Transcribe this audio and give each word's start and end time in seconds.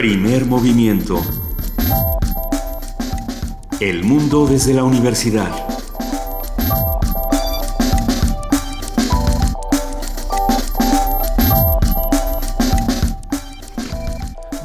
Primer 0.00 0.46
movimiento. 0.46 1.20
El 3.80 4.02
mundo 4.02 4.46
desde 4.46 4.72
la 4.72 4.82
universidad. 4.82 5.50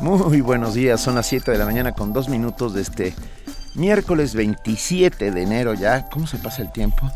Muy 0.01 0.39
buenos 0.39 0.73
días, 0.73 1.01
son 1.01 1.15
las 1.15 1.25
7 1.25 1.51
de 1.51 1.57
la 1.57 1.65
mañana 1.65 1.91
con 1.91 2.13
dos 2.13 2.29
minutos 2.29 2.73
de 2.73 2.83
este 2.83 3.13
miércoles 3.73 4.35
27 4.35 5.31
de 5.31 5.41
enero 5.41 5.73
ya. 5.73 6.07
¿Cómo 6.09 6.27
se 6.27 6.37
pasa 6.37 6.61
el 6.61 6.71
tiempo? 6.71 7.11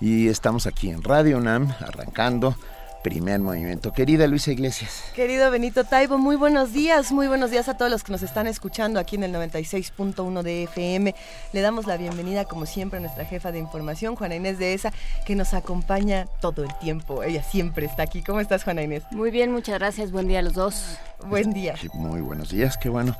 Y 0.00 0.26
estamos 0.26 0.66
aquí 0.66 0.90
en 0.90 1.04
Radio 1.04 1.38
NAM 1.38 1.72
arrancando 1.78 2.56
primer 3.04 3.38
movimiento. 3.38 3.92
Querida 3.92 4.26
Luisa 4.26 4.50
Iglesias. 4.50 5.04
Querido 5.14 5.50
Benito 5.50 5.84
Taibo, 5.84 6.16
muy 6.16 6.36
buenos 6.36 6.72
días, 6.72 7.12
muy 7.12 7.28
buenos 7.28 7.50
días 7.50 7.68
a 7.68 7.76
todos 7.76 7.90
los 7.90 8.02
que 8.02 8.10
nos 8.10 8.22
están 8.22 8.46
escuchando 8.46 8.98
aquí 8.98 9.16
en 9.16 9.24
el 9.24 9.34
96.1 9.34 10.42
de 10.42 10.62
FM. 10.62 11.14
Le 11.52 11.60
damos 11.60 11.86
la 11.86 11.98
bienvenida, 11.98 12.46
como 12.46 12.64
siempre, 12.64 12.96
a 12.96 13.00
nuestra 13.02 13.26
jefa 13.26 13.52
de 13.52 13.58
información, 13.58 14.16
Juana 14.16 14.36
Inés 14.36 14.58
de 14.58 14.72
ESA, 14.72 14.90
que 15.26 15.36
nos 15.36 15.52
acompaña 15.52 16.26
todo 16.40 16.64
el 16.64 16.70
tiempo. 16.78 17.22
Ella 17.22 17.42
siempre 17.42 17.84
está 17.84 18.04
aquí. 18.04 18.22
¿Cómo 18.22 18.40
estás, 18.40 18.64
Juana 18.64 18.80
Inés? 18.80 19.02
Muy 19.10 19.30
bien, 19.30 19.52
muchas 19.52 19.78
gracias. 19.78 20.10
Buen 20.10 20.26
día 20.26 20.38
a 20.38 20.42
los 20.42 20.54
dos. 20.54 20.98
Buen 21.26 21.52
día. 21.52 21.74
muy 21.92 22.22
buenos 22.22 22.48
días, 22.48 22.78
qué 22.78 22.88
bueno. 22.88 23.14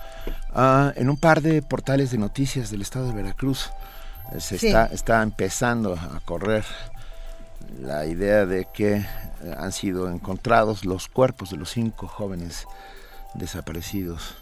Ah, 0.55 0.95
en 0.97 1.11
un 1.11 1.19
par 1.19 1.43
de 1.43 1.61
portales 1.61 2.11
de 2.11 2.17
noticias 2.17 2.71
del 2.71 2.81
estado 2.81 3.09
de 3.09 3.13
Veracruz 3.13 3.71
eh, 4.33 4.41
se 4.41 4.57
está, 4.57 4.87
está 4.87 5.23
empezando 5.23 5.93
a 5.93 6.21
correr 6.25 6.65
la 7.81 8.07
idea 8.07 8.47
de 8.47 8.67
que 8.73 9.05
han 9.59 9.73
sido 9.73 10.11
encontrados 10.11 10.85
los 10.85 11.09
cuerpos 11.09 11.51
de 11.51 11.57
los 11.57 11.71
cinco 11.71 12.07
jóvenes 12.07 12.67
desaparecidos 13.35 14.37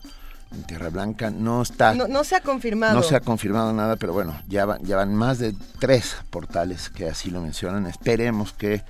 en 0.53 0.63
Tierra 0.65 0.91
Blanca. 0.91 1.31
No 1.31 1.63
está. 1.63 1.95
No, 1.95 2.25
se 2.25 2.37
ha 2.37 2.41
confirmado. 2.41 2.95
No 2.95 3.03
se 3.03 3.17
ha 3.17 3.21
confirmado 3.21 3.73
nada, 3.73 3.97
pero 3.97 4.13
bueno, 4.13 4.39
ya 4.49 4.65
van, 4.67 4.83
ya 4.85 4.97
van 4.97 5.15
más 5.15 5.39
de 5.39 5.55
tres 5.79 6.17
portales 6.31 6.91
que 6.91 7.09
así 7.09 7.31
lo 7.31 7.41
mencionan. 7.41 7.87
Esperemos 7.87 8.53
que 8.53 8.83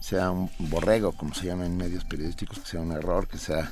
sea 0.00 0.30
un 0.30 0.50
borrego, 0.58 1.12
como 1.12 1.34
se 1.34 1.46
llama 1.46 1.64
en 1.64 1.76
medios 1.76 2.04
periodísticos, 2.04 2.58
que 2.58 2.66
sea 2.66 2.80
un 2.80 2.92
error, 2.92 3.26
que 3.26 3.38
sea, 3.38 3.70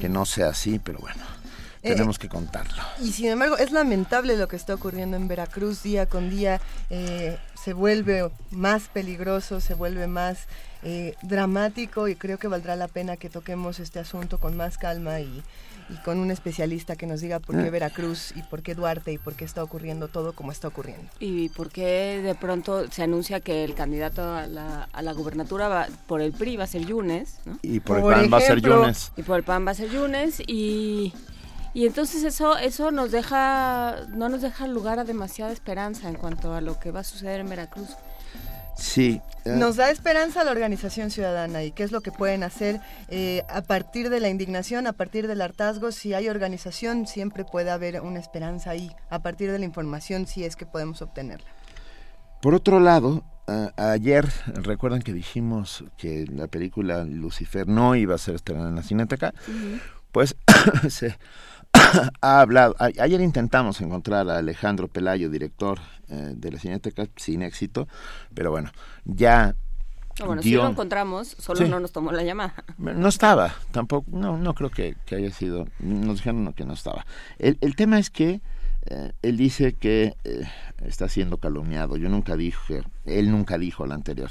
que 0.00 0.08
no 0.08 0.24
sea 0.24 0.48
así, 0.48 0.78
pero 0.78 0.98
bueno. 1.00 1.22
Eh, 1.86 1.94
tenemos 1.94 2.18
que 2.18 2.28
contarlo. 2.28 2.82
Y 3.00 3.12
sin 3.12 3.26
embargo, 3.26 3.56
es 3.58 3.70
lamentable 3.70 4.36
lo 4.36 4.48
que 4.48 4.56
está 4.56 4.74
ocurriendo 4.74 5.16
en 5.16 5.28
Veracruz 5.28 5.82
día 5.82 6.06
con 6.06 6.30
día. 6.30 6.60
Eh, 6.90 7.38
se 7.62 7.72
vuelve 7.72 8.28
más 8.50 8.88
peligroso, 8.88 9.60
se 9.60 9.74
vuelve 9.74 10.06
más 10.06 10.46
eh, 10.82 11.14
dramático 11.22 12.08
y 12.08 12.16
creo 12.16 12.38
que 12.38 12.48
valdrá 12.48 12.76
la 12.76 12.88
pena 12.88 13.16
que 13.16 13.30
toquemos 13.30 13.80
este 13.80 13.98
asunto 13.98 14.38
con 14.38 14.56
más 14.56 14.78
calma 14.78 15.20
y, 15.20 15.42
con 16.04 16.18
un 16.18 16.32
especialista 16.32 16.96
que 16.96 17.06
nos 17.06 17.20
diga 17.20 17.38
por 17.38 17.62
qué 17.62 17.70
Veracruz 17.70 18.32
y 18.34 18.42
por 18.42 18.62
qué 18.62 18.74
Duarte 18.74 19.12
y 19.12 19.18
por 19.18 19.34
qué 19.34 19.44
está 19.44 19.62
ocurriendo 19.62 20.08
todo 20.08 20.32
como 20.32 20.50
está 20.50 20.66
ocurriendo. 20.66 21.08
Y 21.20 21.48
por 21.50 21.70
qué 21.70 22.20
de 22.22 22.34
pronto 22.34 22.90
se 22.90 23.04
anuncia 23.04 23.38
que 23.38 23.62
el 23.62 23.74
candidato 23.76 24.34
a 24.34 24.48
la, 24.48 24.88
a 24.92 25.02
la 25.02 25.12
gubernatura 25.12 25.68
va, 25.68 25.86
por 26.08 26.20
el 26.20 26.32
PRI 26.32 26.56
va 26.56 26.64
a 26.64 26.66
ser 26.66 26.84
Yunes. 26.84 27.38
Y 27.62 27.78
por 27.78 27.98
el 27.98 28.02
PAN 28.02 28.32
va 28.32 28.38
a 28.38 28.40
ser 28.40 28.60
Yunes. 28.60 29.12
Y 29.16 29.22
por 29.22 29.38
el 29.38 29.44
PAN 29.44 29.64
va 29.64 29.70
a 29.70 29.74
ser 29.74 29.88
Yunes 29.90 30.42
y... 30.46 31.12
Y 31.76 31.84
entonces 31.86 32.24
eso, 32.24 32.56
eso 32.56 32.90
nos 32.90 33.10
deja, 33.10 34.06
no 34.08 34.30
nos 34.30 34.40
deja 34.40 34.66
lugar 34.66 34.98
a 34.98 35.04
demasiada 35.04 35.52
esperanza 35.52 36.08
en 36.08 36.14
cuanto 36.14 36.54
a 36.54 36.62
lo 36.62 36.80
que 36.80 36.90
va 36.90 37.00
a 37.00 37.04
suceder 37.04 37.40
en 37.40 37.50
Veracruz. 37.50 37.90
Sí. 38.78 39.20
Eh. 39.44 39.56
Nos 39.58 39.76
da 39.76 39.90
esperanza 39.90 40.42
la 40.42 40.52
organización 40.52 41.10
ciudadana 41.10 41.64
y 41.64 41.72
qué 41.72 41.82
es 41.82 41.92
lo 41.92 42.00
que 42.00 42.12
pueden 42.12 42.44
hacer 42.44 42.80
eh, 43.08 43.42
a 43.50 43.60
partir 43.60 44.08
de 44.08 44.20
la 44.20 44.30
indignación, 44.30 44.86
a 44.86 44.94
partir 44.94 45.28
del 45.28 45.42
hartazgo. 45.42 45.92
Si 45.92 46.14
hay 46.14 46.30
organización, 46.30 47.06
siempre 47.06 47.44
puede 47.44 47.70
haber 47.70 48.00
una 48.00 48.20
esperanza 48.20 48.70
ahí, 48.70 48.90
a 49.10 49.18
partir 49.18 49.52
de 49.52 49.58
la 49.58 49.66
información, 49.66 50.26
si 50.26 50.44
es 50.44 50.56
que 50.56 50.64
podemos 50.64 51.02
obtenerla. 51.02 51.46
Por 52.40 52.54
otro 52.54 52.80
lado, 52.80 53.22
ayer 53.76 54.26
recuerdan 54.46 55.02
que 55.02 55.12
dijimos 55.12 55.84
que 55.98 56.24
la 56.26 56.46
película 56.46 57.04
Lucifer 57.04 57.68
no 57.68 57.94
iba 57.96 58.14
a 58.14 58.18
ser 58.18 58.36
estrenada 58.36 58.70
en 58.70 58.76
la 58.76 58.82
Cineteca, 58.82 59.34
pues 60.10 60.36
se 60.88 61.14
ha 62.20 62.40
hablado, 62.40 62.74
ayer 62.78 63.20
intentamos 63.20 63.80
encontrar 63.80 64.28
a 64.28 64.38
Alejandro 64.38 64.88
Pelayo, 64.88 65.30
director 65.30 65.78
eh, 66.08 66.34
de 66.36 66.52
la 66.52 66.58
Cineteca, 66.58 67.06
sin 67.16 67.42
éxito, 67.42 67.88
pero 68.34 68.50
bueno, 68.50 68.70
ya 69.04 69.54
ah, 70.20 70.24
bueno, 70.24 70.42
si 70.42 70.52
lo 70.52 70.66
encontramos, 70.66 71.36
solo 71.38 71.66
no 71.68 71.80
nos 71.80 71.92
tomó 71.92 72.12
la 72.12 72.22
llamada. 72.22 72.64
No 72.78 73.08
estaba, 73.08 73.54
tampoco, 73.72 74.06
no, 74.10 74.38
no 74.38 74.54
creo 74.54 74.70
que, 74.70 74.96
haya 75.10 75.30
sido, 75.30 75.66
nos 75.78 76.16
dijeron 76.16 76.52
que 76.52 76.64
no 76.64 76.74
estaba. 76.74 77.06
El, 77.38 77.58
el 77.60 77.76
tema 77.76 77.98
es 77.98 78.10
que 78.10 78.40
eh, 78.86 79.12
él 79.22 79.36
dice 79.36 79.72
que 79.72 80.16
eh, 80.24 80.44
está 80.84 81.08
siendo 81.08 81.38
calumniado, 81.38 81.96
yo 81.96 82.08
nunca 82.08 82.36
dije, 82.36 82.82
él 83.04 83.30
nunca 83.30 83.58
dijo 83.58 83.86
la 83.86 83.94
anterior 83.94 84.30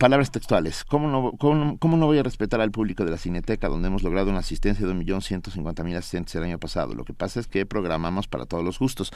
palabras 0.00 0.30
textuales. 0.30 0.82
¿Cómo 0.82 1.08
no, 1.08 2.06
voy 2.06 2.18
a 2.18 2.22
respetar 2.22 2.62
al 2.62 2.70
público 2.70 3.04
de 3.04 3.10
la 3.10 3.18
Cineteca, 3.18 3.68
donde 3.68 3.88
hemos 3.88 4.02
logrado 4.02 4.30
una 4.30 4.38
asistencia 4.38 4.86
de 4.86 4.94
1.150.000 4.94 5.94
asistentes 5.94 6.34
el 6.34 6.42
año 6.42 6.58
pasado? 6.58 6.94
Lo 6.94 7.04
que 7.04 7.12
pasa 7.12 7.38
es 7.38 7.46
que 7.46 7.66
programamos 7.66 8.26
para 8.26 8.46
todos 8.46 8.64
los 8.64 8.78
gustos. 8.78 9.12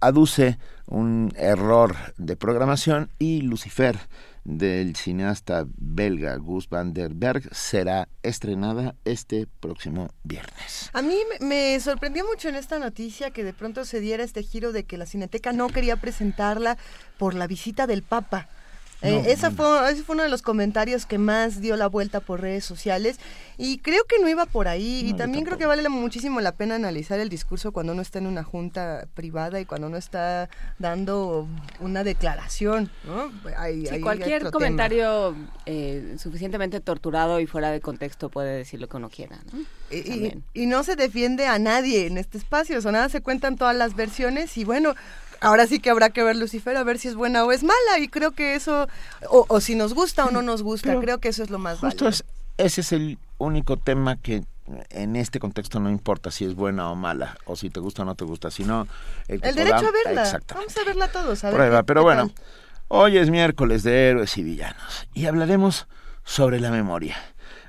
aduce 0.00 0.58
un 0.86 1.32
error 1.36 1.94
de 2.18 2.34
programación 2.34 3.08
y 3.20 3.42
Lucifer 3.42 4.00
del 4.42 4.96
cineasta 4.96 5.66
belga 5.76 6.34
Gus 6.38 6.68
van 6.68 6.92
der 6.92 7.12
Berg 7.14 7.54
será 7.54 8.08
estrenada 8.24 8.96
este 9.04 9.46
próximo 9.60 10.08
viernes. 10.24 10.90
A 10.92 11.02
mí 11.02 11.18
me 11.40 11.78
sorprendió 11.78 12.26
mucho 12.26 12.48
en 12.48 12.56
esta 12.56 12.80
noticia 12.80 13.30
que 13.30 13.44
de 13.44 13.52
pronto 13.52 13.84
se 13.84 14.00
diera 14.00 14.24
este 14.24 14.42
giro 14.42 14.72
de 14.72 14.82
que 14.82 14.98
la 14.98 15.06
Cineteca 15.06 15.52
no 15.52 15.68
quería 15.68 15.96
presentarla 15.96 16.78
por 17.16 17.34
la 17.34 17.46
visita 17.46 17.86
del 17.86 18.02
Papa. 18.02 18.48
Eh, 19.02 19.24
esa 19.28 19.50
fue, 19.50 19.90
ese 19.90 20.02
fue 20.02 20.14
uno 20.14 20.22
de 20.22 20.28
los 20.28 20.42
comentarios 20.42 21.06
que 21.06 21.16
más 21.16 21.60
dio 21.60 21.76
la 21.76 21.86
vuelta 21.86 22.20
por 22.20 22.42
redes 22.42 22.64
sociales 22.64 23.18
y 23.56 23.78
creo 23.78 24.04
que 24.04 24.18
no 24.18 24.28
iba 24.28 24.44
por 24.44 24.68
ahí 24.68 25.02
y 25.06 25.14
también 25.14 25.44
creo 25.44 25.56
que 25.56 25.66
vale 25.66 25.88
muchísimo 25.88 26.40
la 26.40 26.52
pena 26.52 26.74
analizar 26.74 27.18
el 27.18 27.30
discurso 27.30 27.72
cuando 27.72 27.94
uno 27.94 28.02
está 28.02 28.18
en 28.18 28.26
una 28.26 28.44
junta 28.44 29.08
privada 29.14 29.60
y 29.60 29.64
cuando 29.64 29.86
uno 29.86 29.96
está 29.96 30.50
dando 30.78 31.48
una 31.80 32.04
declaración. 32.04 32.90
¿no? 33.04 33.30
cualquier 34.02 34.50
comentario 34.50 35.34
eh, 35.66 36.16
suficientemente 36.18 36.80
torturado 36.80 37.40
y 37.40 37.46
fuera 37.46 37.70
de 37.70 37.80
contexto 37.80 38.28
puede 38.28 38.56
decir 38.56 38.80
lo 38.80 38.88
que 38.88 38.96
uno 38.98 39.08
quiera. 39.08 39.38
Y, 39.90 40.42
y, 40.54 40.66
no 40.66 40.84
se 40.84 40.94
defiende 40.94 41.46
a 41.46 41.58
nadie 41.58 42.06
en 42.06 42.16
este 42.16 42.38
espacio, 42.38 42.78
o 42.78 42.92
nada 42.92 43.08
se 43.08 43.22
cuentan 43.22 43.56
todas 43.56 43.74
las 43.74 43.96
versiones 43.96 44.56
y 44.56 44.64
bueno, 44.64 44.94
ahora 45.40 45.66
sí 45.66 45.80
que 45.80 45.90
habrá 45.90 46.10
que 46.10 46.22
ver 46.22 46.36
Lucifer 46.36 46.76
a 46.76 46.84
ver 46.84 46.98
si 46.98 47.08
es 47.08 47.14
buena 47.14 47.44
o 47.44 47.52
es 47.52 47.62
mala 47.62 47.98
y 48.00 48.08
creo 48.08 48.32
que 48.32 48.54
eso 48.54 48.88
o, 49.28 49.60
si 49.60 49.74
nos 49.74 49.94
gusta 49.94 50.26
o 50.26 50.30
no 50.30 50.42
nos 50.42 50.62
gusta 50.62 50.98
creo 51.00 51.18
que 51.18 51.28
eso 51.28 51.42
es 51.42 51.50
lo 51.50 51.58
más 51.58 51.78
justo 51.78 52.08
es, 52.08 52.24
ese 52.58 52.80
es 52.80 52.92
el 52.92 53.18
único 53.38 53.76
tema 53.76 54.16
que 54.16 54.44
en 54.90 55.16
este 55.16 55.40
contexto 55.40 55.80
no 55.80 55.90
importa 55.90 56.30
si 56.30 56.44
es 56.44 56.54
buena 56.54 56.90
o 56.90 56.94
mala 56.94 57.36
o 57.44 57.56
si 57.56 57.70
te 57.70 57.80
gusta 57.80 58.02
o 58.02 58.04
no 58.04 58.14
te 58.14 58.24
gusta 58.24 58.50
sino 58.50 58.86
el, 59.28 59.40
derecho 59.40 59.86
a 59.86 59.90
verla. 60.04 60.40
Vamos 60.54 60.76
a 60.76 60.84
verla 60.84 61.08
todos 61.08 61.44
a 61.44 61.50
prueba 61.50 61.82
pero 61.82 62.02
bueno 62.02 62.30
hoy 62.88 63.16
es 63.18 63.30
miércoles 63.30 63.82
de 63.82 64.10
héroes 64.10 64.36
y 64.38 64.42
villanos 64.42 65.08
y 65.14 65.26
hablaremos 65.26 65.86
sobre 66.24 66.60
la 66.60 66.70
memoria. 66.70 67.16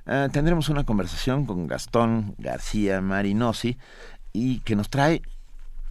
Ah, 0.05 0.27
tendremos 0.31 0.69
una 0.69 0.83
conversación 0.83 1.45
con 1.45 1.67
Gastón 1.67 2.35
García 2.37 3.01
Marinosi 3.01 3.77
y 4.33 4.59
que 4.59 4.75
nos 4.75 4.89
trae 4.89 5.21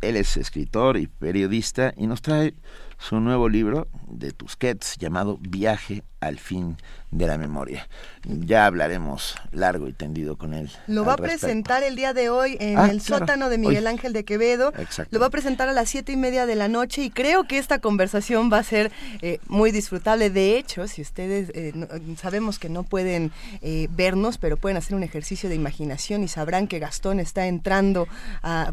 él 0.01 0.17
es 0.17 0.37
escritor 0.37 0.97
y 0.97 1.07
periodista 1.07 1.93
y 1.97 2.07
nos 2.07 2.23
trae 2.23 2.55
su 3.01 3.19
nuevo 3.19 3.49
libro 3.49 3.89
de 4.07 4.31
Tusquets 4.33 4.97
llamado 4.99 5.39
Viaje 5.41 6.03
al 6.21 6.39
fin 6.39 6.77
de 7.11 7.27
la 7.27 7.39
memoria. 7.39 7.89
Ya 8.25 8.67
hablaremos 8.67 9.35
largo 9.53 9.89
y 9.89 9.93
tendido 9.93 10.37
con 10.37 10.53
él. 10.53 10.71
Lo 10.87 11.05
va 11.05 11.15
a 11.15 11.17
presentar 11.17 11.83
el 11.83 11.97
día 11.97 12.13
de 12.13 12.29
hoy 12.29 12.57
en 12.61 12.79
ah, 12.79 12.89
el 12.91 13.01
sótano 13.01 13.49
de 13.49 13.59
Miguel 13.59 13.87
Ángel 13.87 14.13
de 14.13 14.25
Quevedo. 14.25 14.73
Lo 15.11 15.19
va 15.19 15.27
a 15.27 15.31
presentar 15.31 15.69
a 15.69 15.73
las 15.73 15.89
siete 15.89 16.13
y 16.13 16.17
media 16.17 16.45
de 16.45 16.55
la 16.55 16.69
noche 16.69 17.03
y 17.03 17.11
creo 17.11 17.45
que 17.45 17.59
esta 17.59 17.79
conversación 17.79 18.51
va 18.53 18.59
a 18.59 18.63
ser 18.63 18.93
eh, 19.23 19.41
muy 19.49 19.73
disfrutable. 19.73 20.29
De 20.29 20.59
hecho, 20.59 20.87
si 20.87 21.01
ustedes 21.01 21.51
eh, 21.55 21.73
sabemos 22.17 22.59
que 22.59 22.69
no 22.69 22.83
pueden 22.83 23.33
eh, 23.63 23.89
vernos, 23.91 24.37
pero 24.37 24.59
pueden 24.59 24.77
hacer 24.77 24.95
un 24.95 25.03
ejercicio 25.03 25.49
de 25.49 25.55
imaginación 25.55 26.23
y 26.23 26.29
sabrán 26.29 26.69
que 26.69 26.79
Gastón 26.79 27.19
está 27.19 27.47
entrando 27.47 28.07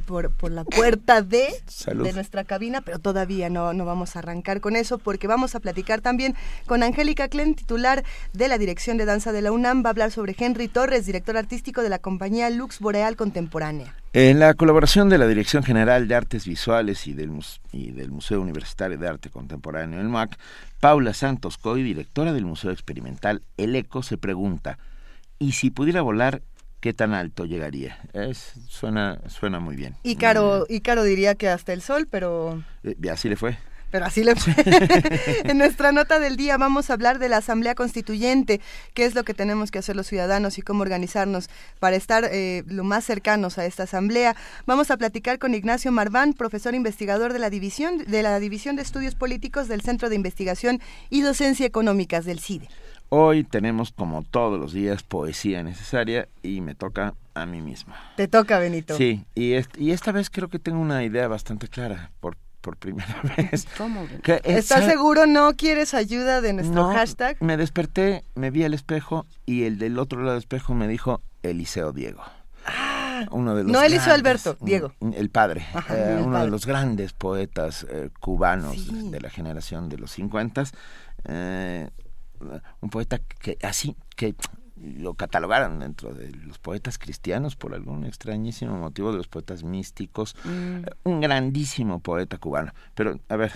por, 0.06 0.32
por, 0.32 0.52
la 0.52 0.64
puerta 0.64 1.22
de, 1.22 1.48
de 1.86 2.14
nuestra 2.14 2.44
cabina, 2.44 2.82
pero 2.82 3.00
todavía 3.00 3.50
no, 3.50 3.74
no 3.74 3.86
vamos 3.86 4.16
a 4.16 4.17
arrancar 4.20 4.62
con 4.62 4.76
eso 4.76 4.98
porque 4.98 5.28
vamos 5.28 5.56
a 5.56 5.60
platicar 5.60 6.02
también 6.02 6.36
con 6.66 6.84
Angélica 6.84 7.28
titular 7.28 8.04
de 8.34 8.48
la 8.48 8.58
Dirección 8.58 8.98
de 8.98 9.06
Danza 9.06 9.32
de 9.32 9.42
la 9.42 9.52
UNAM, 9.52 9.84
va 9.84 9.90
a 9.90 9.92
hablar 9.92 10.12
sobre 10.12 10.36
Henry 10.38 10.68
Torres, 10.68 11.06
director 11.06 11.38
artístico 11.38 11.82
de 11.82 11.90
la 11.90 12.00
compañía 12.00 12.50
Lux 12.50 12.80
Boreal 12.80 13.16
Contemporánea. 13.16 13.94
En 14.14 14.40
la 14.40 14.54
colaboración 14.54 15.10
de 15.10 15.18
la 15.18 15.28
Dirección 15.28 15.64
General 15.64 16.08
de 16.08 16.16
Artes 16.16 16.46
Visuales 16.46 17.06
y 17.08 17.14
del, 17.14 17.32
y 17.72 17.92
del 17.92 18.12
Museo 18.12 18.42
Universitario 18.42 18.98
de 18.98 19.08
Arte 19.08 19.30
Contemporáneo, 19.30 20.00
el 20.00 20.10
MAC, 20.10 20.38
Paula 20.80 21.14
Santos 21.14 21.58
Coy, 21.58 21.84
directora 21.84 22.34
del 22.34 22.46
Museo 22.46 22.72
Experimental 22.72 23.44
El 23.58 23.76
Eco, 23.76 24.02
se 24.02 24.18
pregunta, 24.18 24.80
¿y 25.38 25.52
si 25.52 25.70
pudiera 25.70 26.02
volar 26.02 26.42
qué 26.80 26.94
tan 26.94 27.14
alto 27.14 27.46
llegaría. 27.46 28.00
Es, 28.14 28.54
suena, 28.68 29.20
suena 29.30 29.60
muy 29.60 29.76
bien. 29.76 29.96
Y 30.04 30.16
Caro, 30.16 30.66
y 30.70 30.82
Caro 30.82 31.04
diría 31.04 31.34
que 31.34 31.50
hasta 31.50 31.74
el 31.74 31.82
sol, 31.82 32.08
pero... 32.10 32.64
Eh, 32.84 32.96
así 33.12 33.28
le 33.30 33.36
fue 33.36 33.58
pero 33.92 34.06
así 34.06 34.24
le 34.24 34.36
fue. 34.36 34.54
en 35.44 35.58
nuestra 35.58 35.92
nota 35.92 36.20
del 36.20 36.38
día 36.38 36.58
vamos 36.58 36.90
a 36.90 36.94
hablar 36.94 37.20
de 37.20 37.30
la 37.30 37.38
Asamblea 37.38 37.76
Constituyente, 37.76 38.62
qué 38.94 39.06
es 39.06 39.16
lo 39.16 39.24
que 39.24 39.34
tenemos 39.34 39.72
que 39.72 39.80
hacer 39.80 39.96
los 39.96 40.08
ciudadanos 40.08 40.58
y 40.58 40.62
cómo 40.62 40.82
organizarnos 40.82 41.50
para 41.80 41.96
estar 41.96 42.26
eh, 42.32 42.64
lo 42.68 42.84
más 42.84 43.06
cercanos 43.06 43.58
a 43.58 43.66
esta 43.66 43.84
Asamblea. 43.84 44.36
Vamos 44.66 44.92
a 44.92 44.98
platicar 44.98 45.40
con 45.40 45.54
Ignacio 45.54 45.92
Marván, 45.92 46.34
profesor 46.34 46.76
investigador 46.76 47.34
de 47.34 47.40
la 47.40 47.50
División 47.50 47.98
de, 48.06 48.24
la 48.24 48.40
División 48.40 48.76
de 48.76 48.82
Estudios 48.82 49.16
Políticos 49.16 49.68
del 49.68 49.82
Centro 49.82 50.10
de 50.10 50.16
Investigación 50.16 50.80
y 51.10 51.22
Docencia 51.22 51.66
Económicas 51.66 52.26
del 52.26 52.40
CIDE. 52.40 52.70
Hoy 53.10 53.46
tenemos, 53.46 53.94
como 53.94 54.24
todos 54.24 54.60
los 54.60 54.74
días, 54.74 55.02
poesía 55.02 55.64
necesaria 55.64 56.28
y 56.44 56.60
me 56.60 56.76
toca 56.76 57.14
a 57.34 57.46
mí 57.46 57.62
misma. 57.62 57.96
Te 58.18 58.28
toca, 58.28 58.60
Benito. 58.60 58.98
Sí, 58.98 59.24
y, 59.34 59.54
y 59.78 59.92
esta 59.92 60.12
vez 60.12 60.30
creo 60.30 60.50
que 60.50 60.60
tengo 60.60 60.80
una 60.80 61.04
idea 61.06 61.30
bastante 61.30 61.70
clara. 61.70 62.12
Por 62.68 62.76
primera 62.76 63.22
vez. 63.38 63.66
¿Cómo? 63.78 64.06
¿Estás 64.44 64.84
seguro 64.84 65.26
no 65.26 65.54
quieres 65.56 65.94
ayuda 65.94 66.42
de 66.42 66.52
nuestro 66.52 66.90
hashtag? 66.90 67.38
Me 67.40 67.56
desperté, 67.56 68.26
me 68.36 68.52
vi 68.52 68.66
al 68.66 68.74
espejo 68.74 69.26
y 69.46 69.64
el 69.64 69.78
del 69.80 69.98
otro 69.98 70.20
lado 70.20 70.32
del 70.32 70.40
espejo 70.40 70.74
me 70.74 70.90
dijo 70.90 71.22
Eliseo 71.44 71.94
Diego. 71.94 72.22
Ah, 72.66 73.26
uno 73.32 73.56
de 73.56 73.64
los 73.64 73.72
no 73.72 73.82
Eliseo 73.82 74.14
Alberto, 74.14 74.58
Diego. 74.60 74.92
El 75.00 75.30
padre, 75.30 75.66
eh, 75.90 76.22
uno 76.22 76.42
de 76.42 76.50
los 76.50 76.66
grandes 76.66 77.14
poetas 77.14 77.88
eh, 77.90 78.10
cubanos 78.20 79.12
de 79.12 79.22
la 79.22 79.30
generación 79.30 79.88
de 79.88 79.98
los 80.00 80.12
50. 80.12 80.66
Eh, 81.24 81.90
un 82.82 82.90
poeta 82.90 83.20
que 83.40 83.58
así, 83.64 83.96
que 84.18 84.36
lo 84.82 85.14
catalogaron 85.14 85.80
dentro 85.80 86.14
de 86.14 86.32
los 86.32 86.60
poetas 86.60 86.98
cristianos 86.98 87.56
por 87.56 87.74
algún 87.74 88.06
extrañísimo 88.06 88.78
motivo 88.78 89.12
de 89.12 89.18
los 89.18 89.28
poetas 89.28 89.64
místicos. 89.64 90.36
Mm. 90.44 90.84
Un 91.04 91.22
grandísimo 91.22 92.00
poeta 92.00 92.38
cubano. 92.38 92.74
Pero, 92.96 93.20
a 93.30 93.36
ver, 93.36 93.52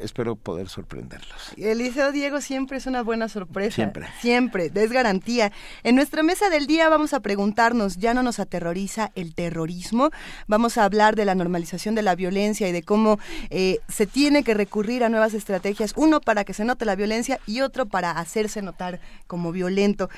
espero 0.00 0.36
poder 0.36 0.68
sorprenderlos. 0.68 1.52
Eliseo 1.56 2.12
Diego 2.12 2.40
siempre 2.40 2.78
es 2.78 2.86
una 2.86 3.02
buena 3.02 3.28
sorpresa. 3.28 3.74
Siempre. 3.74 4.08
Siempre, 4.20 4.70
es 4.74 4.92
garantía. 4.92 5.52
En 5.82 5.94
nuestra 5.94 6.22
mesa 6.22 6.50
del 6.50 6.66
día 6.66 6.88
vamos 6.88 7.14
a 7.14 7.20
preguntarnos, 7.20 7.96
¿ya 7.96 8.14
no 8.14 8.22
nos 8.22 8.38
aterroriza 8.38 9.12
el 9.14 9.34
terrorismo? 9.34 10.10
Vamos 10.46 10.78
a 10.78 10.84
hablar 10.84 11.16
de 11.16 11.24
la 11.24 11.34
normalización 11.34 11.94
de 11.94 12.02
la 12.02 12.14
violencia 12.14 12.68
y 12.68 12.72
de 12.72 12.82
cómo 12.82 13.18
eh, 13.50 13.78
se 13.88 14.06
tiene 14.06 14.42
que 14.42 14.54
recurrir 14.54 15.04
a 15.04 15.08
nuevas 15.08 15.34
estrategias, 15.34 15.92
uno 15.96 16.20
para 16.20 16.44
que 16.44 16.54
se 16.54 16.64
note 16.64 16.84
la 16.84 16.96
violencia 16.96 17.40
y 17.46 17.60
otro 17.60 17.86
para 17.86 18.12
hacerse 18.12 18.62
notar 18.62 19.00
como 19.26 19.52
violento. 19.52 20.08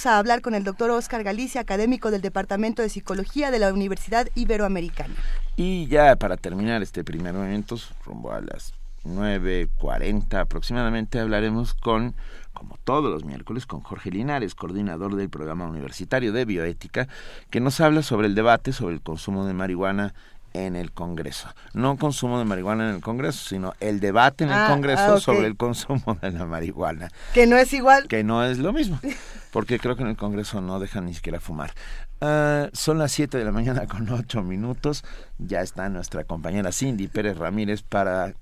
Vamos 0.00 0.14
a 0.14 0.18
hablar 0.18 0.40
con 0.40 0.54
el 0.54 0.64
doctor 0.64 0.90
Oscar 0.92 1.22
Galicia, 1.22 1.60
académico 1.60 2.10
del 2.10 2.22
Departamento 2.22 2.80
de 2.80 2.88
Psicología 2.88 3.50
de 3.50 3.58
la 3.58 3.70
Universidad 3.70 4.30
Iberoamericana. 4.34 5.12
Y 5.56 5.88
ya 5.88 6.16
para 6.16 6.38
terminar 6.38 6.80
este 6.80 7.04
primer 7.04 7.34
momento, 7.34 7.76
rumbo 8.06 8.32
a 8.32 8.40
las 8.40 8.72
9.40 9.04 10.40
aproximadamente, 10.40 11.20
hablaremos 11.20 11.74
con, 11.74 12.14
como 12.54 12.78
todos 12.82 13.12
los 13.12 13.26
miércoles, 13.26 13.66
con 13.66 13.82
Jorge 13.82 14.10
Linares, 14.10 14.54
coordinador 14.54 15.16
del 15.16 15.28
programa 15.28 15.66
universitario 15.66 16.32
de 16.32 16.46
bioética, 16.46 17.06
que 17.50 17.60
nos 17.60 17.78
habla 17.82 18.00
sobre 18.02 18.26
el 18.26 18.34
debate 18.34 18.72
sobre 18.72 18.94
el 18.94 19.02
consumo 19.02 19.44
de 19.44 19.52
marihuana 19.52 20.14
en 20.52 20.76
el 20.76 20.92
Congreso. 20.92 21.48
No 21.74 21.96
consumo 21.96 22.38
de 22.38 22.44
marihuana 22.44 22.88
en 22.88 22.96
el 22.96 23.00
Congreso, 23.02 23.48
sino 23.48 23.74
el 23.80 24.00
debate 24.00 24.44
en 24.44 24.50
el 24.50 24.56
ah, 24.56 24.66
Congreso 24.68 25.14
ah, 25.14 25.20
sobre 25.20 25.46
el 25.46 25.56
consumo 25.56 26.16
de 26.20 26.30
la 26.30 26.46
marihuana. 26.46 27.10
Que 27.34 27.46
no 27.46 27.56
es 27.56 27.72
igual. 27.72 28.08
Que 28.08 28.24
no 28.24 28.42
es 28.44 28.58
lo 28.58 28.72
mismo, 28.72 28.98
porque 29.52 29.78
creo 29.78 29.96
que 29.96 30.02
en 30.02 30.08
el 30.08 30.16
Congreso 30.16 30.60
no 30.60 30.78
dejan 30.80 31.06
ni 31.06 31.14
siquiera 31.14 31.40
fumar. 31.40 31.72
Ah, 32.20 32.68
son 32.72 32.98
las 32.98 33.12
7 33.12 33.38
de 33.38 33.44
la 33.44 33.52
mañana 33.52 33.86
con 33.86 34.08
8 34.08 34.42
minutos. 34.42 35.04
Ya 35.38 35.60
está 35.60 35.88
nuestra 35.88 36.24
compañera 36.24 36.72
Cindy 36.72 37.08
Pérez 37.08 37.38
Ramírez 37.38 37.82
para 37.82 38.28
eh, 38.28 38.34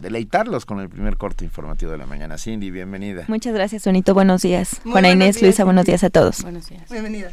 deleitarlos 0.00 0.66
con 0.66 0.80
el 0.80 0.88
primer 0.88 1.16
corte 1.16 1.44
informativo 1.44 1.92
de 1.92 1.98
la 1.98 2.06
mañana. 2.06 2.38
Cindy, 2.38 2.70
bienvenida. 2.70 3.24
Muchas 3.28 3.54
gracias, 3.54 3.82
Sonito. 3.82 4.14
Buenos 4.14 4.42
días. 4.42 4.80
Juana 4.84 5.10
Inés, 5.10 5.40
Luisa, 5.40 5.64
buenos 5.64 5.84
días 5.84 6.02
a 6.04 6.10
todos. 6.10 6.42
Buenos 6.42 6.68
días. 6.68 6.90
Bienvenida. 6.90 7.30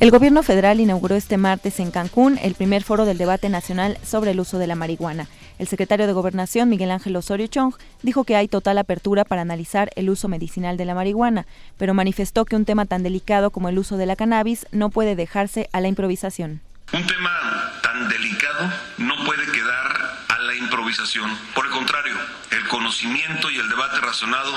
El 0.00 0.12
gobierno 0.12 0.44
federal 0.44 0.78
inauguró 0.78 1.16
este 1.16 1.38
martes 1.38 1.80
en 1.80 1.90
Cancún 1.90 2.38
el 2.40 2.54
primer 2.54 2.84
foro 2.84 3.04
del 3.04 3.18
debate 3.18 3.48
nacional 3.48 3.98
sobre 4.04 4.30
el 4.30 4.38
uso 4.38 4.58
de 4.58 4.68
la 4.68 4.76
marihuana. 4.76 5.26
El 5.58 5.66
secretario 5.66 6.06
de 6.06 6.12
Gobernación, 6.12 6.68
Miguel 6.68 6.92
Ángel 6.92 7.16
Osorio 7.16 7.48
Chong, 7.48 7.74
dijo 8.02 8.22
que 8.22 8.36
hay 8.36 8.46
total 8.46 8.78
apertura 8.78 9.24
para 9.24 9.42
analizar 9.42 9.90
el 9.96 10.08
uso 10.08 10.28
medicinal 10.28 10.76
de 10.76 10.84
la 10.84 10.94
marihuana, 10.94 11.48
pero 11.78 11.94
manifestó 11.94 12.44
que 12.44 12.54
un 12.54 12.64
tema 12.64 12.86
tan 12.86 13.02
delicado 13.02 13.50
como 13.50 13.70
el 13.70 13.76
uso 13.76 13.96
de 13.96 14.06
la 14.06 14.14
cannabis 14.14 14.66
no 14.70 14.90
puede 14.90 15.16
dejarse 15.16 15.68
a 15.72 15.80
la 15.80 15.88
improvisación. 15.88 16.60
Un 16.92 17.04
tema 17.04 17.72
tan 17.82 18.08
delicado 18.08 18.72
no 18.98 19.14
puede 19.26 19.50
quedar 19.50 20.16
a 20.28 20.38
la 20.38 20.54
improvisación. 20.54 21.28
Por 21.56 21.66
el 21.66 21.72
contrario, 21.72 22.14
el 22.52 22.68
conocimiento 22.68 23.50
y 23.50 23.56
el 23.56 23.68
debate 23.68 23.96
razonado 24.00 24.52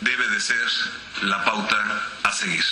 debe 0.00 0.26
de 0.28 0.40
ser 0.40 0.66
la 1.24 1.44
pauta 1.44 1.76
a 2.22 2.32
seguir. 2.32 2.64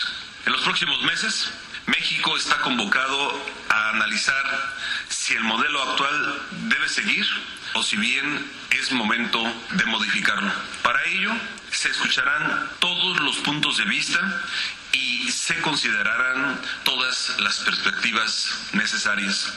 En 0.47 0.53
los 0.53 0.63
próximos 0.63 1.03
meses 1.03 1.53
México 1.87 2.37
está 2.37 2.61
convocado 2.61 3.41
a 3.69 3.91
analizar 3.91 4.45
si 5.09 5.35
el 5.35 5.45
modelo 5.45 5.83
actual 5.83 6.43
debe 6.69 6.89
seguir 6.89 7.27
o 7.75 7.83
si 7.83 7.97
bien 7.97 8.47
es 8.71 8.93
momento 8.93 9.43
de 9.73 9.85
modificarlo. 9.87 10.51
Para 10.83 11.05
ello, 11.05 11.33
se 11.71 11.89
escucharán 11.91 12.69
todos 12.79 13.21
los 13.21 13.37
puntos 13.39 13.77
de 13.79 13.85
vista 13.85 14.19
y 14.93 15.31
se 15.31 15.61
considerarán 15.61 16.61
todas 16.85 17.37
las 17.41 17.61
perspectivas 17.61 18.71
necesarias. 18.73 19.53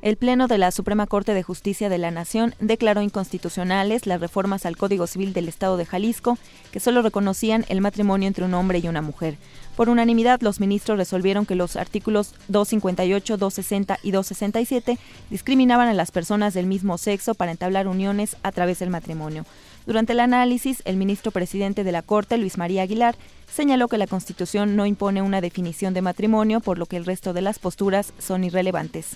El 0.00 0.16
Pleno 0.16 0.46
de 0.46 0.58
la 0.58 0.70
Suprema 0.70 1.06
Corte 1.06 1.34
de 1.34 1.42
Justicia 1.42 1.88
de 1.88 1.98
la 1.98 2.10
Nación 2.10 2.54
declaró 2.60 3.02
inconstitucionales 3.02 4.06
las 4.06 4.20
reformas 4.20 4.64
al 4.64 4.76
Código 4.76 5.06
Civil 5.06 5.32
del 5.32 5.48
Estado 5.48 5.76
de 5.76 5.86
Jalisco, 5.86 6.38
que 6.72 6.80
solo 6.80 7.02
reconocían 7.02 7.64
el 7.68 7.80
matrimonio 7.80 8.28
entre 8.28 8.44
un 8.44 8.54
hombre 8.54 8.78
y 8.78 8.88
una 8.88 9.02
mujer. 9.02 9.36
Por 9.78 9.90
unanimidad, 9.90 10.40
los 10.40 10.58
ministros 10.58 10.98
resolvieron 10.98 11.46
que 11.46 11.54
los 11.54 11.76
artículos 11.76 12.34
258, 12.48 13.36
260 13.36 13.98
y 14.02 14.10
267 14.10 14.98
discriminaban 15.30 15.86
a 15.86 15.94
las 15.94 16.10
personas 16.10 16.52
del 16.52 16.66
mismo 16.66 16.98
sexo 16.98 17.34
para 17.34 17.52
entablar 17.52 17.86
uniones 17.86 18.36
a 18.42 18.50
través 18.50 18.80
del 18.80 18.90
matrimonio. 18.90 19.46
Durante 19.86 20.14
el 20.14 20.18
análisis, 20.18 20.82
el 20.84 20.96
ministro 20.96 21.30
presidente 21.30 21.84
de 21.84 21.92
la 21.92 22.02
Corte, 22.02 22.38
Luis 22.38 22.58
María 22.58 22.82
Aguilar, 22.82 23.14
señaló 23.48 23.86
que 23.86 23.98
la 23.98 24.08
Constitución 24.08 24.74
no 24.74 24.84
impone 24.84 25.22
una 25.22 25.40
definición 25.40 25.94
de 25.94 26.02
matrimonio, 26.02 26.58
por 26.58 26.76
lo 26.76 26.86
que 26.86 26.96
el 26.96 27.04
resto 27.04 27.32
de 27.32 27.42
las 27.42 27.60
posturas 27.60 28.12
son 28.18 28.42
irrelevantes. 28.42 29.14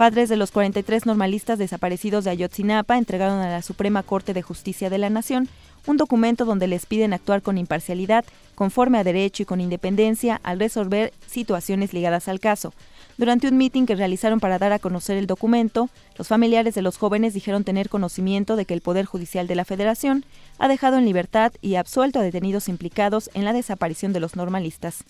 Padres 0.00 0.30
de 0.30 0.38
los 0.38 0.50
43 0.50 1.04
normalistas 1.04 1.58
desaparecidos 1.58 2.24
de 2.24 2.30
Ayotzinapa 2.30 2.96
entregaron 2.96 3.40
a 3.40 3.50
la 3.50 3.60
Suprema 3.60 4.02
Corte 4.02 4.32
de 4.32 4.40
Justicia 4.40 4.88
de 4.88 4.96
la 4.96 5.10
Nación 5.10 5.46
un 5.86 5.98
documento 5.98 6.46
donde 6.46 6.68
les 6.68 6.86
piden 6.86 7.12
actuar 7.12 7.42
con 7.42 7.58
imparcialidad, 7.58 8.24
conforme 8.54 8.96
a 8.96 9.04
derecho 9.04 9.42
y 9.42 9.46
con 9.46 9.60
independencia 9.60 10.40
al 10.42 10.58
resolver 10.58 11.12
situaciones 11.26 11.92
ligadas 11.92 12.28
al 12.28 12.40
caso. 12.40 12.72
Durante 13.18 13.48
un 13.48 13.58
mitin 13.58 13.84
que 13.84 13.94
realizaron 13.94 14.40
para 14.40 14.58
dar 14.58 14.72
a 14.72 14.78
conocer 14.78 15.18
el 15.18 15.26
documento, 15.26 15.90
los 16.16 16.28
familiares 16.28 16.74
de 16.74 16.80
los 16.80 16.96
jóvenes 16.96 17.34
dijeron 17.34 17.64
tener 17.64 17.90
conocimiento 17.90 18.56
de 18.56 18.64
que 18.64 18.72
el 18.72 18.80
Poder 18.80 19.04
Judicial 19.04 19.46
de 19.48 19.54
la 19.54 19.66
Federación 19.66 20.24
ha 20.58 20.68
dejado 20.68 20.96
en 20.96 21.04
libertad 21.04 21.52
y 21.60 21.74
absuelto 21.74 22.20
a 22.20 22.22
detenidos 22.22 22.70
implicados 22.70 23.28
en 23.34 23.44
la 23.44 23.52
desaparición 23.52 24.14
de 24.14 24.20
los 24.20 24.34
normalistas. 24.34 25.04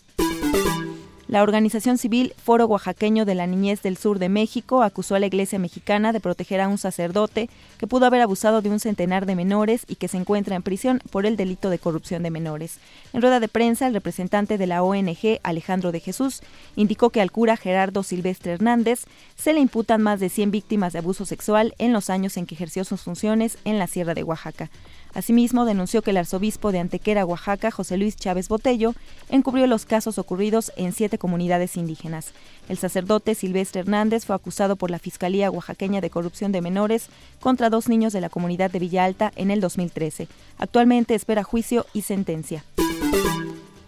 La 1.31 1.45
organización 1.45 1.97
civil 1.97 2.35
Foro 2.43 2.67
Oaxaqueño 2.67 3.25
de 3.25 3.37
la 3.37 3.47
Niñez 3.47 3.83
del 3.83 3.97
Sur 3.97 4.19
de 4.19 4.29
México 4.29 4.83
acusó 4.83 5.15
a 5.15 5.21
la 5.21 5.27
Iglesia 5.27 5.61
mexicana 5.61 6.13
de 6.13 6.19
proteger 6.19 6.61
a 6.61 6.67
un 6.67 6.77
sacerdote 6.77 7.49
que 7.79 7.87
pudo 7.87 8.07
haber 8.07 8.21
abusado 8.21 8.63
de 8.63 8.69
un 8.69 8.81
centenar 8.81 9.27
de 9.27 9.37
menores 9.37 9.85
y 9.87 9.95
que 9.95 10.09
se 10.09 10.17
encuentra 10.17 10.57
en 10.57 10.65
prisión 10.65 11.01
por 11.13 11.27
el 11.27 11.37
delito 11.37 11.71
de 11.71 11.79
corrupción 11.79 12.25
de 12.25 12.33
menores. 12.33 12.81
En 13.13 13.23
rueda 13.23 13.39
de 13.39 13.47
prensa, 13.47 13.87
el 13.87 13.95
representante 13.95 14.59
de 14.59 14.67
la 14.67 14.83
ONG, 14.83 15.39
Alejandro 15.45 15.93
de 15.93 16.01
Jesús, 16.01 16.41
indicó 16.75 17.11
que 17.11 17.21
al 17.21 17.31
cura 17.31 17.57
Gerardo 17.57 18.03
Silvestre 18.03 18.51
Hernández 18.51 19.05
se 19.37 19.53
le 19.53 19.61
imputan 19.61 20.03
más 20.03 20.19
de 20.19 20.31
100 20.31 20.51
víctimas 20.51 20.95
de 20.95 20.99
abuso 20.99 21.27
sexual 21.27 21.77
en 21.79 21.93
los 21.93 22.11
años 22.11 22.37
en 22.39 22.47
que 22.47 22.57
ejerció 22.57 22.83
sus 22.83 23.03
funciones 23.03 23.57
en 23.65 23.79
la 23.79 23.87
Sierra 23.87 24.15
de 24.15 24.25
Oaxaca. 24.25 24.69
Asimismo, 25.15 25.65
denunció 25.65 26.03
que 26.03 26.11
el 26.11 26.19
arzobispo 26.19 26.73
de 26.73 26.79
Antequera, 26.79 27.25
Oaxaca, 27.25 27.71
José 27.71 27.97
Luis 27.97 28.17
Chávez 28.17 28.49
Botello, 28.49 28.95
encubrió 29.29 29.67
los 29.67 29.85
casos 29.85 30.19
ocurridos 30.19 30.73
en 30.77 30.93
siete 30.93 31.19
comunidades 31.19 31.77
indígenas. 31.77 32.33
El 32.69 32.79
sacerdote 32.79 33.35
Silvestre 33.35 33.81
Hernández 33.81 34.25
fue 34.25 34.37
acusado 34.37 34.77
por 34.77 34.91
la 34.91 34.99
Fiscalía 34.99 35.51
Oaxaqueña 35.51 36.01
de 36.01 36.11
corrupción 36.11 36.53
de 36.53 36.61
menores 36.61 37.09
contra 37.41 37.71
dos 37.71 37.89
niños 37.89 38.13
de 38.13 38.21
la 38.21 38.29
comunidad 38.29 38.71
de 38.71 38.79
Villa 38.79 39.05
Alta 39.05 39.33
en 39.37 39.51
el 39.51 39.61
2013. 39.61 40.29
Actualmente 40.59 41.15
espera 41.15 41.43
juicio 41.43 41.87
y 41.93 42.03
sentencia. 42.03 42.65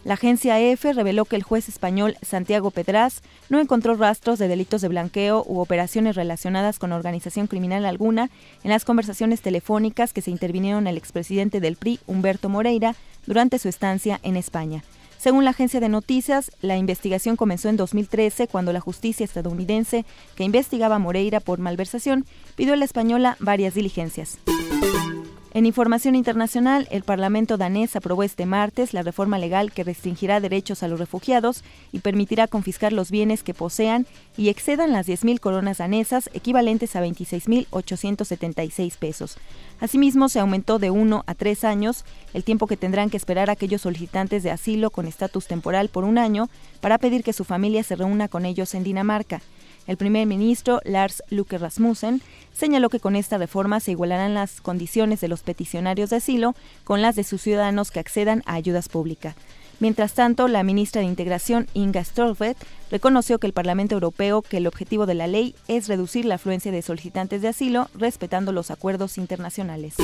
La 0.04 0.14
agencia 0.14 0.58
EFE 0.58 0.94
reveló 0.94 1.24
que 1.26 1.36
el 1.36 1.44
juez 1.44 1.68
español 1.68 2.16
Santiago 2.22 2.72
Pedraz 2.72 3.22
no 3.48 3.60
encontró 3.60 3.94
rastros 3.94 4.40
de 4.40 4.48
delitos 4.48 4.80
de 4.80 4.88
blanqueo 4.88 5.44
u 5.46 5.60
operaciones 5.60 6.16
relacionadas 6.16 6.80
con 6.80 6.90
organización 6.90 7.46
criminal 7.46 7.84
alguna 7.84 8.28
en 8.64 8.70
las 8.70 8.84
conversaciones 8.84 9.42
telefónicas 9.42 10.12
que 10.12 10.20
se 10.20 10.32
intervinieron 10.32 10.88
al 10.88 10.96
expresidente 10.96 11.60
del 11.60 11.76
PRI, 11.76 12.00
Humberto 12.08 12.48
Moreira, 12.48 12.96
durante 13.26 13.60
su 13.60 13.68
estancia 13.68 14.18
en 14.24 14.36
España. 14.36 14.82
Según 15.18 15.44
la 15.44 15.50
agencia 15.50 15.78
de 15.78 15.88
noticias, 15.88 16.50
la 16.62 16.76
investigación 16.76 17.36
comenzó 17.36 17.68
en 17.68 17.76
2013 17.76 18.48
cuando 18.48 18.72
la 18.72 18.80
justicia 18.80 19.22
estadounidense, 19.22 20.04
que 20.34 20.42
investigaba 20.42 20.96
a 20.96 20.98
Moreira 20.98 21.38
por 21.38 21.60
malversación, 21.60 22.26
pidió 22.56 22.72
a 22.72 22.76
la 22.76 22.84
española 22.84 23.36
varias 23.38 23.74
diligencias. 23.74 24.40
En 25.54 25.66
información 25.66 26.14
internacional, 26.14 26.88
el 26.90 27.02
Parlamento 27.02 27.58
danés 27.58 27.94
aprobó 27.94 28.22
este 28.22 28.46
martes 28.46 28.94
la 28.94 29.02
reforma 29.02 29.36
legal 29.38 29.70
que 29.70 29.84
restringirá 29.84 30.40
derechos 30.40 30.82
a 30.82 30.88
los 30.88 30.98
refugiados 30.98 31.62
y 31.92 31.98
permitirá 31.98 32.46
confiscar 32.46 32.94
los 32.94 33.10
bienes 33.10 33.42
que 33.42 33.52
posean 33.52 34.06
y 34.38 34.48
excedan 34.48 34.92
las 34.92 35.06
10.000 35.06 35.40
coronas 35.40 35.76
danesas, 35.76 36.30
equivalentes 36.32 36.96
a 36.96 37.04
26.876 37.04 38.96
pesos. 38.96 39.36
Asimismo, 39.78 40.30
se 40.30 40.40
aumentó 40.40 40.78
de 40.78 40.90
uno 40.90 41.22
a 41.26 41.34
tres 41.34 41.64
años 41.64 42.06
el 42.32 42.44
tiempo 42.44 42.66
que 42.66 42.78
tendrán 42.78 43.10
que 43.10 43.18
esperar 43.18 43.50
aquellos 43.50 43.82
solicitantes 43.82 44.42
de 44.42 44.52
asilo 44.52 44.88
con 44.88 45.06
estatus 45.06 45.48
temporal 45.48 45.90
por 45.90 46.04
un 46.04 46.16
año 46.16 46.48
para 46.80 46.96
pedir 46.96 47.22
que 47.22 47.34
su 47.34 47.44
familia 47.44 47.82
se 47.82 47.96
reúna 47.96 48.28
con 48.28 48.46
ellos 48.46 48.74
en 48.74 48.84
Dinamarca. 48.84 49.42
El 49.86 49.96
primer 49.96 50.26
ministro, 50.26 50.80
Lars 50.84 51.22
Luke 51.30 51.58
Rasmussen, 51.58 52.22
señaló 52.52 52.88
que 52.88 53.00
con 53.00 53.16
esta 53.16 53.38
reforma 53.38 53.80
se 53.80 53.90
igualarán 53.90 54.34
las 54.34 54.60
condiciones 54.60 55.20
de 55.20 55.28
los 55.28 55.42
peticionarios 55.42 56.10
de 56.10 56.16
asilo 56.16 56.54
con 56.84 57.02
las 57.02 57.16
de 57.16 57.24
sus 57.24 57.42
ciudadanos 57.42 57.90
que 57.90 58.00
accedan 58.00 58.42
a 58.46 58.54
ayudas 58.54 58.88
públicas. 58.88 59.34
Mientras 59.80 60.12
tanto, 60.14 60.46
la 60.46 60.62
ministra 60.62 61.00
de 61.00 61.08
Integración, 61.08 61.66
Inga 61.74 62.04
Stolvet, 62.04 62.56
reconoció 62.92 63.40
que 63.40 63.48
el 63.48 63.52
Parlamento 63.52 63.96
Europeo 63.96 64.42
que 64.42 64.58
el 64.58 64.68
objetivo 64.68 65.06
de 65.06 65.14
la 65.14 65.26
ley 65.26 65.56
es 65.66 65.88
reducir 65.88 66.24
la 66.24 66.36
afluencia 66.36 66.70
de 66.70 66.82
solicitantes 66.82 67.42
de 67.42 67.48
asilo 67.48 67.88
respetando 67.94 68.52
los 68.52 68.70
acuerdos 68.70 69.18
internacionales. 69.18 69.94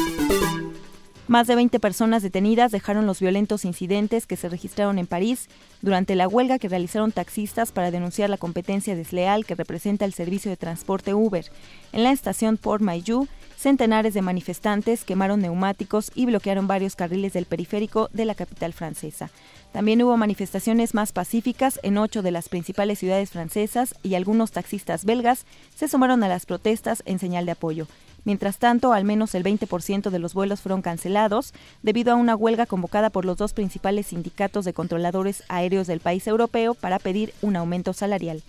Más 1.29 1.47
de 1.47 1.57
20 1.57 1.79
personas 1.79 2.23
detenidas 2.23 2.73
dejaron 2.73 3.05
los 3.05 3.21
violentos 3.21 3.67
incidentes 3.67 4.27
que 4.27 4.37
se 4.37 4.49
registraron 4.49 4.99
en 4.99 5.07
París 5.07 5.51
durante 5.83 6.15
la 6.15 6.27
huelga 6.27 6.59
que 6.59 6.71
realizaron 6.71 7.13
taxistas 7.13 7.71
para 7.71 7.91
denunciar 7.91 8.31
la 8.31 8.39
competencia 8.39 8.97
desleal 8.97 9.45
que 9.45 9.55
representa 9.55 10.07
el 10.07 10.15
servicio 10.15 10.51
de 10.51 10.57
transporte 10.57 11.13
Uber. 11.13 11.45
En 11.93 12.03
la 12.03 12.13
estación 12.13 12.57
Port 12.57 12.83
Maillot, 12.83 13.29
centenares 13.59 14.15
de 14.15 14.23
manifestantes 14.23 15.05
quemaron 15.05 15.41
neumáticos 15.41 16.11
y 16.15 16.25
bloquearon 16.25 16.67
varios 16.67 16.97
carriles 16.97 17.35
del 17.35 17.45
periférico 17.45 18.09
de 18.15 18.25
la 18.25 18.35
capital 18.35 18.73
francesa. 18.73 19.29
También 19.71 20.03
hubo 20.03 20.17
manifestaciones 20.17 20.95
más 20.95 21.13
pacíficas 21.13 21.79
en 21.83 21.99
ocho 21.99 22.23
de 22.23 22.31
las 22.31 22.49
principales 22.49 23.01
ciudades 23.01 23.33
francesas 23.33 23.95
y 24.03 24.15
algunos 24.15 24.51
taxistas 24.51 25.05
belgas 25.05 25.45
se 25.77 25.89
sumaron 25.89 26.25
a 26.25 26.29
las 26.29 26.47
protestas 26.47 27.03
en 27.05 27.19
señal 27.19 27.45
de 27.45 27.53
apoyo. 27.53 27.87
Mientras 28.25 28.59
tanto, 28.59 28.93
al 28.93 29.05
menos 29.05 29.35
el 29.35 29.45
20% 29.45 30.11
de 30.11 30.19
los 30.19 30.35
vuelos 30.35 30.61
fueron 30.61 30.83
cancelados 30.83 31.55
debido 31.83 32.13
a 32.13 32.17
una 32.17 32.37
huelga 32.37 32.67
convocada 32.67 33.11
por 33.11 33.25
los 33.25 33.37
dos 33.37 33.53
principales 33.53 34.09
sindicatos 34.09 34.65
de 34.65 34.73
controladores 34.73 35.43
aéreos 35.49 35.87
del 35.87 36.01
país 36.01 36.27
europeo 36.27 36.75
para 36.75 36.99
pedir 36.99 37.33
un 37.43 37.57
aumento 37.57 37.93
salarial. 37.93 38.43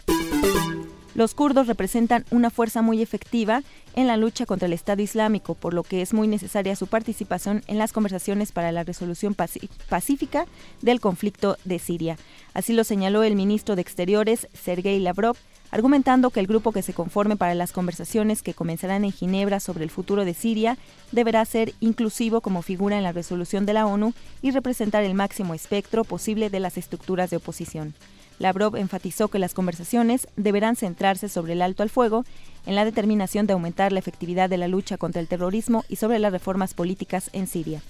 Los 1.19 1.33
kurdos 1.33 1.67
representan 1.67 2.23
una 2.31 2.49
fuerza 2.49 2.81
muy 2.81 3.01
efectiva 3.01 3.61
en 3.93 4.07
la 4.07 4.15
lucha 4.15 4.45
contra 4.45 4.67
el 4.67 4.71
Estado 4.71 5.01
Islámico, 5.01 5.53
por 5.53 5.73
lo 5.73 5.83
que 5.83 6.01
es 6.01 6.13
muy 6.13 6.29
necesaria 6.29 6.77
su 6.77 6.87
participación 6.87 7.61
en 7.67 7.77
las 7.77 7.91
conversaciones 7.91 8.53
para 8.53 8.71
la 8.71 8.85
resolución 8.85 9.35
pacífica 9.35 10.45
del 10.81 11.01
conflicto 11.01 11.57
de 11.65 11.77
Siria. 11.77 12.15
Así 12.53 12.71
lo 12.71 12.85
señaló 12.85 13.23
el 13.23 13.35
ministro 13.35 13.75
de 13.75 13.81
Exteriores, 13.81 14.47
Sergei 14.53 14.97
Lavrov, 15.01 15.35
argumentando 15.71 16.29
que 16.29 16.39
el 16.39 16.47
grupo 16.47 16.71
que 16.71 16.83
se 16.83 16.93
conforme 16.93 17.35
para 17.35 17.53
las 17.53 17.73
conversaciones 17.73 18.41
que 18.41 18.53
comenzarán 18.53 19.03
en 19.03 19.11
Ginebra 19.11 19.59
sobre 19.59 19.83
el 19.83 19.89
futuro 19.89 20.23
de 20.23 20.33
Siria 20.33 20.77
deberá 21.11 21.43
ser 21.43 21.73
inclusivo 21.81 22.39
como 22.39 22.61
figura 22.61 22.95
en 22.95 23.03
la 23.03 23.11
resolución 23.11 23.65
de 23.65 23.73
la 23.73 23.87
ONU 23.87 24.13
y 24.41 24.51
representar 24.51 25.03
el 25.03 25.15
máximo 25.15 25.53
espectro 25.53 26.05
posible 26.05 26.49
de 26.49 26.61
las 26.61 26.77
estructuras 26.77 27.29
de 27.29 27.35
oposición. 27.35 27.93
Lavrov 28.39 28.75
enfatizó 28.75 29.27
que 29.27 29.39
las 29.39 29.53
conversaciones 29.53 30.27
deberán 30.35 30.75
centrarse 30.75 31.29
sobre 31.29 31.53
el 31.53 31.61
alto 31.61 31.83
al 31.83 31.89
fuego, 31.89 32.25
en 32.65 32.75
la 32.75 32.85
determinación 32.85 33.45
de 33.45 33.53
aumentar 33.53 33.91
la 33.91 33.99
efectividad 33.99 34.49
de 34.49 34.57
la 34.57 34.67
lucha 34.67 34.97
contra 34.97 35.21
el 35.21 35.27
terrorismo 35.27 35.85
y 35.89 35.97
sobre 35.97 36.19
las 36.19 36.31
reformas 36.31 36.73
políticas 36.73 37.29
en 37.33 37.47
Siria. 37.47 37.81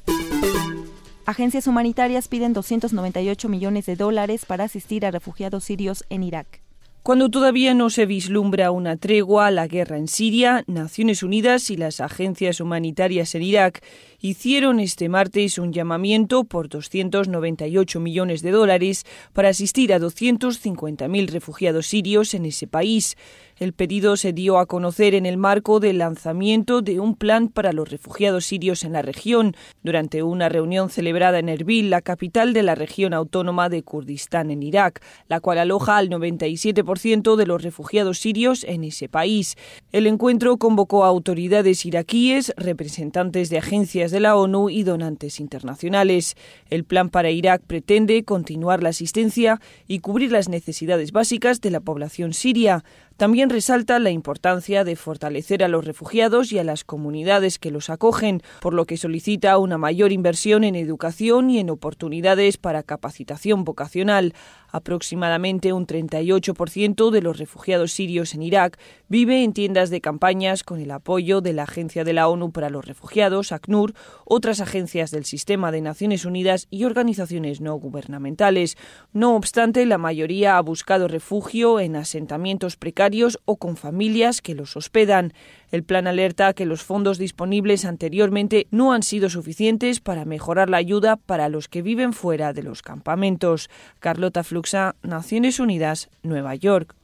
Agencias 1.25 1.68
humanitarias 1.68 2.27
piden 2.27 2.53
298 2.53 3.50
millones 3.50 3.86
de 3.86 3.96
dólares 3.96 4.46
para 4.46 4.63
asistir 4.63 5.06
a 5.06 5.12
refugiados 5.12 5.63
sirios 5.63 6.03
en 6.10 6.24
Irak. 6.24 6.62
Cuando 7.03 7.29
todavía 7.29 7.74
no 7.74 7.89
se 7.89 8.06
vislumbra 8.06 8.72
una 8.72 8.98
tregua 8.98 9.48
a 9.48 9.51
la 9.51 9.68
guerra 9.68 9.98
en 9.98 10.08
Siria, 10.08 10.63
Naciones 10.68 11.24
Unidas 11.24 11.70
y 11.70 11.77
las 11.77 12.01
agencias 12.01 12.60
humanitarias 12.60 13.34
en 13.36 13.44
Irak 13.44 13.82
hicieron 14.22 14.80
este 14.80 15.10
martes 15.10 15.58
un 15.58 15.72
llamamiento 15.72 16.44
por 16.44 16.70
298 16.70 18.00
millones 18.00 18.42
de 18.42 18.52
dólares 18.52 19.06
para 19.34 19.50
asistir 19.50 19.94
a 19.94 20.00
250.000 20.00 21.30
refugiados 21.30 21.88
sirios 21.88 22.34
en 22.34 22.46
ese 22.46 22.68
país. 22.68 23.16
El 23.60 23.74
pedido 23.74 24.16
se 24.16 24.32
dio 24.32 24.58
a 24.58 24.66
conocer 24.68 25.14
en 25.16 25.26
el 25.26 25.36
marco 25.36 25.82
del 25.82 25.98
lanzamiento 25.98 26.82
de 26.82 27.02
un 27.02 27.16
plan 27.16 27.50
para 27.50 27.74
los 27.74 27.90
refugiados 27.90 28.46
sirios 28.46 28.86
en 28.86 28.94
la 28.94 29.02
región, 29.02 29.54
durante 29.84 30.24
una 30.24 30.48
reunión 30.48 30.90
celebrada 30.90 31.40
en 31.40 31.50
Erbil, 31.50 31.90
la 31.90 32.02
capital 32.02 32.54
de 32.54 32.64
la 32.64 32.76
región 32.76 33.14
autónoma 33.14 33.68
de 33.68 33.84
Kurdistán 33.84 34.50
en 34.50 34.64
Irak, 34.64 35.02
la 35.28 35.42
cual 35.42 35.58
aloja 35.58 35.98
al 35.98 36.10
97% 36.10 37.36
de 37.36 37.46
los 37.46 37.62
refugiados 37.62 38.20
sirios 38.20 38.64
en 38.64 38.86
ese 38.86 39.10
país. 39.10 39.58
El 39.92 40.08
encuentro 40.08 40.56
convocó 40.56 41.04
a 41.04 41.10
autoridades 41.10 41.86
iraquíes, 41.86 42.54
representantes 42.56 43.50
de 43.50 43.58
agencias 43.58 44.09
de 44.12 44.20
la 44.20 44.36
ONU 44.36 44.70
y 44.70 44.84
donantes 44.84 45.39
internacionales. 45.39 46.36
El 46.70 46.84
plan 46.84 47.10
para 47.10 47.32
Irak 47.32 47.62
pretende 47.66 48.24
continuar 48.24 48.84
la 48.84 48.89
asistencia 48.89 49.60
y 49.88 50.00
cubrir 50.00 50.32
las 50.32 50.50
necesidades 50.50 51.12
básicas 51.12 51.62
de 51.62 51.72
la 51.72 51.80
población 51.80 52.34
siria, 52.34 52.84
también 53.20 53.50
resalta 53.50 54.00
la 54.00 54.12
importancia 54.12 54.86
de 54.86 54.96
fortalecer 54.96 55.62
a 55.62 55.68
los 55.68 55.84
refugiados 55.84 56.54
y 56.54 56.58
a 56.58 56.64
las 56.64 56.86
comunidades 56.86 57.60
que 57.60 57.70
los 57.70 57.90
acogen, 57.90 58.42
por 58.62 58.74
lo 58.74 58.86
que 58.86 58.96
solicita 58.96 59.58
una 59.58 59.78
mayor 59.78 60.14
inversión 60.14 60.64
en 60.64 60.74
educación 60.76 61.50
y 61.50 61.60
en 61.60 61.70
oportunidades 61.70 62.56
para 62.56 62.82
capacitación 62.82 63.66
vocacional. 63.66 64.34
Aproximadamente 64.72 65.74
un 65.74 65.86
38% 65.86 67.10
de 67.10 67.22
los 67.22 67.38
refugiados 67.40 67.92
sirios 67.92 68.34
en 68.36 68.44
Irak 68.44 68.80
vive 69.10 69.44
en 69.44 69.52
tiendas 69.52 69.90
de 69.90 70.00
campañas 70.00 70.64
con 70.64 70.80
el 70.80 70.92
apoyo 70.92 71.42
de 71.42 71.52
la 71.52 71.64
Agencia 71.64 72.06
de 72.06 72.14
la 72.14 72.30
ONU 72.30 72.52
para 72.54 72.70
los 72.70 72.86
Refugiados, 72.86 73.52
ACNUR, 73.52 73.96
otras 74.24 74.62
agencias 74.62 75.12
del 75.12 75.26
Sistema 75.26 75.74
de 75.74 75.82
Naciones 75.82 76.24
Unidas 76.24 76.68
y 76.70 76.86
organizaciones 76.86 77.60
no 77.60 77.76
gubernamentales. 77.76 78.78
No 79.12 79.36
obstante, 79.36 79.86
la 79.86 79.98
mayoría 79.98 80.56
ha 80.56 80.62
buscado 80.62 81.10
refugio 81.10 81.82
en 81.82 81.98
asentamientos 81.98 82.78
precarios 82.78 83.09
o 83.46 83.58
con 83.58 83.78
familias 83.78 84.42
que 84.42 84.56
los 84.56 84.75
hospedan. 84.78 85.34
El 85.72 85.84
plan 85.84 86.08
alerta 86.08 86.54
que 86.54 86.66
los 86.66 86.84
fondos 86.84 87.18
disponibles 87.18 87.86
anteriormente 87.86 88.68
no 88.72 88.94
han 88.94 89.04
sido 89.04 89.30
suficientes 89.30 90.00
para 90.00 90.25
mejorar 90.25 90.70
la 90.70 90.78
ayuda 90.78 91.16
para 91.16 91.50
los 91.50 91.68
que 91.68 91.82
viven 91.82 92.13
fuera 92.13 92.54
de 92.54 92.63
los 92.63 92.82
campamentos. 92.82 93.70
Carlota 94.00 94.44
Fluxa, 94.44 94.96
Naciones 95.04 95.60
Unidas, 95.60 96.10
Nueva 96.24 96.56
York. 96.56 96.96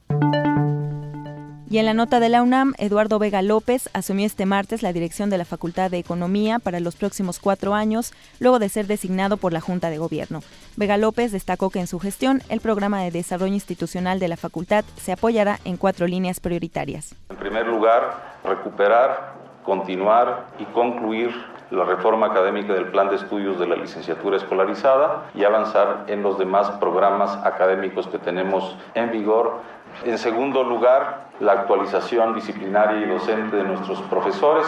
Y 1.68 1.78
en 1.78 1.86
la 1.86 1.94
nota 1.94 2.20
de 2.20 2.28
la 2.28 2.42
UNAM, 2.42 2.74
Eduardo 2.78 3.18
Vega 3.18 3.42
López 3.42 3.90
asumió 3.92 4.24
este 4.24 4.46
martes 4.46 4.84
la 4.84 4.92
dirección 4.92 5.30
de 5.30 5.38
la 5.38 5.44
Facultad 5.44 5.90
de 5.90 5.98
Economía 5.98 6.60
para 6.60 6.78
los 6.78 6.94
próximos 6.94 7.40
cuatro 7.40 7.74
años, 7.74 8.12
luego 8.38 8.60
de 8.60 8.68
ser 8.68 8.86
designado 8.86 9.36
por 9.36 9.52
la 9.52 9.60
Junta 9.60 9.90
de 9.90 9.98
Gobierno. 9.98 10.42
Vega 10.76 10.96
López 10.96 11.32
destacó 11.32 11.70
que 11.70 11.80
en 11.80 11.88
su 11.88 11.98
gestión 11.98 12.40
el 12.50 12.60
programa 12.60 13.02
de 13.02 13.10
desarrollo 13.10 13.52
institucional 13.52 14.20
de 14.20 14.28
la 14.28 14.36
facultad 14.36 14.84
se 14.96 15.10
apoyará 15.10 15.58
en 15.64 15.76
cuatro 15.76 16.06
líneas 16.06 16.38
prioritarias. 16.38 17.16
En 17.30 17.36
primer 17.36 17.66
lugar, 17.66 18.36
recuperar, 18.44 19.34
continuar 19.64 20.46
y 20.60 20.64
concluir 20.66 21.34
la 21.70 21.84
reforma 21.84 22.26
académica 22.26 22.72
del 22.74 22.92
plan 22.92 23.08
de 23.08 23.16
estudios 23.16 23.58
de 23.58 23.66
la 23.66 23.74
licenciatura 23.74 24.36
escolarizada 24.36 25.30
y 25.34 25.42
avanzar 25.42 26.04
en 26.06 26.22
los 26.22 26.38
demás 26.38 26.70
programas 26.78 27.36
académicos 27.44 28.06
que 28.06 28.18
tenemos 28.18 28.76
en 28.94 29.10
vigor 29.10 29.60
en 30.04 30.18
segundo 30.18 30.62
lugar, 30.62 31.26
la 31.40 31.52
actualización 31.52 32.34
disciplinaria 32.34 33.00
y 33.00 33.08
docente 33.08 33.56
de 33.56 33.64
nuestros 33.64 34.00
profesores. 34.02 34.66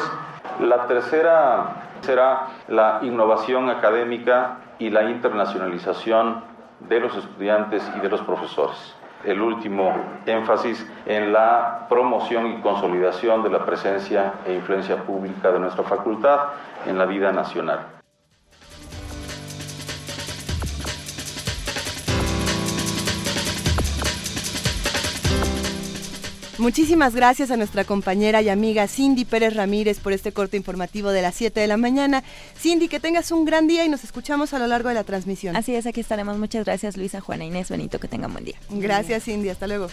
La 0.61 0.87
tercera 0.87 1.85
será 2.01 2.49
la 2.69 3.01
innovación 3.03 3.69
académica 3.71 4.59
y 4.79 4.91
la 4.91 5.05
internacionalización 5.11 6.43
de 6.81 7.01
los 7.01 7.17
estudiantes 7.17 7.89
y 7.97 8.01
de 8.01 8.09
los 8.09 8.21
profesores. 8.23 8.95
El 9.25 9.41
último 9.41 9.93
énfasis 10.27 10.87
en 11.07 11.33
la 11.33 11.87
promoción 11.89 12.47
y 12.47 12.61
consolidación 12.61 13.43
de 13.43 13.51
la 13.51 13.65
presencia 13.65 14.35
e 14.47 14.55
influencia 14.55 14.97
pública 15.03 15.51
de 15.51 15.59
nuestra 15.59 15.83
facultad 15.83 16.39
en 16.87 16.99
la 16.99 17.05
vida 17.05 17.33
nacional. 17.33 17.98
Muchísimas 26.59 27.15
gracias 27.15 27.53
a 27.53 27.57
nuestra 27.57 27.85
compañera 27.85 28.43
y 28.43 28.49
amiga 28.49 28.89
Cindy 28.89 29.25
Pérez 29.25 29.55
Ramírez 29.55 30.01
por 30.01 30.13
este 30.13 30.33
corte 30.33 30.57
informativo 30.57 31.11
de 31.11 31.23
las 31.23 31.37
7 31.37 31.61
de 31.61 31.69
la 31.69 31.77
mañana. 31.77 32.25
Cindy, 32.59 32.89
que 32.89 32.99
tengas 32.99 33.31
un 33.31 33.45
gran 33.45 33.69
día 33.69 33.85
y 33.85 33.89
nos 33.89 34.03
escuchamos 34.03 34.53
a 34.55 34.59
lo 34.59 34.67
largo 34.67 34.89
de 34.89 34.97
la 34.97 35.05
transmisión. 35.05 35.55
Así 35.55 35.77
es, 35.77 35.87
aquí 35.87 36.01
estaremos. 36.01 36.37
Muchas 36.37 36.65
gracias 36.65 36.97
Luisa, 36.97 37.21
Juana, 37.21 37.45
Inés, 37.45 37.71
Benito, 37.71 38.01
que 38.01 38.09
tengan 38.09 38.33
buen 38.33 38.45
día. 38.45 38.57
Gracias 38.71 39.25
Cindy, 39.25 39.51
hasta 39.51 39.69
luego. 39.69 39.89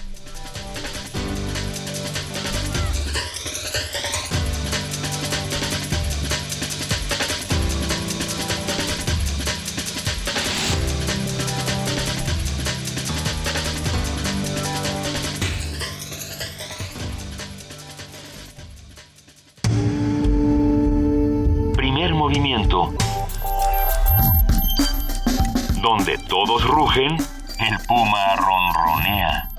Todos 26.36 26.68
rugen, 26.68 27.16
el 27.60 27.78
puma 27.88 28.36
ronronea. 28.36 29.50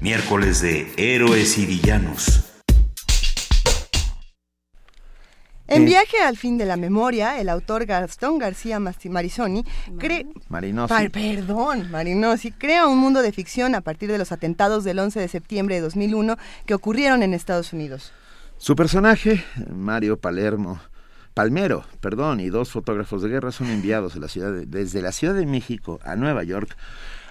Miércoles 0.00 0.62
de 0.62 0.90
Héroes 0.96 1.58
y 1.58 1.66
Villanos. 1.66 2.44
En 5.68 5.84
Viaje 5.84 6.20
al 6.22 6.38
fin 6.38 6.56
de 6.56 6.64
la 6.64 6.78
memoria, 6.78 7.38
el 7.38 7.50
autor 7.50 7.84
Gastón 7.84 8.38
García 8.38 8.80
Marisoni 8.80 9.66
crea... 9.98 10.24
perdón, 11.12 11.90
Marinosi 11.90 12.52
crea 12.52 12.86
un 12.86 12.96
mundo 12.96 13.20
de 13.20 13.32
ficción 13.32 13.74
a 13.74 13.82
partir 13.82 14.10
de 14.10 14.16
los 14.16 14.32
atentados 14.32 14.82
del 14.82 14.98
11 14.98 15.20
de 15.20 15.28
septiembre 15.28 15.74
de 15.74 15.82
2001 15.82 16.38
que 16.64 16.72
ocurrieron 16.72 17.22
en 17.22 17.34
Estados 17.34 17.74
Unidos. 17.74 18.14
Su 18.58 18.74
personaje, 18.74 19.44
Mario 19.70 20.18
Palermo, 20.18 20.80
Palmero, 21.34 21.84
perdón, 22.00 22.40
y 22.40 22.48
dos 22.48 22.70
fotógrafos 22.70 23.22
de 23.22 23.28
guerra 23.28 23.52
son 23.52 23.68
enviados 23.68 24.16
la 24.16 24.28
ciudad 24.28 24.52
desde 24.52 25.02
la 25.02 25.12
Ciudad 25.12 25.34
de 25.34 25.46
México 25.46 26.00
a 26.04 26.16
Nueva 26.16 26.42
York 26.42 26.76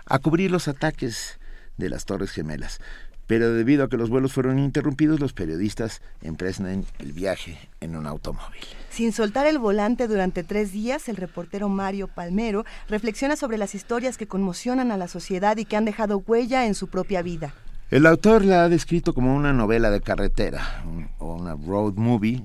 a 0.05 0.19
cubrir 0.19 0.51
los 0.51 0.67
ataques 0.67 1.39
de 1.77 1.89
las 1.89 2.05
Torres 2.05 2.31
Gemelas 2.31 2.79
pero 3.27 3.53
debido 3.53 3.83
a 3.83 3.89
que 3.89 3.97
los 3.97 4.09
vuelos 4.09 4.33
fueron 4.33 4.59
interrumpidos, 4.59 5.19
los 5.19 5.33
periodistas 5.33 6.01
emprenden 6.21 6.85
el 6.99 7.11
viaje 7.11 7.57
en 7.81 7.95
un 7.95 8.05
automóvil. 8.05 8.61
Sin 8.89 9.11
soltar 9.11 9.47
el 9.47 9.57
volante 9.57 10.07
durante 10.07 10.43
tres 10.43 10.71
días, 10.71 11.09
el 11.09 11.17
reportero 11.17 11.67
Mario 11.67 12.07
Palmero 12.07 12.65
reflexiona 12.87 13.35
sobre 13.35 13.57
las 13.57 13.73
historias 13.73 14.17
que 14.17 14.27
conmocionan 14.27 14.91
a 14.91 14.97
la 14.97 15.07
sociedad 15.07 15.57
y 15.57 15.65
que 15.65 15.75
han 15.75 15.85
dejado 15.85 16.19
huella 16.19 16.65
en 16.65 16.75
su 16.75 16.87
propia 16.87 17.21
vida. 17.21 17.53
El 17.95 18.05
autor 18.07 18.43
la 18.43 18.65
ha 18.65 18.67
descrito 18.67 19.13
como 19.13 19.33
una 19.33 19.53
novela 19.53 19.89
de 19.89 20.01
carretera 20.01 20.83
o 21.17 21.33
una 21.35 21.55
road 21.55 21.93
movie 21.93 22.43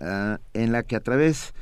ah, 0.00 0.38
en 0.54 0.70
la 0.70 0.84
que 0.84 0.94
a 0.94 1.00
través 1.00 1.52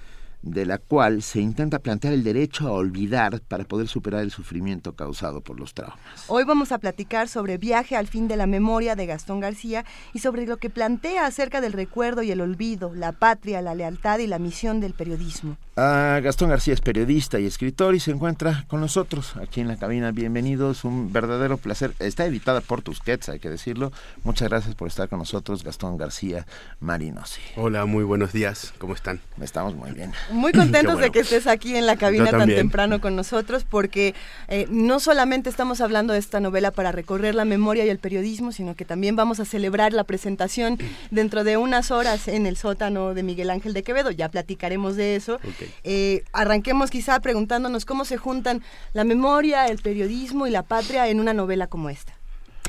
de 0.42 0.66
la 0.66 0.78
cual 0.78 1.23
se 1.23 1.40
intenta 1.40 1.80
plantear 1.80 2.14
el 2.14 2.25
derecho 2.25 2.68
a 2.68 2.73
olvidar 2.73 3.40
para 3.40 3.64
poder 3.64 3.88
superar 3.88 4.23
el 4.23 4.30
sufrimiento 4.30 4.95
causado 4.95 5.40
por 5.40 5.59
los 5.59 5.75
traumas. 5.75 5.99
Hoy 6.28 6.45
vamos 6.45 6.73
a 6.73 6.78
platicar 6.78 7.28
sobre 7.28 7.59
Viaje 7.59 7.97
al 7.97 8.07
fin 8.07 8.28
de 8.28 8.37
la 8.37 8.47
memoria 8.47 8.95
de 8.95 9.07
Gastón 9.07 9.40
García 9.40 9.85
y 10.12 10.21
sobre 10.21 10.47
lo 10.47 10.59
que 10.59 10.71
plantea 10.71 11.26
acerca 11.26 11.61
del 11.61 11.73
recuerdo 11.73 12.23
y 12.23 12.30
el 12.30 12.40
olvido, 12.40 12.95
la 12.95 13.12
patria, 13.12 13.62
la 13.62 13.75
lealtad 13.75 14.18
y 14.21 14.26
la 14.26 14.38
misión 14.38 14.80
del 14.80 14.95
periodismo. 14.95 15.57
Ah, 15.76 16.18
Gastón 16.23 16.50
García 16.50 16.75
es 16.75 16.80
periodista 16.80 17.38
y 17.38 17.47
escritor 17.47 17.95
y 17.95 18.00
se 18.00 18.11
encuentra 18.11 18.64
con 18.66 18.80
nosotros 18.80 19.37
aquí 19.37 19.60
en 19.60 19.69
la 19.69 19.76
cabina. 19.76 20.10
Bienvenidos, 20.10 20.84
un 20.84 21.13
verdadero 21.13 21.56
placer. 21.56 21.95
Está 22.00 22.26
editada 22.26 22.60
por 22.60 22.82
Tusquets, 22.82 23.28
hay 23.28 23.39
que 23.39 23.49
decirlo. 23.49 23.93
Muchas 24.25 24.49
gracias 24.49 24.75
por 24.75 24.89
estar 24.89 25.08
con 25.08 25.21
nosotros, 25.21 25.63
Gastón 25.63 25.97
García 25.97 26.47
Marinosi. 26.80 27.41
Hola, 27.56 27.84
muy 27.84 28.02
buenos 28.02 28.32
días, 28.32 28.75
¿cómo 28.78 28.95
están? 28.95 29.21
Estamos 29.41 29.76
muy 29.76 29.93
bien. 29.93 30.13
Muy 30.30 30.52
contentos 30.52 30.99
de 30.99 31.10
que 31.10 31.21
estés 31.21 31.47
aquí 31.47 31.76
en 31.76 31.86
la 31.86 31.97
cabina 31.97 32.30
tan 32.30 32.49
temprano 32.49 33.00
con 33.00 33.17
nosotros, 33.17 33.64
porque 33.69 34.14
eh, 34.49 34.67
no 34.71 35.00
solamente 35.00 35.49
estamos 35.49 35.80
hablando 35.80 36.12
de 36.12 36.19
esta 36.19 36.41
novela 36.41 36.71
para 36.71 36.93
recorrer 36.93 37.34
la 37.34 37.45
memoria 37.45 37.84
y 37.84 37.88
el 37.88 37.99
periodismo, 37.99 38.52
sino 38.52 38.75
que 38.75 38.84
también 38.84 39.17
vamos 39.17 39.41
a 39.41 39.45
celebrar 39.45 39.93
la 39.93 40.04
presentación 40.04 40.78
dentro 41.10 41.45
de 41.45 41.56
unas 41.56 41.91
horas 41.91 42.28
en 42.28 42.47
el 42.47 42.56
sótano 42.56 43.14
de 43.14 43.23
Miguel 43.23 43.50
Ángel 43.50 43.73
de 43.73 43.82
Quevedo. 43.82 44.10
Ya 44.10 44.28
platicaremos 44.28 44.97
de 44.97 45.17
eso. 45.17 45.41
Eh, 45.84 46.25
arranquemos 46.32 46.91
quizá 46.91 47.21
preguntándonos 47.21 47.84
cómo 47.84 48.04
se 48.04 48.17
juntan 48.17 48.62
la 48.93 49.04
memoria, 49.04 49.67
el 49.67 49.78
periodismo 49.78 50.47
y 50.47 50.50
la 50.50 50.62
patria 50.62 51.08
en 51.08 51.21
una 51.21 51.32
novela 51.32 51.67
como 51.67 51.91
esta. 51.91 52.18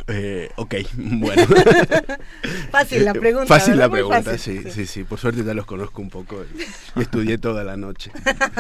Eh, 0.08 0.50
ok, 0.56 0.76
bueno. 0.96 1.44
fácil 2.72 3.06
la 3.06 3.14
pregunta. 3.14 3.48
Fácil 3.48 3.78
la 3.78 3.90
pregunta, 3.90 4.38
sí, 4.38 4.62
sí, 4.70 4.86
sí. 4.86 5.04
Por 5.04 5.20
suerte 5.20 5.44
ya 5.44 5.54
los 5.54 5.66
conozco 5.66 6.02
un 6.02 6.10
poco 6.10 6.44
y, 6.96 7.02
estudié 7.02 7.38
toda 7.38 7.64
la 7.64 7.78
noche. 7.78 8.12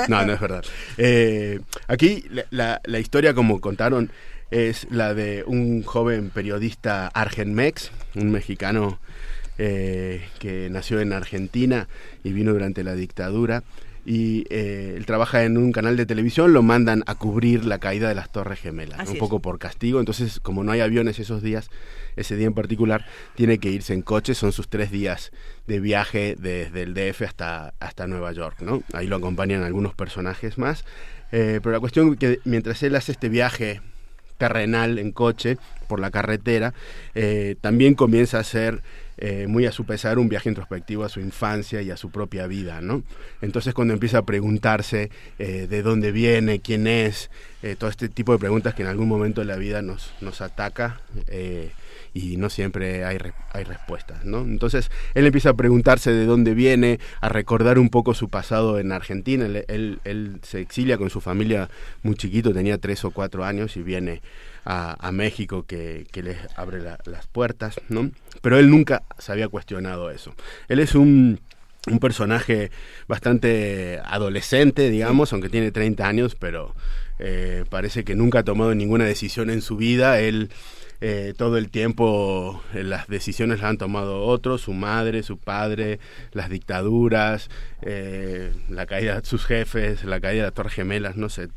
No, 0.08 0.26
no 0.26 0.34
es 0.34 0.40
verdad. 0.40 0.64
Eh, 0.98 1.60
aquí 1.88 2.26
la, 2.52 2.82
la, 2.84 3.00
historia, 3.00 3.34
como 3.34 3.62
contaron, 3.62 4.12
es 4.52 4.88
la 4.90 5.14
de 5.14 5.44
un 5.46 5.84
joven 5.84 6.30
periodista 6.30 7.08
argenmex, 7.08 7.92
un 8.16 8.32
mexicano 8.32 9.00
eh, 9.62 10.26
que 10.40 10.70
nació 10.70 11.02
en 11.02 11.12
Argentina 11.12 11.90
y 12.24 12.32
vino 12.32 12.54
durante 12.54 12.84
la 12.84 12.96
dictadura 12.96 13.64
y 14.06 14.46
eh, 14.50 14.94
él 14.96 15.06
trabaja 15.06 15.44
en 15.44 15.58
un 15.58 15.72
canal 15.72 15.98
de 15.98 16.06
televisión, 16.06 16.54
lo 16.54 16.64
mandan 16.64 17.04
a 17.06 17.16
cubrir 17.16 17.66
la 17.66 17.80
caída 17.80 18.10
de 18.10 18.16
las 18.16 18.32
Torres 18.32 18.60
Gemelas, 18.60 19.10
un 19.10 19.18
poco 19.18 19.40
por 19.40 19.60
castigo. 19.60 20.00
Entonces, 20.00 20.40
como 20.40 20.64
no 20.64 20.72
hay 20.72 20.80
aviones 20.80 21.20
esos 21.20 21.42
días, 21.42 21.70
ese 22.16 22.36
día 22.36 22.48
en 22.48 22.54
particular, 22.54 23.06
tiene 23.36 23.60
que 23.60 23.70
irse 23.70 23.94
en 23.94 24.02
coche. 24.02 24.34
Son 24.34 24.52
sus 24.52 24.68
tres 24.68 24.92
días 24.92 25.32
de 25.68 25.80
viaje 25.80 26.36
desde 26.40 26.84
el 26.84 26.94
DF 26.94 27.24
hasta, 27.24 27.74
hasta 27.80 28.08
Nueva 28.08 28.32
York. 28.32 28.62
¿no? 28.62 28.84
Ahí 28.94 29.08
lo 29.08 29.18
acompañan 29.18 29.64
algunos 29.64 29.94
personajes 29.94 30.58
más. 30.58 30.86
Eh, 31.32 31.60
pero 31.62 31.74
la 31.74 31.80
cuestión 31.80 32.14
es 32.14 32.18
que 32.18 32.40
mientras 32.46 32.82
él 32.84 32.96
hace 32.96 33.12
este 33.12 33.30
viaje 33.30 33.82
terrenal 34.38 34.98
en 34.98 35.12
coche 35.12 35.58
por 35.88 36.00
la 36.00 36.10
carretera, 36.10 36.74
eh, 37.14 37.56
también 37.62 37.94
comienza 37.94 38.38
a 38.38 38.42
hacer 38.42 38.82
eh, 39.22 39.48
muy 39.48 39.66
a 39.66 39.74
su 39.74 39.86
pesar, 39.86 40.18
un 40.18 40.30
viaje 40.30 40.48
introspectivo 40.48 41.04
a 41.04 41.10
su 41.10 41.20
infancia 41.20 41.82
y 41.82 41.92
a 41.92 41.98
su 41.98 42.10
propia 42.10 42.48
vida, 42.48 42.80
¿no? 42.80 43.04
Entonces 43.42 43.74
cuando 43.74 43.94
empieza 43.94 44.20
a 44.20 44.22
preguntarse 44.22 45.12
eh, 45.40 45.68
de 45.70 45.82
dónde 45.82 46.14
viene, 46.14 46.62
quién 46.62 46.88
es, 46.88 47.30
eh, 47.62 47.76
todo 47.78 47.90
este 47.90 48.08
tipo 48.08 48.32
de 48.32 48.40
preguntas 48.40 48.76
que 48.76 48.84
en 48.84 48.88
algún 48.88 49.10
momento 49.10 49.42
de 49.42 49.48
la 49.48 49.58
vida 49.58 49.82
nos, 49.82 50.14
nos 50.22 50.40
ataca 50.40 51.02
y 52.14 52.38
no 52.38 52.50
siempre 52.50 53.04
hay, 53.04 53.18
hay 53.52 53.64
respuestas, 53.66 54.24
¿no? 54.24 54.40
Entonces 54.40 54.90
él 55.14 55.26
empieza 55.26 55.50
a 55.50 55.54
preguntarse 55.54 56.14
de 56.14 56.26
dónde 56.26 56.54
viene, 56.54 57.02
a 57.20 57.28
recordar 57.28 57.78
un 57.78 57.90
poco 57.90 58.14
su 58.14 58.30
pasado 58.30 58.80
en 58.80 58.94
Argentina, 58.94 59.46
él, 59.46 60.00
él 60.06 60.40
se 60.44 60.62
exilia 60.62 60.98
con 60.98 61.10
su 61.10 61.20
familia 61.20 61.70
muy 62.04 62.16
chiquito, 62.16 62.54
tenía 62.54 62.78
tres 62.78 63.04
o 63.04 63.12
cuatro 63.12 63.44
años 63.44 63.76
y 63.76 63.84
viene 63.84 64.22
a, 64.66 65.12
México 65.12 65.66
que, 65.66 66.06
les 66.14 66.38
abre 66.56 66.80
las 66.82 67.28
puertas, 67.28 67.80
¿no? 67.90 68.12
Pero 68.42 68.58
él 68.58 68.70
nunca 68.70 69.04
se 69.18 69.32
había 69.32 69.48
cuestionado 69.48 70.12
eso. 70.12 70.34
Él 70.68 70.80
es 70.80 70.96
un, 70.96 71.40
un 71.88 72.00
personaje 72.00 72.72
bastante 73.08 74.00
adolescente, 74.06 74.90
digamos, 74.90 75.34
aunque 75.34 75.50
tiene 75.50 75.72
30 75.72 76.08
años, 76.08 76.36
pero 76.36 76.76
eh, 77.20 77.66
parece 77.70 78.04
que 78.04 78.16
nunca 78.16 78.40
ha 78.40 78.44
tomado 78.44 78.74
ninguna 78.76 79.06
decisión 79.06 79.50
en 79.50 79.62
su 79.62 79.78
vida. 79.78 80.20
Él 80.20 80.50
eh, 81.02 81.34
todo 81.38 81.58
el 81.58 81.70
tiempo 81.70 82.62
eh, 82.74 82.84
las 82.84 83.08
decisiones 83.08 83.60
las 83.60 83.70
han 83.70 83.78
tomado 83.78 84.24
otros, 84.24 84.62
su 84.62 84.74
madre, 84.74 85.24
su 85.24 85.38
padre, 85.38 86.00
las 86.34 86.50
dictaduras, 86.50 87.50
la 87.82 88.86
caída 88.86 89.20
de 89.20 89.26
sus 89.26 89.46
jefes, 89.46 90.04
la 90.04 90.20
caída 90.20 90.44
de 90.44 90.48
las 90.48 90.54
Torres 90.54 90.74
Gemelas, 90.74 91.16
no 91.16 91.30
sé, 91.30 91.50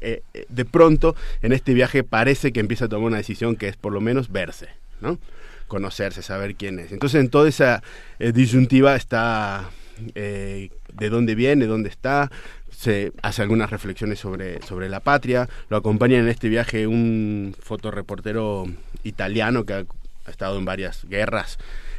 eh, 0.00 0.22
eh, 0.34 0.46
de 0.48 0.64
pronto 0.64 1.16
en 1.42 1.52
este 1.52 1.72
viaje 1.74 2.04
parece 2.04 2.52
que 2.52 2.60
empieza 2.60 2.86
a 2.86 2.88
tomar 2.88 3.08
una 3.08 3.16
decisión 3.16 3.56
que 3.56 3.68
es 3.68 3.76
por 3.76 3.92
lo 3.92 4.00
menos 4.00 4.30
verse, 4.30 4.68
¿no? 5.00 5.18
Conocerse, 5.66 6.22
saber 6.22 6.54
quién 6.54 6.78
es. 6.78 6.92
Entonces 6.92 7.20
en 7.20 7.28
toda 7.28 7.48
esa 7.48 7.82
eh, 8.18 8.32
disyuntiva 8.32 8.96
está 8.96 9.70
de 9.96 11.08
dónde 11.08 11.34
viene, 11.34 11.64
dónde 11.64 11.88
está, 11.88 12.30
se 12.70 13.12
hace 13.22 13.40
algunas 13.42 13.70
reflexiones 13.70 14.18
sobre, 14.18 14.60
sobre 14.62 14.88
la 14.88 15.00
patria, 15.00 15.48
lo 15.70 15.78
acompaña 15.78 16.18
en 16.18 16.28
este 16.28 16.48
viaje 16.50 16.86
un 16.86 17.54
fotoreportero 17.58 18.66
italiano 19.02 19.64
que 19.64 19.72
ha, 19.72 19.84
estado 20.28 20.58
en 20.58 20.64
varias 20.64 21.06
guerras 21.08 21.56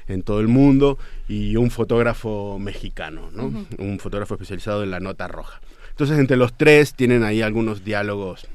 en 0.07 0.21
todo 0.21 0.41
el 0.41 0.49
mundo 0.49 0.97
y 1.27 1.55
un 1.55 1.71
fotógrafo 1.71 2.59
mexicano, 2.59 3.29
¿no? 3.33 3.65
un 3.77 3.99
fotógrafo 3.99 4.35
especializado 4.35 4.83
en 4.83 4.91
la 4.91 4.99
nota 4.99 5.27
roja. 5.27 5.61
Entonces, 5.89 6.19
entre 6.19 6.37
los 6.37 6.53
tres 6.53 6.93
tienen 6.93 7.23
ahí 7.23 7.41
algunos 7.41 7.83
diálogos, 7.83 8.45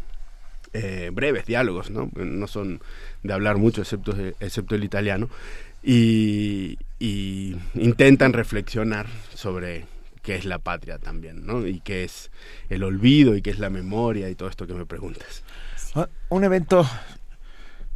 eh, 0.74 1.10
breves 1.12 1.44
diálogos, 1.46 1.90
¿no? 1.90 2.10
No 2.14 2.46
son 2.46 2.80
de 3.22 3.32
hablar 3.32 3.58
mucho, 3.58 3.82
excepto, 3.82 4.14
excepto 4.40 4.74
el 4.74 4.84
italiano. 4.84 5.28
Y, 5.82 6.78
intentan 7.74 8.32
reflexionar 8.32 9.06
sobre 9.34 9.86
qué 10.22 10.36
es 10.36 10.44
la 10.44 10.60
patria 10.60 10.98
también, 10.98 11.44
¿no? 11.44 11.66
Y 11.66 11.80
qué 11.80 12.04
es 12.04 12.30
el 12.68 12.84
olvido 12.84 13.34
y 13.34 13.42
qué 13.42 13.50
es 13.50 13.58
la 13.58 13.70
memoria 13.70 14.30
y 14.30 14.36
todo 14.36 14.48
esto 14.48 14.68
que 14.68 14.74
me 14.74 14.86
preguntas. 14.86 15.42
Ah, 15.96 16.08
un 16.28 16.44
evento 16.44 16.86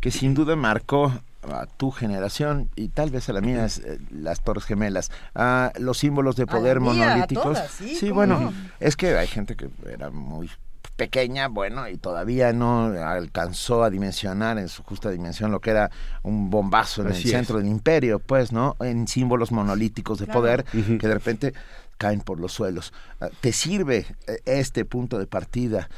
que 0.01 0.11
sin 0.11 0.35
duda 0.35 0.57
marcó 0.57 1.13
a 1.43 1.67
tu 1.67 1.93
generación 1.93 2.69
y 2.75 2.89
tal 2.89 3.11
vez 3.11 3.29
a 3.29 3.33
la 3.33 3.41
mía 3.41 3.65
es 3.65 3.79
eh, 3.79 4.01
las 4.11 4.43
Torres 4.43 4.65
Gemelas, 4.65 5.13
a 5.35 5.73
los 5.79 5.99
símbolos 5.99 6.35
de 6.35 6.47
poder 6.47 6.81
monolíticos. 6.81 7.59
sí, 7.71 8.11
bueno, 8.11 8.53
es 8.81 8.97
que 8.97 9.17
hay 9.17 9.29
gente 9.29 9.55
que 9.55 9.69
era 9.89 10.11
muy 10.11 10.51
pequeña, 10.97 11.49
bueno, 11.49 11.89
y 11.89 11.99
todavía 11.99 12.53
no 12.53 12.87
alcanzó 12.87 13.85
a 13.85 13.91
dimensionar 13.91 14.59
en 14.59 14.69
su 14.69 14.83
justa 14.83 15.11
dimensión 15.11 15.51
lo 15.51 15.61
que 15.61 15.71
era 15.71 15.91
un 16.23 16.51
bombazo 16.51 17.03
en 17.03 17.09
el 17.09 17.15
centro 17.15 17.59
del 17.59 17.69
imperio, 17.69 18.19
pues, 18.19 18.53
¿no? 18.53 18.77
En 18.81 19.07
símbolos 19.07 19.53
monolíticos 19.53 20.19
de 20.19 20.27
poder 20.27 20.65
que 20.65 21.07
de 21.07 21.15
repente 21.15 21.53
caen 21.99 22.21
por 22.21 22.41
los 22.41 22.53
suelos. 22.53 22.93
Ah, 23.21 23.29
¿Te 23.41 23.53
sirve 23.53 24.07
eh, 24.27 24.41
este 24.45 24.85
punto 24.85 25.19
de 25.19 25.27
partida 25.27 25.89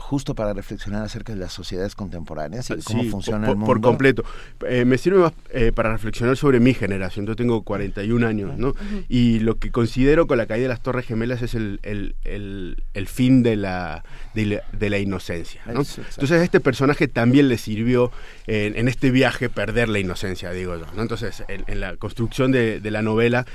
justo 0.00 0.34
para 0.34 0.52
reflexionar 0.52 1.04
acerca 1.04 1.32
de 1.32 1.38
las 1.38 1.52
sociedades 1.52 1.94
contemporáneas 1.94 2.70
y 2.70 2.82
cómo 2.82 3.04
funciona 3.04 3.48
el 3.48 3.56
mundo. 3.56 3.66
Por 3.66 3.80
completo. 3.80 4.24
Eh, 4.66 4.84
me 4.84 4.98
sirve 4.98 5.20
más 5.20 5.32
eh, 5.50 5.72
para 5.72 5.92
reflexionar 5.92 6.36
sobre 6.36 6.58
mi 6.58 6.74
generación. 6.74 7.26
Yo 7.26 7.36
tengo 7.36 7.62
41 7.62 8.26
años, 8.26 8.58
¿no? 8.58 8.74
Y 9.08 9.40
lo 9.40 9.58
que 9.58 9.70
considero 9.70 10.26
con 10.26 10.38
la 10.38 10.46
caída 10.46 10.64
de 10.64 10.68
las 10.68 10.82
Torres 10.82 11.06
Gemelas 11.06 11.42
es 11.42 11.54
el, 11.54 11.80
el, 11.82 12.82
el, 12.94 13.06
fin 13.06 13.42
de 13.42 13.56
la, 13.56 14.04
de 14.34 14.90
la, 14.90 14.98
inocencia, 14.98 15.62
¿no? 15.66 15.82
Entonces 15.82 16.32
a 16.32 16.42
este 16.42 16.60
personaje 16.60 17.06
también 17.06 17.48
le 17.48 17.58
sirvió 17.58 18.10
en, 18.46 18.88
este 18.88 19.10
viaje 19.10 19.48
perder 19.48 19.88
la 19.88 19.98
inocencia, 19.98 20.50
digo 20.50 20.76
yo, 20.76 20.86
¿no? 20.94 21.02
Entonces 21.02 21.44
en, 21.48 21.80
la 21.80 21.96
construcción 21.96 22.50
de, 22.50 22.80
de 22.80 22.90
la 22.90 23.02
novela... 23.02 23.46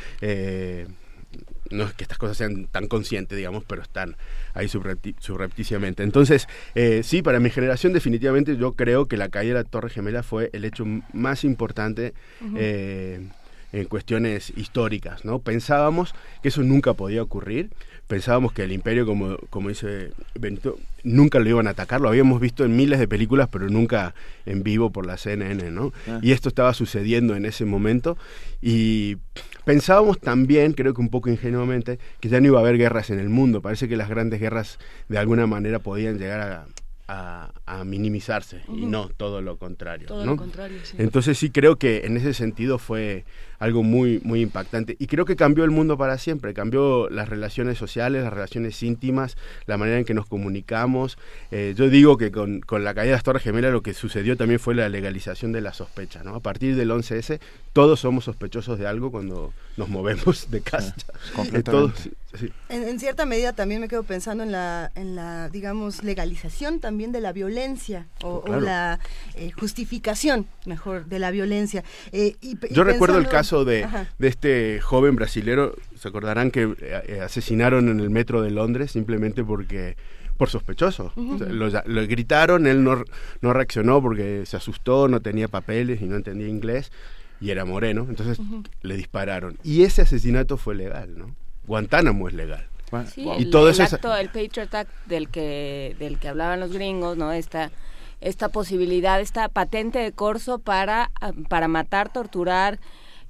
No 1.72 1.84
es 1.84 1.94
que 1.94 2.04
estas 2.04 2.18
cosas 2.18 2.38
sean 2.38 2.68
tan 2.68 2.88
conscientes, 2.88 3.38
digamos, 3.38 3.64
pero 3.66 3.82
están 3.82 4.16
ahí 4.54 4.68
subrepticiamente. 4.68 6.04
Entonces, 6.04 6.48
eh, 6.76 7.02
sí, 7.04 7.22
para 7.22 7.40
mi 7.40 7.50
generación 7.50 7.94
definitivamente 7.94 8.58
yo 8.58 8.74
creo 8.74 9.08
que 9.08 9.18
la 9.18 9.30
caída 9.30 9.56
de 9.56 9.64
la 9.64 9.70
Torre 9.70 9.90
Gemela 9.90 10.24
fue 10.24 10.50
el 10.54 10.66
hecho 10.66 10.86
más 11.14 11.44
importante 11.44 12.14
eh, 12.56 13.28
en 13.72 13.86
cuestiones 13.86 14.52
históricas, 14.56 15.26
¿no? 15.26 15.40
Pensábamos 15.40 16.14
que 16.42 16.50
eso 16.50 16.62
nunca 16.64 16.94
podía 16.94 17.24
ocurrir, 17.24 17.70
pensábamos 18.12 18.52
que 18.52 18.64
el 18.64 18.74
imperio, 18.74 19.06
como, 19.06 19.38
como 19.50 19.70
dice 19.70 20.12
Benito, 20.38 20.78
nunca 21.02 21.40
lo 21.40 21.48
iban 21.48 21.68
a 21.68 21.70
atacar, 21.70 22.02
lo 22.02 22.10
habíamos 22.10 22.42
visto 22.42 22.66
en 22.66 22.76
miles 22.76 23.00
de 23.00 23.08
películas, 23.08 23.48
pero 23.50 23.70
nunca 23.70 24.14
en 24.46 24.64
vivo 24.64 24.90
por 24.90 25.06
la 25.06 25.16
CNN, 25.16 25.72
¿no? 25.72 25.94
Ah. 26.10 26.20
Y 26.22 26.34
esto 26.34 26.50
estaba 26.50 26.74
sucediendo 26.74 27.38
en 27.38 27.46
ese 27.46 27.64
momento 27.64 28.18
y 28.62 29.16
pensábamos 29.64 30.20
también, 30.20 30.74
creo 30.74 30.94
que 30.94 31.00
un 31.00 31.08
poco 31.08 31.30
ingenuamente, 31.30 32.00
que 32.20 32.28
ya 32.28 32.42
no 32.42 32.48
iba 32.48 32.58
a 32.58 32.62
haber 32.64 32.78
guerras 32.78 33.12
en 33.12 33.20
el 33.20 33.30
mundo, 33.30 33.62
parece 33.62 33.88
que 33.88 33.96
las 33.96 34.10
grandes 34.10 34.42
guerras 34.42 34.78
de 35.08 35.18
alguna 35.18 35.48
manera 35.48 35.80
podían 35.80 36.18
llegar 36.18 36.42
a, 36.42 36.66
a, 37.66 37.84
minimizarse 37.86 38.62
y 38.68 38.86
no 38.86 39.08
todo 39.08 39.42
lo 39.42 39.58
contrario. 39.58 40.08
Entonces 40.98 41.38
sí 41.38 41.50
creo 41.50 41.78
que 41.78 42.06
en 42.06 42.18
ese 42.18 42.34
sentido 42.34 42.78
fue 42.78 43.24
algo 43.62 43.84
muy, 43.84 44.20
muy 44.24 44.42
impactante. 44.42 44.96
Y 44.98 45.06
creo 45.06 45.24
que 45.24 45.36
cambió 45.36 45.64
el 45.64 45.70
mundo 45.70 45.96
para 45.96 46.18
siempre, 46.18 46.56
cambió 46.56 47.08
las 47.12 47.30
relaciones 47.30 47.78
sociales, 47.78 48.24
las 48.24 48.34
relaciones 48.34 48.82
íntimas, 48.82 49.38
la 49.68 49.78
manera 49.78 50.00
en 50.00 50.06
que 50.06 50.16
nos 50.16 50.26
comunicamos. 50.26 51.20
Eh, 51.52 51.76
yo 51.78 51.88
digo 51.88 52.18
que 52.18 52.32
con, 52.32 52.62
con, 52.62 52.84
la 52.84 52.96
caída 52.96 53.12
de 53.12 53.18
las 53.18 53.24
Torres 53.24 53.44
Gemelas 53.44 53.72
lo 53.72 53.84
que 53.84 53.94
sucedió 53.94 54.36
también 54.36 54.60
fue 54.60 54.74
la 54.74 54.90
legalización 54.90 55.52
de 55.52 55.62
la 55.62 55.74
sospecha. 55.74 56.24
¿no? 56.24 56.34
A 56.34 56.40
partir 56.40 56.76
del 56.76 56.90
11S 56.90 57.40
todos 57.74 58.00
somos 58.00 58.26
sospechosos 58.26 58.80
de 58.80 58.88
algo 58.88 59.12
cuando 59.12 59.54
nos 59.78 59.90
movemos 59.90 60.50
de 60.50 60.62
casa. 60.62 60.96
en, 62.70 63.00
cierta 63.00 63.26
medida 63.26 63.54
también 63.54 63.80
me 63.82 63.88
quedo 63.88 64.04
pensando 64.04 64.44
en 64.44 64.52
la, 64.52 64.92
en 64.96 65.16
la 65.16 65.50
digamos, 65.50 66.04
legalización 66.04 66.80
también 66.80 67.12
de 67.12 67.22
la 67.22 67.32
violencia 67.32 68.08
o, 68.24 68.44
la 68.60 69.00
eh, 69.36 69.52
justificación, 69.52 70.48
mejor, 70.66 71.06
de 71.06 71.20
la 71.20 71.30
violencia. 71.32 71.84
Eh, 72.12 72.36
yo 72.72 72.84
recuerdo 72.84 73.20
el 73.20 73.28
caso 73.28 73.51
de, 73.66 73.88
este 74.20 74.80
joven 74.82 75.16
brasilero, 75.16 75.76
se 75.96 76.08
acordarán 76.08 76.52
que 76.52 76.74
eh, 76.82 77.22
asesinaron 77.22 77.90
en 77.90 78.00
el 78.00 78.10
metro 78.10 78.42
de 78.42 78.52
Londres 78.52 78.92
simplemente 78.92 79.44
porque 79.44 79.96
por 80.38 80.50
sospechoso. 80.50 81.14
lo, 81.16 82.08
gritaron, 82.08 82.66
él 82.66 82.84
no, 82.84 83.04
no 83.42 83.54
reaccionó 83.54 84.02
porque 84.02 84.44
se 84.46 84.58
asustó, 84.58 85.08
no 85.08 85.20
tenía 85.20 85.48
papeles 85.48 86.02
y 86.02 86.06
no 86.06 86.16
entendía 86.16 86.48
inglés 86.48 86.92
y 87.40 87.52
era 87.52 87.66
moreno, 87.66 88.08
entonces 88.10 88.40
le 88.82 88.96
dispararon. 88.96 89.58
Y 89.64 89.84
ese 89.84 90.02
asesinato 90.02 90.58
fue 90.58 90.76
legal, 90.76 91.18
¿no? 91.18 91.36
Guantánamo 91.68 92.28
es 92.28 92.34
legal. 92.34 92.66
y 93.16 93.46
todo 93.46 93.70
el, 93.70 93.82
acto, 93.82 94.16
el 94.16 94.30
Patriot 94.30 94.74
Act 94.74 94.92
del 95.06 95.30
que, 95.30 95.96
del 96.00 96.18
que 96.18 96.28
hablaban 96.28 96.60
los 96.60 96.72
gringos, 96.72 97.18
¿no? 97.18 97.32
Esta 97.32 97.72
esta 98.22 98.50
posibilidad, 98.50 99.20
esta 99.20 99.50
patente 99.50 100.00
de 100.00 100.12
corso 100.12 100.60
para, 100.60 101.12
para 101.50 101.68
matar, 101.68 102.14
torturar 102.14 102.80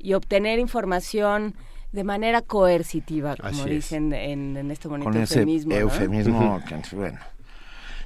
y 0.03 0.13
obtener 0.13 0.59
información 0.59 1.55
de 1.91 2.03
manera 2.03 2.41
coercitiva, 2.41 3.35
como 3.35 3.65
dicen 3.65 4.13
en, 4.13 4.71
este 4.71 4.87
bonito 4.87 5.09
Con 5.09 5.19
eufemismo. 5.19 5.73
eufemismo, 5.73 6.61
bueno. 6.93 7.19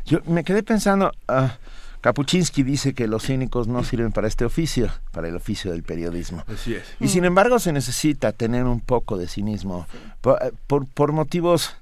Yo 0.05 0.19
me 0.25 0.43
quedé 0.43 0.63
pensando, 0.63 1.11
uh, 1.29 1.47
Kapuczynski 2.01 2.63
dice 2.63 2.93
que 2.93 3.07
los 3.07 3.23
cínicos 3.25 3.67
no 3.67 3.83
sirven 3.83 4.11
para 4.11 4.27
este 4.27 4.45
oficio, 4.45 4.89
para 5.11 5.27
el 5.27 5.35
oficio 5.35 5.71
del 5.71 5.83
periodismo. 5.83 6.43
Así 6.47 6.75
es. 6.75 6.83
Y 6.99 7.07
sin 7.07 7.25
embargo 7.25 7.59
se 7.59 7.73
necesita 7.73 8.31
tener 8.31 8.65
un 8.65 8.79
poco 8.79 9.17
de 9.17 9.27
cinismo 9.27 9.87
por, 10.21 10.53
por, 10.67 10.87
por 10.87 11.11
motivos 11.11 11.75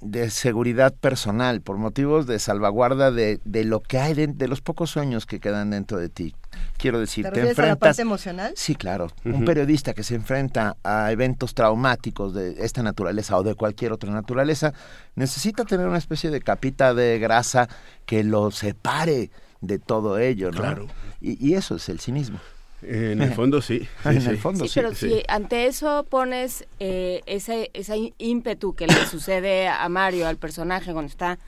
de 0.00 0.30
seguridad 0.30 0.94
personal, 0.94 1.62
por 1.62 1.78
motivos 1.78 2.26
de 2.26 2.38
salvaguarda 2.38 3.10
de, 3.10 3.40
de 3.44 3.64
lo 3.64 3.80
que 3.80 3.98
hay, 3.98 4.14
de, 4.14 4.48
los 4.48 4.60
pocos 4.60 4.90
sueños 4.90 5.24
que 5.24 5.40
quedan 5.40 5.70
dentro 5.70 5.98
de 5.98 6.08
ti. 6.08 6.34
Quiero 6.76 7.00
decir, 7.00 7.24
¿Te, 7.24 7.40
enfrentas... 7.40 7.64
A 7.64 7.68
la 7.68 7.76
parte 7.76 8.02
emocional? 8.02 8.52
Sí, 8.56 8.74
claro. 8.74 9.08
Un 9.24 9.44
periodista 9.44 9.94
que 9.94 10.02
se 10.02 10.16
enfrenta 10.16 10.76
a 10.84 11.10
eventos 11.12 11.54
traumáticos 11.54 12.34
de 12.34 12.64
esta 12.64 12.82
naturaleza 12.82 13.38
o 13.38 13.42
de 13.42 13.54
cualquier 13.54 13.92
otra 13.92 14.12
naturaleza 14.12 14.74
necesita 15.14 15.64
tener 15.64 15.86
una 15.86 15.98
especie 15.98 16.30
de 16.30 16.40
capita 16.40 16.92
de 16.92 17.18
grasa 17.18 17.68
que 18.04 18.24
lo 18.24 18.50
separe 18.50 19.30
de 19.60 19.78
todo 19.78 20.18
ello, 20.18 20.50
¿no? 20.50 20.60
Claro. 20.60 20.86
Y, 21.20 21.46
y 21.46 21.54
eso 21.54 21.76
es 21.76 21.88
el 21.88 22.00
cinismo. 22.00 22.38
En 22.82 23.22
el 23.22 23.32
fondo 23.32 23.62
sí. 23.62 23.86
en 24.04 24.16
el 24.16 24.38
fondo 24.38 24.66
sí. 24.66 24.72
pero 24.74 24.94
si 24.94 25.22
ante 25.28 25.66
eso 25.66 26.04
pones 26.08 26.66
eh, 26.80 27.20
ese, 27.26 27.70
ese 27.74 28.12
ímpetu 28.18 28.74
que 28.74 28.86
le 28.86 29.06
sucede 29.06 29.68
a 29.68 29.88
Mario, 29.88 30.26
al 30.26 30.36
personaje, 30.36 30.92
cuando 30.92 31.10
está 31.10 31.38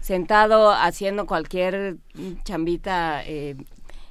sentado 0.00 0.70
haciendo 0.70 1.26
cualquier 1.26 1.96
chambita 2.44 3.22
eh, 3.24 3.56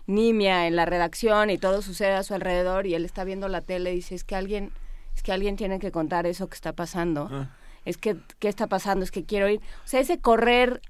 nimia 0.08 0.68
en 0.68 0.76
la 0.76 0.86
redacción 0.86 1.50
y 1.50 1.58
todo 1.58 1.82
sucede 1.82 2.14
a 2.14 2.24
su 2.24 2.34
alrededor 2.34 2.88
y 2.88 2.96
él 2.96 3.06
está 3.06 3.24
viendo 3.24 3.48
la 3.48 3.62
tele 3.62 3.94
y 3.94 3.98
dice, 3.98 4.16
es 4.16 4.24
que 4.24 4.36
alguien, 4.36 4.72
es 5.16 5.24
que 5.24 5.32
alguien 5.32 5.56
tiene 5.56 5.80
que 5.80 5.92
contar 5.92 6.26
eso 6.26 6.48
que 6.48 6.56
está 6.56 6.74
pasando. 6.74 7.30
Ah. 7.32 7.50
Es 7.86 7.98
que, 7.98 8.18
¿qué 8.40 8.48
está 8.48 8.68
pasando? 8.68 9.04
Es 9.04 9.12
que 9.12 9.24
quiero 9.26 9.50
ir. 9.50 9.60
O 9.86 9.88
sea, 9.88 10.00
ese 10.00 10.20
correr 10.20 10.82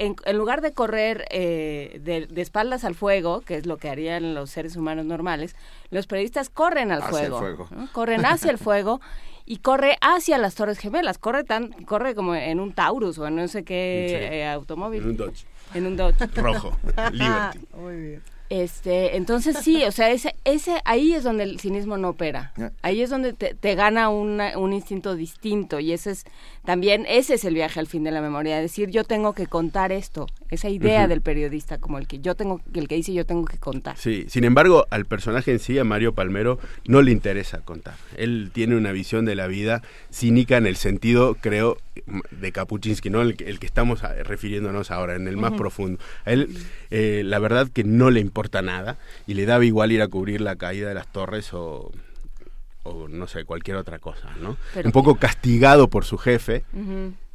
en, 0.00 0.36
lugar 0.36 0.62
de 0.62 0.72
correr 0.72 1.26
eh, 1.30 2.00
de, 2.02 2.40
espaldas 2.40 2.84
al 2.84 2.94
fuego, 2.94 3.42
que 3.42 3.56
es 3.56 3.66
lo 3.66 3.76
que 3.76 3.90
harían 3.90 4.34
los 4.34 4.50
seres 4.50 4.76
humanos 4.76 5.04
normales, 5.04 5.54
los 5.90 6.06
periodistas 6.06 6.48
corren 6.48 6.90
al 6.90 7.02
fuego, 7.02 7.68
corren 7.92 8.24
hacia 8.24 8.50
el 8.50 8.58
fuego 8.66 9.00
y 9.44 9.58
corre 9.58 9.98
hacia 10.00 10.38
las 10.38 10.54
Torres 10.54 10.78
Gemelas, 10.78 11.18
corre 11.18 11.44
tan, 11.44 11.72
corre 11.84 12.14
como 12.14 12.34
en 12.34 12.60
un 12.60 12.72
Taurus 12.72 13.18
o 13.18 13.26
en 13.26 13.36
no 13.36 13.46
sé 13.46 13.62
qué 13.62 14.40
eh, 14.40 14.48
automóvil. 14.48 15.02
En 15.02 15.08
un 15.10 15.16
Dodge. 15.16 15.44
En 15.74 15.86
un 15.86 15.96
Dodge. 15.96 16.26
Rojo. 16.34 16.76
Liberty. 17.12 17.58
Muy 17.76 17.96
bien. 17.96 18.22
Este, 18.50 19.16
entonces 19.16 19.58
sí, 19.62 19.84
o 19.84 19.92
sea, 19.92 20.10
ese, 20.10 20.34
ese, 20.44 20.80
ahí 20.84 21.14
es 21.14 21.22
donde 21.22 21.44
el 21.44 21.60
cinismo 21.60 21.96
no 21.96 22.10
opera. 22.10 22.52
Ahí 22.82 23.00
es 23.00 23.08
donde 23.08 23.32
te, 23.32 23.54
te 23.54 23.76
gana 23.76 24.08
un 24.10 24.72
instinto 24.72 25.14
distinto 25.14 25.78
y 25.78 25.92
ese 25.92 26.10
es 26.10 26.24
también, 26.64 27.06
ese 27.08 27.34
es 27.34 27.44
el 27.44 27.54
viaje 27.54 27.80
al 27.80 27.86
fin 27.86 28.04
de 28.04 28.10
la 28.10 28.20
memoria, 28.20 28.60
decir 28.60 28.90
yo 28.90 29.04
tengo 29.04 29.32
que 29.32 29.46
contar 29.46 29.92
esto, 29.92 30.26
esa 30.50 30.68
idea 30.68 31.08
del 31.08 31.22
periodista 31.22 31.78
como 31.78 31.96
el 31.96 32.06
que 32.06 32.18
yo 32.18 32.34
tengo, 32.34 32.60
el 32.74 32.86
que 32.86 32.96
dice 32.96 33.14
yo 33.14 33.24
tengo 33.24 33.44
que 33.44 33.56
contar. 33.56 33.96
Sí, 33.96 34.26
sin 34.28 34.44
embargo, 34.44 34.86
al 34.90 35.06
personaje 35.06 35.52
en 35.52 35.58
sí, 35.58 35.78
a 35.78 35.84
Mario 35.84 36.14
Palmero, 36.14 36.58
no 36.86 37.02
le 37.02 37.12
interesa 37.12 37.58
contar. 37.58 37.94
Él 38.16 38.50
tiene 38.52 38.76
una 38.76 38.92
visión 38.92 39.24
de 39.24 39.36
la 39.36 39.46
vida 39.46 39.82
cínica 40.10 40.58
en 40.58 40.66
el 40.66 40.76
sentido, 40.76 41.36
creo, 41.40 41.78
de 42.30 42.52
Kapuczynski, 42.52 43.10
¿no? 43.10 43.22
El, 43.22 43.36
que 43.36 43.66
estamos 43.66 44.02
refiriéndonos 44.24 44.90
ahora, 44.90 45.16
en 45.16 45.28
el 45.28 45.36
más 45.36 45.52
profundo. 45.52 46.02
A 46.24 46.32
él, 46.32 46.56
eh, 46.90 47.22
la 47.24 47.38
verdad 47.38 47.68
que 47.68 47.84
no 47.84 48.10
le 48.10 48.20
importa 48.20 48.62
nada 48.62 48.98
y 49.26 49.34
le 49.34 49.46
daba 49.46 49.64
igual 49.64 49.92
ir 49.92 50.02
a 50.02 50.08
cubrir 50.08 50.40
la 50.40 50.56
caída 50.56 50.88
de 50.88 50.94
las 50.94 51.10
torres 51.12 51.52
o, 51.52 51.92
o 52.82 53.08
no 53.08 53.26
sé, 53.26 53.44
cualquier 53.44 53.76
otra 53.76 53.98
cosa, 53.98 54.30
¿no? 54.40 54.56
Un 54.82 54.92
poco 54.92 55.16
castigado 55.16 55.88
por 55.88 56.04
su 56.04 56.18
jefe, 56.18 56.64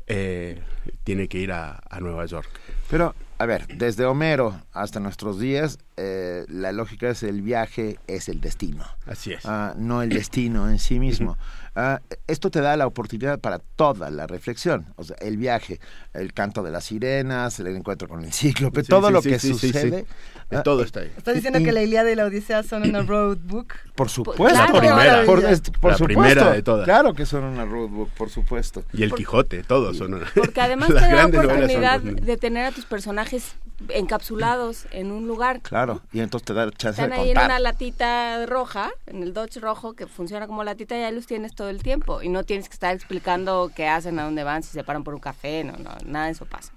eh, 0.08 0.62
tiene 1.04 1.28
que 1.28 1.40
ir 1.40 1.52
a, 1.52 1.82
Nueva 2.00 2.26
York. 2.26 2.50
Pero, 2.90 3.16
a 3.38 3.46
ver, 3.46 3.68
desde 3.68 4.06
Homero 4.06 4.60
hasta 4.74 5.00
nuestros 5.00 5.40
días, 5.40 5.80
eh, 5.98 6.46
la 6.48 6.72
lógica 6.72 7.10
es 7.10 7.24
el 7.24 7.42
viaje 7.42 7.98
es 8.08 8.30
el 8.30 8.42
destino. 8.42 8.86
Así 9.06 9.34
es. 9.34 9.46
Ah, 9.46 9.74
no 9.78 10.02
el 10.02 10.10
destino 10.10 10.70
en 10.70 10.80
sí 10.80 11.00
mismo. 11.00 11.38
Ah, 11.76 12.02
esto 12.28 12.50
te 12.50 12.62
da 12.62 12.76
la 12.78 12.88
oportunidad 12.88 13.40
para 13.40 13.60
toda 13.60 14.10
la 14.10 14.28
reflexión, 14.28 14.86
o 14.96 15.04
sea, 15.04 15.16
el 15.20 15.38
viaje, 15.38 15.80
el 16.14 16.34
canto 16.34 16.64
de 16.64 16.72
las 16.72 16.86
sirenas, 16.86 17.60
el 17.60 17.68
encuentro 17.68 18.08
con 18.08 18.24
el 18.24 18.34
cíclope, 18.34 18.84
todo 18.84 19.12
lo 19.12 19.22
que 19.22 19.40
sucede. 19.40 20.06
Ah, 20.52 20.62
todo 20.62 20.84
está 20.84 21.00
ahí. 21.00 21.12
Estás 21.18 21.34
diciendo 21.34 21.60
que 21.60 21.72
la 21.72 21.82
Ilíada 21.82 22.12
y 22.12 22.16
la 22.16 22.26
Odisea 22.26 22.62
son 22.62 22.84
una 22.84 23.02
road 23.08 23.38
book. 23.44 23.74
Por 23.96 24.10
supuesto, 24.10 24.44
la 24.48 24.68
primera, 24.68 25.26
por, 25.26 25.42
la 25.42 25.98
primera 25.98 26.52
de 26.52 26.62
todas. 26.62 26.86
Claro 26.86 27.14
que 27.14 27.26
son 27.26 27.44
una 27.44 27.66
road 27.66 27.90
book, 27.90 28.10
por 28.16 28.30
supuesto. 28.30 28.84
Y 28.94 29.04
el 29.04 29.14
Quijote, 29.14 29.64
todos 29.64 29.98
son 29.98 30.14
una. 30.14 30.28
Porque 30.36 30.62
además 30.62 30.90
te 30.94 30.96
da 30.96 31.14
la 31.14 31.26
oportunidad 31.26 32.00
de 32.00 32.38
tener 32.38 32.66
a 32.66 32.72
tus 32.72 32.86
personajes 32.86 33.56
encapsulados 33.90 34.88
en 34.92 35.12
un 35.12 35.28
lugar. 35.28 35.62
Claro, 35.62 36.02
y 36.12 36.20
entonces 36.22 36.46
te 36.46 36.54
da 36.54 36.70
chance 36.72 37.02
Están 37.02 37.10
de 37.12 37.24
ahí 37.24 37.32
en 37.32 37.38
una 37.38 37.60
latita 37.60 38.46
roja, 38.46 38.92
en 39.06 39.24
el 39.24 39.34
Dodge 39.34 39.60
rojo, 39.60 39.94
que 39.94 40.08
funciona 40.08 40.48
como 40.48 40.64
latita 40.64 40.98
y 40.98 41.04
ahí 41.04 41.14
los 41.14 41.28
tienes 41.28 41.54
todo 41.56 41.70
el 41.70 41.82
tiempo. 41.84 42.22
Y 42.22 42.30
no 42.30 42.44
tienes 42.44 42.70
que 42.70 42.74
estar 42.74 42.96
explicando 42.96 43.72
qué 43.76 43.88
hacen, 43.88 44.20
a 44.20 44.24
dónde 44.24 44.44
van, 44.44 44.64
si 44.64 44.72
se 44.72 44.84
paran 44.84 45.04
por 45.04 45.14
un 45.14 45.20
café, 45.20 45.64
no, 45.64 45.74
no, 45.74 45.92
nada 46.06 46.26
de 46.26 46.32
eso 46.32 46.46
pasa. 46.46 46.72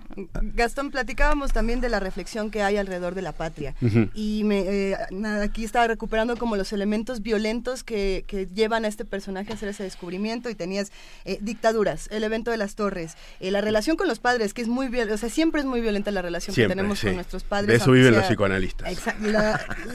Gastón, 0.55 0.91
platicábamos 0.91 1.53
también 1.53 1.81
de 1.81 1.89
la 1.89 2.01
reflexión 2.01 2.51
que 2.51 2.63
hay 2.63 2.77
alrededor 2.77 3.15
de 3.15 3.23
la 3.23 3.33
patria. 3.33 3.75
Y 4.15 4.43
me, 4.45 4.61
eh, 4.61 4.97
aquí 5.43 5.65
estaba 5.65 5.87
recuperando 5.87 6.37
como 6.37 6.57
los 6.57 6.73
elementos 6.73 7.23
violentos 7.23 7.85
que, 7.85 8.25
llevan 8.55 8.85
a 8.85 8.89
este 8.89 9.05
personaje 9.05 9.53
a 9.53 9.55
hacer 9.55 9.69
ese 9.69 9.83
descubrimiento. 9.83 10.51
Y 10.51 10.55
tenías 10.55 10.91
eh, 11.25 11.39
dictaduras, 11.41 12.09
el 12.11 12.25
evento 12.25 12.51
de 12.51 12.57
las 12.57 12.75
torres, 12.75 13.17
eh, 13.41 13.51
la 13.51 13.61
relación 13.61 13.97
con 13.97 14.09
los 14.09 14.19
padres, 14.19 14.55
que 14.55 14.63
es 14.63 14.69
muy 14.69 14.89
violenta, 14.89 15.15
o 15.15 15.19
sea, 15.19 15.29
siempre 15.29 15.61
es 15.61 15.67
muy 15.67 15.81
violenta 15.81 16.11
la 16.11 16.23
relación 16.23 16.55
que 16.55 16.67
tenemos 16.67 17.01
con 17.01 17.15
nuestros 17.15 17.45
padres. 17.45 17.69
De 17.69 17.75
eso 17.77 17.93
viven 17.93 18.15
los 18.15 18.25
psicoanalistas. 18.25 18.89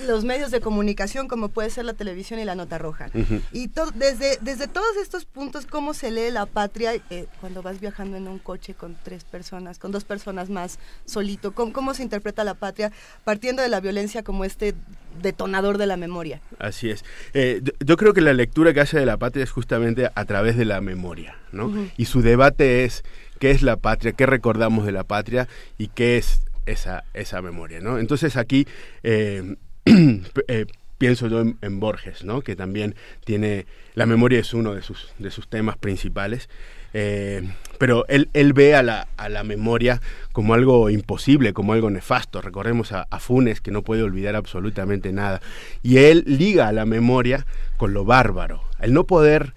los 0.08 0.24
medios 0.24 0.52
de 0.52 0.62
comunicación, 0.62 1.28
como 1.28 1.50
puede 1.50 1.70
ser 1.70 1.86
la 1.86 1.94
televisión 1.94 2.40
y 2.40 2.46
la 2.46 2.56
nota 2.56 2.78
roja. 2.78 3.10
Y 3.52 3.70
desde, 3.96 4.38
desde 4.42 4.68
todos 4.68 4.96
estos 5.02 5.26
puntos, 5.26 5.66
¿cómo 5.66 5.94
se 5.94 6.12
lee 6.12 6.32
la 6.32 6.46
patria 6.46 6.94
cuando 7.42 7.62
vas 7.62 7.80
viajando 7.80 8.18
en 8.18 8.28
un 8.28 8.40
coche 8.40 8.74
con 8.74 8.96
tres 9.04 9.24
personas, 9.24 9.80
con 9.80 9.92
dos 9.92 10.04
personas? 10.04 10.13
Personas 10.14 10.50
más 10.50 10.78
solito? 11.06 11.54
¿Cómo, 11.54 11.94
se 11.96 12.04
interpreta 12.04 12.44
la 12.44 12.54
patria 12.54 12.92
partiendo 13.24 13.64
de 13.64 13.70
la 13.70 13.80
violencia 13.80 14.22
como 14.22 14.46
este 14.46 14.76
detonador 15.22 15.80
de 15.80 15.88
la 15.88 15.98
memoria? 15.98 16.40
Así 16.60 16.92
es. 16.92 17.04
Eh, 17.34 17.62
yo, 17.84 17.98
creo 17.98 18.14
que 18.14 18.22
la 18.22 18.34
lectura 18.34 18.74
que 18.74 18.82
hace 18.82 19.00
de 19.00 19.08
la 19.08 19.18
patria 19.18 19.44
es 19.44 19.52
justamente 19.52 20.10
a 20.14 20.26
través 20.26 20.56
de 20.56 20.66
la 20.66 20.82
memoria, 20.82 21.36
¿no? 21.52 21.72
Y 21.98 22.06
su 22.06 22.22
debate 22.22 22.86
es 22.86 23.04
qué 23.40 23.50
es 23.50 23.64
la 23.64 23.78
patria, 23.78 24.12
qué 24.12 24.28
recordamos 24.28 24.86
de 24.86 24.92
la 24.92 25.04
patria 25.04 25.48
y 25.80 25.88
qué 25.88 26.18
es 26.18 26.42
esa, 26.68 27.04
esa 27.14 27.42
memoria, 27.42 27.80
¿no? 27.80 27.98
Entonces 27.98 28.38
aquí... 28.38 28.68
Eh, 29.02 29.56
eh, 30.48 30.66
pienso 31.04 31.28
yo 31.28 31.42
en, 31.42 31.80
Borges, 31.82 32.24
¿no? 32.24 32.42
que 32.42 32.56
también 32.56 32.96
tiene, 33.26 33.66
la 33.94 34.06
memoria 34.06 34.40
es 34.40 34.54
uno 34.54 34.74
de 34.74 34.82
sus, 34.82 35.12
de 35.20 35.32
sus 35.32 35.50
temas 35.50 35.78
principales, 35.78 36.48
eh, 36.94 37.44
pero 37.78 38.06
él, 38.08 38.30
él 38.34 38.54
ve 38.54 38.76
a 38.76 38.84
la, 38.84 39.08
a 39.18 39.30
la, 39.30 39.44
memoria 39.44 40.00
como 40.32 40.54
algo 40.54 40.90
imposible, 40.90 41.54
como 41.54 41.74
algo 41.74 41.90
nefasto. 41.90 42.42
Recordemos 42.42 42.92
a, 42.92 43.06
Funes 43.20 43.62
que 43.62 43.72
no 43.72 43.82
puede 43.82 44.04
olvidar 44.04 44.36
absolutamente 44.36 45.12
nada. 45.12 45.42
Y 45.82 45.98
él 45.98 46.24
liga 46.26 46.68
a 46.68 46.72
la 46.72 46.86
memoria 46.86 47.46
con 47.78 47.94
lo 47.94 48.06
bárbaro. 48.06 48.64
El 48.80 48.94
no 48.94 49.04
poder 49.06 49.54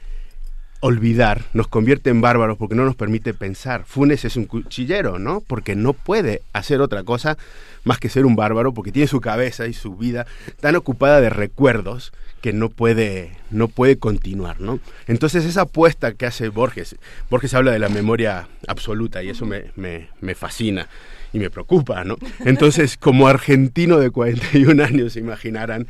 olvidar 0.81 1.43
nos 1.53 1.69
convierte 1.69 2.11
en 2.11 2.21
bárbaros 2.21 2.59
porque 2.59 2.75
no 2.75 2.85
nos 2.85 2.97
permite 2.97 3.35
pensar. 3.35 3.85
Funes 3.85 4.25
es 4.25 4.37
un 4.37 4.47
cuchillero, 4.47 5.19
¿no? 5.19 5.41
Porque 5.41 5.77
no 5.77 5.93
puede 5.93 6.43
hacer 6.53 6.81
otra 6.81 7.05
cosa 7.05 7.37
más 7.87 7.99
que 7.99 8.09
ser 8.09 8.27
un 8.27 8.37
bárbaro 8.37 8.75
porque 8.75 8.93
tiene 8.93 9.07
su 9.07 9.21
cabeza 9.21 9.67
y 9.69 9.73
su 9.73 9.97
vida 9.97 10.27
tan 10.61 10.75
ocupada 10.75 11.21
de 11.21 11.31
recuerdos 11.31 12.13
que 12.43 12.53
no 12.53 12.69
puede, 12.69 13.31
no 13.51 13.69
puede 13.69 13.97
continuar, 13.97 14.61
¿no? 14.61 14.81
Entonces 15.07 15.45
esa 15.45 15.63
apuesta 15.63 16.13
que 16.13 16.27
hace 16.27 16.49
Borges, 16.49 16.97
Borges 17.31 17.55
habla 17.55 17.71
de 17.71 17.79
la 17.79 17.89
memoria 17.89 18.49
absoluta 18.67 19.23
y 19.23 19.31
eso 19.31 19.47
me, 19.47 19.71
me, 19.77 20.35
fascina 20.35 20.89
y 21.33 21.39
me 21.39 21.49
preocupa, 21.49 22.03
¿no? 22.03 22.17
Entonces, 22.45 22.97
como 22.97 23.29
argentino 23.29 23.99
de 23.99 24.11
41 24.11 24.83
años, 24.83 25.17
imaginarán 25.17 25.87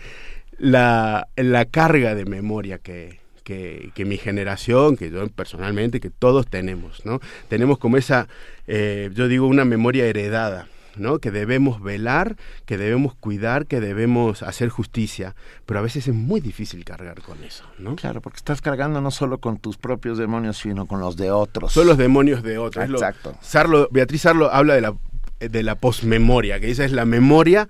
la, 0.59 1.29
la 1.37 1.65
carga 1.65 2.15
de 2.15 2.27
memoria 2.27 2.79
que, 2.79 3.21
que, 3.43 4.05
mi 4.05 4.19
generación, 4.19 4.97
que 4.97 5.11
yo 5.11 5.27
personalmente, 5.29 6.01
que 6.01 6.11
todos 6.11 6.47
tenemos, 6.47 7.07
¿no? 7.07 7.21
Tenemos 7.49 7.79
como 7.79 7.97
esa, 7.97 8.29
eh, 8.67 9.11
yo 9.15 9.29
digo, 9.29 9.47
una 9.47 9.65
memoria 9.65 10.05
heredada 10.05 10.69
¿no? 10.97 11.19
que 11.19 11.31
debemos 11.31 11.83
velar, 11.83 12.37
que 12.65 12.79
debemos 12.79 13.15
cuidar, 13.15 13.67
que 13.67 13.81
debemos 13.81 14.43
hacer 14.43 14.69
justicia, 14.69 15.35
pero 15.67 15.81
a 15.81 15.83
veces 15.83 16.09
es 16.09 16.15
muy 16.15 16.41
difícil 16.41 16.85
cargar 16.85 17.21
con 17.23 17.43
eso. 17.45 17.65
¿no? 17.79 17.97
Claro, 17.97 18.21
porque 18.21 18.37
estás 18.37 18.61
cargando 18.61 19.01
no 19.01 19.11
solo 19.11 19.39
con 19.39 19.59
tus 19.59 19.77
propios 19.77 20.19
demonios, 20.19 20.59
sino 20.59 20.87
con 20.87 21.01
los 21.01 21.17
de 21.17 21.31
otros. 21.31 21.73
Son 21.73 21.87
los 21.87 21.99
demonios 21.99 22.43
de 22.43 22.59
otros. 22.59 22.89
Exacto. 22.89 23.37
Sarlo, 23.41 23.89
Beatriz 23.91 24.23
Sarlo 24.23 24.53
habla 24.53 24.75
de 24.75 24.81
la, 24.81 24.95
de 25.41 25.63
la 25.63 25.75
posmemoria, 25.75 26.61
que 26.61 26.71
esa 26.71 26.85
es 26.85 26.93
la 26.93 27.05
memoria 27.05 27.69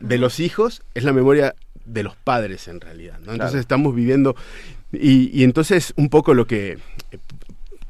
de 0.00 0.18
los 0.18 0.40
hijos, 0.40 0.82
es 0.94 1.04
la 1.04 1.12
memoria 1.12 1.54
de 1.84 2.02
los 2.02 2.16
padres 2.16 2.68
en 2.68 2.80
realidad. 2.80 3.18
¿no? 3.24 3.32
Entonces 3.32 3.60
estamos 3.60 3.94
viviendo 3.94 4.36
y, 4.92 5.30
y, 5.38 5.44
entonces 5.44 5.92
un 5.96 6.08
poco 6.08 6.34
lo 6.34 6.46
que 6.46 6.78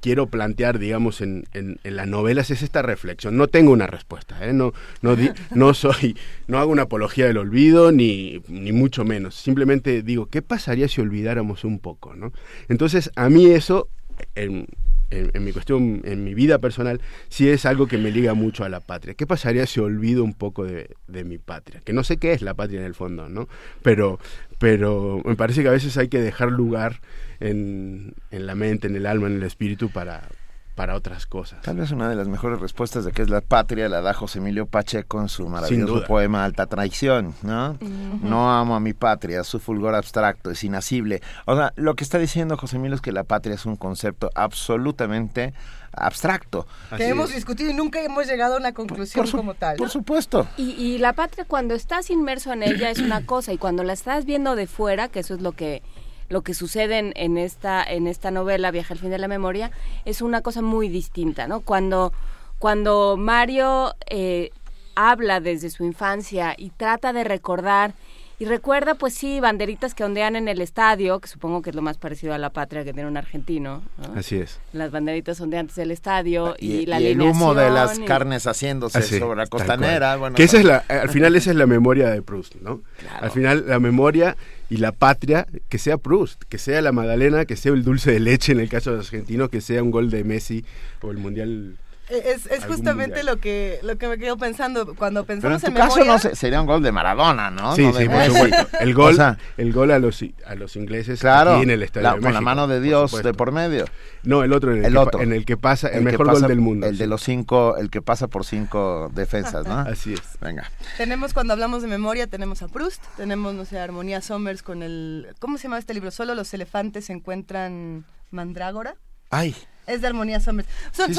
quiero 0.05 0.27
plantear, 0.27 0.79
digamos, 0.79 1.23
en, 1.23 1.47
en, 1.55 1.79
las 1.83 2.07
novelas 2.07 2.51
es 2.51 2.61
esta 2.61 2.83
reflexión. 2.83 3.38
No 3.38 3.49
tengo 3.49 3.73
una 3.73 3.87
respuesta, 3.87 4.37
¿eh? 4.47 4.53
no, 4.53 4.75
no, 5.01 5.17
no 5.55 5.73
soy, 5.73 6.14
no 6.47 6.59
hago 6.59 6.71
una 6.71 6.83
apología 6.83 7.27
del 7.27 7.38
olvido, 7.38 7.90
ni, 7.90 8.43
ni 8.49 8.73
mucho 8.73 9.07
menos. 9.07 9.35
Simplemente 9.35 10.03
digo, 10.03 10.27
¿qué 10.27 10.43
pasaría 10.43 10.88
si 10.88 11.01
olvidáramos 11.01 11.64
un 11.64 11.79
poco? 11.79 12.14
¿no? 12.14 12.35
Entonces, 12.69 13.11
a 13.17 13.31
mí 13.31 13.47
eso, 13.47 13.88
en, 14.35 14.67
en, 15.14 15.44
mi 15.44 15.53
cuestión, 15.53 16.03
en 16.05 16.24
mi 16.24 16.35
vida 16.35 16.59
personal, 16.59 17.00
sí 17.29 17.48
es 17.48 17.66
algo 17.66 17.87
que 17.87 17.98
me 17.98 18.11
liga 18.11 18.35
mucho 18.35 18.64
a 18.64 18.68
la 18.68 18.81
patria. 18.81 19.14
¿Qué 19.14 19.27
pasaría 19.27 19.66
si 19.66 19.81
olvido 19.81 20.24
un 20.24 20.35
poco 20.35 20.64
de, 20.64 20.94
de, 21.09 21.24
mi 21.24 21.38
patria? 21.38 21.81
Que 21.85 21.92
no 21.92 22.05
sé 22.05 22.16
qué 22.16 22.33
es 22.33 22.42
la 22.42 22.55
patria 22.55 22.81
en 22.81 22.87
el 22.87 22.94
fondo, 22.94 23.29
¿no? 23.29 23.48
Pero, 23.83 24.18
pero 24.59 25.20
me 25.24 25.37
parece 25.37 25.62
que 25.62 25.68
a 25.68 25.72
veces 25.72 25.96
hay 25.96 26.09
que 26.09 26.20
dejar 26.20 26.50
lugar 26.50 27.00
en, 27.40 28.14
en 28.31 28.46
la 28.46 28.55
mente, 28.55 28.87
en 28.88 28.96
el 28.96 29.07
alma, 29.07 29.27
en 29.27 29.35
el 29.35 29.42
espíritu 29.42 29.90
para, 29.90 30.29
para 30.75 30.95
otras 30.95 31.27
cosas. 31.27 31.63
Tal 31.63 31.77
vez 31.77 31.91
una 31.93 32.09
de 32.09 32.17
las 32.17 32.29
mejores 32.29 32.61
respuestas 32.61 33.05
de 33.05 33.13
qué 33.13 33.23
es 33.23 33.31
la 33.31 33.41
patria 33.41 33.89
la 33.89 34.01
da 34.01 34.13
José 34.13 34.39
Emilio 34.39 34.67
Pacheco 34.67 35.21
en 35.21 35.29
su 35.29 35.49
maravilloso 35.49 36.05
poema 36.05 36.45
Alta 36.45 36.67
Traición, 36.67 37.35
¿no? 37.43 37.79
No 38.23 38.53
amo 38.53 38.75
a 38.75 38.81
mi 38.81 38.93
patria, 38.93 39.45
su 39.45 39.61
fulgor 39.61 39.95
abstracto 39.95 40.51
es 40.51 40.65
inasible. 40.65 41.23
O 41.47 41.57
sea, 41.57 41.73
lo 41.77 41.95
que 41.95 42.05
está 42.05 42.19
diciendo 42.19 42.57
José 42.57 42.77
Emilio 42.77 42.97
es 42.97 43.01
que 43.01 43.13
la 43.13 43.25
patria 43.25 43.55
es 43.55 43.67
un 43.67 43.77
concepto 43.77 44.31
absolutamente 44.35 45.55
abstracto. 45.93 46.67
que 46.97 47.09
hemos 47.09 47.33
discutido 47.33 47.71
y 47.71 47.75
nunca 47.75 48.03
hemos 48.03 48.27
llegado 48.27 48.55
a 48.55 48.59
una 48.59 48.73
conclusión 48.73 49.31
como 49.31 49.55
tal. 49.55 49.77
Por 49.77 49.91
supuesto. 49.91 50.47
Y, 50.57 50.71
y 50.73 50.99
la 50.99 51.13
patria 51.13 51.45
cuando 51.45 51.75
estás 51.75 52.11
inmerso 52.11 52.53
en 52.53 52.65
ella 52.65 52.91
es 52.91 52.99
una 52.99 53.25
cosa 53.25 53.53
y 53.53 53.59
cuando 53.59 53.85
la 53.85 53.93
estás 53.93 54.25
viendo 54.25 54.57
de 54.57 54.67
fuera, 54.67 55.09
que 55.09 55.21
eso 55.21 55.35
es 55.35 55.41
lo 55.41 55.53
que 55.53 55.83
lo 56.29 56.43
que 56.43 56.55
sucede 56.55 57.13
en, 57.15 57.39
esta 57.39 57.83
en 57.83 58.07
esta 58.07 58.31
novela 58.31 58.71
Viaje 58.71 58.95
al 58.95 58.99
fin 58.99 59.11
de 59.11 59.19
la 59.19 59.29
memoria 59.29 59.71
es 60.05 60.23
una 60.23 60.41
cosa 60.41 60.63
muy 60.63 60.89
distinta, 60.89 61.47
¿no? 61.47 61.61
Cuando 61.61 62.13
cuando 62.59 63.17
Mario 63.19 63.95
eh, 64.07 64.51
habla 64.95 65.41
desde 65.41 65.71
su 65.71 65.85
infancia 65.85 66.55
y 66.57 66.71
trata 66.71 67.13
de 67.13 67.25
recordar 67.25 67.95
y 68.38 68.47
recuerda, 68.47 68.94
pues 68.94 69.14
sí, 69.14 69.38
banderitas 69.38 69.94
que 69.94 70.03
ondean 70.03 70.35
en 70.35 70.49
el 70.49 70.61
estadio, 70.61 71.20
que 71.20 71.29
supongo 71.29 71.62
que 71.62 71.70
es 71.70 71.77
lo 71.77 71.83
más 71.83 71.99
parecido 71.99 72.35
a 72.35 72.38
la 72.38 72.51
patria 72.51 72.85
que 72.85 72.92
tiene 72.92 73.09
un 73.09 73.16
argentino. 73.16 73.83
Así 74.16 74.37
es. 74.37 74.59
Las 74.73 74.90
banderitas 74.90 75.40
ondeantes 75.40 75.77
del 75.77 75.92
estadio 75.92 76.49
ah, 76.49 76.57
y, 76.59 76.87
la 76.87 77.01
y 77.01 77.09
el 77.09 77.20
humo 77.20 77.55
de 77.55 77.70
las 77.70 78.01
carnes 78.01 78.47
haciéndose 78.47 79.03
sobre 79.03 79.37
la 79.37 79.47
costanera. 79.47 80.18
que 80.35 80.42
esa 80.42 80.59
es 80.59 80.64
la, 80.64 80.79
al 80.79 81.11
final 81.11 81.37
esa 81.37 81.51
es 81.51 81.57
la 81.57 81.66
memoria 81.66 82.11
de 82.11 82.23
Proust, 82.23 82.57
¿no? 82.57 82.83
Al 83.20 83.31
final 83.31 83.64
la 83.68 83.79
memoria 83.79 84.37
y 84.68 84.79
la 84.79 84.92
patria, 84.92 85.47
que 85.68 85.79
sea 85.79 85.99
Proust, 85.99 86.42
que 86.49 86.59
sea 86.59 86.83
la 86.83 86.90
Magdalena, 86.90 87.44
que 87.44 87.55
sea 87.55 87.73
el 87.73 87.85
dulce 87.85 88.11
de 88.11 88.18
leche 88.18 88.53
en 88.53 88.61
el 88.61 88.68
caso 88.68 88.90
de 88.90 88.97
los 88.97 89.07
argentinos, 89.07 89.49
que 89.49 89.61
sea 89.61 89.83
un 89.83 89.90
gol 89.90 90.11
de 90.11 90.25
Messi 90.25 90.64
o 91.03 91.11
el 91.11 91.18
Mundial 91.18 91.77
es, 92.09 92.47
es 92.47 92.64
justamente 92.67 93.23
lo 93.23 93.38
que 93.38 93.79
lo 93.83 93.97
que 93.97 94.09
me 94.09 94.19
quedo 94.19 94.37
pensando 94.37 94.95
cuando 94.95 95.25
pensamos 95.25 95.62
Pero 95.62 95.73
en, 95.73 95.75
tu 95.75 95.81
caso 95.81 96.05
no 96.05 96.19
sería 96.37 96.61
un 96.61 96.67
gol 96.67 96.83
de 96.83 96.93
Maradona, 96.93 97.51
¿no? 97.51 97.75
Sí, 97.75 97.90
sí, 97.97 98.09
por 98.09 98.25
supuesto. 98.25 98.67
El 98.81 98.95
gol, 98.95 99.17
el 99.57 99.73
gol 99.73 99.90
a 99.90 99.99
los 99.99 100.23
a 100.47 100.55
los 100.55 100.77
ingleses 100.77 101.21
claro, 101.21 101.62
en 101.62 101.71
el 101.71 101.83
estadio 101.83 102.21
con 102.21 102.35
la 102.35 102.40
mano 102.40 102.67
de 102.67 102.81
Dios 102.81 103.23
de 103.23 103.33
por 103.33 103.53
medio. 103.53 103.87
No, 104.23 104.43
el 104.43 104.53
otro 104.53 104.73
en 104.73 104.85
el, 104.85 104.93
que, 104.93 104.99
otro, 104.99 105.21
en 105.21 105.33
el 105.33 105.45
que 105.45 105.57
pasa 105.57 105.88
el, 105.88 106.03
mejor 106.03 106.31
gol 106.31 106.43
del 106.43 106.61
mundo. 106.61 106.87
El 106.87 106.99
de 106.99 107.07
los 107.07 107.23
cinco, 107.23 107.77
el 107.77 107.90
que 107.90 108.03
pasa 108.03 108.29
por 108.29 108.45
cinco 108.45 109.11
defensas, 109.14 109.67
¿no? 109.67 109.79
Así 109.79 110.14
es. 110.14 110.23
Venga. 110.40 110.71
Tenemos 110.97 111.35
cuando 111.35 111.53
hablamos 111.53 111.83
de 111.83 111.88
memoria 111.88 112.27
tenemos 112.27 112.62
a 112.62 112.69
Proust, 112.69 113.03
tenemos 113.17 113.55
no 113.55 113.64
sé, 113.64 113.79
Armonía 113.79 114.21
Somers 114.21 114.62
con 114.62 114.83
el 114.83 115.29
¿cómo 115.38 115.59
se 115.59 115.64
llama 115.64 115.79
este 115.79 115.95
libro? 115.95 116.11
Solo 116.11 116.35
los 116.35 116.53
elefantes 116.55 117.07
se 117.07 117.12
encuentran 117.12 118.05
mandrágora. 118.31 118.97
Ay. 119.31 119.55
Es 119.87 120.01
de 120.01 120.07
Armonía 120.07 120.40
Summers. 120.40 120.68
Son, 120.92 121.11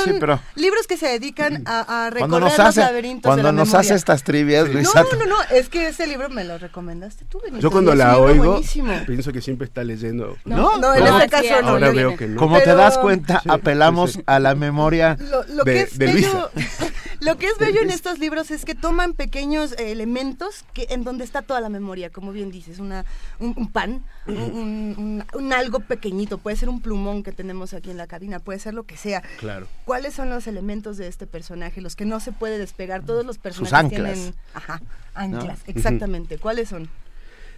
libros 0.55 0.87
que 0.87 0.97
se 0.97 1.07
dedican 1.07 1.63
a, 1.67 2.05
a 2.05 2.09
recorrer 2.09 2.51
los 2.57 2.75
laberintos 2.75 3.29
Cuando 3.29 3.51
nos 3.51 3.73
hace 3.73 3.93
estas 3.93 4.23
trivias, 4.23 4.67
Luisa. 4.69 5.03
No, 5.03 5.19
no, 5.19 5.25
no, 5.25 5.35
es 5.51 5.69
que 5.69 5.87
ese 5.87 6.07
libro 6.07 6.29
me 6.29 6.43
lo 6.43 6.57
recomendaste 6.57 7.25
tú, 7.25 7.41
Yo 7.59 7.71
cuando 7.71 7.93
la 7.95 8.17
oigo, 8.17 8.61
pienso 9.05 9.31
que 9.31 9.41
siempre 9.41 9.65
está 9.65 9.83
leyendo. 9.83 10.37
No, 10.45 10.77
no, 10.77 10.93
en 10.95 11.05
este 11.07 11.29
caso 11.29 11.61
no. 11.61 11.69
Ahora 11.69 11.91
veo 11.91 12.15
que 12.15 12.27
no. 12.27 12.39
Como 12.39 12.59
te 12.59 12.75
das 12.75 12.97
cuenta, 12.97 13.41
apelamos 13.47 14.19
a 14.25 14.39
la 14.39 14.55
memoria 14.55 15.17
lo, 15.49 15.63
que 15.63 15.81
es 15.81 15.97
bello, 15.97 16.49
Lo 17.19 17.37
que 17.37 17.47
es 17.47 17.57
bello 17.57 17.81
en 17.81 17.89
estos 17.89 18.19
libros 18.19 18.51
es 18.51 18.65
que 18.65 18.75
toman 18.75 19.13
pequeños 19.13 19.73
elementos 19.73 20.65
que 20.73 20.87
en 20.89 21.03
donde 21.03 21.23
está 21.23 21.41
toda 21.41 21.61
la 21.61 21.69
memoria, 21.69 22.09
como 22.09 22.31
bien 22.31 22.51
dices, 22.51 22.79
una, 22.79 23.05
un, 23.39 23.71
pan, 23.71 24.03
un, 24.27 25.23
un, 25.33 25.53
algo 25.53 25.79
pequeñito, 25.79 26.37
puede 26.37 26.55
ser 26.55 26.69
un 26.69 26.81
plumón 26.81 27.23
que 27.23 27.31
tenemos 27.31 27.73
aquí 27.73 27.91
en 27.91 27.97
la 27.97 28.07
cabina, 28.07 28.39
puede 28.39 28.59
ser 28.59 28.73
lo 28.73 28.83
que 28.83 28.97
sea. 28.97 29.21
Claro. 29.39 29.67
¿Cuáles 29.85 30.13
son 30.13 30.29
los 30.29 30.47
elementos 30.47 30.97
de 30.97 31.07
este 31.07 31.27
personaje, 31.27 31.81
los 31.81 31.95
que 31.95 32.05
no 32.05 32.19
se 32.19 32.31
puede 32.31 32.57
despegar? 32.57 33.05
Todos 33.05 33.25
los 33.25 33.37
personajes 33.37 33.89
tienen 33.89 34.33
ajá, 34.53 34.81
anclas, 35.13 35.59
exactamente. 35.67 36.37
¿Cuáles 36.37 36.69
son? 36.69 36.89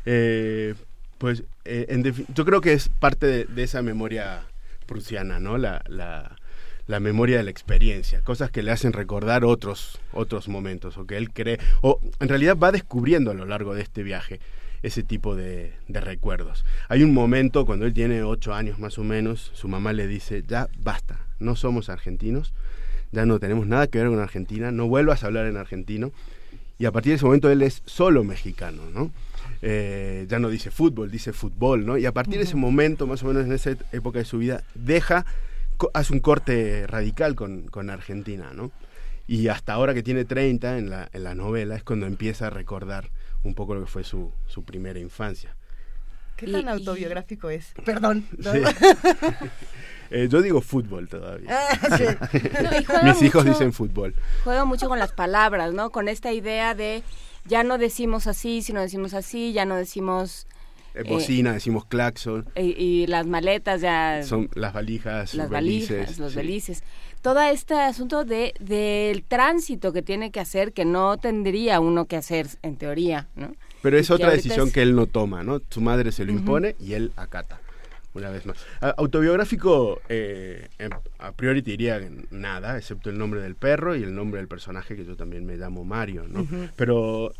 Eh, 0.05 0.75
pues 1.17 1.43
eh, 1.65 2.13
yo 2.33 2.45
creo 2.45 2.61
que 2.61 2.73
es 2.73 2.89
parte 2.89 3.45
de, 3.45 3.63
esa 3.63 3.81
memoria 3.81 4.43
prusiana, 4.85 5.39
¿no? 5.39 5.57
La, 5.57 5.83
la, 5.87 6.35
la, 6.87 6.99
memoria 6.99 7.37
de 7.37 7.43
la 7.43 7.51
experiencia, 7.51 8.21
cosas 8.21 8.51
que 8.51 8.63
le 8.63 8.71
hacen 8.71 8.93
recordar 8.93 9.45
otros, 9.45 9.99
otros 10.13 10.47
momentos, 10.47 10.97
o 10.97 11.05
que 11.05 11.17
él 11.17 11.31
cree, 11.31 11.59
o 11.81 11.99
en 12.19 12.29
realidad 12.29 12.57
va 12.57 12.71
descubriendo 12.71 13.31
a 13.31 13.33
lo 13.33 13.45
largo 13.45 13.75
de 13.75 13.81
este 13.81 14.03
viaje 14.03 14.39
ese 14.83 15.03
tipo 15.03 15.35
de, 15.35 15.73
de, 15.87 16.01
recuerdos. 16.01 16.65
Hay 16.87 17.03
un 17.03 17.13
momento 17.13 17.65
cuando 17.65 17.85
él 17.85 17.93
tiene 17.93 18.23
ocho 18.23 18.53
años 18.53 18.79
más 18.79 18.97
o 18.97 19.03
menos, 19.03 19.51
su 19.53 19.67
mamá 19.67 19.91
le 19.91 20.07
dice, 20.07 20.43
ya 20.47 20.69
basta, 20.79 21.19
no 21.39 21.55
somos 21.55 21.89
argentinos, 21.89 22.53
ya 23.11 23.25
no 23.25 23.39
tenemos 23.39 23.67
nada 23.67 23.87
que 23.87 23.99
ver 23.99 24.07
con 24.07 24.19
Argentina, 24.19 24.71
no 24.71 24.87
vuelvas 24.87 25.23
a 25.23 25.27
hablar 25.27 25.45
en 25.45 25.57
argentino. 25.57 26.11
Y 26.79 26.85
a 26.85 26.91
partir 26.91 27.11
de 27.11 27.15
ese 27.15 27.25
momento 27.25 27.49
él 27.49 27.61
es 27.61 27.81
solo 27.85 28.23
mexicano, 28.23 28.83
¿no? 28.93 29.11
Eh, 29.61 30.27
ya 30.29 30.37
no 30.37 30.49
dice 30.49 30.69
fútbol, 30.69 31.09
dice 31.09 31.33
fútbol, 31.33 31.85
¿no? 31.85 31.97
Y 31.97 32.05
a 32.05 32.11
partir 32.11 32.37
de 32.37 32.43
ese 32.43 32.55
momento, 32.55 33.07
más 33.07 33.23
o 33.23 33.27
menos 33.27 33.45
en 33.45 33.53
esa 33.53 33.71
época 33.91 34.19
de 34.19 34.25
su 34.25 34.37
vida, 34.37 34.63
deja, 34.75 35.25
hace 35.93 36.13
un 36.13 36.19
corte 36.19 36.85
radical 36.87 37.35
con, 37.35 37.67
con 37.67 37.89
Argentina, 37.89 38.51
¿no? 38.53 38.71
Y 39.27 39.49
hasta 39.49 39.73
ahora 39.73 39.93
que 39.93 40.03
tiene 40.03 40.25
30 40.25 40.77
en 40.77 40.89
la, 40.89 41.09
en 41.11 41.23
la 41.23 41.35
novela 41.35 41.75
es 41.75 41.83
cuando 41.83 42.05
empieza 42.05 42.47
a 42.47 42.49
recordar 42.49 43.09
un 43.43 43.55
poco 43.55 43.75
lo 43.75 43.81
que 43.81 43.87
fue 43.87 44.03
su, 44.03 44.31
su 44.47 44.63
primera 44.63 44.99
infancia. 44.99 45.55
¿Qué 46.37 46.47
tan 46.47 46.69
autobiográfico 46.69 47.49
es? 47.49 47.73
Perdón. 47.83 48.27
Eh, 50.09 50.29
yo 50.29 50.41
digo 50.41 50.61
fútbol 50.61 51.09
todavía. 51.09 51.49
Ah, 51.51 52.29
Mis 53.03 53.21
hijos 53.21 53.43
dicen 53.43 53.73
fútbol. 53.73 54.15
Juego 54.45 54.65
mucho 54.65 54.87
con 54.87 54.99
las 54.99 55.11
palabras, 55.11 55.73
¿no? 55.73 55.89
Con 55.89 56.07
esta 56.07 56.31
idea 56.31 56.73
de 56.75 57.03
ya 57.43 57.65
no 57.65 57.77
decimos 57.77 58.25
así, 58.25 58.61
sino 58.61 58.79
decimos 58.79 59.13
así, 59.13 59.51
ya 59.51 59.65
no 59.65 59.75
decimos... 59.75 60.46
Eh, 60.97 61.03
bocina, 61.07 61.53
decimos 61.53 61.85
claxon. 61.85 62.45
Y, 62.55 63.07
las 63.07 63.27
maletas 63.27 63.81
ya... 63.81 64.23
Son 64.23 64.49
las 64.55 64.73
valijas, 64.73 65.33
las 65.33 65.49
valijas, 65.49 66.17
los 66.17 66.35
belices 66.35 66.83
todo 67.21 67.41
este 67.41 67.73
asunto 67.73 68.23
de 68.23 68.53
del 68.59 69.23
tránsito 69.23 69.91
que 69.91 70.01
tiene 70.01 70.31
que 70.31 70.39
hacer 70.39 70.71
que 70.71 70.85
no 70.85 71.17
tendría 71.17 71.79
uno 71.79 72.05
que 72.05 72.15
hacer 72.15 72.47
en 72.61 72.77
teoría, 72.77 73.27
¿no? 73.35 73.53
Pero 73.81 73.97
es 73.97 74.09
otra 74.11 74.31
decisión 74.31 74.71
que 74.71 74.81
él 74.81 74.95
no 74.95 75.07
toma, 75.07 75.43
¿no? 75.43 75.61
Su 75.69 75.81
madre 75.81 76.11
se 76.11 76.25
lo 76.25 76.31
impone 76.31 76.75
y 76.79 76.93
él 76.93 77.11
acata. 77.15 77.59
Una 78.13 78.31
vez 78.31 78.47
más. 78.47 78.57
autobiográfico, 78.97 80.01
eh, 80.09 80.67
a 81.19 81.31
priori 81.33 81.61
te 81.61 81.71
diría 81.71 82.01
nada, 82.31 82.77
excepto 82.77 83.11
el 83.11 83.17
nombre 83.17 83.41
del 83.41 83.53
perro 83.53 83.95
y 83.95 84.01
el 84.01 84.15
nombre 84.15 84.39
del 84.39 84.47
personaje, 84.47 84.95
que 84.95 85.05
yo 85.05 85.15
también 85.15 85.45
me 85.45 85.55
llamo 85.55 85.83
Mario, 85.83 86.27
¿no? 86.27 86.47
Pero 86.75 87.33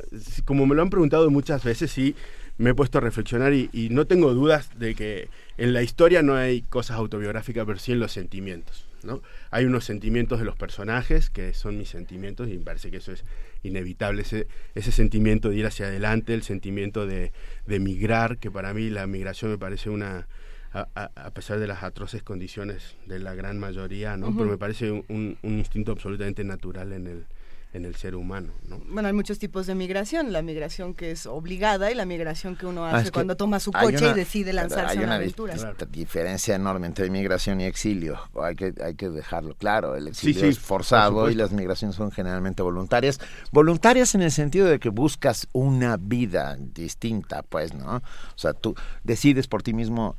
como 0.46 0.68
me 0.68 0.76
lo 0.76 0.84
han 0.84 0.92
preguntado 0.92 1.32
muchas 1.32 1.64
veces, 1.64 1.90
sí, 1.92 2.16
me 2.58 2.72
he 2.72 2.74
puesto 2.74 2.98
a 2.98 3.02
reflexionar 3.02 3.54
y, 3.54 3.70
y 3.74 3.90
no 3.90 4.06
tengo 4.06 4.34
dudas 4.34 4.70
de 4.78 4.96
que 4.96 5.30
en 5.58 5.74
la 5.74 5.84
historia 5.84 6.22
no 6.24 6.36
hay 6.36 6.62
cosas 6.64 6.98
autobiográficas, 6.98 7.66
pero 7.66 7.80
sí 7.80 7.92
en 7.92 8.00
los 8.00 8.12
sentimientos. 8.12 8.88
¿no? 9.04 9.22
Hay 9.52 9.66
unos 9.66 9.86
sentimientos 9.86 10.40
de 10.40 10.46
los 10.46 10.56
personajes 10.56 11.30
que 11.30 11.54
son 11.54 11.78
mis 11.78 11.90
sentimientos 11.90 12.48
y 12.50 12.58
me 12.58 12.64
parece 12.64 12.92
que 12.92 12.98
eso 12.98 13.12
es 13.12 13.24
inevitable, 13.64 14.22
ese, 14.24 14.48
ese 14.76 14.92
sentimiento 14.92 15.50
de 15.50 15.58
ir 15.58 15.66
hacia 15.66 15.88
adelante, 15.88 16.34
el 16.34 16.44
sentimiento 16.44 17.06
de, 17.06 17.32
de 17.66 17.80
migrar, 17.80 18.38
que 18.38 18.52
para 18.52 18.74
mí 18.74 18.90
la 18.90 19.08
migración 19.08 19.52
me 19.52 19.58
parece 19.58 19.90
una, 19.90 20.28
a, 20.74 21.32
pesar 21.32 21.60
de 21.60 21.68
las 21.68 21.84
atroces 21.84 22.24
condiciones 22.24 22.96
de 23.06 23.20
la 23.20 23.36
gran 23.36 23.60
mayoría, 23.60 24.18
¿no? 24.18 24.36
Pero 24.36 24.50
me 24.50 24.58
parece 24.58 24.92
un, 24.92 25.38
un, 25.42 25.58
instinto 25.58 25.92
absolutamente 25.92 26.44
natural 26.44 26.94
en 26.94 27.08
el, 27.08 27.26
en 27.74 27.86
el 27.86 27.96
ser 27.96 28.16
humano. 28.16 28.54
¿no? 28.68 28.80
Bueno, 28.90 29.08
hay 29.08 29.14
muchos 29.14 29.40
tipos 29.40 29.68
de 29.68 29.76
migración, 29.76 30.32
la 30.32 30.42
migración 30.42 30.94
que 30.94 31.12
es 31.12 31.26
obligada 31.26 31.92
y 31.92 31.96
la 31.96 32.06
migración 32.06 32.56
que 32.56 32.66
uno 32.66 32.86
ah, 32.86 32.98
hace 32.98 33.12
cuando 33.12 33.36
toma 33.36 33.60
su 33.60 33.72
coche 33.72 34.10
y 34.10 34.14
decide 34.14 34.54
lanzarse 34.54 35.00
a 35.00 35.02
una 35.02 35.16
aventura. 35.16 35.54
Hay 35.54 35.60
una 35.60 35.76
diferencia 35.90 36.56
enorme 36.56 36.88
entre 36.88 37.10
migración 37.10 37.62
y 37.62 37.66
exilio, 37.66 38.20
hay 38.42 38.56
que, 38.56 38.74
hay 38.84 38.96
que 38.96 39.10
dejarlo 39.10 39.56
claro, 39.56 39.96
el 39.96 40.08
exilio 40.08 40.46
es 40.46 40.60
forzado 40.60 41.30
y 41.30 41.36
las 41.36 41.52
migraciones 41.52 41.96
son 41.96 42.12
generalmente 42.12 42.64
voluntarias. 42.64 43.20
Voluntarias 43.52 44.16
en 44.16 44.22
el 44.22 44.32
sentido 44.32 44.68
de 44.68 44.80
que 44.80 44.90
buscas 44.90 45.48
una 45.52 45.98
vida 45.98 46.56
distinta, 46.58 47.44
pues, 47.44 47.74
¿no? 47.74 47.98
O 47.98 48.38
sea, 48.38 48.54
tú 48.54 48.76
decides 49.04 49.48
por 49.48 49.64
ti 49.64 49.74
mismo 49.74 50.16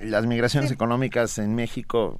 las 0.00 0.26
migraciones 0.26 0.70
económicas 0.70 1.38
en 1.38 1.54
México 1.54 2.18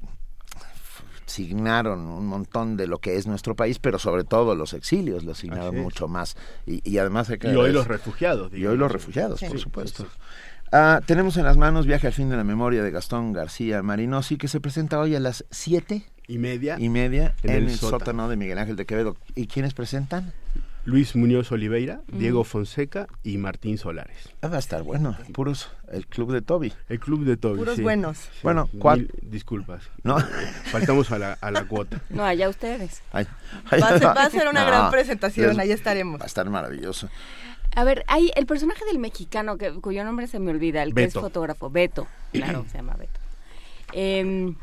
signaron 1.27 2.07
un 2.07 2.27
montón 2.27 2.77
de 2.77 2.87
lo 2.87 2.99
que 2.99 3.17
es 3.17 3.27
nuestro 3.27 3.55
país, 3.55 3.79
pero 3.79 3.99
sobre 3.99 4.25
todo 4.25 4.55
los 4.55 4.73
exilios 4.73 5.25
lo 5.25 5.35
signaron 5.35 5.79
mucho 5.79 6.09
más. 6.09 6.37
Y, 6.67 6.99
además 6.99 7.29
hay 7.31 7.39
que... 7.39 7.53
Y 7.53 7.57
hoy 7.57 7.73
los 7.73 7.87
refugiados. 7.87 8.53
Y 8.55 8.67
hoy 8.67 8.77
los 8.77 8.91
refugiados, 8.91 9.41
por 9.41 9.59
supuesto. 9.59 10.07
Ah, 10.73 11.01
tenemos 11.07 11.37
en 11.37 11.45
las 11.45 11.57
manos 11.57 11.87
Viaje 11.87 12.07
al 12.07 12.13
fin 12.13 12.29
de 12.29 12.37
la 12.37 12.45
memoria 12.45 12.83
de 12.83 12.91
Gastón 12.91 13.33
García 13.33 13.83
Marinosi, 13.83 14.37
que 14.37 14.49
se 14.49 14.61
presenta 14.61 14.99
hoy 14.99 15.15
a 15.15 15.21
las 15.21 15.45
7 15.51 16.05
y 16.29 16.39
media, 16.39 16.77
y 16.79 16.89
media 16.89 17.35
en, 17.43 17.69
el, 17.69 17.71
sótano 17.77 18.29
de 18.29 18.37
Miguel 18.37 18.59
Ángel 18.59 18.77
de 18.77 18.85
Quevedo. 18.85 19.17
¿Y 19.35 19.47
quiénes 19.47 19.75
presentan? 19.75 20.33
Luis 20.87 21.17
Muñoz 21.17 21.51
Oliveira, 21.51 22.01
Diego 22.07 22.45
Fonseca 22.45 23.09
y 23.25 23.39
Martín 23.39 23.77
Solares. 23.77 24.31
Ah, 24.41 24.47
va 24.47 24.55
a 24.55 24.61
estar 24.61 24.85
bueno, 24.85 25.17
puros, 25.33 25.69
el 25.91 26.07
club 26.07 26.33
de 26.33 26.43
Toby. 26.43 26.73
El 26.89 27.01
club 27.01 27.25
de 27.25 27.37
Toby, 27.37 27.59
Puros 27.59 27.81
buenos. 27.81 28.31
Bueno, 28.45 28.71
¿cuál? 28.79 29.11
disculpas. 29.21 29.91
¿No? 30.05 30.17
Faltamos 30.67 31.11
a 31.11 31.19
la, 31.19 31.33
a 31.41 31.51
la 31.51 31.65
cuota. 31.65 32.01
No, 32.09 32.25
allá 32.25 32.49
ustedes. 32.49 33.03
va, 33.13 33.19
a 33.19 34.31
ser, 34.31 34.47
una 34.47 34.65
gran 34.65 34.93
presentación, 34.93 35.59
ahí 35.59 35.73
estaremos. 35.73 36.21
Va 36.21 36.25
a 36.25 36.29
estar 36.29 36.49
maravilloso. 36.49 37.11
A 37.75 37.83
ver, 37.83 38.05
hay 38.07 38.31
el 38.37 38.47
personaje 38.47 38.85
del 38.85 39.01
mexicano, 39.01 39.59
que, 39.59 39.73
cuyo 39.81 40.05
nombre 40.05 40.29
se 40.29 40.39
me 40.39 40.53
olvida, 40.53 40.85
el 40.85 40.95
que 40.95 41.03
es 41.03 41.15
fotógrafo, 41.15 41.69
Beto, 41.69 42.07
claro, 42.33 42.65
se 42.71 42.79
llama 42.79 42.95
Beto. 42.95 43.19
Eh, 43.93 44.55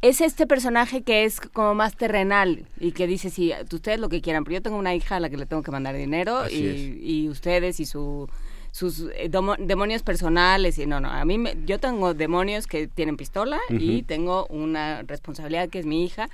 es 0.00 0.20
este 0.20 0.46
personaje 0.46 1.02
que 1.02 1.24
es 1.24 1.40
como 1.40 1.74
más 1.74 1.96
terrenal 1.96 2.66
y 2.78 2.92
que 2.92 3.06
dice, 3.06 3.30
sí, 3.30 3.52
ustedes 3.72 3.98
lo 3.98 4.08
que 4.08 4.20
quieran, 4.20 4.44
pero 4.44 4.54
yo 4.54 4.62
tengo 4.62 4.76
una 4.76 4.94
hija 4.94 5.16
a 5.16 5.20
la 5.20 5.28
que 5.28 5.36
le 5.36 5.46
tengo 5.46 5.62
que 5.62 5.70
mandar 5.70 5.96
dinero 5.96 6.48
y, 6.48 7.28
ustedes 7.28 7.80
y 7.80 7.86
su, 7.86 8.28
sus 8.70 9.06
eh, 9.14 9.30
demonios 9.58 10.02
personales 10.02 10.78
y 10.78 10.86
no, 10.86 11.00
no, 11.00 11.10
a 11.10 11.24
mí 11.24 11.42
yo 11.66 11.78
tengo 11.78 12.14
demonios 12.14 12.66
que 12.66 12.86
tienen 12.86 13.16
pistola 13.16 13.58
y 13.70 14.02
tengo 14.02 14.46
una 14.46 15.02
responsabilidad 15.02 15.68
que 15.68 15.80
es 15.80 15.86
mi 15.86 16.04
hija. 16.04 16.28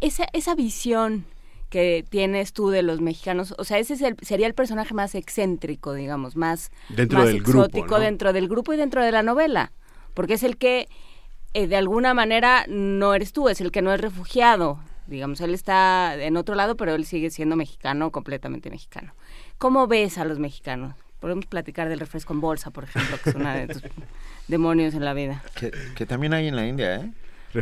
Esa, 0.00 0.26
esa 0.34 0.54
visión 0.54 1.24
que 1.70 2.04
tienes 2.08 2.52
tú 2.52 2.68
de 2.68 2.82
los 2.82 3.00
mexicanos, 3.00 3.54
o 3.56 3.64
sea, 3.64 3.78
ese 3.78 3.96
sería 3.96 4.46
el 4.46 4.54
personaje 4.54 4.92
más 4.94 5.14
excéntrico, 5.14 5.94
digamos, 5.94 6.36
más, 6.36 6.70
dentro 6.90 7.24
del 7.24 7.36
exótico 7.36 7.98
dentro 7.98 8.32
del 8.32 8.46
grupo 8.46 8.74
y 8.74 8.76
dentro 8.76 9.02
de 9.02 9.10
la 9.10 9.22
novela, 9.22 9.72
porque 10.12 10.34
es 10.34 10.42
el 10.42 10.56
que 10.56 10.88
eh, 11.54 11.68
de 11.68 11.76
alguna 11.76 12.14
manera 12.14 12.66
no 12.68 13.14
eres 13.14 13.32
tú, 13.32 13.48
es 13.48 13.60
el 13.60 13.70
que 13.70 13.80
no 13.80 13.92
es 13.92 14.00
refugiado. 14.00 14.80
Digamos, 15.06 15.40
él 15.40 15.54
está 15.54 16.14
en 16.16 16.36
otro 16.36 16.54
lado, 16.54 16.76
pero 16.76 16.94
él 16.94 17.04
sigue 17.04 17.30
siendo 17.30 17.56
mexicano, 17.56 18.10
completamente 18.10 18.70
mexicano. 18.70 19.14
¿Cómo 19.58 19.86
ves 19.86 20.18
a 20.18 20.24
los 20.24 20.38
mexicanos? 20.38 20.94
Podemos 21.20 21.46
platicar 21.46 21.88
del 21.88 22.00
refresco 22.00 22.32
en 22.32 22.40
bolsa, 22.40 22.70
por 22.70 22.84
ejemplo, 22.84 23.18
que 23.22 23.30
es 23.30 23.36
una 23.36 23.54
de 23.54 23.68
tus 23.68 23.82
demonios 24.48 24.94
en 24.94 25.04
la 25.04 25.14
vida. 25.14 25.42
Que, 25.54 26.06
también 26.06 26.34
hay 26.34 26.48
en 26.48 26.56
la 26.56 26.66
India, 26.66 26.96
¿eh? 26.96 27.12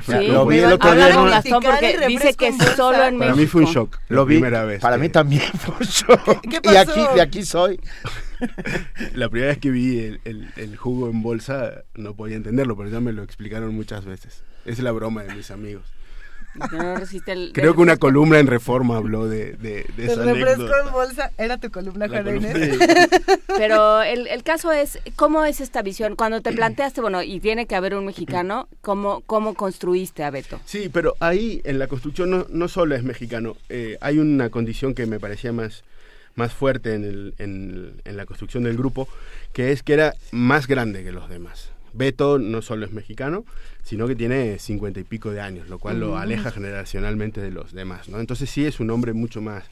Sí, 0.01 0.29
lo 0.29 0.47
vi 0.47 0.59
el 0.59 0.73
otro 0.73 0.95
día 0.95 1.43
porque 1.61 2.07
dice 2.07 2.35
que 2.35 2.49
es 2.49 2.57
solo 2.77 3.05
en 3.05 3.19
México. 3.19 3.19
Para 3.19 3.35
mí 3.35 3.47
fue 3.47 3.63
un 3.63 3.67
shock. 3.69 3.99
Lo 4.09 4.25
vi. 4.25 4.37
Primera 4.37 4.65
vez. 4.65 4.81
Para 4.81 4.97
mí 4.97 5.09
también 5.11 5.43
fue 5.59 5.75
un 5.81 5.87
shock. 5.87 6.41
¿Qué 6.51 6.61
pasó? 6.61 6.75
Y 6.75 6.77
aquí, 6.79 7.15
de 7.15 7.21
aquí 7.21 7.45
soy. 7.45 7.81
la 9.15 9.29
primera 9.29 9.53
vez 9.53 9.59
que 9.59 9.71
vi 9.71 10.19
el, 10.25 10.77
jugo 10.77 11.11
en 11.11 11.23
bolsa 11.23 11.85
no 11.95 12.15
podía 12.15 12.37
entenderlo, 12.37 12.77
pero 12.77 12.89
ya 12.89 13.01
me 13.01 13.13
lo 13.13 13.23
explicaron 13.23 13.75
muchas 13.75 14.05
veces. 14.05 14.43
Es 14.65 14.79
la 14.79 14.93
broma 14.93 15.25
de 15.25 15.35
mis 15.35 15.51
amigos. 15.51 15.85
Creo 17.53 17.75
que 17.75 17.81
una 17.81 17.97
columna 17.97 18.39
en 18.39 18.47
Reforma 18.47 18.97
habló 18.99 19.27
de, 19.27 19.53
de, 19.55 19.87
de 19.97 20.05
esa 20.05 20.23
El 20.23 20.37
refresco 20.37 20.73
en 20.85 20.93
bolsa 20.93 21.31
era 21.39 21.59
tu 21.59 21.71
columna, 21.71 22.09
Juan 22.09 22.25
Pero 23.57 24.03
el, 24.03 24.27
el, 24.27 24.43
caso 24.43 24.71
es, 24.71 24.99
¿cómo 25.17 25.45
es 25.45 25.61
esta 25.61 25.83
visión? 25.83 26.15
Cuando 26.15 26.43
te 26.43 26.53
planteaste, 26.53 27.01
bueno, 27.01 27.23
y 27.23 27.41
tiene 27.41 27.67
que 27.67 27.75
haber 27.75 27.95
un 27.95 28.05
mexicano, 28.05 28.69
¿cómo, 28.83 29.23
cómo 29.23 29.55
construiste 29.55 30.25
a 30.25 30.31
Beto? 30.31 30.61
Sí, 30.67 30.91
pero 30.93 31.15
ahí 31.21 31.63
en 31.65 31.79
la 31.79 31.87
construcción 31.87 32.31
no, 32.31 32.47
no 32.51 32.69
solo 32.69 32.95
es 32.95 33.03
mexicano, 33.03 33.57
eh, 33.69 33.97
hay 34.01 34.19
una 34.19 34.51
condición 34.51 34.95
que 34.95 35.07
me 35.07 35.19
parecía 35.19 35.53
más 35.53 35.85
más 36.35 36.55
fuerte 36.55 36.95
en, 36.95 37.05
el, 37.05 37.35
en, 37.39 38.01
en, 38.07 38.17
la 38.17 38.25
construcción 38.25 38.63
del 38.63 38.75
grupo, 38.75 39.07
que 39.53 39.71
es 39.71 39.83
que 39.83 39.93
era 39.93 40.15
más 40.31 40.67
grande 40.67 41.05
que 41.05 41.13
los 41.13 41.29
demás. 41.29 41.72
Beto 41.93 42.39
no 42.39 42.63
solo 42.63 42.87
es 42.87 42.93
mexicano, 42.93 43.45
sino 43.83 44.07
que 44.07 44.17
tiene 44.17 44.59
cincuenta 44.59 45.01
y 45.01 45.05
pico 45.05 45.31
de 45.31 45.41
años, 45.41 45.69
lo 45.69 45.79
cual 45.79 46.01
lo 46.01 46.17
aleja 46.17 46.51
generacionalmente 46.51 47.41
de 47.41 47.51
los 47.51 47.73
demás. 47.73 48.09
¿no? 48.09 48.21
Entonces 48.21 48.51
sí 48.51 48.65
es 48.65 48.81
un 48.81 48.91
hombre 48.91 49.13
mucho 49.13 49.41
más 49.41 49.65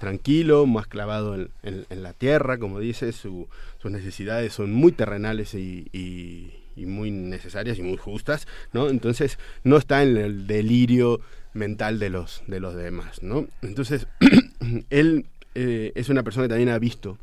tranquilo, 0.00 0.66
más 0.66 0.86
clavado 0.86 1.34
en, 1.34 1.50
en, 1.62 2.02
la 2.02 2.12
tierra, 2.12 2.58
como 2.58 2.78
dice, 2.78 3.12
su, 3.12 3.48
sus 3.80 3.90
necesidades 3.90 4.52
son 4.52 4.72
muy 4.72 4.92
terrenales 4.92 5.54
y, 5.54 5.88
y, 5.92 6.52
y, 6.76 6.86
muy 6.86 7.10
necesarias 7.10 7.78
y 7.78 7.82
muy 7.82 7.96
justas, 7.96 8.46
¿no? 8.72 8.88
Entonces 8.88 9.38
no 9.64 9.76
está 9.76 10.02
en 10.02 10.16
el 10.16 10.46
delirio 10.46 11.20
mental 11.52 11.98
de 11.98 12.10
los, 12.10 12.42
de 12.46 12.60
los 12.60 12.74
demás, 12.74 13.22
¿no? 13.22 13.48
Entonces 13.62 14.06
él 14.90 15.26
eh, 15.54 15.92
es 15.94 16.08
una 16.08 16.22
persona 16.22 16.44
que 16.44 16.50
también 16.50 16.68
ha 16.68 16.78
visto, 16.78 17.18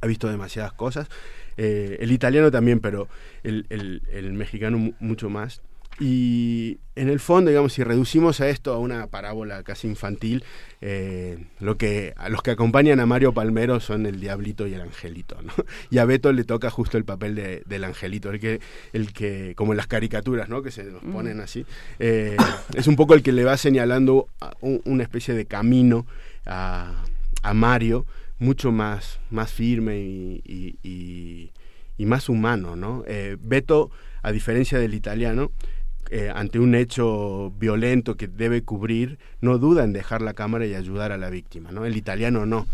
ha 0.00 0.06
visto 0.06 0.28
demasiadas 0.28 0.72
cosas 0.72 1.08
eh, 1.56 1.98
el 2.00 2.12
italiano 2.12 2.50
también, 2.50 2.80
pero 2.80 3.08
el, 3.42 3.66
el, 3.70 4.32
mexicano 4.32 4.94
mucho 5.00 5.30
más. 5.30 5.60
Y 6.00 6.78
en 6.96 7.08
el 7.08 7.20
fondo, 7.20 7.50
digamos, 7.50 7.72
si 7.72 7.84
reducimos 7.84 8.40
a 8.40 8.48
esto 8.48 8.72
a 8.74 8.78
una 8.78 9.06
parábola 9.06 9.62
casi 9.62 9.86
infantil, 9.86 10.42
eh, 10.80 11.38
lo 11.60 11.76
que, 11.76 12.14
a 12.16 12.28
los 12.28 12.42
que 12.42 12.50
acompañan 12.50 12.98
a 12.98 13.06
Mario 13.06 13.32
Palmero 13.32 13.78
son 13.78 14.04
el 14.06 14.18
diablito 14.18 14.66
y 14.66 14.74
el 14.74 14.80
angelito, 14.80 15.40
¿no? 15.42 15.52
Y 15.90 15.98
a 15.98 16.04
Beto 16.04 16.32
le 16.32 16.42
toca 16.42 16.68
justo 16.68 16.98
el 16.98 17.04
papel 17.04 17.36
de, 17.36 17.62
del 17.66 17.84
angelito, 17.84 18.30
el 18.30 18.40
que, 18.40 18.60
el 18.92 19.12
que, 19.12 19.54
como 19.56 19.72
en 19.72 19.76
las 19.76 19.86
caricaturas, 19.86 20.48
¿no? 20.48 20.62
Que 20.62 20.72
se 20.72 20.82
nos 20.82 21.02
ponen 21.04 21.40
así, 21.40 21.64
eh, 22.00 22.36
es 22.74 22.88
un 22.88 22.96
poco 22.96 23.14
el 23.14 23.22
que 23.22 23.30
le 23.30 23.44
va 23.44 23.56
señalando 23.56 24.26
una 24.60 25.02
especie 25.04 25.32
de 25.34 25.46
camino 25.46 26.06
a, 26.44 27.04
a 27.42 27.54
Mario 27.54 28.04
mucho 28.44 28.70
más, 28.70 29.18
más 29.30 29.52
firme 29.52 29.98
y, 29.98 30.78
y, 30.82 32.06
más 32.06 32.28
humano, 32.28 32.76
¿no? 32.76 33.02
Eh, 33.06 33.36
Beto, 33.40 33.90
a 34.22 34.30
diferencia 34.30 34.78
del 34.78 34.92
italiano, 34.92 35.50
eh, 36.10 36.30
ante 36.32 36.58
un 36.58 36.74
hecho 36.74 37.52
violento 37.58 38.16
que 38.16 38.28
debe 38.28 38.62
cubrir, 38.62 39.18
no 39.40 39.56
duda 39.58 39.84
en 39.84 39.94
dejar 39.94 40.20
la 40.20 40.34
cámara 40.34 40.66
y 40.66 40.74
ayudar 40.74 41.12
a 41.12 41.16
la 41.16 41.30
víctima, 41.30 41.72
¿no? 41.72 41.86
El 41.86 41.96
italiano 41.96 42.44
no. 42.44 42.66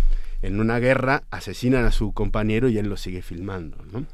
En 0.43 0.59
una 0.59 0.79
guerra 0.79 1.23
asesinan 1.31 1.85
a 1.85 1.93
su 1.93 2.13
compañero 2.13 2.69
y 2.69 2.79
él 2.79 2.89
lo 2.89 2.97
sigue 2.97 3.23
filmando, 3.23 3.77
¿no? 3.93 4.05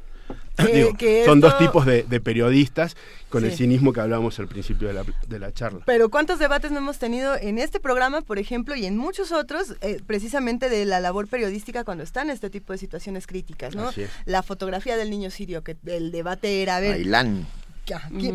son 1.25 1.39
dos 1.39 1.57
tipos 1.57 1.85
de, 1.85 2.03
periodistas 2.21 2.95
con 3.29 3.45
el 3.45 3.51
cinismo 3.51 3.93
que 3.93 4.01
hablábamos 4.01 4.39
al 4.39 4.47
principio 4.47 4.87
de 4.87 4.93
la, 4.93 5.03
de 5.27 5.39
la, 5.39 5.51
charla. 5.51 5.81
Pero 5.85 6.09
¿cuántos 6.09 6.39
debates 6.39 6.71
no 6.71 6.79
hemos 6.79 6.97
tenido 6.97 7.35
en 7.35 7.59
este 7.59 7.79
programa, 7.79 8.21
por 8.21 8.39
ejemplo, 8.39 8.75
y 8.75 8.85
en 8.85 8.97
muchos 8.97 9.31
otros, 9.31 9.75
eh, 9.81 10.01
precisamente 10.05 10.69
de 10.69 10.85
la 10.85 10.99
labor 10.99 11.27
periodística 11.27 11.83
cuando 11.83 12.03
están 12.03 12.29
en 12.29 12.33
este 12.33 12.49
tipo 12.49 12.73
de 12.73 12.79
situaciones 12.79 13.27
críticas, 13.27 13.75
¿no? 13.75 13.91
La 14.25 14.43
fotografía 14.43 14.97
del 14.97 15.09
niño 15.09 15.29
sirio, 15.29 15.63
que 15.63 15.77
el 15.85 16.11
debate 16.11 16.61
era, 16.61 16.77
a 16.77 16.79
ver, 16.79 17.05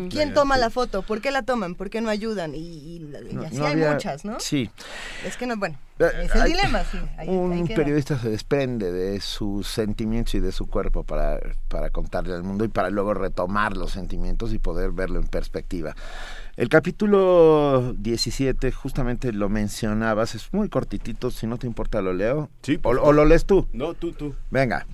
¿Quién, 0.09 0.33
toma 0.33 0.57
la 0.57 0.69
foto? 0.69 1.03
¿Por 1.03 1.21
qué 1.21 1.31
la 1.31 1.43
toman? 1.43 1.75
¿Por 1.75 1.89
qué 1.89 2.01
no 2.01 2.09
ayudan? 2.09 2.53
Y, 2.55 3.01
así 3.45 3.61
hay 3.61 3.75
muchas, 3.75 4.25
¿no? 4.25 4.39
Sí. 4.39 4.69
Es 5.25 5.37
que 5.37 5.45
no, 5.45 5.57
bueno, 5.57 5.77
eh, 5.99 6.09
es 6.23 6.35
el 6.35 6.43
dilema, 6.45 6.83
sí. 6.83 6.97
un 7.27 7.67
periodista 7.67 8.17
se 8.17 8.29
desprende 8.29 8.91
de 8.91 9.21
sus 9.21 9.67
sentimientos 9.67 10.35
y 10.35 10.39
de 10.39 10.51
su 10.51 10.67
cuerpo 10.67 11.03
para, 11.03 11.39
para 11.67 11.91
contarle 11.91 12.33
al 12.33 12.43
mundo 12.43 12.65
y 12.65 12.67
para 12.67 12.89
luego 12.89 13.13
retomar 13.13 13.77
los 13.77 13.91
sentimientos 13.91 14.53
y 14.53 14.59
poder 14.59 14.91
verlo 14.91 15.19
en 15.19 15.27
perspectiva. 15.27 15.95
El 16.55 16.69
capítulo 16.69 17.93
17, 17.97 18.71
justamente 18.71 19.33
lo 19.33 19.49
mencionabas, 19.49 20.35
es 20.35 20.53
muy 20.53 20.69
cortitito, 20.69 21.31
si 21.31 21.47
no 21.47 21.57
te 21.57 21.67
importa 21.67 22.01
lo 22.01 22.13
leo. 22.13 22.49
Sí. 22.61 22.79
O, 22.83 22.89
o 22.89 23.11
lo 23.11 23.25
lees 23.25 23.45
tú. 23.45 23.67
No, 23.73 23.93
tú, 23.93 24.13
tú. 24.13 24.35
Venga. 24.51 24.85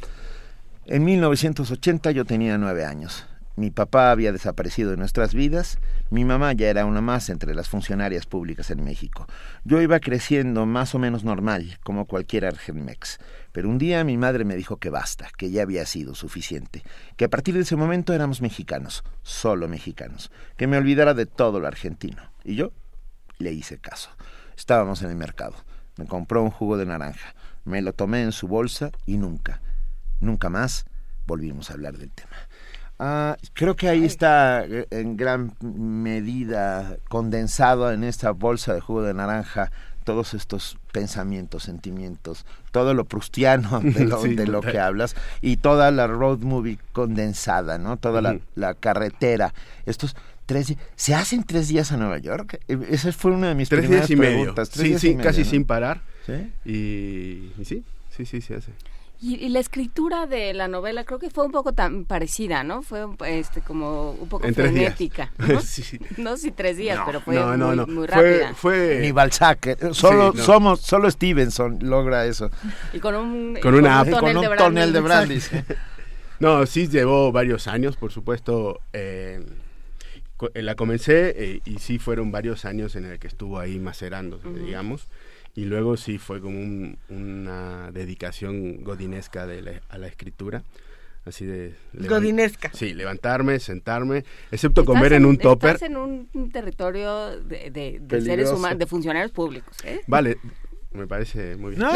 En 0.85 1.05
1980 1.05 2.11
yo 2.11 2.25
tenía 2.25 2.57
nueve 2.57 2.85
años. 2.85 3.25
Mi 3.59 3.71
papá 3.71 4.11
había 4.11 4.31
desaparecido 4.31 4.91
de 4.91 4.95
nuestras 4.95 5.33
vidas, 5.33 5.79
mi 6.11 6.23
mamá 6.23 6.53
ya 6.53 6.69
era 6.69 6.85
una 6.85 7.01
más 7.01 7.29
entre 7.29 7.53
las 7.53 7.67
funcionarias 7.67 8.25
públicas 8.25 8.71
en 8.71 8.85
México. 8.85 9.27
Yo 9.65 9.81
iba 9.81 9.99
creciendo 9.99 10.65
más 10.65 10.95
o 10.95 10.97
menos 10.97 11.25
normal, 11.25 11.77
como 11.83 12.05
cualquier 12.05 12.45
argenmex. 12.45 13.19
Pero 13.51 13.67
un 13.67 13.77
día 13.77 14.05
mi 14.05 14.15
madre 14.15 14.45
me 14.45 14.55
dijo 14.55 14.77
que 14.77 14.89
basta, 14.89 15.27
que 15.37 15.51
ya 15.51 15.63
había 15.63 15.85
sido 15.85 16.15
suficiente, 16.15 16.83
que 17.17 17.25
a 17.25 17.29
partir 17.29 17.53
de 17.53 17.63
ese 17.63 17.75
momento 17.75 18.13
éramos 18.13 18.41
mexicanos, 18.41 19.03
solo 19.23 19.67
mexicanos, 19.67 20.31
que 20.55 20.67
me 20.67 20.77
olvidara 20.77 21.13
de 21.13 21.25
todo 21.25 21.59
lo 21.59 21.67
argentino. 21.67 22.31
Y 22.45 22.55
yo 22.55 22.71
le 23.39 23.51
hice 23.51 23.77
caso. 23.77 24.09
Estábamos 24.55 25.01
en 25.01 25.09
el 25.09 25.17
mercado. 25.17 25.55
Me 25.97 26.05
compró 26.05 26.43
un 26.43 26.49
jugo 26.49 26.77
de 26.77 26.85
naranja. 26.85 27.35
Me 27.65 27.81
lo 27.81 27.91
tomé 27.91 28.21
en 28.23 28.31
su 28.31 28.47
bolsa 28.47 28.91
y 29.05 29.17
nunca, 29.17 29.59
nunca 30.21 30.47
más 30.47 30.85
volvimos 31.29 31.69
a 31.69 31.73
hablar 31.73 31.97
del 31.97 32.09
tema. 32.09 32.31
Ah, 33.01 33.37
creo 33.53 33.77
que 33.77 33.87
ahí 33.87 34.03
está 34.03 34.65
eh, 34.65 34.85
en 34.91 35.15
gran 35.15 35.53
medida 35.61 36.97
condensado 37.07 37.93
en 37.93 38.03
esta 38.03 38.31
bolsa 38.31 38.73
de 38.73 38.81
jugo 38.81 39.03
de 39.03 39.13
naranja 39.13 39.71
todos 40.03 40.33
estos 40.33 40.77
pensamientos, 40.91 41.63
sentimientos, 41.63 42.45
todo 42.71 42.93
lo 42.93 43.05
prustiano 43.05 43.79
de 43.83 44.05
lo, 44.05 44.21
de 44.21 44.47
lo 44.47 44.61
que 44.61 44.79
hablas 44.79 45.15
y 45.39 45.57
toda 45.57 45.91
la 45.91 46.07
road 46.07 46.39
movie 46.39 46.77
condensada, 46.91 47.77
¿no? 47.77 47.95
Toda 47.95 48.21
la, 48.21 48.39
la, 48.55 48.73
carretera. 48.73 49.53
Estos 49.85 50.15
tres 50.45 50.73
¿Se 50.95 51.13
hacen 51.13 51.43
tres 51.43 51.67
días 51.67 51.91
a 51.93 51.97
Nueva 51.97 52.17
York? 52.17 52.59
E, 52.67 52.77
esa 52.89 53.13
fue 53.13 53.31
una 53.31 53.49
de 53.49 53.55
mis 53.55 53.69
tres 53.69 53.81
primeras 53.81 54.07
días 54.09 54.17
y 54.17 54.21
preguntas. 54.21 54.77
Medio. 54.77 54.99
sí, 54.99 55.13
sí, 55.13 55.15
casi 55.15 55.45
sin 55.45 55.63
parar. 55.63 56.01
¿Sí? 56.25 56.51
Y, 56.65 57.53
y 57.61 57.65
sí, 57.65 57.85
sí, 58.09 58.25
sí, 58.25 58.41
se 58.41 58.55
hace. 58.55 58.71
Y, 59.21 59.49
la 59.49 59.59
escritura 59.59 60.27
de 60.27 60.53
la 60.53 60.69
novela 60.69 61.03
creo 61.03 61.19
que 61.19 61.29
fue 61.29 61.45
un 61.45 61.51
poco 61.51 61.73
tan 61.73 62.05
parecida, 62.05 62.63
¿no? 62.63 62.81
Fue 62.81 63.05
este 63.27 63.59
como 63.59 64.11
un 64.11 64.29
poco 64.29 64.47
frenética. 64.53 65.33
¿no? 65.37 65.59
sí. 65.59 65.99
no 66.15 66.37
si 66.37 66.51
tres 66.51 66.77
días, 66.77 67.01
pero 67.05 67.19
fue 67.19 67.37
muy, 67.85 68.07
rápida. 68.07 68.53
Fue, 68.53 68.99
Ni 69.01 69.11
Balzac, 69.11 69.67
eh, 69.67 69.77
solo 69.91 70.33
somos, 70.37 70.79
solo 70.79 71.11
Stevenson 71.11 71.79
logra 71.81 72.25
eso. 72.25 72.49
Y 72.93 72.99
con 72.99 73.13
un, 73.15 73.57
con 73.61 73.75
una, 73.75 74.05
tonel, 74.57 74.93
de 74.93 75.01
brandy. 75.01 75.39
no, 76.39 76.65
sí 76.65 76.87
llevó 76.87 77.33
varios 77.33 77.67
años, 77.67 77.97
por 77.97 78.13
supuesto. 78.13 78.79
Eh, 78.93 79.45
la 80.53 80.75
comencé 80.75 81.33
eh, 81.35 81.61
y 81.65 81.79
sí 81.79 81.99
fueron 81.99 82.31
varios 82.31 82.63
años 82.63 82.95
en 82.95 83.03
el 83.03 83.19
que 83.19 83.27
estuvo 83.27 83.59
ahí 83.59 83.79
macerando, 83.79 84.37
digamos 84.37 85.07
y 85.59 85.65
luego 85.65 85.97
sí 85.97 86.17
fue 86.17 86.39
como 86.39 86.95
una 87.09 87.91
dedicación 87.91 88.81
godinesca 88.81 89.45
de 89.45 89.81
a 89.89 89.97
la 89.97 90.07
escritura 90.07 90.63
así 91.25 91.45
de 91.45 91.75
godinesca 91.93 92.71
sí 92.73 92.93
levantarme 92.93 93.59
sentarme 93.59 94.23
excepto 94.51 94.85
comer 94.85 95.11
en, 95.11 95.25
un 95.25 95.37
topper 95.37 95.75
estás 95.75 95.89
en 95.89 95.97
un 95.97 96.49
territorio 96.53 97.41
de, 97.41 97.99
de, 97.99 98.21
seres 98.21 98.51
humanos 98.51 98.79
de 98.79 98.85
funcionarios 98.85 99.33
públicos 99.33 99.75
¿eh? 99.83 99.99
vale 100.07 100.37
me 100.91 101.05
parece 101.05 101.55
muy 101.55 101.75
bien. 101.75 101.85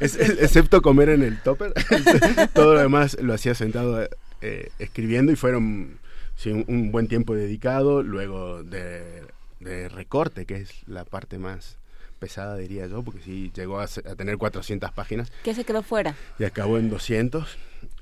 excepto 0.00 0.82
comer 0.82 1.08
en 1.08 1.22
el 1.24 1.42
topper, 1.42 1.72
todo 2.54 2.74
lo 2.74 2.80
demás 2.80 3.20
lo 3.20 3.34
hacía 3.34 3.56
sentado 3.56 4.08
eh, 4.40 4.70
escribiendo 4.78 5.32
y 5.32 5.36
fueron 5.36 5.98
sí, 6.36 6.52
un, 6.52 6.92
buen 6.92 7.08
tiempo 7.08 7.34
dedicado, 7.34 8.04
luego 8.04 8.62
de, 8.62 9.24
de, 9.58 9.88
recorte, 9.88 10.46
que 10.46 10.58
es 10.58 10.86
la 10.86 11.04
parte 11.04 11.40
más 11.40 11.76
pesada, 12.16 12.56
diría 12.56 12.86
yo, 12.86 13.02
porque 13.02 13.20
sí 13.20 13.52
llegó 13.54 13.80
a, 13.80 13.86
tener 13.86 14.38
400 14.38 14.92
páginas. 14.92 15.30
¿Qué 15.42 15.54
se 15.54 15.64
quedó 15.64 15.82
fuera? 15.82 16.14
Y 16.38 16.44
acabó 16.44 16.78
en 16.78 16.90
200, 16.90 17.56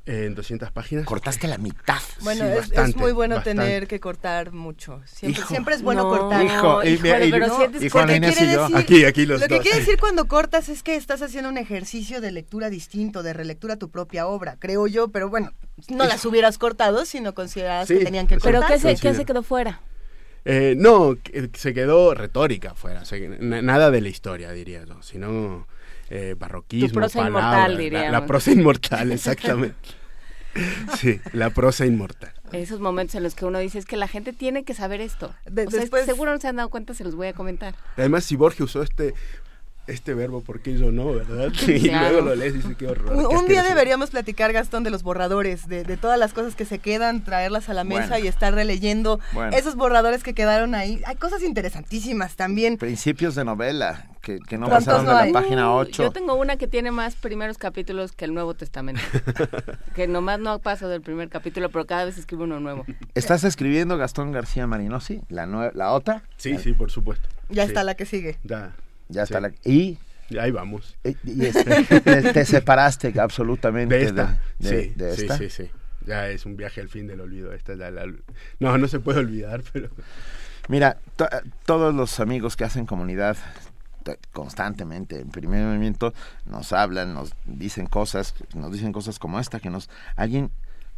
en 0.06 0.34
200 0.34 0.70
páginas. 0.70 1.04
Cortaste 1.04 1.48
la 1.48 1.58
mitad. 1.58 2.00
Bueno, 2.20 2.44
es, 2.44 2.96
muy 2.96 3.12
bueno 3.12 3.42
tener 3.42 3.86
que 3.86 4.00
cortar 4.00 4.52
mucho. 4.52 5.02
Siempre, 5.06 5.44
siempre 5.44 5.74
es 5.74 5.82
bueno 5.82 6.08
cortar. 6.08 6.44
Hijo, 6.44 6.80
pero 7.02 7.56
sientes 7.56 7.82
y 7.82 8.74
aquí, 8.74 9.04
aquí 9.04 9.26
los 9.26 9.40
Lo 9.40 9.48
que 9.48 9.60
quiere 9.60 9.80
decir 9.80 9.98
cuando 9.98 10.26
cortas 10.26 10.68
es 10.68 10.82
que 10.82 10.96
estás 10.96 11.22
haciendo 11.22 11.48
un 11.48 11.58
ejercicio 11.58 12.20
de 12.20 12.30
lectura 12.30 12.70
distinto, 12.70 13.22
de 13.22 13.32
relectura 13.32 13.74
a 13.74 13.76
tu 13.78 13.90
propia 13.90 14.26
obra, 14.26 14.56
creo 14.58 14.86
yo, 14.86 15.08
pero 15.08 15.28
bueno, 15.28 15.52
no 15.88 16.06
las 16.06 16.24
hubieras 16.24 16.58
cortado 16.58 17.04
si 17.04 17.20
no 17.20 17.34
consideras 17.34 17.88
que 17.88 18.04
tenían 18.04 18.26
que 18.26 18.36
cortar. 18.36 18.52
¿Pero 18.52 18.66
qué 18.66 18.78
se, 18.78 19.00
qué 19.00 19.14
se 19.14 19.24
quedó 19.24 19.42
fuera? 19.42 19.80
Eh, 20.44 20.74
no, 20.76 21.16
se 21.54 21.72
quedó 21.72 22.14
retórica 22.14 22.74
fuera, 22.74 23.02
nada 23.40 23.90
de 23.90 24.00
la 24.00 24.08
historia, 24.08 24.52
diría 24.52 24.84
yo, 24.84 25.02
sino 25.02 25.66
eh, 26.10 26.34
barroquismo, 26.38 27.00
prosa 27.00 27.26
inmortal, 27.26 27.78
diría. 27.78 28.10
La, 28.10 28.26
prosa 28.26 28.52
inmortal, 28.52 29.12
exactamente. 29.12 29.76
Sí, 30.96 31.20
la 31.32 31.50
prosa 31.50 31.84
inmortal. 31.84 32.32
Esos 32.52 32.78
momentos 32.78 33.16
en 33.16 33.24
los 33.24 33.34
que 33.34 33.44
uno 33.44 33.58
dice 33.58 33.80
es 33.80 33.86
que 33.86 33.96
la 33.96 34.06
gente 34.06 34.32
tiene 34.32 34.62
que 34.62 34.72
saber 34.72 35.00
esto. 35.00 35.34
después... 35.46 36.04
seguro 36.04 36.30
no 36.32 36.38
se 36.38 36.46
han 36.46 36.54
dado 36.54 36.68
cuenta, 36.68 36.94
se 36.94 37.02
los 37.02 37.16
voy 37.16 37.26
a 37.26 37.32
comentar. 37.32 37.74
Además, 37.96 38.22
si 38.22 38.36
Borges 38.36 38.60
usó 38.60 38.82
este 38.82 39.14
este 39.86 40.14
verbo, 40.14 40.40
porque 40.40 40.78
yo 40.78 40.92
no, 40.92 41.12
verdad? 41.12 41.52
Y 41.66 41.90
luego 41.90 42.20
lo 42.20 42.34
lees 42.34 42.54
y 42.54 42.58
dices, 42.58 42.76
qué 42.76 42.86
horror. 42.86 43.14
Un, 43.26 43.46
día 43.46 43.62
deberíamos 43.62 44.10
platicar, 44.10 44.52
Gastón, 44.52 44.84
de 44.84 44.90
los 44.90 45.02
borradores, 45.02 45.68
de, 45.68 45.84
todas 45.96 46.18
las 46.18 46.32
cosas 46.32 46.54
que 46.54 46.64
se 46.64 46.78
quedan, 46.78 47.24
traerlas 47.24 47.68
a 47.68 47.74
la 47.74 47.84
mesa 47.84 48.18
y 48.18 48.26
estar 48.26 48.54
releyendo 48.54 49.20
esos 49.52 49.76
borradores 49.76 50.22
que 50.22 50.34
quedaron 50.34 50.74
ahí. 50.74 51.02
Hay 51.06 51.16
cosas 51.16 51.42
interesantísimas 51.42 52.36
también. 52.36 52.78
Principios 52.78 53.34
de 53.34 53.44
novela, 53.44 54.06
que, 54.20 54.58
no 54.58 54.68
pasaron 54.68 55.06
de 55.06 55.12
la 55.12 55.32
página 55.32 55.74
8. 55.74 56.02
Yo 56.04 56.10
tengo 56.10 56.34
una 56.34 56.56
que 56.56 56.66
tiene 56.66 56.90
más 56.90 57.14
primeros 57.16 57.58
capítulos 57.58 58.12
que 58.12 58.24
el 58.24 58.34
Nuevo 58.34 58.54
Testamento. 58.54 59.02
que 59.94 60.06
nomás 60.08 60.40
no 60.40 60.58
paso 60.58 60.88
del 60.88 61.02
primer 61.02 61.28
capítulo, 61.28 61.68
pero 61.70 61.86
cada 61.86 62.04
vez 62.04 62.16
escribo 62.16 62.44
uno 62.44 62.60
nuevo. 62.60 62.84
¿Estás 63.14 63.44
escribiendo 63.44 63.98
Gastón 63.98 64.32
García 64.32 64.66
Marinosi? 64.66 65.20
¿La, 65.28 65.46
la 65.46 65.92
otra? 65.92 66.22
Sí, 66.36 66.58
sí, 66.58 66.72
por 66.72 66.90
supuesto. 66.90 67.28
Ya 67.50 67.64
está 67.64 67.84
la 67.84 67.94
que 67.94 68.06
sigue. 68.06 68.38
Ya. 68.44 68.72
Ya 69.08 69.22
está 69.22 69.40
la... 69.40 69.52
Y... 69.64 69.98
ahí 70.38 70.50
vamos. 70.50 70.96
Y, 71.24 71.44
este, 71.44 72.00
te, 72.00 72.44
separaste 72.44 73.12
absolutamente 73.20 73.96
de 73.96 74.04
esta. 74.04 74.42
sí, 74.60 74.94
sí, 75.38 75.50
sí, 75.50 75.70
Ya 76.06 76.28
es 76.28 76.46
un 76.46 76.56
viaje 76.56 76.80
al 76.80 76.88
fin 76.88 77.06
del 77.06 77.20
olvido. 77.20 77.52
Esta 77.52 77.74
No, 78.58 78.78
no 78.78 78.88
se 78.88 79.00
puede 79.00 79.20
olvidar, 79.20 79.62
pero... 79.72 79.90
Mira, 80.68 80.98
todos 81.66 81.94
los 81.94 82.20
amigos 82.20 82.56
que 82.56 82.64
hacen 82.64 82.86
comunidad 82.86 83.36
constantemente 84.32 85.20
en 85.20 85.30
primer 85.30 85.64
movimiento 85.64 86.12
nos 86.44 86.74
hablan, 86.74 87.14
nos 87.14 87.32
dicen 87.46 87.86
cosas, 87.86 88.34
nos 88.54 88.70
dicen 88.70 88.92
cosas 88.92 89.18
como 89.18 89.40
esta, 89.40 89.60
que 89.60 89.70
nos... 89.70 89.90
Alguien 90.16 90.50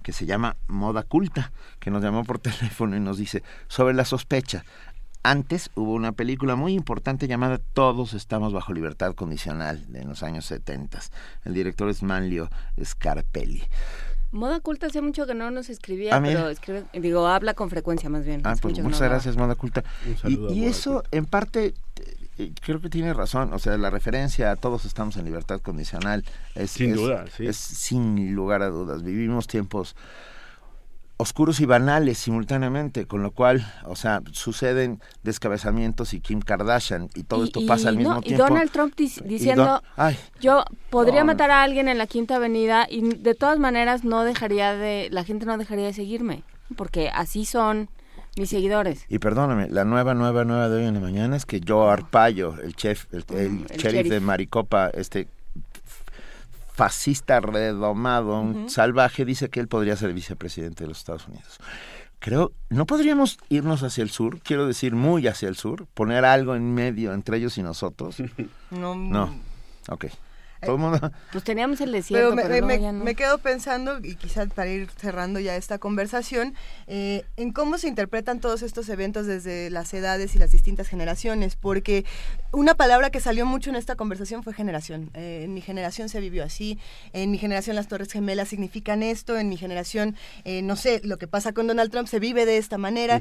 que 0.06 0.12
se 0.12 0.24
llama 0.24 0.56
Moda 0.68 1.02
Culta, 1.02 1.50
que 1.80 1.90
nos 1.90 2.00
llamó 2.00 2.22
por 2.22 2.38
teléfono 2.38 2.96
y 2.96 3.00
nos 3.00 3.18
dice 3.18 3.42
sobre 3.66 3.92
la 3.92 4.04
sospecha. 4.04 4.64
Antes 5.26 5.70
hubo 5.74 5.92
una 5.94 6.12
película 6.12 6.54
muy 6.54 6.72
importante 6.72 7.26
llamada 7.26 7.58
Todos 7.58 8.14
estamos 8.14 8.52
bajo 8.52 8.72
libertad 8.72 9.12
condicional 9.16 9.84
en 9.92 10.08
los 10.08 10.22
años 10.22 10.46
70. 10.46 11.00
El 11.44 11.52
director 11.52 11.88
es 11.88 12.04
Manlio 12.04 12.48
Scarpelli. 12.80 13.64
Moda 14.30 14.60
Culta 14.60 14.86
hace 14.86 15.02
mucho 15.02 15.26
que 15.26 15.34
no 15.34 15.50
nos 15.50 15.68
escribía, 15.68 16.14
ah, 16.14 16.22
pero 16.22 16.48
escribe, 16.48 16.84
digo, 16.92 17.26
habla 17.26 17.54
con 17.54 17.70
frecuencia 17.70 18.08
más 18.08 18.24
bien. 18.24 18.42
Ah, 18.44 18.54
pues 18.62 18.78
muchas 18.78 19.00
gracias, 19.00 19.36
Moda 19.36 19.56
Culta. 19.56 19.82
y, 20.28 20.64
eso, 20.66 21.02
en 21.10 21.26
parte, 21.26 21.74
eh, 22.38 22.52
creo 22.64 22.80
que 22.80 22.88
tiene 22.88 23.12
razón. 23.12 23.52
O 23.52 23.58
sea, 23.58 23.76
la 23.78 23.90
referencia 23.90 24.52
a 24.52 24.54
todos 24.54 24.84
estamos 24.84 25.16
en 25.16 25.24
libertad 25.24 25.60
condicional 25.60 26.24
es, 26.54 26.70
sin 26.70 26.94
duda, 26.94 27.24
sí. 27.36 27.48
es 27.48 27.56
sin 27.56 28.32
lugar 28.32 28.62
a 28.62 28.68
dudas. 28.68 29.02
Vivimos 29.02 29.48
tiempos 29.48 29.96
oscuros 31.18 31.60
y 31.60 31.66
banales 31.66 32.18
simultáneamente, 32.18 33.06
con 33.06 33.22
lo 33.22 33.30
cual, 33.30 33.66
o 33.84 33.96
sea, 33.96 34.22
suceden 34.32 35.00
descabezamientos 35.22 36.12
y 36.12 36.20
Kim 36.20 36.40
Kardashian 36.40 37.08
y 37.14 37.22
todo 37.22 37.44
esto 37.44 37.60
pasa 37.66 37.88
al 37.88 37.96
mismo 37.96 38.20
tiempo. 38.20 38.44
Y 38.44 38.48
Donald 38.48 38.70
Trump 38.70 38.94
diciendo, 38.96 39.82
yo 40.40 40.64
podría 40.90 41.24
matar 41.24 41.50
a 41.50 41.62
alguien 41.62 41.88
en 41.88 41.98
la 41.98 42.06
Quinta 42.06 42.36
Avenida 42.36 42.86
y 42.90 43.16
de 43.16 43.34
todas 43.34 43.58
maneras 43.58 44.04
no 44.04 44.24
dejaría 44.24 44.74
de, 44.74 45.08
la 45.10 45.24
gente 45.24 45.46
no 45.46 45.56
dejaría 45.56 45.86
de 45.86 45.94
seguirme, 45.94 46.42
porque 46.76 47.08
así 47.08 47.46
son 47.46 47.88
mis 48.36 48.50
seguidores. 48.50 49.06
Y 49.08 49.18
perdóname, 49.18 49.68
la 49.70 49.84
nueva, 49.84 50.12
nueva, 50.12 50.44
nueva 50.44 50.68
de 50.68 50.76
hoy 50.76 50.84
en 50.84 50.94
la 50.94 51.00
mañana 51.00 51.36
es 51.36 51.46
que 51.46 51.60
Joe 51.66 51.90
Arpaio, 51.90 52.56
el 52.62 52.76
chef, 52.76 53.06
el, 53.12 53.64
sheriff 53.66 54.10
de 54.10 54.20
Maricopa, 54.20 54.90
este 54.90 55.28
fascista 56.76 57.40
redomado, 57.40 58.38
un 58.38 58.68
salvaje, 58.68 59.24
dice 59.24 59.48
que 59.48 59.60
él 59.60 59.66
podría 59.66 59.96
ser 59.96 60.12
vicepresidente 60.12 60.84
de 60.84 60.88
los 60.88 60.98
Estados 60.98 61.26
Unidos. 61.26 61.58
Creo, 62.18 62.52
¿no 62.68 62.84
podríamos 62.84 63.38
irnos 63.48 63.82
hacia 63.82 64.02
el 64.02 64.10
sur? 64.10 64.40
Quiero 64.40 64.66
decir, 64.66 64.94
muy 64.94 65.26
hacia 65.26 65.48
el 65.48 65.56
sur, 65.56 65.86
poner 65.94 66.26
algo 66.26 66.54
en 66.54 66.74
medio 66.74 67.14
entre 67.14 67.38
ellos 67.38 67.56
y 67.56 67.62
nosotros. 67.62 68.16
No. 68.70 68.94
No. 68.94 69.34
Ok. 69.88 70.06
Pues 71.32 71.44
teníamos 71.44 71.80
el 71.80 71.92
desierto, 71.92 72.34
pero, 72.36 72.66
me, 72.66 73.14
quedo 73.14 73.38
pensando, 73.38 73.98
y 74.02 74.16
quizás 74.16 74.48
para 74.52 74.70
ir 74.70 74.88
cerrando 74.96 75.40
ya 75.40 75.56
esta 75.56 75.78
conversación, 75.78 76.54
eh, 76.86 77.24
en 77.36 77.52
cómo 77.52 77.78
se 77.78 77.88
interpretan 77.88 78.40
todos 78.40 78.62
estos 78.62 78.88
eventos 78.88 79.26
desde 79.26 79.70
las 79.70 79.92
edades 79.94 80.34
y 80.34 80.38
las 80.38 80.52
distintas 80.52 80.88
generaciones, 80.88 81.56
porque 81.56 82.04
una 82.52 82.74
palabra 82.74 83.10
que 83.10 83.20
salió 83.20 83.46
mucho 83.46 83.70
en 83.70 83.76
esta 83.76 83.96
conversación 83.96 84.42
fue 84.42 84.52
generación. 84.52 85.10
Eh, 85.14 85.42
en 85.44 85.54
mi 85.54 85.60
generación 85.60 86.08
se 86.08 86.20
vivió 86.20 86.44
así, 86.44 86.78
en 87.12 87.30
mi 87.30 87.38
generación 87.38 87.76
las 87.76 87.88
Torres 87.88 88.12
Gemelas 88.12 88.48
significan 88.48 89.02
esto, 89.02 89.38
en 89.38 89.48
mi 89.48 89.56
generación, 89.56 90.16
eh, 90.44 90.62
no 90.62 90.76
sé, 90.76 91.00
lo 91.04 91.18
que 91.18 91.26
pasa 91.26 91.52
con 91.52 91.66
Donald 91.66 91.90
Trump 91.90 92.08
se 92.08 92.20
vive 92.20 92.46
de 92.46 92.58
esta 92.58 92.78
manera. 92.78 93.20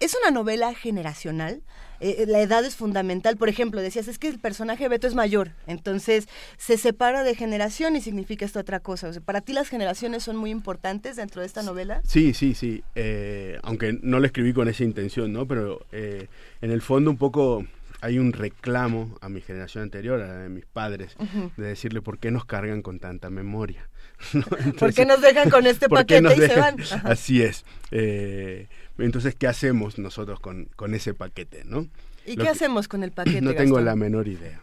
¿Es 0.00 0.16
una 0.20 0.32
novela 0.32 0.74
generacional? 0.74 1.62
Eh, 2.04 2.24
la 2.26 2.40
edad 2.40 2.64
es 2.64 2.74
fundamental. 2.74 3.36
Por 3.36 3.48
ejemplo, 3.48 3.80
decías, 3.80 4.08
es 4.08 4.18
que 4.18 4.26
el 4.26 4.40
personaje 4.40 4.88
Beto 4.88 5.06
es 5.06 5.14
mayor, 5.14 5.52
entonces 5.68 6.28
se 6.58 6.76
separa 6.76 7.22
de 7.22 7.36
generación 7.36 7.94
y 7.94 8.00
significa 8.00 8.44
esto 8.44 8.58
otra 8.58 8.80
cosa. 8.80 9.08
O 9.08 9.12
sea, 9.12 9.22
¿Para 9.22 9.40
ti 9.40 9.52
las 9.52 9.68
generaciones 9.68 10.24
son 10.24 10.36
muy 10.36 10.50
importantes 10.50 11.14
dentro 11.14 11.42
de 11.42 11.46
esta 11.46 11.62
novela? 11.62 12.02
Sí, 12.04 12.34
sí, 12.34 12.54
sí. 12.54 12.82
Eh, 12.96 13.60
aunque 13.62 13.96
no 14.02 14.18
lo 14.18 14.26
escribí 14.26 14.52
con 14.52 14.68
esa 14.68 14.82
intención, 14.82 15.32
¿no? 15.32 15.46
Pero 15.46 15.86
eh, 15.92 16.26
en 16.60 16.72
el 16.72 16.82
fondo 16.82 17.08
un 17.08 17.18
poco 17.18 17.64
hay 18.00 18.18
un 18.18 18.32
reclamo 18.32 19.16
a 19.20 19.28
mi 19.28 19.40
generación 19.40 19.84
anterior, 19.84 20.20
a 20.20 20.26
la 20.26 20.34
de 20.38 20.48
mis 20.48 20.66
padres, 20.66 21.16
de 21.56 21.64
decirle 21.64 22.02
por 22.02 22.18
qué 22.18 22.32
nos 22.32 22.44
cargan 22.44 22.82
con 22.82 22.98
tanta 22.98 23.30
memoria. 23.30 23.88
¿Por 24.78 24.92
qué 24.92 25.06
nos 25.06 25.20
dejan 25.20 25.50
con 25.50 25.66
este 25.66 25.88
paquete 25.88 26.34
y 26.34 26.36
se 26.36 26.58
van? 26.58 26.76
Así 27.04 27.42
es. 27.42 27.64
Eh, 27.92 28.66
entonces, 28.98 29.34
¿qué 29.34 29.46
hacemos 29.46 29.98
nosotros 29.98 30.40
con, 30.40 30.66
con 30.76 30.94
ese 30.94 31.14
paquete? 31.14 31.62
¿no? 31.64 31.88
¿Y 32.26 32.36
qué 32.36 32.48
hacemos 32.48 32.88
con 32.88 33.02
el 33.02 33.12
paquete? 33.12 33.40
No 33.40 33.54
tengo 33.54 33.80
la 33.80 33.96
menor 33.96 34.28
idea. 34.28 34.60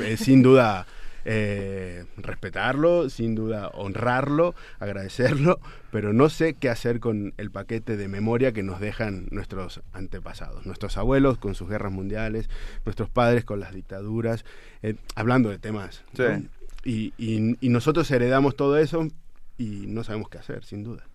Eh, 0.00 0.16
sin 0.16 0.42
duda, 0.42 0.86
eh, 1.24 2.04
respetarlo, 2.16 3.08
sin 3.08 3.34
duda 3.34 3.68
honrarlo, 3.68 4.54
agradecerlo, 4.78 5.58
pero 5.90 6.12
no 6.12 6.28
sé 6.28 6.54
qué 6.54 6.68
hacer 6.68 7.00
con 7.00 7.32
el 7.38 7.50
paquete 7.50 7.96
de 7.96 8.08
memoria 8.08 8.52
que 8.52 8.62
nos 8.62 8.80
dejan 8.80 9.26
nuestros 9.30 9.80
antepasados, 9.92 10.66
nuestros 10.66 10.96
abuelos 10.96 11.38
con 11.38 11.54
sus 11.54 11.68
guerras 11.68 11.92
mundiales, 11.92 12.50
nuestros 12.84 13.08
padres 13.08 13.44
con 13.44 13.60
las 13.60 13.74
dictaduras, 13.74 14.44
eh, 14.82 14.96
hablando 15.14 15.48
de 15.50 15.58
temas. 15.58 16.04
Y, 16.84 17.14
y, 17.16 17.68
nosotros 17.70 18.10
heredamos 18.10 18.56
todo 18.56 18.76
eso 18.76 19.08
y 19.56 19.86
no 19.86 20.04
sabemos 20.04 20.28
qué 20.28 20.36
hacer, 20.36 20.64
sin 20.64 20.84
duda 20.84 21.06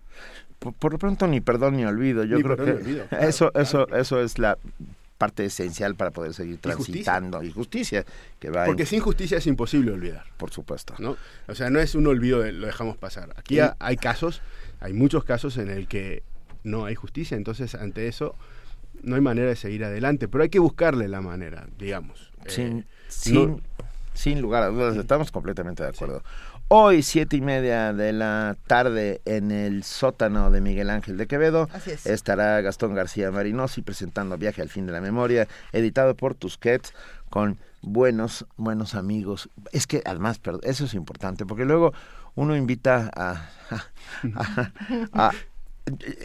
por, 0.60 0.92
lo 0.92 0.98
pronto 0.98 1.26
ni 1.26 1.40
perdón 1.40 1.76
ni 1.76 1.84
olvido. 1.84 2.24
Yo 2.24 2.40
creo 2.40 2.56
que 2.56 3.04
eso, 3.20 3.50
eso, 3.54 3.88
eso 3.88 4.20
es 4.20 4.38
la 4.38 4.58
parte 5.20 5.44
esencial 5.44 5.96
para 5.96 6.12
poder 6.12 6.32
seguir 6.32 6.58
transitando 6.58 7.42
y 7.42 7.52
justicia, 7.52 8.06
que 8.38 8.48
va 8.48 8.64
porque 8.64 8.86
sin 8.86 9.00
justicia 9.00 9.36
es 9.36 9.46
imposible 9.46 9.92
olvidar. 9.92 10.24
Por 10.38 10.50
supuesto. 10.50 10.94
No 10.98 11.16
o 11.46 11.54
sea 11.54 11.68
no 11.68 11.78
es 11.78 11.94
un 11.94 12.06
olvido 12.06 12.40
de, 12.40 12.52
lo 12.52 12.66
dejamos 12.66 12.96
pasar. 12.96 13.34
Aquí 13.36 13.58
hay 13.60 13.96
casos 13.96 14.40
hay 14.80 14.94
muchos 14.94 15.24
casos 15.24 15.58
en 15.58 15.68
el 15.68 15.88
que 15.88 16.22
no 16.64 16.86
hay 16.86 16.94
justicia 16.94 17.36
entonces 17.36 17.74
ante 17.74 18.08
eso 18.08 18.34
no 19.02 19.14
hay 19.14 19.20
manera 19.20 19.48
de 19.48 19.56
seguir 19.56 19.84
adelante 19.84 20.26
pero 20.26 20.42
hay 20.42 20.48
que 20.48 20.58
buscarle 20.58 21.06
la 21.06 21.20
manera 21.20 21.66
digamos. 21.78 22.30
Sin 22.46 22.78
eh, 22.78 22.84
sin, 23.08 23.62
sin 24.14 24.40
lugar 24.40 24.62
a 24.62 24.68
dudas 24.68 24.96
estamos 24.96 25.30
completamente 25.30 25.82
de 25.82 25.90
acuerdo 25.90 26.22
Hoy, 26.72 27.02
siete 27.02 27.36
y 27.36 27.40
media 27.40 27.92
de 27.92 28.12
la 28.12 28.56
tarde, 28.68 29.22
en 29.24 29.50
el 29.50 29.82
sótano 29.82 30.52
de 30.52 30.60
Miguel 30.60 30.88
Ángel 30.88 31.16
de 31.16 31.26
Quevedo, 31.26 31.68
estará 32.04 32.60
Gastón 32.60 32.94
García 32.94 33.32
Marinosi 33.32 33.82
presentando 33.82 34.38
Viaje 34.38 34.62
al 34.62 34.68
fin 34.68 34.86
de 34.86 34.92
la 34.92 35.00
memoria, 35.00 35.48
editado 35.72 36.14
por 36.14 36.36
Tusquets, 36.36 36.94
con 37.28 37.58
buenos, 37.82 38.46
buenos 38.56 38.94
amigos. 38.94 39.50
Es 39.72 39.88
que 39.88 40.00
además, 40.04 40.38
perdón, 40.38 40.60
eso 40.62 40.84
es 40.84 40.94
importante, 40.94 41.44
porque 41.44 41.64
luego 41.64 41.92
uno 42.36 42.54
invita 42.54 43.10
a, 43.16 43.50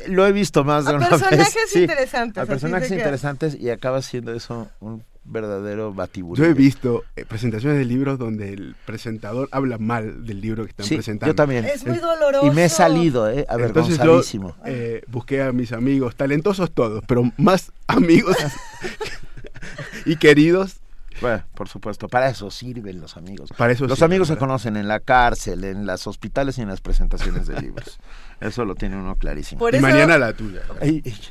lo 0.09 0.27
he 0.27 0.31
visto 0.31 0.63
más 0.63 0.85
de 0.85 0.93
una 0.93 1.09
vez. 1.09 1.21
Personajes 1.23 1.75
interesantes. 1.75 2.43
A 2.43 2.45
personajes 2.45 2.91
interesantes 2.91 3.57
y 3.59 3.71
acaba 3.71 3.99
siendo 4.03 4.31
eso 4.31 4.69
un 4.79 5.03
verdadero 5.25 5.93
batiburrillo. 5.93 6.45
Yo 6.45 6.51
he 6.51 6.53
visto 6.53 7.03
eh, 7.15 7.25
presentaciones 7.25 7.77
de 7.77 7.85
libros 7.85 8.17
donde 8.17 8.53
el 8.53 8.75
presentador 8.85 9.49
habla 9.51 9.77
mal 9.77 10.25
del 10.25 10.41
libro 10.41 10.63
que 10.63 10.69
están 10.69 10.87
presentando. 10.87 11.31
Yo 11.31 11.35
también. 11.35 11.65
Es 11.65 11.85
muy 11.85 11.97
doloroso. 11.97 12.47
Y 12.47 12.51
me 12.51 12.65
he 12.65 12.69
salido, 12.69 13.29
eh, 13.29 13.45
avergonzadísimo. 13.49 14.49
Entonces 14.49 14.81
yo 14.81 14.95
eh, 14.97 15.03
busqué 15.07 15.41
a 15.41 15.51
mis 15.51 15.71
amigos, 15.71 16.15
talentosos 16.15 16.71
todos, 16.71 17.03
pero 17.07 17.31
más 17.37 17.71
amigos 17.87 18.37
y 20.05 20.15
queridos 20.17 20.77
Bueno, 21.21 21.43
por 21.53 21.69
supuesto, 21.69 22.07
para 22.07 22.29
eso 22.29 22.51
sirven 22.51 22.99
los 22.99 23.17
amigos. 23.17 23.51
Para 23.57 23.73
eso 23.73 23.85
los 23.87 24.01
amigos 24.01 24.27
se 24.27 24.37
conocen 24.37 24.75
en 24.75 24.87
la 24.87 24.99
cárcel, 24.99 25.63
en 25.63 25.85
los 25.85 26.07
hospitales 26.07 26.57
y 26.57 26.61
en 26.61 26.67
las 26.67 26.81
presentaciones 26.81 27.47
de 27.47 27.61
libros. 27.61 27.99
Eso 28.41 28.65
lo 28.65 28.75
tiene 28.75 28.97
uno 28.97 29.15
clarísimo. 29.15 29.67
y 29.69 29.79
mañana 29.79 30.17
la 30.17 30.33
tuya. 30.33 30.61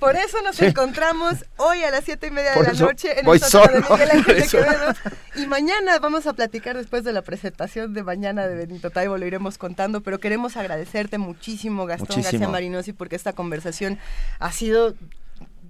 Por 0.00 0.16
eso 0.16 0.40
nos 0.42 0.60
encontramos 0.62 1.44
hoy 1.58 1.82
a 1.82 1.90
las 1.90 2.04
siete 2.04 2.28
y 2.28 2.30
media 2.30 2.52
de 2.52 2.62
la 2.62 2.72
noche 2.72 3.20
en 3.20 3.28
el 3.28 3.40
sótano 3.40 3.74
de 3.74 3.92
Miguel 3.92 4.10
Ángel 4.10 4.36
de 4.40 4.48
Quevedo. 4.48 4.92
Y 5.36 5.46
mañana 5.46 5.98
vamos 5.98 6.26
a 6.26 6.32
platicar 6.32 6.76
después 6.76 7.04
de 7.04 7.12
la 7.12 7.22
presentación 7.22 7.92
de 7.92 8.02
mañana 8.02 8.46
de 8.46 8.54
Benito 8.54 8.90
Taibo, 8.90 9.18
lo 9.18 9.26
iremos 9.26 9.58
contando, 9.58 10.00
pero 10.00 10.18
queremos 10.18 10.56
agradecerte 10.56 11.18
muchísimo, 11.18 11.86
Gastón 11.86 12.22
García 12.22 12.48
Marinosi, 12.48 12.92
porque 12.92 13.16
esta 13.16 13.32
conversación 13.34 13.98
ha 14.38 14.52
sido 14.52 14.94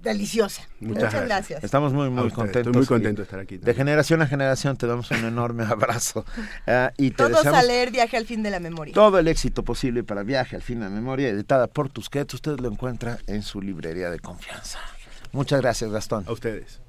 deliciosa. 0.05 0.67
Muchas, 0.79 1.13
gracias. 1.13 1.63
Estamos 1.63 1.91
muy, 1.91 2.09
muy 2.09 2.31
contentos. 2.31 2.67
Estoy 2.67 2.73
muy 2.73 2.85
contento 2.85 3.21
de 3.21 3.23
estar 3.23 3.39
aquí. 3.39 3.57
De 3.57 3.73
generación 3.73 4.21
a 4.21 4.27
generación 4.27 4.77
te 4.77 4.87
damos 4.87 5.11
un 5.11 5.25
enorme 5.25 5.63
abrazo. 5.69 6.25
Uh, 6.67 6.89
y 6.97 7.11
Todos 7.11 7.45
a 7.45 7.61
leer 7.63 7.91
Viaje 7.91 8.15
al 8.15 8.25
fin 8.25 8.43
de 8.43 8.51
la 8.51 8.59
memoria. 8.59 8.93
Todo 8.93 9.19
el 9.19 9.27
éxito 9.27 9.63
posible 9.63 10.03
para 10.03 10.23
Viaje 10.23 10.55
al 10.55 10.61
fin 10.61 10.79
de 10.79 10.85
la 10.85 10.91
memoria, 10.91 11.27
editada 11.27 11.67
por 11.67 11.89
Tusquets. 11.89 12.33
Usted 12.33 12.59
lo 12.59 12.69
encuentra 12.69 13.17
en 13.27 13.41
su 13.41 13.61
librería 13.61 14.09
de 14.09 14.19
confianza. 14.19 14.79
Muchas 15.31 15.59
gracias, 15.59 15.91
Gastón. 15.91 16.23
A 16.27 16.31
ustedes. 16.31 16.79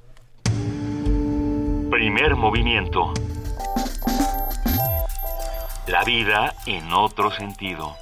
Primer 1.90 2.36
movimiento. 2.36 3.12
La 5.88 6.04
vida 6.04 6.54
en 6.66 6.92
otro 6.92 7.30
sentido. 7.30 7.96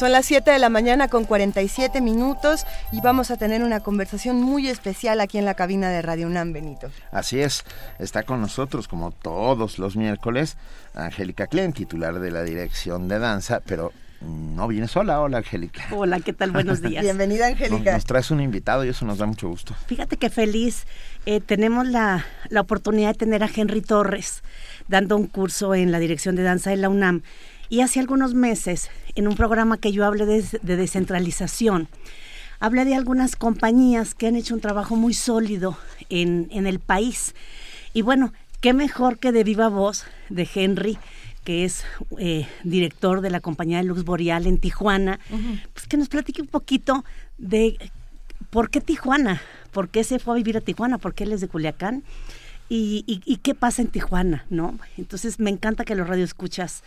Son 0.00 0.12
las 0.12 0.24
7 0.24 0.50
de 0.50 0.58
la 0.58 0.70
mañana 0.70 1.08
con 1.08 1.26
47 1.26 2.00
minutos 2.00 2.64
y 2.90 3.02
vamos 3.02 3.30
a 3.30 3.36
tener 3.36 3.62
una 3.62 3.80
conversación 3.80 4.40
muy 4.40 4.66
especial 4.66 5.20
aquí 5.20 5.36
en 5.36 5.44
la 5.44 5.52
cabina 5.52 5.90
de 5.90 6.00
Radio 6.00 6.26
UNAM, 6.26 6.54
Benito. 6.54 6.90
Así 7.12 7.38
es, 7.38 7.66
está 7.98 8.22
con 8.22 8.40
nosotros 8.40 8.88
como 8.88 9.10
todos 9.10 9.78
los 9.78 9.96
miércoles 9.96 10.56
Angélica 10.94 11.48
Klein, 11.48 11.74
titular 11.74 12.18
de 12.18 12.30
la 12.30 12.42
Dirección 12.44 13.08
de 13.08 13.18
Danza, 13.18 13.60
pero 13.66 13.92
no 14.22 14.68
viene 14.68 14.88
sola. 14.88 15.20
Hola, 15.20 15.38
Angélica. 15.38 15.88
Hola, 15.90 16.20
¿qué 16.20 16.32
tal? 16.32 16.50
Buenos 16.50 16.80
días. 16.82 17.02
Bienvenida, 17.02 17.48
Angélica. 17.48 17.92
Nos, 17.92 18.06
traes 18.06 18.30
un 18.30 18.40
invitado 18.40 18.86
y 18.86 18.88
eso 18.88 19.04
nos 19.04 19.18
da 19.18 19.26
mucho 19.26 19.48
gusto. 19.48 19.74
Fíjate 19.86 20.16
que 20.16 20.30
feliz. 20.30 20.86
Eh, 21.26 21.40
tenemos 21.40 21.86
la, 21.86 22.24
la 22.48 22.62
oportunidad 22.62 23.08
de 23.08 23.18
tener 23.18 23.44
a 23.44 23.50
Henry 23.54 23.82
Torres 23.82 24.42
dando 24.88 25.18
un 25.18 25.26
curso 25.26 25.74
en 25.74 25.92
la 25.92 25.98
Dirección 25.98 26.36
de 26.36 26.42
Danza 26.42 26.70
de 26.70 26.76
la 26.76 26.88
UNAM 26.88 27.22
y 27.70 27.82
hace 27.82 28.00
algunos 28.00 28.34
meses, 28.34 28.90
en 29.14 29.28
un 29.28 29.36
programa 29.36 29.78
que 29.78 29.92
yo 29.92 30.04
hablé 30.04 30.26
de, 30.26 30.42
descentralización, 30.76 31.88
hablé 32.58 32.84
de 32.84 32.96
algunas 32.96 33.36
compañías 33.36 34.14
que 34.16 34.26
han 34.26 34.34
hecho 34.34 34.54
un 34.54 34.60
trabajo 34.60 34.96
muy 34.96 35.14
sólido 35.14 35.78
en, 36.08 36.48
el 36.50 36.80
país. 36.80 37.34
Y 37.94 38.02
bueno, 38.02 38.32
qué 38.60 38.74
mejor 38.74 39.20
que 39.20 39.30
de 39.30 39.44
viva 39.44 39.68
voz 39.68 40.04
de 40.30 40.48
Henry, 40.52 40.98
que 41.44 41.64
es 41.64 41.84
eh, 42.18 42.48
director 42.64 43.20
de 43.20 43.30
la 43.30 43.40
compañía 43.40 43.78
de 43.78 43.84
Lux 43.84 44.04
Boreal 44.04 44.48
en 44.48 44.58
Tijuana, 44.58 45.20
pues 45.72 45.86
que 45.86 45.96
nos 45.96 46.08
platique 46.08 46.42
un 46.42 46.48
poquito 46.48 47.04
de 47.38 47.78
por 48.50 48.70
qué 48.70 48.80
Tijuana, 48.80 49.40
por 49.70 49.90
qué 49.90 50.02
se 50.02 50.18
fue 50.18 50.34
a 50.34 50.36
vivir 50.36 50.56
a 50.56 50.60
Tijuana, 50.60 50.98
por 50.98 51.14
qué 51.14 51.22
él 51.22 51.32
es 51.32 51.40
de 51.40 51.46
Culiacán 51.46 52.02
y, 52.72 53.04
y, 53.26 53.36
qué 53.38 53.56
pasa 53.56 53.82
en 53.82 53.88
Tijuana, 53.88 54.46
¿no? 54.48 54.78
Entonces 54.96 55.40
me 55.40 55.50
encanta 55.50 55.84
que 55.84 55.96
los 55.96 56.08
radioescuchas 56.08 56.84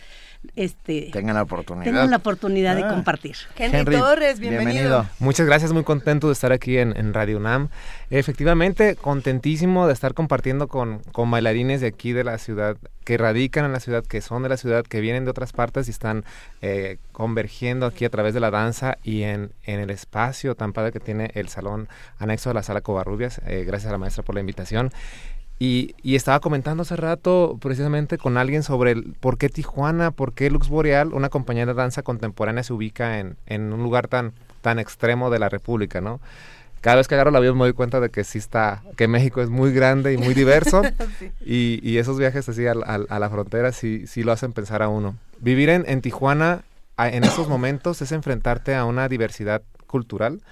este, 0.56 1.10
tengan 1.12 1.34
la 1.34 1.42
oportunidad, 1.42 1.84
tengan 1.84 2.10
la 2.10 2.16
oportunidad 2.16 2.74
de 2.74 2.84
ah. 2.84 2.88
compartir. 2.88 3.36
Henry, 3.56 3.84
Torres, 3.96 4.40
bienvenido. 4.40 5.06
Muchas 5.18 5.44
gracias, 5.46 5.72
muy 5.74 5.84
contento 5.84 6.28
de 6.28 6.32
estar 6.32 6.52
aquí 6.52 6.78
en, 6.78 7.12
Radio 7.12 7.36
UNAM. 7.36 7.68
Efectivamente, 8.08 8.96
contentísimo 8.96 9.86
de 9.86 9.92
estar 9.92 10.14
compartiendo 10.14 10.68
con, 10.68 11.00
con 11.12 11.30
bailarines 11.30 11.82
de 11.82 11.88
aquí 11.88 12.12
de 12.12 12.24
la 12.24 12.38
ciudad, 12.38 12.78
que 13.04 13.18
radican 13.18 13.66
en 13.66 13.72
la 13.72 13.80
ciudad, 13.80 14.04
que 14.04 14.22
son 14.22 14.42
de 14.42 14.48
la 14.48 14.56
ciudad, 14.56 14.84
que 14.84 15.00
vienen 15.00 15.24
de 15.24 15.30
otras 15.30 15.52
partes 15.52 15.88
y 15.88 15.90
están 15.90 16.24
eh, 16.62 16.96
convergiendo 17.12 17.84
aquí 17.84 18.06
a 18.06 18.10
través 18.10 18.32
de 18.32 18.40
la 18.40 18.50
danza 18.50 18.96
y 19.02 19.22
en, 19.22 19.52
en, 19.64 19.80
el 19.80 19.90
espacio 19.90 20.54
tan 20.54 20.72
padre 20.72 20.92
que 20.92 21.00
tiene 21.00 21.30
el 21.34 21.48
salón 21.48 21.88
anexo 22.18 22.48
de 22.50 22.54
la 22.54 22.62
sala 22.62 22.80
Covarrubias. 22.80 23.40
Eh, 23.46 23.64
gracias 23.66 23.90
a 23.90 23.92
la 23.92 23.98
maestra 23.98 24.22
por 24.22 24.34
la 24.34 24.40
invitación. 24.40 24.90
Y, 25.58 25.94
estaba 26.02 26.40
comentando 26.40 26.82
hace 26.82 26.96
rato 26.96 27.58
precisamente 27.60 28.18
con 28.18 28.36
alguien 28.36 28.62
sobre 28.62 28.92
el, 28.92 29.14
por 29.20 29.38
qué 29.38 29.48
Tijuana, 29.48 30.10
por 30.10 30.32
qué 30.32 30.50
Lux 30.50 30.68
Boreal, 30.68 31.14
una 31.14 31.28
compañía 31.28 31.64
de 31.64 31.74
danza 31.74 32.02
contemporánea, 32.02 32.62
se 32.62 32.72
ubica 32.72 33.20
en, 33.20 33.36
en 33.46 33.72
un 33.72 33.82
lugar 33.82 34.08
tan, 34.08 34.32
tan 34.60 34.78
extremo 34.78 35.30
de 35.30 35.38
la 35.38 35.48
República, 35.48 36.00
¿no? 36.00 36.20
Cada 36.80 36.96
vez 36.96 37.08
que 37.08 37.14
agarro 37.14 37.30
la 37.30 37.38
avión 37.38 37.56
me 37.56 37.64
doy 37.64 37.72
cuenta 37.72 37.98
de 37.98 38.10
que 38.10 38.24
sí 38.24 38.36
está, 38.36 38.82
que 38.98 39.08
México 39.08 39.40
es 39.40 39.48
muy 39.48 39.72
grande 39.72 40.12
y 40.12 40.18
muy 40.18 40.34
diverso 40.34 40.82
y, 41.40 41.80
y, 41.82 41.96
esos 41.96 42.18
viajes 42.18 42.46
así 42.46 42.66
a, 42.66 42.72
a, 42.72 43.18
la 43.18 43.30
frontera 43.30 43.72
sí, 43.72 44.06
sí 44.06 44.22
lo 44.22 44.32
hacen 44.32 44.52
pensar 44.52 44.82
a 44.82 44.88
uno. 44.88 45.16
Vivir 45.40 45.70
en, 45.70 45.84
en 45.88 46.02
Tijuana 46.02 46.62
en 46.98 47.24
estos 47.24 47.48
momentos 47.48 48.02
es 48.02 48.12
enfrentarte 48.12 48.74
a 48.74 48.84
una 48.84 49.08
diversidad 49.08 49.62
cultural 49.86 50.42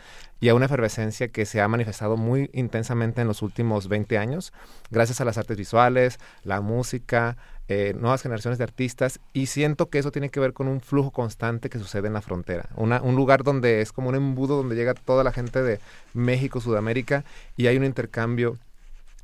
y 0.42 0.48
a 0.48 0.56
una 0.56 0.64
efervescencia 0.64 1.28
que 1.28 1.46
se 1.46 1.60
ha 1.60 1.68
manifestado 1.68 2.16
muy 2.16 2.50
intensamente 2.52 3.20
en 3.20 3.28
los 3.28 3.42
últimos 3.42 3.86
20 3.86 4.18
años, 4.18 4.52
gracias 4.90 5.20
a 5.20 5.24
las 5.24 5.38
artes 5.38 5.56
visuales, 5.56 6.18
la 6.42 6.60
música, 6.60 7.36
eh, 7.68 7.94
nuevas 7.96 8.22
generaciones 8.22 8.58
de 8.58 8.64
artistas, 8.64 9.20
y 9.32 9.46
siento 9.46 9.88
que 9.88 10.00
eso 10.00 10.10
tiene 10.10 10.30
que 10.30 10.40
ver 10.40 10.52
con 10.52 10.66
un 10.66 10.80
flujo 10.80 11.12
constante 11.12 11.70
que 11.70 11.78
sucede 11.78 12.08
en 12.08 12.14
la 12.14 12.22
frontera, 12.22 12.68
un 12.74 13.14
lugar 13.14 13.44
donde 13.44 13.82
es 13.82 13.92
como 13.92 14.08
un 14.08 14.16
embudo 14.16 14.56
donde 14.56 14.74
llega 14.74 14.94
toda 14.94 15.22
la 15.22 15.30
gente 15.30 15.62
de 15.62 15.78
México, 16.12 16.60
Sudamérica, 16.60 17.24
y 17.56 17.68
hay 17.68 17.76
un 17.76 17.84
intercambio 17.84 18.58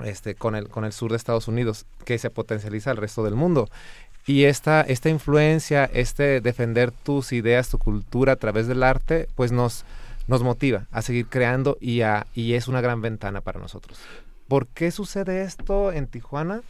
este, 0.05 0.37
con, 0.37 0.55
el, 0.55 0.69
con 0.69 0.85
el 0.85 0.93
sur 0.93 1.11
de 1.11 1.17
Estados 1.17 1.49
Unidos 1.49 1.85
que 2.05 2.17
se 2.19 2.31
potencializa 2.31 2.93
al 2.93 2.97
resto 2.97 3.25
del 3.25 3.35
mundo. 3.35 3.69
Y 4.25 4.45
esta, 4.45 4.83
esta 4.83 5.09
influencia, 5.09 5.91
este 5.93 6.41
defender 6.41 6.93
tus 6.93 7.33
ideas, 7.33 7.71
tu 7.71 7.79
cultura 7.79 8.35
a 8.35 8.37
través 8.37 8.69
del 8.69 8.85
arte, 8.85 9.27
pues 9.35 9.51
nos, 9.51 9.85
nos 10.29 10.43
motiva 10.43 10.87
a 10.93 11.03
seguir 11.03 11.27
creando 11.27 11.77
y, 11.81 12.03
a, 12.03 12.27
y 12.35 12.53
es 12.53 12.69
una 12.69 12.81
gran 12.81 13.01
ventana 13.01 13.41
para 13.41 13.59
nosotros. 13.59 13.99
¿Por 14.47 14.67
qué 14.69 14.91
sucede 14.91 15.43
esto 15.43 15.91
en 15.91 16.07
Tijuana? 16.07 16.63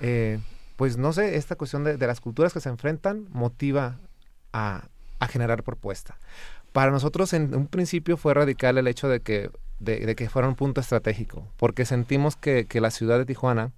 Eh, 0.00 0.38
pues 0.76 0.96
no 0.96 1.12
sé, 1.12 1.36
esta 1.36 1.56
cuestión 1.56 1.84
de, 1.84 1.98
las 1.98 2.20
culturas 2.20 2.52
que 2.52 2.60
se 2.60 2.68
enfrentan 2.68 3.26
motiva 3.30 3.96
a, 4.52 4.88
generar 5.28 5.64
propuesta. 5.64 6.18
Para 6.72 6.92
nosotros 6.92 7.32
en 7.32 7.54
un 7.54 7.66
principio 7.66 8.16
fue 8.16 8.34
radical 8.34 8.78
el 8.78 8.86
hecho 8.86 9.08
de 9.08 9.20
que, 9.20 9.50
de, 9.80 10.14
que 10.14 10.28
fuera 10.28 10.46
un 10.46 10.54
punto 10.54 10.80
estratégico, 10.80 11.48
porque 11.56 11.84
sentimos 11.84 12.36
que, 12.36 12.66
la 12.74 12.90
ciudad 12.90 13.18
de 13.18 13.24
Tijuana 13.24 13.72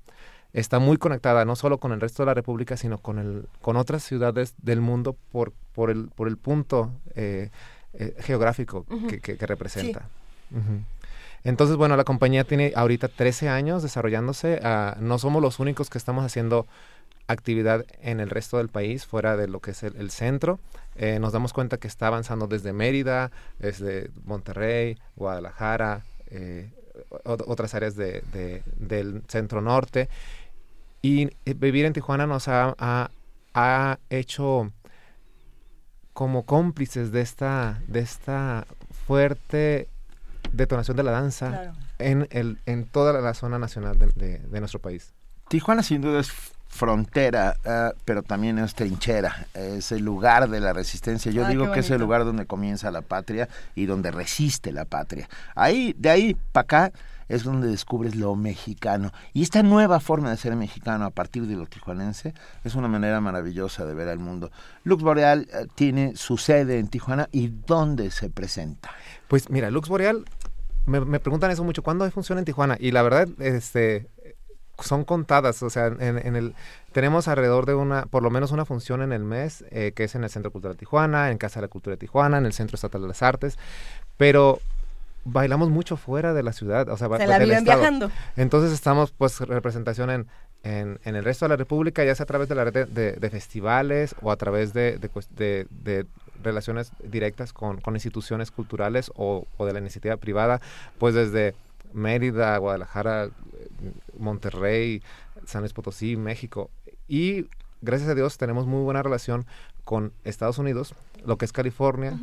está 0.52 0.78
muy 0.78 0.98
conectada 0.98 1.44
no 1.44 1.56
solo 1.56 1.78
con 1.78 1.92
el 1.92 2.00
resto 2.00 2.22
de 2.22 2.26
la 2.26 2.34
República, 2.34 2.76
sino 2.76 2.98
con, 2.98 3.18
el, 3.18 3.48
con 3.62 3.76
otras 3.76 4.02
ciudades 4.02 4.54
del 4.58 4.80
mundo 4.80 5.16
por, 5.30 5.52
por, 5.74 5.90
el, 5.90 6.08
por 6.08 6.28
el 6.28 6.36
punto 6.36 6.92
eh, 7.14 7.50
eh, 7.94 8.14
geográfico 8.20 8.84
que, 9.22 9.36
representa. 9.46 10.08
Entonces, 11.44 11.76
bueno, 11.76 11.96
la 11.96 12.04
compañía 12.04 12.44
tiene 12.44 12.72
ahorita 12.74 13.08
13 13.08 13.48
años 13.48 13.82
desarrollándose. 13.82 14.60
Ah, 14.62 14.96
no 15.00 15.18
somos 15.18 15.40
los 15.40 15.60
únicos 15.60 15.88
que 15.88 15.98
estamos 15.98 16.24
haciendo 16.24 16.66
actividad 17.28 17.84
en 18.00 18.20
el 18.20 18.30
resto 18.30 18.58
del 18.58 18.68
país, 18.68 19.06
fuera 19.06 19.36
de 19.36 19.48
lo 19.48 19.60
que 19.60 19.72
es 19.72 19.82
el, 19.82 20.10
centro. 20.10 20.58
Eh, 20.96 21.18
nos 21.20 21.32
damos 21.32 21.52
cuenta 21.52 21.76
que 21.76 21.86
está 21.86 22.08
avanzando 22.08 22.46
desde 22.46 22.72
Mérida, 22.72 23.30
desde 23.58 24.10
Monterrey, 24.24 24.98
Guadalajara, 25.14 26.04
eh, 26.30 26.70
otras 27.24 27.74
áreas 27.74 27.94
de, 27.96 28.22
del 28.76 29.22
centro 29.28 29.60
norte. 29.60 30.08
Y 31.02 31.30
vivir 31.44 31.84
en 31.84 31.92
Tijuana 31.92 32.26
nos 32.26 32.48
ha, 32.48 32.74
ha 33.54 33.98
hecho 34.10 34.72
como 36.18 36.42
cómplices 36.42 37.12
de 37.12 37.20
esta, 37.20 37.78
de 37.86 38.00
esta 38.00 38.66
fuerte 39.06 39.86
detonación 40.50 40.96
de 40.96 41.04
la 41.04 41.12
danza 41.12 41.74
en, 42.00 42.26
el, 42.32 42.58
en 42.66 42.86
toda 42.86 43.20
la 43.20 43.34
zona 43.34 43.60
nacional 43.60 43.96
de, 44.00 44.40
nuestro 44.58 44.80
país. 44.80 45.12
Tijuana 45.46 45.84
sin 45.84 46.02
duda 46.02 46.18
es 46.18 46.32
frontera, 46.66 47.54
ah, 47.64 47.92
pero 48.04 48.24
también 48.24 48.58
es 48.58 48.74
trinchera, 48.74 49.46
es 49.54 49.92
el 49.92 50.02
lugar 50.02 50.50
de 50.50 50.58
la 50.58 50.72
resistencia. 50.72 51.30
Yo 51.30 51.46
ah, 51.46 51.50
digo 51.50 51.70
que 51.70 51.78
es 51.78 51.90
el 51.92 52.00
lugar 52.00 52.24
donde 52.24 52.46
comienza 52.46 52.90
la 52.90 53.02
patria 53.02 53.48
y 53.76 53.86
donde 53.86 54.10
resiste 54.10 54.72
la 54.72 54.86
patria. 54.86 55.28
Ahí, 55.54 55.94
de 55.96 56.10
ahí 56.10 56.36
para 56.50 56.64
acá 56.64 56.92
es 57.28 57.44
donde 57.44 57.68
descubres 57.68 58.14
lo 58.16 58.34
mexicano. 58.36 59.12
Y 59.32 59.42
esta 59.42 59.62
nueva 59.62 60.00
forma 60.00 60.30
de 60.30 60.36
ser 60.36 60.56
mexicano 60.56 61.04
a 61.04 61.10
partir 61.10 61.46
de 61.46 61.56
lo 61.56 61.66
tijuanense 61.66 62.34
es 62.64 62.74
una 62.74 62.88
manera 62.88 63.20
maravillosa 63.20 63.84
de 63.84 63.94
ver 63.94 64.08
al 64.08 64.18
mundo. 64.18 64.50
Lux 64.84 65.02
Boreal 65.02 65.48
eh, 65.52 65.66
tiene 65.74 66.16
su 66.16 66.36
sede 66.36 66.78
en 66.78 66.88
Tijuana 66.88 67.28
y 67.32 67.48
¿dónde 67.48 68.10
se 68.10 68.30
presenta? 68.30 68.90
Pues 69.28 69.50
mira, 69.50 69.70
Lux 69.70 69.88
Boreal, 69.88 70.24
me, 70.86 71.20
preguntan 71.20 71.50
eso 71.50 71.64
mucho, 71.64 71.82
¿cuándo 71.82 72.04
hay 72.04 72.10
función 72.10 72.38
en 72.38 72.44
Tijuana? 72.44 72.76
Y 72.80 72.92
la 72.92 73.02
verdad, 73.02 73.28
este, 73.38 74.08
son 74.82 75.04
contadas, 75.04 75.62
o 75.62 75.70
sea, 75.70 75.88
en, 75.88 76.36
el 76.36 76.54
tenemos 76.92 77.28
alrededor 77.28 77.66
de 77.66 77.74
una, 77.74 78.06
por 78.06 78.22
lo 78.22 78.30
menos 78.30 78.52
una 78.52 78.64
función 78.64 79.02
en 79.02 79.12
el 79.12 79.22
mes, 79.22 79.64
eh, 79.70 79.92
que 79.94 80.04
es 80.04 80.14
en 80.14 80.24
el 80.24 80.30
Centro 80.30 80.50
Cultural 80.50 80.76
de 80.76 80.80
Tijuana, 80.80 81.30
en 81.30 81.38
Casa 81.38 81.60
de 81.60 81.66
la 81.66 81.68
Cultura 81.68 81.94
de 81.94 81.98
Tijuana, 81.98 82.38
en 82.38 82.46
el 82.46 82.52
Centro 82.52 82.76
Estatal 82.76 83.02
de 83.02 83.08
las 83.08 83.22
Artes, 83.22 83.58
pero 84.16 84.60
bailamos 85.24 85.70
mucho 85.70 85.96
fuera 85.96 86.34
de 86.34 86.42
la 86.42 86.52
ciudad, 86.52 86.88
o 86.88 86.96
sea, 86.96 87.08
Se 87.16 87.26
la 87.26 87.38
viven 87.38 87.64
viajando. 87.64 88.10
Entonces 88.36 88.72
estamos, 88.72 89.12
pues, 89.12 89.40
representación 89.40 90.10
en, 90.10 90.26
en, 90.62 91.00
en, 91.04 91.16
el 91.16 91.24
resto 91.24 91.44
de 91.44 91.50
la 91.50 91.56
República, 91.56 92.04
ya 92.04 92.14
sea 92.14 92.24
a 92.24 92.26
través 92.26 92.48
de 92.48 92.54
la 92.54 92.64
red 92.64 92.88
de, 92.88 93.30
festivales 93.30 94.14
o 94.22 94.30
a 94.30 94.36
través 94.36 94.72
de, 94.72 94.98
de 94.98 96.06
relaciones 96.42 96.92
directas 97.02 97.52
con, 97.52 97.80
con 97.80 97.94
instituciones 97.94 98.50
culturales 98.50 99.10
o, 99.16 99.46
o 99.56 99.66
de 99.66 99.72
la 99.72 99.78
iniciativa 99.80 100.16
privada, 100.16 100.60
pues 100.98 101.14
desde 101.14 101.54
Mérida, 101.92 102.56
Guadalajara, 102.58 103.30
Monterrey, 104.18 105.02
San 105.44 105.62
Luis 105.62 105.72
Potosí, 105.72 106.16
México. 106.16 106.70
Y 107.06 107.46
gracias 107.80 108.10
a 108.10 108.14
Dios 108.14 108.38
tenemos 108.38 108.66
muy 108.66 108.82
buena 108.82 109.02
relación 109.02 109.46
con 109.84 110.12
Estados 110.24 110.58
Unidos, 110.58 110.94
lo 111.24 111.38
que 111.38 111.44
es 111.44 111.52
California, 111.52 112.18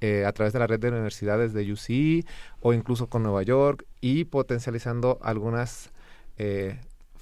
eh, 0.00 0.24
a 0.26 0.32
través 0.32 0.52
de 0.52 0.58
la 0.58 0.66
red 0.66 0.78
de 0.78 0.88
universidades 0.88 1.52
de 1.52 1.72
UC 1.72 2.26
o 2.60 2.72
incluso 2.72 3.08
con 3.08 3.22
Nueva 3.22 3.42
York 3.42 3.84
y 4.00 4.24
potencializando 4.24 5.18
algunas 5.22 5.90
eh, 6.38 6.78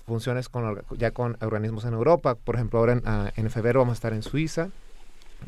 funciones 0.06 0.48
con, 0.48 0.82
ya 0.96 1.10
con 1.10 1.36
organismos 1.40 1.84
en 1.84 1.94
Europa. 1.94 2.34
Por 2.34 2.54
ejemplo, 2.54 2.78
ahora 2.78 2.92
en, 2.92 3.02
ah, 3.04 3.30
febrero 3.48 3.80
vamos 3.80 3.92
a 3.92 3.94
estar 3.94 4.12
en 4.12 4.22
Suiza 4.22 4.68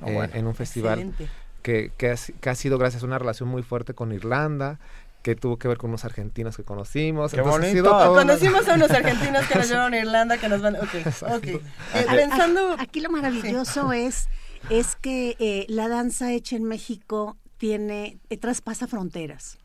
ah, 0.02 0.08
eh, 0.08 0.30
en 0.34 0.46
un 0.46 0.54
festival 0.54 1.14
que, 1.62 1.92
que, 1.96 2.10
ha, 2.10 2.54
sido 2.54 2.78
gracias 2.78 3.02
a 3.02 3.06
una 3.06 3.18
relación 3.18 3.48
muy 3.48 3.62
fuerte 3.62 3.94
con 3.94 4.12
Irlanda 4.12 4.78
que 5.22 5.34
tuvo 5.34 5.58
que 5.58 5.68
ver 5.68 5.78
con 5.78 5.90
unos 5.90 6.04
argentinos 6.04 6.56
que 6.56 6.62
conocimos. 6.62 7.32
¡Qué 7.32 7.42
bonito! 7.42 8.14
Conocimos 8.14 8.66
a 8.68 8.74
unos 8.74 8.90
argentinos 8.92 9.46
que 9.46 9.56
nos 9.56 9.68
llevaron 9.68 9.92
a 9.92 9.98
Irlanda, 9.98 10.38
que 10.38 10.48
nos 10.48 10.62
van... 10.62 10.76
Ok, 10.76 10.94
ok. 11.22 11.44
Eh, 11.44 11.60
pensando... 12.08 12.76
Aquí 12.78 13.00
lo 13.00 13.10
maravilloso 13.10 13.92
es, 13.92 14.28
es 14.70 14.96
que 14.96 15.36
eh, 15.38 15.66
la 15.68 15.88
danza 15.88 16.32
hecha 16.32 16.56
en 16.56 16.64
México 16.64 17.36
tiene, 17.56 18.18
eh, 18.30 18.36
traspasa 18.36 18.86
fronteras. 18.86 19.58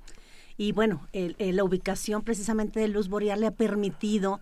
Y 0.55 0.71
bueno, 0.71 1.07
la 1.13 1.63
ubicación 1.63 2.21
precisamente 2.21 2.79
de 2.79 2.87
Luz 2.87 3.09
Boreal 3.09 3.41
le 3.41 3.47
ha 3.47 3.51
permitido 3.51 4.39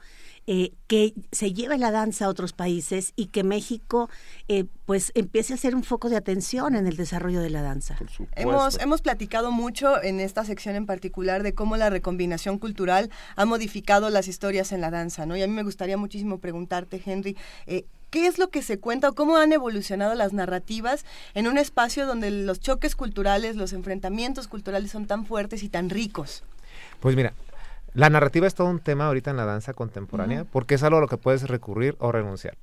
eh, 0.48 0.74
que 0.88 1.14
se 1.32 1.54
lleve 1.54 1.78
la 1.78 1.92
danza 1.92 2.26
a 2.26 2.30
otros 2.30 2.52
países 2.52 3.14
y 3.16 3.28
que 3.28 3.44
México 3.44 4.10
eh, 4.48 4.66
pues 4.86 5.12
empiece 5.14 5.54
a 5.54 5.58
ser 5.58 5.76
un 5.76 5.84
foco 5.84 6.10
de 6.10 6.18
atención 6.18 6.76
en 6.76 6.88
el 6.88 6.98
desarrollo 6.98 7.42
de 7.42 7.52
la 7.52 7.62
danza. 7.62 7.96
Hemos, 8.36 8.80
hemos 8.80 9.04
platicado 9.04 9.52
mucho 9.52 10.02
en 10.02 10.20
esta 10.20 10.44
sección 10.44 10.76
en 10.76 10.88
particular 10.88 11.44
de 11.44 11.54
cómo 11.54 11.78
la 11.78 11.92
recombinación 11.92 12.58
cultural 12.58 13.12
ha 13.36 13.46
modificado 13.46 14.10
las 14.10 14.28
historias 14.28 14.72
en 14.72 14.82
la 14.82 14.90
danza, 14.90 15.28
¿no? 15.28 15.38
Y 15.38 15.44
a 15.44 15.48
mí 15.48 15.54
me 15.54 15.64
gustaría 15.64 15.96
muchísimo 15.96 16.40
preguntarte, 16.40 17.00
Henry, 17.06 17.38
eh, 17.68 17.86
¿Qué 18.12 18.28
es 18.28 18.38
lo 18.38 18.50
que 18.50 18.62
se 18.62 18.78
cuenta 18.78 19.08
o 19.08 19.16
cómo 19.16 19.38
han 19.38 19.54
evolucionado 19.54 20.16
las 20.16 20.34
narrativas 20.34 21.06
en 21.34 21.48
un 21.48 21.58
espacio 21.58 22.06
donde 22.06 22.30
los 22.30 22.60
choques 22.60 22.94
culturales, 22.94 23.56
los 23.56 23.72
enfrentamientos 23.72 24.50
culturales 24.50 24.92
son 24.92 25.08
tan 25.08 25.26
fuertes 25.26 25.64
y 25.64 25.70
tan 25.70 25.90
ricos? 25.90 26.44
Pues 27.00 27.16
mira, 27.16 27.34
la 27.94 28.10
narrativa 28.10 28.48
es 28.48 28.54
todo 28.54 28.68
un 28.68 28.82
tema 28.82 29.08
ahorita 29.08 29.32
en 29.32 29.38
la 29.38 29.46
danza 29.46 29.74
contemporánea 29.74 30.44
porque 30.44 30.76
es 30.76 30.84
algo 30.84 30.98
a 30.98 31.02
lo 31.02 31.08
que 31.08 31.16
puedes 31.16 31.48
recurrir 31.48 31.96
o 32.00 32.12
renunciar. 32.12 32.58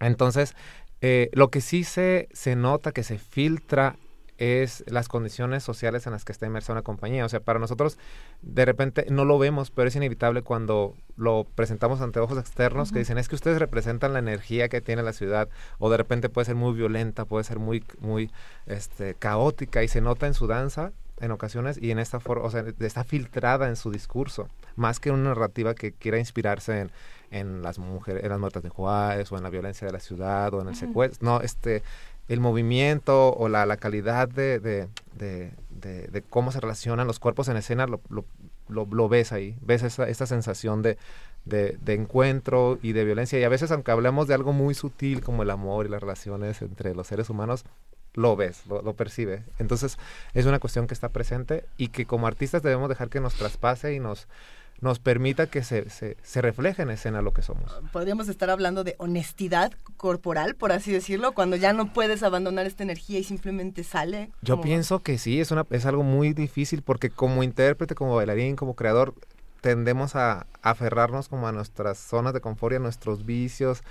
Entonces, 0.00 0.54
eh, 1.00 1.30
lo 1.32 1.48
que 1.48 1.62
sí 1.62 1.82
se, 1.82 2.28
se 2.32 2.54
nota 2.54 2.92
que 2.92 3.04
se 3.04 3.18
filtra 3.18 3.96
es 4.38 4.84
las 4.86 5.08
condiciones 5.08 5.64
sociales 5.64 6.06
en 6.06 6.12
las 6.12 6.24
que 6.24 6.32
está 6.32 6.46
inmersa 6.46 6.72
una 6.72 6.82
compañía. 6.82 7.24
O 7.24 7.28
sea, 7.28 7.40
para 7.40 7.58
nosotros 7.58 7.98
de 8.40 8.64
repente 8.64 9.06
no 9.10 9.24
lo 9.24 9.38
vemos, 9.38 9.70
pero 9.70 9.88
es 9.88 9.96
inevitable 9.96 10.42
cuando 10.42 10.94
lo 11.16 11.46
presentamos 11.54 12.00
ante 12.00 12.20
ojos 12.20 12.38
externos 12.38 12.92
que 12.92 13.00
dicen 13.00 13.18
es 13.18 13.28
que 13.28 13.34
ustedes 13.34 13.58
representan 13.58 14.12
la 14.12 14.20
energía 14.20 14.68
que 14.68 14.80
tiene 14.80 15.02
la 15.02 15.12
ciudad 15.12 15.48
o 15.78 15.90
de 15.90 15.96
repente 15.96 16.28
puede 16.28 16.46
ser 16.46 16.54
muy 16.54 16.72
violenta, 16.72 17.24
puede 17.24 17.44
ser 17.44 17.58
muy, 17.58 17.84
muy 18.00 18.30
este, 18.66 19.14
caótica 19.14 19.82
y 19.82 19.88
se 19.88 20.00
nota 20.00 20.26
en 20.26 20.34
su 20.34 20.46
danza 20.46 20.92
en 21.20 21.32
ocasiones 21.32 21.78
y 21.82 21.90
en 21.90 21.98
esta 21.98 22.20
forma, 22.20 22.44
o 22.44 22.50
sea, 22.50 22.64
está 22.78 23.02
filtrada 23.02 23.68
en 23.68 23.74
su 23.74 23.90
discurso, 23.90 24.48
más 24.76 25.00
que 25.00 25.10
una 25.10 25.30
narrativa 25.30 25.74
que 25.74 25.92
quiera 25.92 26.18
inspirarse 26.18 26.80
en, 26.80 26.90
en 27.30 27.62
las 27.62 27.78
mujeres, 27.78 28.22
en 28.22 28.30
las 28.30 28.38
muertes 28.38 28.62
de 28.62 28.68
Juárez 28.68 29.32
o 29.32 29.36
en 29.36 29.42
la 29.42 29.50
violencia 29.50 29.86
de 29.86 29.92
la 29.92 30.00
ciudad 30.00 30.54
o 30.54 30.62
en 30.62 30.68
el 30.68 30.76
secuestro, 30.76 31.24
no, 31.24 31.40
este, 31.40 31.82
el 32.28 32.40
movimiento 32.40 33.32
o 33.32 33.48
la, 33.48 33.66
la 33.66 33.76
calidad 33.78 34.28
de, 34.28 34.60
de, 34.60 34.88
de, 35.18 36.22
cómo 36.28 36.52
se 36.52 36.60
relacionan 36.60 37.06
los 37.06 37.18
cuerpos 37.18 37.48
en 37.48 37.56
escena 37.56 37.86
lo, 37.86 38.00
lo, 38.08 38.24
lo, 38.68 39.08
ves 39.08 39.32
ahí, 39.32 39.56
ves 39.62 39.82
esa, 39.82 40.08
esta 40.08 40.26
sensación 40.26 40.82
de, 40.82 40.98
encuentro 41.86 42.78
y 42.82 42.92
de 42.92 43.04
violencia. 43.04 43.38
Y 43.38 43.44
a 43.44 43.48
veces, 43.48 43.70
aunque 43.70 43.90
hablemos 43.90 44.28
de 44.28 44.34
algo 44.34 44.52
muy 44.52 44.74
sutil 44.74 45.22
como 45.22 45.42
el 45.42 45.50
amor 45.50 45.86
y 45.86 45.88
las 45.88 46.02
relaciones 46.02 46.60
entre 46.60 46.94
los 46.94 47.06
seres 47.06 47.30
humanos, 47.30 47.64
lo 48.14 48.36
ves, 48.36 48.66
lo, 48.66 48.82
lo 48.82 48.94
percibe. 48.94 49.44
Entonces 49.58 49.98
es 50.34 50.44
una 50.44 50.58
cuestión 50.58 50.86
que 50.86 50.94
está 50.94 51.08
presente 51.10 51.64
y 51.76 51.88
que 51.88 52.04
como 52.04 52.26
artistas 52.26 52.62
debemos 52.62 52.88
dejar 52.88 53.08
que 53.08 53.20
nos 53.20 53.34
traspase 53.34 53.94
y 53.94 54.00
nos, 54.00 54.28
nos 54.80 54.98
permita 55.00 55.48
que 55.48 55.62
se, 55.64 55.90
se, 55.90 56.16
se, 56.22 56.40
refleje 56.40 56.82
en 56.82 56.90
escena 56.90 57.20
lo 57.20 57.32
que 57.32 57.42
somos. 57.42 57.72
Podríamos 57.92 58.28
estar 58.28 58.48
hablando 58.50 58.84
de 58.84 58.94
honestidad 58.98 59.72
corporal, 59.96 60.54
por 60.54 60.72
así 60.72 60.92
decirlo, 60.92 61.32
cuando 61.32 61.56
ya 61.56 61.72
no 61.72 61.92
puedes 61.92 62.22
abandonar 62.22 62.66
esta 62.66 62.84
energía 62.84 63.18
y 63.18 63.24
simplemente 63.24 63.82
sale. 63.82 64.30
Yo 64.42 64.60
pienso 64.60 65.00
que 65.00 65.18
sí, 65.18 65.40
es, 65.40 65.50
una, 65.50 65.66
es 65.70 65.86
algo 65.86 66.04
muy 66.04 66.32
difícil 66.32 66.82
porque 66.82 67.10
como 67.10 67.42
intérprete, 67.42 67.94
como 67.94 68.14
bailarín, 68.14 68.54
como 68.54 68.74
creador, 68.74 69.14
tendemos 69.60 70.14
a 70.14 70.46
aferrarnos 70.62 71.28
como 71.28 71.48
a 71.48 71.52
nuestras 71.52 71.98
zonas 71.98 72.32
de 72.32 72.40
confort 72.40 72.74
y 72.74 72.76
a 72.76 72.80
nuestros 72.80 73.26
vicios, 73.26 73.82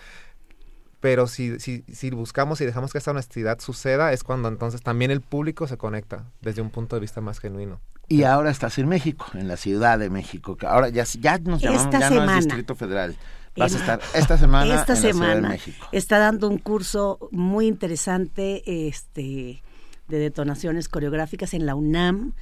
pero 1.02 1.28
si, 1.28 1.60
si, 1.60 1.84
si 1.92 2.10
buscamos 2.12 2.62
y 2.62 2.66
dejamos 2.66 2.92
que 2.92 2.98
esta 2.98 3.12
honestidad 3.12 3.60
suceda, 3.60 4.14
es 4.14 4.24
cuando 4.24 4.48
entonces 4.48 4.82
también 4.82 5.12
el 5.12 5.22
público 5.22 5.68
se 5.68 5.78
conecta 5.78 6.26
desde 6.42 6.62
un 6.62 6.70
punto 6.70 6.96
de 6.96 7.02
vista 7.02 7.22
más 7.22 7.40
genuino. 7.40 7.80
Y 8.10 8.24
ahora 8.24 8.52
estás 8.52 8.78
en 8.78 8.88
México, 8.88 9.26
en 9.34 9.48
la 9.48 9.58
Ciudad 9.58 10.00
de 10.00 10.10
México, 10.10 10.56
que 10.56 10.66
ahora 10.66 10.90
ya, 10.90 11.04
ya 11.20 11.38
nos 11.40 11.62
llamamos, 11.62 11.92
ya 11.92 12.10
no 12.10 12.24
es 12.24 12.46
Distrito 12.46 12.76
Federal. 12.76 13.16
Vas 13.58 13.74
a 13.74 13.80
estar 13.80 14.00
esta 14.14 14.38
semana 14.38 14.76
esta 14.76 14.94
en 14.94 15.02
semana 15.02 15.28
la 15.28 15.34
Ciudad 15.34 15.36
de 15.36 15.50
México. 15.50 15.88
Está 15.92 16.20
dando 16.20 16.48
un 16.48 16.58
curso 16.58 17.18
muy 17.32 17.68
interesante 17.68 18.88
este, 18.88 19.62
de 20.08 20.20
detonaciones 20.20 20.88
coreográficas 20.88 21.54
en 21.54 21.66
la 21.66 21.76
UNAM. 21.76 22.34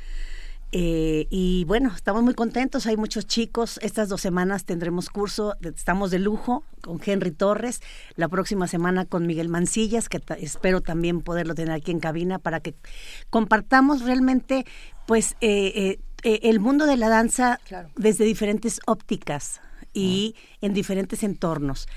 Eh, 0.71 1.27
y 1.29 1.63
bueno, 1.65 1.93
estamos 1.95 2.21
muy 2.21 2.33
contentos, 2.33 2.85
hay 2.85 2.97
muchos 2.97 3.25
chicos. 3.25 3.79
Estas 3.81 4.09
dos 4.09 4.19
semanas 4.19 4.65
tendremos 4.65 5.09
curso, 5.09 5.55
estamos 5.61 6.11
de 6.11 6.19
lujo 6.19 6.65
con 6.81 6.99
Henry 7.03 7.31
Torres, 7.31 7.81
la 8.15 8.27
próxima 8.27 8.67
semana 8.67 9.05
con 9.05 9.25
Miguel 9.25 9.47
Mancillas, 9.47 10.09
que 10.09 10.21
espero 10.39 10.81
también 10.81 11.21
poderlo 11.21 11.55
tener 11.55 11.73
aquí 11.73 11.91
en 11.91 11.99
cabina 11.99 12.39
para 12.39 12.59
que 12.59 12.75
compartamos 13.29 14.01
realmente 14.01 14.65
pues 15.05 15.35
eh, 15.41 15.99
eh, 16.23 16.39
el 16.43 16.59
mundo 16.59 16.85
de 16.85 16.97
la 16.97 17.09
danza 17.09 17.59
desde 17.95 18.25
diferentes 18.25 18.79
ópticas 18.85 19.61
y 19.93 20.35
en 20.61 20.73
diferentes 20.73 21.23
entornos. 21.23 21.87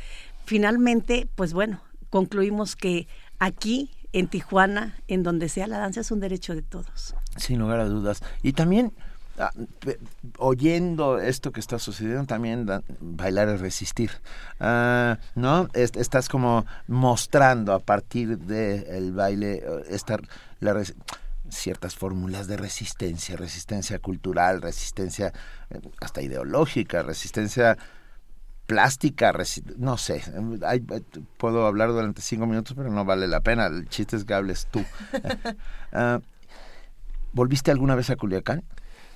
Finalmente, 0.45 1.29
pues 1.35 1.53
bueno, 1.53 1.81
concluimos 2.11 2.77
que 2.77 3.09
aquí 3.39 3.91
en 4.13 4.29
Tijuana, 4.29 4.97
en 5.09 5.23
donde 5.23 5.49
sea 5.49 5.67
la 5.67 5.79
danza, 5.79 6.01
es 6.01 6.11
un 6.11 6.21
derecho 6.21 6.55
de 6.55 6.63
todos. 6.63 7.15
Sin 7.37 7.59
lugar 7.59 7.81
a 7.81 7.85
dudas. 7.85 8.23
Y 8.43 8.53
también, 8.53 8.93
ah, 9.39 9.51
oyendo 10.39 11.19
esto 11.19 11.53
que 11.53 11.61
está 11.61 11.79
sucediendo, 11.79 12.25
también 12.25 12.67
bailar 13.01 13.49
es 13.49 13.61
resistir. 13.61 14.11
Ah, 14.61 15.19
¿No? 15.35 15.69
estás 15.75 16.29
como 16.29 16.65
mostrando 16.87 17.73
a 17.73 17.81
partir 17.81 18.39
del 18.39 18.87
el 18.87 19.13
baile, 19.13 19.57
eh, 19.57 19.83
estar 19.91 20.23
la 20.61 20.73
ciertas 21.51 21.95
fórmulas 21.95 22.47
de 22.47 22.57
resistencia, 22.57 23.37
resistencia 23.37 23.99
cultural, 23.99 24.63
resistencia 24.63 25.33
eh, 25.71 25.81
hasta 26.01 26.23
ideológica, 26.23 27.03
resistencia 27.03 27.77
plástica, 28.67 29.33
no 29.79 29.97
sé, 29.97 30.23
puedo 31.39 31.67
hablar 31.67 31.89
durante 31.89 32.21
cinco 32.21 32.47
minutos, 32.47 32.75
pero 32.77 32.91
no 32.91 33.07
vale 33.07 33.27
la 33.27 33.41
pena, 33.41 33.67
el 33.67 33.89
chiste 33.89 34.17
es 34.17 34.25
que 34.25 34.35
hables 34.35 34.67
tú. 34.71 34.85
Ah, 35.91 36.21
¿Volviste 37.33 37.71
alguna 37.71 37.95
vez 37.95 38.11
a 38.11 38.17
Culiacán? 38.17 38.63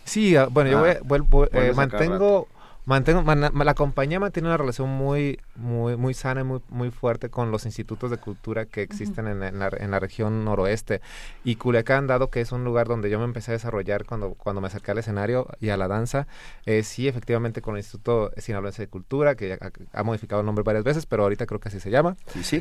Sí, 0.05 0.35
ah, 0.37 0.47
bueno, 0.51 0.71
yo 0.71 0.79
ah, 0.79 0.97
vuelvo, 1.05 1.45
eh, 1.53 1.75
mantengo 1.75 2.49
mantengo, 2.85 3.23
la 3.25 3.75
compañía 3.75 4.19
mantiene 4.19 4.49
una 4.49 4.57
relación 4.57 4.89
muy, 4.89 5.39
muy, 5.55 5.97
muy 5.97 6.15
sana 6.15 6.41
y 6.41 6.45
muy, 6.45 6.61
muy 6.69 6.91
fuerte 6.91 7.29
con 7.29 7.51
los 7.51 7.65
institutos 7.65 8.11
de 8.11 8.17
cultura 8.17 8.67
que 8.67 8.83
existen 8.83 9.29
en, 9.29 9.41
la, 9.59 9.71
en, 9.77 9.91
la, 9.91 10.01
región 10.01 10.45
noroeste. 10.45 11.01
Y 11.45 11.57
Culiacán, 11.57 12.07
dado 12.07 12.31
que 12.31 12.41
es 12.41 12.51
un 12.53 12.65
lugar 12.65 12.89
donde 12.89 13.11
yo 13.11 13.19
me 13.19 13.25
empecé 13.25 13.53
a 13.53 13.55
desarrollar 13.55 14.05
cuando, 14.05 14.35
cuando 14.35 14.61
me 14.61 14.67
acerqué 14.67 14.91
al 14.91 14.99
escenario 14.99 15.47
y 15.61 15.69
a 15.69 15.77
la 15.77 15.87
danza, 15.87 16.27
eh, 16.67 16.83
sí, 16.83 17.07
efectivamente, 17.07 17.63
con 17.63 17.75
el 17.75 17.81
Instituto 17.81 18.33
Sinaloense 18.37 18.83
de 18.83 18.89
Cultura, 18.89 19.37
que 19.37 19.59
ha, 19.93 20.03
modificado 20.03 20.41
el 20.41 20.47
nombre 20.47 20.65
varias 20.65 20.85
veces, 20.85 21.07
pero 21.07 21.23
ahorita 21.23 21.47
creo 21.47 21.61
que 21.61 21.69
así 21.69 21.79
se 21.79 21.91
llama. 21.91 22.17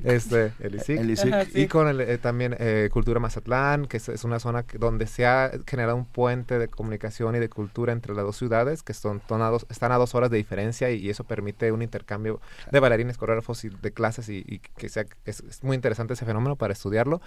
Este, 0.05 0.53
el 0.59 0.75
ISIC. 1.09 1.55
Y 1.55 1.67
con 1.67 1.87
el, 1.87 1.99
eh, 2.01 2.17
también 2.17 2.55
eh, 2.59 2.89
Cultura 2.91 3.19
Mazatlán, 3.19 3.87
que 3.87 3.97
es, 3.97 4.23
una 4.23 4.39
zona 4.39 4.65
donde 4.77 5.07
se 5.07 5.25
ha 5.25 5.51
generado 5.65 5.97
un 5.97 6.05
puente 6.05 6.59
de 6.59 6.67
comunicación 6.67 7.35
y 7.35 7.39
de 7.39 7.49
cultura 7.49 7.91
entre 7.91 8.13
las 8.13 8.23
dos 8.23 8.37
ciudades, 8.37 8.83
que 8.83 8.93
son, 8.93 9.21
están 9.69 9.91
a 9.91 9.97
dos 9.97 10.10
horas 10.15 10.29
de 10.29 10.37
diferencia 10.37 10.91
y, 10.91 11.09
eso 11.09 11.23
permite 11.23 11.71
un 11.71 11.81
intercambio 11.81 12.39
de 12.71 12.79
bailarines, 12.79 13.17
coreógrafos 13.17 13.65
y 13.65 13.69
de 13.69 13.91
clases 13.91 14.29
y, 14.29 14.59
que 14.77 14.89
sea, 14.89 15.05
es, 15.25 15.63
muy 15.63 15.75
interesante 15.75 16.13
ese 16.13 16.25
fenómeno 16.25 16.55
para 16.55 16.73
estudiarlo. 16.73 17.21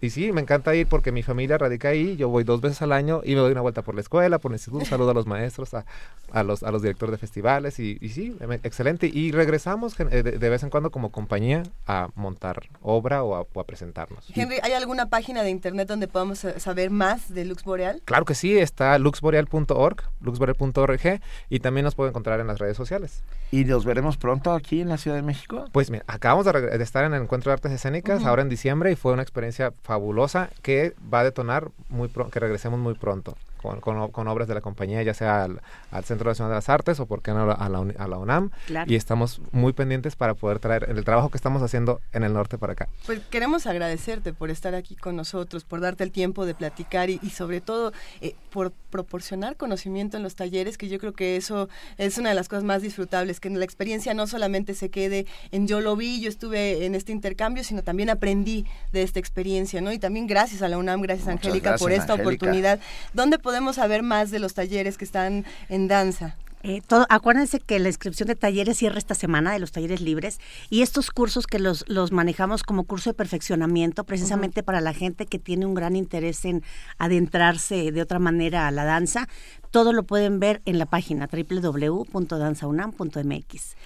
Y 0.00 0.10
sí, 0.10 0.32
me 0.32 0.40
encanta 0.40 0.74
ir 0.74 0.86
porque 0.86 1.12
mi 1.12 1.22
familia 1.22 1.58
radica 1.58 1.88
ahí, 1.88 2.16
yo 2.16 2.28
voy 2.28 2.44
dos 2.44 2.60
veces 2.60 2.82
al 2.82 2.92
año 2.92 3.20
y 3.24 3.34
me 3.34 3.40
doy 3.40 3.52
una 3.52 3.60
vuelta 3.60 3.82
por 3.82 3.94
la 3.94 4.00
escuela, 4.00 4.38
por 4.38 4.52
el 4.52 4.56
instituto, 4.56 4.84
saludo 4.84 5.10
a 5.10 5.14
los 5.14 5.26
maestros, 5.26 5.74
a, 5.74 5.84
a 6.32 6.42
los, 6.42 6.62
a 6.62 6.70
los 6.70 6.82
directores 6.82 7.12
de 7.12 7.18
festivales 7.18 7.78
y, 7.78 7.98
y 8.00 8.10
sí, 8.10 8.36
excelente. 8.62 9.10
Y 9.12 9.32
regresamos 9.32 9.98
eh, 9.98 10.22
de, 10.22 10.48
vez 10.48 10.62
en 10.62 10.70
cuando 10.70 10.90
como 10.90 11.10
compañía 11.10 11.62
a 11.86 12.08
montar 12.14 12.68
obra 12.82 13.22
o 13.22 13.36
a, 13.36 13.64
presentarnos. 13.64 14.24
Henry, 14.34 14.58
¿hay 14.62 14.72
alguna 14.72 15.06
página 15.06 15.42
de 15.42 15.50
internet 15.50 15.88
donde 15.88 16.08
podamos 16.08 16.46
saber 16.56 16.90
más 16.90 17.34
de 17.34 17.44
Lux 17.44 17.64
Boreal? 17.64 18.00
Claro 18.04 18.24
que 18.24 18.34
sí, 18.34 18.56
está 18.56 18.98
luxboreal.org, 18.98 19.96
luxboreal.org 20.20 21.20
y 21.50 21.60
también 21.60 21.84
nos 21.84 21.94
puede 21.94 22.10
encontrar 22.10 22.40
en 22.40 22.46
las 22.46 22.58
redes 22.58 22.76
sociales. 22.76 23.22
¿Y 23.50 23.64
los 23.64 23.84
veremos 23.84 24.16
pronto 24.16 24.52
aquí 24.52 24.80
en 24.80 24.88
la 24.88 24.98
Ciudad 24.98 25.16
de 25.16 25.22
México? 25.22 25.66
Pues 25.72 25.90
mira, 25.90 26.04
acabamos 26.06 26.46
de, 26.46 26.82
estar 26.82 27.04
en 27.04 27.14
el 27.14 27.22
Encuentro 27.22 27.50
de 27.50 27.54
Artes 27.54 27.72
Escénicas 27.72 28.24
ahora 28.24 28.42
en 28.42 28.48
diciembre 28.48 28.92
y 28.92 28.96
fue 28.96 29.12
una 29.12 29.22
experiencia 29.22 29.72
fabulosa 29.88 30.50
que 30.60 30.92
va 31.12 31.20
a 31.20 31.24
detonar 31.24 31.70
muy 31.88 32.08
pronto, 32.08 32.30
que 32.30 32.40
regresemos 32.40 32.78
muy 32.78 32.92
pronto 32.92 33.38
con, 33.58 34.28
obras 34.28 34.48
de 34.48 34.54
la 34.54 34.60
compañía, 34.60 35.02
ya 35.02 35.14
sea 35.14 35.44
al, 35.44 36.04
Centro 36.04 36.30
Nacional 36.30 36.52
de 36.52 36.56
las 36.56 36.68
Artes 36.68 37.00
o 37.00 37.06
por 37.06 37.22
qué 37.22 37.32
no 37.32 37.50
a 37.50 37.68
la, 37.68 37.78
a 37.98 38.08
la 38.08 38.18
UNAM. 38.18 38.50
Y 38.86 38.94
estamos 38.94 39.40
muy 39.52 39.72
pendientes 39.72 40.16
para 40.16 40.34
poder 40.34 40.58
traer 40.58 40.86
el 40.88 41.04
trabajo 41.04 41.28
que 41.30 41.36
estamos 41.36 41.62
haciendo 41.62 42.00
en 42.12 42.24
el 42.24 42.32
norte 42.32 42.58
para 42.58 42.72
acá. 42.72 42.88
Pues 43.06 43.20
queremos 43.30 43.66
agradecerte 43.66 44.32
por 44.32 44.50
estar 44.50 44.74
aquí 44.74 44.96
con 44.96 45.16
nosotros, 45.16 45.64
por 45.64 45.80
darte 45.80 46.04
el 46.04 46.12
tiempo 46.12 46.46
de 46.46 46.54
platicar 46.54 47.10
y, 47.10 47.18
sobre 47.30 47.60
todo 47.60 47.92
eh, 48.20 48.34
por 48.50 48.72
proporcionar 48.90 49.56
conocimiento 49.56 50.16
en 50.16 50.22
los 50.22 50.34
talleres, 50.34 50.78
que 50.78 50.88
yo 50.88 50.98
creo 50.98 51.12
que 51.12 51.36
eso 51.36 51.68
es 51.98 52.18
una 52.18 52.30
de 52.30 52.34
las 52.34 52.48
cosas 52.48 52.64
más 52.64 52.82
disfrutables, 52.82 53.40
que 53.40 53.50
la 53.50 53.64
experiencia 53.64 54.14
no 54.14 54.26
solamente 54.26 54.74
se 54.74 54.90
quede 54.90 55.26
en 55.50 55.66
yo 55.66 55.80
lo 55.80 55.96
vi, 55.96 56.20
yo 56.20 56.28
estuve 56.28 56.86
en 56.86 56.94
este 56.94 57.12
intercambio, 57.12 57.64
sino 57.64 57.82
también 57.82 58.10
aprendí 58.10 58.66
de 58.92 59.02
esta 59.02 59.18
experiencia, 59.18 59.80
¿no? 59.80 59.92
Y 59.92 59.98
también 59.98 60.26
gracias 60.26 60.62
a 60.62 60.68
la 60.68 60.78
UNAM, 60.78 61.02
gracias 61.02 61.28
Angélica 61.28 61.76
por 61.76 61.92
esta 61.92 62.14
oportunidad. 62.14 62.80
¿Dónde 63.12 63.38
podemos 63.48 63.76
saber 63.76 64.02
más 64.02 64.30
de 64.30 64.40
los 64.40 64.52
talleres 64.52 64.98
que 64.98 65.06
están 65.06 65.46
en 65.70 65.88
danza? 65.88 66.36
Eh, 66.62 66.82
todo, 66.86 67.06
acuérdense 67.08 67.60
que 67.60 67.78
la 67.78 67.88
inscripción 67.88 68.26
de 68.26 68.34
talleres 68.34 68.76
cierra 68.76 68.98
esta 68.98 69.14
semana, 69.14 69.54
de 69.54 69.58
los 69.58 69.72
talleres 69.72 70.02
libres, 70.02 70.38
y 70.68 70.82
estos 70.82 71.10
cursos 71.10 71.46
que 71.46 71.58
los, 71.58 71.86
los 71.88 72.12
manejamos 72.12 72.62
como 72.62 72.84
curso 72.84 73.08
de 73.08 73.14
perfeccionamiento, 73.14 74.04
precisamente 74.04 74.62
para 74.62 74.82
la 74.82 74.92
gente 74.92 75.24
que 75.24 75.38
tiene 75.38 75.64
un 75.64 75.72
gran 75.72 75.96
interés 75.96 76.44
en 76.44 76.62
adentrarse 76.98 77.90
de 77.90 78.02
otra 78.02 78.18
manera 78.18 78.68
a 78.68 78.70
la 78.70 78.84
danza, 78.84 79.30
todo 79.70 79.94
lo 79.94 80.02
pueden 80.02 80.40
ver 80.40 80.60
en 80.66 80.78
la 80.78 80.84
página 80.84 81.26
www.danzaunam.mx. 81.32 83.76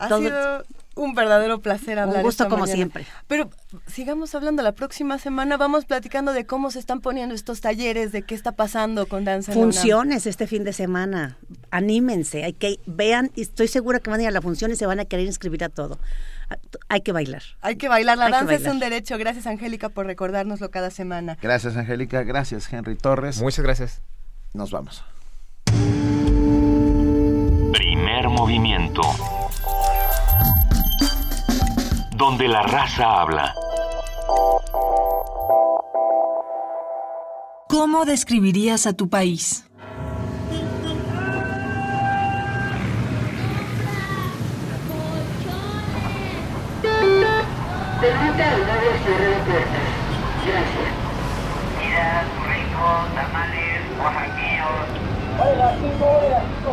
Ha 0.00 0.08
sido 0.08 0.64
un 0.94 1.14
verdadero 1.14 1.60
placer 1.60 1.98
hablar. 1.98 2.18
Un 2.18 2.22
gusto 2.22 2.48
como 2.48 2.66
siempre. 2.66 3.06
Pero 3.26 3.50
sigamos 3.86 4.34
hablando 4.34 4.62
la 4.62 4.72
próxima 4.72 5.18
semana. 5.18 5.56
Vamos 5.56 5.84
platicando 5.84 6.32
de 6.32 6.46
cómo 6.46 6.70
se 6.70 6.78
están 6.78 7.00
poniendo 7.00 7.34
estos 7.34 7.60
talleres, 7.60 8.12
de 8.12 8.22
qué 8.22 8.34
está 8.34 8.52
pasando 8.52 9.06
con 9.06 9.24
danza. 9.24 9.52
Funciones 9.52 10.26
este 10.26 10.46
fin 10.46 10.64
de 10.64 10.72
semana. 10.72 11.38
Anímense, 11.70 12.44
hay 12.44 12.52
que 12.52 12.80
vean. 12.86 13.30
Y 13.34 13.42
estoy 13.42 13.68
segura 13.68 14.00
que 14.00 14.10
van 14.10 14.20
a 14.20 14.22
ir 14.24 14.28
a 14.28 14.32
la 14.32 14.42
función 14.42 14.70
y 14.70 14.76
se 14.76 14.86
van 14.86 15.00
a 15.00 15.04
querer 15.04 15.26
inscribir 15.26 15.64
a 15.64 15.68
todo. 15.68 15.98
Hay 16.88 17.00
que 17.00 17.12
bailar. 17.12 17.42
Hay 17.62 17.76
que 17.76 17.88
bailar. 17.88 18.18
La 18.18 18.28
danza 18.28 18.54
es 18.54 18.66
un 18.66 18.78
derecho. 18.78 19.16
Gracias, 19.18 19.46
Angélica, 19.46 19.88
por 19.88 20.06
recordárnoslo 20.06 20.70
cada 20.70 20.90
semana. 20.90 21.38
Gracias, 21.40 21.76
Angélica. 21.76 22.22
Gracias, 22.22 22.70
Henry 22.72 22.96
Torres. 22.96 23.40
Muchas 23.40 23.64
gracias. 23.64 24.02
Nos 24.52 24.70
vamos. 24.70 25.04
Primer 27.72 28.28
movimiento 28.28 29.02
donde 32.14 32.48
la 32.48 32.62
raza 32.62 33.20
habla. 33.20 33.54
¿Cómo 37.68 38.04
describirías 38.04 38.86
a 38.86 38.92
tu 38.92 39.08
país? 39.08 39.64
Permita 48.00 48.50
al 48.50 48.66
nuevo 48.66 48.90
cierre 49.04 49.26
de 49.26 49.36
puertas. 49.46 49.88
Gracias. 50.44 50.92
Mira, 51.78 52.24
burritos, 52.36 53.14
tamales, 53.14 53.80
oaxaquillos. 53.98 54.86
Hola, 55.38 55.76
cinco 55.80 56.04
horas, 56.04 56.42
cinco 56.58 56.72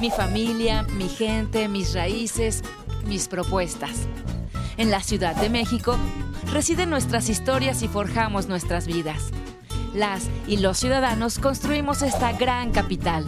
Mi 0.00 0.10
familia, 0.10 0.82
mi 0.82 1.08
gente, 1.08 1.68
mis 1.68 1.94
raíces, 1.94 2.64
mis 3.06 3.28
propuestas. 3.28 4.08
En 4.76 4.90
la 4.90 5.00
Ciudad 5.00 5.36
de 5.36 5.48
México 5.48 5.96
residen 6.52 6.90
nuestras 6.90 7.30
historias 7.30 7.82
y 7.82 7.88
forjamos 7.88 8.48
nuestras 8.48 8.86
vidas. 8.86 9.30
Las 9.94 10.28
y 10.46 10.58
los 10.58 10.78
ciudadanos 10.78 11.38
construimos 11.38 12.02
esta 12.02 12.32
gran 12.32 12.72
capital. 12.72 13.24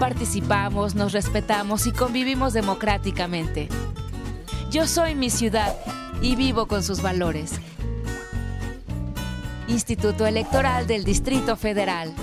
Participamos, 0.00 0.94
nos 0.94 1.12
respetamos 1.12 1.86
y 1.86 1.92
convivimos 1.92 2.54
democráticamente. 2.54 3.68
Yo 4.70 4.86
soy 4.86 5.14
mi 5.14 5.28
ciudad 5.28 5.76
y 6.22 6.36
vivo 6.36 6.66
con 6.66 6.82
sus 6.82 7.02
valores. 7.02 7.52
Instituto 9.68 10.26
Electoral 10.26 10.86
del 10.86 11.04
Distrito 11.04 11.54
Federal. 11.54 12.14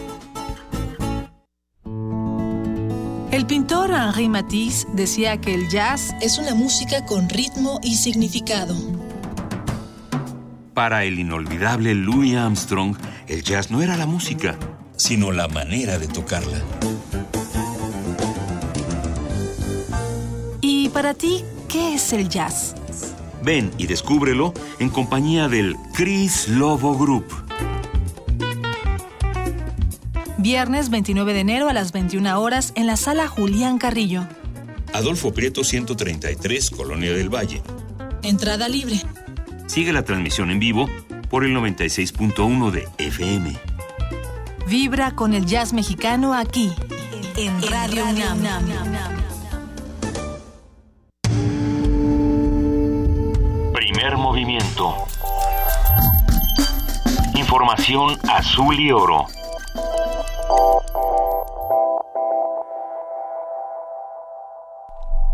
El 3.29 3.45
pintor 3.45 3.91
Henri 3.91 4.27
Matisse 4.27 4.87
decía 4.93 5.39
que 5.39 5.53
el 5.53 5.69
jazz 5.69 6.15
es 6.19 6.39
una 6.39 6.55
música 6.55 7.05
con 7.05 7.29
ritmo 7.29 7.79
y 7.83 7.97
significado. 7.97 8.75
Para 10.73 11.03
el 11.03 11.19
inolvidable 11.19 11.93
Louis 11.93 12.35
Armstrong, 12.37 12.97
el 13.27 13.43
jazz 13.43 13.69
no 13.69 13.83
era 13.83 13.95
la 13.97 14.07
música, 14.07 14.57
sino 14.95 15.31
la 15.31 15.47
manera 15.47 15.99
de 15.99 16.07
tocarla. 16.07 16.63
Para 20.97 21.13
ti 21.13 21.43
¿Qué 21.69 21.93
es 21.93 22.11
el 22.11 22.27
jazz? 22.27 22.73
Ven 23.43 23.71
y 23.77 23.85
descúbrelo 23.85 24.51
en 24.79 24.89
compañía 24.89 25.47
del 25.47 25.75
Chris 25.93 26.47
Lobo 26.47 26.97
Group. 26.97 27.23
Viernes 30.39 30.89
29 30.89 31.33
de 31.33 31.39
enero 31.41 31.69
a 31.69 31.73
las 31.73 31.91
21 31.91 32.41
horas 32.41 32.73
en 32.75 32.87
la 32.87 32.97
sala 32.97 33.27
Julián 33.27 33.77
Carrillo. 33.77 34.25
Adolfo 34.91 35.31
Prieto 35.35 35.63
133, 35.63 36.71
Colonia 36.71 37.13
del 37.13 37.29
Valle. 37.29 37.61
Entrada 38.23 38.67
libre. 38.67 38.99
Sigue 39.67 39.93
la 39.93 40.03
transmisión 40.03 40.49
en 40.49 40.57
vivo 40.57 40.89
por 41.29 41.43
el 41.43 41.55
96.1 41.55 42.71
de 42.71 42.87
FM. 42.97 43.55
Vibra 44.67 45.11
con 45.11 45.35
el 45.35 45.45
jazz 45.45 45.73
mexicano 45.73 46.33
aquí, 46.33 46.71
en, 47.35 47.61
Radio, 47.69 48.03
movimiento. 54.37 54.93
Información 57.33 58.19
azul 58.29 58.79
y 58.79 58.91
oro. 58.91 59.25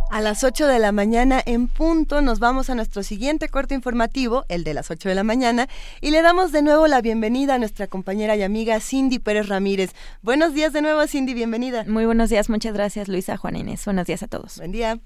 A 0.09 0.21
las 0.21 0.45
8 0.45 0.67
de 0.67 0.79
la 0.79 0.93
mañana 0.93 1.41
en 1.45 1.67
punto 1.67 2.21
nos 2.21 2.39
vamos 2.39 2.69
a 2.69 2.75
nuestro 2.75 3.03
siguiente 3.03 3.49
corte 3.49 3.75
informativo, 3.75 4.45
el 4.47 4.63
de 4.63 4.73
las 4.73 4.89
8 4.89 5.09
de 5.09 5.15
la 5.15 5.23
mañana, 5.23 5.67
y 5.99 6.11
le 6.11 6.21
damos 6.21 6.53
de 6.53 6.61
nuevo 6.61 6.87
la 6.87 7.01
bienvenida 7.01 7.55
a 7.55 7.59
nuestra 7.59 7.87
compañera 7.87 8.37
y 8.37 8.43
amiga 8.43 8.79
Cindy 8.79 9.19
Pérez 9.19 9.49
Ramírez. 9.49 9.93
Buenos 10.21 10.53
días 10.53 10.71
de 10.71 10.81
nuevo, 10.81 11.05
Cindy, 11.07 11.33
bienvenida. 11.33 11.83
Muy 11.87 12.05
buenos 12.05 12.29
días, 12.29 12.49
muchas 12.49 12.73
gracias 12.73 13.09
Luisa, 13.09 13.35
Juan 13.35 13.57
Inés. 13.57 13.83
Buenos 13.83 14.07
días 14.07 14.23
a 14.23 14.27
todos. 14.27 14.59
Buen 14.59 14.71
día. 14.71 14.99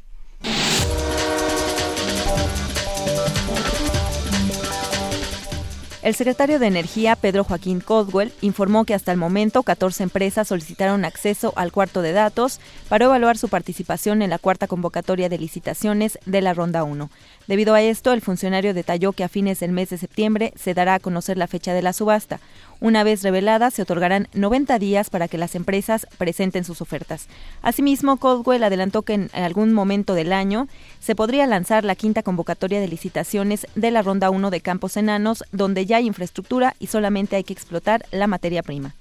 El 6.08 6.16
secretario 6.16 6.58
de 6.58 6.68
Energía, 6.68 7.18
Pedro 7.18 7.44
Joaquín 7.44 7.82
Codwell, 7.82 8.32
informó 8.40 8.86
que 8.86 8.94
hasta 8.94 9.12
el 9.12 9.18
momento 9.18 9.64
14 9.64 10.04
empresas 10.04 10.48
solicitaron 10.48 11.04
acceso 11.04 11.52
al 11.58 11.74
cuarto 11.74 12.02
de 12.02 12.14
datos 12.14 12.62
para 12.88 13.04
evaluar 13.04 13.38
su 13.38 13.50
participación 13.50 14.22
en 14.22 14.30
la 14.30 14.40
cuarta 14.40 14.68
convocatoria 14.68 15.28
de 15.28 15.38
licitaciones 15.38 16.18
de 16.26 16.40
la 16.40 16.54
Ronda 16.54 16.86
1. 16.86 17.10
Debido 17.48 17.74
a 17.74 17.82
esto, 17.82 18.14
el 18.14 18.22
funcionario 18.22 18.74
detalló 18.74 19.12
que 19.12 19.26
a 19.26 19.28
fines 19.28 19.60
del 19.60 19.74
mes 19.74 19.90
de 19.90 19.98
septiembre 19.98 20.54
se 20.56 20.74
dará 20.74 20.94
a 20.94 21.00
conocer 21.02 21.38
la 21.38 21.48
fecha 21.48 21.74
de 21.74 21.82
la 21.82 21.92
subasta. 21.92 22.40
Una 22.80 23.04
vez 23.04 23.24
revelada, 23.24 23.72
se 23.72 23.82
otorgarán 23.82 24.28
90 24.34 24.78
días 24.80 25.10
para 25.10 25.28
que 25.28 25.38
las 25.38 25.56
empresas 25.56 26.08
presenten 26.18 26.64
sus 26.64 26.82
ofertas. 26.82 27.28
Asimismo, 27.62 28.18
Caldwell 28.18 28.64
adelantó 28.64 29.02
que 29.02 29.14
en 29.14 29.30
algún 29.34 29.74
momento 29.74 30.14
del 30.14 30.34
año 30.34 30.68
se 31.00 31.16
podría 31.16 31.48
lanzar 31.48 31.84
la 31.84 31.96
quinta 31.96 32.24
convocatoria 32.24 32.80
de 32.80 32.88
licitaciones 32.88 33.68
de 33.76 33.92
la 33.92 34.02
Ronda 34.02 34.30
1 34.30 34.50
de 34.52 34.62
Campos 34.62 34.98
Enanos, 34.98 35.44
donde 35.52 35.86
ya 35.86 35.98
hay 35.98 36.08
infraestructura 36.08 36.76
y 36.80 36.88
solamente 36.88 37.36
hay 37.36 37.44
que 37.44 37.54
explotar 37.54 38.06
la 38.12 38.28
materia 38.28 38.62
prima. 38.62 38.94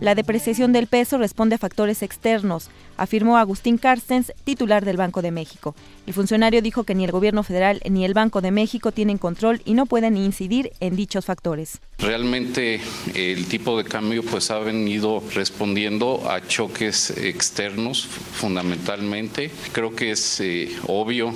La 0.00 0.14
depreciación 0.14 0.72
del 0.72 0.86
peso 0.86 1.18
responde 1.18 1.56
a 1.56 1.58
factores 1.58 2.02
externos, 2.02 2.70
afirmó 2.96 3.36
Agustín 3.36 3.76
Carstens, 3.76 4.32
titular 4.44 4.82
del 4.82 4.96
Banco 4.96 5.20
de 5.20 5.30
México. 5.30 5.74
El 6.06 6.14
funcionario 6.14 6.62
dijo 6.62 6.84
que 6.84 6.94
ni 6.94 7.04
el 7.04 7.12
gobierno 7.12 7.42
federal 7.42 7.82
ni 7.88 8.06
el 8.06 8.14
Banco 8.14 8.40
de 8.40 8.50
México 8.50 8.92
tienen 8.92 9.18
control 9.18 9.60
y 9.66 9.74
no 9.74 9.84
pueden 9.84 10.16
incidir 10.16 10.72
en 10.80 10.96
dichos 10.96 11.26
factores. 11.26 11.80
Realmente 11.98 12.80
el 13.14 13.44
tipo 13.46 13.76
de 13.76 13.84
cambio 13.84 14.22
pues 14.22 14.50
ha 14.50 14.58
venido 14.58 15.22
respondiendo 15.34 16.30
a 16.30 16.40
choques 16.46 17.10
externos 17.10 18.06
fundamentalmente. 18.06 19.50
Creo 19.72 19.94
que 19.94 20.12
es 20.12 20.40
eh, 20.40 20.70
obvio 20.86 21.34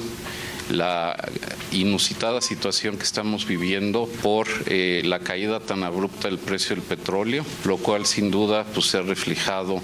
la 0.70 1.16
inusitada 1.72 2.40
situación 2.40 2.96
que 2.96 3.04
estamos 3.04 3.46
viviendo 3.46 4.08
por 4.22 4.46
eh, 4.66 5.02
la 5.04 5.20
caída 5.20 5.60
tan 5.60 5.82
abrupta 5.82 6.28
del 6.28 6.38
precio 6.38 6.76
del 6.76 6.84
petróleo, 6.84 7.44
lo 7.64 7.76
cual 7.76 8.06
sin 8.06 8.30
duda 8.30 8.64
pues, 8.74 8.86
se 8.86 8.98
ha 8.98 9.02
reflejado 9.02 9.80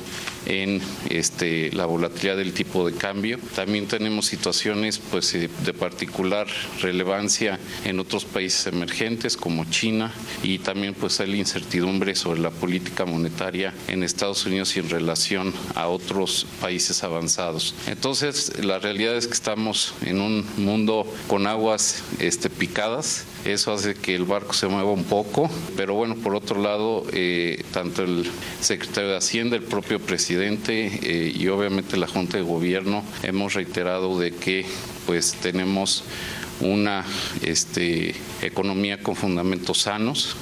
en 0.47 0.81
este, 1.09 1.71
la 1.73 1.87
volatilidad 1.87 2.37
del 2.37 2.53
tipo 2.53 2.89
de 2.89 2.97
cambio. 2.97 3.39
También 3.55 3.87
tenemos 3.87 4.27
situaciones 4.27 4.99
pues, 4.99 5.35
eh, 5.35 5.49
de 5.65 5.73
particular 5.73 6.47
relevancia 6.81 7.59
en 7.85 8.01
otros 8.01 8.25
países 8.25 8.67
emergentes 8.67 9.37
como 9.37 9.65
China 9.67 10.13
y 10.43 10.59
también 10.59 10.95
pues, 10.95 11.21
hay 11.21 11.35
incertidumbre 11.35 12.15
sobre 12.15 12.41
la 12.41 12.51
política 12.51 13.05
monetaria 13.05 13.75
en 13.89 14.03
Estados 14.03 14.47
Unidos 14.47 14.77
y 14.77 14.81
en 14.81 14.91
relación 14.91 15.53
a 15.75 15.89
otros 15.89 16.47
países 16.61 17.03
avanzados. 17.05 17.75
Entonces, 17.87 18.53
la 18.63 18.79
realidad 18.79 19.17
es 19.17 19.27
que 19.27 19.35
estamos 19.35 19.95
en 20.05 20.21
un 20.21 20.45
mundo 20.57 21.07
con 21.29 21.47
aguas 21.47 22.03
este, 22.19 22.51
picadas. 22.51 23.27
Eso 23.45 23.73
hace 23.73 23.95
que 23.95 24.15
el 24.15 24.25
barco 24.25 24.53
se 24.53 24.67
mueva 24.67 24.91
un 24.91 25.05
poco, 25.05 25.51
pero 25.77 25.95
bueno, 25.95 26.17
por 26.17 26.35
otro 26.35 26.61
lado, 26.61 27.07
eh, 27.13 27.65
tanto 27.73 28.03
el 28.03 28.31
secretario 28.61 29.11
de 29.11 29.17
Hacienda, 29.17 29.57
el 29.57 29.63
propio 29.63 29.99
presidente 29.99 30.30
eh, 30.33 31.33
y 31.35 31.49
obviamente 31.49 31.97
la 31.97 32.07
Junta 32.07 32.37
de 32.37 32.43
Gobierno 32.43 33.05
hemos 33.23 33.55
reiterado 33.55 34.19
de 34.19 34.33
que 34.33 34.65
pues 35.07 35.35
tenemos 35.35 36.05
una 36.61 37.05
este, 37.43 38.15
economía 38.43 39.03
con 39.03 39.17
fundamentos 39.17 39.83
sanos, 39.83 40.37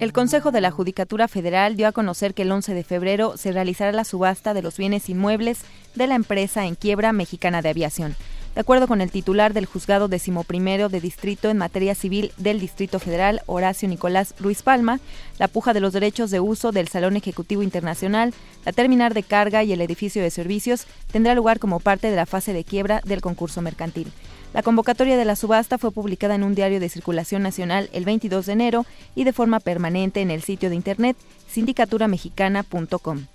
el 0.00 0.12
Consejo 0.12 0.52
de 0.52 0.60
la 0.60 0.70
Judicatura 0.70 1.26
Federal 1.26 1.76
dio 1.76 1.88
a 1.88 1.92
conocer 1.92 2.32
que 2.32 2.42
el 2.42 2.52
11 2.52 2.72
de 2.72 2.84
febrero 2.84 3.36
se 3.36 3.50
realizará 3.50 3.90
la 3.90 4.04
subasta 4.04 4.54
de 4.54 4.62
los 4.62 4.76
bienes 4.76 5.08
inmuebles 5.08 5.62
de 5.96 6.06
la 6.06 6.14
empresa 6.14 6.66
en 6.66 6.76
quiebra 6.76 7.12
mexicana 7.12 7.62
de 7.62 7.70
aviación. 7.70 8.14
De 8.54 8.60
acuerdo 8.62 8.88
con 8.88 9.00
el 9.00 9.10
titular 9.10 9.54
del 9.54 9.66
juzgado 9.66 10.08
decimoprimero 10.08 10.88
de 10.88 11.00
distrito 11.00 11.48
en 11.48 11.58
materia 11.58 11.94
civil 11.94 12.32
del 12.38 12.58
Distrito 12.58 12.98
Federal, 12.98 13.42
Horacio 13.46 13.88
Nicolás 13.88 14.34
Ruiz 14.40 14.62
Palma, 14.62 14.98
la 15.38 15.48
puja 15.48 15.72
de 15.72 15.80
los 15.80 15.92
derechos 15.92 16.30
de 16.30 16.40
uso 16.40 16.72
del 16.72 16.88
Salón 16.88 17.16
Ejecutivo 17.16 17.62
Internacional, 17.62 18.34
la 18.64 18.72
terminal 18.72 19.14
de 19.14 19.22
carga 19.22 19.62
y 19.62 19.72
el 19.72 19.80
edificio 19.80 20.22
de 20.22 20.30
servicios 20.30 20.86
tendrá 21.12 21.34
lugar 21.34 21.60
como 21.60 21.78
parte 21.78 22.10
de 22.10 22.16
la 22.16 22.26
fase 22.26 22.52
de 22.52 22.64
quiebra 22.64 23.00
del 23.04 23.20
concurso 23.20 23.62
mercantil. 23.62 24.10
La 24.54 24.62
convocatoria 24.62 25.16
de 25.16 25.24
la 25.24 25.36
subasta 25.36 25.78
fue 25.78 25.92
publicada 25.92 26.34
en 26.34 26.42
un 26.42 26.54
diario 26.54 26.80
de 26.80 26.88
circulación 26.88 27.42
nacional 27.42 27.90
el 27.92 28.04
22 28.04 28.46
de 28.46 28.52
enero 28.52 28.86
y 29.14 29.24
de 29.24 29.32
forma 29.32 29.60
permanente 29.60 30.20
en 30.20 30.30
el 30.30 30.42
sitio 30.42 30.70
de 30.70 30.76
internet 30.76 31.16
sindicaturamexicana.com. 31.48 33.26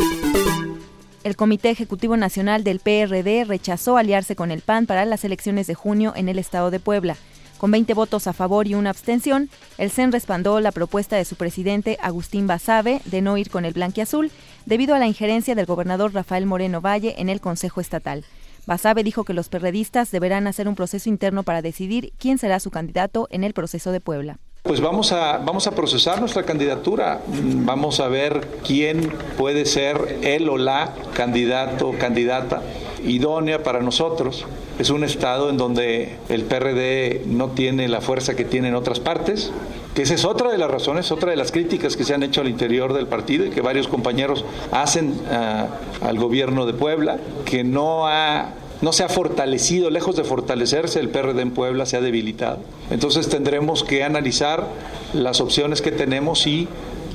El 1.24 1.38
Comité 1.38 1.70
Ejecutivo 1.70 2.18
Nacional 2.18 2.66
del 2.66 2.82
PRD 2.82 3.46
rechazó 3.46 3.96
aliarse 3.96 4.36
con 4.36 4.52
el 4.52 4.60
PAN 4.60 4.86
para 4.86 5.06
las 5.06 5.24
elecciones 5.24 5.68
de 5.68 5.74
junio 5.74 6.12
en 6.18 6.28
el 6.28 6.38
estado 6.38 6.70
de 6.70 6.82
Puebla. 6.82 7.16
Con 7.58 7.72
20 7.72 7.94
votos 7.94 8.28
a 8.28 8.34
favor 8.34 8.68
y 8.68 8.76
una 8.76 8.90
abstención, 8.90 9.50
el 9.78 9.90
CEN 9.90 10.12
respaldó 10.12 10.60
la 10.60 10.74
propuesta 10.74 11.16
de 11.16 11.24
su 11.24 11.38
presidente 11.38 11.98
Agustín 12.02 12.46
Basabe 12.46 13.00
de 13.06 13.22
no 13.22 13.38
ir 13.38 13.50
con 13.50 13.64
el 13.64 13.72
blanquiazul 13.72 14.32
debido 14.66 14.96
a 14.96 15.00
la 15.00 15.08
injerencia 15.08 15.56
del 15.56 15.66
gobernador 15.66 16.14
Rafael 16.14 16.46
Moreno 16.46 16.82
Valle 16.82 17.16
en 17.18 17.30
el 17.30 17.40
Consejo 17.40 17.80
Estatal. 17.80 18.26
Basabe 18.66 19.06
dijo 19.06 19.24
que 19.24 19.34
los 19.34 19.48
perredistas 19.48 20.12
deberán 20.12 20.46
hacer 20.48 20.68
un 20.68 20.76
proceso 20.76 21.08
interno 21.08 21.44
para 21.44 21.62
decidir 21.62 22.12
quién 22.18 22.38
será 22.38 22.60
su 22.60 22.70
candidato 22.70 23.30
en 23.32 23.46
el 23.46 23.54
proceso 23.54 23.94
de 23.94 24.02
Puebla. 24.02 24.40
Pues 24.64 24.80
vamos 24.80 25.12
a, 25.12 25.40
vamos 25.40 25.68
a 25.68 25.72
procesar 25.72 26.22
nuestra 26.22 26.44
candidatura, 26.44 27.20
vamos 27.28 28.00
a 28.00 28.08
ver 28.08 28.48
quién 28.66 29.12
puede 29.38 29.66
ser 29.66 30.20
él 30.22 30.48
o 30.48 30.58
la 30.58 30.94
candidato 31.14 31.90
o 31.90 31.98
candidata 31.98 32.62
idónea 33.06 33.62
para 33.62 33.82
nosotros. 33.82 34.46
Es 34.80 34.90
un 34.90 35.04
estado 35.04 35.50
en 35.50 35.58
donde 35.58 36.16
el 36.30 36.44
PRD 36.44 37.24
no 37.26 37.50
tiene 37.50 37.90
la 37.90 38.00
fuerza 38.00 38.38
que 38.38 38.46
tiene 38.46 38.70
en 38.70 38.76
otras 38.76 39.02
partes, 39.02 39.52
que 39.96 40.04
esa 40.04 40.14
es 40.14 40.24
otra 40.24 40.50
de 40.50 40.58
las 40.58 40.72
razones, 40.72 41.12
otra 41.12 41.32
de 41.32 41.36
las 41.36 41.52
críticas 41.52 41.98
que 41.98 42.06
se 42.06 42.14
han 42.14 42.24
hecho 42.24 42.40
al 42.40 42.48
interior 42.48 42.94
del 42.94 43.08
partido 43.08 43.46
y 43.46 43.50
que 43.50 43.60
varios 43.60 43.90
compañeros 43.90 44.46
hacen 44.72 45.14
ah, 45.30 45.68
al 46.00 46.18
gobierno 46.18 46.66
de 46.66 46.74
Puebla, 46.74 47.18
que 47.44 47.66
no 47.66 48.08
ha 48.08 48.54
no 48.82 48.94
se 48.94 49.04
ha 49.04 49.10
fortalecido, 49.10 49.90
lejos 49.90 50.16
de 50.16 50.24
fortalecerse, 50.24 51.00
el 51.00 51.10
PRD 51.10 51.42
en 51.42 51.52
Puebla 51.52 51.86
se 51.86 51.98
ha 51.98 52.02
debilitado. 52.02 52.60
Entonces 52.90 53.30
tendremos 53.30 53.84
que 53.84 54.04
analizar 54.04 54.68
las 55.14 55.42
opciones 55.42 55.82
que 55.82 55.92
tenemos 55.92 56.48
y 56.48 56.68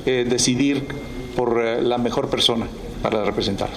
eh, 0.05 0.25
decidir 0.27 0.87
por 1.35 1.61
eh, 1.63 1.81
la 1.81 1.97
mejor 1.97 2.29
persona 2.29 2.67
para 3.01 3.23
representar. 3.23 3.69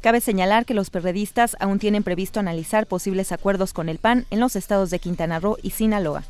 Cabe 0.00 0.22
señalar 0.22 0.64
que 0.64 0.72
los 0.72 0.88
perredistas 0.88 1.56
aún 1.60 1.78
tienen 1.78 2.02
previsto 2.02 2.40
analizar 2.40 2.86
posibles 2.86 3.32
acuerdos 3.32 3.74
con 3.74 3.90
el 3.90 3.98
PAN 3.98 4.24
en 4.30 4.40
los 4.40 4.56
estados 4.56 4.88
de 4.88 4.98
Quintana 4.98 5.40
Roo 5.40 5.58
y 5.62 5.70
Sinaloa. 5.70 6.24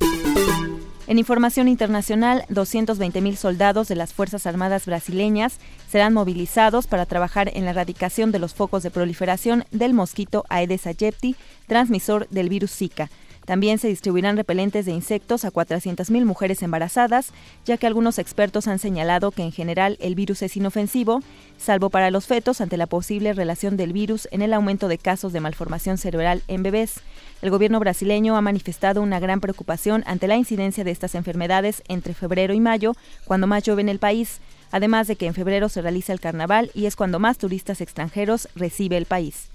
En 1.11 1.19
información 1.19 1.67
internacional, 1.67 2.45
220.000 2.51 3.35
soldados 3.35 3.89
de 3.89 3.97
las 3.97 4.15
Fuerzas 4.15 4.47
Armadas 4.47 4.87
brasileñas 4.87 5.59
serán 5.89 6.15
movilizados 6.15 6.87
para 6.87 7.05
trabajar 7.05 7.51
en 7.53 7.65
la 7.65 7.73
erradicación 7.73 8.31
de 8.31 8.39
los 8.39 8.55
focos 8.55 8.85
de 8.85 8.93
proliferación 8.93 9.65
del 9.73 9.93
mosquito 9.93 10.45
Aedes 10.49 10.87
aegypti, 10.87 11.35
transmisor 11.67 12.29
del 12.29 12.49
virus 12.49 12.71
Zika. 12.71 13.11
También 13.45 13.79
se 13.79 13.89
distribuirán 13.89 14.37
repelentes 14.37 14.87
de 14.87 14.93
insectos 14.93 15.45
a 15.45 15.51
400.000 15.51 16.25
mujeres 16.25 16.63
embarazadas, 16.63 17.33
ya 17.65 17.77
que 17.77 17.89
algunos 17.89 18.21
expertos 18.21 18.69
han 18.69 18.79
señalado 18.79 19.33
que 19.33 19.43
en 19.43 19.51
general 19.51 19.97
el 20.01 20.15
virus 20.15 20.43
es 20.43 20.57
inofensivo, 20.57 21.25
salvo 21.59 21.91
para 21.91 22.13
los 22.13 22.27
fetos 22.27 22.61
ante 22.61 22.77
la 22.77 22.87
posible 22.87 23.33
relación 23.33 23.77
del 23.77 23.93
virus 23.93 24.29
en 24.31 24.43
el 24.43 24.53
aumento 24.53 24.87
de 24.87 24.99
casos 24.99 25.33
de 25.33 25.41
malformación 25.41 25.99
cerebral 25.99 26.45
en 26.47 26.63
bebés. 26.63 27.01
El 27.43 27.51
gobierno 27.51 27.81
brasileño 27.81 28.37
ha 28.37 28.43
manifestado 28.43 29.01
una 29.01 29.19
gran 29.19 29.41
preocupación 29.41 30.03
ante 30.07 30.29
la 30.29 30.37
incidencia 30.37 30.85
de 30.85 30.91
estas 30.91 31.15
enfermedades 31.15 31.83
entre 31.89 32.13
febrero 32.13 32.53
y 32.53 32.61
mayo, 32.61 32.95
cuando 33.25 33.47
más 33.47 33.65
llueve 33.65 33.81
en 33.81 33.89
el 33.89 33.99
país, 33.99 34.41
además 34.71 35.07
de 35.07 35.17
que 35.17 35.27
en 35.27 35.35
febrero 35.35 35.69
se 35.71 35.81
realiza 35.81 36.13
el 36.13 36.21
carnaval 36.21 36.71
y 36.75 36.87
es 36.87 36.97
cuando 36.97 37.19
más 37.19 37.39
turistas 37.39 37.81
extranjeros 37.81 38.49
recibe 38.55 38.99
el 38.99 39.07
país. 39.07 39.49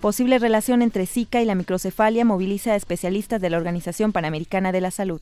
Posible 0.00 0.38
relación 0.38 0.82
entre 0.82 1.06
Zika 1.06 1.40
y 1.40 1.46
la 1.46 1.54
microcefalia 1.54 2.24
moviliza 2.24 2.72
a 2.72 2.76
especialistas 2.76 3.40
de 3.40 3.50
la 3.50 3.56
Organización 3.56 4.12
Panamericana 4.12 4.70
de 4.70 4.82
la 4.82 4.90
Salud. 4.90 5.20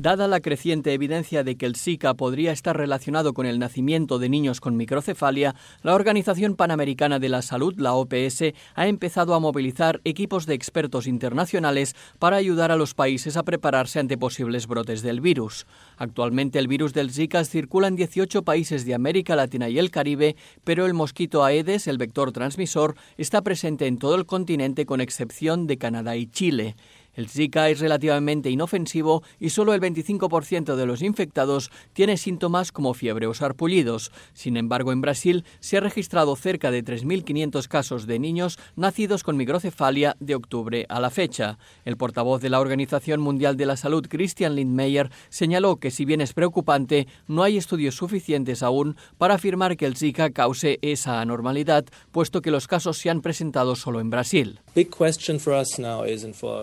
Dada 0.00 0.28
la 0.28 0.38
creciente 0.38 0.92
evidencia 0.92 1.42
de 1.42 1.56
que 1.56 1.66
el 1.66 1.74
Zika 1.74 2.14
podría 2.14 2.52
estar 2.52 2.76
relacionado 2.76 3.34
con 3.34 3.46
el 3.46 3.58
nacimiento 3.58 4.20
de 4.20 4.28
niños 4.28 4.60
con 4.60 4.76
microcefalia, 4.76 5.56
la 5.82 5.96
Organización 5.96 6.54
Panamericana 6.54 7.18
de 7.18 7.28
la 7.28 7.42
Salud, 7.42 7.74
la 7.78 7.94
OPS, 7.94 8.54
ha 8.76 8.86
empezado 8.86 9.34
a 9.34 9.40
movilizar 9.40 10.00
equipos 10.04 10.46
de 10.46 10.54
expertos 10.54 11.08
internacionales 11.08 11.96
para 12.20 12.36
ayudar 12.36 12.70
a 12.70 12.76
los 12.76 12.94
países 12.94 13.36
a 13.36 13.42
prepararse 13.42 13.98
ante 13.98 14.16
posibles 14.16 14.68
brotes 14.68 15.02
del 15.02 15.20
virus. 15.20 15.66
Actualmente 15.96 16.60
el 16.60 16.68
virus 16.68 16.94
del 16.94 17.10
Zika 17.10 17.44
circula 17.44 17.88
en 17.88 17.96
18 17.96 18.44
países 18.44 18.84
de 18.84 18.94
América 18.94 19.34
Latina 19.34 19.68
y 19.68 19.80
el 19.80 19.90
Caribe, 19.90 20.36
pero 20.62 20.86
el 20.86 20.94
mosquito 20.94 21.42
Aedes, 21.42 21.88
el 21.88 21.98
vector 21.98 22.30
transmisor, 22.30 22.94
está 23.16 23.42
presente 23.42 23.88
en 23.88 23.98
todo 23.98 24.14
el 24.14 24.26
continente 24.26 24.86
con 24.86 25.00
excepción 25.00 25.66
de 25.66 25.76
Canadá 25.76 26.14
y 26.14 26.28
Chile. 26.28 26.76
El 27.18 27.28
Zika 27.28 27.68
es 27.68 27.80
relativamente 27.80 28.48
inofensivo 28.48 29.24
y 29.40 29.50
solo 29.50 29.74
el 29.74 29.80
25% 29.80 30.76
de 30.76 30.86
los 30.86 31.02
infectados 31.02 31.72
tiene 31.92 32.16
síntomas 32.16 32.70
como 32.70 32.94
fiebre 32.94 33.26
o 33.26 33.34
sarpullidos. 33.34 34.12
Sin 34.34 34.56
embargo, 34.56 34.92
en 34.92 35.00
Brasil 35.00 35.44
se 35.58 35.76
ha 35.78 35.80
registrado 35.80 36.36
cerca 36.36 36.70
de 36.70 36.84
3.500 36.84 37.66
casos 37.66 38.06
de 38.06 38.20
niños 38.20 38.60
nacidos 38.76 39.24
con 39.24 39.36
microcefalia 39.36 40.14
de 40.20 40.36
octubre 40.36 40.86
a 40.88 41.00
la 41.00 41.10
fecha. 41.10 41.58
El 41.84 41.96
portavoz 41.96 42.40
de 42.40 42.50
la 42.50 42.60
Organización 42.60 43.20
Mundial 43.20 43.56
de 43.56 43.66
la 43.66 43.76
Salud, 43.76 44.06
Christian 44.08 44.54
Lindmeier, 44.54 45.10
señaló 45.28 45.78
que 45.78 45.90
si 45.90 46.04
bien 46.04 46.20
es 46.20 46.34
preocupante, 46.34 47.08
no 47.26 47.42
hay 47.42 47.56
estudios 47.56 47.96
suficientes 47.96 48.62
aún 48.62 48.94
para 49.16 49.34
afirmar 49.34 49.76
que 49.76 49.86
el 49.86 49.96
Zika 49.96 50.30
cause 50.30 50.78
esa 50.82 51.20
anormalidad, 51.20 51.84
puesto 52.12 52.42
que 52.42 52.52
los 52.52 52.68
casos 52.68 52.96
se 52.96 53.10
han 53.10 53.22
presentado 53.22 53.74
solo 53.74 53.98
en 53.98 54.10
Brasil. 54.10 54.60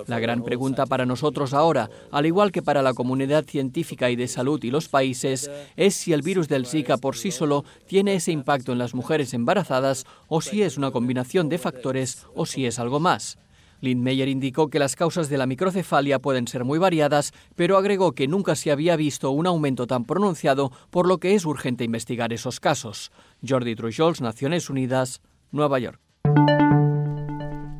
La 0.07 0.19
gran 0.19 0.43
pregunta 0.43 0.85
para 0.85 1.05
nosotros 1.05 1.53
ahora, 1.53 1.89
al 2.11 2.25
igual 2.25 2.51
que 2.51 2.61
para 2.61 2.81
la 2.81 2.93
comunidad 2.93 3.45
científica 3.45 4.09
y 4.09 4.15
de 4.15 4.27
salud 4.27 4.63
y 4.63 4.71
los 4.71 4.87
países, 4.87 5.49
es 5.75 5.95
si 5.95 6.13
el 6.13 6.21
virus 6.21 6.47
del 6.47 6.65
Zika 6.65 6.97
por 6.97 7.17
sí 7.17 7.31
solo 7.31 7.65
tiene 7.87 8.15
ese 8.15 8.31
impacto 8.31 8.71
en 8.71 8.77
las 8.77 8.93
mujeres 8.93 9.33
embarazadas 9.33 10.05
o 10.27 10.41
si 10.41 10.61
es 10.61 10.77
una 10.77 10.91
combinación 10.91 11.49
de 11.49 11.57
factores 11.57 12.25
o 12.35 12.45
si 12.45 12.65
es 12.65 12.79
algo 12.79 12.99
más. 12.99 13.37
Lindmeyer 13.81 14.27
indicó 14.27 14.69
que 14.69 14.79
las 14.79 14.95
causas 14.95 15.29
de 15.29 15.37
la 15.37 15.45
microcefalia 15.45 16.19
pueden 16.19 16.47
ser 16.47 16.63
muy 16.63 16.79
variadas, 16.79 17.33
pero 17.55 17.77
agregó 17.77 18.13
que 18.13 18.27
nunca 18.27 18.55
se 18.55 18.71
había 18.71 18.95
visto 18.95 19.31
un 19.31 19.47
aumento 19.47 19.85
tan 19.87 20.05
pronunciado, 20.05 20.71
por 20.89 21.07
lo 21.07 21.19
que 21.19 21.35
es 21.35 21.45
urgente 21.45 21.83
investigar 21.83 22.33
esos 22.33 22.59
casos. 22.59 23.11
Jordi 23.47 23.75
Trujols, 23.75 24.21
Naciones 24.21 24.69
Unidas, 24.69 25.21
Nueva 25.51 25.79
York. 25.79 26.04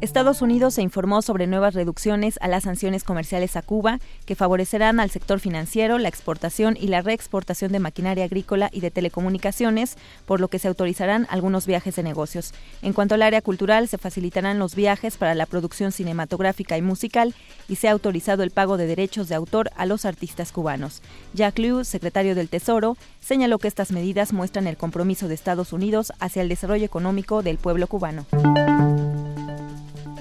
Estados 0.06 0.44
Unidos 0.44 0.76
se 0.76 0.84
informó 0.84 1.24
sobre 1.24 1.48
nuevas 1.48 1.74
reducciones 1.74 2.38
a 2.40 2.48
las 2.48 2.64
sanciones 2.66 3.04
comerciales 3.04 3.56
a 3.56 3.64
Cuba 3.64 4.00
que 4.28 4.36
favorecerán 4.36 5.00
al 5.00 5.10
sector 5.10 5.40
financiero, 5.40 5.98
la 5.98 6.10
exportación 6.10 6.78
y 6.80 6.90
la 6.90 7.02
reexportación 7.02 7.72
de 7.72 7.80
maquinaria 7.80 8.24
agrícola 8.24 8.70
y 8.72 8.82
de 8.82 8.92
telecomunicaciones, 8.92 9.98
por 10.28 10.40
lo 10.40 10.48
que 10.48 10.60
se 10.60 10.68
autorizarán 10.68 11.26
algunos 11.32 11.66
viajes 11.66 11.96
de 11.96 12.04
negocios. 12.04 12.54
En 12.84 12.94
cuanto 12.94 13.16
al 13.16 13.24
área 13.24 13.42
cultural, 13.42 13.88
se 13.88 13.98
facilitarán 13.98 14.60
los 14.60 14.76
viajes 14.76 15.18
para 15.18 15.34
la 15.34 15.48
producción 15.48 15.92
cinematográfica 15.92 16.78
y 16.78 16.84
musical 16.84 17.34
y 17.68 17.78
se 17.78 17.88
ha 17.88 17.92
autorizado 17.92 18.44
el 18.44 18.52
pago 18.52 18.78
de 18.78 18.86
derechos 18.86 19.28
de 19.28 19.34
autor 19.34 19.72
a 19.76 19.88
los 19.88 20.06
artistas 20.06 20.52
cubanos. 20.52 21.02
Jack 21.34 21.58
Lew, 21.58 21.84
secretario 21.84 22.36
del 22.36 22.50
Tesoro, 22.50 22.96
señaló 23.22 23.58
que 23.58 23.68
estas 23.68 23.92
medidas 23.92 24.34
muestran 24.34 24.68
el 24.68 24.78
compromiso 24.78 25.28
de 25.28 25.34
Estados 25.34 25.74
Unidos 25.74 26.14
hacia 26.20 26.44
el 26.44 26.50
desarrollo 26.50 26.86
económico 26.86 27.42
del 27.42 27.58
pueblo 27.58 27.88
cubano. 27.88 28.28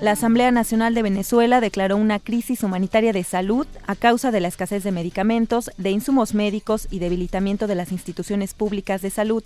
La 0.05 0.11
Asamblea 0.11 0.51
Nacional 0.51 0.93
de 0.93 1.01
Venezuela 1.01 1.63
declaró 1.63 1.97
una 1.97 2.19
crisis 2.19 2.63
humanitaria 2.63 3.15
de 3.15 3.25
salud 3.25 3.67
a 3.87 3.97
causa 3.97 4.31
de 4.31 4.41
la 4.41 4.49
escasez 4.49 4.85
de 4.85 4.93
medicamentos, 4.93 5.71
de 5.79 5.93
insumos 5.93 6.35
médicos 6.35 6.89
y 6.91 6.99
debilitamiento 6.99 7.67
de 7.67 7.75
las 7.75 7.91
instituciones 7.91 8.53
públicas 8.53 9.01
de 9.01 9.09
salud. 9.09 9.43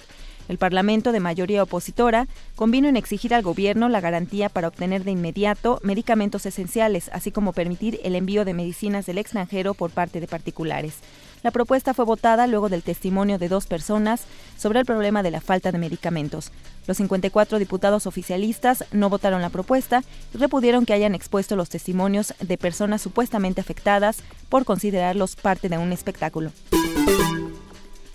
El 0.49 0.59
Parlamento, 0.59 1.13
de 1.13 1.21
mayoría 1.21 1.63
opositora, 1.63 2.27
convino 2.57 2.89
en 2.89 2.97
exigir 2.97 3.35
al 3.35 3.43
gobierno 3.43 3.89
la 3.89 4.01
garantía 4.01 4.49
para 4.49 4.69
obtener 4.69 5.05
de 5.05 5.11
inmediato 5.11 5.79
medicamentos 5.83 6.47
esenciales, 6.47 7.11
así 7.13 7.31
como 7.31 7.53
permitir 7.53 8.01
el 8.03 8.15
envío 8.15 8.45
de 8.45 8.55
medicinas 8.55 9.07
del 9.07 9.19
extranjero 9.19 9.75
por 9.75 9.91
parte 9.91 10.21
de 10.21 10.27
particulares. 10.27 10.95
La 11.43 11.51
propuesta 11.51 11.95
fue 11.95 12.05
votada 12.05 12.47
luego 12.47 12.69
del 12.69 12.83
testimonio 12.83 13.39
de 13.39 13.49
dos 13.49 13.67
personas 13.67 14.25
sobre 14.57 14.81
el 14.81 14.87
problema 14.87 15.23
de 15.23 15.31
la 15.31 15.41
falta 15.41 15.71
de 15.71 15.79
medicamentos. 15.79 16.51
Los 16.87 16.97
54 16.97 17.59
diputados 17.59 18.07
oficialistas 18.07 18.85
no 18.91 19.09
votaron 19.11 19.43
la 19.43 19.51
propuesta 19.51 20.03
y 20.35 20.39
repudieron 20.39 20.87
que 20.87 20.95
hayan 20.95 21.15
expuesto 21.15 21.55
los 21.55 21.69
testimonios 21.69 22.35
de 22.41 22.59
personas 22.59 23.03
supuestamente 23.03 23.61
afectadas 23.61 24.23
por 24.49 24.65
considerarlos 24.65 25.37
parte 25.37 25.69
de 25.69 25.79
un 25.79 25.93
espectáculo. 25.93 26.51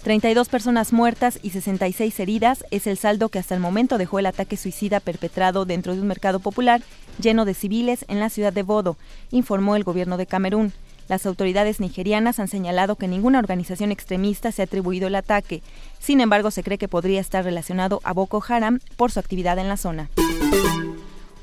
32 0.04 0.49
personas 0.49 0.91
muertas 0.91 1.39
y 1.41 1.51
66 1.51 2.20
heridas 2.20 2.66
es 2.72 2.88
el 2.88 2.97
saldo 2.97 3.30
que 3.30 3.39
hasta 3.39 3.56
el 3.56 3.62
momento 3.62 3.97
dejó 3.97 4.20
el 4.20 4.26
ataque 4.26 4.58
suicida 4.58 4.99
perpetrado 4.99 5.64
dentro 5.64 5.95
de 5.95 6.01
un 6.01 6.08
mercado 6.08 6.41
popular 6.41 6.82
lleno 7.22 7.45
de 7.45 7.54
civiles 7.54 8.04
en 8.10 8.20
la 8.20 8.30
ciudad 8.30 8.51
de 8.51 8.64
Bodo, 8.64 8.97
informó 9.32 9.78
el 9.78 9.86
gobierno 9.86 10.18
de 10.18 10.26
Camerún. 10.26 10.74
Las 11.08 11.26
autoridades 11.26 11.80
nigerianas 11.80 12.39
han 12.39 12.49
señalado 12.49 12.97
que 12.97 13.08
ninguna 13.08 13.39
organización 13.39 13.93
extremista 13.93 14.51
se 14.51 14.62
ha 14.62 14.66
atribuido 14.66 15.08
el 15.08 15.16
ataque. 15.16 15.62
Sin 15.99 16.20
embargo, 16.20 16.51
se 16.51 16.64
cree 16.64 16.78
que 16.78 16.89
podría 16.89 17.22
estar 17.22 17.45
relacionado 17.45 18.01
a 18.04 18.12
Boko 18.12 18.43
Haram 18.45 18.80
por 18.97 19.10
su 19.12 19.20
actividad 19.22 19.58
en 19.58 19.70
la 19.70 19.78
zona. 19.78 20.10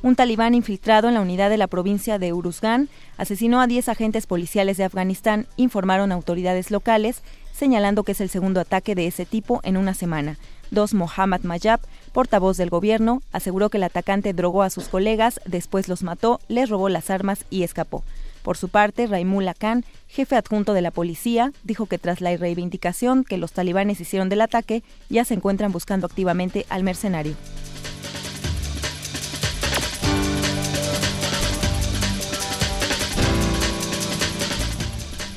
Un 0.03 0.17
talibán 0.17 0.55
infiltrado 0.55 1.09
en 1.09 1.15
la 1.15 1.21
unidad 1.21 1.51
de 1.51 1.59
la 1.59 1.67
provincia 1.67 2.19
de 2.19 2.33
Uruzgan 2.33 2.89
asesinó 3.19 3.61
a 3.61 3.67
10 3.67 3.91
agentes 3.91 4.27
policiales 4.27 4.79
de 4.79 4.85
Afganistán, 4.85 5.47
informaron 5.57 6.11
autoridades 6.11 6.71
locales, 6.71 7.23
señalando 7.61 8.05
que 8.05 8.13
es 8.13 8.23
el 8.23 8.31
segundo 8.31 8.59
ataque 8.59 8.95
de 8.95 9.07
ese 9.07 9.27
tipo 9.27 9.61
en 9.65 9.77
una 9.77 9.93
semana. 9.93 10.39
Dos 10.71 10.95
Mohammad 10.95 11.43
Mayab, 11.43 11.81
portavoz 12.13 12.57
del 12.57 12.71
gobierno, 12.71 13.23
aseguró 13.33 13.69
que 13.69 13.77
el 13.77 13.83
atacante 13.83 14.33
drogó 14.33 14.63
a 14.63 14.71
sus 14.71 14.89
colegas, 14.89 15.41
después 15.45 15.87
los 15.87 16.03
mató, 16.03 16.41
les 16.49 16.71
robó 16.71 16.89
las 16.89 17.11
armas 17.11 17.45
y 17.51 17.63
escapó. 17.63 18.03
Por 18.43 18.57
su 18.57 18.71
parte, 18.71 19.07
Raimullah 19.07 19.53
Khan, 19.53 19.85
jefe 20.09 20.37
adjunto 20.37 20.73
de 20.73 20.81
la 20.81 20.91
policía, 20.91 21.53
dijo 21.63 21.85
que 21.85 21.99
tras 21.99 22.23
la 22.23 22.35
reivindicación 22.35 23.25
que 23.25 23.37
los 23.37 23.53
talibanes 23.53 24.01
hicieron 24.01 24.31
del 24.31 24.41
ataque, 24.41 24.83
ya 25.11 25.27
se 25.27 25.35
encuentran 25.35 25.71
buscando 25.71 26.07
activamente 26.07 26.65
al 26.71 26.83
mercenario. 26.83 27.35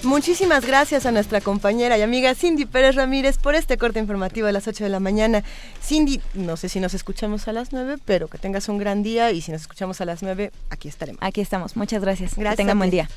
Muchísimas 0.04 0.66
gracias 0.66 1.06
a 1.06 1.12
nuestra 1.12 1.40
compañera 1.40 1.98
y 1.98 2.02
amiga 2.02 2.36
Cindy 2.36 2.66
Pérez 2.66 2.96
Ramírez 2.96 3.38
por 3.38 3.56
este 3.56 3.78
corte 3.78 4.00
informativo 4.00 4.48
de 4.48 4.54
las 4.54 4.68
8 4.68 4.84
de 4.84 4.90
la 4.90 5.00
mañana. 5.00 5.44
Cindy, 5.82 6.20
no 6.34 6.58
sé 6.58 6.68
si 6.68 6.82
nos 6.82 6.94
escuchamos 6.94 7.48
a 7.48 7.54
las 7.54 7.72
9, 7.72 7.96
pero 8.04 8.28
que 8.28 8.38
tengas 8.38 8.68
un 8.68 8.78
gran 8.78 9.02
día 9.02 9.32
y 9.32 9.40
si 9.40 9.54
nos 9.54 9.62
escuchamos 9.62 10.02
a 10.02 10.06
las 10.06 10.22
9, 10.22 10.52
aquí 10.70 10.90
estaremos. 10.90 11.20
Aquí 11.24 11.40
estamos. 11.40 11.78
Muchas 11.78 12.02
gracias. 12.02 12.36
Gracias. 12.36 12.56
Que 12.56 12.58
tengan 12.58 12.78
buen 12.78 12.90
día. 12.90 13.08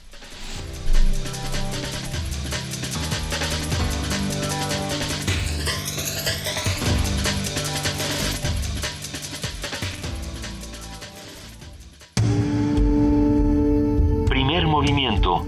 Primer 14.28 14.66
movimiento 14.68 15.46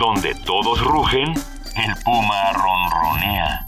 donde 0.00 0.34
todos 0.46 0.82
rugen, 0.82 1.28
el 1.28 1.94
puma 2.02 2.52
ronronea. 2.54 3.66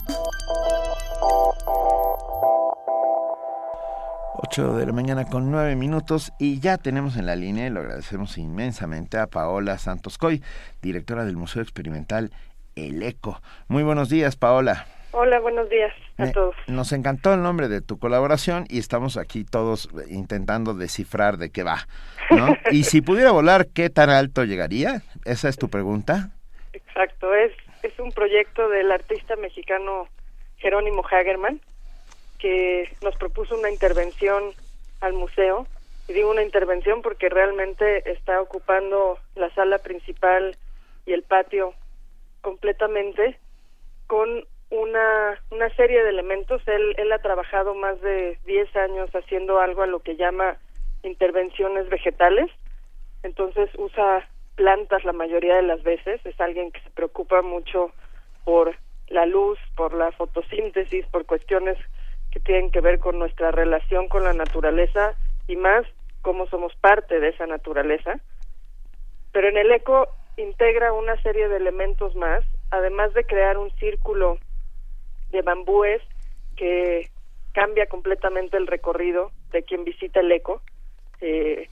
8 4.37 4.77
de 4.77 4.85
la 4.87 4.93
mañana 4.93 5.25
con 5.25 5.51
9 5.51 5.75
minutos 5.75 6.33
y 6.39 6.59
ya 6.59 6.79
tenemos 6.79 7.17
en 7.17 7.27
la 7.27 7.35
línea 7.35 7.69
lo 7.69 7.81
agradecemos 7.81 8.39
inmensamente 8.39 9.19
a 9.19 9.27
Paola 9.27 9.77
Santos 9.77 10.17
Coy, 10.17 10.41
directora 10.81 11.23
del 11.23 11.37
Museo 11.37 11.61
Experimental 11.61 12.31
El 12.75 13.03
Eco. 13.03 13.39
Muy 13.67 13.83
buenos 13.83 14.09
días, 14.09 14.35
Paola. 14.35 14.87
Hola, 15.15 15.39
buenos 15.39 15.69
días 15.69 15.93
a 16.17 16.31
todos. 16.31 16.55
Nos 16.65 16.91
encantó 16.91 17.35
el 17.35 17.43
nombre 17.43 17.67
de 17.67 17.81
tu 17.81 17.99
colaboración 17.99 18.65
y 18.67 18.79
estamos 18.79 19.15
aquí 19.15 19.43
todos 19.43 19.87
intentando 20.09 20.73
descifrar 20.73 21.37
de 21.37 21.51
qué 21.51 21.61
va. 21.61 21.87
¿no? 22.31 22.57
y 22.71 22.83
si 22.85 23.01
pudiera 23.01 23.29
volar, 23.29 23.67
¿qué 23.67 23.91
tan 23.91 24.09
alto 24.09 24.43
llegaría? 24.43 25.03
¿Esa 25.23 25.49
es 25.49 25.57
tu 25.59 25.69
pregunta? 25.69 26.31
Exacto, 26.73 27.31
es, 27.35 27.51
es 27.83 27.99
un 27.99 28.11
proyecto 28.11 28.67
del 28.69 28.91
artista 28.91 29.35
mexicano 29.35 30.07
Jerónimo 30.57 31.03
Hagerman 31.05 31.61
que 32.39 32.89
nos 33.03 33.15
propuso 33.15 33.55
una 33.55 33.69
intervención 33.69 34.43
al 34.99 35.13
museo. 35.13 35.67
Y 36.07 36.13
digo 36.13 36.31
una 36.31 36.41
intervención 36.41 37.03
porque 37.03 37.29
realmente 37.29 38.11
está 38.11 38.41
ocupando 38.41 39.19
la 39.35 39.53
sala 39.53 39.77
principal 39.77 40.57
y 41.05 41.13
el 41.13 41.21
patio 41.21 41.75
completamente 42.41 43.37
con 44.07 44.43
una, 44.73 45.39
una 45.51 45.69
serie 45.75 46.03
de 46.03 46.09
elementos. 46.09 46.61
Él, 46.67 46.95
él 46.97 47.11
ha 47.11 47.19
trabajado 47.19 47.75
más 47.75 48.01
de 48.01 48.39
10 48.45 48.75
años 48.75 49.09
haciendo 49.13 49.59
algo 49.59 49.83
a 49.83 49.87
lo 49.87 49.99
que 49.99 50.15
llama 50.15 50.57
intervenciones 51.03 51.87
vegetales. 51.89 52.49
Entonces 53.21 53.69
usa 53.77 54.27
plantas 54.55 55.03
la 55.05 55.13
mayoría 55.13 55.55
de 55.55 55.63
las 55.63 55.81
veces, 55.83 56.23
es 56.25 56.39
alguien 56.39 56.71
que 56.71 56.79
se 56.81 56.89
preocupa 56.91 57.41
mucho 57.41 57.91
por 58.43 58.75
la 59.07 59.25
luz, 59.25 59.57
por 59.75 59.93
la 59.93 60.11
fotosíntesis, 60.11 61.05
por 61.07 61.25
cuestiones 61.25 61.77
que 62.31 62.39
tienen 62.39 62.71
que 62.71 62.81
ver 62.81 62.99
con 62.99 63.19
nuestra 63.19 63.51
relación 63.51 64.07
con 64.07 64.23
la 64.23 64.33
naturaleza 64.33 65.15
y 65.47 65.55
más 65.55 65.85
cómo 66.21 66.47
somos 66.47 66.75
parte 66.75 67.19
de 67.19 67.29
esa 67.29 67.45
naturaleza. 67.45 68.19
Pero 69.31 69.49
en 69.49 69.57
el 69.57 69.71
eco 69.71 70.07
integra 70.37 70.93
una 70.93 71.19
serie 71.21 71.47
de 71.47 71.57
elementos 71.57 72.15
más, 72.15 72.43
además 72.71 73.13
de 73.13 73.23
crear 73.23 73.57
un 73.57 73.71
círculo 73.77 74.37
de 75.33 75.41
bambúes 75.41 76.01
que 76.55 77.09
cambia 77.53 77.87
completamente 77.87 78.55
el 78.55 78.67
recorrido 78.67 79.31
de 79.51 79.63
quien 79.63 79.83
visita 79.83 80.21
el 80.21 80.31
eco. 80.31 80.61
Eh, 81.19 81.67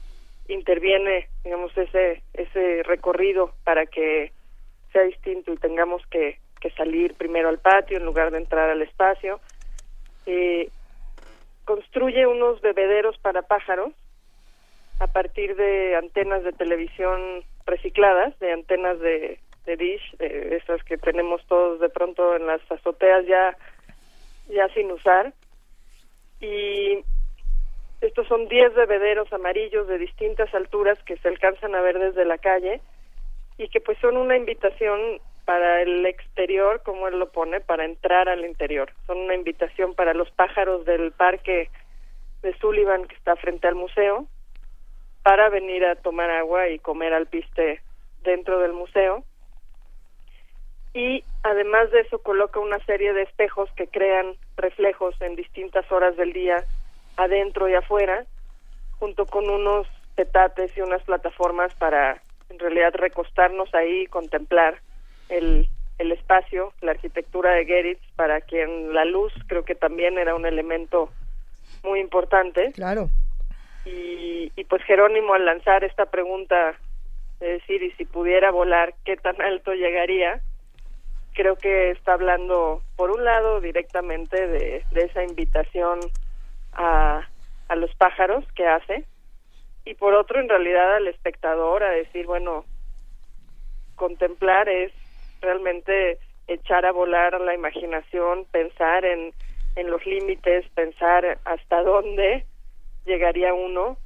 interviene, 0.48 1.28
digamos, 1.44 1.76
ese, 1.78 2.22
ese 2.34 2.82
recorrido 2.82 3.52
para 3.64 3.86
que 3.86 4.32
sea 4.92 5.02
distinto 5.02 5.52
y 5.52 5.56
tengamos 5.56 6.04
que, 6.08 6.38
que 6.60 6.70
salir 6.72 7.14
primero 7.14 7.48
al 7.48 7.58
patio 7.58 7.96
en 7.96 8.04
lugar 8.04 8.30
de 8.32 8.38
entrar 8.38 8.68
al 8.68 8.82
espacio. 8.82 9.40
Eh, 10.26 10.68
construye 11.64 12.26
unos 12.26 12.60
bebederos 12.60 13.16
para 13.18 13.42
pájaros 13.42 13.92
a 14.98 15.06
partir 15.06 15.56
de 15.56 15.96
antenas 15.96 16.42
de 16.42 16.52
televisión 16.52 17.44
recicladas, 17.64 18.38
de 18.40 18.52
antenas 18.52 18.98
de, 18.98 19.38
de 19.64 19.76
dish, 19.76 20.16
de 20.18 20.56
esas 20.56 20.82
que 20.84 20.98
tenemos 20.98 21.44
todos 21.46 21.80
de 21.80 21.88
pronto 21.88 22.36
en 22.36 22.46
las 22.46 22.60
azoteas 22.70 23.26
ya, 23.26 23.56
ya 24.48 24.68
sin 24.74 24.90
usar. 24.90 25.32
Y 26.40 27.04
estos 28.00 28.26
son 28.26 28.48
10 28.48 28.74
bebederos 28.74 29.32
amarillos 29.32 29.86
de 29.86 29.98
distintas 29.98 30.52
alturas 30.54 30.98
que 31.04 31.16
se 31.18 31.28
alcanzan 31.28 31.74
a 31.74 31.80
ver 31.80 31.98
desde 31.98 32.24
la 32.24 32.38
calle 32.38 32.80
y 33.58 33.68
que 33.68 33.80
pues 33.80 33.96
son 33.98 34.16
una 34.16 34.36
invitación 34.36 35.20
para 35.44 35.82
el 35.82 36.06
exterior, 36.06 36.82
como 36.84 37.08
él 37.08 37.18
lo 37.18 37.30
pone, 37.30 37.60
para 37.60 37.84
entrar 37.84 38.28
al 38.28 38.44
interior. 38.44 38.92
Son 39.06 39.18
una 39.18 39.34
invitación 39.34 39.94
para 39.94 40.14
los 40.14 40.30
pájaros 40.30 40.84
del 40.84 41.12
parque 41.12 41.70
de 42.42 42.56
Sullivan 42.58 43.06
que 43.06 43.14
está 43.14 43.36
frente 43.36 43.68
al 43.68 43.74
museo, 43.74 44.26
para 45.22 45.48
venir 45.48 45.84
a 45.84 45.96
tomar 45.96 46.30
agua 46.30 46.68
y 46.68 46.78
comer 46.78 47.12
al 47.14 47.26
piste 47.26 47.80
dentro 48.22 48.58
del 48.60 48.72
museo. 48.72 49.24
Y 50.94 51.24
además 51.42 51.90
de 51.90 52.00
eso 52.00 52.18
coloca 52.18 52.60
una 52.60 52.78
serie 52.84 53.12
de 53.12 53.22
espejos 53.22 53.70
que 53.76 53.86
crean 53.86 54.34
reflejos 54.56 55.14
en 55.20 55.36
distintas 55.36 55.90
horas 55.90 56.16
del 56.16 56.32
día 56.32 56.64
adentro 57.16 57.68
y 57.68 57.74
afuera, 57.74 58.24
junto 58.98 59.26
con 59.26 59.48
unos 59.48 59.86
petates 60.14 60.76
y 60.76 60.82
unas 60.82 61.02
plataformas 61.02 61.74
para 61.74 62.20
en 62.50 62.58
realidad 62.58 62.92
recostarnos 62.94 63.74
ahí 63.74 64.02
y 64.02 64.06
contemplar 64.06 64.78
el, 65.30 65.66
el 65.98 66.12
espacio, 66.12 66.74
la 66.82 66.92
arquitectura 66.92 67.52
de 67.52 67.64
Geritz, 67.64 68.02
para 68.16 68.42
quien 68.42 68.92
la 68.92 69.06
luz 69.06 69.32
creo 69.46 69.64
que 69.64 69.74
también 69.74 70.18
era 70.18 70.34
un 70.34 70.44
elemento 70.44 71.10
muy 71.82 72.00
importante. 72.00 72.72
Claro. 72.72 73.08
Y, 73.84 74.52
y 74.54 74.64
pues 74.64 74.82
Jerónimo 74.84 75.34
al 75.34 75.46
lanzar 75.46 75.84
esta 75.84 76.06
pregunta 76.06 76.74
de 77.40 77.54
decir, 77.54 77.82
y 77.82 77.90
si 77.92 78.04
pudiera 78.04 78.50
volar, 78.50 78.94
¿qué 79.04 79.16
tan 79.16 79.40
alto 79.40 79.72
llegaría? 79.72 80.40
Creo 81.34 81.56
que 81.56 81.90
está 81.90 82.14
hablando, 82.14 82.82
por 82.96 83.10
un 83.10 83.24
lado, 83.24 83.60
directamente 83.60 84.46
de, 84.46 84.84
de 84.90 85.04
esa 85.04 85.24
invitación 85.24 86.00
a, 86.72 87.26
a 87.68 87.76
los 87.76 87.94
pájaros 87.94 88.44
que 88.54 88.66
hace, 88.66 89.04
y 89.84 89.94
por 89.94 90.14
otro, 90.14 90.40
en 90.40 90.48
realidad, 90.48 90.96
al 90.96 91.08
espectador 91.08 91.82
a 91.82 91.90
decir, 91.90 92.26
bueno, 92.26 92.64
contemplar 93.96 94.68
es 94.68 94.92
realmente 95.40 96.18
echar 96.46 96.86
a 96.86 96.92
volar 96.92 97.40
la 97.40 97.54
imaginación, 97.54 98.44
pensar 98.50 99.04
en, 99.04 99.32
en 99.76 99.90
los 99.90 100.04
límites, 100.06 100.68
pensar 100.74 101.38
hasta 101.44 101.82
dónde 101.82 102.44
llegaría 103.04 103.54
uno, 103.54 103.96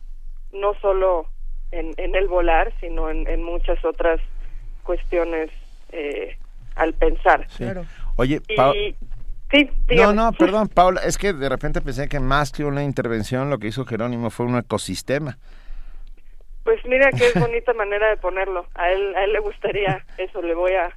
no 0.53 0.75
solo 0.81 1.27
en, 1.73 1.93
en 1.97 2.15
el 2.15 2.29
volar, 2.29 2.73
sino 2.81 3.11
en, 3.11 3.27
en 3.29 3.43
muchas 3.43 3.85
otras 3.85 4.21
cuestiones 4.83 5.51
eh, 5.93 6.37
al 6.77 6.95
pensar. 6.95 7.47
Oye, 8.17 8.41
Sí, 9.51 9.71
no, 9.95 10.13
no, 10.13 10.33
perdón, 10.33 10.69
Paula, 10.69 11.03
es 11.03 11.19
que 11.19 11.33
de 11.33 11.49
repente 11.49 11.81
pensé 11.81 12.09
que 12.09 12.19
más 12.19 12.51
que 12.51 12.65
una 12.65 12.83
intervención 12.83 13.49
lo 13.49 13.59
que 13.59 13.69
hizo 13.69 13.85
Jerónimo 13.85 14.31
fue 14.31 14.47
un 14.47 14.57
ecosistema. 14.57 15.39
Pues 16.65 16.85
mira 16.85 17.11
qué 17.13 17.31
bonita 17.39 17.73
manera 17.73 18.09
de 18.09 18.17
ponerlo. 18.17 18.67
A 18.75 18.91
él, 18.91 19.15
a 19.15 19.23
él 19.23 19.33
le 19.33 19.39
gustaría 19.39 20.05
eso, 20.19 20.43
le 20.43 20.55
voy 20.55 20.73
a, 20.73 20.91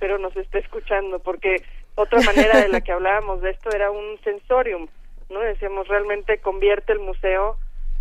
pero 0.00 0.18
nos 0.18 0.36
esté 0.36 0.58
escuchando, 0.58 1.20
porque 1.20 1.62
otra 1.94 2.20
manera 2.22 2.60
de 2.60 2.68
la 2.68 2.80
que 2.80 2.90
hablábamos 2.92 3.40
de 3.40 3.50
esto 3.50 3.70
era 3.70 3.92
un 3.92 4.18
sensorium, 4.24 4.88
¿no? 5.30 5.38
Decíamos, 5.38 5.86
realmente 5.86 6.38
convierte 6.38 6.92
el 6.92 6.98
museo 6.98 7.56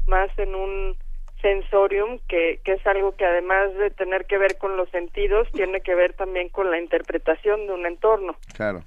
más 0.08 0.30
en 0.40 0.56
un 0.56 0.96
sensorium, 1.42 2.20
que, 2.28 2.60
que 2.64 2.74
es 2.74 2.88
algo 2.88 3.16
que 3.16 3.26
además 3.26 3.74
de 3.76 3.90
tener 3.92 4.26
que 4.26 4.38
ver 4.38 4.58
con 4.58 4.78
los 4.78 4.90
sentidos, 4.90 5.48
tiene 5.54 5.82
que 5.82 5.96
ver 5.96 6.14
también 6.14 6.50
con 6.50 6.72
la 6.72 6.80
interpretación 6.80 7.68
de 7.68 7.74
un 7.74 7.86
entorno. 7.86 8.36
Claro. 8.56 8.84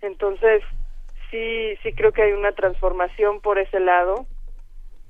Entonces, 0.00 0.62
sí, 1.30 1.74
sí 1.82 1.92
creo 1.94 2.12
que 2.12 2.22
hay 2.22 2.32
una 2.32 2.52
transformación 2.52 3.40
por 3.40 3.58
ese 3.58 3.80
lado. 3.80 4.26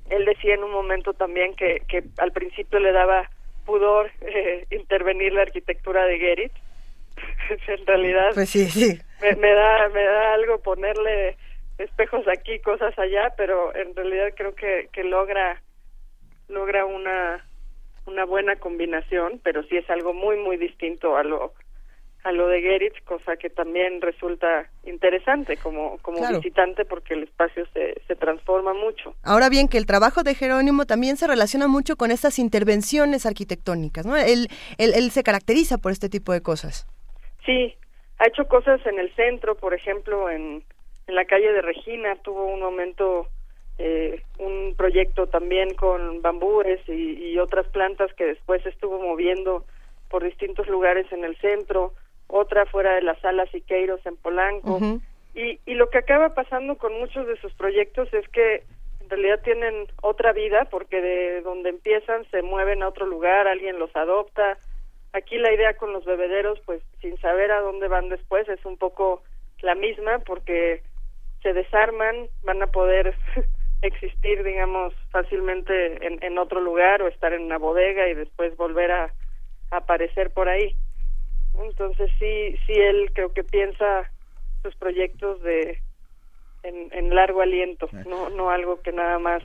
Él 0.09 0.25
decía 0.25 0.55
en 0.55 0.63
un 0.63 0.71
momento 0.71 1.13
también 1.13 1.55
que, 1.55 1.81
que 1.87 2.03
al 2.17 2.31
principio 2.31 2.79
le 2.79 2.91
daba 2.91 3.29
pudor 3.65 4.11
eh, 4.21 4.65
intervenir 4.71 5.33
la 5.33 5.43
arquitectura 5.43 6.05
de 6.05 6.17
Geritz. 6.17 6.53
en 7.67 7.85
realidad, 7.85 8.31
pues 8.33 8.49
sí, 8.49 8.69
sí. 8.69 8.99
Me, 9.21 9.35
me, 9.35 9.53
da, 9.53 9.89
me 9.89 10.03
da 10.03 10.33
algo 10.33 10.59
ponerle 10.59 11.37
espejos 11.77 12.27
aquí, 12.27 12.59
cosas 12.59 12.97
allá, 12.97 13.33
pero 13.37 13.75
en 13.75 13.95
realidad 13.95 14.33
creo 14.35 14.55
que, 14.55 14.89
que 14.91 15.03
logra, 15.03 15.61
logra 16.47 16.85
una, 16.85 17.45
una 18.05 18.25
buena 18.25 18.55
combinación, 18.57 19.39
pero 19.43 19.63
sí 19.63 19.77
es 19.77 19.89
algo 19.89 20.13
muy, 20.13 20.37
muy 20.37 20.57
distinto 20.57 21.17
a 21.17 21.23
lo 21.23 21.53
a 22.23 22.31
lo 22.31 22.47
de 22.47 22.61
Geritz, 22.61 23.01
cosa 23.03 23.35
que 23.35 23.49
también 23.49 23.99
resulta 23.99 24.69
interesante 24.85 25.57
como, 25.57 25.97
como 25.97 26.25
visitante 26.29 26.85
porque 26.85 27.15
el 27.15 27.23
espacio 27.23 27.65
se, 27.73 28.01
se 28.07 28.15
transforma 28.15 28.73
mucho. 28.73 29.13
Ahora 29.23 29.49
bien, 29.49 29.67
que 29.67 29.77
el 29.77 29.85
trabajo 29.85 30.23
de 30.23 30.33
Jerónimo 30.33 30.85
también 30.85 31.17
se 31.17 31.27
relaciona 31.27 31.67
mucho 31.67 31.97
con 31.97 32.11
estas 32.11 32.39
intervenciones 32.39 33.25
arquitectónicas, 33.25 34.05
¿no? 34.05 34.15
Él, 34.15 34.47
él, 34.77 34.93
él 34.95 35.11
se 35.11 35.21
caracteriza 35.21 35.77
por 35.77 35.91
este 35.91 36.07
tipo 36.07 36.31
de 36.31 36.41
cosas. 36.41 36.87
Sí, 37.45 37.75
ha 38.19 38.27
hecho 38.27 38.47
cosas 38.47 38.79
en 38.85 38.99
el 38.99 39.13
centro, 39.15 39.55
por 39.55 39.73
ejemplo, 39.73 40.29
en, 40.29 40.63
en 41.07 41.15
la 41.15 41.25
calle 41.25 41.51
de 41.51 41.61
Regina 41.61 42.15
tuvo 42.23 42.45
un 42.45 42.61
momento, 42.61 43.27
eh, 43.77 44.21
un 44.39 44.75
proyecto 44.77 45.27
también 45.27 45.73
con 45.73 46.21
bambúes 46.21 46.79
y, 46.87 47.31
y 47.31 47.39
otras 47.39 47.67
plantas 47.67 48.13
que 48.13 48.25
después 48.25 48.65
estuvo 48.65 49.01
moviendo 49.01 49.65
por 50.09 50.23
distintos 50.23 50.67
lugares 50.67 51.11
en 51.11 51.23
el 51.23 51.35
centro 51.37 51.93
otra 52.27 52.65
fuera 52.65 52.95
de 52.95 53.01
las 53.01 53.19
salas 53.19 53.49
Siqueiros 53.51 54.03
en 54.05 54.15
Polanco. 54.17 54.79
y, 55.35 55.59
y 55.65 55.73
lo 55.75 55.89
que 55.89 55.99
acaba 55.99 56.33
pasando 56.33 56.77
con 56.77 56.93
muchos 56.99 57.27
de 57.27 57.37
sus 57.37 57.53
proyectos 57.53 58.11
es 58.13 58.27
que 58.29 58.63
en 59.01 59.09
realidad 59.09 59.41
tienen 59.43 59.87
otra 60.01 60.33
vida 60.33 60.65
porque 60.71 61.01
de 61.01 61.41
donde 61.41 61.69
empiezan 61.69 62.25
se 62.31 62.41
mueven 62.41 62.81
a 62.81 62.87
otro 62.87 63.05
lugar, 63.05 63.47
alguien 63.47 63.77
los 63.77 63.95
adopta. 63.95 64.57
Aquí 65.13 65.37
la 65.37 65.53
idea 65.53 65.75
con 65.75 65.93
los 65.93 66.05
bebederos, 66.05 66.59
pues 66.65 66.81
sin 67.01 67.19
saber 67.19 67.51
a 67.51 67.61
dónde 67.61 67.87
van 67.87 68.09
después, 68.09 68.49
es 68.49 68.65
un 68.65 68.77
poco 68.77 69.21
la 69.61 69.75
misma 69.75 70.19
porque 70.19 70.81
se 71.43 71.53
desarman, 71.53 72.29
van 72.43 72.63
a 72.63 72.67
poder 72.67 73.15
existir, 73.87 74.43
digamos, 74.43 74.93
fácilmente 75.11 76.05
en, 76.05 76.23
en 76.23 76.37
otro 76.37 76.61
lugar 76.61 77.01
o 77.01 77.07
estar 77.07 77.33
en 77.33 77.43
una 77.43 77.57
bodega 77.57 78.07
y 78.07 78.13
después 78.13 78.55
volver 78.57 78.91
a 78.91 79.13
aparecer 79.71 80.31
por 80.31 80.49
ahí. 80.49 80.75
Entonces 81.61 82.09
sí, 82.19 82.55
sí 82.65 82.73
él 82.73 83.11
creo 83.13 83.33
que 83.33 83.43
piensa 83.43 84.11
sus 84.63 84.75
proyectos 84.75 85.41
de 85.43 85.79
en, 86.63 87.13
largo 87.13 87.41
aliento, 87.41 87.89
no, 88.07 88.29
no 88.29 88.49
algo 88.49 88.81
que 88.81 88.93
nada 88.93 89.19
más 89.19 89.43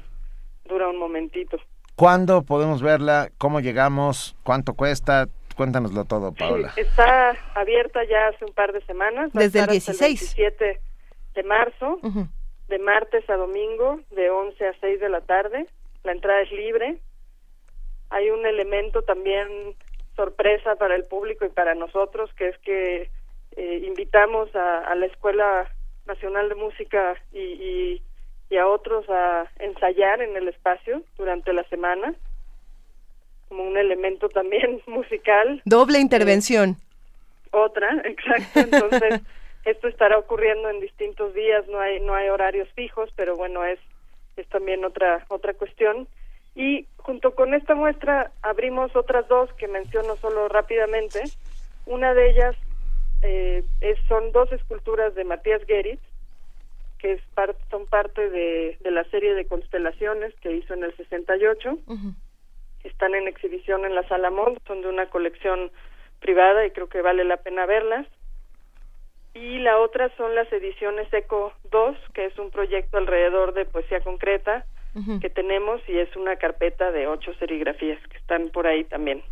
dura 0.64 0.88
un 0.88 0.98
momentito. 0.98 1.58
¿Cuándo 1.96 2.42
podemos 2.42 2.80
verla? 2.80 3.30
¿Cómo 3.38 3.58
llegamos? 3.58 4.36
¿Cuánto 4.44 4.74
cuesta? 4.74 5.26
Cuéntanoslo 5.56 6.04
todo, 6.04 6.32
Paola. 6.32 6.72
está 6.76 7.36
abierta 7.56 8.04
ya 8.04 8.28
hace 8.28 8.44
un 8.44 8.52
par 8.52 8.72
de 8.72 8.80
semanas. 8.82 9.32
Desde 9.32 9.58
el 9.58 9.66
16. 9.66 10.00
El 10.00 10.18
17 10.18 10.80
de 11.34 11.42
marzo, 11.42 11.98
de 12.68 12.78
martes 12.78 13.28
a 13.28 13.36
domingo, 13.36 14.00
de 14.10 14.30
11 14.30 14.66
a 14.66 14.74
6 14.80 15.00
de 15.00 15.08
la 15.08 15.22
tarde. 15.22 15.66
La 16.04 16.12
entrada 16.12 16.42
es 16.42 16.52
libre. 16.52 16.98
Hay 18.10 18.30
un 18.30 18.46
elemento 18.46 19.02
también 19.02 19.74
sorpresa 20.16 20.76
para 20.76 20.94
el 20.94 21.04
público 21.04 21.44
y 21.44 21.50
para 21.50 21.74
nosotros, 21.74 22.30
que 22.34 22.48
es 22.48 22.58
que 22.58 23.10
eh, 23.56 23.82
invitamos 23.86 24.54
a, 24.54 24.94
la 24.94 25.06
Escuela 25.06 25.70
Nacional 26.06 26.48
de 26.48 26.54
Música 26.54 27.16
y, 27.32 28.02
y, 28.50 28.56
a 28.56 28.66
otros 28.66 29.08
a 29.08 29.46
ensayar 29.58 30.20
en 30.22 30.36
el 30.36 30.48
espacio 30.48 31.02
durante 31.16 31.52
la 31.52 31.64
semana. 31.64 32.14
como 33.48 33.62
un 33.64 33.76
elemento 33.78 34.28
también 34.28 34.82
musical. 34.86 35.62
Doble 35.64 36.00
intervención. 36.00 36.76
otra, 37.50 37.88
exacto. 38.04 38.60
Entonces, 38.60 39.20
esto 39.70 39.88
estará 39.88 40.18
ocurriendo 40.18 40.70
en 40.70 40.80
distintos 40.80 41.34
días, 41.34 41.66
no 41.68 41.80
hay 41.80 42.00
no 42.00 42.14
hay 42.14 42.28
horarios 42.28 42.68
fijos, 42.74 43.10
pero 43.16 43.36
bueno, 43.36 43.64
es 43.64 43.78
es 44.36 44.46
también 44.48 44.84
otra 44.84 45.24
otra 45.28 45.54
cuestión. 45.54 46.08
Y 46.54 46.86
junto 46.96 47.34
con 47.34 47.54
esta 47.54 47.74
muestra 47.74 48.32
abrimos 48.42 48.94
otras 48.96 49.28
dos 49.28 49.52
que 49.54 49.68
menciono 49.68 50.16
solo 50.16 50.48
rápidamente. 50.48 51.22
Una 51.86 52.14
de 52.14 52.30
ellas 52.30 52.56
eh, 53.22 53.64
es, 53.80 53.98
son 54.08 54.32
dos 54.32 54.50
esculturas 54.52 55.14
de 55.14 55.24
Matías 55.24 55.62
Geritz, 55.66 56.02
que 56.98 57.12
es 57.12 57.22
son 57.70 57.86
parte 57.86 58.28
de, 58.30 58.76
de, 58.80 58.90
la 58.90 59.04
serie 59.04 59.34
de 59.34 59.46
constelaciones 59.46 60.34
que 60.40 60.52
hizo 60.52 60.74
en 60.74 60.84
el 60.84 60.96
68. 60.96 61.78
Están 62.84 63.14
en 63.14 63.28
exhibición 63.28 63.84
en 63.84 63.94
la 63.94 64.06
Sala 64.08 64.30
son 64.66 64.82
de 64.82 64.88
una 64.88 65.06
colección 65.06 65.70
privada 66.20 66.66
y 66.66 66.70
creo 66.70 66.88
que 66.88 67.02
vale 67.02 67.24
la 67.24 67.36
pena 67.38 67.66
verlas. 67.66 68.06
Y 69.34 69.58
la 69.58 69.78
otra 69.78 70.10
son 70.16 70.34
las 70.34 70.52
ediciones 70.52 71.12
ECO 71.12 71.52
2, 71.70 71.96
que 72.14 72.26
es 72.26 72.38
un 72.38 72.50
proyecto 72.50 72.98
alrededor 72.98 73.54
de 73.54 73.64
poesía 73.64 74.00
concreta 74.00 74.64
que 75.20 75.30
tenemos 75.30 75.80
y 75.86 75.96
es 75.96 76.14
una 76.16 76.34
carpeta 76.36 76.90
de 76.90 77.06
ocho 77.06 77.32
serigrafías 77.34 78.00
que 78.08 78.16
están 78.16 78.48
por 78.48 78.66
ahí 78.66 78.82
también. 78.82 79.22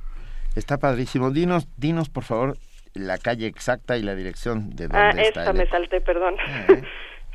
Está 0.54 0.78
padrísimo. 0.78 1.32
Dinos, 1.32 1.66
dinos 1.76 2.08
por 2.08 2.22
favor 2.22 2.54
la 2.94 3.18
calle 3.18 3.46
exacta 3.46 3.96
y 3.96 4.02
la 4.02 4.14
dirección 4.14 4.70
de 4.70 4.84
ah, 4.84 5.08
dónde 5.08 5.22
ah, 5.22 5.24
esta 5.24 5.52
me 5.52 5.66
salté, 5.68 6.00
perdón. 6.00 6.36
Eh. 6.68 6.82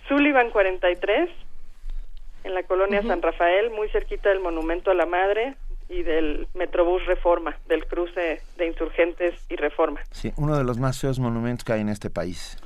Sullivan 0.08 0.50
43, 0.50 1.30
en 2.44 2.54
la 2.54 2.64
colonia 2.64 3.02
San 3.04 3.22
Rafael, 3.22 3.70
muy 3.70 3.88
cerquita 3.90 4.30
del 4.30 4.40
Monumento 4.40 4.92
a 4.92 4.94
la 4.94 5.06
Madre 5.06 5.56
y 5.92 6.04
del 6.04 6.48
Metrobús 6.54 7.06
Reforma, 7.06 7.58
del 7.68 7.86
cruce 7.86 8.42
de 8.58 8.68
Insurgentes 8.68 9.36
y 9.50 9.58
Reforma. 9.58 10.00
Sí, 10.12 10.32
uno 10.38 10.58
de 10.58 10.64
los 10.64 10.80
más 10.80 11.00
feos 11.00 11.20
monumentos 11.20 11.66
que 11.66 11.74
hay 11.74 11.82
en 11.82 11.90
este 11.90 12.10
país. 12.10 12.58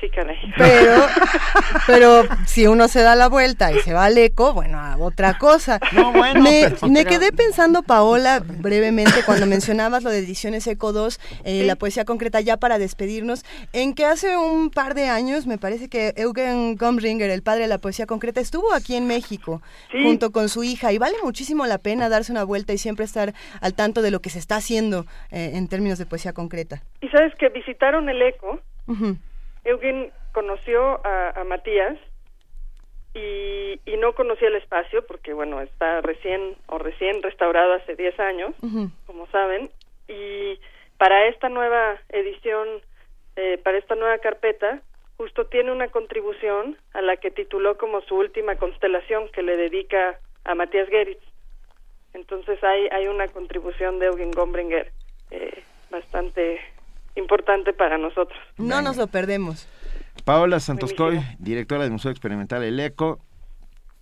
Sí, 0.00 0.08
caray. 0.10 0.36
Pero, 0.56 1.06
pero 1.86 2.22
si 2.46 2.66
uno 2.66 2.86
se 2.86 3.02
da 3.02 3.16
la 3.16 3.28
vuelta 3.28 3.72
y 3.72 3.80
se 3.80 3.92
va 3.92 4.04
al 4.04 4.16
eco, 4.16 4.54
bueno, 4.54 4.78
a 4.78 4.96
otra 4.96 5.38
cosa. 5.38 5.80
No, 5.92 6.12
bueno, 6.12 6.40
me, 6.42 7.04
quedé 7.04 7.32
pensando, 7.32 7.82
Paola, 7.82 8.40
brevemente, 8.40 9.24
cuando 9.26 9.46
mencionabas 9.46 10.04
lo 10.04 10.10
de 10.10 10.18
Ediciones 10.18 10.66
Eco 10.68 10.92
2, 10.92 11.20
eh, 11.44 11.64
la 11.64 11.74
poesía 11.76 12.04
concreta, 12.04 12.40
ya 12.40 12.58
para 12.58 12.78
despedirnos, 12.78 13.44
en 13.72 13.94
que 13.94 14.04
hace 14.04 14.36
un 14.36 14.70
par 14.70 14.94
de 14.94 15.08
años, 15.08 15.46
me 15.46 15.58
parece 15.58 15.88
que 15.88 16.12
Eugen 16.16 16.76
Gomringer, 16.76 17.30
el 17.30 17.42
padre 17.42 17.62
de 17.62 17.68
la 17.68 17.78
poesía 17.78 18.06
concreta, 18.06 18.40
estuvo 18.40 18.72
aquí 18.72 18.94
en 18.94 19.06
México, 19.08 19.62
junto 19.90 20.30
con 20.30 20.48
su 20.48 20.62
hija, 20.62 20.92
y 20.92 20.98
vale 20.98 21.16
muchísimo 21.24 21.66
la 21.66 21.78
pena 21.78 22.08
darse 22.08 22.30
una 22.30 22.44
vuelta 22.44 22.72
y 22.72 22.78
siempre 22.78 23.04
estar 23.04 23.34
al 23.60 23.74
tanto 23.74 24.02
de 24.02 24.12
lo 24.12 24.20
que 24.20 24.30
se 24.30 24.38
está 24.38 24.56
haciendo 24.56 25.06
eh, 25.30 25.52
en 25.54 25.66
términos 25.66 25.98
de 25.98 26.06
poesía 26.06 26.32
concreta. 26.32 26.82
Y 27.00 27.08
sabes 27.08 27.34
que 27.34 27.48
visitaron 27.48 28.08
el 28.08 28.22
eco. 28.22 28.60
Eugen 29.64 30.12
conoció 30.32 31.00
a, 31.04 31.44
Matías 31.44 31.98
y, 33.14 33.80
no 33.98 34.14
conocía 34.14 34.48
el 34.48 34.54
espacio 34.54 35.04
porque, 35.06 35.32
bueno, 35.32 35.60
está 35.60 36.00
recién 36.00 36.56
o 36.68 36.78
recién 36.78 37.20
restaurado 37.20 37.72
hace 37.74 37.96
10 37.96 38.20
años, 38.20 38.54
como 39.06 39.26
saben, 39.28 39.70
y 40.06 40.60
para 40.98 41.26
esta 41.26 41.48
nueva 41.48 41.96
edición, 42.10 42.68
eh, 43.34 43.58
para 43.64 43.78
esta 43.78 43.96
nueva 43.96 44.18
carpeta, 44.18 44.82
justo 45.16 45.46
tiene 45.46 45.72
una 45.72 45.88
contribución 45.88 46.76
a 46.92 47.02
la 47.02 47.16
que 47.16 47.32
tituló 47.32 47.76
como 47.76 48.00
su 48.02 48.14
última 48.14 48.54
constelación 48.54 49.28
que 49.30 49.42
le 49.42 49.56
dedica 49.56 50.20
a 50.44 50.54
Matías 50.54 50.88
Geritz. 50.88 51.22
Entonces 52.14 52.62
hay, 52.62 52.88
hay 52.92 53.08
una 53.08 53.26
contribución 53.26 53.98
de 53.98 54.06
Eugen 54.06 54.30
Gombringer 54.30 54.92
eh, 55.32 55.62
bastante 55.90 56.60
importante 57.18 57.72
para 57.72 57.98
nosotros. 57.98 58.38
No 58.56 58.80
nos 58.82 58.96
lo 58.96 59.06
perdemos. 59.06 59.66
Paola 60.24 60.60
Santoscoy, 60.60 61.20
directora 61.38 61.82
del 61.82 61.92
Museo 61.92 62.10
Experimental 62.10 62.62
El 62.62 62.78
Eco. 62.80 63.20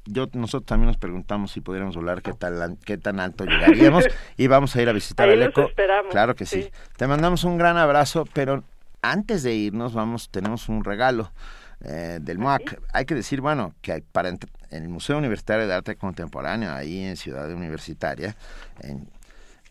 Yo, 0.05 0.27
nosotros 0.35 0.67
también 0.67 0.87
nos 0.87 0.99
preguntamos 0.99 1.51
si 1.51 1.61
pudiéramos 1.61 1.97
volar, 1.97 2.23
qué, 2.23 2.33
tal, 2.33 2.79
qué 2.85 2.97
tan 2.97 3.19
alto 3.19 3.45
llegaríamos 3.45 4.05
y 4.37 4.47
vamos 4.47 4.77
a 4.77 4.83
ir 4.83 4.89
a 4.89 4.93
visitar 4.93 5.29
el 5.29 5.43
Eco. 5.43 5.69
Claro 6.11 6.35
que 6.35 6.47
sí. 6.47 6.71
Te 6.97 7.07
mandamos 7.07 7.45
un 7.45 7.59
gran 7.59 7.77
abrazo, 7.77 8.25
pero 8.33 8.63
antes 9.03 9.43
de 9.43 9.55
irnos 9.55 9.95
vamos, 9.95 10.31
tenemos 10.31 10.69
un 10.69 10.85
regalo. 10.85 11.31
Eh, 11.85 12.21
del 12.23 12.39
MOAC. 12.39 12.81
Hay 12.95 13.05
que 13.05 13.15
decir, 13.15 13.43
bueno, 13.43 13.75
que 13.83 14.03
para 14.11 14.31
en 14.31 14.39
el 14.71 14.89
Museo 14.89 15.19
Universitario 15.19 15.69
de 15.69 15.75
Arte 15.75 15.97
Contemporáneo, 15.97 16.73
ahí 16.73 17.05
en 17.05 17.17
Ciudad 17.17 17.53
Universitaria, 17.53 18.35
en, 18.81 19.09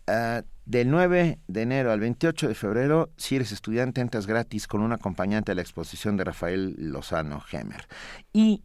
uh, 0.06 0.42
del 0.66 0.90
9 0.90 1.38
de 1.46 1.62
enero 1.62 1.92
al 1.92 2.00
28 2.00 2.48
de 2.48 2.54
febrero, 2.54 3.10
si 3.16 3.36
eres 3.36 3.52
estudiante, 3.52 4.00
entras 4.00 4.26
gratis 4.26 4.66
con 4.66 4.82
un 4.82 4.92
acompañante 4.92 5.52
a 5.52 5.54
la 5.54 5.62
exposición 5.62 6.16
de 6.16 6.24
Rafael 6.24 6.74
Lozano 6.76 7.40
Gemer. 7.40 7.86
Y 8.32 8.64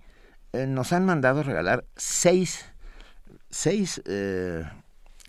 eh, 0.52 0.66
nos 0.66 0.92
han 0.94 1.06
mandado 1.06 1.44
regalar 1.44 1.86
seis, 1.96 2.66
seis 3.52 4.02
eh, 4.06 4.64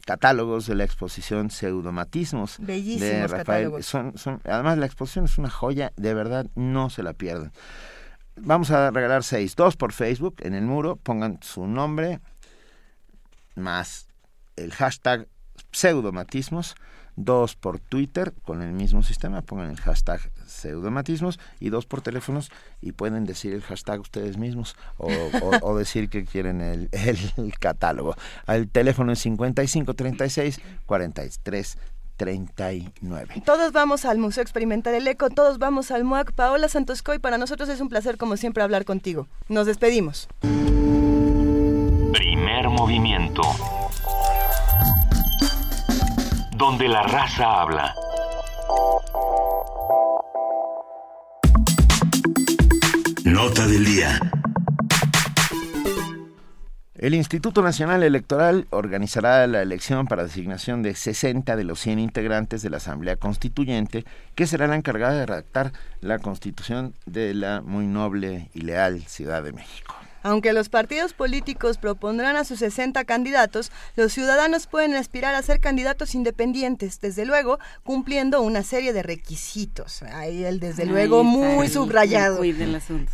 catálogos 0.06 0.66
de 0.66 0.74
la 0.74 0.84
exposición 0.84 1.50
Pseudomatismos 1.50 2.56
de 2.58 3.26
Rafael. 3.28 3.82
Son, 3.82 4.16
son, 4.16 4.40
además, 4.44 4.78
la 4.78 4.86
exposición 4.86 5.26
es 5.26 5.36
una 5.36 5.50
joya, 5.50 5.92
de 5.96 6.14
verdad, 6.14 6.46
no 6.54 6.88
se 6.88 7.02
la 7.02 7.12
pierdan. 7.12 7.52
Vamos 8.36 8.70
a 8.70 8.90
regalar 8.90 9.24
seis, 9.24 9.56
dos 9.56 9.76
por 9.76 9.92
Facebook 9.92 10.36
en 10.40 10.54
el 10.54 10.64
muro, 10.64 10.96
pongan 10.96 11.38
su 11.42 11.66
nombre 11.66 12.20
más 13.54 14.08
el 14.56 14.72
hashtag 14.72 15.28
pseudomatismos, 15.72 16.76
dos 17.16 17.56
por 17.56 17.78
Twitter 17.78 18.32
con 18.44 18.62
el 18.62 18.72
mismo 18.72 19.02
sistema, 19.02 19.42
pongan 19.42 19.70
el 19.70 19.80
hashtag 19.80 20.20
pseudomatismos 20.46 21.38
y 21.60 21.70
dos 21.70 21.86
por 21.86 22.00
teléfonos 22.00 22.50
y 22.80 22.92
pueden 22.92 23.24
decir 23.24 23.52
el 23.52 23.62
hashtag 23.62 24.00
ustedes 24.00 24.36
mismos 24.38 24.76
o, 24.96 25.76
decir 25.76 26.08
que 26.08 26.24
quieren 26.24 26.60
el, 26.60 26.88
el, 26.92 27.58
catálogo. 27.58 28.14
El 28.46 28.68
teléfono 28.68 29.12
es 29.12 29.18
5536 29.20 30.60
43 30.86 31.78
39. 32.16 33.42
Todos 33.44 33.72
vamos 33.72 34.04
al 34.04 34.18
Museo 34.18 34.42
Experimental 34.42 34.94
El 34.94 35.08
Eco, 35.08 35.30
todos 35.30 35.58
vamos 35.58 35.90
al 35.90 36.04
MUAC. 36.04 36.32
Paola 36.32 36.68
Santoscoy, 36.68 37.18
para 37.18 37.38
nosotros 37.38 37.68
es 37.68 37.80
un 37.80 37.88
placer 37.88 38.16
como 38.16 38.36
siempre 38.36 38.62
hablar 38.62 38.84
contigo. 38.84 39.26
Nos 39.48 39.66
despedimos. 39.66 40.28
Primer 42.12 42.68
movimiento 42.68 43.42
donde 46.62 46.86
la 46.86 47.02
raza 47.02 47.60
habla. 47.60 47.92
Nota 53.24 53.66
del 53.66 53.84
día. 53.84 54.20
El 56.94 57.14
Instituto 57.14 57.62
Nacional 57.62 58.04
Electoral 58.04 58.68
organizará 58.70 59.44
la 59.48 59.60
elección 59.60 60.06
para 60.06 60.22
designación 60.22 60.84
de 60.84 60.94
60 60.94 61.56
de 61.56 61.64
los 61.64 61.80
100 61.80 61.98
integrantes 61.98 62.62
de 62.62 62.70
la 62.70 62.76
Asamblea 62.76 63.16
Constituyente, 63.16 64.04
que 64.36 64.46
será 64.46 64.68
la 64.68 64.76
encargada 64.76 65.18
de 65.18 65.26
redactar 65.26 65.72
la 66.00 66.20
constitución 66.20 66.94
de 67.06 67.34
la 67.34 67.60
muy 67.60 67.88
noble 67.88 68.50
y 68.54 68.60
leal 68.60 69.00
Ciudad 69.08 69.42
de 69.42 69.52
México. 69.52 69.96
Aunque 70.22 70.52
los 70.52 70.68
partidos 70.68 71.12
políticos 71.12 71.78
propondrán 71.78 72.36
a 72.36 72.44
sus 72.44 72.60
60 72.60 73.04
candidatos, 73.04 73.72
los 73.96 74.12
ciudadanos 74.12 74.66
pueden 74.66 74.94
aspirar 74.94 75.34
a 75.34 75.42
ser 75.42 75.60
candidatos 75.60 76.14
independientes, 76.14 77.00
desde 77.00 77.26
luego 77.26 77.58
cumpliendo 77.82 78.40
una 78.40 78.62
serie 78.62 78.92
de 78.92 79.02
requisitos. 79.02 80.02
Ahí 80.02 80.44
el 80.44 80.60
desde 80.60 80.86
luego 80.86 81.24
muy 81.24 81.68
subrayado. 81.68 82.40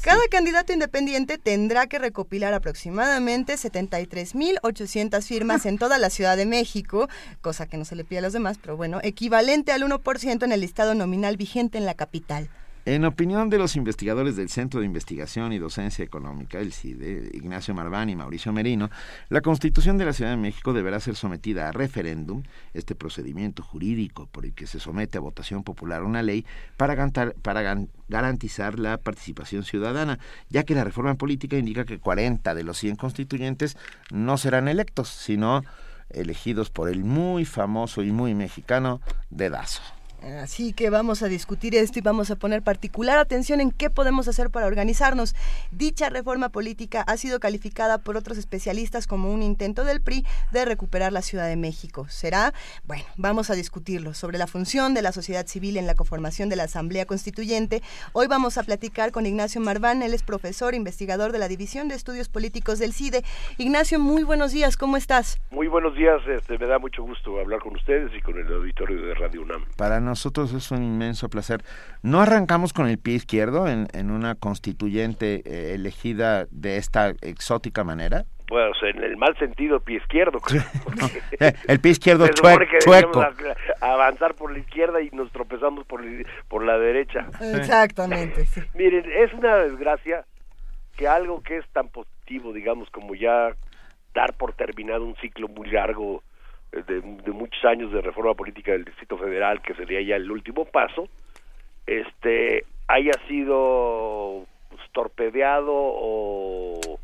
Cada 0.03 0.21
candidato 0.31 0.73
independiente 0.73 1.39
tendrá 1.39 1.87
que 1.87 1.99
recopilar 1.99 2.55
aproximadamente 2.55 3.55
73.800 3.55 5.23
firmas 5.23 5.67
en 5.67 5.79
toda 5.79 5.99
la 5.99 6.11
Ciudad 6.11 6.37
de 6.37 6.47
México, 6.47 7.09
cosa 7.41 7.67
que 7.67 7.77
no 7.77 7.85
se 7.85 7.97
le 7.97 8.05
pide 8.05 8.19
a 8.19 8.23
los 8.23 8.33
demás, 8.33 8.59
pero 8.61 8.77
bueno, 8.77 9.01
equivalente 9.03 9.73
al 9.73 9.83
1% 9.83 10.43
en 10.45 10.53
el 10.53 10.61
listado 10.61 10.95
nominal 10.95 11.37
vigente 11.37 11.79
en 11.79 11.87
la 11.87 11.95
capital. 11.95 12.49
En 12.89 13.05
opinión 13.05 13.51
de 13.51 13.59
los 13.59 13.77
investigadores 13.77 14.35
del 14.35 14.49
Centro 14.49 14.81
de 14.81 14.87
Investigación 14.87 15.53
y 15.53 15.59
Docencia 15.59 16.03
Económica, 16.03 16.59
el 16.59 16.73
CIDE, 16.73 17.29
Ignacio 17.35 17.75
Marván 17.75 18.09
y 18.09 18.17
Mauricio 18.17 18.51
Merino, 18.51 18.89
la 19.29 19.43
Constitución 19.43 19.99
de 19.99 20.07
la 20.07 20.15
Ciudad 20.15 20.31
de 20.31 20.39
México 20.39 20.73
deberá 20.73 20.99
ser 20.99 21.15
sometida 21.15 21.69
a 21.69 21.73
referéndum, 21.73 22.45
este 22.73 22.95
procedimiento 22.95 23.63
jurídico 23.63 24.27
por 24.29 24.47
el 24.47 24.55
que 24.55 24.67
se 24.67 24.81
somete 24.81 25.19
a 25.19 25.21
votación 25.21 25.65
popular 25.65 26.03
una 26.03 26.23
ley 26.23 26.47
para, 26.79 27.11
para 27.43 27.77
garantizar 28.09 28.79
la 28.79 28.97
participación 28.97 29.65
ciudadana, 29.65 30.19
ya 30.49 30.65
que 30.65 30.75
la 30.75 30.85
reforma 30.85 31.17
política 31.17 31.59
indica 31.59 31.85
que 31.85 31.99
40 31.99 32.55
de 32.55 32.63
los 32.63 32.79
100 32.79 32.97
constituyentes 32.97 33.77
no 34.11 34.39
serán 34.39 34.67
electos, 34.67 35.11
sino 35.11 35.63
elegidos 36.09 36.71
por 36.71 36.89
el 36.89 37.05
muy 37.05 37.45
famoso 37.45 38.03
y 38.03 38.13
muy 38.13 38.35
mexicano 38.35 39.03
dedazo. 39.29 39.83
Así 40.23 40.73
que 40.73 40.91
vamos 40.91 41.23
a 41.23 41.29
discutir 41.29 41.75
esto 41.75 41.99
y 41.99 42.03
vamos 42.03 42.31
a 42.31 42.37
poner 42.37 42.63
particular 42.63 43.19
atención 43.19 43.61
en 43.61 43.71
qué 43.71 43.89
podemos 43.89 44.29
hacer 44.29 44.51
para 44.51 44.67
organizarnos. 44.67 45.35
Dicha 45.71 46.11
reforma 46.11 46.49
política 46.49 47.03
ha 47.03 47.17
sido 47.17 47.39
calificada 47.41 47.99
por 47.99 48.17
otros 48.17 48.37
especialistas 48.37 49.07
como 49.07 49.33
un 49.33 49.43
intento 49.43 49.85
del 49.85 50.01
PRI 50.01 50.27
de 50.51 50.65
recuperar 50.65 51.13
la 51.13 51.23
Ciudad 51.23 51.47
de 51.47 51.57
México. 51.57 52.07
¿Será? 52.09 52.53
Bueno, 52.85 53.05
vamos 53.17 53.51
a 53.51 53.55
discutirlo. 53.55 54.15
Sobre 54.15 54.39
la 54.39 54.47
función 54.47 54.95
de 54.95 55.03
la 55.03 55.13
sociedad 55.13 55.47
civil 55.47 55.77
en 55.77 55.87
la 55.87 55.95
conformación 55.95 56.49
de 56.49 56.57
la 56.57 56.65
Asamblea 56.65 57.07
Constituyente, 57.07 57.83
hoy 58.13 58.27
vamos 58.27 58.59
a 58.59 58.65
platicar 58.65 59.13
con 59.13 59.25
Ignacio 59.27 59.61
Marván. 59.61 60.03
Él 60.03 60.15
es 60.15 60.23
profesor, 60.23 60.75
investigador 60.75 61.33
de 61.33 61.39
la 61.39 61.49
División 61.49 61.89
de 61.89 61.95
Estudios 61.95 62.29
Políticos 62.29 62.79
del 62.79 62.93
CIDE. 62.93 63.23
Ignacio, 63.57 64.01
muy 64.01 64.25
buenos 64.25 64.53
días. 64.53 64.77
¿Cómo 64.77 64.97
estás? 64.97 65.39
Muy 65.51 65.69
buenos 65.69 65.95
días. 65.95 66.21
Este, 66.29 66.59
me 66.59 66.67
da 66.67 66.79
mucho 66.79 67.03
gusto 67.03 67.39
hablar 67.39 67.61
con 67.61 67.77
ustedes 67.77 68.11
y 68.17 68.21
con 68.21 68.37
el 68.37 68.53
auditorio 68.53 69.01
de 69.07 69.15
Radio 69.15 69.43
UNAM. 69.43 69.65
Para 69.77 70.01
nosotros 70.09 70.53
es 70.53 70.71
un 70.71 70.83
inmenso 70.83 71.29
placer. 71.29 71.63
¿No 72.03 72.21
arrancamos 72.21 72.73
con 72.73 72.89
el 72.89 72.99
pie 72.99 73.15
izquierdo 73.15 73.69
en, 73.69 73.89
en 73.93 74.11
una 74.11 74.35
constituyente 74.35 75.43
eh, 75.45 75.75
elegida 75.75 76.47
de 76.51 76.77
esta 76.77 77.11
exótica 77.23 77.85
manera? 77.85 78.25
Bueno, 78.49 78.73
en 78.83 79.05
el 79.05 79.17
mal 79.17 79.37
sentido, 79.39 79.81
pie 79.81 79.99
izquierdo. 79.99 80.39
Eh, 81.41 81.53
el 81.69 81.79
pie 81.79 81.93
izquierdo 81.93 82.27
chueco. 82.29 83.25
avanzar 83.81 84.35
por 84.35 84.51
la 84.51 84.59
izquierda 84.59 85.01
y 85.01 85.11
nos 85.11 85.31
tropezamos 85.31 85.87
por, 85.87 86.03
por 86.49 86.65
la 86.65 86.79
derecha. 86.79 87.29
Exactamente. 87.41 88.47
Miren, 88.75 89.05
es 89.09 89.33
una 89.35 89.57
desgracia 89.57 90.25
que 90.97 91.07
algo 91.07 91.43
que 91.43 91.59
es 91.59 91.69
tan 91.69 91.89
positivo, 91.89 92.53
digamos, 92.53 92.91
como 92.91 93.15
ya 93.15 93.55
dar 94.15 94.35
por 94.35 94.55
terminado 94.55 95.05
un 95.05 95.15
ciclo 95.17 95.47
muy 95.47 95.71
largo 95.71 96.25
de, 96.73 97.33
muchos 97.33 97.65
años 97.65 97.93
de 97.93 98.01
reforma 98.01 98.35
política 98.35 98.73
del 98.73 98.85
Distrito 98.85 99.17
Federal, 99.17 99.63
que 99.63 99.75
sería 99.75 100.01
ya 100.03 100.17
el 100.17 100.31
último 100.31 100.65
paso, 100.65 101.09
este 101.87 102.65
haya 102.87 103.13
sido 103.27 104.47
pues, 104.69 104.81
torpedeado 104.93 105.73
o 105.75 106.99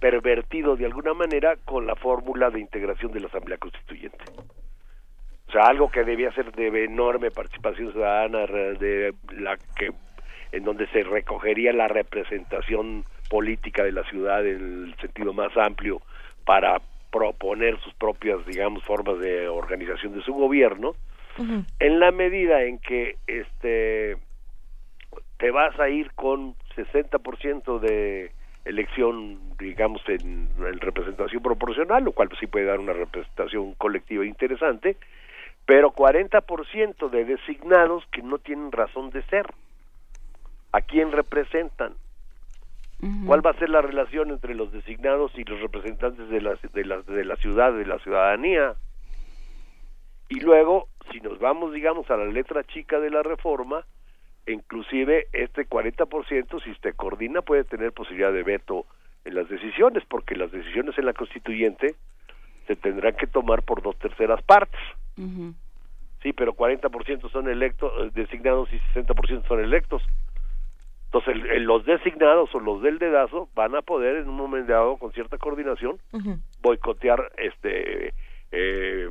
pervertido 0.00 0.76
de 0.76 0.86
alguna 0.86 1.14
manera 1.14 1.56
con 1.64 1.86
la 1.86 1.96
fórmula 1.96 2.50
de 2.50 2.60
integración 2.60 3.12
de 3.12 3.20
la 3.20 3.28
Asamblea 3.28 3.58
Constituyente. 3.58 4.24
O 5.48 5.52
sea, 5.52 5.66
algo 5.66 5.90
que 5.90 6.04
debía 6.04 6.32
ser 6.32 6.52
de 6.52 6.84
enorme 6.84 7.30
participación 7.30 7.92
ciudadana, 7.92 8.46
de 8.46 9.14
la 9.30 9.56
que 9.76 9.92
en 10.52 10.64
donde 10.64 10.86
se 10.88 11.02
recogería 11.02 11.72
la 11.72 11.88
representación 11.88 13.04
política 13.28 13.84
de 13.84 13.92
la 13.92 14.04
ciudad 14.04 14.46
en 14.46 14.84
el 14.88 14.96
sentido 15.00 15.32
más 15.32 15.56
amplio 15.56 16.00
para 16.44 16.80
proponer 17.16 17.80
sus 17.80 17.94
propias, 17.94 18.44
digamos, 18.46 18.84
formas 18.84 19.18
de 19.18 19.48
organización 19.48 20.14
de 20.14 20.22
su 20.22 20.34
gobierno, 20.34 20.94
en 21.78 22.00
la 22.00 22.12
medida 22.12 22.62
en 22.62 22.78
que 22.78 23.16
este 23.26 24.16
te 25.38 25.50
vas 25.50 25.78
a 25.78 25.88
ir 25.90 26.10
con 26.12 26.54
60% 26.74 27.78
de 27.78 28.32
elección, 28.64 29.38
digamos, 29.58 30.02
en, 30.08 30.48
en, 30.58 30.80
representación 30.80 31.42
proporcional, 31.42 32.04
lo 32.04 32.12
cual 32.12 32.30
sí 32.40 32.46
puede 32.46 32.64
dar 32.64 32.80
una 32.80 32.94
representación 32.94 33.74
colectiva 33.74 34.24
interesante, 34.24 34.96
pero 35.66 35.92
40% 35.92 37.10
de 37.10 37.24
designados 37.26 38.04
que 38.12 38.22
no 38.22 38.38
tienen 38.38 38.72
razón 38.72 39.10
de 39.10 39.22
ser. 39.24 39.46
¿A 40.72 40.80
quién 40.80 41.12
representan? 41.12 41.94
¿Cuál 43.26 43.44
va 43.44 43.50
a 43.50 43.58
ser 43.58 43.68
la 43.68 43.82
relación 43.82 44.30
entre 44.30 44.54
los 44.54 44.72
designados 44.72 45.30
y 45.36 45.44
los 45.44 45.60
representantes 45.60 46.28
de 46.28 46.40
la, 46.40 46.54
de 46.72 46.84
la, 46.84 47.02
de 47.02 47.24
la 47.24 47.36
ciudad, 47.36 47.72
de 47.72 47.84
la 47.84 47.98
ciudadanía? 47.98 48.74
Y 50.28 50.40
luego, 50.40 50.88
si 51.12 51.20
nos 51.20 51.38
vamos, 51.38 51.72
digamos, 51.72 52.10
a 52.10 52.16
la 52.16 52.24
letra 52.24 52.64
chica 52.64 52.98
de 52.98 53.10
la 53.10 53.22
reforma, 53.22 53.84
inclusive 54.46 55.26
este 55.32 55.68
40%, 55.68 56.62
si 56.62 56.74
se 56.74 56.92
coordina, 56.94 57.42
puede 57.42 57.64
tener 57.64 57.92
posibilidad 57.92 58.32
de 58.32 58.42
veto 58.42 58.86
en 59.24 59.34
las 59.34 59.48
decisiones, 59.48 60.04
porque 60.08 60.36
las 60.36 60.50
decisiones 60.50 60.96
en 60.98 61.06
la 61.06 61.12
constituyente 61.12 61.94
se 62.66 62.76
tendrán 62.76 63.14
que 63.16 63.26
tomar 63.26 63.62
por 63.62 63.82
dos 63.82 63.96
terceras 63.98 64.42
partes. 64.42 64.80
Sí, 66.22 66.32
pero 66.32 66.54
40% 66.54 67.30
son 67.30 67.48
electos, 67.48 67.92
eh, 67.98 68.10
designados 68.14 68.68
y 68.72 68.78
60% 68.98 69.46
son 69.46 69.60
electos. 69.60 70.02
Entonces, 71.06 71.36
los 71.62 71.84
designados 71.86 72.54
o 72.54 72.60
los 72.60 72.82
del 72.82 72.98
dedazo 72.98 73.48
van 73.54 73.74
a 73.74 73.82
poder 73.82 74.16
en 74.16 74.28
un 74.28 74.36
momento 74.36 74.72
dado, 74.72 74.96
con 74.98 75.12
cierta 75.12 75.38
coordinación, 75.38 75.98
boicotear, 76.60 77.32
este, 77.38 78.12
eh, 78.52 79.08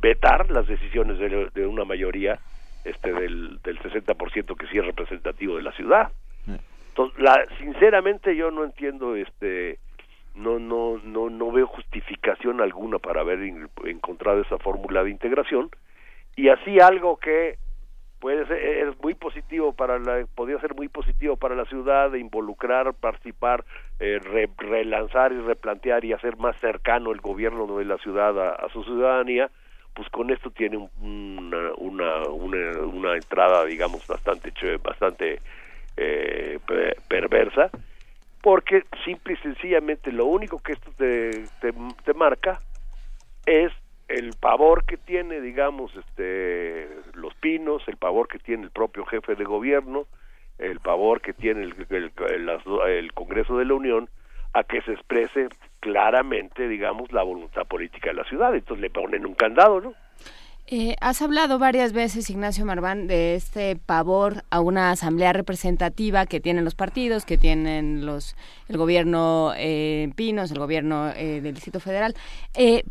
vetar 0.00 0.50
las 0.50 0.66
decisiones 0.66 1.18
de, 1.18 1.66
una 1.66 1.84
mayoría 1.84 2.38
este, 2.84 3.12
del, 3.12 3.60
del 3.62 3.78
60% 3.80 4.56
que 4.56 4.66
sí 4.68 4.78
es 4.78 4.84
representativo 4.84 5.56
de 5.56 5.62
la 5.62 5.72
ciudad. 5.72 6.12
Entonces, 6.88 7.18
la, 7.20 7.44
sinceramente 7.58 8.36
yo 8.36 8.50
no 8.50 8.64
entiendo, 8.64 9.16
este, 9.16 9.78
no, 10.34 10.58
no, 10.58 10.98
no, 11.02 11.30
no 11.30 11.50
veo 11.50 11.66
justificación 11.66 12.60
alguna 12.60 12.98
para 12.98 13.22
haber 13.22 13.40
encontrado 13.84 14.42
esa 14.42 14.58
fórmula 14.58 15.02
de 15.02 15.10
integración. 15.10 15.70
Y 16.36 16.48
así 16.48 16.78
algo 16.78 17.16
que 17.16 17.58
ser, 18.46 18.52
es 18.52 19.00
muy 19.02 19.14
positivo 19.14 19.72
para 19.72 19.98
la, 19.98 20.26
podría 20.34 20.58
ser 20.60 20.74
muy 20.74 20.88
positivo 20.88 21.36
para 21.36 21.54
la 21.54 21.64
ciudad 21.64 22.12
involucrar, 22.14 22.92
participar, 22.94 23.64
eh, 24.00 24.20
relanzar 24.58 25.32
y 25.32 25.40
replantear 25.40 26.04
y 26.04 26.12
hacer 26.12 26.36
más 26.36 26.56
cercano 26.60 27.12
el 27.12 27.20
gobierno 27.20 27.66
de 27.78 27.84
la 27.84 27.98
ciudad 27.98 28.38
a, 28.38 28.68
su 28.70 28.84
ciudadanía, 28.84 29.50
pues 29.94 30.08
con 30.10 30.30
esto 30.30 30.50
tiene 30.50 30.76
una, 31.00 31.72
una, 31.78 32.28
una, 32.28 33.14
entrada, 33.14 33.64
digamos, 33.64 34.06
bastante, 34.06 34.52
bastante 34.82 35.40
eh, 35.96 36.58
perversa, 37.08 37.70
porque 38.42 38.84
simple 39.04 39.34
y 39.34 39.36
sencillamente 39.38 40.12
lo 40.12 40.26
único 40.26 40.58
que 40.58 40.72
esto 40.72 40.90
te, 40.96 41.44
te 41.60 42.14
marca 42.14 42.60
es 43.46 43.72
el 44.08 44.34
pavor 44.38 44.84
que 44.84 44.96
tiene, 44.96 45.40
digamos, 45.40 45.94
este, 45.96 46.88
los 47.14 47.34
pinos, 47.34 47.82
el 47.88 47.96
pavor 47.96 48.28
que 48.28 48.38
tiene 48.38 48.64
el 48.64 48.70
propio 48.70 49.04
jefe 49.04 49.34
de 49.34 49.44
gobierno, 49.44 50.06
el 50.58 50.80
pavor 50.80 51.20
que 51.20 51.32
tiene 51.32 51.62
el, 51.62 51.74
el, 51.90 53.12
Congreso 53.12 53.58
de 53.58 53.64
la 53.64 53.74
Unión 53.74 54.08
a 54.54 54.64
que 54.64 54.80
se 54.82 54.92
exprese 54.92 55.48
claramente, 55.80 56.68
digamos, 56.68 57.12
la 57.12 57.22
voluntad 57.22 57.66
política 57.66 58.10
de 58.10 58.16
la 58.16 58.24
ciudad. 58.24 58.54
Entonces 58.54 58.80
le 58.80 58.90
ponen 58.90 59.26
un 59.26 59.34
candado, 59.34 59.80
¿no? 59.80 59.94
Eh, 60.68 60.96
has 61.00 61.22
hablado 61.22 61.60
varias 61.60 61.92
veces, 61.92 62.28
Ignacio 62.28 62.64
Marván, 62.64 63.06
de 63.06 63.36
este 63.36 63.76
pavor 63.76 64.42
a 64.50 64.60
una 64.60 64.90
asamblea 64.90 65.32
representativa 65.32 66.26
que 66.26 66.40
tienen 66.40 66.64
los 66.64 66.74
partidos, 66.74 67.24
que 67.24 67.38
tienen 67.38 68.04
los 68.04 68.34
el 68.68 68.76
gobierno 68.76 69.52
eh, 69.56 70.10
Pinos, 70.16 70.50
el 70.50 70.58
gobierno 70.58 71.10
eh, 71.14 71.40
del 71.40 71.54
Distrito 71.54 71.78
Federal. 71.78 72.14
Eh, 72.56 72.82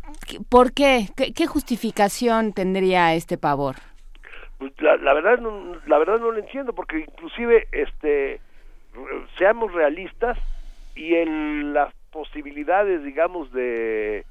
¿Por 0.48 0.72
qué? 0.72 1.08
qué? 1.16 1.46
justificación 1.46 2.54
tendría 2.54 3.14
este 3.14 3.36
pavor? 3.36 3.76
Pues 4.56 4.72
la, 4.80 5.12
verdad, 5.12 5.38
no, 5.40 5.76
la 5.86 5.98
verdad 5.98 6.18
no 6.18 6.30
lo 6.30 6.38
entiendo, 6.38 6.72
porque 6.72 7.00
inclusive, 7.00 7.68
este, 7.72 8.40
seamos 9.36 9.74
realistas 9.74 10.38
y 10.94 11.14
en 11.14 11.74
las 11.74 11.92
posibilidades, 12.10 13.04
digamos, 13.04 13.52
de 13.52 14.24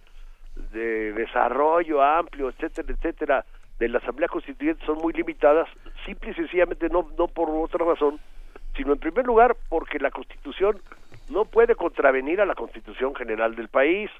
de 0.75 1.13
desarrollo 1.13 2.03
amplio, 2.03 2.49
etcétera, 2.49 2.93
etcétera, 2.93 3.45
de 3.79 3.89
la 3.89 3.97
Asamblea 3.99 4.27
Constituyente 4.27 4.85
son 4.85 4.97
muy 4.97 5.13
limitadas, 5.13 5.67
simple 6.05 6.31
y 6.31 6.33
sencillamente 6.33 6.89
no, 6.89 7.09
no 7.17 7.27
por 7.27 7.49
otra 7.49 7.85
razón, 7.85 8.19
sino 8.75 8.93
en 8.93 8.99
primer 8.99 9.25
lugar 9.25 9.55
porque 9.69 9.99
la 9.99 10.11
Constitución 10.11 10.79
no 11.29 11.45
puede 11.45 11.75
contravenir 11.75 12.41
a 12.41 12.45
la 12.45 12.55
Constitución 12.55 13.15
General 13.15 13.55
del 13.55 13.69
país. 13.69 14.11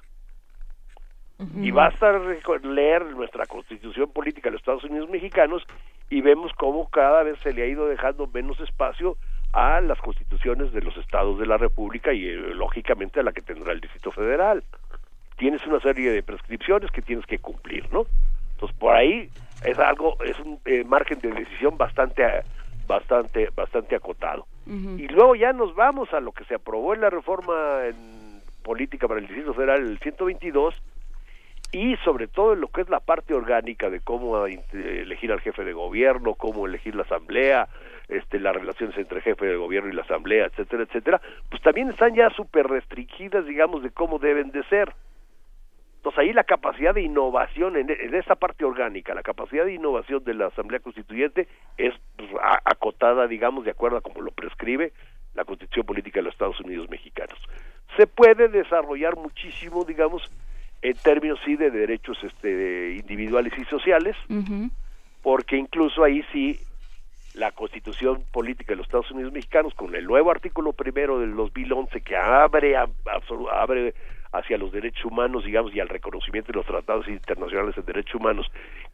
Y 1.54 1.70
basta 1.70 2.18
leer 2.62 3.04
nuestra 3.14 3.44
Constitución 3.44 4.10
Política 4.10 4.48
de 4.48 4.52
los 4.52 4.62
Estados 4.62 4.84
Unidos 4.84 5.10
Mexicanos 5.10 5.62
y 6.08 6.22
vemos 6.22 6.50
cómo 6.54 6.88
cada 6.88 7.22
vez 7.24 7.38
se 7.40 7.52
le 7.52 7.62
ha 7.62 7.66
ido 7.66 7.86
dejando 7.86 8.26
menos 8.26 8.58
espacio 8.60 9.18
a 9.52 9.82
las 9.82 9.98
constituciones 10.00 10.72
de 10.72 10.80
los 10.80 10.96
estados 10.96 11.38
de 11.38 11.44
la 11.44 11.58
República 11.58 12.14
y 12.14 12.26
eh, 12.26 12.36
lógicamente 12.54 13.20
a 13.20 13.22
la 13.22 13.32
que 13.32 13.42
tendrá 13.42 13.72
el 13.72 13.82
Distrito 13.82 14.12
Federal 14.12 14.62
tienes 15.36 15.64
una 15.66 15.80
serie 15.80 16.10
de 16.10 16.22
prescripciones 16.22 16.90
que 16.90 17.02
tienes 17.02 17.26
que 17.26 17.38
cumplir, 17.38 17.90
¿no? 17.92 18.06
Entonces 18.54 18.76
por 18.78 18.94
ahí 18.94 19.28
es 19.64 19.78
algo, 19.78 20.16
es 20.24 20.38
un 20.40 20.58
eh, 20.64 20.84
margen 20.84 21.18
de 21.20 21.30
decisión 21.30 21.76
bastante, 21.76 22.24
bastante, 22.86 23.50
bastante 23.54 23.96
acotado. 23.96 24.46
Y 24.68 25.06
luego 25.06 25.36
ya 25.36 25.52
nos 25.52 25.76
vamos 25.76 26.12
a 26.12 26.18
lo 26.18 26.32
que 26.32 26.44
se 26.44 26.56
aprobó 26.56 26.92
en 26.92 27.00
la 27.00 27.08
reforma 27.08 27.86
en 27.86 28.40
política 28.64 29.06
para 29.06 29.20
el 29.20 29.28
Distrito 29.28 29.54
Federal, 29.54 29.80
el 29.80 29.98
122, 30.00 30.82
y 31.70 31.96
sobre 31.98 32.26
todo 32.26 32.54
en 32.54 32.60
lo 32.60 32.68
que 32.68 32.80
es 32.80 32.88
la 32.88 32.98
parte 32.98 33.32
orgánica 33.32 33.90
de 33.90 34.00
cómo 34.00 34.44
elegir 34.46 35.30
al 35.30 35.40
jefe 35.40 35.62
de 35.62 35.72
gobierno, 35.72 36.34
cómo 36.34 36.66
elegir 36.66 36.96
la 36.96 37.02
asamblea, 37.02 37.68
este, 38.08 38.40
las 38.40 38.54
relaciones 38.54 38.96
entre 38.98 39.20
jefe 39.20 39.46
de 39.46 39.56
gobierno 39.56 39.90
y 39.90 39.94
la 39.94 40.02
asamblea, 40.02 40.46
etcétera, 40.46 40.82
etcétera, 40.82 41.20
pues 41.48 41.62
también 41.62 41.90
están 41.90 42.14
ya 42.14 42.30
súper 42.30 42.66
restringidas, 42.66 43.46
digamos, 43.46 43.82
de 43.82 43.90
cómo 43.90 44.18
deben 44.18 44.50
de 44.50 44.64
ser. 44.64 44.92
Entonces 46.06 46.28
ahí 46.28 46.32
la 46.32 46.44
capacidad 46.44 46.94
de 46.94 47.02
innovación 47.02 47.76
en, 47.76 47.90
en, 47.90 48.14
esta 48.14 48.36
parte 48.36 48.64
orgánica, 48.64 49.12
la 49.12 49.24
capacidad 49.24 49.64
de 49.64 49.74
innovación 49.74 50.22
de 50.22 50.34
la 50.34 50.46
Asamblea 50.46 50.78
Constituyente 50.78 51.48
es 51.76 51.94
acotada, 52.64 53.26
digamos, 53.26 53.64
de 53.64 53.72
acuerdo 53.72 53.96
a 53.96 54.00
como 54.00 54.20
lo 54.20 54.30
prescribe 54.30 54.92
la 55.34 55.44
Constitución 55.44 55.84
Política 55.84 56.20
de 56.20 56.26
los 56.26 56.34
Estados 56.34 56.60
Unidos 56.60 56.88
Mexicanos. 56.88 57.36
Se 57.96 58.06
puede 58.06 58.46
desarrollar 58.46 59.16
muchísimo, 59.16 59.84
digamos, 59.84 60.22
en 60.80 60.94
términos 60.98 61.40
sí 61.44 61.56
de 61.56 61.72
derechos 61.72 62.22
este, 62.22 62.94
individuales 63.00 63.52
y 63.58 63.64
sociales, 63.64 64.14
porque 65.22 65.56
incluso 65.56 66.04
ahí 66.04 66.24
sí 66.32 66.60
la 67.34 67.50
Constitución 67.50 68.22
Política 68.30 68.74
de 68.74 68.76
los 68.76 68.86
Estados 68.86 69.10
Unidos 69.10 69.32
Mexicanos, 69.32 69.74
con 69.74 69.92
el 69.96 70.04
nuevo 70.04 70.30
artículo 70.30 70.72
primero 70.72 71.18
del 71.18 71.34
2011 71.34 72.00
que 72.02 72.16
abre, 72.16 72.76
abre 72.76 73.94
hacia 74.38 74.58
los 74.58 74.72
derechos 74.72 75.04
humanos, 75.04 75.44
digamos, 75.44 75.74
y 75.74 75.80
al 75.80 75.88
reconocimiento 75.88 76.52
de 76.52 76.58
los 76.58 76.66
tratados 76.66 77.08
internacionales 77.08 77.74
de 77.76 77.82
derechos 77.82 78.14
humanos, 78.14 78.46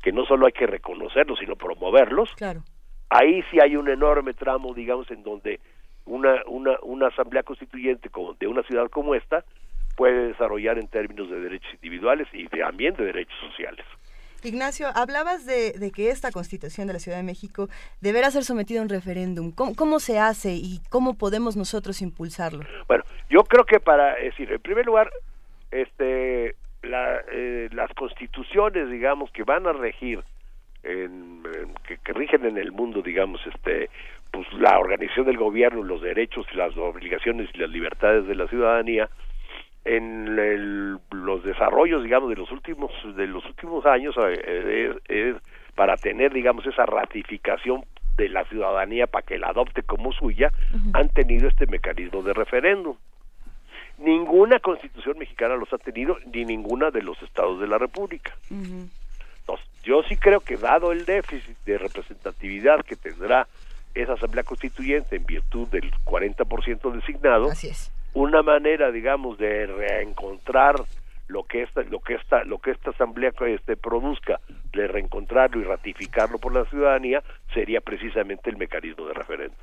que 0.03 0.13
no 0.13 0.25
solo 0.25 0.47
hay 0.47 0.53
que 0.53 0.67
reconocerlos, 0.67 1.39
sino 1.39 1.57
promoverlos, 1.57 2.35
claro. 2.37 2.63
ahí 3.11 3.43
sí 3.51 3.59
hay 3.63 3.77
un 3.77 3.89
enorme 3.89 4.35
tramo, 4.35 4.75
digamos, 4.75 5.11
en 5.11 5.23
donde 5.23 5.61
una, 6.05 6.43
una, 6.47 6.77
una 6.83 7.09
asamblea 7.09 7.43
constituyente 7.43 8.09
como 8.09 8.35
de 8.35 8.47
una 8.47 8.63
ciudad 8.63 8.89
como 8.91 9.15
esta 9.15 9.45
puede 9.97 10.29
desarrollar 10.29 10.79
en 10.79 10.89
términos 10.89 11.31
de 11.31 11.41
derechos 11.41 11.73
individuales 11.75 12.27
y 12.33 12.47
también 12.49 12.95
de 12.95 13.05
derechos 13.05 13.39
sociales. 13.51 13.85
Ignacio, 14.45 14.89
hablabas 14.95 15.47
de, 15.47 15.93
que 15.95 16.11
esta 16.11 16.33
constitución 16.33 16.89
de 16.89 16.95
la 16.95 16.99
Ciudad 16.99 17.19
de 17.19 17.23
México 17.23 17.69
deberá 18.01 18.29
ser 18.31 18.43
sometida 18.43 18.81
a 18.81 18.83
un 18.83 18.89
referéndum. 18.89 19.53
¿Cómo, 19.53 20.01
se 20.01 20.19
hace 20.19 20.55
y 20.55 20.81
cómo 20.91 21.15
podemos 21.15 21.57
nosotros 21.57 22.03
impulsarlo? 22.03 22.65
Bueno, 22.89 23.05
yo 23.31 23.45
creo 23.45 23.65
que 23.65 23.79
para, 23.79 24.17
decir, 24.17 24.51
en 24.51 24.61
primer 24.61 24.85
lugar, 24.85 25.13
este, 25.73 26.55
eh, 26.83 27.69
las 27.73 27.93
constituciones, 27.95 28.91
digamos, 28.91 29.31
que 29.33 29.43
van 29.43 29.67
a 29.67 29.73
regir, 29.73 30.21
en, 30.83 31.43
que, 31.87 31.99
que, 31.99 32.13
rigen 32.13 32.45
en 32.45 32.59
el 32.59 32.73
mundo, 32.73 33.03
digamos, 33.03 33.41
este, 33.47 33.89
pues 34.31 34.47
la 34.55 34.79
organización 34.79 35.27
del 35.27 35.39
gobierno, 35.39 35.83
los 35.83 36.03
derechos, 36.03 36.47
las 36.55 36.77
obligaciones 36.77 37.51
y 37.55 37.59
las 37.59 37.71
libertades 37.71 38.27
de 38.27 38.35
la 38.35 38.49
ciudadanía, 38.49 39.09
en 39.85 40.97
los 41.11 41.43
desarrollos 41.43 42.05
digamos 42.05 42.31
de 42.31 42.37
los 42.37 42.51
últimos 42.53 42.93
de 43.17 43.27
los 43.27 43.45
últimos 43.47 43.85
años 43.85 44.15
eh, 44.29 44.95
es, 45.09 45.37
para 45.75 45.97
tener 45.97 46.33
digamos 46.33 46.65
esa 46.67 46.87
ratificación 46.87 47.85
de 48.17 48.29
la 48.29 48.45
ciudadanía 48.45 49.09
para 49.09 49.27
que 49.27 49.39
la 49.39 49.49
adopte 49.49 49.83
como 49.83 50.13
suya 50.13 50.53
han 50.93 51.09
tenido 51.09 51.49
este 51.49 51.67
mecanismo 51.67 52.23
de 52.23 52.33
referéndum 52.33 52.97
ninguna 53.99 54.59
constitución 54.61 55.19
mexicana 55.19 55.57
los 55.57 55.73
ha 55.73 55.79
tenido 55.79 56.19
ni 56.33 56.45
ninguna 56.45 56.91
de 56.91 57.03
los 57.03 57.21
estados 57.23 57.61
de 57.61 57.67
la 57.67 57.79
república. 57.79 58.35
Entonces, 58.51 59.67
yo 59.83 60.03
sí 60.05 60.17
creo 60.17 60.41
que 60.41 60.57
dado 60.57 60.93
el 60.93 61.05
déficit 61.05 61.57
de 61.65 61.79
representatividad 61.79 62.85
que 62.85 62.97
tendrá 62.97 63.47
esa 63.95 64.15
asamblea 64.15 64.45
constituyente 64.45 65.17
en 65.17 65.27
virtud 65.27 65.69
del 65.69 65.93
40% 66.05 66.93
designado 66.93 67.51
Así 67.51 67.69
es. 67.69 67.93
una 68.15 68.43
manera 68.43 68.91
digamos 68.91 69.37
de 69.37 69.67
reencontrar 69.67 70.77
lo 71.29 71.45
que 71.45 71.63
esta 71.63 71.83
lo 71.83 72.01
que 72.01 72.15
esta 72.15 72.45
lo 72.45 72.59
que 72.59 72.71
esta 72.71 72.91
asamblea 72.91 73.33
este 73.47 73.77
produzca 73.77 74.41
de 74.73 74.87
reencontrarlo 74.87 75.61
y 75.61 75.65
ratificarlo 75.65 76.39
por 76.39 76.55
la 76.55 76.65
ciudadanía 76.67 77.23
sería 77.53 77.81
precisamente 77.81 78.49
el 78.49 78.57
mecanismo 78.57 79.07
de 79.07 79.15
referéndum. 79.15 79.57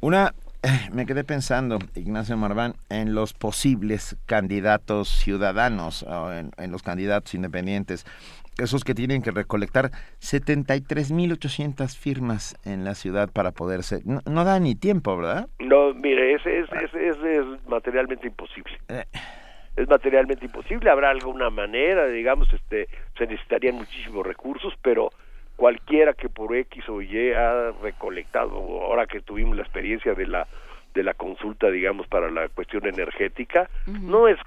Una 0.00 0.32
me 0.92 1.06
quedé 1.06 1.24
pensando, 1.24 1.78
Ignacio 1.94 2.36
Marván, 2.36 2.74
en 2.88 3.14
los 3.14 3.32
posibles 3.32 4.16
candidatos 4.26 5.08
ciudadanos, 5.08 6.02
o 6.04 6.32
en, 6.32 6.50
en 6.56 6.70
los 6.70 6.82
candidatos 6.82 7.34
independientes 7.34 8.06
esos 8.58 8.84
que 8.84 8.94
tienen 8.94 9.22
que 9.22 9.30
recolectar 9.30 9.90
73.800 10.20 11.98
firmas 11.98 12.56
en 12.64 12.84
la 12.84 12.94
ciudad 12.94 13.30
para 13.32 13.52
poder 13.52 13.82
ser. 13.82 14.02
No, 14.04 14.44
da 14.44 14.60
ni 14.60 14.74
tiempo, 14.74 15.16
¿verdad? 15.16 15.48
No, 15.58 15.94
mire, 15.94 16.34
es, 16.34 16.44
es, 16.46 16.68
es, 16.94 17.18
es 17.24 17.46
materialmente 17.66 18.26
imposible. 18.26 18.78
Eh. 18.88 19.04
Es 19.74 19.88
materialmente 19.88 20.44
imposible, 20.44 20.90
habrá 20.90 21.08
alguna 21.08 21.48
manera, 21.48 22.06
digamos, 22.06 22.52
este, 22.52 22.88
se 23.16 23.26
necesitarían 23.26 23.76
muchísimos 23.76 24.26
recursos, 24.26 24.74
pero 24.82 25.08
cualquiera 25.62 26.12
que 26.12 26.28
por 26.28 26.56
X 26.56 26.88
o 26.88 27.00
Y 27.00 27.30
ha 27.34 27.70
recolectado, 27.80 28.52
ahora 28.82 29.06
que 29.06 29.20
tuvimos 29.20 29.54
la 29.54 29.62
experiencia 29.62 30.12
de 30.12 30.26
la 30.26 30.48
de 30.92 31.04
la 31.04 31.14
consulta, 31.14 31.70
digamos, 31.70 32.08
para 32.08 32.32
la 32.32 32.48
cuestión 32.48 32.84
energética, 32.84 33.70
no 33.86 34.26
es 34.26 34.40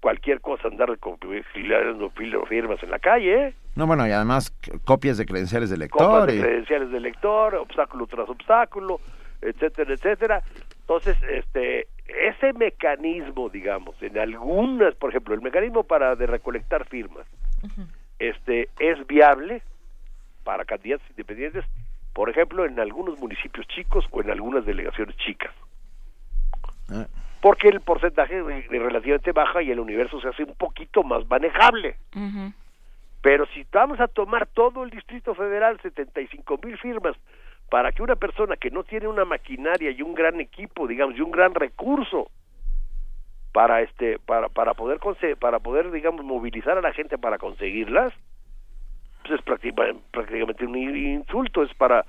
cualquier 0.00 0.40
cosa 0.40 0.68
andar 0.68 0.88
recopilando 0.88 2.10
firmas 2.48 2.82
en 2.82 2.90
la 2.90 2.98
calle. 3.00 3.48
¿eh? 3.48 3.54
No, 3.76 3.86
bueno, 3.86 4.08
y 4.08 4.12
además 4.12 4.50
copias 4.86 5.18
de 5.18 5.26
credenciales 5.26 5.68
de 5.68 5.76
lector. 5.76 6.20
Copias 6.20 6.38
de 6.38 6.42
credenciales 6.42 6.90
de 6.90 7.00
lector, 7.00 7.54
obstáculo 7.56 8.06
tras 8.06 8.30
obstáculo, 8.30 8.98
etcétera, 9.42 9.92
etcétera. 9.92 10.42
Entonces, 10.80 11.18
este, 11.30 11.86
ese 12.06 12.54
mecanismo, 12.54 13.50
digamos, 13.50 13.94
en 14.02 14.18
algunas, 14.18 14.94
por 14.94 15.10
ejemplo, 15.10 15.34
el 15.34 15.42
mecanismo 15.42 15.84
para 15.84 16.16
de 16.16 16.26
recolectar 16.26 16.86
firmas, 16.86 17.26
este, 18.18 18.70
es 18.78 19.06
viable 19.06 19.60
para 20.42 20.64
candidatos 20.64 21.08
independientes, 21.10 21.64
por 22.12 22.28
ejemplo, 22.28 22.64
en 22.64 22.78
algunos 22.78 23.18
municipios 23.18 23.66
chicos 23.68 24.04
o 24.10 24.20
en 24.20 24.30
algunas 24.30 24.64
delegaciones 24.64 25.16
chicas. 25.16 25.52
Ah 26.88 27.06
porque 27.42 27.68
el 27.68 27.80
porcentaje 27.80 28.38
es 28.38 28.68
relativamente 28.68 29.32
baja 29.32 29.60
y 29.62 29.72
el 29.72 29.80
universo 29.80 30.20
se 30.20 30.28
hace 30.28 30.44
un 30.44 30.54
poquito 30.54 31.02
más 31.02 31.28
manejable. 31.28 31.96
Pero 33.20 33.46
si 33.46 33.66
vamos 33.72 33.98
a 33.98 34.06
tomar 34.06 34.46
todo 34.46 34.84
el 34.84 34.90
Distrito 34.90 35.34
Federal, 35.34 35.78
75 35.82 36.60
mil 36.64 36.78
firmas, 36.78 37.16
para 37.68 37.90
que 37.90 38.02
una 38.02 38.14
persona 38.14 38.56
que 38.56 38.70
no 38.70 38.84
tiene 38.84 39.08
una 39.08 39.24
maquinaria 39.24 39.90
y 39.90 40.02
un 40.02 40.14
gran 40.14 40.40
equipo, 40.40 40.86
digamos, 40.86 41.16
y 41.16 41.20
un 41.20 41.32
gran 41.32 41.52
recurso 41.52 42.30
para 43.52 43.82
este 43.82 44.18
para 44.20 44.48
para 44.48 44.74
poder 44.74 44.98
para 45.38 45.58
poder 45.58 45.90
digamos 45.90 46.24
movilizar 46.24 46.78
a 46.78 46.80
la 46.80 46.92
gente 46.92 47.18
para 47.18 47.38
conseguirlas, 47.38 48.14
pues 49.22 49.38
es 49.38 49.44
prácticamente 49.44 50.66
un 50.66 50.76
insulto, 50.76 51.62
es 51.62 51.74
para 51.74 52.04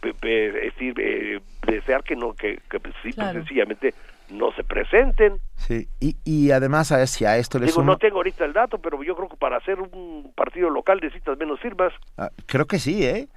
decir 0.00 0.94
eh, 0.98 1.40
desear 1.66 2.04
que 2.04 2.14
no 2.14 2.32
que, 2.32 2.60
que 2.70 2.80
sencillamente 3.02 3.94
no 4.30 4.52
se 4.52 4.64
presenten. 4.64 5.38
Sí, 5.56 5.88
y, 6.00 6.16
y 6.24 6.50
además 6.50 6.92
a, 6.92 7.06
si 7.06 7.24
a 7.24 7.38
esto 7.38 7.58
le 7.58 7.66
Digo, 7.66 7.82
no 7.82 7.96
tengo 7.96 8.16
ahorita 8.16 8.44
el 8.44 8.52
dato, 8.52 8.78
pero 8.78 9.02
yo 9.02 9.14
creo 9.16 9.28
que 9.28 9.36
para 9.36 9.56
hacer 9.56 9.80
un 9.80 10.32
partido 10.34 10.68
local 10.70 10.98
necesitas 11.00 11.38
menos 11.38 11.60
firmas. 11.60 11.92
Ah, 12.18 12.30
creo 12.46 12.66
que 12.66 12.78
sí, 12.78 13.04
¿eh? 13.04 13.28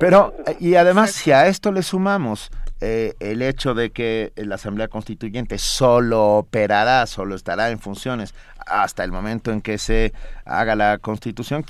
Pero, 0.00 0.34
y 0.58 0.74
además 0.74 1.12
si 1.12 1.32
a 1.32 1.46
esto 1.46 1.70
le 1.70 1.82
sumamos 1.82 2.50
eh, 2.84 3.14
el 3.20 3.42
hecho 3.42 3.74
de 3.74 3.90
que 3.90 4.32
la 4.34 4.56
Asamblea 4.56 4.88
Constituyente 4.88 5.56
solo 5.58 6.38
operará, 6.38 7.06
solo 7.06 7.36
estará 7.36 7.70
en 7.70 7.78
funciones 7.78 8.34
hasta 8.66 9.04
el 9.04 9.12
momento 9.12 9.52
en 9.52 9.62
que 9.62 9.78
se 9.78 10.12
haga 10.44 10.74
la 10.74 10.98
Constitución, 10.98 11.64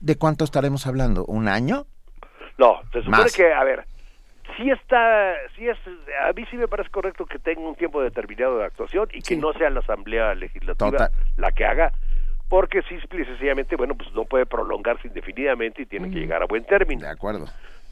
¿de 0.00 0.16
cuánto 0.16 0.42
estaremos 0.44 0.88
hablando? 0.88 1.24
¿Un 1.26 1.46
año? 1.46 1.86
No, 2.58 2.80
se 2.92 3.02
supone 3.02 3.30
que, 3.36 3.52
a 3.52 3.62
ver, 3.62 3.84
sí 4.56 4.68
está, 4.68 5.34
sí 5.54 5.68
es, 5.68 5.78
a 6.28 6.32
mí 6.32 6.44
sí 6.50 6.56
me 6.56 6.66
parece 6.66 6.90
correcto 6.90 7.24
que 7.24 7.38
tenga 7.38 7.60
un 7.60 7.76
tiempo 7.76 8.02
determinado 8.02 8.58
de 8.58 8.64
actuación 8.64 9.08
y 9.12 9.22
que 9.22 9.36
no 9.36 9.52
sea 9.52 9.70
la 9.70 9.78
Asamblea 9.78 10.34
Legislativa 10.34 11.10
la 11.36 11.52
que 11.52 11.64
haga, 11.64 11.92
porque 12.48 12.80
y 12.80 13.24
sencillamente, 13.24 13.76
bueno, 13.76 13.94
pues 13.94 14.12
no 14.12 14.24
puede 14.24 14.44
prolongarse 14.44 15.06
indefinidamente 15.06 15.82
y 15.82 15.86
tiene 15.86 16.10
que 16.10 16.18
llegar 16.18 16.42
a 16.42 16.46
buen 16.46 16.64
término. 16.64 17.02
De 17.02 17.12
acuerdo. 17.12 17.46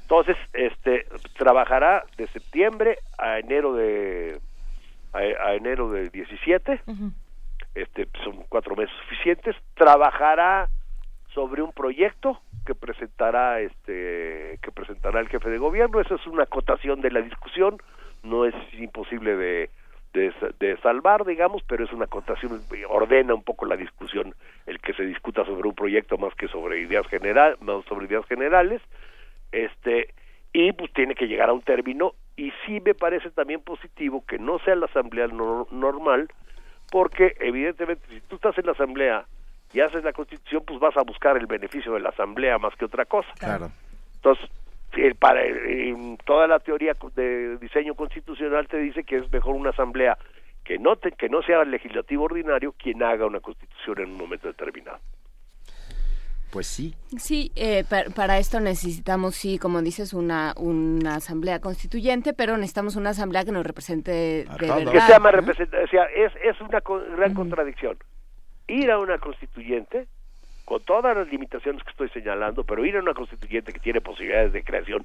Entonces, 0.05 0.37
este, 0.53 1.07
trabajará 1.39 2.05
de 2.19 2.27
septiembre 2.29 2.99
a 3.17 3.39
enero 3.39 3.75
de, 3.75 4.39
a, 5.15 5.55
enero 5.55 5.91
del 5.91 6.11
17, 6.11 6.83
este, 7.75 8.09
son 8.23 8.45
cuatro 8.51 8.77
meses 8.77 8.95
suficientes, 9.03 9.57
trabajará 9.75 10.69
sobre 11.33 11.63
un 11.63 11.73
proyecto 11.73 12.39
que 12.67 12.75
presentará 12.75 13.61
este 13.61 14.59
que 14.63 14.73
presentará 14.73 15.21
el 15.21 15.29
jefe 15.29 15.49
de 15.49 15.59
gobierno. 15.59 16.01
Esa 16.01 16.17
es 16.17 16.27
una 16.27 16.45
acotación 16.45 17.01
de 17.01 17.11
la 17.11 17.23
discusión. 17.23 17.79
No 18.23 18.45
es 18.45 18.55
imposible 18.75 19.37
de, 19.37 19.71
de, 20.13 20.77
salvar 20.83 21.25
digamos 21.25 21.63
pero 21.67 21.85
es 21.85 21.93
una 21.93 22.05
acotación. 22.05 22.63
Ordena 22.89 23.35
un 23.35 23.43
poco 23.43 23.65
la 23.65 23.77
discusión 23.77 24.35
el 24.67 24.81
que 24.81 24.93
se 24.93 25.05
discuta 25.05 25.47
sobre 25.47 25.67
un 25.67 25.75
proyecto 25.75 26.19
más 26.19 26.35
que 26.35 26.49
sobre 26.49 26.81
ideas 26.81 27.07
general 27.09 27.57
más 27.61 27.85
sobre 27.87 28.07
ideas 28.07 28.25
generales 28.27 28.83
este 29.55 30.15
y 30.53 30.73
pues 30.73 30.93
tiene 30.93 31.15
que 31.15 31.27
llegar 31.27 31.49
a 31.49 31.53
un 31.53 31.63
término 31.63 32.15
y 32.37 32.53
sí 32.65 32.81
me 32.85 32.95
parece 32.95 33.31
también 33.31 33.61
positivo 33.61 34.25
que 34.27 34.39
no 34.39 34.59
sea 34.61 34.77
la 34.77 34.87
asamblea 34.87 35.27
normal 35.29 36.29
porque 36.91 37.35
evidentemente 37.41 38.07
si 38.09 38.21
tú 38.21 38.37
estás 38.37 38.57
en 38.59 38.67
la 38.67 38.73
asamblea 38.73 39.27
y 39.73 39.81
haces 39.81 40.05
la 40.05 40.13
constitución, 40.13 40.63
pues 40.65 40.79
vas 40.79 40.97
a 40.97 41.03
buscar 41.03 41.37
el 41.37 41.47
beneficio 41.47 41.95
de 41.95 42.01
la 42.01 42.11
asamblea 42.11 42.59
más 42.59 42.75
que 42.77 42.85
otra 42.85 43.05
cosa. 43.05 43.29
Claro. 43.39 43.71
Entonces, 44.15 44.49
para 45.19 45.43
toda 46.25 46.47
la 46.47 46.61
teoría 46.61 46.95
de 47.17 47.59
diseño 47.59 47.95
constitucional 47.95 48.69
te 48.69 48.79
dice 48.79 49.03
que 49.03 49.17
es 49.17 49.33
mejor 49.33 49.57
una 49.57 49.71
asamblea 49.71 50.17
que 50.63 50.79
no, 50.79 50.97
que 50.97 51.29
no 51.29 51.43
sea 51.43 51.63
el 51.63 51.73
legislativo 51.73 52.25
ordinario 52.25 52.73
quien 52.79 53.03
haga 53.03 53.27
una 53.27 53.41
constitución 53.41 53.99
en 53.99 54.13
un 54.13 54.17
momento 54.17 54.47
determinado. 54.47 54.99
Pues 56.55 56.69
sí. 56.69 56.95
Sí, 57.19 57.51
eh, 57.57 57.83
para, 58.15 58.39
esto 58.39 58.61
necesitamos, 58.61 59.35
sí, 59.35 59.59
como 59.59 59.83
dices, 59.83 60.15
una, 60.15 60.55
una 60.57 61.17
asamblea 61.17 61.59
constituyente, 61.59 62.33
pero 62.33 62.57
necesitamos 62.57 62.95
una 62.95 63.11
asamblea 63.11 63.45
que 63.45 63.51
nos 63.51 63.67
represente 63.67 64.13
de 64.13 64.47
verdad. 64.61 64.93
Que 64.93 65.01
sea 65.01 65.19
más 65.19 65.35
representativa. 65.35 65.83
O 65.83 65.89
sea, 65.89 66.05
es, 66.05 66.33
es 66.45 66.61
una 66.61 66.81
gran 67.17 67.35
contradicción. 67.35 67.97
Ir 68.69 68.89
a 68.93 69.01
una 69.01 69.19
constituyente, 69.19 70.07
con 70.65 70.81
todas 70.85 71.17
las 71.17 71.27
limitaciones 71.27 71.83
que 71.83 71.91
estoy 71.91 72.09
señalando, 72.11 72.63
pero 72.63 72.87
ir 72.87 72.99
a 72.99 73.01
una 73.01 73.15
constituyente 73.15 73.73
que 73.73 73.81
tiene 73.81 74.01
posibilidades 74.01 74.53
de 74.53 74.63
creación 74.63 75.03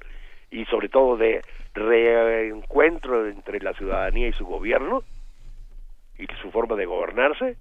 y 0.52 0.66
sobre 0.66 0.88
todo 0.88 1.16
de 1.16 1.42
reencuentro 1.74 3.26
entre 3.26 3.58
la 3.58 3.72
ciudadanía 3.72 4.28
y 4.28 4.32
su 4.34 4.46
gobierno, 4.46 5.02
y 6.20 6.26
su 6.42 6.50
forma 6.50 6.76
de 6.76 6.86
gobernarse, 6.86 7.56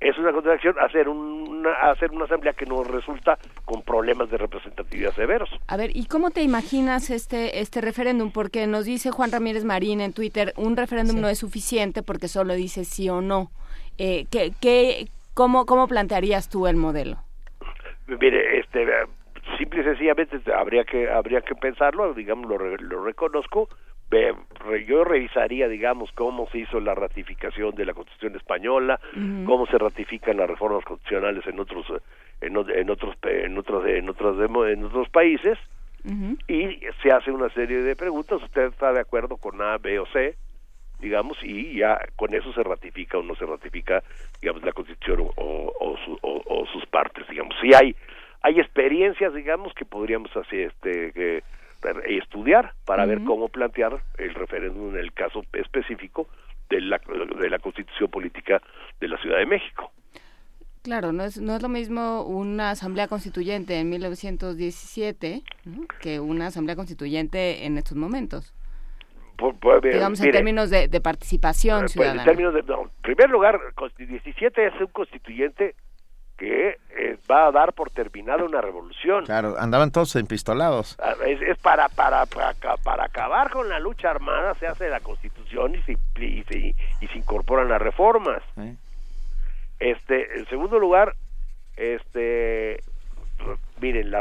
es 0.00 0.18
una 0.18 0.32
contradicción 0.32 0.76
hacer 0.78 1.08
una, 1.08 1.72
hacer 1.90 2.10
una 2.12 2.26
asamblea 2.26 2.52
que 2.52 2.64
nos 2.64 2.86
resulta 2.86 3.38
con 3.64 3.82
problemas 3.82 4.30
de 4.30 4.38
representatividad 4.38 5.12
severos. 5.14 5.50
A 5.66 5.76
ver, 5.76 5.90
¿y 5.94 6.06
cómo 6.06 6.30
te 6.30 6.42
imaginas 6.42 7.10
este 7.10 7.60
este 7.60 7.80
referéndum? 7.80 8.30
Porque 8.30 8.66
nos 8.66 8.84
dice 8.84 9.10
Juan 9.10 9.32
Ramírez 9.32 9.64
Marín 9.64 10.00
en 10.00 10.12
Twitter, 10.12 10.52
un 10.56 10.76
referéndum 10.76 11.20
no 11.20 11.28
es 11.28 11.38
suficiente 11.38 12.02
porque 12.02 12.28
solo 12.28 12.54
dice 12.54 12.84
sí 12.84 13.08
o 13.08 13.20
no. 13.20 13.50
Eh, 13.98 14.26
¿qué, 14.30 14.52
qué, 14.60 15.08
cómo, 15.34 15.66
¿Cómo 15.66 15.88
plantearías 15.88 16.48
tú 16.48 16.68
el 16.68 16.76
modelo? 16.76 17.18
Mire, 18.06 18.60
este, 18.60 18.86
simple 19.58 19.80
y 19.80 19.84
sencillamente 19.84 20.40
habría 20.52 20.84
que 20.84 21.10
habría 21.10 21.40
que 21.40 21.54
pensarlo, 21.54 22.14
digamos, 22.14 22.48
lo, 22.48 22.58
lo 22.58 23.04
reconozco, 23.04 23.68
yo 24.86 25.04
revisaría, 25.04 25.68
digamos, 25.68 26.10
cómo 26.12 26.48
se 26.50 26.58
hizo 26.58 26.80
la 26.80 26.94
ratificación 26.94 27.74
de 27.74 27.86
la 27.86 27.94
Constitución 27.94 28.36
española, 28.36 28.98
cómo 29.44 29.66
se 29.66 29.78
ratifican 29.78 30.38
las 30.38 30.48
reformas 30.48 30.84
constitucionales 30.84 31.46
en 31.46 31.60
otros 31.60 31.86
en, 32.40 32.56
otros 32.56 32.76
en 32.76 32.90
otros 32.90 33.86
en 33.86 34.08
otros 34.08 34.68
en 34.68 34.84
otros 34.84 35.08
países 35.10 35.58
y 36.46 36.80
se 37.02 37.10
hace 37.10 37.30
una 37.30 37.50
serie 37.50 37.82
de 37.82 37.96
preguntas, 37.96 38.42
usted 38.42 38.68
está 38.68 38.92
de 38.92 39.00
acuerdo 39.00 39.36
con 39.36 39.60
A, 39.60 39.76
B 39.78 39.98
o 39.98 40.06
C, 40.06 40.36
digamos, 41.00 41.36
y 41.42 41.78
ya 41.78 42.00
con 42.16 42.34
eso 42.34 42.52
se 42.52 42.62
ratifica 42.62 43.18
o 43.18 43.22
no 43.22 43.34
se 43.34 43.44
ratifica, 43.44 44.02
digamos, 44.40 44.62
la 44.62 44.72
Constitución 44.72 45.28
o, 45.36 45.72
o, 45.80 46.66
sus 46.72 46.86
partes, 46.86 47.26
digamos. 47.28 47.54
Si 47.60 47.74
hay 47.74 47.94
hay 48.40 48.60
experiencias, 48.60 49.34
digamos, 49.34 49.74
que 49.74 49.84
podríamos 49.84 50.34
hacer 50.36 50.68
este 50.68 51.12
que 51.12 51.42
estudiar 52.06 52.74
para 52.84 53.06
ver 53.06 53.22
cómo 53.24 53.48
plantear 53.48 54.02
el 54.18 54.34
referéndum 54.34 54.90
en 54.94 55.00
el 55.00 55.12
caso 55.12 55.42
específico 55.52 56.28
de 56.68 56.80
la, 56.80 57.00
de 57.40 57.50
la 57.50 57.58
constitución 57.58 58.10
política 58.10 58.60
de 59.00 59.08
la 59.08 59.18
Ciudad 59.18 59.38
de 59.38 59.46
México. 59.46 59.90
Claro, 60.82 61.12
no 61.12 61.24
es, 61.24 61.40
no 61.40 61.56
es 61.56 61.62
lo 61.62 61.68
mismo 61.68 62.22
una 62.22 62.70
asamblea 62.70 63.08
constituyente 63.08 63.78
en 63.78 63.90
1917 63.90 65.42
que 66.00 66.20
una 66.20 66.46
asamblea 66.46 66.76
constituyente 66.76 67.66
en 67.66 67.78
estos 67.78 67.96
momentos. 67.96 68.54
Digamos 69.82 70.20
en 70.20 70.32
términos 70.32 70.70
de, 70.70 71.00
participación 71.00 71.80
pues, 71.80 71.92
ciudadana. 71.92 72.22
en 72.22 72.26
términos 72.26 72.54
de, 72.54 72.60
en 72.60 72.90
primer 73.02 73.30
lugar, 73.30 73.60
17 73.96 74.66
es 74.66 74.80
un 74.80 74.88
constituyente 74.88 75.76
que 76.38 76.78
eh, 76.90 77.18
va 77.30 77.48
a 77.48 77.52
dar 77.52 77.72
por 77.74 77.90
terminada 77.90 78.44
una 78.44 78.60
revolución. 78.60 79.26
Claro, 79.26 79.56
andaban 79.58 79.90
todos 79.90 80.14
empistolados. 80.16 80.96
Ah, 81.02 81.14
es, 81.26 81.58
para, 81.58 81.88
para, 81.88 82.24
para, 82.26 83.04
acabar 83.04 83.50
con 83.50 83.68
la 83.68 83.80
lucha 83.80 84.10
armada 84.10 84.54
se 84.54 84.68
hace 84.68 84.88
la 84.88 85.00
constitución 85.00 85.74
y 85.74 85.82
se, 85.82 85.92
y 86.24 86.44
se, 86.44 86.74
y 87.00 87.06
se 87.08 87.18
incorporan 87.18 87.68
las 87.68 87.82
reformas. 87.82 88.42
Este, 89.80 90.38
en 90.38 90.46
segundo 90.46 90.78
lugar, 90.78 91.14
este, 91.76 92.82
miren, 93.80 94.12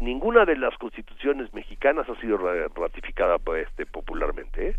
ninguna 0.00 0.44
de 0.44 0.56
las 0.56 0.76
constituciones 0.76 1.54
mexicanas 1.54 2.08
ha 2.08 2.20
sido 2.20 2.36
ratificada 2.74 3.36
este, 3.56 3.86
popularmente. 3.86 4.70
¿eh? 4.70 4.76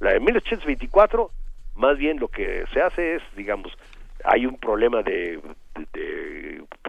La 0.00 0.12
de 0.12 0.20
1824, 0.20 1.30
más 1.74 1.96
bien 1.96 2.20
lo 2.20 2.28
que 2.28 2.64
se 2.72 2.82
hace 2.82 3.16
es, 3.16 3.22
digamos, 3.34 3.72
hay 4.24 4.46
un 4.46 4.56
problema 4.56 5.02
de, 5.02 5.40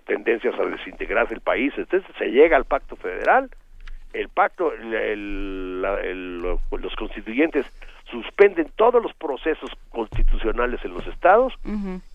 tendencias 0.05 0.57
a 0.59 0.65
desintegrarse 0.65 1.33
el 1.33 1.41
país, 1.41 1.73
entonces 1.77 2.09
se 2.17 2.31
llega 2.31 2.57
al 2.57 2.65
pacto 2.65 2.95
federal, 2.95 3.49
el 4.13 4.29
pacto, 4.29 4.73
los 4.75 6.95
constituyentes 6.95 7.65
suspenden 8.09 8.71
todos 8.75 9.03
los 9.03 9.13
procesos 9.13 9.69
constitucionales 9.89 10.83
en 10.83 10.95
los 10.95 11.05
estados 11.05 11.53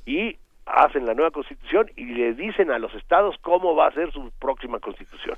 y 0.04 0.36
hacen 0.66 1.06
la 1.06 1.14
nueva 1.14 1.30
constitución 1.30 1.90
y 1.94 2.06
le 2.06 2.34
dicen 2.34 2.70
a 2.70 2.78
los 2.78 2.92
estados 2.94 3.36
cómo 3.42 3.76
va 3.76 3.88
a 3.88 3.92
ser 3.92 4.10
su 4.12 4.32
próxima 4.40 4.80
constitución. 4.80 5.36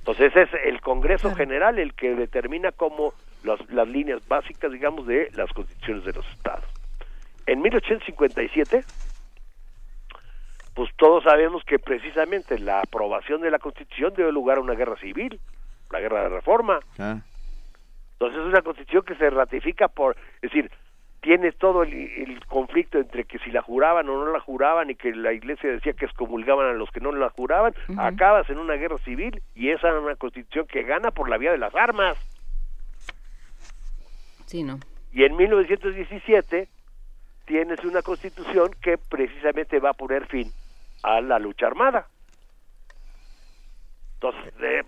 Entonces 0.00 0.36
es 0.36 0.50
el 0.64 0.80
Congreso 0.82 1.34
General 1.34 1.78
el 1.78 1.94
que 1.94 2.14
determina 2.14 2.72
cómo 2.72 3.14
las 3.42 3.88
líneas 3.88 4.26
básicas, 4.28 4.70
digamos, 4.70 5.06
de 5.06 5.30
las 5.34 5.50
constituciones 5.52 6.04
de 6.04 6.12
los 6.12 6.26
estados. 6.28 6.73
En 7.46 7.60
1857, 7.60 8.84
pues 10.74 10.90
todos 10.96 11.24
sabemos 11.24 11.62
que 11.64 11.78
precisamente 11.78 12.58
la 12.58 12.80
aprobación 12.80 13.40
de 13.40 13.50
la 13.50 13.58
Constitución 13.58 14.14
dio 14.16 14.30
lugar 14.32 14.58
a 14.58 14.60
una 14.60 14.74
guerra 14.74 14.96
civil, 14.96 15.40
la 15.90 16.00
guerra 16.00 16.22
de 16.22 16.28
reforma. 16.30 16.80
Ah. 16.98 17.20
Entonces 18.12 18.40
es 18.40 18.46
una 18.46 18.62
Constitución 18.62 19.04
que 19.04 19.14
se 19.16 19.30
ratifica 19.30 19.88
por, 19.88 20.16
es 20.36 20.50
decir, 20.50 20.70
tiene 21.24 21.52
todo 21.52 21.84
el, 21.84 22.40
conflicto 22.46 22.98
entre 22.98 23.24
que 23.24 23.38
si 23.38 23.50
la 23.50 23.62
juraban 23.62 24.08
o 24.10 24.24
no 24.24 24.30
la 24.30 24.40
juraban 24.40 24.90
y 24.90 24.94
que 24.94 25.12
la 25.14 25.32
iglesia 25.32 25.70
decía 25.70 25.94
que 25.94 26.04
excomulgaban 26.04 26.66
a 26.66 26.72
los 26.74 26.90
que 26.90 27.00
no 27.00 27.12
la 27.12 27.30
juraban, 27.30 27.74
acabas 27.96 28.48
en 28.50 28.58
una 28.58 28.74
guerra 28.74 28.98
civil 28.98 29.42
y 29.54 29.70
esa 29.70 29.88
es 29.88 29.94
una 30.02 30.16
constitución 30.16 30.66
que 30.66 30.82
gana 30.82 31.12
por 31.12 31.30
la 31.30 31.38
vía 31.38 31.50
de 31.50 31.58
las 31.58 31.74
armas. 31.74 32.18
Sí, 34.44 34.62
¿no? 34.62 34.78
Y 35.12 35.24
en 35.24 35.34
1917 35.34 36.68
tienes 37.44 37.84
una 37.84 38.02
constitución 38.02 38.70
que 38.80 38.98
precisamente 38.98 39.78
va 39.78 39.90
a 39.90 39.94
poner 39.94 40.26
fin 40.26 40.52
a 41.02 41.20
la 41.20 41.38
lucha 41.38 41.66
armada. 41.66 42.06
Entonces, 44.24 44.54
eh, 44.62 44.82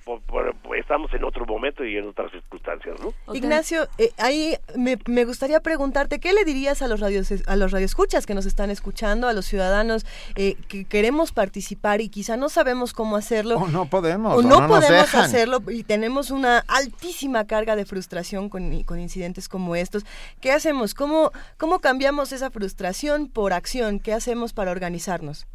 estamos 0.78 1.12
en 1.12 1.24
otro 1.24 1.44
momento 1.44 1.84
y 1.84 1.98
en 1.98 2.08
otras 2.08 2.32
circunstancias, 2.32 2.96
¿no? 3.00 3.34
Ignacio, 3.34 3.86
eh, 3.98 4.10
ahí 4.16 4.56
me, 4.76 4.96
me, 5.06 5.26
gustaría 5.26 5.60
preguntarte, 5.60 6.20
¿qué 6.20 6.32
le 6.32 6.44
dirías 6.44 6.80
a 6.80 6.88
los 6.88 7.00
radios, 7.00 7.30
a 7.46 7.56
los 7.56 7.70
radioescuchas 7.70 8.24
que 8.24 8.34
nos 8.34 8.46
están 8.46 8.70
escuchando, 8.70 9.28
a 9.28 9.34
los 9.34 9.44
ciudadanos 9.44 10.06
eh, 10.36 10.56
que 10.68 10.86
queremos 10.86 11.32
participar 11.32 12.00
y 12.00 12.08
quizá 12.08 12.38
no 12.38 12.48
sabemos 12.48 12.94
cómo 12.94 13.16
hacerlo? 13.16 13.56
O 13.56 13.68
no 13.68 13.84
podemos. 13.86 14.38
O 14.38 14.42
no, 14.42 14.66
podemos 14.66 15.14
hacerlo 15.14 15.60
y 15.68 15.84
tenemos 15.84 16.30
una 16.30 16.64
altísima 16.66 17.46
carga 17.46 17.76
de 17.76 17.84
frustración 17.84 18.48
con, 18.48 18.84
con 18.84 18.98
incidentes 19.00 19.50
como 19.50 19.76
estos. 19.76 20.06
¿Qué 20.40 20.50
hacemos? 20.50 20.94
¿Cómo, 20.94 21.30
¿Cómo 21.58 21.80
cambiamos 21.80 22.32
esa 22.32 22.50
frustración 22.50 23.28
por 23.28 23.52
acción? 23.52 24.00
¿Qué 24.00 24.14
hacemos 24.14 24.54
para 24.54 24.70
organizarnos? 24.70 25.46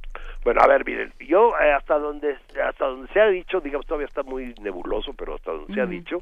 Bueno, 0.44 0.62
a 0.62 0.68
ver, 0.68 0.86
miren, 0.86 1.14
yo 1.20 1.54
eh, 1.60 1.72
hasta 1.72 2.00
donde 2.00 2.38
hasta 2.64 2.86
donde 2.86 3.08
se 3.14 3.22
ha 3.22 3.28
dicho, 3.28 3.62
digamos, 3.62 3.86
todavía 3.86 4.08
está 4.08 4.24
muy 4.24 4.54
nebuloso, 4.62 5.14
pero 5.14 5.36
hasta 5.36 5.52
donde 5.52 5.74
se 5.74 5.82
ha 5.82 5.86
dicho, 5.86 6.22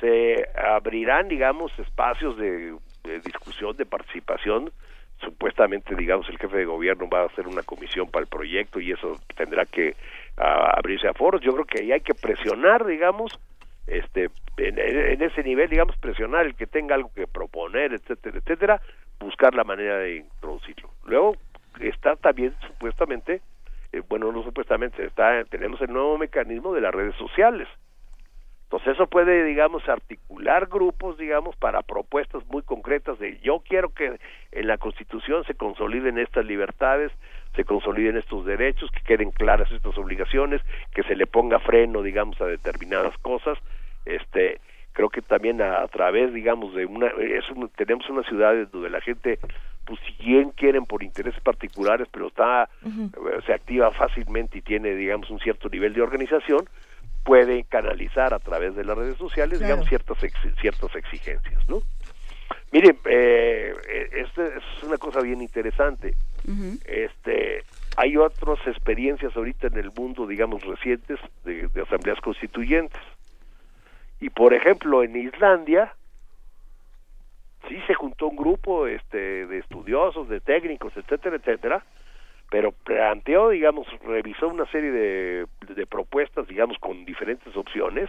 se 0.00 0.48
abrirán, 0.56 1.28
digamos, 1.28 1.76
espacios 1.78 2.36
de, 2.36 2.76
discusión, 3.24 3.76
de 3.76 3.86
participación. 3.86 4.70
Supuestamente, 5.20 5.96
digamos, 5.96 6.28
el 6.28 6.38
jefe 6.38 6.58
de 6.58 6.64
gobierno 6.64 7.08
va 7.08 7.22
a 7.22 7.26
hacer 7.26 7.48
una 7.48 7.62
comisión 7.62 8.08
para 8.08 8.22
el 8.22 8.28
proyecto 8.28 8.80
y 8.80 8.92
eso 8.92 9.16
tendrá 9.36 9.66
que 9.66 9.96
abrirse 10.36 11.08
a 11.08 11.14
foros. 11.14 11.40
Yo 11.40 11.52
creo 11.52 11.64
que 11.64 11.80
ahí 11.80 11.92
hay 11.92 12.00
que 12.00 12.14
presionar, 12.14 12.86
digamos, 12.86 13.38
este 13.86 14.30
en, 14.58 14.78
en, 14.78 15.22
ese 15.22 15.42
nivel, 15.42 15.70
digamos, 15.70 15.96
presionar 15.96 16.46
el 16.46 16.54
que 16.54 16.66
tenga 16.66 16.94
algo 16.94 17.12
que 17.14 17.26
proponer, 17.26 17.92
etcétera, 17.92 18.38
etcétera, 18.38 18.80
buscar 19.18 19.54
la 19.54 19.64
manera 19.64 19.98
de 19.98 20.16
introducirlo. 20.16 20.90
Luego, 21.04 21.36
está 21.80 22.16
también 22.16 22.54
supuestamente, 22.66 23.40
eh, 23.92 24.02
bueno, 24.08 24.32
no 24.32 24.42
supuestamente, 24.42 25.04
está 25.04 25.44
tenemos 25.44 25.80
el 25.80 25.92
nuevo 25.92 26.18
mecanismo 26.18 26.72
de 26.74 26.80
las 26.80 26.94
redes 26.94 27.14
sociales. 27.16 27.68
Entonces 28.64 28.94
eso 28.94 29.06
puede, 29.06 29.44
digamos, 29.44 29.88
articular 29.88 30.66
grupos, 30.66 31.16
digamos, 31.16 31.56
para 31.56 31.80
propuestas 31.80 32.44
muy 32.48 32.60
concretas 32.60 33.18
de 33.18 33.38
yo 33.40 33.62
quiero 33.66 33.94
que 33.94 34.18
en 34.52 34.66
la 34.66 34.76
Constitución 34.76 35.42
se 35.44 35.54
consoliden 35.54 36.18
estas 36.18 36.44
libertades, 36.44 37.10
se 37.56 37.64
consoliden 37.64 38.18
estos 38.18 38.44
derechos, 38.44 38.90
que 38.90 39.00
queden 39.00 39.30
claras 39.30 39.72
estas 39.72 39.96
obligaciones, 39.96 40.60
que 40.94 41.02
se 41.04 41.16
le 41.16 41.26
ponga 41.26 41.60
freno, 41.60 42.02
digamos, 42.02 42.38
a 42.42 42.44
determinadas 42.44 43.16
cosas. 43.18 43.56
Este, 44.04 44.60
creo 44.92 45.08
que 45.08 45.22
también 45.22 45.62
a, 45.62 45.88
través, 45.88 46.34
digamos, 46.34 46.74
de 46.74 46.84
una, 46.84 47.06
es 47.06 47.44
tenemos 47.74 48.06
una 48.10 48.22
ciudad 48.24 48.54
donde 48.70 48.90
la 48.90 49.00
gente 49.00 49.38
pues 49.88 49.98
si 50.06 50.22
bien 50.22 50.50
quieren 50.50 50.84
por 50.84 51.02
intereses 51.02 51.40
particulares, 51.40 52.06
pero 52.12 52.28
está 52.28 52.68
eh, 52.84 53.40
se 53.46 53.54
activa 53.54 53.90
fácilmente 53.90 54.58
y 54.58 54.60
tiene 54.60 54.94
digamos 54.94 55.30
un 55.30 55.40
cierto 55.40 55.70
nivel 55.70 55.94
de 55.94 56.02
organización, 56.02 56.68
puede 57.24 57.64
canalizar 57.64 58.34
a 58.34 58.38
través 58.38 58.76
de 58.76 58.84
las 58.84 58.98
redes 58.98 59.16
sociales 59.16 59.60
digamos 59.60 59.88
ciertas 59.88 60.18
ciertas 60.60 60.94
exigencias, 60.94 61.66
¿no? 61.70 61.80
Miren, 62.70 62.98
eh, 63.06 63.72
esto 64.12 64.44
es 64.44 64.82
una 64.82 64.98
cosa 64.98 65.22
bien 65.22 65.40
interesante. 65.40 66.14
Este, 66.86 67.64
hay 67.96 68.16
otras 68.16 68.58
experiencias 68.66 69.34
ahorita 69.34 69.68
en 69.68 69.78
el 69.78 69.90
mundo, 69.90 70.26
digamos, 70.26 70.62
recientes 70.64 71.18
de, 71.44 71.68
asambleas 71.82 72.20
constituyentes. 72.20 73.00
Y 74.20 74.30
por 74.30 74.52
ejemplo, 74.52 75.02
en 75.02 75.16
Islandia, 75.16 75.94
sí 77.68 77.80
se 77.86 77.94
juntó 77.94 78.28
un 78.28 78.36
grupo 78.36 78.86
este, 78.86 79.46
de 79.46 79.58
estudiosos, 79.58 80.28
de 80.28 80.40
técnicos, 80.40 80.96
etcétera, 80.96 81.36
etcétera, 81.36 81.84
pero 82.50 82.72
planteó, 82.72 83.50
digamos, 83.50 83.86
revisó 84.04 84.48
una 84.48 84.66
serie 84.70 84.90
de, 84.90 85.86
propuestas, 85.86 86.46
digamos, 86.48 86.78
con 86.78 87.04
diferentes 87.04 87.54
opciones, 87.56 88.08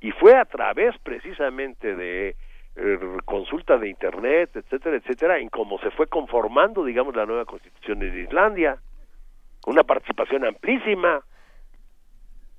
y 0.00 0.12
fue 0.12 0.36
a 0.36 0.44
través 0.44 0.96
precisamente 0.98 1.96
de 1.96 2.36
eh, 2.76 2.98
consulta 3.24 3.76
de 3.78 3.88
internet, 3.88 4.50
etcétera, 4.54 4.96
etcétera, 4.96 5.38
en 5.38 5.48
cómo 5.48 5.78
se 5.80 5.90
fue 5.90 6.06
conformando, 6.06 6.84
digamos, 6.84 7.16
la 7.16 7.26
nueva 7.26 7.44
constitución 7.44 7.98
de 7.98 8.20
Islandia, 8.20 8.78
una 9.66 9.82
participación 9.82 10.44
amplísima. 10.44 11.20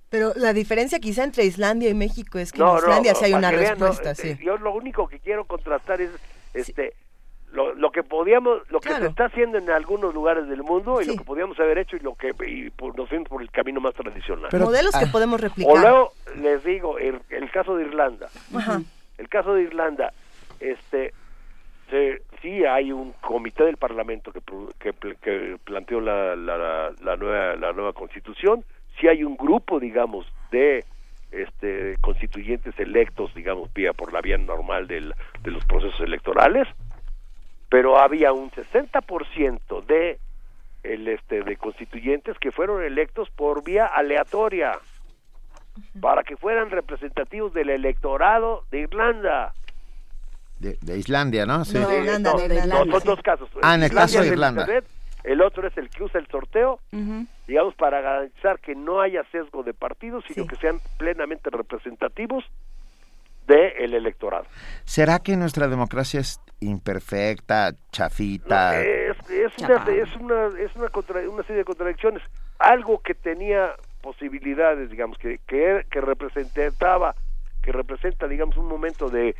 Pero 0.09 0.33
la 0.35 0.53
diferencia 0.53 0.99
quizá 0.99 1.23
entre 1.23 1.45
Islandia 1.45 1.89
y 1.89 1.93
México 1.93 2.39
es 2.39 2.51
que 2.51 2.61
en 2.61 2.75
Islandia 2.75 3.15
sí 3.15 3.25
hay 3.25 3.33
una 3.33 3.51
respuesta, 3.51 4.15
sí. 4.15 4.37
Yo 4.41 4.57
lo 4.57 4.73
único 4.73 5.07
que 5.07 5.19
quiero 5.19 5.45
contrastar 5.45 6.01
es 6.01 6.09
este 6.53 6.93
lo, 7.51 7.73
lo 7.73 7.91
que 7.91 8.03
podíamos, 8.03 8.61
lo 8.69 8.79
que 8.79 8.89
se 8.89 9.07
está 9.07 9.25
haciendo 9.25 9.57
en 9.57 9.69
algunos 9.71 10.13
lugares 10.13 10.47
del 10.47 10.61
mundo 10.61 11.01
y 11.01 11.05
lo 11.05 11.15
que 11.15 11.23
podíamos 11.23 11.59
haber 11.59 11.79
hecho 11.79 11.95
y 11.95 11.99
lo 11.99 12.15
que 12.15 12.29
y 12.47 12.71
nos 12.95 13.09
fuimos 13.09 13.27
por 13.27 13.41
el 13.41 13.49
camino 13.49 13.81
más 13.81 13.95
tradicional. 13.95 14.49
Modelos 14.53 14.91
que 14.91 15.05
ah. 15.05 15.11
podemos 15.11 15.41
replicar. 15.41 15.73
O 15.73 15.77
luego 15.77 16.13
les 16.39 16.63
digo 16.63 16.99
el, 16.99 17.19
el 17.29 17.49
caso 17.51 17.75
de 17.75 17.85
Irlanda. 17.85 18.29
Ajá. 18.55 18.81
El 19.17 19.27
caso 19.27 19.53
de 19.53 19.63
Irlanda, 19.63 20.13
este, 20.59 21.13
sí 22.41 22.65
hay 22.65 22.91
un 22.91 23.13
comité 23.13 23.65
del 23.65 23.77
Parlamento 23.77 24.31
que, 24.31 24.93
que, 25.21 25.57
planteó 25.63 25.99
la, 25.99 26.35
la, 26.35 27.15
nueva, 27.17 27.55
la 27.55 27.73
nueva 27.73 27.93
constitución, 27.93 28.63
sí 28.99 29.07
hay 29.07 29.23
un 29.23 29.37
grupo, 29.37 29.79
digamos, 29.79 30.25
de 30.51 30.85
este, 31.31 31.97
constituyentes 32.01 32.77
electos, 32.79 33.33
digamos, 33.35 33.71
vía 33.73 33.93
por 33.93 34.13
la 34.13 34.21
vía 34.21 34.37
normal 34.37 34.87
del, 34.87 35.13
de 35.43 35.51
los 35.51 35.63
procesos 35.65 35.99
electorales, 36.01 36.67
pero 37.69 37.99
había 37.99 38.33
un 38.33 38.51
60% 38.51 39.85
de 39.85 40.19
el 40.81 41.07
este 41.09 41.43
de 41.43 41.57
constituyentes 41.57 42.37
que 42.39 42.51
fueron 42.51 42.83
electos 42.83 43.29
por 43.31 43.63
vía 43.63 43.85
aleatoria 43.85 44.79
para 45.99 46.23
que 46.23 46.37
fueran 46.37 46.69
representativos 46.69 47.53
del 47.53 47.69
electorado 47.69 48.63
de 48.71 48.79
Irlanda. 48.79 49.53
De, 50.59 50.97
Islandia, 50.97 51.45
¿no? 51.45 51.63
Sí. 51.63 51.77
de 51.77 51.99
Irlanda, 51.99 52.33
no, 52.67 52.85
son 52.85 53.03
dos 53.05 53.21
casos. 53.21 53.49
Ah, 53.61 53.75
en 53.75 53.83
el 53.83 53.91
caso 53.91 54.21
de 54.21 54.27
Irlanda. 54.27 54.67
El 55.29 55.41
otro 55.43 55.67
es 55.67 55.77
el 55.77 55.91
que 55.91 56.03
usa 56.03 56.19
el 56.19 56.25
sorteo, 56.27 56.79
digamos, 57.47 57.75
para 57.75 58.01
garantizar 58.01 58.59
que 58.59 58.73
no 58.73 58.99
haya 58.99 59.23
sesgo 59.31 59.61
de 59.61 59.75
partidos, 59.75 60.23
sino 60.27 60.47
que 60.47 60.55
sean 60.55 60.79
plenamente 60.97 61.51
representativos 61.51 62.43
del 63.45 63.93
electorado. 63.93 64.45
¿Será 64.85 65.19
que 65.19 65.37
nuestra 65.37 65.67
democracia 65.67 66.19
es 66.19 66.41
imperfecta, 66.61 67.73
chafita? 67.91 68.81
es, 68.81 69.17
una, 69.59 69.75
es, 69.91 70.15
una, 70.15 70.47
es 70.59 70.75
una, 70.75 71.29
una 71.29 71.43
serie 71.43 71.57
de 71.57 71.65
contradicciones. 71.65 72.23
Algo 72.57 72.99
que 72.99 73.13
tenía 73.13 73.75
posibilidades, 74.01 74.89
digamos, 74.89 75.19
que, 75.19 75.39
que, 75.45 75.85
que 75.91 76.01
representaba, 76.01 77.13
que 77.61 77.71
representa, 77.71 78.27
digamos, 78.27 78.57
un 78.57 78.67
momento 78.67 79.11
de 79.11 79.35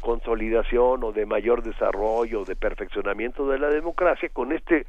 consolidación 0.00 1.04
o 1.04 1.12
de 1.12 1.26
mayor 1.26 1.62
desarrollo, 1.62 2.46
de 2.46 2.56
perfeccionamiento 2.56 3.46
de 3.46 3.58
la 3.58 3.68
democracia, 3.68 4.30
con 4.30 4.52
este 4.52 4.86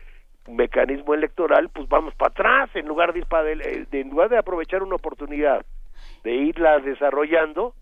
mecanismo 0.47 1.13
electoral, 1.13 1.69
pues 1.69 1.87
vamos 1.89 2.13
para 2.15 2.31
atrás, 2.31 2.69
en 2.75 2.87
lugar 2.87 3.13
de, 3.13 3.87
de, 3.91 4.01
en 4.01 4.09
lugar 4.09 4.29
de 4.29 4.37
aprovechar 4.37 4.83
una 4.83 4.95
oportunidad 4.95 5.65
de 6.23 6.35
irla 6.35 6.79
desarrollando, 6.79 7.73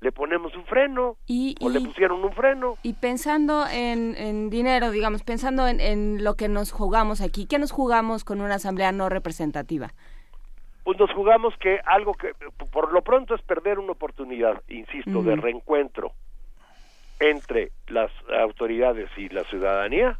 le 0.00 0.12
ponemos 0.12 0.54
un 0.54 0.64
freno 0.66 1.16
y, 1.26 1.54
o 1.62 1.70
le 1.70 1.80
pusieron 1.80 2.22
un 2.22 2.32
freno. 2.32 2.76
Y 2.82 2.94
pensando 2.94 3.64
en, 3.66 4.14
en 4.16 4.50
dinero, 4.50 4.90
digamos, 4.90 5.22
pensando 5.22 5.66
en, 5.66 5.80
en, 5.80 6.22
lo 6.22 6.34
que 6.34 6.48
nos 6.48 6.72
jugamos 6.72 7.22
aquí, 7.22 7.46
¿qué 7.46 7.58
nos 7.58 7.72
jugamos 7.72 8.24
con 8.24 8.40
una 8.40 8.56
asamblea 8.56 8.92
no 8.92 9.08
representativa? 9.08 9.92
pues 10.84 10.98
nos 10.98 11.10
jugamos 11.12 11.54
que 11.58 11.80
algo 11.86 12.12
que 12.12 12.32
por 12.70 12.92
lo 12.92 13.02
pronto 13.02 13.34
es 13.34 13.42
perder 13.42 13.78
una 13.78 13.92
oportunidad, 13.92 14.62
insisto, 14.68 15.22
de 15.22 15.34
reencuentro 15.34 16.12
entre 17.18 17.72
las 17.88 18.10
autoridades 18.40 19.08
y 19.16 19.30
la 19.30 19.44
ciudadanía, 19.44 20.18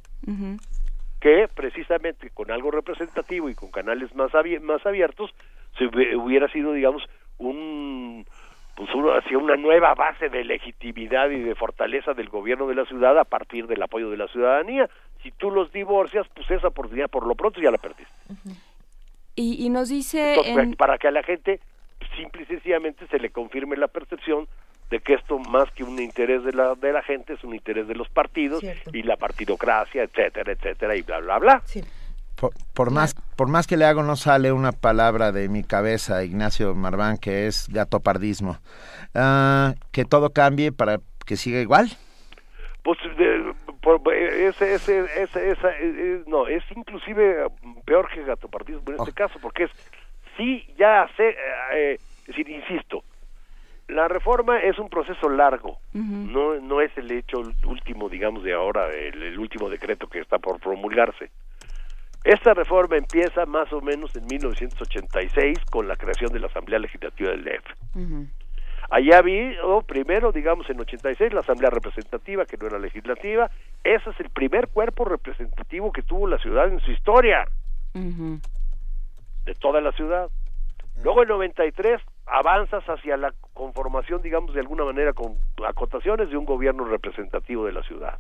que 1.25 1.49
precisamente 1.49 2.29
con 2.29 2.51
algo 2.51 2.71
representativo 2.71 3.49
y 3.49 3.55
con 3.55 3.71
canales 3.71 4.15
más, 4.15 4.31
más 4.61 4.85
abiertos, 4.85 5.31
se 5.79 5.87
hubiera 5.87 6.49
sido, 6.49 6.75
digamos, 6.75 7.03
un 7.39 8.27
pues 8.77 8.91
hacia 8.91 9.39
una 9.39 9.57
nueva 9.57 9.95
base 9.95 10.29
de 10.29 10.45
legitimidad 10.45 11.31
y 11.31 11.41
de 11.41 11.55
fortaleza 11.55 12.13
del 12.13 12.29
gobierno 12.29 12.67
de 12.67 12.75
la 12.75 12.85
ciudad 12.85 13.19
a 13.19 13.25
partir 13.25 13.67
del 13.69 13.83
apoyo 13.83 14.11
de 14.11 14.19
la 14.19 14.29
ciudadanía. 14.29 14.91
Si 15.23 15.31
tú 15.31 15.51
los 15.51 15.73
divorcias, 15.73 16.27
pues 16.35 16.51
esa 16.51 16.69
oportunidad 16.69 17.09
por 17.09 17.27
lo 17.27 17.35
pronto 17.35 17.59
ya 17.59 17.71
la 17.71 17.79
perdiste. 17.79 18.13
Y, 19.35 19.71
nos 19.71 19.89
dice... 19.89 20.37
Para 20.77 20.99
que 20.99 21.09
a 21.09 21.11
la 21.11 21.23
gente 21.23 21.59
simple 22.19 22.43
y 22.43 22.47
sencillamente 22.47 23.07
se 23.07 23.19
le 23.19 23.31
confirme 23.31 23.79
la 23.79 23.89
percepción 23.89 24.47
de 24.91 25.01
que 25.01 25.15
esto 25.15 25.39
más 25.39 25.71
que 25.73 25.85
un 25.85 25.99
interés 26.01 26.45
de 26.45 26.53
la, 26.53 26.75
de 26.75 26.93
la 26.93 27.03
gente 27.03 27.35
es 27.35 27.45
un 27.45 27.55
interés 27.55 27.89
de 27.89 27.95
los 27.95 28.09
partidos 28.09 28.63
y 28.93 29.03
la 29.03 29.17
partidocracia, 29.17 30.03
etcétera, 30.03 30.53
etcétera, 30.53 30.97
y 30.97 31.03
bla, 31.03 31.21
bla, 31.21 31.39
bla. 31.39 31.63
Por, 32.75 32.91
más, 32.91 33.15
por 33.37 33.49
más 33.49 33.67
que 33.67 33.77
le 33.77 33.85
hago, 33.85 34.03
no 34.03 34.17
sale 34.17 34.53
una 34.53 34.73
palabra 34.73 35.33
de 35.33 35.49
mi 35.49 35.63
cabeza, 35.63 36.25
Ignacio 36.25 36.75
Marván, 36.75 37.17
que 37.19 37.47
es 37.47 37.69
gatopardismo. 37.71 38.59
Ah, 39.15 39.75
que 39.93 40.05
todo 40.05 40.31
cambie 40.31 40.73
para 40.73 40.99
que 41.25 41.37
siga 41.37 41.61
igual. 41.61 41.89
Pues 42.83 42.99
ese, 44.13 44.75
ese, 44.75 45.23
ese, 45.23 45.51
esa, 45.51 45.71
eh, 45.71 45.77
eh, 45.83 46.23
no, 46.27 46.47
es 46.47 46.63
inclusive 46.75 47.47
peor 47.87 48.09
que 48.11 48.25
gatopartismo 48.25 48.83
en 48.89 48.95
este 48.99 49.11
oh. 49.11 49.15
caso, 49.15 49.39
porque 49.41 49.65
es, 49.65 49.71
sí, 50.37 50.67
ya 50.77 51.09
sé, 51.17 51.37
eh, 51.73 51.99
decir, 52.27 52.49
insisto, 52.49 53.03
la 53.89 54.09
reforma 54.09 54.59
es 54.61 54.79
un 54.79 54.89
proceso 54.89 55.29
largo, 55.29 55.79
no, 55.93 56.55
no 56.61 56.81
es 56.81 56.97
el 56.97 57.11
hecho 57.11 57.43
último, 57.67 58.09
digamos, 58.09 58.43
de 58.43 58.55
ahora, 58.55 58.91
el, 58.91 59.39
último 59.39 59.69
decreto 59.69 60.09
que 60.09 60.21
está 60.21 60.39
por 60.39 60.59
promulgarse. 60.59 61.31
Esta 62.25 62.55
reforma 62.55 62.97
empieza 62.97 63.45
más 63.45 63.71
o 63.73 63.83
menos 63.83 64.17
en 64.17 64.25
1986 64.27 65.59
con 65.71 65.87
la 65.87 65.97
creación 65.97 66.33
de 66.33 66.41
la 66.41 66.47
Asamblea 66.47 66.79
Legislativa 66.79 67.31
del 67.31 67.45
DF. 67.45 68.31
Allá 68.91 69.21
vi, 69.23 69.55
primero, 69.87 70.33
digamos, 70.33 70.69
en 70.71 70.81
86 70.81 71.35
la 71.35 71.41
Asamblea 71.41 71.71
Representativa, 71.71 72.47
que 72.47 72.57
no 72.57 72.67
era 72.67 72.79
legislativa. 72.79 73.51
Ese 73.83 74.11
es 74.11 74.21
el 74.21 74.31
primer 74.31 74.69
cuerpo 74.69 75.05
representativo 75.05 75.93
que 75.93 76.03
tuvo 76.03 76.27
la 76.27 76.39
ciudad 76.39 76.69
en 76.69 76.81
su 76.81 76.91
historia. 76.91 77.47
De 77.93 79.55
toda 79.61 79.83
la 79.83 79.93
ciudad. 79.93 80.31
Luego 81.03 81.23
en 81.23 81.29
93 81.29 82.01
avanzas 82.27 82.85
hacia 82.89 83.17
la 83.17 83.33
conformación, 83.53 84.23
digamos, 84.23 84.55
de 84.55 84.61
alguna 84.61 84.85
manera 84.85 85.13
con 85.13 85.37
acotaciones 85.67 86.31
de 86.31 86.37
un 86.37 86.45
gobierno 86.45 86.85
representativo 86.85 87.67
de 87.67 87.73
la 87.73 87.83
ciudad. 87.83 88.19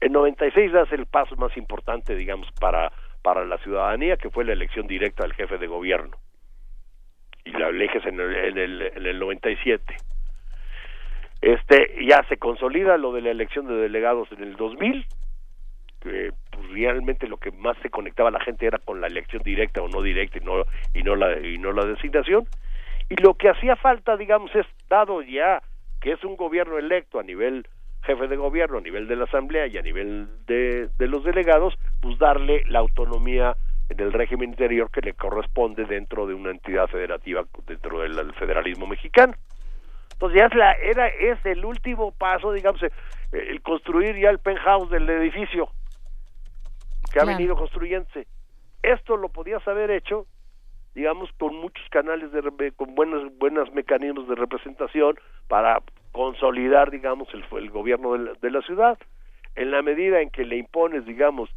En 0.00 0.12
96 0.12 0.72
das 0.72 0.92
el 0.92 1.06
paso 1.06 1.36
más 1.36 1.56
importante, 1.56 2.14
digamos, 2.14 2.50
para, 2.60 2.92
para 3.22 3.44
la 3.44 3.58
ciudadanía, 3.58 4.16
que 4.16 4.30
fue 4.30 4.44
la 4.44 4.52
elección 4.52 4.86
directa 4.86 5.22
del 5.22 5.34
jefe 5.34 5.58
de 5.58 5.66
gobierno 5.66 6.16
y 7.46 7.52
la 7.52 7.68
eleges 7.68 8.04
en 8.04 8.20
el, 8.20 8.34
en 8.34 8.58
el, 8.58 8.82
en 8.82 9.06
el 9.06 9.18
97. 9.18 9.96
Este, 11.40 12.04
ya 12.04 12.24
se 12.28 12.36
consolida 12.38 12.96
lo 12.96 13.12
de 13.12 13.22
la 13.22 13.30
elección 13.30 13.66
de 13.68 13.74
delegados 13.74 14.30
en 14.32 14.42
el 14.42 14.56
2000, 14.56 15.06
que 16.00 16.32
pues, 16.50 16.70
realmente 16.70 17.28
lo 17.28 17.36
que 17.36 17.52
más 17.52 17.76
se 17.82 17.90
conectaba 17.90 18.30
a 18.30 18.32
la 18.32 18.40
gente 18.40 18.66
era 18.66 18.78
con 18.78 19.00
la 19.00 19.06
elección 19.06 19.42
directa 19.42 19.80
o 19.80 19.88
no 19.88 20.02
directa 20.02 20.38
y 20.38 20.44
no, 20.44 20.64
y 20.92 21.02
no, 21.02 21.14
la, 21.14 21.38
y 21.38 21.58
no 21.58 21.72
la 21.72 21.84
designación. 21.84 22.46
Y 23.08 23.16
lo 23.22 23.34
que 23.34 23.48
hacía 23.48 23.76
falta, 23.76 24.16
digamos, 24.16 24.54
es 24.54 24.66
dado 24.88 25.22
ya 25.22 25.62
que 26.00 26.12
es 26.12 26.24
un 26.24 26.36
gobierno 26.36 26.78
electo 26.78 27.18
a 27.18 27.22
nivel 27.22 27.66
jefe 28.02 28.28
de 28.28 28.36
gobierno, 28.36 28.78
a 28.78 28.80
nivel 28.80 29.08
de 29.08 29.16
la 29.16 29.24
asamblea 29.24 29.66
y 29.66 29.78
a 29.78 29.82
nivel 29.82 30.28
de, 30.46 30.88
de 30.96 31.08
los 31.08 31.24
delegados, 31.24 31.74
pues 32.00 32.18
darle 32.18 32.64
la 32.66 32.78
autonomía 32.78 33.56
en 33.88 34.00
el 34.00 34.12
régimen 34.12 34.50
interior 34.50 34.90
que 34.90 35.00
le 35.00 35.14
corresponde 35.14 35.84
dentro 35.84 36.26
de 36.26 36.34
una 36.34 36.50
entidad 36.50 36.88
federativa 36.88 37.44
dentro 37.66 38.00
del 38.00 38.32
federalismo 38.34 38.86
mexicano. 38.86 39.34
Entonces 40.12 40.40
ya 40.40 40.46
es, 40.46 40.54
la, 40.54 40.72
era, 40.72 41.08
es 41.08 41.44
el 41.44 41.64
último 41.64 42.10
paso, 42.12 42.52
digamos, 42.52 42.82
eh, 42.82 42.90
el 43.32 43.60
construir 43.60 44.16
ya 44.16 44.30
el 44.30 44.38
penthouse 44.38 44.90
del 44.90 45.08
edificio 45.10 45.68
que 47.12 47.20
ha 47.20 47.24
venido 47.24 47.54
construyéndose. 47.54 48.26
Esto 48.82 49.16
lo 49.16 49.28
podías 49.28 49.66
haber 49.68 49.90
hecho, 49.90 50.26
digamos, 50.96 51.30
con 51.36 51.54
muchos 51.56 51.86
canales, 51.90 52.32
de, 52.32 52.72
con 52.72 52.94
buenos, 52.94 53.30
buenos 53.36 53.70
mecanismos 53.74 54.26
de 54.28 54.34
representación 54.34 55.18
para 55.46 55.82
consolidar, 56.10 56.90
digamos, 56.90 57.28
el, 57.34 57.44
el 57.58 57.68
gobierno 57.68 58.14
de 58.16 58.50
la, 58.50 58.62
ciudad. 58.62 58.98
En 59.56 59.72
la 59.72 59.82
medida 59.82 60.22
en 60.22 60.30
que 60.30 60.46
le 60.46 60.56
impones, 60.56 61.04
digamos, 61.04 61.50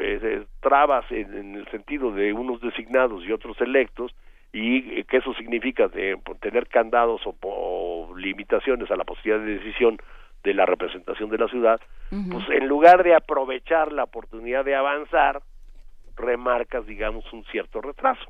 eh, 0.00 0.44
trabas 0.60 1.04
en, 1.12 1.54
el 1.54 1.68
sentido 1.70 2.10
de 2.10 2.32
unos 2.32 2.60
designados 2.60 3.24
y 3.24 3.30
otros 3.30 3.56
electos, 3.60 4.12
y 4.52 5.04
que 5.04 5.18
eso 5.18 5.32
significa 5.34 5.86
de, 5.86 6.18
tener 6.40 6.66
candados 6.66 7.20
o, 7.24 8.14
limitaciones 8.16 8.90
a 8.90 8.96
la 8.96 9.04
posibilidad 9.04 9.44
de 9.46 9.58
decisión 9.58 9.96
de 10.42 10.54
la 10.54 10.66
representación 10.66 11.30
de 11.30 11.38
la 11.38 11.46
ciudad, 11.46 11.80
pues 12.10 12.44
en 12.48 12.66
lugar 12.66 13.04
de 13.04 13.14
aprovechar 13.14 13.92
la 13.92 14.04
oportunidad 14.04 14.64
de 14.64 14.74
avanzar, 14.74 15.40
remarcas, 16.16 16.84
digamos, 16.84 17.32
un 17.32 17.44
cierto 17.44 17.80
retraso. 17.80 18.26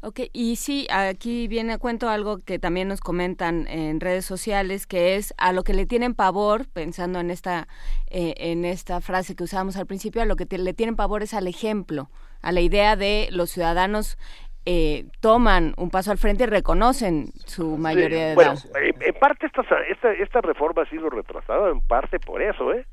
Ok, 0.00 0.20
y 0.32 0.56
sí, 0.56 0.86
aquí 0.90 1.48
viene 1.48 1.72
a 1.72 1.78
cuento 1.78 2.08
algo 2.08 2.38
que 2.38 2.60
también 2.60 2.86
nos 2.86 3.00
comentan 3.00 3.66
en 3.66 3.98
redes 3.98 4.24
sociales, 4.24 4.86
que 4.86 5.16
es 5.16 5.34
a 5.38 5.52
lo 5.52 5.64
que 5.64 5.74
le 5.74 5.86
tienen 5.86 6.14
pavor, 6.14 6.68
pensando 6.72 7.18
en 7.18 7.30
esta, 7.30 7.66
eh, 8.08 8.34
en 8.36 8.64
esta 8.64 9.00
frase 9.00 9.34
que 9.34 9.42
usábamos 9.42 9.76
al 9.76 9.86
principio, 9.86 10.22
a 10.22 10.24
lo 10.24 10.36
que 10.36 10.46
le 10.56 10.72
tienen 10.72 10.94
pavor 10.94 11.24
es 11.24 11.34
al 11.34 11.48
ejemplo, 11.48 12.10
a 12.42 12.52
la 12.52 12.60
idea 12.60 12.94
de 12.94 13.28
los 13.32 13.50
ciudadanos 13.50 14.18
eh, 14.66 15.06
toman 15.20 15.74
un 15.76 15.90
paso 15.90 16.12
al 16.12 16.18
frente 16.18 16.44
y 16.44 16.46
reconocen 16.46 17.32
su 17.46 17.76
mayoría 17.76 18.18
de 18.18 18.32
edad. 18.34 18.34
Bueno, 18.34 18.54
en, 19.00 19.14
parte 19.14 19.46
esta, 19.46 19.62
esta, 19.90 20.12
esta 20.12 20.40
reforma 20.42 20.82
ha 20.82 20.90
sido 20.90 21.10
retrasada, 21.10 21.70
en 21.70 21.80
parte 21.80 22.20
por 22.20 22.40
eso, 22.40 22.72
¿eh? 22.72 22.86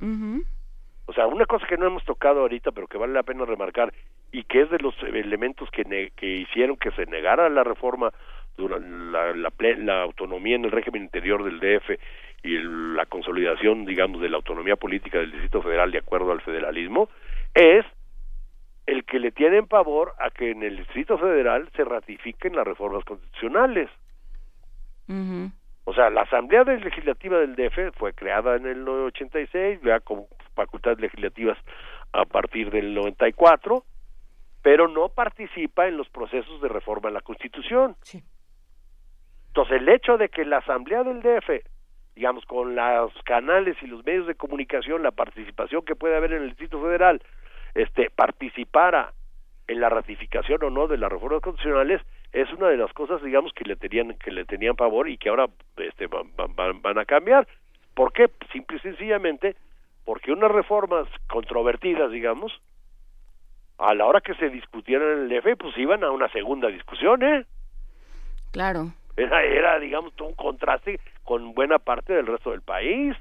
O 1.07 1.14
sea, 1.14 1.27
una 1.27 1.45
cosa 1.45 1.68
que 1.68 1.77
no 1.77 1.86
hemos 1.86 2.03
tocado 2.03 2.41
ahorita, 2.41 2.72
pero 2.72 2.88
que 2.88 2.98
vale 2.98 3.14
la 3.14 3.23
pena 3.23 3.45
remarcar, 3.45 3.94
y 4.32 4.44
que 4.44 4.61
es 4.61 4.69
de 4.69 4.80
los 4.80 4.95
elementos 5.03 5.69
que, 5.72 6.11
que 6.15 6.27
hicieron 6.27 6.77
que 6.77 6.91
se 6.91 7.06
negara 7.06 7.49
la 7.49 7.64
reforma 7.64 8.11
durante 8.57 8.90
la, 9.11 9.34
la, 9.34 9.52
la, 9.77 10.02
autonomía 10.02 10.56
en 10.56 10.65
el 10.65 10.72
régimen 10.72 11.03
interior 11.03 11.44
del 11.44 11.60
DF 11.60 11.91
y 12.44 12.57
la 12.95 13.06
consolidación, 13.06 13.86
digamos, 13.86 14.22
de 14.22 14.30
la 14.30 14.38
autonomía 14.38 14.76
política 14.76 15.19
del 15.19 15.32
Distrito 15.32 15.61
Federal 15.61 15.91
de 15.91 15.99
acuerdo 15.99 16.32
al 16.32 16.41
federalismo, 16.41 17.10
es 17.53 17.86
el 18.86 19.03
que 19.03 19.19
le 19.19 19.32
tienen 19.32 19.68
pavor 19.68 20.14
a 20.19 20.30
que 20.30 20.52
en 20.52 20.64
el 20.64 20.77
Distrito 20.77 21.18
Federal 21.18 21.69
se 21.76 21.84
ratifiquen 21.84 22.56
las 22.56 22.65
reformas 22.65 23.03
constitucionales. 23.03 23.90
O 25.86 25.94
sea, 25.94 26.10
la 26.10 26.22
Asamblea 26.22 26.64
Legislativa 26.64 27.38
del 27.38 27.56
DF 27.56 27.95
fue 27.98 28.14
creada 28.14 28.56
en 28.56 28.66
el 28.66 28.88
86, 28.88 29.80
ya 29.84 29.99
con 29.99 30.26
facultades 30.56 30.99
legislativas 30.99 31.57
a 32.12 32.26
partir 32.26 32.72
del 32.72 32.95
94, 32.95 33.84
pero 34.64 34.88
no 34.88 35.10
participa 35.10 35.88
en 35.88 35.98
los 35.98 36.10
procesos 36.10 36.60
de 36.62 36.70
reforma 36.70 37.10
de 37.10 37.14
la 37.14 37.22
Constitución. 37.22 37.95
Entonces, 39.48 39.78
el 39.80 39.90
hecho 39.90 40.18
de 40.18 40.30
que 40.30 40.44
la 40.44 40.57
Asamblea 40.57 41.03
del 41.03 41.22
DF, 41.22 41.64
digamos, 42.16 42.45
con 42.45 42.76
los 42.76 43.14
canales 43.24 43.78
y 43.84 43.88
los 43.88 44.03
medios 44.03 44.26
de 44.26 44.34
comunicación, 44.34 45.03
la 45.03 45.12
participación 45.12 45.84
que 45.84 45.95
puede 45.95 46.18
haber 46.18 46.34
en 46.34 46.41
el 46.41 46.49
Distrito 46.49 46.82
Federal, 46.82 47.22
este, 47.76 48.10
participara 48.10 49.14
en 49.68 49.80
la 49.80 49.90
ratificación 49.90 50.64
o 50.64 50.70
no 50.72 50.88
de 50.88 50.98
las 50.98 51.12
reformas 51.12 51.41
constitucionales, 51.41 52.02
es 52.36 52.52
una 52.52 52.68
de 52.68 52.76
las 52.76 52.91
cosas, 52.91 53.24
digamos, 53.24 53.53
que 53.53 53.64
le 53.64 53.78
tenían, 53.78 54.14
que 54.18 54.30
le 54.30 54.44
tenían 54.44 54.76
favor 54.76 55.07
y 55.07 55.18
que 55.18 55.30
ahora 55.30 55.48
este, 55.78 56.07
van, 56.07 56.36
van, 56.36 56.82
van 56.82 56.98
a 56.98 57.06
cambiar. 57.06 57.48
¿Por 57.94 58.12
qué? 58.12 58.30
Simple 58.52 58.76
y 58.76 58.80
sencillamente 58.82 59.56
porque 60.03 60.34
unas 60.34 60.52
reformas 60.52 61.07
controvertidas, 61.28 62.12
digamos, 62.12 62.52
a 63.78 63.94
la 63.94 64.06
hora 64.06 64.20
que 64.20 64.36
se 64.36 64.49
discutieran 64.49 65.07
en 65.07 65.20
el 65.24 65.30
DF, 65.30 65.57
pues 65.57 65.78
iban 65.78 66.03
a 66.03 66.12
una 66.12 66.30
segunda 66.30 66.68
discusión, 66.68 67.24
¿eh? 67.24 67.45
Claro. 68.52 68.91
Era, 69.16 69.41
era 69.44 69.80
digamos, 69.80 70.14
todo 70.16 70.28
un 70.28 70.36
contraste 70.36 70.99
con 71.24 71.53
buena 71.53 71.80
parte 71.80 72.12
del 72.12 72.28
resto 72.28 72.52
del 72.52 72.62
país. 72.62 73.16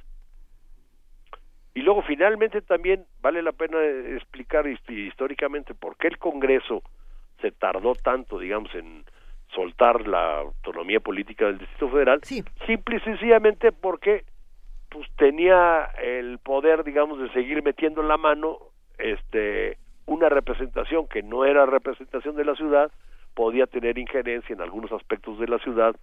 Y 1.72 1.82
luego, 1.82 2.02
finalmente, 2.02 2.62
también 2.62 3.04
vale 3.20 3.42
la 3.42 3.52
pena 3.52 3.78
explicar 4.16 4.66
históricamente 4.66 5.72
por 5.72 5.96
qué 5.96 6.08
el 6.08 6.18
Congreso 6.18 6.82
se 7.44 7.52
tardó 7.52 7.94
tanto, 7.94 8.38
digamos, 8.38 8.74
en 8.74 9.04
soltar 9.54 10.08
la 10.08 10.38
autonomía 10.38 10.98
política 10.98 11.44
del 11.44 11.58
Distrito 11.58 11.90
Federal, 11.90 12.24
simple 12.24 12.96
y 12.96 13.00
sencillamente 13.00 13.70
porque 13.70 14.24
pues 14.88 15.06
tenía 15.16 15.84
el 16.02 16.38
poder, 16.38 16.84
digamos, 16.84 17.18
de 17.18 17.30
seguir 17.32 17.62
metiendo 17.62 18.00
en 18.00 18.08
la 18.08 18.16
mano 18.16 18.58
este 18.96 19.76
una 20.06 20.30
representación 20.30 21.06
que 21.06 21.22
no 21.22 21.44
era 21.44 21.66
representación 21.66 22.34
de 22.34 22.46
la 22.46 22.54
ciudad, 22.54 22.90
podía 23.34 23.66
tener 23.66 23.98
injerencia 23.98 24.54
en 24.54 24.62
algunos 24.62 24.90
aspectos 24.92 25.38
de 25.38 25.48
la 25.48 25.58
ciudad 25.58 25.94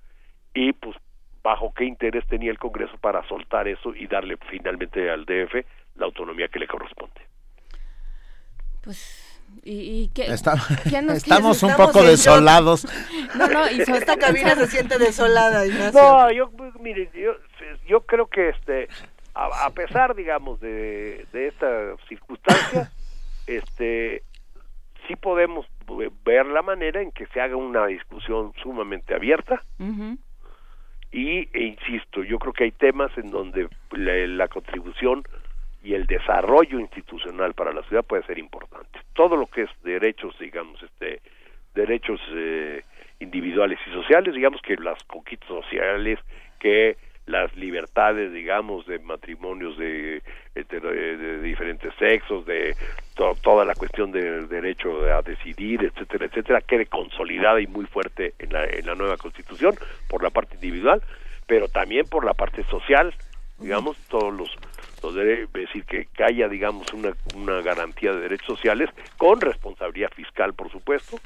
y 0.53 0.73
pues 0.73 0.95
bajo 1.41 1.73
qué 1.73 1.85
interés 1.85 2.25
tenía 2.27 2.51
el 2.51 2.59
Congreso 2.59 2.97
para 2.99 3.27
soltar 3.27 3.67
eso 3.67 3.95
y 3.95 4.05
darle 4.05 4.37
finalmente 4.49 5.09
al 5.09 5.25
DF 5.25 5.65
la 5.95 6.05
autonomía 6.05 6.49
que 6.49 6.59
le 6.59 6.67
corresponde. 6.67 7.21
Pues 8.83 9.30
¿Y, 9.63 10.09
qué, 10.15 10.23
estamos 11.13 11.61
un 11.63 11.75
poco 11.75 12.03
desolados. 12.03 12.87
No, 13.35 13.47
no, 13.47 13.69
y 13.69 13.81
esta 13.81 14.17
cabina 14.17 14.55
se 14.55 14.67
siente 14.67 14.97
desolada, 14.97 15.65
No, 15.93 16.31
yo, 16.31 16.49
pues, 16.51 16.73
mire, 16.79 17.09
yo, 17.13 17.33
yo 17.87 18.01
creo 18.01 18.27
que 18.27 18.49
este, 18.49 18.89
a, 19.35 19.69
pesar, 19.71 20.15
digamos, 20.15 20.59
de, 20.59 21.25
de 21.31 21.47
esta 21.47 21.95
circunstancia, 22.07 22.91
este, 23.47 24.23
sí 25.07 25.15
podemos 25.15 25.65
ver 26.23 26.45
la 26.45 26.61
manera 26.61 27.01
en 27.01 27.11
que 27.11 27.27
se 27.27 27.41
haga 27.41 27.55
una 27.55 27.85
discusión 27.87 28.53
sumamente 28.61 29.13
abierta. 29.13 29.63
Y, 31.11 31.49
e 31.53 31.63
insisto, 31.63 32.23
yo 32.23 32.39
creo 32.39 32.53
que 32.53 32.63
hay 32.65 32.71
temas 32.71 33.11
en 33.17 33.31
donde 33.31 33.67
la 33.91 34.47
contribución 34.47 35.23
y 35.83 35.93
el 35.93 36.05
desarrollo 36.05 36.79
institucional 36.79 37.53
para 37.53 37.73
la 37.73 37.83
ciudad 37.83 38.03
puede 38.03 38.23
ser 38.23 38.37
importante. 38.37 38.99
Todo 39.13 39.35
lo 39.35 39.47
que 39.47 39.63
es 39.63 39.69
derechos, 39.83 40.35
digamos, 40.39 40.81
este, 40.83 41.21
derechos 41.73 42.19
eh, 42.33 42.83
individuales 43.19 43.79
y 43.87 43.91
sociales, 43.91 44.35
digamos 44.35 44.61
que 44.61 44.75
las 44.75 45.03
conquistas 45.03 45.47
sociales, 45.47 46.19
que 46.59 46.97
las 47.25 47.55
libertades, 47.55 48.33
digamos, 48.33 48.85
de 48.87 48.99
matrimonios 48.99 49.77
de, 49.77 50.21
de, 50.55 51.41
diferentes 51.41 51.93
sexos, 51.95 52.45
de 52.45 52.75
toda 53.15 53.63
la 53.63 53.75
cuestión 53.75 54.11
del 54.11 54.49
derecho 54.49 55.05
a 55.05 55.21
decidir, 55.21 55.83
etcétera, 55.83 56.25
etcétera, 56.25 56.61
quede 56.61 56.87
consolidada 56.87 57.61
y 57.61 57.67
muy 57.67 57.85
fuerte 57.85 58.33
en 58.39 58.51
la, 58.51 58.65
en 58.65 58.85
la 58.85 58.95
nueva 58.95 59.17
constitución 59.17 59.75
por 60.09 60.23
la 60.23 60.31
parte 60.31 60.55
individual, 60.55 61.01
pero 61.47 61.67
también 61.67 62.05
por 62.07 62.25
la 62.25 62.33
parte 62.33 62.63
social, 62.63 63.13
digamos, 63.59 63.97
todos 64.09 64.33
los 64.33 64.49
es 65.09 65.51
decir, 65.51 65.85
que, 65.85 66.07
haya, 66.23 66.47
digamos, 66.47 66.93
una, 66.93 67.13
una 67.35 67.61
garantía 67.61 68.13
de 68.13 68.21
derechos 68.21 68.57
sociales 68.57 68.89
con 69.17 69.41
responsabilidad 69.41 70.11
fiscal, 70.15 70.53
por 70.53 70.71
supuesto. 70.71 71.19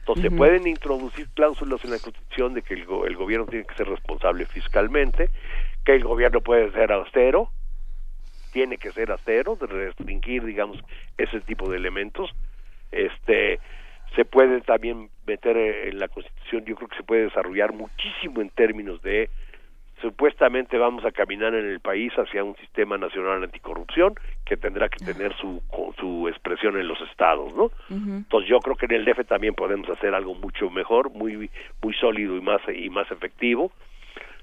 Entonces, 0.00 0.30
se 0.30 0.36
pueden 0.36 0.66
introducir 0.66 1.28
cláusulas 1.34 1.84
en 1.84 1.92
la 1.92 1.98
Constitución 1.98 2.54
de 2.54 2.62
que 2.62 2.74
el, 2.74 2.80
el 2.80 3.16
gobierno 3.16 3.46
tiene 3.46 3.64
que 3.64 3.74
ser 3.74 3.88
responsable 3.88 4.46
fiscalmente, 4.46 5.30
que 5.84 5.94
el 5.94 6.04
gobierno 6.04 6.40
puede 6.40 6.72
ser 6.72 6.90
austero, 6.92 7.50
tiene 8.52 8.78
que 8.78 8.90
ser 8.92 9.10
austero, 9.10 9.56
de 9.56 9.66
restringir, 9.66 10.44
digamos, 10.44 10.78
ese 11.18 11.40
tipo 11.40 11.70
de 11.70 11.76
elementos. 11.76 12.30
Este, 12.90 13.60
se 14.14 14.24
puede 14.24 14.60
también 14.60 15.08
meter 15.26 15.56
en 15.56 15.98
la 15.98 16.08
Constitución, 16.08 16.64
yo 16.64 16.76
creo 16.76 16.88
que 16.88 16.96
se 16.96 17.02
puede 17.02 17.22
desarrollar 17.24 17.72
muchísimo 17.72 18.40
en 18.40 18.50
términos 18.50 19.00
de 19.02 19.30
supuestamente 20.02 20.76
vamos 20.76 21.04
a 21.04 21.12
caminar 21.12 21.54
en 21.54 21.64
el 21.64 21.80
país 21.80 22.12
hacia 22.14 22.44
un 22.44 22.56
sistema 22.56 22.98
nacional 22.98 23.42
anticorrupción 23.42 24.14
que 24.44 24.56
tendrá 24.56 24.88
que 24.88 25.02
tener 25.04 25.34
su 25.36 25.62
su 25.98 26.28
expresión 26.28 26.76
en 26.76 26.88
los 26.88 27.00
estados, 27.02 27.54
¿no? 27.54 27.70
Entonces 27.88 28.50
yo 28.50 28.58
creo 28.58 28.76
que 28.76 28.86
en 28.86 28.92
el 28.92 29.04
DF 29.04 29.24
también 29.26 29.54
podemos 29.54 29.88
hacer 29.88 30.14
algo 30.14 30.34
mucho 30.34 30.68
mejor, 30.68 31.10
muy 31.10 31.50
muy 31.80 31.94
sólido 31.94 32.36
y 32.36 32.40
más 32.40 32.60
y 32.74 32.90
más 32.90 33.10
efectivo. 33.10 33.72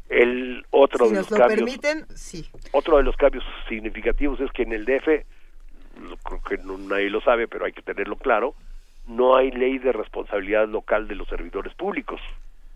El 0.08 0.66
otro 0.72 1.10
de 1.10 1.18
los 1.18 1.28
cambios, 1.28 1.60
permiten, 1.60 2.06
sí. 2.16 2.50
Otro 2.72 2.98
de 2.98 3.04
los 3.04 3.16
cambios 3.16 3.44
significativos 3.68 4.40
es 4.40 4.52
que 4.52 4.64
en 4.64 4.74
el 4.74 4.86
DF 4.86 5.06
creo 6.24 6.42
que 6.48 6.58
nadie 6.58 7.10
lo 7.10 7.22
sabe, 7.22 7.48
pero 7.48 7.66
hay 7.66 7.74
que 7.74 7.82
tenerlo 7.82 8.16
claro, 8.16 8.56
no 9.08 9.36
hay 9.36 9.52
ley 9.52 9.78
de 9.78 9.92
responsabilidad 9.92 10.68
local 10.68 11.08
de 11.08 11.16
los 11.16 11.28
servidores 11.28 11.74
públicos 11.76 12.22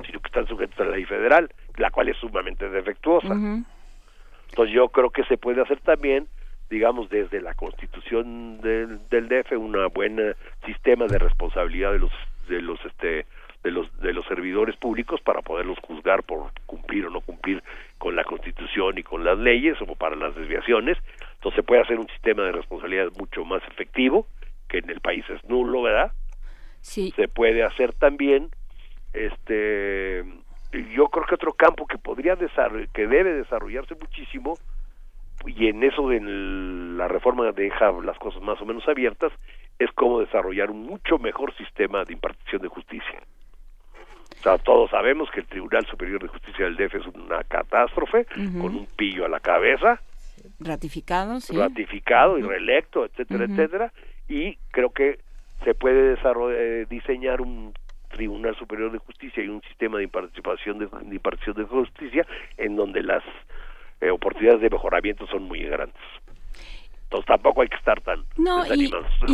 sino 0.05 0.19
que 0.19 0.27
están 0.27 0.47
sujetos 0.47 0.79
a 0.79 0.85
la 0.85 0.91
ley 0.91 1.05
federal, 1.05 1.49
la 1.77 1.91
cual 1.91 2.09
es 2.09 2.17
sumamente 2.17 2.69
defectuosa. 2.69 3.33
Entonces 3.33 4.75
yo 4.75 4.89
creo 4.89 5.09
que 5.09 5.23
se 5.25 5.37
puede 5.37 5.61
hacer 5.61 5.79
también, 5.81 6.27
digamos, 6.69 7.09
desde 7.09 7.41
la 7.41 7.53
constitución 7.53 8.61
del, 8.61 9.07
del 9.09 9.27
DF, 9.27 9.53
un 9.53 9.75
buen 9.93 10.35
sistema 10.65 11.07
de 11.07 11.17
responsabilidad 11.17 11.91
de 11.91 11.99
los 11.99 12.11
de 12.47 12.61
los 12.61 12.79
este 12.85 13.25
de 13.63 13.71
los 13.71 13.87
de 13.99 14.13
los 14.13 14.25
servidores 14.25 14.75
públicos 14.75 15.21
para 15.21 15.41
poderlos 15.41 15.79
juzgar 15.79 16.23
por 16.23 16.51
cumplir 16.65 17.05
o 17.05 17.09
no 17.09 17.21
cumplir 17.21 17.63
con 17.97 18.15
la 18.15 18.25
constitución 18.25 18.97
y 18.97 19.03
con 19.03 19.23
las 19.23 19.37
leyes 19.37 19.77
o 19.81 19.95
para 19.95 20.15
las 20.15 20.35
desviaciones. 20.35 20.97
Entonces 21.35 21.55
se 21.55 21.63
puede 21.63 21.81
hacer 21.81 21.97
un 21.97 22.07
sistema 22.09 22.43
de 22.43 22.51
responsabilidad 22.51 23.07
mucho 23.17 23.45
más 23.45 23.63
efectivo 23.69 24.27
que 24.67 24.79
en 24.79 24.89
el 24.89 24.99
país 24.99 25.23
es 25.29 25.43
nulo 25.45 25.81
verdad 25.81 26.11
sí. 26.83 27.13
Se 27.15 27.27
puede 27.27 27.63
hacer 27.63 27.93
también 27.93 28.49
este 29.13 30.23
yo 30.95 31.07
creo 31.09 31.25
que 31.25 31.35
otro 31.35 31.53
campo 31.53 31.85
que 31.85 31.97
podría 31.97 32.35
que 32.35 33.07
debe 33.07 33.33
desarrollarse 33.33 33.95
muchísimo 33.95 34.57
y 35.45 35.67
en 35.67 35.83
eso 35.83 36.11
en 36.11 36.97
la 36.97 37.07
reforma 37.07 37.51
deja 37.51 37.91
las 38.03 38.17
cosas 38.17 38.41
más 38.41 38.59
o 38.61 38.65
menos 38.65 38.87
abiertas 38.87 39.31
es 39.79 39.91
cómo 39.91 40.19
desarrollar 40.19 40.71
un 40.71 40.85
mucho 40.85 41.17
mejor 41.17 41.55
sistema 41.55 42.05
de 42.05 42.13
impartición 42.13 42.61
de 42.61 42.67
justicia. 42.67 43.21
O 44.39 44.43
sea, 44.43 44.57
todos 44.57 44.89
sabemos 44.89 45.29
que 45.31 45.41
el 45.41 45.47
Tribunal 45.47 45.85
Superior 45.85 46.21
de 46.21 46.27
Justicia 46.27 46.65
del 46.65 46.75
DF 46.75 46.95
es 46.95 47.07
una 47.07 47.43
catástrofe, 47.43 48.25
con 48.25 48.75
un 48.75 48.87
pillo 48.95 49.25
a 49.25 49.29
la 49.29 49.39
cabeza. 49.39 50.01
Ratificado, 50.59 51.39
sí. 51.39 51.55
Ratificado 51.55 52.37
y 52.37 52.41
reelecto, 52.41 53.05
etcétera, 53.05 53.45
etcétera. 53.45 53.93
Y 54.27 54.57
creo 54.71 54.91
que 54.91 55.19
se 55.63 55.73
puede 55.75 56.15
desarrollar, 56.15 56.59
eh, 56.59 56.85
diseñar 56.89 57.41
un 57.41 57.73
Tribunal 58.13 58.55
Superior 58.57 58.91
de 58.91 58.99
Justicia 58.99 59.43
y 59.43 59.49
un 59.49 59.61
sistema 59.63 59.97
de 59.97 60.07
participación 60.07 60.79
de, 60.79 60.87
de 60.87 61.15
impartición 61.15 61.55
de 61.55 61.63
justicia 61.65 62.25
en 62.57 62.75
donde 62.75 63.03
las 63.03 63.23
eh, 64.01 64.09
oportunidades 64.09 64.61
de 64.61 64.69
mejoramiento 64.69 65.25
son 65.27 65.43
muy 65.43 65.63
grandes. 65.63 66.01
Entonces 67.03 67.27
tampoco 67.27 67.61
hay 67.61 67.67
que 67.67 67.75
estar 67.75 68.01
tan 68.01 68.23
no, 68.37 68.65
y, 68.73 68.91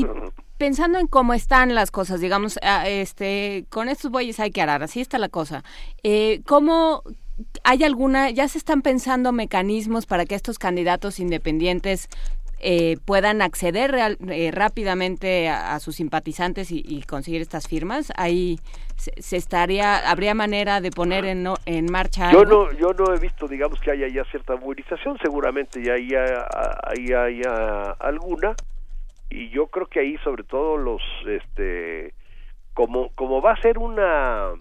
pensando 0.58 1.00
en 1.00 1.08
cómo 1.08 1.34
están 1.34 1.74
las 1.74 1.92
cosas, 1.92 2.20
digamos, 2.20 2.60
este, 2.86 3.66
con 3.70 3.88
estos 3.90 4.12
bueyes 4.12 4.40
hay 4.40 4.52
que 4.52 4.62
arar, 4.62 4.84
así 4.84 5.00
está 5.00 5.18
la 5.18 5.30
cosa. 5.30 5.64
Eh, 6.04 6.42
¿Cómo 6.46 7.04
hay 7.64 7.84
alguna, 7.84 8.30
ya 8.32 8.48
se 8.48 8.58
están 8.58 8.82
pensando 8.82 9.32
mecanismos 9.32 10.06
para 10.06 10.26
que 10.26 10.36
estos 10.36 10.60
candidatos 10.60 11.20
independientes 11.20 12.10
eh, 12.62 12.98
puedan 13.06 13.42
acceder 13.42 13.96
eh, 13.96 14.52
rápidamente 14.52 15.50
a, 15.50 15.80
sus 15.80 15.96
simpatizantes 15.96 16.72
y, 16.72 17.04
conseguir 17.08 17.42
estas 17.42 17.68
firmas? 17.68 18.12
Ahí 18.18 18.60
se, 18.98 19.38
estaría, 19.38 20.10
habría 20.10 20.34
manera 20.34 20.82
de 20.82 20.92
poner 20.92 21.26
en, 21.26 21.48
en 21.66 21.92
marcha. 21.92 22.32
Yo 22.32 22.44
no, 22.44 22.72
yo 22.74 22.94
no 22.94 23.14
he 23.14 23.20
visto, 23.20 23.48
digamos 23.48 23.80
que 23.80 23.92
haya 23.92 24.08
ya 24.08 24.24
cierta 24.26 24.56
movilización. 24.58 25.18
Seguramente 25.22 25.82
ya 25.84 25.94
hay, 25.94 26.10
hay, 27.16 27.42
alguna 28.00 28.56
y 29.30 29.50
yo 29.50 29.68
creo 29.68 29.86
que 29.88 30.00
ahí 30.00 30.18
sobre 30.18 30.44
todo 30.44 30.78
los, 30.78 31.02
este, 31.28 32.14
como 32.74 33.10
como 33.16 33.42
va 33.42 33.54
a 33.54 33.62
ser 33.62 33.78
una 33.78 34.52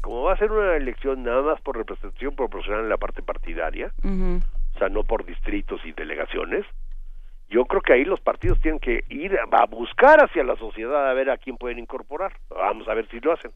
como 0.00 0.22
va 0.22 0.32
a 0.32 0.36
ser 0.36 0.50
una 0.50 0.76
elección 0.76 1.22
nada 1.22 1.42
más 1.42 1.60
por 1.60 1.76
representación 1.76 2.34
proporcional 2.34 2.82
en 2.82 2.88
la 2.88 2.96
parte 2.96 3.22
partidaria, 3.22 3.92
o 4.04 4.78
sea, 4.78 4.88
no 4.88 5.04
por 5.04 5.24
distritos 5.24 5.80
y 5.84 5.92
delegaciones, 5.92 6.66
yo 7.52 7.66
creo 7.66 7.82
que 7.82 7.92
ahí 7.92 8.04
los 8.04 8.20
partidos 8.20 8.58
tienen 8.60 8.80
que 8.80 9.04
ir 9.10 9.36
a 9.38 9.66
buscar 9.66 10.24
hacia 10.24 10.42
la 10.42 10.56
sociedad 10.56 11.10
a 11.10 11.12
ver 11.12 11.30
a 11.30 11.36
quién 11.36 11.56
pueden 11.58 11.78
incorporar. 11.78 12.32
Vamos 12.48 12.88
a 12.88 12.94
ver 12.94 13.06
si 13.10 13.20
lo 13.20 13.32
hacen. 13.32 13.52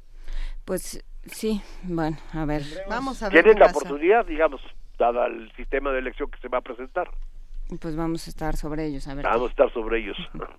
Pues 0.65 1.03
sí, 1.25 1.63
bueno, 1.83 2.19
a 2.33 2.45
ver. 2.45 2.63
Vamos 2.89 3.23
a 3.23 3.31
ver. 3.31 3.43
Tienen 3.43 3.59
la 3.59 3.67
oportunidad, 3.67 4.27
digamos, 4.27 4.61
dada 4.99 5.27
el 5.27 5.51
sistema 5.53 5.93
de 5.93 6.01
elección 6.01 6.31
que 6.31 6.39
se 6.41 6.49
va 6.49 6.59
a 6.59 6.61
presentar. 6.61 7.09
Pues 7.81 7.97
vamos 7.97 8.27
a 8.29 8.31
estar 8.31 8.57
sobre 8.57 8.87
ellos, 8.87 9.09
a 9.09 9.15
ver. 9.15 9.25
Vamos 9.25 9.49
a 9.49 9.51
estar 9.51 9.73
sobre 9.73 10.01
ellos. 10.01 10.17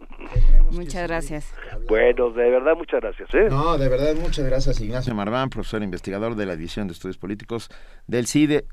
muchas 0.71 1.07
gracias. 1.07 1.53
Bueno, 1.87 2.31
de 2.31 2.49
verdad, 2.49 2.75
muchas 2.75 2.99
gracias. 2.99 3.33
¿eh? 3.33 3.47
No, 3.49 3.77
de 3.77 3.87
verdad, 3.87 4.15
muchas 4.15 4.45
gracias, 4.45 4.81
Ignacio 4.81 5.13
Marván, 5.15 5.49
profesor 5.49 5.83
investigador 5.83 6.35
de 6.35 6.45
la 6.45 6.55
División 6.55 6.87
de 6.87 6.93
Estudios 6.93 7.17
Políticos 7.17 7.69
del 8.07 8.27
CIDE 8.27 8.65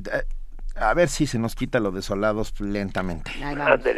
a 0.77 0.95
ver 0.95 1.09
si 1.09 1.27
se 1.27 1.39
nos 1.39 1.55
quita 1.55 1.81
lo 1.81 1.91
desolados 1.91 2.55
lentamente. 2.61 3.31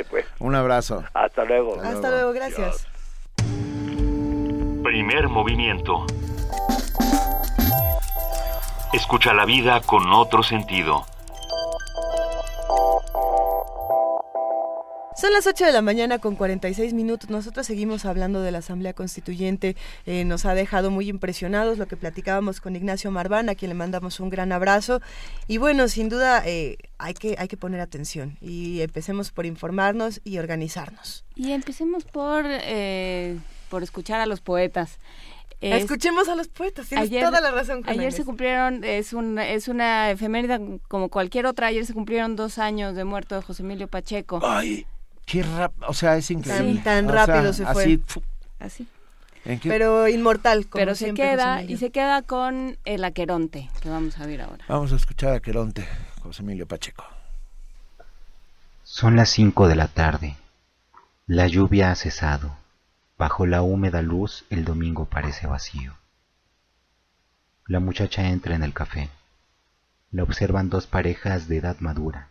pues. 0.05 0.27
Un 0.39 0.55
abrazo. 0.55 1.05
Hasta 1.15 1.45
luego. 1.45 1.81
Hasta 1.81 2.11
luego, 2.11 2.33
gracias. 2.33 2.87
Primer 4.83 5.29
movimiento. 5.29 6.07
Escucha 8.93 9.35
la 9.35 9.45
vida 9.45 9.81
con 9.81 10.13
otro 10.13 10.43
sentido. 10.43 11.07
Son 15.17 15.33
las 15.33 15.47
8 15.47 15.65
de 15.65 15.73
la 15.73 15.81
mañana 15.81 16.19
con 16.19 16.37
46 16.37 16.93
minutos. 16.93 17.31
Nosotros 17.31 17.67
seguimos 17.67 18.05
hablando 18.05 18.43
de 18.43 18.51
la 18.51 18.59
Asamblea 18.59 18.93
Constituyente. 18.93 19.75
Eh, 20.05 20.27
nos 20.27 20.45
ha 20.45 20.53
dejado 20.53 20.91
muy 20.91 21.09
impresionados 21.09 21.79
lo 21.79 21.89
que 21.89 21.97
platicábamos 21.97 22.61
con 22.61 22.77
Ignacio 22.77 23.11
Marván, 23.11 23.49
a 23.49 23.55
quien 23.55 23.71
le 23.71 23.75
mandamos 23.75 24.21
un 24.21 24.29
gran 24.29 24.53
abrazo. 24.53 25.01
Y 25.49 25.57
bueno, 25.57 25.89
sin 25.89 26.11
duda 26.11 26.43
eh, 26.45 26.77
hay, 26.99 27.15
que, 27.15 27.35
hay 27.39 27.49
que 27.49 27.57
poner 27.57 27.81
atención 27.81 28.37
y 28.43 28.83
empecemos 28.83 29.31
por 29.31 29.47
informarnos 29.47 30.21
y 30.23 30.37
organizarnos. 30.37 31.25
Y 31.35 31.53
empecemos 31.53 32.05
por, 32.05 32.45
eh, 32.47 33.39
por 33.71 33.83
escuchar 33.83 34.21
a 34.21 34.27
los 34.27 34.43
poetas. 34.43 34.99
Escuchemos 35.63 36.29
a 36.29 36.37
los 36.37 36.49
poetas, 36.49 36.89
tienes 36.91 37.09
toda 37.09 37.41
la 37.41 37.51
razón. 37.53 37.83
ayer 37.87 38.13
se 38.13 38.23
cumplieron, 38.23 38.85
es, 38.85 39.15
un, 39.15 39.39
es 39.39 39.69
una 39.69 40.11
efeméride 40.11 40.79
como 40.89 41.09
cualquier 41.09 41.47
otra, 41.47 41.69
ayer 41.69 41.87
se 41.87 41.95
cumplieron 41.95 42.37
dos 42.37 42.59
años 42.59 42.95
de 42.95 43.05
muerto 43.05 43.35
de 43.35 43.41
José 43.41 43.63
Emilio 43.63 43.89
Pacheco. 43.89 44.41
¡Ay! 44.43 44.87
Qué 45.27 45.45
o 45.87 45.93
sea, 45.93 46.17
es 46.17 46.31
increíble. 46.31 46.81
Tan, 46.83 47.09
rápido 47.09 47.53
se 47.53 47.67
fue. 47.67 47.99
Así. 48.61 48.87
Pero 49.63 50.09
inmortal. 50.09 50.67
Pero 50.73 50.95
se 50.95 51.15
queda 51.15 51.63
y 51.63 51.77
se 51.77 51.91
queda 51.91 52.23
con 52.23 52.79
el 52.85 53.05
Aqueronte, 53.05 53.69
que 53.81 53.91
vamos 53.91 54.19
a 54.19 54.27
ver 54.27 54.43
ahora. 54.43 54.65
Vamos 54.69 54.93
a 54.93 54.97
escuchar 54.97 55.33
a 55.33 55.37
Aqueronte, 55.37 55.87
José 56.23 56.43
Emilio 56.43 56.67
Pacheco. 56.67 57.05
Son 58.85 59.17
las 59.17 59.31
cinco 59.31 59.69
de 59.69 59.75
la 59.75 59.89
tarde. 59.89 60.37
La 61.27 61.49
lluvia 61.49 61.91
ha 61.91 61.97
cesado. 61.97 62.57
Bajo 63.19 63.47
la 63.47 63.63
húmeda 63.63 64.03
luz 64.03 64.45
el 64.51 64.65
domingo 64.65 65.07
parece 65.07 65.47
vacío. 65.47 65.95
La 67.67 67.81
muchacha 67.81 68.29
entra 68.29 68.55
en 68.55 68.63
el 68.63 68.73
café. 68.73 69.11
La 70.13 70.23
observan 70.23 70.71
dos 70.71 70.87
parejas 70.87 71.49
de 71.49 71.57
edad 71.57 71.77
madura, 71.81 72.29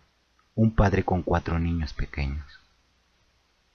un 0.53 0.73
padre 0.73 1.03
con 1.03 1.23
cuatro 1.23 1.59
niños 1.59 1.93
pequeños. 1.93 2.54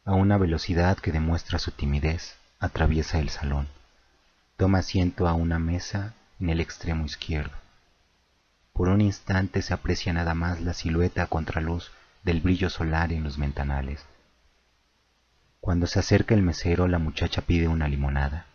A 0.04 0.14
una 0.14 0.38
velocidad 0.38 0.98
que 0.98 1.12
demuestra 1.12 1.58
su 1.58 1.72
timidez, 1.72 2.36
atraviesa 2.58 3.18
el 3.18 3.28
salón. 3.28 3.68
Toma 4.56 4.78
asiento 4.78 5.28
a 5.28 5.34
una 5.34 5.58
mesa 5.58 6.14
en 6.40 6.48
el 6.48 6.60
extremo 6.60 7.04
izquierdo. 7.04 7.52
Por 8.72 8.88
un 8.88 9.02
instante 9.02 9.60
se 9.60 9.74
aprecia 9.74 10.14
nada 10.14 10.34
más 10.34 10.62
la 10.62 10.72
silueta 10.72 11.22
a 11.22 11.26
contraluz 11.26 11.90
del 12.22 12.40
brillo 12.40 12.70
solar 12.70 13.12
en 13.12 13.24
los 13.24 13.36
ventanales. 13.36 14.06
Cuando 15.60 15.86
se 15.86 15.98
acerca 15.98 16.34
el 16.34 16.42
mesero, 16.42 16.88
la 16.88 16.98
muchacha 16.98 17.42
pide 17.42 17.68
una 17.68 17.86
limonada. 17.86 18.46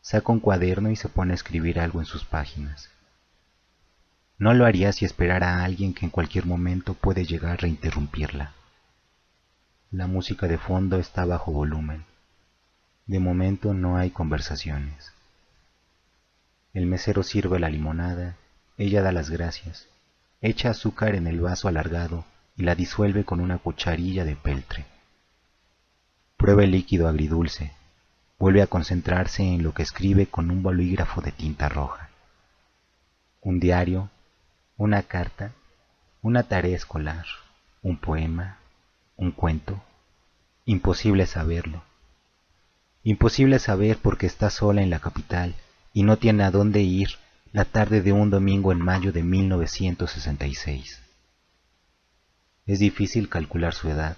Saca 0.00 0.32
un 0.32 0.40
cuaderno 0.40 0.90
y 0.90 0.96
se 0.96 1.10
pone 1.10 1.32
a 1.32 1.34
escribir 1.34 1.80
algo 1.80 2.00
en 2.00 2.06
sus 2.06 2.24
páginas. 2.24 2.88
No 4.38 4.54
lo 4.54 4.64
haría 4.64 4.92
si 4.92 5.04
esperara 5.04 5.56
a 5.56 5.64
alguien 5.64 5.92
que 5.92 6.06
en 6.06 6.10
cualquier 6.10 6.46
momento 6.46 6.94
puede 6.94 7.26
llegar 7.26 7.62
a 7.62 7.68
interrumpirla. 7.68 8.54
La 9.90 10.06
música 10.06 10.46
de 10.48 10.58
fondo 10.58 10.98
está 10.98 11.24
bajo 11.24 11.50
volumen. 11.50 12.04
De 13.06 13.20
momento 13.20 13.72
no 13.72 13.96
hay 13.96 14.10
conversaciones. 14.10 15.14
El 16.74 16.84
mesero 16.84 17.22
sirve 17.22 17.58
la 17.58 17.70
limonada, 17.70 18.36
ella 18.76 19.00
da 19.00 19.12
las 19.12 19.30
gracias, 19.30 19.88
echa 20.42 20.68
azúcar 20.68 21.14
en 21.14 21.26
el 21.26 21.40
vaso 21.40 21.68
alargado 21.68 22.26
y 22.54 22.64
la 22.64 22.74
disuelve 22.74 23.24
con 23.24 23.40
una 23.40 23.56
cucharilla 23.56 24.26
de 24.26 24.36
peltre. 24.36 24.84
Prueba 26.36 26.64
el 26.64 26.72
líquido 26.72 27.08
agridulce, 27.08 27.72
vuelve 28.38 28.60
a 28.60 28.66
concentrarse 28.66 29.42
en 29.42 29.62
lo 29.62 29.72
que 29.72 29.84
escribe 29.84 30.26
con 30.26 30.50
un 30.50 30.62
bolígrafo 30.62 31.22
de 31.22 31.32
tinta 31.32 31.70
roja. 31.70 32.10
Un 33.40 33.58
diario, 33.58 34.10
una 34.76 35.04
carta, 35.04 35.52
una 36.20 36.42
tarea 36.42 36.76
escolar, 36.76 37.24
un 37.80 37.96
poema, 37.96 38.58
un 39.18 39.32
cuento, 39.32 39.82
imposible 40.64 41.26
saberlo. 41.26 41.82
Imposible 43.02 43.58
saber 43.58 43.98
porque 43.98 44.26
está 44.26 44.48
sola 44.48 44.80
en 44.80 44.90
la 44.90 45.00
capital 45.00 45.56
y 45.92 46.04
no 46.04 46.18
tiene 46.18 46.44
a 46.44 46.52
dónde 46.52 46.82
ir 46.82 47.10
la 47.52 47.64
tarde 47.64 48.00
de 48.00 48.12
un 48.12 48.30
domingo 48.30 48.70
en 48.70 48.78
mayo 48.78 49.10
de 49.10 49.24
1966. 49.24 51.00
Es 52.66 52.78
difícil 52.78 53.28
calcular 53.28 53.74
su 53.74 53.88
edad, 53.88 54.16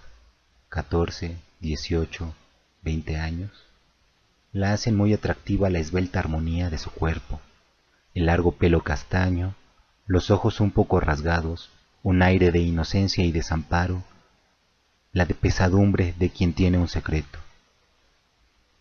14, 0.69 1.39
18, 1.61 2.35
20 2.83 3.17
años. 3.17 3.51
La 4.53 4.75
hacen 4.75 4.97
muy 4.97 5.15
atractiva 5.15 5.71
la 5.71 5.79
esbelta 5.79 6.19
armonía 6.19 6.69
de 6.69 6.77
su 6.77 6.91
cuerpo, 6.91 7.41
el 8.13 8.27
largo 8.27 8.53
pelo 8.53 8.83
castaño, 8.83 9.55
los 10.07 10.31
ojos 10.31 10.61
un 10.61 10.73
poco 10.73 11.01
rasgados, 11.01 11.71
un 12.03 12.21
aire 12.21 12.51
de 12.51 12.59
inocencia 12.59 13.25
y 13.25 13.33
desamparo 13.33 14.03
la 15.13 15.25
de 15.25 15.35
pesadumbre 15.35 16.15
de 16.19 16.31
quien 16.31 16.53
tiene 16.53 16.79
un 16.79 16.89
secreto. 16.89 17.39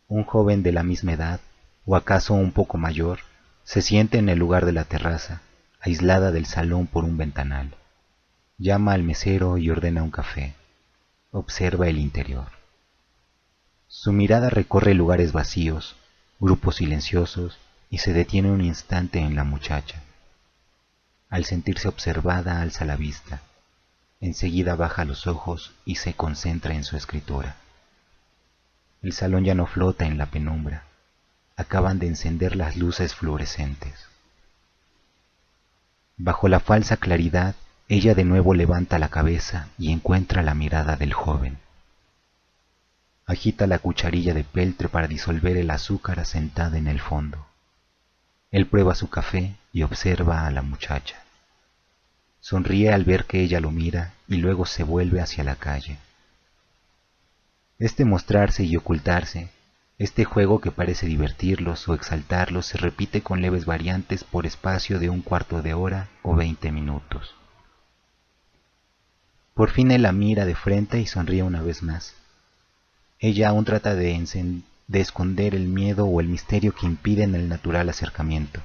Un 0.08 0.24
joven 0.24 0.64
de 0.64 0.72
la 0.72 0.84
misma 0.84 1.14
edad, 1.14 1.40
o 1.86 1.96
acaso 1.96 2.34
un 2.34 2.52
poco 2.52 2.78
mayor, 2.78 3.20
se 3.64 3.82
siente 3.82 4.18
en 4.18 4.30
el 4.30 4.38
lugar 4.38 4.66
de 4.66 4.72
la 4.72 4.84
terraza, 4.84 5.42
aislada 5.80 6.32
del 6.32 6.46
salón 6.46 6.88
por 6.88 7.04
un 7.04 7.18
ventanal. 7.18 7.76
Llama 8.58 8.94
al 8.94 9.04
mesero 9.04 9.58
y 9.58 9.70
ordena 9.70 10.04
un 10.04 10.12
café. 10.12 10.54
Observa 11.32 11.88
el 11.88 11.98
interior. 11.98 12.48
Su 13.88 14.12
mirada 14.12 14.50
recorre 14.50 14.94
lugares 14.94 15.32
vacíos, 15.32 15.96
grupos 16.40 16.76
silenciosos, 16.76 17.58
y 17.90 18.00
se 18.00 18.14
detiene 18.14 18.52
un 18.52 18.62
instante 18.62 19.20
en 19.20 19.36
la 19.36 19.44
muchacha. 19.44 20.04
Al 21.30 21.46
sentirse 21.46 21.88
observada 21.88 22.62
alza 22.62 22.86
la 22.86 22.96
vista. 22.96 23.42
Enseguida 24.22 24.76
baja 24.76 25.06
los 25.06 25.28
ojos 25.28 25.74
y 25.86 25.96
se 25.96 26.14
concentra 26.14 26.74
en 26.74 26.84
su 26.84 26.98
escritura. 26.98 27.56
El 29.02 29.14
salón 29.14 29.46
ya 29.46 29.56
no 29.56 29.66
flota 29.66 30.06
en 30.06 30.18
la 30.18 30.26
penumbra. 30.26 30.84
Acaban 31.56 32.00
de 32.00 32.08
encender 32.08 32.56
las 32.56 32.76
luces 32.76 33.16
fluorescentes. 33.16 34.08
Bajo 36.18 36.50
la 36.50 36.60
falsa 36.60 36.98
claridad, 36.98 37.56
ella 37.88 38.14
de 38.14 38.26
nuevo 38.26 38.54
levanta 38.54 39.00
la 39.00 39.08
cabeza 39.08 39.70
y 39.78 39.92
encuentra 39.92 40.44
la 40.44 40.54
mirada 40.54 40.98
del 40.98 41.14
joven. 41.14 41.58
Agita 43.26 43.68
la 43.68 43.80
cucharilla 43.80 44.34
de 44.34 44.44
peltre 44.44 44.90
para 44.90 45.08
disolver 45.08 45.56
el 45.56 45.72
azúcar 45.72 46.26
sentada 46.26 46.78
en 46.78 46.88
el 46.88 47.00
fondo. 47.00 47.46
Él 48.52 48.68
prueba 48.68 48.96
su 48.96 49.10
café 49.10 49.56
y 49.72 49.84
observa 49.84 50.46
a 50.46 50.52
la 50.52 50.62
muchacha. 50.62 51.24
Sonríe 52.42 52.92
al 52.92 53.04
ver 53.04 53.26
que 53.26 53.42
ella 53.42 53.60
lo 53.60 53.72
mira 53.72 54.14
y 54.28 54.38
luego 54.38 54.66
se 54.66 54.84
vuelve 54.84 55.22
hacia 55.22 55.44
la 55.44 55.56
calle. 55.56 55.98
Este 57.78 58.06
mostrarse 58.06 58.64
y 58.64 58.76
ocultarse, 58.76 59.50
este 59.98 60.24
juego 60.24 60.62
que 60.62 60.72
parece 60.72 61.06
divertirlos 61.06 61.88
o 61.90 61.94
exaltarlos 61.94 62.66
se 62.66 62.78
repite 62.78 63.22
con 63.22 63.42
leves 63.42 63.66
variantes 63.66 64.24
por 64.24 64.46
espacio 64.46 64.98
de 64.98 65.10
un 65.10 65.22
cuarto 65.22 65.62
de 65.62 65.74
hora 65.74 66.08
o 66.22 66.36
veinte 66.36 66.72
minutos. 66.72 67.36
Por 69.54 69.72
fin 69.72 69.92
él 69.92 70.04
la 70.04 70.14
mira 70.14 70.46
de 70.46 70.56
frente 70.56 71.02
y 71.02 71.06
sonríe 71.06 71.44
una 71.44 71.62
vez 71.62 71.84
más. 71.84 72.16
Ella 73.20 73.50
aún 73.50 73.66
trata 73.66 73.94
de, 73.94 74.62
de 74.88 75.02
esconder 75.02 75.54
el 75.54 75.68
miedo 75.68 76.06
o 76.06 76.22
el 76.22 76.30
misterio 76.30 76.74
que 76.74 76.86
impiden 76.86 77.36
el 77.36 77.50
natural 77.50 77.90
acercamiento. 77.90 78.62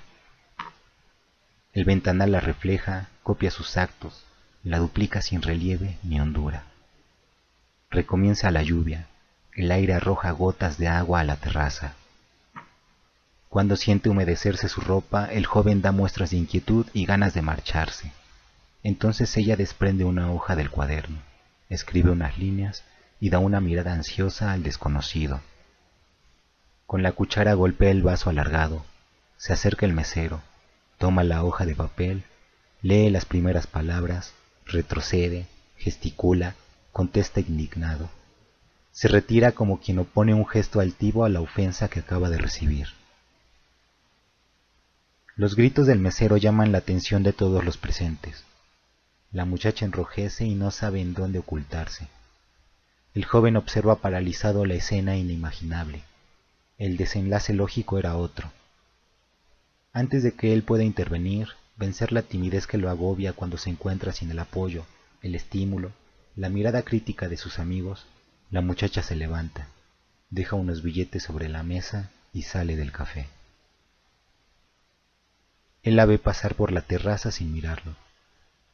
El 1.73 1.85
ventanal 1.85 2.31
la 2.31 2.39
refleja, 2.39 3.09
copia 3.25 3.51
sus 3.51 3.79
actos, 3.79 4.23
la 4.63 4.79
duplica 4.79 5.23
sin 5.23 5.43
relieve 5.43 5.99
ni 6.03 6.21
hondura. 6.21 6.65
Recomienza 7.91 8.51
la 8.51 8.63
lluvia, 8.63 9.09
el 9.55 9.73
aire 9.73 9.95
arroja 9.95 10.31
gotas 10.31 10.79
de 10.79 10.89
agua 10.89 11.21
a 11.21 11.25
la 11.25 11.37
terraza. 11.37 11.95
Cuando 13.49 13.77
siente 13.77 14.11
humedecerse 14.11 14.69
su 14.69 14.83
ropa, 14.83 15.27
el 15.27 15.47
joven 15.47 15.81
da 15.81 15.91
muestras 15.91 16.31
de 16.31 16.37
inquietud 16.37 16.87
y 16.93 17.07
ganas 17.07 17.33
de 17.33 17.41
marcharse. 17.41 18.13
Entonces 18.83 19.35
ella 19.39 19.57
desprende 19.57 20.05
una 20.05 20.31
hoja 20.31 20.55
del 20.55 20.71
cuaderno, 20.71 21.19
escribe 21.71 22.11
unas 22.11 22.37
líneas 22.37 22.85
y 23.21 23.31
da 23.31 23.39
una 23.39 23.61
mirada 23.61 23.95
ansiosa 23.95 24.53
al 24.53 24.63
desconocido. 24.63 25.41
Con 26.87 27.03
la 27.03 27.13
cuchara 27.13 27.55
golpea 27.55 27.91
el 27.91 28.03
vaso 28.03 28.29
alargado, 28.29 28.85
se 29.39 29.55
acerca 29.55 29.87
el 29.87 29.95
mesero, 29.95 30.43
toma 30.99 31.25
la 31.25 31.43
hoja 31.43 31.65
de 31.65 31.75
papel, 31.75 32.25
lee 32.85 33.09
las 33.09 33.25
primeras 33.25 33.67
palabras, 33.67 34.35
retrocede, 34.67 35.47
gesticula, 35.79 36.55
contesta 36.93 37.41
indignado. 37.41 38.11
Se 38.93 39.09
retira 39.09 39.53
como 39.53 39.81
quien 39.81 40.01
opone 40.01 40.35
un 40.35 40.47
gesto 40.47 40.81
altivo 40.81 41.25
a 41.25 41.31
la 41.31 41.41
ofensa 41.41 41.89
que 41.89 42.01
acaba 42.01 42.29
de 42.29 42.37
recibir. 42.37 42.89
Los 45.35 45.57
gritos 45.57 45.87
del 45.87 45.99
mesero 45.99 46.37
llaman 46.37 46.73
la 46.73 46.79
atención 46.79 47.23
de 47.23 47.33
todos 47.33 47.65
los 47.65 47.79
presentes. 47.79 48.45
La 49.33 49.47
muchacha 49.47 49.87
enrojece 49.87 50.45
y 50.45 50.55
no 50.55 50.71
sabe 50.71 51.01
en 51.01 51.15
dónde 51.15 51.39
ocultarse. 51.39 52.09
El 53.15 53.25
joven 53.25 53.57
observa 53.57 53.97
paralizado 53.97 54.67
la 54.67 54.75
escena 54.75 55.17
inimaginable. 55.17 56.03
El 56.77 56.99
desenlace 56.99 57.55
lógico 57.55 57.99
era 57.99 58.19
otro. 58.19 58.53
Antes 59.95 60.23
de 60.23 60.33
que 60.33 60.53
él 60.53 60.65
pueda 60.65 60.85
intervenir, 60.85 61.49
vencer 61.77 62.13
la 62.13 62.23
timidez 62.23 62.67
que 62.67 62.79
lo 62.79 62.91
agobia 62.91 63.33
cuando 63.33 63.59
se 63.59 63.71
encuentra 63.71 64.13
sin 64.13 64.31
el 64.31 64.39
apoyo, 64.39 64.87
el 65.23 65.35
estímulo, 65.35 65.93
la 66.37 66.49
mirada 66.49 66.83
crítica 66.83 67.29
de 67.29 67.37
sus 67.37 67.59
amigos, 67.59 68.07
la 68.51 68.61
muchacha 68.61 69.03
se 69.03 69.17
levanta, 69.17 69.69
deja 70.31 70.57
unos 70.57 70.83
billetes 70.83 71.23
sobre 71.23 71.49
la 71.49 71.63
mesa 71.63 72.11
y 72.33 72.43
sale 72.43 72.77
del 72.77 72.93
café. 72.93 73.29
Él 75.83 75.97
la 75.97 76.07
ve 76.07 76.19
pasar 76.19 76.55
por 76.55 76.73
la 76.73 76.81
terraza 76.81 77.31
sin 77.31 77.53
mirarlo. 77.53 77.95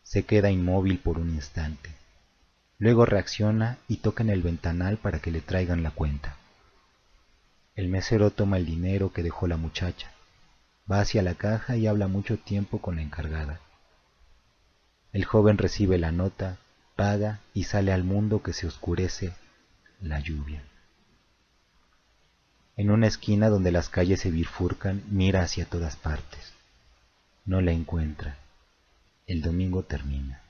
Se 0.02 0.22
queda 0.22 0.50
inmóvil 0.50 0.98
por 0.98 1.18
un 1.18 1.30
instante. 1.30 1.90
Luego 2.78 3.04
reacciona 3.04 3.78
y 3.88 3.96
toca 3.96 4.22
en 4.22 4.30
el 4.30 4.42
ventanal 4.42 4.96
para 4.96 5.18
que 5.18 5.30
le 5.30 5.40
traigan 5.40 5.82
la 5.82 5.90
cuenta. 5.90 6.36
El 7.74 7.88
mesero 7.88 8.30
toma 8.30 8.58
el 8.58 8.66
dinero 8.66 9.12
que 9.12 9.22
dejó 9.22 9.46
la 9.46 9.56
muchacha, 9.56 10.12
va 10.90 11.00
hacia 11.00 11.22
la 11.22 11.34
caja 11.34 11.76
y 11.76 11.86
habla 11.86 12.08
mucho 12.08 12.38
tiempo 12.38 12.80
con 12.80 12.96
la 12.96 13.02
encargada. 13.02 13.60
El 15.12 15.24
joven 15.24 15.58
recibe 15.58 15.98
la 15.98 16.12
nota, 16.12 16.58
paga 16.96 17.40
y 17.54 17.64
sale 17.64 17.92
al 17.92 18.04
mundo 18.04 18.42
que 18.42 18.52
se 18.52 18.66
oscurece 18.66 19.32
la 20.00 20.20
lluvia. 20.20 20.62
En 22.76 22.90
una 22.90 23.06
esquina 23.06 23.48
donde 23.48 23.72
las 23.72 23.88
calles 23.88 24.20
se 24.20 24.30
bifurcan, 24.30 25.02
mira 25.10 25.42
hacia 25.42 25.66
todas 25.66 25.96
partes. 25.96 26.54
No 27.44 27.60
la 27.60 27.72
encuentra. 27.72 28.36
El 29.26 29.42
domingo 29.42 29.82
termina. 29.82 30.40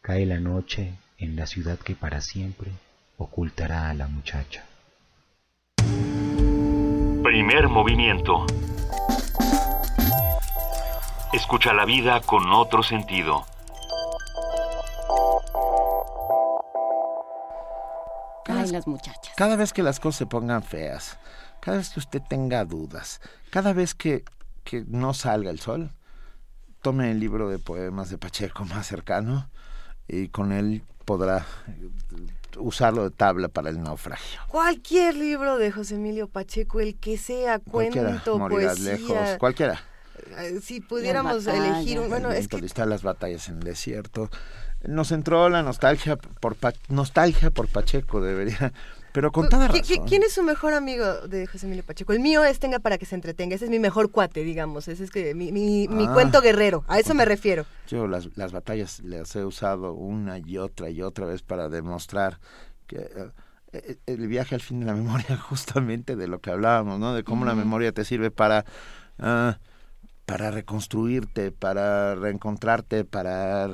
Cae 0.00 0.26
la 0.26 0.40
noche 0.40 0.94
en 1.18 1.36
la 1.36 1.46
ciudad 1.46 1.78
que 1.78 1.94
para 1.94 2.20
siempre 2.20 2.72
ocultará 3.18 3.90
a 3.90 3.94
la 3.94 4.08
muchacha. 4.08 4.64
Primer 7.22 7.68
movimiento. 7.68 8.46
Escucha 11.32 11.72
la 11.72 11.84
vida 11.84 12.20
con 12.20 12.52
otro 12.52 12.82
sentido. 12.82 13.44
las 18.72 18.86
muchachas. 18.86 19.34
Cada 19.36 19.56
vez 19.56 19.72
que 19.72 19.82
las 19.82 20.00
cosas 20.00 20.18
se 20.18 20.26
pongan 20.26 20.62
feas, 20.62 21.18
cada 21.60 21.78
vez 21.78 21.90
que 21.90 22.00
usted 22.00 22.22
tenga 22.28 22.64
dudas, 22.64 23.20
cada 23.50 23.72
vez 23.72 23.94
que, 23.94 24.24
que 24.64 24.84
no 24.86 25.14
salga 25.14 25.50
el 25.50 25.60
sol, 25.60 25.90
tome 26.82 27.10
el 27.10 27.20
libro 27.20 27.48
de 27.48 27.58
poemas 27.58 28.10
de 28.10 28.18
Pacheco 28.18 28.64
más 28.64 28.86
cercano 28.86 29.48
y 30.08 30.28
con 30.28 30.52
él 30.52 30.82
podrá 31.04 31.46
usarlo 32.56 33.04
de 33.04 33.10
tabla 33.10 33.48
para 33.48 33.70
el 33.70 33.82
naufragio. 33.82 34.40
Cualquier 34.48 35.16
libro 35.16 35.58
de 35.58 35.70
José 35.70 35.96
Emilio 35.96 36.28
Pacheco, 36.28 36.80
el 36.80 36.96
que 36.98 37.16
sea, 37.16 37.58
cuento, 37.58 38.38
poesía. 38.48 38.74
lejos, 38.74 39.38
cualquiera. 39.38 39.80
Eh, 40.38 40.60
si 40.62 40.80
pudiéramos 40.80 41.46
elegir 41.46 42.00
un... 42.00 42.08
Bueno, 42.08 42.30
es 42.30 42.48
que... 42.48 42.86
las 42.86 43.02
batallas 43.02 43.48
en 43.48 43.58
el 43.58 43.64
desierto, 43.64 44.30
nos 44.86 45.12
entró 45.12 45.48
la 45.48 45.62
nostalgia 45.62 46.16
por 46.16 46.56
nostalgia 46.88 47.50
por 47.50 47.68
Pacheco, 47.68 48.20
debería, 48.20 48.72
pero 49.12 49.30
con 49.30 49.48
toda 49.48 49.68
razón. 49.68 50.06
¿Quién 50.06 50.22
es 50.22 50.32
su 50.32 50.42
mejor 50.42 50.72
amigo 50.72 51.26
de 51.28 51.46
José 51.46 51.66
Emilio 51.66 51.84
Pacheco? 51.84 52.12
El 52.12 52.20
mío 52.20 52.44
es 52.44 52.58
Tenga 52.58 52.78
para 52.78 52.96
que 52.96 53.04
se 53.04 53.14
entretenga, 53.14 53.54
ese 53.54 53.66
es 53.66 53.70
mi 53.70 53.78
mejor 53.78 54.10
cuate, 54.10 54.42
digamos, 54.42 54.88
ese 54.88 55.04
es 55.04 55.10
que 55.10 55.34
mi, 55.34 55.52
mi, 55.52 55.86
ah. 55.90 56.12
cuento 56.12 56.40
guerrero, 56.40 56.84
a 56.88 56.98
eso 56.98 57.14
me 57.14 57.24
refiero. 57.24 57.66
Yo 57.88 58.06
las, 58.06 58.36
las 58.36 58.52
batallas 58.52 59.00
las 59.00 59.34
he 59.36 59.44
usado 59.44 59.92
una 59.92 60.38
y 60.38 60.56
otra 60.56 60.88
y 60.88 61.02
otra 61.02 61.26
vez 61.26 61.42
para 61.42 61.68
demostrar 61.68 62.38
que 62.86 62.96
eh, 62.96 63.30
eh, 63.72 63.96
el 64.06 64.26
viaje 64.28 64.54
al 64.54 64.60
fin 64.60 64.80
de 64.80 64.86
la 64.86 64.94
memoria, 64.94 65.36
justamente 65.48 66.16
de 66.16 66.26
lo 66.26 66.40
que 66.40 66.50
hablábamos, 66.50 66.98
¿no? 66.98 67.14
De 67.14 67.22
cómo 67.22 67.44
la 67.44 67.54
memoria 67.54 67.92
te 67.92 68.04
sirve 68.04 68.30
para... 68.30 68.64
Ah, 69.18 69.58
para 70.26 70.50
reconstruirte, 70.50 71.50
para 71.50 72.14
reencontrarte, 72.14 73.04
para 73.04 73.70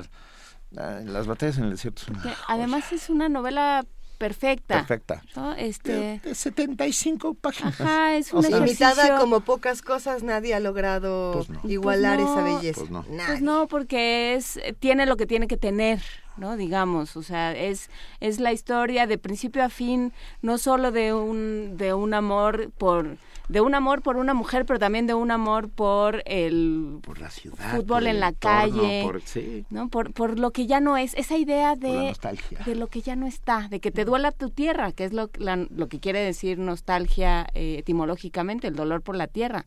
las 0.71 1.27
batallas 1.27 1.57
en 1.57 1.65
el 1.65 1.71
desierto 1.71 2.03
son 2.03 2.19
Además 2.47 2.91
es 2.91 3.09
una 3.09 3.29
novela 3.29 3.85
perfecta. 4.17 4.75
Perfecta. 4.75 5.21
Este... 5.57 6.19
De, 6.23 6.35
75 6.35 7.35
páginas. 7.35 7.79
Ajá, 7.79 8.15
es 8.15 8.33
una 8.33 8.49
limitada 8.49 9.19
como 9.19 9.41
pocas 9.41 9.81
cosas, 9.81 10.23
nadie 10.23 10.53
ha 10.53 10.59
logrado 10.59 11.45
pues 11.45 11.59
igualar 11.71 12.19
pues 12.19 12.31
esa 12.31 12.43
belleza. 12.43 12.79
Pues 12.79 12.91
no. 12.91 13.03
pues 13.03 13.41
no, 13.41 13.67
porque 13.67 14.35
es 14.35 14.59
tiene 14.79 15.05
lo 15.05 15.17
que 15.17 15.25
tiene 15.25 15.47
que 15.47 15.57
tener. 15.57 16.01
¿no? 16.37 16.55
Digamos, 16.55 17.17
o 17.17 17.23
sea, 17.23 17.51
es, 17.53 17.89
es 18.19 18.39
la 18.39 18.53
historia 18.53 19.07
de 19.07 19.17
principio 19.17 19.63
a 19.63 19.69
fin, 19.69 20.13
no 20.43 20.59
solo 20.59 20.91
de 20.91 21.11
un, 21.11 21.77
de 21.77 21.95
un 21.95 22.13
amor 22.13 22.71
por, 22.77 23.17
de 23.49 23.61
un 23.61 23.75
amor 23.75 24.01
por 24.01 24.17
una 24.17 24.33
mujer, 24.33 24.65
pero 24.65 24.77
también 24.77 25.07
de 25.07 25.13
un 25.13 25.31
amor 25.31 25.69
por 25.69 26.21
el 26.25 26.99
por 27.01 27.19
la 27.19 27.29
ciudad, 27.29 27.75
fútbol 27.75 28.07
en 28.07 28.19
la 28.19 28.33
calle, 28.33 29.03
por, 29.03 29.21
¿no? 29.69 29.89
Por, 29.89 30.13
por 30.13 30.37
lo 30.37 30.51
que 30.51 30.67
ya 30.67 30.79
no 30.79 30.97
es, 30.97 31.13
esa 31.13 31.37
idea 31.37 31.75
de, 31.75 32.13
de 32.65 32.75
lo 32.75 32.87
que 32.87 33.01
ya 33.01 33.15
no 33.15 33.25
está, 33.25 33.67
de 33.69 33.79
que 33.79 33.91
te 33.91 34.05
duela 34.05 34.31
tu 34.31 34.49
tierra, 34.49 34.91
que 34.91 35.05
es 35.05 35.13
lo, 35.13 35.29
lo 35.37 35.87
que 35.87 35.99
quiere 35.99 36.19
decir 36.19 36.59
nostalgia 36.59 37.47
eh, 37.53 37.77
etimológicamente, 37.79 38.67
el 38.67 38.75
dolor 38.75 39.01
por 39.01 39.15
la 39.15 39.27
tierra. 39.27 39.65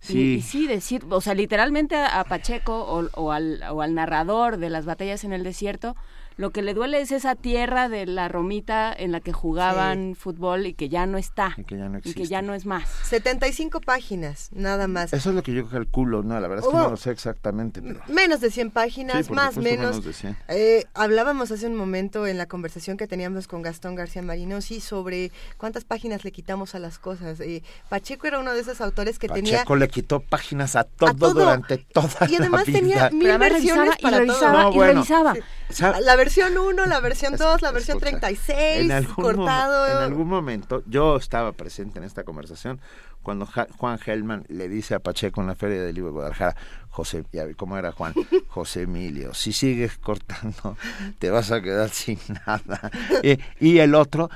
Sí. 0.00 0.34
Y, 0.34 0.42
sí, 0.42 0.66
decir, 0.66 1.04
o 1.10 1.20
sea, 1.20 1.34
literalmente 1.34 1.96
a, 1.96 2.22
Pacheco 2.24 3.08
o, 3.14 3.32
al, 3.32 3.62
o 3.70 3.82
al 3.82 3.94
narrador 3.94 4.56
de 4.56 4.70
las 4.70 4.86
batallas 4.86 5.24
en 5.24 5.32
el 5.32 5.42
desierto 5.42 5.96
lo 6.38 6.50
que 6.50 6.62
le 6.62 6.72
duele 6.72 7.00
es 7.00 7.10
esa 7.10 7.34
tierra 7.34 7.88
de 7.88 8.06
la 8.06 8.28
romita 8.28 8.92
en 8.96 9.10
la 9.10 9.18
que 9.18 9.32
jugaban 9.32 10.14
fútbol 10.14 10.66
y 10.66 10.72
que 10.72 10.88
ya 10.88 11.04
no 11.04 11.18
está. 11.18 11.52
Y 11.56 11.64
que 11.64 11.76
ya 11.76 11.88
no 11.88 11.98
Y 12.02 12.14
que 12.14 12.26
ya 12.26 12.42
no 12.42 12.54
es 12.54 12.64
más. 12.64 12.88
75 12.88 13.80
páginas, 13.80 14.48
nada 14.52 14.86
más. 14.86 15.12
Eso 15.12 15.30
es 15.30 15.34
lo 15.34 15.42
que 15.42 15.52
yo 15.52 15.68
calculo, 15.68 16.22
no, 16.22 16.38
la 16.38 16.46
verdad 16.46 16.64
es 16.64 16.70
que 16.70 16.76
no 16.78 16.90
lo 16.90 16.96
sé 16.96 17.10
exactamente. 17.10 17.82
Pero... 17.82 18.00
Menos 18.06 18.40
de 18.40 18.52
100 18.52 18.70
páginas, 18.70 19.16
Sí, 19.18 19.24
por 19.24 19.36
más 19.36 19.56
menos. 19.56 19.96
menos 19.96 20.04
de 20.04 20.12
100. 20.12 20.36
Eh, 20.46 20.84
hablábamos 20.94 21.50
hace 21.50 21.66
un 21.66 21.74
momento 21.74 22.24
en 22.28 22.38
la 22.38 22.46
conversación 22.46 22.96
que 22.96 23.08
teníamos 23.08 23.48
con 23.48 23.62
Gastón 23.62 23.96
García 23.96 24.22
Marinosi 24.22 24.80
sobre 24.80 25.32
cuántas 25.56 25.84
páginas 25.84 26.22
le 26.22 26.30
quitamos 26.30 26.76
a 26.76 26.78
las 26.78 27.00
cosas. 27.00 27.40
Eh, 27.40 27.64
Pacheco 27.88 28.28
era 28.28 28.38
uno 28.38 28.52
de 28.54 28.60
esos 28.60 28.80
autores 28.80 29.18
que 29.18 29.28
tenía 29.28 29.54
Pacheco 29.58 29.74
le 29.74 29.88
quitó 29.88 30.20
páginas 30.20 30.76
a 30.76 30.84
todo, 30.84 31.14
todo. 31.14 31.34
durante 31.34 31.78
toda 31.78 32.28
y 32.28 32.36
además 32.36 32.60
la 32.60 32.64
vida. 32.64 32.78
tenía 32.78 33.10
mil 33.10 33.38
versiones 33.38 33.88
revisaba 33.88 33.96
y 33.98 34.02
para 34.02 34.18
revisaba 34.18 34.52
todo. 34.52 34.62
No, 34.62 34.72
bueno. 34.72 34.92
revisaba. 34.94 35.34
La 36.00 36.16
versión 36.16 36.56
1, 36.56 36.86
la 36.86 37.00
versión 37.00 37.36
2, 37.36 37.62
la 37.62 37.70
versión 37.72 37.98
escucha, 37.98 38.18
36, 38.18 38.90
en 38.90 39.04
cortado. 39.04 39.86
en 39.86 39.96
algún 39.98 40.26
momento 40.28 40.82
yo 40.86 41.16
estaba 41.16 41.52
presente 41.52 41.98
en 41.98 42.04
esta 42.04 42.24
conversación 42.24 42.80
cuando 43.22 43.44
Ja- 43.46 43.66
Juan 43.76 43.98
Gelman 43.98 44.44
le 44.48 44.68
dice 44.68 44.94
a 44.94 45.00
Pacheco 45.00 45.40
en 45.42 45.48
la 45.48 45.54
Feria 45.54 45.82
del 45.82 45.94
Libro 45.94 46.08
de 46.10 46.14
Guadalajara, 46.14 46.56
José, 46.88 47.24
ya 47.32 47.44
vi 47.44 47.54
cómo 47.54 47.76
era 47.76 47.92
Juan, 47.92 48.14
José 48.48 48.82
Emilio, 48.82 49.34
si 49.34 49.52
sigues 49.52 49.98
cortando 49.98 50.76
te 51.18 51.28
vas 51.30 51.50
a 51.52 51.60
quedar 51.60 51.90
sin 51.90 52.18
nada. 52.46 52.90
Y 53.60 53.78
el 53.78 53.94
otro, 53.94 54.30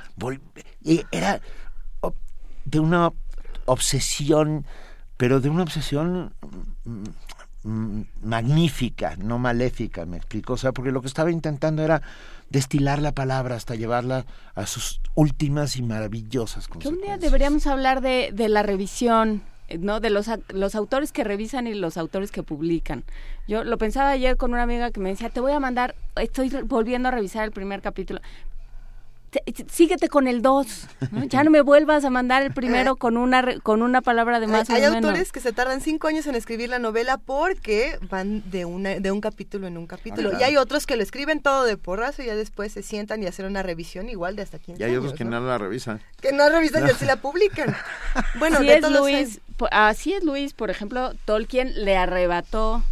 y 0.82 1.02
era 1.10 1.40
de 2.64 2.78
una 2.80 3.10
obsesión, 3.64 4.66
pero 5.16 5.40
de 5.40 5.48
una 5.48 5.62
obsesión 5.62 6.34
mm, 6.84 7.04
magnífica, 7.64 9.16
no 9.16 9.38
maléfica, 9.38 10.04
me 10.06 10.16
explico, 10.16 10.54
o 10.54 10.56
sea, 10.56 10.72
porque 10.72 10.90
lo 10.92 11.00
que 11.00 11.06
estaba 11.08 11.30
intentando 11.30 11.82
era 11.82 12.02
destilar 12.50 13.00
la 13.00 13.12
palabra 13.12 13.56
hasta 13.56 13.74
llevarla 13.74 14.26
a 14.54 14.66
sus 14.66 15.00
últimas 15.14 15.76
y 15.76 15.82
maravillosas 15.82 16.66
Que 16.66 16.72
un 16.72 16.82
consecuencias. 16.84 17.20
día 17.20 17.28
deberíamos 17.28 17.66
hablar 17.66 18.00
de, 18.00 18.30
de 18.32 18.48
la 18.48 18.62
revisión, 18.62 19.42
¿no? 19.78 20.00
De 20.00 20.10
los, 20.10 20.26
los 20.50 20.74
autores 20.74 21.12
que 21.12 21.24
revisan 21.24 21.66
y 21.66 21.74
los 21.74 21.96
autores 21.96 22.30
que 22.30 22.42
publican. 22.42 23.04
Yo 23.48 23.64
lo 23.64 23.78
pensaba 23.78 24.10
ayer 24.10 24.36
con 24.36 24.52
una 24.52 24.62
amiga 24.64 24.90
que 24.90 25.00
me 25.00 25.08
decía, 25.08 25.30
te 25.30 25.40
voy 25.40 25.52
a 25.52 25.60
mandar, 25.60 25.94
estoy 26.16 26.50
volviendo 26.66 27.08
a 27.08 27.12
revisar 27.12 27.44
el 27.44 27.52
primer 27.52 27.80
capítulo. 27.80 28.20
Te- 29.32 29.40
te- 29.50 29.64
síguete 29.70 30.08
con 30.10 30.28
el 30.28 30.42
2, 30.42 30.66
ya 31.28 31.42
no 31.42 31.50
me 31.50 31.62
vuelvas 31.62 32.04
a 32.04 32.10
mandar 32.10 32.42
el 32.42 32.52
primero 32.52 32.96
con 32.96 33.16
una 33.16 33.40
re- 33.40 33.60
con 33.60 33.80
una 33.80 34.02
palabra 34.02 34.40
de 34.40 34.46
más 34.46 34.68
hay 34.68 34.82
o 34.84 34.90
hay 34.90 34.94
autores 34.96 35.32
que 35.32 35.40
se 35.40 35.52
tardan 35.54 35.80
cinco 35.80 36.06
años 36.06 36.26
en 36.26 36.34
escribir 36.34 36.68
la 36.68 36.78
novela 36.78 37.16
porque 37.16 37.98
van 38.10 38.42
de 38.50 38.66
una 38.66 38.90
de 39.00 39.10
un 39.10 39.22
capítulo 39.22 39.66
en 39.66 39.78
un 39.78 39.86
capítulo. 39.86 40.28
Ah, 40.28 40.30
claro. 40.32 40.44
Y 40.44 40.44
hay 40.48 40.56
otros 40.58 40.84
que 40.84 40.96
lo 40.96 41.02
escriben 41.02 41.40
todo 41.40 41.64
de 41.64 41.78
porrazo 41.78 42.22
y 42.22 42.26
ya 42.26 42.36
después 42.36 42.72
se 42.72 42.82
sientan 42.82 43.22
y 43.22 43.26
hacen 43.26 43.46
una 43.46 43.62
revisión 43.62 44.10
igual 44.10 44.36
de 44.36 44.42
hasta 44.42 44.58
15 44.58 44.82
Y 44.82 44.84
hay 44.84 44.90
años. 44.90 45.04
otros 45.04 45.16
que 45.16 45.24
¿no? 45.24 45.40
no 45.40 45.46
la 45.46 45.56
revisan. 45.56 46.02
Que 46.20 46.32
no 46.32 46.50
revisan 46.50 46.86
y 46.86 46.90
así 46.90 47.06
la 47.06 47.16
publican. 47.16 47.74
Bueno, 48.38 48.58
Así 48.58 48.66
de 48.66 48.74
es 48.74 48.80
todos 48.82 49.00
Luis, 49.00 49.40
así 49.70 50.12
es 50.12 50.24
Luis, 50.24 50.52
por 50.52 50.68
ejemplo, 50.70 51.12
Tolkien 51.24 51.72
le 51.84 51.96
arrebató 51.96 52.82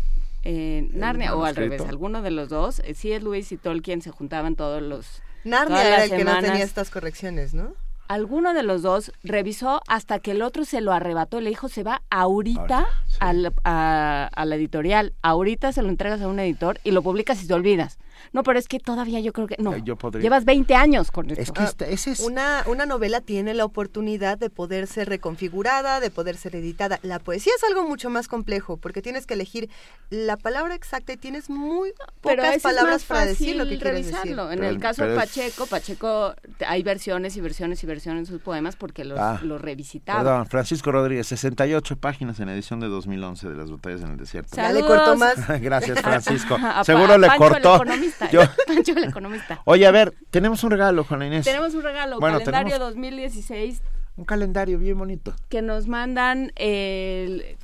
eh, 0.45 0.89
Narnia, 0.95 1.35
o 1.35 1.45
al 1.45 1.55
revés, 1.55 1.83
alguno 1.83 2.23
de 2.23 2.31
los 2.31 2.49
dos. 2.49 2.81
Eh, 2.81 2.95
Sí 2.95 3.13
es 3.13 3.23
Luis 3.23 3.53
y 3.53 3.59
Tolkien 3.59 4.01
se 4.01 4.11
juntaban 4.11 4.57
todos 4.57 4.81
los... 4.83 5.21
Narnia 5.45 5.87
era 5.87 6.05
el 6.05 6.11
que 6.11 6.25
no 6.25 6.31
semanas. 6.31 6.45
tenía 6.51 6.65
estas 6.65 6.91
correcciones, 6.91 7.55
¿no? 7.55 7.73
Alguno 8.09 8.55
de 8.55 8.65
los 8.65 8.83
dos 8.83 9.13
revisó 9.23 9.83
hasta 9.87 10.19
que 10.19 10.33
el 10.33 10.43
otro 10.43 10.65
se 10.65 10.81
lo 10.81 10.93
arrebató. 10.93 11.41
Le 11.41 11.51
dijo, 11.51 11.69
se 11.69 11.85
va 11.85 12.03
ahorita 12.11 12.89
al- 13.21 13.55
a, 13.63 14.29
a 14.35 14.45
la 14.45 14.57
editorial. 14.57 15.13
Ahorita 15.23 15.73
se 15.73 15.83
lo 15.83 15.89
entregas 15.91 16.21
a 16.21 16.27
un 16.27 16.41
editor 16.41 16.81
y 16.83 16.91
lo 16.91 17.03
publicas 17.03 17.41
y 17.43 17.47
te 17.47 17.55
olvidas. 17.55 17.99
No, 18.33 18.43
pero 18.43 18.59
es 18.59 18.69
que 18.69 18.79
todavía 18.81 19.21
yo 19.21 19.33
creo 19.33 19.47
que... 19.47 19.57
No, 19.59 19.77
yo 19.77 19.97
podría- 19.97 20.23
llevas 20.23 20.45
20 20.45 20.75
años 20.75 21.11
con 21.11 21.31
esto. 21.31 21.43
Es 21.43 21.53
que 21.53 21.65
este- 21.65 21.93
ese 21.93 22.13
es... 22.13 22.21
Una, 22.21 22.63
una 22.67 22.87
novela 22.87 23.21
tiene 23.21 23.55
la 23.55 23.65
oportunidad 23.65 24.39
de 24.39 24.51
poder 24.51 24.87
ser 24.87 25.09
reconfigurada, 25.09 26.01
de 26.01 26.11
poder 26.11 26.37
ser 26.37 26.57
editada. 26.57 26.99
La 27.03 27.19
poesía 27.19 27.53
es 27.57 27.65
algo 27.65 27.87
mucho 27.89 28.11
más 28.11 28.29
complejo 28.29 28.77
porque 28.77 29.03
tienes 29.03 29.27
que 29.27 29.35
elegir 29.35 29.71
la 30.11 30.37
palabra 30.37 30.75
exacta 30.75 31.13
y 31.13 31.17
tienes 31.17 31.51
muy 31.51 31.93
pero 32.23 32.37
pocas 32.43 32.57
es 32.57 32.63
palabras 32.63 32.95
más 32.97 33.05
para 33.05 33.27
decir 33.27 33.57
lo 33.57 33.65
que 33.65 33.79
quieres 33.79 34.07
decir. 34.07 34.15
revisarlo. 34.15 34.51
En 34.53 34.59
Pero- 34.59 34.71
el 34.71 34.79
caso 34.81 35.05
de 35.07 35.15
Pacheco, 35.17 35.67
Pacheco 35.67 36.35
hay 36.67 36.83
versiones 36.83 37.37
y 37.37 37.41
versiones 37.41 37.83
y 37.83 37.87
versiones 37.87 38.29
de 38.29 38.33
sus 38.35 38.43
poemas 38.43 38.77
porque 38.77 39.05
los, 39.05 39.19
Ah, 39.19 39.39
los 39.43 39.61
revisitaba. 39.61 40.21
Perdón, 40.23 40.47
Francisco 40.47 40.93
Rodríguez, 40.93 41.27
68 41.29 41.97
páginas 41.97 42.41
en 42.41 42.49
edición 42.49 42.81
de 42.81 42.89
2011 42.89 43.49
de 43.49 43.55
Las 43.57 43.71
batallas 43.71 44.01
en 44.03 44.11
el 44.13 44.17
desierto. 44.17 44.57
Ya 44.57 44.73
le 44.73 44.81
cortó 44.81 45.17
más. 45.17 45.35
Gracias, 45.61 46.01
Francisco. 46.01 46.57
Seguro 46.85 47.19
le 47.19 47.29
cortó. 47.37 47.83
Economista. 48.11 48.31
Yo- 48.31 48.41
Pancho 48.67 48.93
el 48.93 49.05
economista. 49.05 49.61
Oye, 49.65 49.87
a 49.87 49.91
ver, 49.91 50.13
tenemos 50.31 50.63
un 50.65 50.71
regalo, 50.71 51.05
Juana 51.05 51.27
Inés. 51.27 51.45
Tenemos 51.45 51.75
un 51.75 51.83
regalo, 51.83 52.19
Bueno, 52.21 52.39
calendario 52.39 52.73
tenemos 52.75 52.95
2016, 52.95 53.83
un 54.17 54.25
calendario 54.25 54.79
bien 54.79 54.99
bonito. 54.99 55.35
que 55.49 55.63
nos 55.63 55.87
mandan 55.87 56.53
el... 56.57 57.57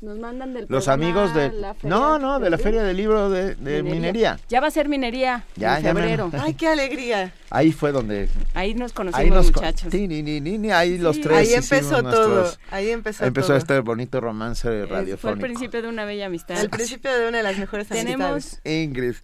Nos 0.00 0.16
mandan 0.16 0.54
del 0.54 0.66
Los 0.68 0.84
programa 0.84 1.04
amigos 1.24 1.34
de... 1.34 1.50
La 1.60 1.74
No, 1.82 2.20
no, 2.20 2.38
de 2.38 2.50
la 2.50 2.58
Feria 2.58 2.84
del 2.84 2.96
Libro 2.96 3.30
de, 3.30 3.56
de 3.56 3.82
minería. 3.82 4.38
Ya 4.48 4.60
va 4.60 4.68
a 4.68 4.70
ser 4.70 4.88
minería 4.88 5.44
Ya, 5.56 5.78
en 5.78 5.82
ya 5.82 5.92
me- 5.92 6.02
febrero. 6.02 6.30
Ay, 6.40 6.54
qué 6.54 6.68
alegría. 6.68 7.32
Ahí 7.50 7.72
fue 7.72 7.90
donde... 7.90 8.28
Ahí 8.54 8.74
nos 8.74 8.92
conocimos, 8.92 9.20
Ahí 9.24 9.28
nos... 9.30 9.46
muchachos. 9.46 9.90
Ti, 9.90 10.06
ni, 10.06 10.22
ni, 10.22 10.40
ni, 10.40 10.56
ni, 10.56 10.70
ahí 10.70 10.98
los 10.98 11.20
tres 11.20 11.36
Ahí 11.36 11.52
empezó 11.52 12.00
todo. 12.04 12.48
Ahí 12.70 12.90
empezó, 12.90 13.24
Empezó 13.24 13.48
todo. 13.48 13.56
este 13.56 13.80
bonito 13.80 14.20
romance 14.20 14.68
Eh, 14.68 14.70
Fue 14.70 14.82
el 14.82 14.88
radiofónico. 14.88 15.40
principio 15.40 15.82
de 15.82 15.88
una 15.88 16.04
bella 16.04 16.26
amistad. 16.26 16.60
El 16.60 16.70
principio 16.70 17.10
de 17.18 17.26
una 17.28 17.38
de 17.38 17.42
las 17.42 17.58
mejores 17.58 17.88
Tenemos 17.88 18.60
Ingrid. 18.64 19.16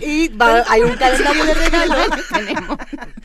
Y 0.00 0.28
va- 0.28 0.64
hay 0.68 0.82
un 0.82 0.96
calendario 0.96 1.44
de 1.44 1.54
regalos. 1.54 2.08
tenemos. 2.32 2.78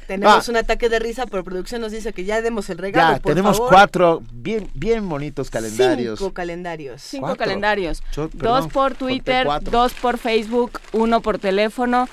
Tenemos 0.07 0.47
un 0.49 0.57
ataque 0.57 0.89
de 0.89 0.99
risa, 0.99 1.25
pero 1.25 1.43
producción 1.43 1.81
nos 1.81 1.91
dice 1.91 2.11
que 2.13 2.25
ya 2.25 2.41
demos 2.41 2.69
el 2.69 2.77
regalo. 2.77 3.15
Ya, 3.15 3.19
por 3.21 3.31
tenemos 3.31 3.57
favor. 3.57 3.71
cuatro 3.71 4.23
bien, 4.31 4.69
bien 4.73 5.07
bonitos 5.07 5.49
calendarios. 5.49 6.19
Cinco 6.19 6.33
calendarios. 6.33 7.01
Cinco 7.01 7.27
Cuatro. 7.27 7.39
calendarios. 7.45 8.03
Yo- 8.13 8.29
dos 8.33 8.67
por 8.67 8.95
Twitter, 8.95 9.47
dos 9.69 9.93
por 9.93 10.17
Facebook, 10.17 10.79
uno 10.91 11.21
por 11.21 11.39
teléfono. 11.39 12.09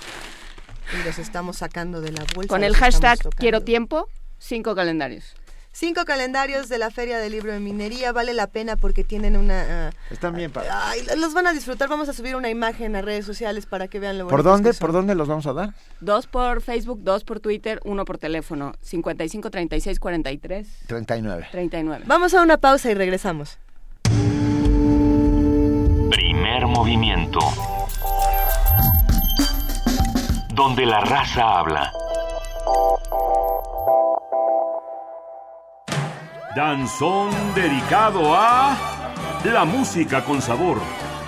Y 0.99 1.05
los 1.07 1.19
estamos 1.19 1.59
sacando 1.59 2.01
de 2.01 2.13
la 2.13 2.25
bolsa. 2.35 2.49
Con 2.49 2.65
el 2.65 2.75
hashtag 2.75 3.19
quiero 3.37 3.63
tiempo, 3.63 4.09
cinco 4.39 4.75
calendarios. 4.75 5.35
Cinco 5.79 6.05
calendarios 6.05 6.69
de 6.69 6.77
la 6.77 6.91
Feria 6.91 7.19
del 7.21 7.31
Libro 7.31 7.53
de 7.53 7.61
Minería. 7.61 8.11
Vale 8.11 8.35
la 8.35 8.49
pena 8.49 8.75
porque 8.75 9.05
tienen 9.05 9.37
una... 9.37 9.87
ah, 9.87 9.91
Están 10.11 10.35
bien 10.35 10.51
padres. 10.51 10.73
ay, 10.75 11.03
los 11.17 11.35
van 11.35 11.47
a 11.47 11.53
disfrutar. 11.53 11.89
Vamos 11.89 12.09
a 12.09 12.13
subir 12.13 12.35
una 12.35 12.51
imagen 12.51 12.97
a 12.97 13.01
redes 13.01 13.25
sociales 13.25 13.67
para 13.67 13.87
que 13.87 14.01
vean 14.01 14.19
lo 14.19 14.27
¿Por 14.27 14.43
dónde? 14.43 14.75
¿Por 14.75 14.91
dónde 14.91 15.15
los 15.15 15.29
vamos 15.29 15.47
a 15.47 15.53
dar? 15.53 15.75
Dos 16.01 16.27
por 16.27 16.63
Facebook, 16.63 16.99
dos 17.05 17.23
por 17.23 17.39
Twitter, 17.39 17.79
uno 17.85 18.05
por 18.05 18.19
teléfono. 18.19 18.73
55 18.81 19.51
36 19.53 20.01
43 20.01 20.69
39. 20.89 21.47
39. 21.53 22.05
Vamos 22.09 22.35
a 22.35 22.43
una 22.43 22.57
pausa 22.57 22.91
y 22.91 22.95
regresamos. 22.95 23.61
Primer 26.11 26.67
movimiento. 26.67 27.39
Donde 30.55 30.87
la 30.87 30.99
raza 31.03 31.61
habla. 31.61 31.93
Danzón 36.59 37.31
dedicado 37.55 38.35
a 38.35 38.77
la 39.45 39.65
música 39.65 40.25
con 40.25 40.43
sabor, 40.43 40.81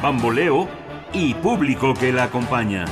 bamboleo 0.03 0.67
y 1.13 1.35
público 1.35 1.95
que 1.95 2.13
la 2.13 2.25
acompaña. 2.25 2.85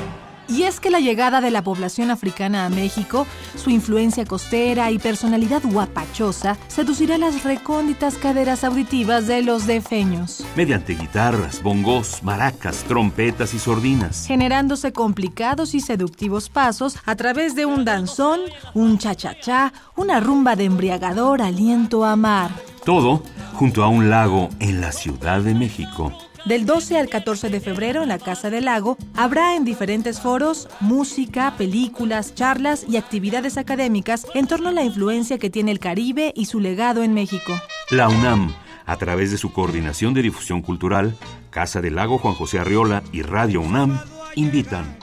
Y 0.48 0.62
es 0.62 0.80
que 0.80 0.90
la 0.90 0.98
llegada 1.00 1.40
de 1.42 1.50
la 1.50 1.62
población 1.62 2.10
africana 2.10 2.64
a 2.64 2.68
México, 2.70 3.26
su 3.54 3.68
influencia 3.68 4.24
costera 4.24 4.90
y 4.90 4.98
personalidad 4.98 5.60
guapachosa 5.62 6.56
seducirá 6.68 7.18
las 7.18 7.44
recónditas 7.44 8.14
caderas 8.16 8.64
auditivas 8.64 9.26
de 9.26 9.42
los 9.42 9.66
defeños, 9.66 10.44
Mediante 10.56 10.94
guitarras, 10.94 11.62
bongos, 11.62 12.22
maracas, 12.22 12.84
trompetas 12.84 13.52
y 13.52 13.58
sordinas. 13.58 14.26
generándose 14.26 14.92
complicados 14.92 15.74
y 15.74 15.80
seductivos 15.80 16.48
pasos 16.48 16.96
a 17.04 17.14
través 17.14 17.54
de 17.54 17.66
un 17.66 17.84
danzón, 17.84 18.40
un 18.74 18.98
cha-cha-cha, 18.98 19.72
una 19.96 20.18
rumba 20.20 20.56
de 20.56 20.64
embriagador 20.64 21.42
aliento 21.42 22.04
a 22.06 22.16
mar. 22.16 22.50
Todo 22.84 23.22
junto 23.54 23.84
a 23.84 23.88
un 23.88 24.08
lago 24.08 24.48
en 24.60 24.80
la 24.80 24.92
Ciudad 24.92 25.40
de 25.42 25.54
México. 25.54 26.12
Del 26.44 26.66
12 26.66 26.98
al 26.98 27.08
14 27.08 27.48
de 27.50 27.60
febrero 27.60 28.02
en 28.02 28.08
la 28.08 28.18
Casa 28.18 28.50
del 28.50 28.64
Lago 28.66 28.96
habrá 29.16 29.56
en 29.56 29.64
diferentes 29.64 30.20
foros 30.20 30.68
música, 30.80 31.54
películas, 31.56 32.34
charlas 32.34 32.84
y 32.88 32.96
actividades 32.96 33.56
académicas 33.58 34.26
en 34.34 34.46
torno 34.46 34.68
a 34.70 34.72
la 34.72 34.84
influencia 34.84 35.38
que 35.38 35.50
tiene 35.50 35.72
el 35.72 35.78
Caribe 35.78 36.32
y 36.34 36.46
su 36.46 36.60
legado 36.60 37.02
en 37.02 37.12
México. 37.14 37.60
La 37.90 38.08
UNAM, 38.08 38.54
a 38.86 38.96
través 38.96 39.30
de 39.30 39.36
su 39.38 39.52
Coordinación 39.52 40.14
de 40.14 40.22
Difusión 40.22 40.62
Cultural, 40.62 41.16
Casa 41.50 41.80
del 41.80 41.94
Lago 41.96 42.18
Juan 42.18 42.34
José 42.34 42.58
Arriola 42.58 43.02
y 43.12 43.22
Radio 43.22 43.60
UNAM, 43.60 44.00
invitan. 44.34 44.98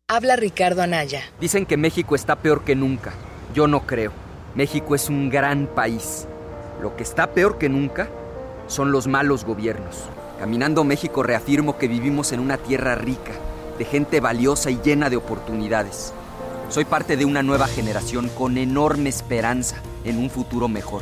Habla 0.10 0.36
Ricardo 0.36 0.82
Anaya. 0.82 1.24
Dicen 1.40 1.66
que 1.66 1.78
México 1.78 2.14
está 2.14 2.36
peor 2.36 2.66
que 2.66 2.76
nunca. 2.76 3.14
Yo 3.56 3.68
no 3.68 3.88
creo. 3.88 4.12
México 4.54 4.96
es 4.96 5.08
un 5.08 5.30
gran 5.30 5.66
país. 5.66 6.28
Lo 6.82 6.98
que 6.98 7.04
está 7.04 7.32
peor 7.32 7.58
que 7.58 7.70
nunca 7.70 8.10
son 8.68 8.92
los 8.92 9.08
malos 9.08 9.46
gobiernos. 9.46 10.04
Caminando 10.40 10.84
México 10.84 11.24
reafirmo 11.24 11.78
que 11.78 11.88
vivimos 11.88 12.34
en 12.34 12.42
una 12.42 12.58
tierra 12.58 12.96
rica, 12.96 13.32
de 13.80 13.86
gente 13.86 14.20
valiosa 14.20 14.70
y 14.72 14.80
llena 14.84 15.10
de 15.10 15.16
oportunidades. 15.16 16.14
Soy 16.68 16.84
parte 16.84 17.16
de 17.16 17.24
una 17.24 17.42
nueva 17.42 17.68
generación 17.68 18.28
con 18.28 18.58
enorme 18.58 19.08
esperanza 19.08 19.78
en 20.04 20.18
un 20.18 20.30
futuro 20.30 20.68
mejor. 20.68 21.02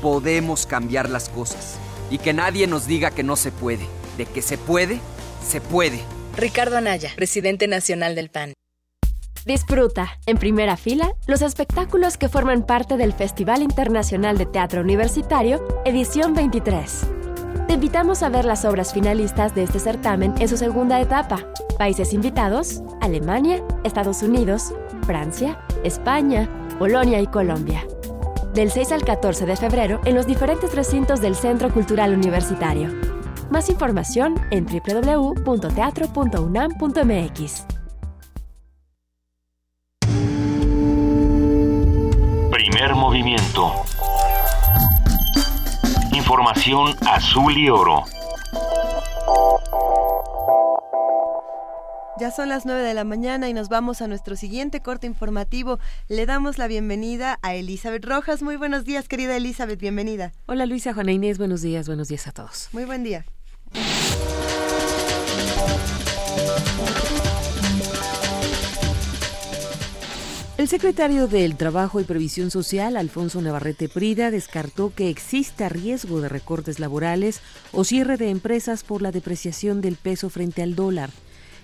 Podemos 0.00 0.64
cambiar 0.66 1.10
las 1.10 1.28
cosas 1.28 1.76
y 2.10 2.16
que 2.16 2.32
nadie 2.32 2.66
nos 2.66 2.86
diga 2.86 3.10
que 3.10 3.22
no 3.22 3.36
se 3.36 3.52
puede. 3.52 3.86
De 4.16 4.24
que 4.24 4.40
se 4.40 4.56
puede, 4.56 5.00
se 5.46 5.60
puede. 5.60 6.00
Ricardo 6.38 6.76
Anaya, 6.76 7.10
presidente 7.16 7.66
nacional 7.66 8.14
del 8.14 8.30
PAN. 8.30 8.52
Disfruta, 9.44 10.20
en 10.24 10.36
primera 10.36 10.76
fila, 10.76 11.16
los 11.26 11.42
espectáculos 11.42 12.16
que 12.16 12.28
forman 12.28 12.64
parte 12.64 12.96
del 12.96 13.12
Festival 13.12 13.60
Internacional 13.60 14.38
de 14.38 14.46
Teatro 14.46 14.82
Universitario, 14.82 15.66
edición 15.84 16.34
23. 16.34 17.08
Te 17.66 17.74
invitamos 17.74 18.22
a 18.22 18.28
ver 18.28 18.44
las 18.44 18.64
obras 18.64 18.94
finalistas 18.94 19.56
de 19.56 19.64
este 19.64 19.80
certamen 19.80 20.32
en 20.38 20.48
su 20.48 20.56
segunda 20.56 21.00
etapa. 21.00 21.44
Países 21.76 22.12
invitados, 22.12 22.82
Alemania, 23.00 23.60
Estados 23.82 24.22
Unidos, 24.22 24.72
Francia, 25.06 25.58
España, 25.82 26.48
Polonia 26.78 27.20
y 27.20 27.26
Colombia. 27.26 27.84
Del 28.54 28.70
6 28.70 28.92
al 28.92 29.04
14 29.04 29.44
de 29.44 29.56
febrero 29.56 30.00
en 30.04 30.14
los 30.14 30.28
diferentes 30.28 30.72
recintos 30.72 31.20
del 31.20 31.34
Centro 31.34 31.74
Cultural 31.74 32.14
Universitario. 32.14 33.17
Más 33.50 33.70
información 33.70 34.34
en 34.50 34.66
www.teatro.unam.mx. 34.66 37.64
Primer 42.50 42.94
movimiento. 42.94 43.72
Información 46.12 46.94
azul 47.06 47.56
y 47.56 47.70
oro. 47.70 48.04
Ya 52.18 52.32
son 52.32 52.48
las 52.48 52.66
9 52.66 52.82
de 52.82 52.94
la 52.94 53.04
mañana 53.04 53.48
y 53.48 53.54
nos 53.54 53.68
vamos 53.68 54.02
a 54.02 54.08
nuestro 54.08 54.34
siguiente 54.34 54.82
corte 54.82 55.06
informativo. 55.06 55.78
Le 56.08 56.26
damos 56.26 56.58
la 56.58 56.66
bienvenida 56.66 57.38
a 57.42 57.54
Elizabeth 57.54 58.04
Rojas. 58.04 58.42
Muy 58.42 58.56
buenos 58.56 58.84
días, 58.84 59.06
querida 59.06 59.36
Elizabeth, 59.36 59.78
bienvenida. 59.78 60.32
Hola 60.46 60.66
Luisa, 60.66 60.92
Juana 60.92 61.12
Inés, 61.12 61.38
buenos 61.38 61.62
días, 61.62 61.86
buenos 61.86 62.08
días 62.08 62.26
a 62.26 62.32
todos. 62.32 62.70
Muy 62.72 62.84
buen 62.84 63.04
día. 63.04 63.24
El 70.58 70.66
secretario 70.66 71.28
del 71.28 71.56
Trabajo 71.56 72.00
y 72.00 72.04
Previsión 72.04 72.50
Social, 72.50 72.96
Alfonso 72.96 73.40
Navarrete 73.40 73.88
Prida, 73.88 74.32
descartó 74.32 74.92
que 74.92 75.08
exista 75.08 75.68
riesgo 75.68 76.20
de 76.20 76.28
recortes 76.28 76.80
laborales 76.80 77.40
o 77.70 77.84
cierre 77.84 78.16
de 78.16 78.30
empresas 78.30 78.82
por 78.82 79.00
la 79.00 79.12
depreciación 79.12 79.80
del 79.80 79.94
peso 79.94 80.30
frente 80.30 80.62
al 80.62 80.74
dólar. 80.74 81.10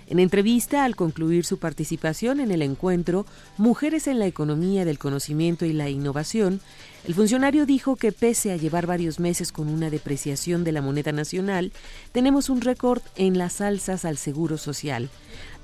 En 0.06 0.18
entrevista, 0.18 0.84
al 0.84 0.96
concluir 0.96 1.44
su 1.44 1.58
participación 1.58 2.40
en 2.40 2.50
el 2.50 2.62
encuentro 2.62 3.24
Mujeres 3.56 4.06
en 4.06 4.18
la 4.18 4.26
Economía 4.26 4.84
del 4.84 4.98
Conocimiento 4.98 5.64
y 5.64 5.72
la 5.72 5.88
Innovación, 5.88 6.60
el 7.06 7.14
funcionario 7.14 7.66
dijo 7.66 7.96
que 7.96 8.12
pese 8.12 8.52
a 8.52 8.56
llevar 8.56 8.86
varios 8.86 9.20
meses 9.20 9.52
con 9.52 9.68
una 9.68 9.90
depreciación 9.90 10.64
de 10.64 10.72
la 10.72 10.82
moneda 10.82 11.12
nacional, 11.12 11.72
tenemos 12.12 12.48
un 12.48 12.60
récord 12.60 13.02
en 13.16 13.38
las 13.38 13.60
alzas 13.60 14.04
al 14.04 14.18
seguro 14.18 14.58
social. 14.58 15.10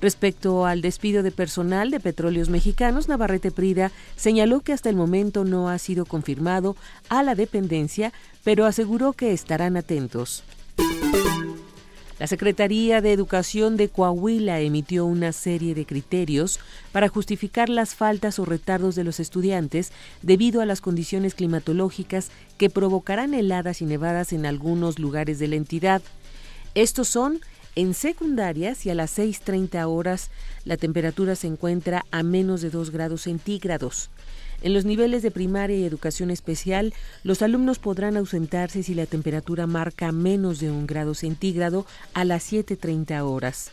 Respecto 0.01 0.65
al 0.65 0.81
despido 0.81 1.21
de 1.21 1.31
personal 1.31 1.91
de 1.91 1.99
petróleos 1.99 2.49
mexicanos, 2.49 3.07
Navarrete 3.07 3.51
Prida 3.51 3.91
señaló 4.15 4.61
que 4.61 4.73
hasta 4.73 4.89
el 4.89 4.95
momento 4.95 5.43
no 5.43 5.69
ha 5.69 5.77
sido 5.77 6.05
confirmado 6.05 6.75
a 7.09 7.21
la 7.21 7.35
dependencia, 7.35 8.11
pero 8.43 8.65
aseguró 8.65 9.13
que 9.13 9.33
estarán 9.33 9.77
atentos. 9.77 10.43
La 12.21 12.27
Secretaría 12.27 13.01
de 13.01 13.13
Educación 13.13 13.77
de 13.77 13.89
Coahuila 13.89 14.59
emitió 14.59 15.07
una 15.07 15.31
serie 15.31 15.73
de 15.73 15.87
criterios 15.87 16.59
para 16.91 17.07
justificar 17.07 17.67
las 17.67 17.95
faltas 17.95 18.37
o 18.37 18.45
retardos 18.45 18.93
de 18.93 19.03
los 19.03 19.19
estudiantes 19.19 19.91
debido 20.21 20.61
a 20.61 20.67
las 20.67 20.81
condiciones 20.81 21.33
climatológicas 21.33 22.29
que 22.59 22.69
provocarán 22.69 23.33
heladas 23.33 23.81
y 23.81 23.85
nevadas 23.85 24.33
en 24.33 24.45
algunos 24.45 24.99
lugares 24.99 25.39
de 25.39 25.47
la 25.47 25.55
entidad. 25.55 26.03
Estos 26.75 27.07
son 27.07 27.41
en 27.73 27.95
secundarias 27.95 28.85
y 28.85 28.91
a 28.91 28.93
las 28.93 29.17
6.30 29.17 29.83
horas 29.87 30.29
la 30.63 30.77
temperatura 30.77 31.35
se 31.35 31.47
encuentra 31.47 32.05
a 32.11 32.21
menos 32.21 32.61
de 32.61 32.69
2 32.69 32.91
grados 32.91 33.21
centígrados. 33.23 34.11
En 34.61 34.73
los 34.73 34.85
niveles 34.85 35.23
de 35.23 35.31
primaria 35.31 35.75
y 35.75 35.85
educación 35.85 36.29
especial, 36.29 36.93
los 37.23 37.41
alumnos 37.41 37.79
podrán 37.79 38.15
ausentarse 38.15 38.83
si 38.83 38.93
la 38.93 39.07
temperatura 39.07 39.65
marca 39.65 40.11
menos 40.11 40.59
de 40.59 40.69
un 40.69 40.85
grado 40.85 41.15
centígrado 41.15 41.87
a 42.13 42.25
las 42.25 42.51
7.30 42.51 43.21
horas. 43.21 43.71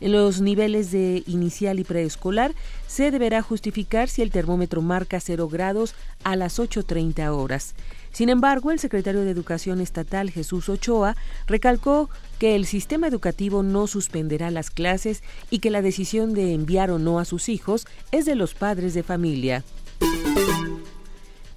En 0.00 0.12
los 0.12 0.40
niveles 0.40 0.90
de 0.92 1.22
inicial 1.26 1.78
y 1.78 1.84
preescolar 1.84 2.54
se 2.86 3.10
deberá 3.10 3.42
justificar 3.42 4.08
si 4.08 4.22
el 4.22 4.30
termómetro 4.30 4.80
marca 4.80 5.20
0 5.20 5.46
grados 5.48 5.94
a 6.24 6.36
las 6.36 6.58
8.30 6.58 7.28
horas. 7.28 7.74
Sin 8.10 8.30
embargo, 8.30 8.70
el 8.70 8.78
secretario 8.78 9.20
de 9.20 9.30
Educación 9.30 9.80
Estatal, 9.82 10.30
Jesús 10.30 10.70
Ochoa, 10.70 11.16
recalcó 11.46 12.08
que 12.38 12.56
el 12.56 12.64
sistema 12.64 13.08
educativo 13.08 13.62
no 13.62 13.86
suspenderá 13.86 14.50
las 14.50 14.70
clases 14.70 15.22
y 15.50 15.58
que 15.58 15.70
la 15.70 15.82
decisión 15.82 16.32
de 16.32 16.54
enviar 16.54 16.90
o 16.90 16.98
no 16.98 17.18
a 17.18 17.26
sus 17.26 17.50
hijos 17.50 17.86
es 18.10 18.24
de 18.24 18.36
los 18.36 18.54
padres 18.54 18.94
de 18.94 19.02
familia. 19.02 19.64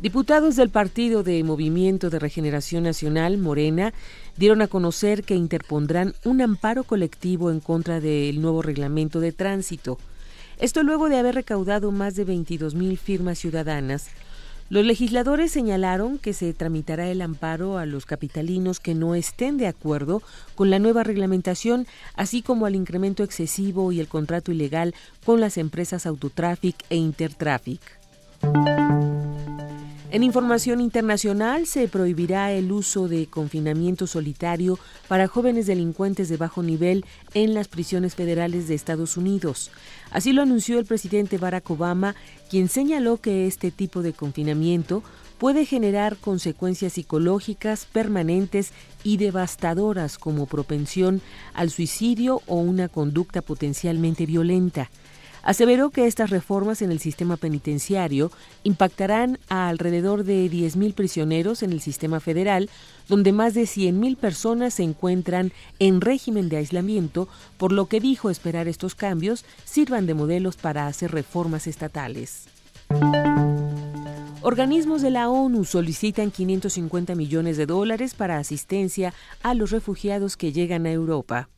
Diputados 0.03 0.57
del 0.57 0.70
Partido 0.70 1.24
de 1.24 1.41
Movimiento 1.45 2.10
de 2.10 2.20
Regeneración 2.20 2.84
Nacional, 2.84 3.38
Morena, 3.38 3.94
dieron 4.36 4.61
a 4.61 4.68
conocer 4.68 5.24
que 5.24 5.36
interpondrán 5.36 6.14
un 6.26 6.41
amparo 6.41 6.84
colectivo 6.84 7.49
en 7.49 7.61
contra 7.61 8.02
del 8.02 8.41
nuevo 8.41 8.61
reglamento 8.61 9.22
de 9.22 9.32
tránsito. 9.32 9.98
Esto 10.60 10.84
luego 10.84 11.07
de 11.07 11.20
haber 11.20 11.36
recaudado 11.36 11.94
más 11.94 12.15
de 12.15 12.26
22 12.26 12.76
mil 12.76 12.98
firmas 12.98 13.40
ciudadanas. 13.40 14.10
Los 14.70 14.86
legisladores 14.86 15.53
señalaron 15.53 16.18
que 16.18 16.34
se 16.34 16.53
tramitará 16.53 17.10
el 17.10 17.22
amparo 17.22 17.78
a 17.78 17.86
los 17.86 18.06
capitalinos 18.06 18.82
que 18.82 18.95
no 18.95 19.15
estén 19.15 19.57
de 19.57 19.68
acuerdo 19.68 20.22
con 20.56 20.70
la 20.70 20.80
nueva 20.80 21.03
reglamentación, 21.03 21.88
así 22.14 22.41
como 22.41 22.65
al 22.65 22.76
incremento 22.76 23.24
excesivo 23.24 23.94
y 23.94 24.02
el 24.02 24.10
contrato 24.10 24.52
ilegal 24.52 24.94
con 25.26 25.40
las 25.40 25.57
empresas 25.57 26.06
Autotraffic 26.06 26.76
e 26.90 26.98
Intertraffic. 26.98 28.03
En 30.14 30.22
información 30.22 30.80
internacional 30.80 31.65
se 31.65 31.88
prohibirá 31.88 32.52
el 32.52 32.72
uso 32.72 33.07
de 33.07 33.26
confinamiento 33.26 34.06
solitario 34.06 34.78
para 35.07 35.28
jóvenes 35.28 35.65
delincuentes 35.65 36.30
de 36.30 36.38
bajo 36.38 36.61
nivel 36.61 37.03
en 37.34 37.56
las 37.56 37.68
prisiones 37.68 38.14
federales 38.14 38.68
de 38.68 38.76
Estados 38.76 39.18
Unidos. 39.18 39.72
Así 40.11 40.32
lo 40.32 40.44
anunció 40.44 40.78
el 40.78 40.86
presidente 40.86 41.40
Barack 41.40 41.68
Obama, 41.72 42.15
quien 42.48 42.70
señaló 42.70 43.18
que 43.18 43.48
este 43.48 43.72
tipo 43.72 44.03
de 44.03 44.14
confinamiento 44.14 45.02
puede 45.40 45.65
generar 45.65 46.15
consecuencias 46.18 46.94
psicológicas 46.94 47.86
permanentes 47.86 48.72
y 49.03 49.18
devastadoras 49.18 50.20
como 50.20 50.45
propensión 50.45 51.22
al 51.56 51.72
suicidio 51.72 52.44
o 52.45 52.57
una 52.57 52.88
conducta 52.88 53.41
potencialmente 53.41 54.28
violenta. 54.28 54.91
Aseveró 55.44 55.90
que 55.90 56.07
estas 56.07 56.30
reformas 56.30 56.82
en 56.82 56.91
el 56.91 56.99
sistema 56.99 57.36
penitenciario 57.36 58.32
impactarán 58.64 59.40
a 59.49 59.68
alrededor 59.68 60.24
de 60.24 60.49
10.000 60.49 60.94
prisioneros 60.94 61.64
en 61.64 61.74
el 61.74 61.82
sistema 61.82 62.22
federal, 62.22 62.70
donde 63.10 63.34
más 63.34 63.53
de 63.53 63.64
100.000 63.64 64.15
personas 64.15 64.76
se 64.76 64.84
encuentran 64.84 65.52
en 65.80 65.99
régimen 65.99 66.48
de 66.48 66.57
aislamiento, 66.57 67.28
por 67.57 67.74
lo 67.74 67.88
que 67.88 67.99
dijo 67.99 68.30
esperar 68.30 68.70
estos 68.70 68.95
cambios 68.95 69.44
sirvan 69.65 70.06
de 70.06 70.14
modelos 70.14 70.56
para 70.56 70.88
hacer 70.88 71.11
reformas 71.11 71.68
estatales. 71.68 72.45
Organismos 74.41 75.02
de 75.02 75.10
la 75.10 75.30
ONU 75.30 75.65
solicitan 75.65 76.32
550 76.32 77.15
millones 77.15 77.57
de 77.57 77.65
dólares 77.65 78.14
para 78.14 78.38
asistencia 78.38 79.14
a 79.41 79.53
los 79.53 79.72
refugiados 79.72 80.38
que 80.38 80.53
llegan 80.53 80.86
a 80.86 80.91
Europa. 80.91 81.49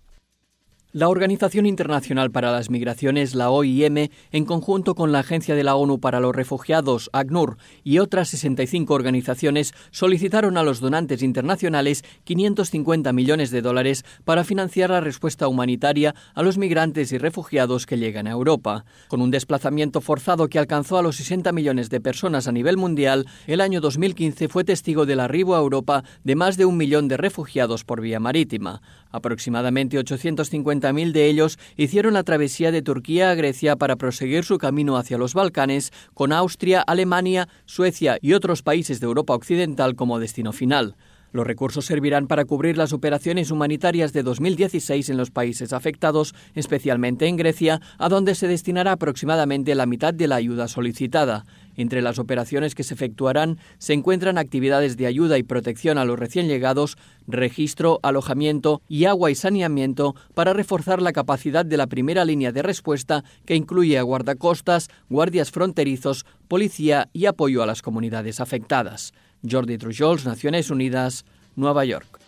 La 0.95 1.09
Organización 1.09 1.65
Internacional 1.65 2.31
para 2.31 2.53
las 2.53 2.69
Migraciones, 2.69 3.35
la 3.35 3.49
OIM, 3.49 4.07
en 4.31 4.45
conjunto 4.45 4.95
con 4.95 5.11
la 5.11 5.19
Agencia 5.19 5.53
de 5.53 5.65
la 5.65 5.75
ONU 5.75 5.99
para 5.99 6.21
los 6.21 6.33
Refugiados, 6.33 7.09
ACNUR, 7.11 7.57
y 7.83 7.99
otras 7.99 8.29
65 8.29 8.93
organizaciones, 8.93 9.73
solicitaron 9.91 10.55
a 10.55 10.63
los 10.63 10.79
donantes 10.79 11.21
internacionales 11.21 12.05
550 12.23 13.11
millones 13.11 13.51
de 13.51 13.61
dólares 13.61 14.05
para 14.23 14.45
financiar 14.45 14.89
la 14.89 15.01
respuesta 15.01 15.49
humanitaria 15.49 16.15
a 16.33 16.43
los 16.43 16.57
migrantes 16.57 17.11
y 17.11 17.17
refugiados 17.17 17.85
que 17.85 17.97
llegan 17.97 18.27
a 18.27 18.31
Europa. 18.31 18.85
Con 19.09 19.21
un 19.21 19.31
desplazamiento 19.31 19.99
forzado 19.99 20.47
que 20.47 20.59
alcanzó 20.59 20.97
a 20.97 21.01
los 21.01 21.17
60 21.17 21.51
millones 21.51 21.89
de 21.89 21.99
personas 21.99 22.47
a 22.47 22.53
nivel 22.53 22.77
mundial, 22.77 23.25
el 23.47 23.59
año 23.59 23.81
2015 23.81 24.47
fue 24.47 24.63
testigo 24.63 25.05
del 25.05 25.19
arribo 25.19 25.55
a 25.57 25.59
Europa 25.59 26.05
de 26.23 26.35
más 26.35 26.55
de 26.55 26.63
un 26.63 26.77
millón 26.77 27.09
de 27.09 27.17
refugiados 27.17 27.83
por 27.83 27.99
vía 27.99 28.21
marítima. 28.21 28.81
Aproximadamente 29.11 29.97
850 29.97 30.84
50.000 30.85 31.11
de 31.11 31.27
ellos 31.27 31.57
hicieron 31.77 32.13
la 32.13 32.23
travesía 32.23 32.71
de 32.71 32.81
Turquía 32.81 33.31
a 33.31 33.35
Grecia 33.35 33.75
para 33.75 33.95
proseguir 33.95 34.43
su 34.43 34.57
camino 34.57 34.97
hacia 34.97 35.17
los 35.17 35.33
Balcanes, 35.33 35.91
con 36.13 36.31
Austria, 36.31 36.81
Alemania, 36.81 37.47
Suecia 37.65 38.17
y 38.21 38.33
otros 38.33 38.61
países 38.61 38.99
de 38.99 39.05
Europa 39.05 39.33
Occidental 39.33 39.95
como 39.95 40.19
destino 40.19 40.53
final. 40.53 40.95
Los 41.31 41.45
recursos 41.45 41.85
servirán 41.85 42.27
para 42.27 42.45
cubrir 42.45 42.77
las 42.77 42.93
operaciones 42.93 43.51
humanitarias 43.51 44.13
de 44.13 44.23
2016 44.23 45.09
en 45.09 45.17
los 45.17 45.31
países 45.31 45.73
afectados, 45.73 46.33
especialmente 46.53 47.27
en 47.27 47.35
Grecia, 47.35 47.81
a 47.97 48.07
donde 48.07 48.35
se 48.35 48.47
destinará 48.47 48.93
aproximadamente 48.93 49.75
la 49.75 49.85
mitad 49.85 50.13
de 50.13 50.29
la 50.29 50.37
ayuda 50.37 50.69
solicitada. 50.69 51.43
Entre 51.77 52.01
las 52.01 52.19
operaciones 52.19 52.75
que 52.75 52.83
se 52.83 52.93
efectuarán 52.93 53.57
se 53.77 53.93
encuentran 53.93 54.37
actividades 54.37 54.97
de 54.97 55.07
ayuda 55.07 55.37
y 55.37 55.43
protección 55.43 55.97
a 55.97 56.05
los 56.05 56.17
recién 56.17 56.47
llegados, 56.47 56.97
registro, 57.27 57.99
alojamiento 58.03 58.81
y 58.87 59.05
agua 59.05 59.31
y 59.31 59.35
saneamiento 59.35 60.15
para 60.33 60.53
reforzar 60.53 61.01
la 61.01 61.13
capacidad 61.13 61.65
de 61.65 61.77
la 61.77 61.87
primera 61.87 62.25
línea 62.25 62.51
de 62.51 62.61
respuesta 62.61 63.23
que 63.45 63.55
incluye 63.55 63.97
a 63.97 64.03
guardacostas, 64.03 64.89
guardias 65.09 65.51
fronterizos, 65.51 66.25
policía 66.47 67.09
y 67.13 67.25
apoyo 67.25 67.63
a 67.63 67.65
las 67.65 67.81
comunidades 67.81 68.39
afectadas. 68.39 69.13
Jordi 69.47 69.77
Trujols, 69.77 70.25
Naciones 70.25 70.69
Unidas, 70.69 71.25
Nueva 71.55 71.85
York. 71.85 72.19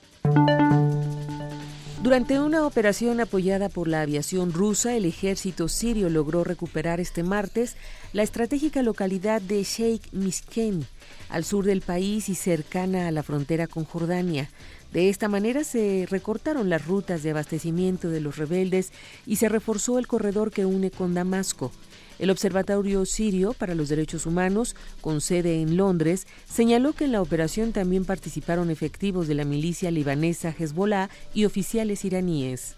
Durante 2.08 2.40
una 2.40 2.66
operación 2.66 3.20
apoyada 3.20 3.68
por 3.68 3.90
la 3.90 4.00
aviación 4.00 4.54
rusa, 4.54 4.96
el 4.96 5.04
ejército 5.04 5.68
sirio 5.68 6.10
logró 6.10 6.46
recuperar 6.46 7.02
este 7.02 7.22
martes 7.22 7.76
la 8.14 8.24
estratégica 8.24 8.82
localidad 8.82 9.42
de 9.42 9.62
Sheikh 9.62 10.14
Misken, 10.14 10.88
al 11.28 11.44
sur 11.44 11.66
del 11.66 11.82
país 11.82 12.30
y 12.30 12.36
cercana 12.36 13.10
a 13.10 13.12
la 13.12 13.24
frontera 13.24 13.68
con 13.68 13.84
Jordania. 13.84 14.50
De 14.94 15.10
esta 15.10 15.28
manera 15.28 15.66
se 15.66 16.08
recortaron 16.10 16.70
las 16.70 16.86
rutas 16.86 17.24
de 17.24 17.32
abastecimiento 17.32 18.08
de 18.10 18.22
los 18.22 18.38
rebeldes 18.38 18.94
y 19.26 19.36
se 19.36 19.50
reforzó 19.50 20.00
el 20.00 20.08
corredor 20.08 20.52
que 20.52 20.66
une 20.66 20.92
con 20.92 21.14
Damasco. 21.14 21.74
El 22.20 22.30
Observatorio 22.30 23.06
Sirio 23.06 23.54
para 23.54 23.76
los 23.76 23.90
Derechos 23.90 24.26
Humanos, 24.26 24.76
con 25.02 25.22
sede 25.22 25.62
en 25.62 25.78
Londres, 25.78 26.28
señaló 26.50 26.94
que 26.94 27.06
en 27.06 27.12
la 27.12 27.22
operación 27.22 27.74
también 27.74 28.06
participaron 28.06 28.72
efectivos 28.72 29.28
de 29.28 29.36
la 29.36 29.46
milicia 29.46 29.92
libanesa 29.92 30.54
Hezbollah 30.58 31.10
y 31.34 31.46
oficiales 31.46 32.06
iraníes. 32.06 32.76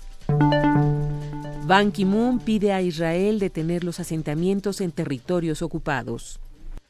Ban 1.65 1.91
Ki-moon 1.91 2.39
pide 2.39 2.73
a 2.73 2.81
Israel 2.81 3.39
detener 3.39 3.83
los 3.83 3.99
asentamientos 3.99 4.81
en 4.81 4.91
territorios 4.91 5.61
ocupados. 5.61 6.39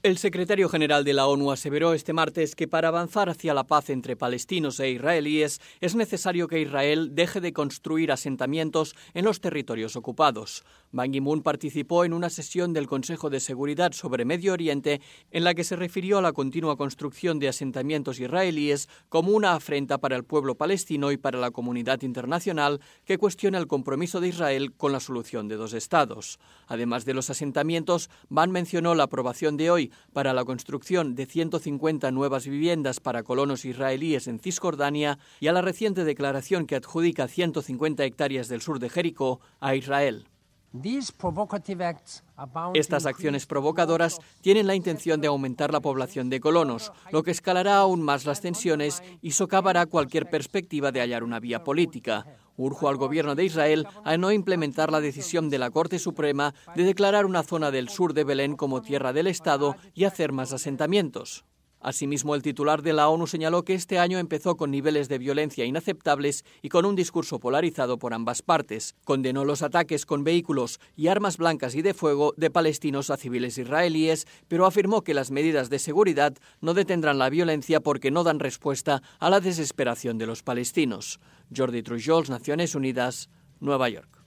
El 0.02 0.18
secretario 0.18 0.70
general 0.70 1.04
de 1.04 1.12
la 1.12 1.28
ONU 1.28 1.52
aseveró 1.52 1.94
este 1.94 2.14
martes 2.14 2.56
que 2.56 2.70
para 2.70 2.88
avanzar 2.88 3.30
hacia 3.30 3.54
la 3.54 3.66
paz 3.66 3.90
entre 3.90 4.16
palestinos 4.16 4.80
e 4.80 4.92
israelíes 4.92 5.60
es 5.82 5.94
necesario 5.94 6.48
que 6.48 6.62
Israel 6.62 7.16
deje 7.16 7.42
de 7.42 7.52
construir 7.52 8.14
asentamientos 8.14 8.96
en 9.14 9.26
los 9.26 9.42
territorios 9.42 9.98
ocupados. 9.98 10.64
Ban 10.94 11.12
Ki-moon 11.12 11.42
participó 11.44 12.06
en 12.06 12.14
una 12.14 12.30
sesión 12.30 12.72
del 12.72 12.88
Consejo 12.88 13.30
de 13.30 13.42
Seguridad 13.42 13.92
sobre 13.92 14.24
Medio 14.24 14.54
Oriente 14.54 15.02
en 15.32 15.44
la 15.44 15.54
que 15.54 15.66
se 15.66 15.76
refirió 15.76 16.20
a 16.20 16.22
la 16.22 16.32
continua 16.32 16.78
construcción 16.78 17.38
de 17.38 17.50
asentamientos 17.50 18.22
israelíes 18.22 18.88
como 19.10 19.32
una 19.32 19.54
afrenta 19.54 19.98
para 19.98 20.16
el 20.16 20.24
pueblo 20.24 20.56
palestino 20.56 21.12
y 21.12 21.18
para 21.18 21.40
la 21.40 21.52
comunidad 21.52 22.04
internacional 22.04 22.80
que 23.04 23.18
cuestiona 23.18 23.58
el 23.58 23.68
compromiso 23.68 24.22
de 24.22 24.30
Israel 24.30 24.72
con 24.72 24.94
la 24.94 25.02
solución 25.02 25.50
de 25.50 25.58
dos 25.58 25.74
estados. 25.74 26.40
Además 26.68 27.04
de 27.04 27.16
los 27.16 27.30
asentamientos, 27.30 28.10
Ban 28.30 28.50
mencionó 28.50 28.96
la 28.96 29.04
aprobación 29.04 29.58
de 29.58 29.70
hoy 29.70 29.89
para 30.14 30.34
la 30.34 30.46
construcción 30.46 31.16
de 31.16 31.26
150 31.26 32.12
nuevas 32.12 32.48
viviendas 32.48 33.00
para 33.00 33.24
colonos 33.24 33.66
israelíes 33.66 34.28
en 34.28 34.40
Cisjordania 34.40 35.20
y 35.40 35.48
a 35.48 35.54
la 35.54 35.62
reciente 35.62 36.04
declaración 36.04 36.66
que 36.66 36.76
adjudica 36.76 37.28
150 37.28 38.04
hectáreas 38.04 38.48
del 38.48 38.62
sur 38.62 38.80
de 38.80 38.90
Jericó 38.90 39.40
a 39.60 39.76
Israel. 39.76 40.28
Estas 42.74 43.06
acciones 43.08 43.46
provocadoras 43.48 44.20
tienen 44.42 44.68
la 44.68 44.76
intención 44.76 45.20
de 45.20 45.28
aumentar 45.28 45.74
la 45.74 45.80
población 45.80 46.30
de 46.30 46.40
colonos, 46.40 46.92
lo 47.12 47.24
que 47.24 47.32
escalará 47.32 47.78
aún 47.78 48.02
más 48.02 48.26
las 48.26 48.42
tensiones 48.42 49.02
y 49.22 49.32
socavará 49.32 49.88
cualquier 49.88 50.30
perspectiva 50.30 50.92
de 50.92 51.02
hallar 51.02 51.24
una 51.24 51.40
vía 51.40 51.64
política. 51.64 52.26
Urjo 52.56 52.88
al 52.88 52.98
gobierno 52.98 53.36
de 53.36 53.46
Israel 53.46 53.88
a 54.04 54.18
no 54.18 54.32
implementar 54.32 54.92
la 54.92 55.02
decisión 55.02 55.50
de 55.50 55.58
la 55.58 55.72
Corte 55.72 55.98
Suprema 55.98 56.54
de 56.76 56.84
declarar 56.84 57.26
una 57.26 57.42
zona 57.42 57.72
del 57.72 57.90
sur 57.90 58.14
de 58.14 58.26
Belén 58.26 58.56
como 58.56 58.82
tierra 58.82 59.14
del 59.14 59.28
Estado 59.28 59.76
y 59.96 60.04
hacer 60.04 60.34
más 60.34 60.54
asentamientos. 60.54 61.46
Asimismo, 61.82 62.36
el 62.36 62.42
titular 62.42 62.82
de 62.82 62.92
la 62.92 63.08
ONU 63.08 63.26
señaló 63.26 63.64
que 63.64 63.74
este 63.74 64.00
año 64.00 64.18
empezó 64.18 64.58
con 64.58 64.70
niveles 64.70 65.08
de 65.08 65.18
violencia 65.18 65.64
inaceptables 65.64 66.44
y 66.62 66.70
con 66.70 66.86
un 66.86 66.96
discurso 66.96 67.40
polarizado 67.40 67.98
por 67.98 68.14
ambas 68.14 68.42
partes. 68.42 68.96
Condenó 69.06 69.46
los 69.46 69.62
ataques 69.62 70.06
con 70.06 70.26
vehículos 70.26 70.80
y 70.98 71.08
armas 71.08 71.38
blancas 71.38 71.76
y 71.76 71.82
de 71.82 71.94
fuego 71.94 72.34
de 72.36 72.52
palestinos 72.52 73.10
a 73.10 73.18
civiles 73.18 73.58
israelíes, 73.58 74.28
pero 74.50 74.66
afirmó 74.66 75.04
que 75.04 75.14
las 75.14 75.32
medidas 75.32 75.70
de 75.70 75.80
seguridad 75.80 76.36
no 76.60 76.74
detendrán 76.74 77.18
la 77.18 77.30
violencia 77.30 77.80
porque 77.80 78.12
no 78.12 78.24
dan 78.24 78.40
respuesta 78.40 79.02
a 79.20 79.30
la 79.30 79.40
desesperación 79.40 80.18
de 80.18 80.28
los 80.28 80.44
palestinos. 80.44 81.20
Jordi 81.56 81.82
Trujols, 81.82 82.30
Naciones 82.30 82.76
Unidas, 82.76 83.30
Nueva 83.62 83.88
York. 83.90 84.19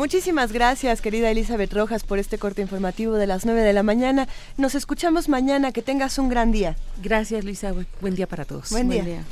Muchísimas 0.00 0.50
gracias, 0.50 1.02
querida 1.02 1.30
Elizabeth 1.30 1.74
Rojas, 1.74 2.04
por 2.04 2.18
este 2.18 2.38
corte 2.38 2.62
informativo 2.62 3.16
de 3.16 3.26
las 3.26 3.44
9 3.44 3.60
de 3.60 3.74
la 3.74 3.82
mañana. 3.82 4.28
Nos 4.56 4.74
escuchamos 4.74 5.28
mañana. 5.28 5.72
Que 5.72 5.82
tengas 5.82 6.16
un 6.16 6.30
gran 6.30 6.52
día. 6.52 6.74
Gracias, 7.02 7.44
Luisa. 7.44 7.74
Buen 8.00 8.14
día 8.14 8.26
para 8.26 8.46
todos. 8.46 8.70
Buen 8.70 8.88
día. 8.88 9.02
Buen 9.02 9.16
día. 9.16 9.24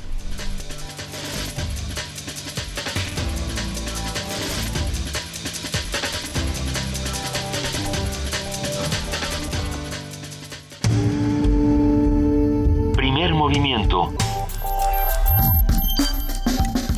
Primer 12.95 13.33
movimiento. 13.33 14.13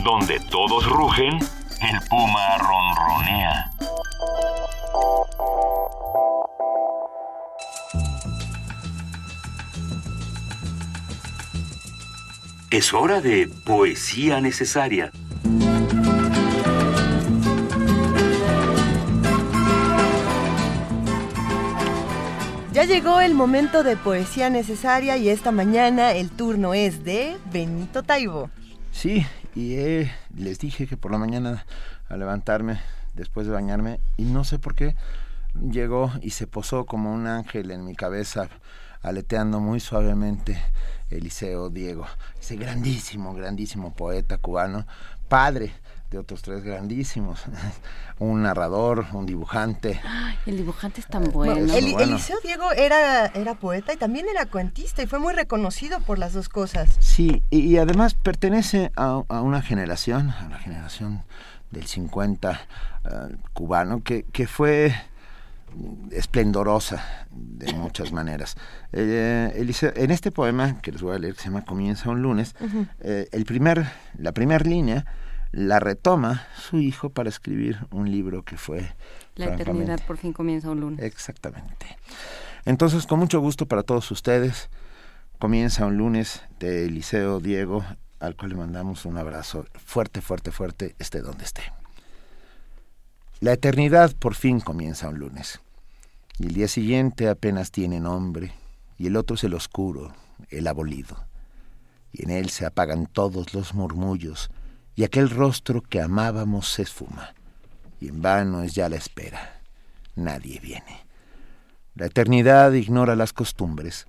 Donde 0.04 0.42
todos 0.50 0.86
rugen 0.90 1.40
el 1.82 2.00
puma 2.10 2.58
ronronea. 2.60 3.72
Es 12.70 12.94
hora 12.94 13.20
de 13.20 13.50
poesía 13.66 14.40
necesaria. 14.42 15.12
Ya 22.72 22.86
llegó 22.86 23.20
el 23.20 23.34
momento 23.34 23.84
de 23.84 23.98
poesía 23.98 24.50
necesaria 24.50 25.18
y 25.18 25.30
esta 25.30 25.52
mañana 25.52 26.14
el 26.14 26.30
turno 26.30 26.74
es 26.74 27.04
de 27.04 27.38
Benito 27.52 28.04
Taibo. 28.04 28.50
Sí, 28.92 29.26
y 29.56 29.76
eh, 29.76 30.12
les 30.36 30.60
dije 30.60 30.88
que 30.88 30.98
por 30.98 31.12
la 31.12 31.18
mañana 31.18 31.66
a 32.10 32.18
levantarme 32.18 32.80
después 33.14 33.48
de 33.48 33.54
bañarme 33.54 34.00
y 34.18 34.24
no 34.24 34.44
sé 34.44 34.60
por 34.60 34.76
qué 34.76 34.96
llegó 35.54 36.12
y 36.22 36.32
se 36.32 36.48
posó 36.48 36.86
como 36.86 37.14
un 37.14 37.28
ángel 37.28 37.72
en 37.72 37.86
mi 37.86 37.96
cabeza 37.96 38.50
aleteando 39.02 39.60
muy 39.60 39.80
suavemente 39.80 40.62
Eliseo 41.10 41.70
Diego, 41.70 42.06
ese 42.40 42.56
grandísimo, 42.56 43.34
grandísimo 43.34 43.94
poeta 43.94 44.38
cubano, 44.38 44.86
padre 45.28 45.74
de 46.12 46.18
otros 46.18 46.42
tres 46.42 46.62
grandísimos, 46.62 47.46
un 48.20 48.44
narrador, 48.44 49.06
un 49.14 49.26
dibujante. 49.26 50.02
el 50.46 50.58
dibujante 50.58 51.00
es 51.00 51.08
tan 51.08 51.24
bueno. 51.32 51.74
Eliseo 51.74 52.38
Diego 52.44 52.72
era, 52.74 53.28
era 53.28 53.56
poeta 53.56 53.94
y 53.94 53.98
también 53.98 54.28
era 54.30 54.46
cuentista 54.46 55.02
y 55.02 55.08
fue 55.08 55.20
muy 55.20 55.34
reconocido 55.34 56.02
por 56.02 56.20
las 56.20 56.34
dos 56.34 56.50
cosas. 56.50 56.98
Sí, 57.00 57.42
y, 57.50 57.78
además 57.78 58.14
pertenece 58.14 58.92
a, 58.98 59.24
una 59.42 59.62
generación, 59.62 60.32
a 60.32 60.50
la 60.50 60.60
generación 60.60 61.24
del 61.72 61.88
50 61.88 62.52
eh, 62.52 63.36
cubano, 63.54 64.04
que, 64.04 64.24
que 64.24 64.48
fue 64.48 64.94
esplendorosa 66.12 67.26
de 67.32 67.72
muchas 67.72 68.12
maneras. 68.12 68.58
Eh, 68.92 69.66
en 69.96 70.12
este 70.12 70.32
poema 70.32 70.82
que 70.82 70.92
les 70.92 71.02
voy 71.02 71.16
a 71.16 71.20
leer, 71.20 71.36
que 71.36 71.40
se 71.40 71.48
llama 71.48 71.64
Comienza 71.64 72.10
un 72.10 72.22
lunes, 72.22 72.54
eh, 73.00 73.30
el 73.32 73.46
primer, 73.46 73.86
la 74.18 74.34
primera 74.34 74.66
línea 74.66 75.06
la 75.52 75.80
retoma 75.80 76.48
su 76.58 76.80
hijo 76.80 77.10
para 77.10 77.30
escribir 77.30 77.80
un 77.92 78.10
libro 78.10 78.44
que 78.44 78.58
fue... 78.58 78.94
La 79.36 79.54
eternidad 79.56 80.00
por 80.06 80.18
fin 80.18 80.34
comienza 80.34 80.70
un 80.70 80.82
lunes. 80.82 81.04
Exactamente. 81.04 81.98
Entonces, 82.66 83.06
con 83.06 83.20
mucho 83.20 83.40
gusto 83.40 83.66
para 83.66 83.84
todos 83.84 84.10
ustedes, 84.12 84.70
comienza 85.40 85.86
un 85.86 85.98
lunes 85.98 86.42
de 86.60 86.86
Eliseo 86.86 87.40
Diego, 87.40 87.84
al 88.20 88.36
cual 88.36 88.52
le 88.52 88.58
mandamos 88.58 89.06
un 89.06 89.18
abrazo 89.18 89.66
fuerte, 89.84 90.22
fuerte, 90.22 90.52
fuerte, 90.52 90.96
esté 91.00 91.22
donde 91.22 91.44
esté. 91.44 91.64
La 93.40 93.54
eternidad 93.54 94.14
por 94.16 94.36
fin 94.36 94.60
comienza 94.60 95.10
un 95.10 95.18
lunes, 95.18 95.60
y 96.38 96.46
el 96.46 96.54
día 96.54 96.68
siguiente 96.68 97.28
apenas 97.28 97.72
tiene 97.72 98.00
nombre, 98.00 98.54
y 99.00 99.08
el 99.08 99.16
otro 99.16 99.36
es 99.36 99.44
el 99.44 99.56
oscuro, 99.56 100.14
el 100.50 100.68
abolido. 100.68 101.18
Y 102.14 102.24
en 102.24 102.30
él 102.30 102.52
se 102.52 102.68
apagan 102.68 103.08
todos 103.08 103.56
los 103.56 103.74
murmullos, 103.74 104.52
y 104.96 105.04
aquel 105.04 105.30
rostro 105.30 105.82
que 105.82 106.02
amábamos 106.02 106.70
se 106.70 106.84
esfuma, 106.84 107.34
y 108.00 108.10
en 108.10 108.22
vano 108.22 108.64
es 108.64 108.74
ya 108.74 108.90
la 108.90 108.98
espera. 108.98 109.62
Nadie 110.16 110.60
viene. 110.60 111.06
La 111.96 112.08
eternidad 112.08 112.72
ignora 112.74 113.16
las 113.16 113.34
costumbres, 113.34 114.08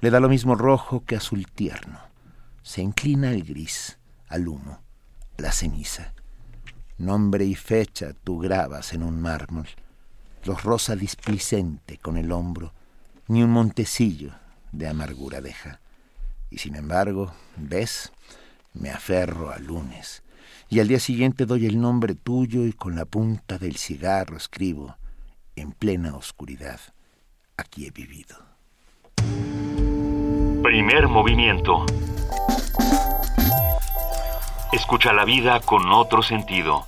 le 0.00 0.10
da 0.10 0.20
lo 0.20 0.28
mismo 0.28 0.54
rojo 0.54 1.04
que 1.04 1.16
azul 1.16 1.46
tierno. 1.46 1.98
Se 2.62 2.82
inclina 2.82 3.30
al 3.30 3.42
gris, 3.42 3.98
al 4.28 4.48
humo, 4.48 4.80
a 5.38 5.42
la 5.42 5.52
ceniza. 5.52 6.14
Nombre 6.98 7.44
y 7.44 7.54
fecha 7.54 8.12
tú 8.12 8.38
grabas 8.38 8.92
en 8.92 9.02
un 9.02 9.20
mármol, 9.20 9.68
los 10.44 10.62
rosa 10.62 10.94
displicente 10.96 11.98
con 11.98 12.16
el 12.16 12.32
hombro, 12.32 12.72
ni 13.28 13.42
un 13.42 13.50
montecillo 13.50 14.32
de 14.72 14.88
amargura 14.88 15.40
deja. 15.40 15.80
Y 16.50 16.58
sin 16.58 16.76
embargo, 16.76 17.32
ves, 17.56 18.12
me 18.74 18.90
aferro 18.90 19.50
a 19.50 19.58
lunes, 19.58 20.22
y 20.68 20.80
al 20.80 20.88
día 20.88 21.00
siguiente 21.00 21.46
doy 21.46 21.66
el 21.66 21.80
nombre 21.80 22.14
tuyo 22.14 22.64
y 22.64 22.72
con 22.72 22.96
la 22.96 23.04
punta 23.04 23.58
del 23.58 23.76
cigarro 23.76 24.36
escribo, 24.36 24.96
en 25.56 25.72
plena 25.72 26.16
oscuridad, 26.16 26.80
aquí 27.56 27.86
he 27.86 27.90
vivido. 27.90 28.36
Primer 30.62 31.08
movimiento. 31.08 31.84
Escucha 34.72 35.12
la 35.12 35.24
vida 35.24 35.60
con 35.60 35.92
otro 35.92 36.22
sentido. 36.22 36.84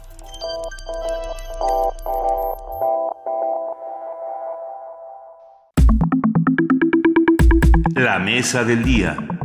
La 7.94 8.18
mesa 8.18 8.64
del 8.64 8.82
día. 8.82 9.35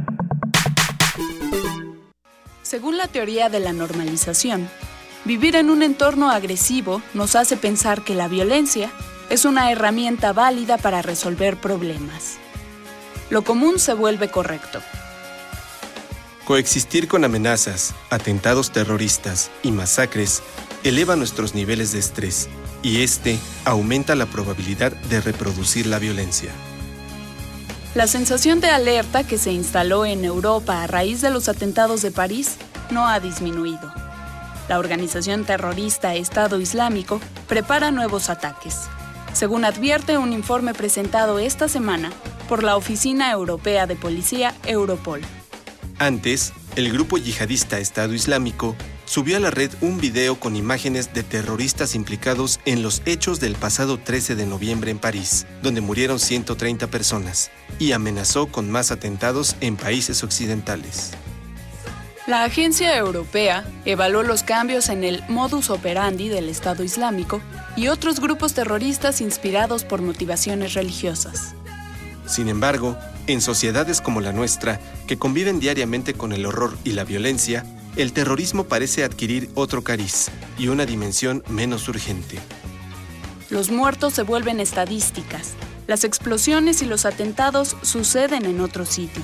Según 2.71 2.95
la 2.95 3.09
teoría 3.09 3.49
de 3.49 3.59
la 3.59 3.73
normalización, 3.73 4.69
vivir 5.25 5.57
en 5.57 5.69
un 5.69 5.83
entorno 5.83 6.31
agresivo 6.31 7.01
nos 7.13 7.35
hace 7.35 7.57
pensar 7.57 8.01
que 8.01 8.15
la 8.15 8.29
violencia 8.29 8.89
es 9.29 9.43
una 9.43 9.73
herramienta 9.73 10.31
válida 10.31 10.77
para 10.77 11.01
resolver 11.01 11.57
problemas. 11.57 12.37
Lo 13.29 13.41
común 13.41 13.77
se 13.77 13.93
vuelve 13.93 14.31
correcto. 14.31 14.81
Coexistir 16.45 17.09
con 17.09 17.25
amenazas, 17.25 17.93
atentados 18.09 18.71
terroristas 18.71 19.51
y 19.63 19.73
masacres 19.73 20.41
eleva 20.85 21.17
nuestros 21.17 21.53
niveles 21.53 21.91
de 21.91 21.99
estrés 21.99 22.47
y 22.81 23.03
este 23.03 23.37
aumenta 23.65 24.15
la 24.15 24.27
probabilidad 24.27 24.93
de 24.93 25.19
reproducir 25.19 25.87
la 25.87 25.99
violencia. 25.99 26.53
La 27.93 28.07
sensación 28.07 28.61
de 28.61 28.69
alerta 28.69 29.25
que 29.25 29.37
se 29.37 29.51
instaló 29.51 30.05
en 30.05 30.23
Europa 30.23 30.81
a 30.81 30.87
raíz 30.87 31.19
de 31.19 31.29
los 31.29 31.49
atentados 31.49 32.01
de 32.01 32.09
París 32.09 32.55
no 32.89 33.05
ha 33.05 33.19
disminuido. 33.19 33.93
La 34.69 34.79
organización 34.79 35.43
terrorista 35.43 36.15
Estado 36.15 36.61
Islámico 36.61 37.19
prepara 37.49 37.91
nuevos 37.91 38.29
ataques, 38.29 38.77
según 39.33 39.65
advierte 39.65 40.17
un 40.17 40.31
informe 40.31 40.73
presentado 40.73 41.37
esta 41.37 41.67
semana 41.67 42.13
por 42.47 42.63
la 42.63 42.77
Oficina 42.77 43.29
Europea 43.29 43.87
de 43.87 43.97
Policía 43.97 44.55
Europol. 44.65 45.19
Antes, 45.99 46.53
el 46.77 46.93
grupo 46.93 47.17
yihadista 47.17 47.77
Estado 47.79 48.13
Islámico 48.13 48.77
subió 49.11 49.35
a 49.35 49.41
la 49.41 49.51
red 49.51 49.69
un 49.81 49.99
video 49.99 50.39
con 50.39 50.55
imágenes 50.55 51.13
de 51.13 51.23
terroristas 51.23 51.95
implicados 51.95 52.61
en 52.63 52.81
los 52.81 53.01
hechos 53.05 53.41
del 53.41 53.55
pasado 53.55 53.97
13 53.97 54.35
de 54.35 54.45
noviembre 54.45 54.89
en 54.89 54.99
París, 54.99 55.45
donde 55.61 55.81
murieron 55.81 56.17
130 56.17 56.87
personas, 56.87 57.51
y 57.77 57.91
amenazó 57.91 58.47
con 58.47 58.71
más 58.71 58.89
atentados 58.89 59.57
en 59.59 59.75
países 59.75 60.23
occidentales. 60.23 61.11
La 62.25 62.45
agencia 62.45 62.95
europea 62.95 63.65
evaluó 63.83 64.23
los 64.23 64.43
cambios 64.43 64.87
en 64.87 65.03
el 65.03 65.21
modus 65.27 65.69
operandi 65.69 66.29
del 66.29 66.47
Estado 66.47 66.81
Islámico 66.81 67.41
y 67.75 67.89
otros 67.89 68.21
grupos 68.21 68.53
terroristas 68.53 69.19
inspirados 69.19 69.83
por 69.83 70.01
motivaciones 70.01 70.73
religiosas. 70.73 71.53
Sin 72.27 72.47
embargo, 72.47 72.95
en 73.27 73.41
sociedades 73.41 73.99
como 73.99 74.21
la 74.21 74.31
nuestra, 74.31 74.79
que 75.05 75.17
conviven 75.17 75.59
diariamente 75.59 76.13
con 76.13 76.31
el 76.31 76.45
horror 76.45 76.77
y 76.85 76.91
la 76.91 77.03
violencia, 77.03 77.65
el 77.95 78.13
terrorismo 78.13 78.65
parece 78.65 79.03
adquirir 79.03 79.49
otro 79.55 79.83
cariz 79.83 80.29
y 80.57 80.67
una 80.69 80.85
dimensión 80.85 81.43
menos 81.49 81.87
urgente. 81.87 82.39
Los 83.49 83.69
muertos 83.69 84.13
se 84.13 84.23
vuelven 84.23 84.59
estadísticas. 84.59 85.53
Las 85.87 86.03
explosiones 86.03 86.81
y 86.81 86.85
los 86.85 87.05
atentados 87.05 87.75
suceden 87.81 88.45
en 88.45 88.61
otro 88.61 88.85
sitio. 88.85 89.21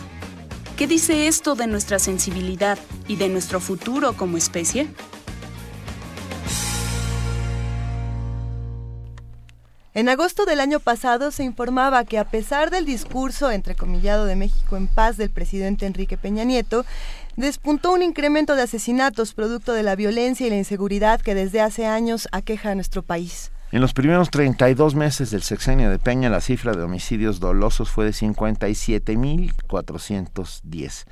¿Qué 0.76 0.86
dice 0.86 1.28
esto 1.28 1.56
de 1.56 1.66
nuestra 1.66 1.98
sensibilidad 1.98 2.78
y 3.08 3.16
de 3.16 3.30
nuestro 3.30 3.60
futuro 3.60 4.14
como 4.14 4.38
especie? 4.38 4.88
En 9.98 10.08
agosto 10.10 10.46
del 10.46 10.60
año 10.60 10.80
pasado 10.80 11.32
se 11.32 11.44
informaba 11.44 12.06
que 12.06 12.20
a 12.20 12.26
pesar 12.26 12.70
del 12.70 12.86
discurso 12.86 13.50
entrecomillado 13.50 14.26
de 14.26 14.36
México 14.36 14.78
en 14.78 14.86
paz 14.86 15.18
del 15.18 15.32
presidente 15.32 15.88
Enrique 15.88 16.18
Peña 16.18 16.44
Nieto, 16.44 16.86
despuntó 17.36 17.94
un 17.94 18.04
incremento 18.04 18.56
de 18.56 18.62
asesinatos 18.62 19.34
producto 19.34 19.74
de 19.74 19.82
la 19.82 19.96
violencia 19.96 20.46
y 20.46 20.52
la 20.52 20.58
inseguridad 20.58 21.20
que 21.20 21.34
desde 21.34 21.62
hace 21.62 21.88
años 21.88 22.28
aqueja 22.32 22.70
a 22.70 22.76
nuestro 22.76 23.02
país. 23.02 23.52
En 23.72 23.82
los 23.82 23.94
primeros 23.94 24.30
32 24.30 24.94
meses 24.94 25.32
del 25.32 25.42
sexenio 25.42 25.90
de 25.90 25.98
Peña, 25.98 26.30
la 26.30 26.42
cifra 26.42 26.74
de 26.74 26.84
homicidios 26.84 27.40
dolosos 27.40 27.90
fue 27.90 28.06
de 28.06 28.12
57.410. 28.12 31.06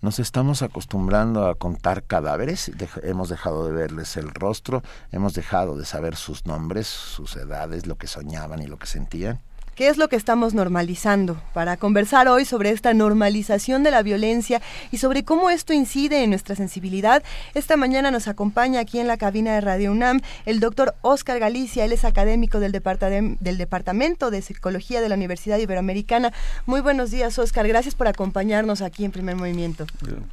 Nos 0.00 0.20
estamos 0.20 0.62
acostumbrando 0.62 1.48
a 1.48 1.56
contar 1.56 2.04
cadáveres, 2.04 2.70
hemos 3.02 3.28
dejado 3.28 3.66
de 3.66 3.72
verles 3.72 4.16
el 4.16 4.32
rostro, 4.32 4.84
hemos 5.10 5.34
dejado 5.34 5.76
de 5.76 5.84
saber 5.84 6.14
sus 6.14 6.46
nombres, 6.46 6.86
sus 6.86 7.34
edades, 7.34 7.86
lo 7.86 7.96
que 7.96 8.06
soñaban 8.06 8.62
y 8.62 8.68
lo 8.68 8.78
que 8.78 8.86
sentían. 8.86 9.40
¿Qué 9.78 9.86
es 9.86 9.96
lo 9.96 10.08
que 10.08 10.16
estamos 10.16 10.54
normalizando? 10.54 11.40
Para 11.54 11.76
conversar 11.76 12.26
hoy 12.26 12.44
sobre 12.44 12.70
esta 12.70 12.94
normalización 12.94 13.84
de 13.84 13.92
la 13.92 14.02
violencia 14.02 14.60
y 14.90 14.98
sobre 14.98 15.22
cómo 15.22 15.50
esto 15.50 15.72
incide 15.72 16.24
en 16.24 16.30
nuestra 16.30 16.56
sensibilidad, 16.56 17.22
esta 17.54 17.76
mañana 17.76 18.10
nos 18.10 18.26
acompaña 18.26 18.80
aquí 18.80 18.98
en 18.98 19.06
la 19.06 19.18
cabina 19.18 19.54
de 19.54 19.60
Radio 19.60 19.92
UNAM 19.92 20.20
el 20.46 20.58
doctor 20.58 20.96
Oscar 21.02 21.38
Galicia. 21.38 21.84
Él 21.84 21.92
es 21.92 22.04
académico 22.04 22.58
del, 22.58 22.72
del 22.72 23.56
Departamento 23.56 24.32
de 24.32 24.42
Psicología 24.42 25.00
de 25.00 25.10
la 25.10 25.14
Universidad 25.14 25.58
Iberoamericana. 25.58 26.32
Muy 26.66 26.80
buenos 26.80 27.12
días, 27.12 27.38
Oscar. 27.38 27.68
Gracias 27.68 27.94
por 27.94 28.08
acompañarnos 28.08 28.82
aquí 28.82 29.04
en 29.04 29.12
Primer 29.12 29.36
Movimiento. 29.36 29.86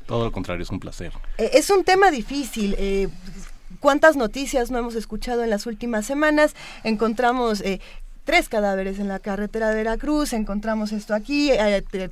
Todo 0.07 0.25
lo 0.25 0.31
contrario, 0.31 0.63
es 0.63 0.71
un 0.71 0.79
placer. 0.79 1.13
Eh, 1.37 1.51
es 1.53 1.69
un 1.69 1.83
tema 1.83 2.09
difícil. 2.09 2.73
Eh, 2.79 3.09
cuántas 3.79 4.15
noticias 4.15 4.71
no 4.71 4.79
hemos 4.79 4.95
escuchado 4.95 5.43
en 5.43 5.51
las 5.51 5.67
últimas 5.67 6.07
semanas. 6.07 6.55
Encontramos 6.83 7.61
eh, 7.61 7.79
tres 8.25 8.49
cadáveres 8.49 8.99
en 8.99 9.07
la 9.07 9.19
carretera 9.19 9.69
de 9.69 9.75
Veracruz, 9.75 10.33
encontramos 10.33 10.91
esto 10.91 11.13
aquí, 11.13 11.51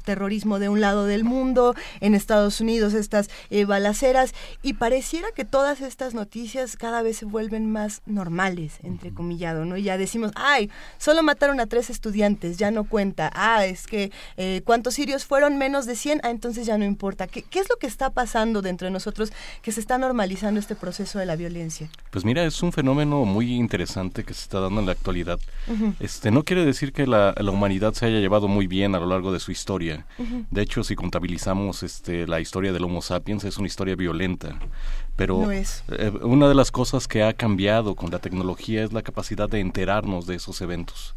terrorismo 0.05 0.59
de 0.59 0.69
un 0.69 0.79
lado 0.79 1.05
del 1.05 1.23
mundo, 1.23 1.75
en 1.99 2.13
Estados 2.13 2.61
Unidos 2.61 2.93
estas 2.93 3.29
eh, 3.49 3.65
balaceras, 3.65 4.33
y 4.61 4.73
pareciera 4.73 5.27
que 5.35 5.43
todas 5.43 5.81
estas 5.81 6.13
noticias 6.13 6.77
cada 6.77 7.01
vez 7.01 7.17
se 7.17 7.25
vuelven 7.25 7.71
más 7.71 8.01
normales, 8.05 8.75
entre 8.83 9.11
comillado, 9.11 9.65
¿no? 9.65 9.75
Y 9.75 9.83
ya 9.83 9.97
decimos, 9.97 10.31
ay, 10.35 10.69
solo 10.99 11.23
mataron 11.23 11.59
a 11.59 11.65
tres 11.65 11.89
estudiantes, 11.89 12.57
ya 12.57 12.69
no 12.69 12.83
cuenta, 12.83 13.31
ah, 13.33 13.65
es 13.65 13.87
que 13.87 14.11
eh, 14.37 14.61
cuántos 14.63 14.93
sirios 14.93 15.25
fueron 15.25 15.57
menos 15.57 15.87
de 15.87 15.95
100, 15.95 16.21
ah, 16.23 16.29
entonces 16.29 16.67
ya 16.67 16.77
no 16.77 16.85
importa. 16.85 17.25
¿Qué, 17.27 17.41
¿Qué 17.41 17.59
es 17.59 17.67
lo 17.69 17.77
que 17.77 17.87
está 17.87 18.11
pasando 18.11 18.61
dentro 18.61 18.85
de 18.85 18.91
nosotros 18.91 19.33
que 19.63 19.71
se 19.71 19.79
está 19.79 19.97
normalizando 19.97 20.59
este 20.59 20.75
proceso 20.75 21.17
de 21.17 21.25
la 21.25 21.35
violencia? 21.35 21.89
Pues 22.11 22.23
mira, 22.23 22.45
es 22.45 22.61
un 22.61 22.71
fenómeno 22.71 23.25
muy 23.25 23.55
interesante 23.55 24.23
que 24.23 24.35
se 24.35 24.43
está 24.43 24.59
dando 24.59 24.79
en 24.79 24.85
la 24.85 24.91
actualidad. 24.91 25.39
Este, 26.03 26.31
no 26.31 26.43
quiere 26.43 26.65
decir 26.65 26.91
que 26.91 27.07
la, 27.07 27.33
humanidad 27.49 27.93
se 27.93 28.05
haya 28.05 28.19
llevado 28.19 28.49
muy 28.49 28.67
bien 28.67 28.93
a 28.93 28.99
lo 28.99 29.05
largo 29.05 29.31
de 29.31 29.39
su 29.39 29.53
historia. 29.53 30.05
De 30.51 30.61
hecho, 30.61 30.83
si 30.83 30.97
contabilizamos 30.97 31.81
este, 31.81 32.27
la 32.27 32.41
historia 32.41 32.73
del 32.73 32.83
Homo 32.83 33.01
sapiens, 33.01 33.45
es 33.45 33.57
una 33.57 33.67
historia 33.67 33.95
violenta. 33.95 34.59
Pero 35.15 35.49
eh, 35.49 36.11
una 36.21 36.49
de 36.49 36.55
las 36.55 36.71
cosas 36.71 37.07
que 37.07 37.23
ha 37.23 37.31
cambiado 37.31 37.95
con 37.95 38.11
la 38.11 38.19
tecnología 38.19 38.83
es 38.83 38.91
la 38.91 39.01
capacidad 39.01 39.47
de 39.47 39.61
enterarnos 39.61 40.25
de 40.27 40.35
esos 40.35 40.59
eventos. 40.59 41.15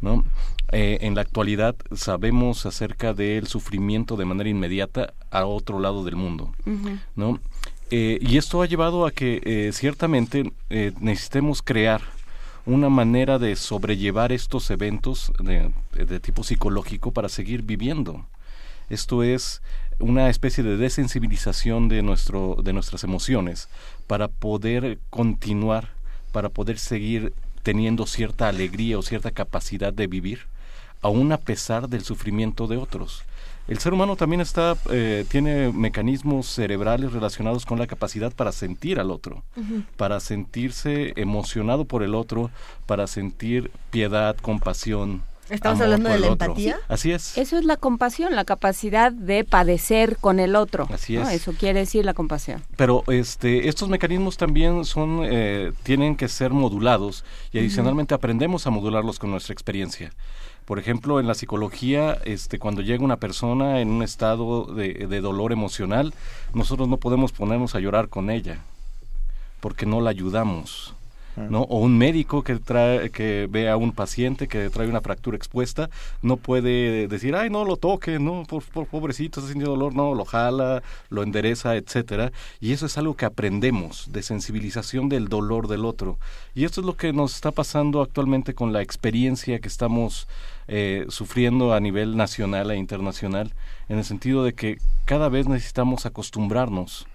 ¿no? 0.00 0.24
Eh, 0.72 0.98
en 1.02 1.14
la 1.14 1.20
actualidad 1.20 1.76
sabemos 1.94 2.66
acerca 2.66 3.14
del 3.14 3.46
sufrimiento 3.46 4.16
de 4.16 4.24
manera 4.24 4.50
inmediata 4.50 5.14
a 5.30 5.46
otro 5.46 5.78
lado 5.78 6.02
del 6.02 6.16
mundo. 6.16 6.52
¿no? 7.14 7.38
Eh, 7.92 8.18
y 8.20 8.36
esto 8.36 8.62
ha 8.62 8.66
llevado 8.66 9.06
a 9.06 9.12
que 9.12 9.70
ciertamente 9.72 10.52
necesitemos 10.98 11.62
crear 11.62 12.02
una 12.66 12.88
manera 12.88 13.38
de 13.38 13.56
sobrellevar 13.56 14.32
estos 14.32 14.70
eventos 14.70 15.32
de, 15.38 15.70
tipo 16.20 16.44
psicológico 16.44 17.12
para 17.12 17.28
seguir 17.28 17.62
viviendo. 17.62 18.26
Esto 18.88 19.22
es 19.22 19.62
una 19.98 20.28
especie 20.28 20.64
de 20.64 20.76
desensibilización 20.76 21.88
de, 21.88 22.02
nuestro, 22.02 22.56
de 22.62 22.72
nuestras 22.72 23.04
emociones 23.04 23.68
para 24.06 24.28
poder 24.28 24.98
continuar, 25.10 25.90
para 26.32 26.48
poder 26.48 26.78
seguir 26.78 27.34
teniendo 27.62 28.06
cierta 28.06 28.48
alegría 28.48 28.98
o 28.98 29.02
cierta 29.02 29.30
capacidad 29.30 29.92
de 29.92 30.06
vivir 30.06 30.46
aún 31.04 31.32
a 31.32 31.38
pesar 31.38 31.88
del 31.88 32.02
sufrimiento 32.02 32.66
de 32.66 32.78
otros. 32.78 33.24
El 33.66 33.78
ser 33.78 33.94
humano 33.94 34.16
también 34.16 34.40
está, 34.40 34.76
eh, 34.90 35.24
tiene 35.28 35.72
mecanismos 35.72 36.46
cerebrales 36.46 37.12
relacionados 37.12 37.64
con 37.64 37.78
la 37.78 37.86
capacidad 37.86 38.32
para 38.32 38.52
sentir 38.52 39.00
al 39.00 39.10
otro, 39.10 39.42
para 39.96 40.20
sentirse 40.20 41.14
emocionado 41.16 41.86
por 41.86 42.02
el 42.02 42.14
otro, 42.14 42.50
para 42.86 43.06
sentir 43.06 43.70
piedad, 43.90 44.36
compasión, 44.36 45.22
¿Estamos 45.50 45.80
hablando 45.80 46.08
de 46.08 46.18
la 46.18 46.28
empatía? 46.28 46.78
Así 46.88 47.12
es. 47.12 47.36
Eso 47.36 47.58
es 47.58 47.64
la 47.64 47.76
compasión, 47.76 48.34
la 48.34 48.44
capacidad 48.44 49.12
de 49.12 49.44
padecer 49.44 50.16
con 50.16 50.40
el 50.40 50.56
otro. 50.56 50.88
Así 50.90 51.16
es. 51.16 51.28
Eso 51.28 51.52
quiere 51.52 51.80
decir 51.80 52.04
la 52.04 52.14
compasión. 52.14 52.62
Pero 52.76 53.04
este, 53.08 53.68
estos 53.68 53.88
mecanismos 53.88 54.36
también 54.36 54.84
son, 54.84 55.20
eh, 55.24 55.72
tienen 55.82 56.16
que 56.16 56.28
ser 56.28 56.50
modulados 56.50 57.24
y 57.52 57.58
adicionalmente 57.58 58.14
aprendemos 58.14 58.66
a 58.66 58.70
modularlos 58.70 59.18
con 59.18 59.30
nuestra 59.30 59.52
experiencia. 59.52 60.12
Por 60.64 60.78
ejemplo, 60.78 61.20
en 61.20 61.26
la 61.26 61.34
psicología, 61.34 62.18
este, 62.24 62.58
cuando 62.58 62.82
llega 62.82 63.04
una 63.04 63.18
persona 63.18 63.80
en 63.80 63.90
un 63.90 64.02
estado 64.02 64.64
de, 64.66 65.06
de 65.08 65.20
dolor 65.20 65.52
emocional, 65.52 66.14
nosotros 66.54 66.88
no 66.88 66.96
podemos 66.96 67.32
ponernos 67.32 67.74
a 67.74 67.80
llorar 67.80 68.08
con 68.08 68.30
ella, 68.30 68.58
porque 69.60 69.86
no 69.86 70.00
la 70.00 70.10
ayudamos 70.10 70.94
¿no? 71.36 71.62
O 71.62 71.78
un 71.78 71.98
médico 71.98 72.42
que 72.42 72.56
trae, 72.56 73.10
que 73.10 73.48
ve 73.50 73.68
a 73.68 73.76
un 73.76 73.92
paciente 73.92 74.48
que 74.48 74.70
trae 74.70 74.88
una 74.88 75.00
fractura 75.00 75.36
expuesta, 75.36 75.90
no 76.22 76.36
puede 76.36 77.08
decir, 77.08 77.34
ay, 77.34 77.50
no 77.50 77.64
lo 77.64 77.76
toque, 77.76 78.18
no, 78.18 78.44
por, 78.44 78.62
pobrecito, 78.86 79.40
está 79.40 79.52
sintiendo 79.52 79.72
dolor, 79.72 79.94
no, 79.94 80.14
lo 80.14 80.24
jala, 80.24 80.82
lo 81.10 81.22
endereza, 81.22 81.76
etcétera. 81.76 82.32
Y 82.60 82.72
eso 82.72 82.86
es 82.86 82.98
algo 82.98 83.16
que 83.16 83.24
aprendemos, 83.24 84.12
de 84.12 84.22
sensibilización 84.22 85.08
del 85.08 85.28
dolor 85.28 85.68
del 85.68 85.84
otro. 85.84 86.18
Y 86.54 86.64
esto 86.64 86.80
es 86.80 86.86
lo 86.86 86.96
que 86.96 87.12
nos 87.12 87.34
está 87.34 87.50
pasando 87.50 88.00
actualmente 88.00 88.54
con 88.54 88.72
la 88.72 88.82
experiencia 88.82 89.58
que 89.58 89.68
estamos 89.68 90.28
eh, 90.68 91.06
sufriendo 91.08 91.74
a 91.74 91.80
nivel 91.80 92.16
nacional 92.16 92.70
e 92.70 92.76
internacional, 92.76 93.52
en 93.88 93.98
el 93.98 94.04
sentido 94.04 94.44
de 94.44 94.54
que 94.54 94.78
cada 95.04 95.28
vez 95.28 95.46
necesitamos 95.46 96.06
acostumbrarnos 96.06 97.06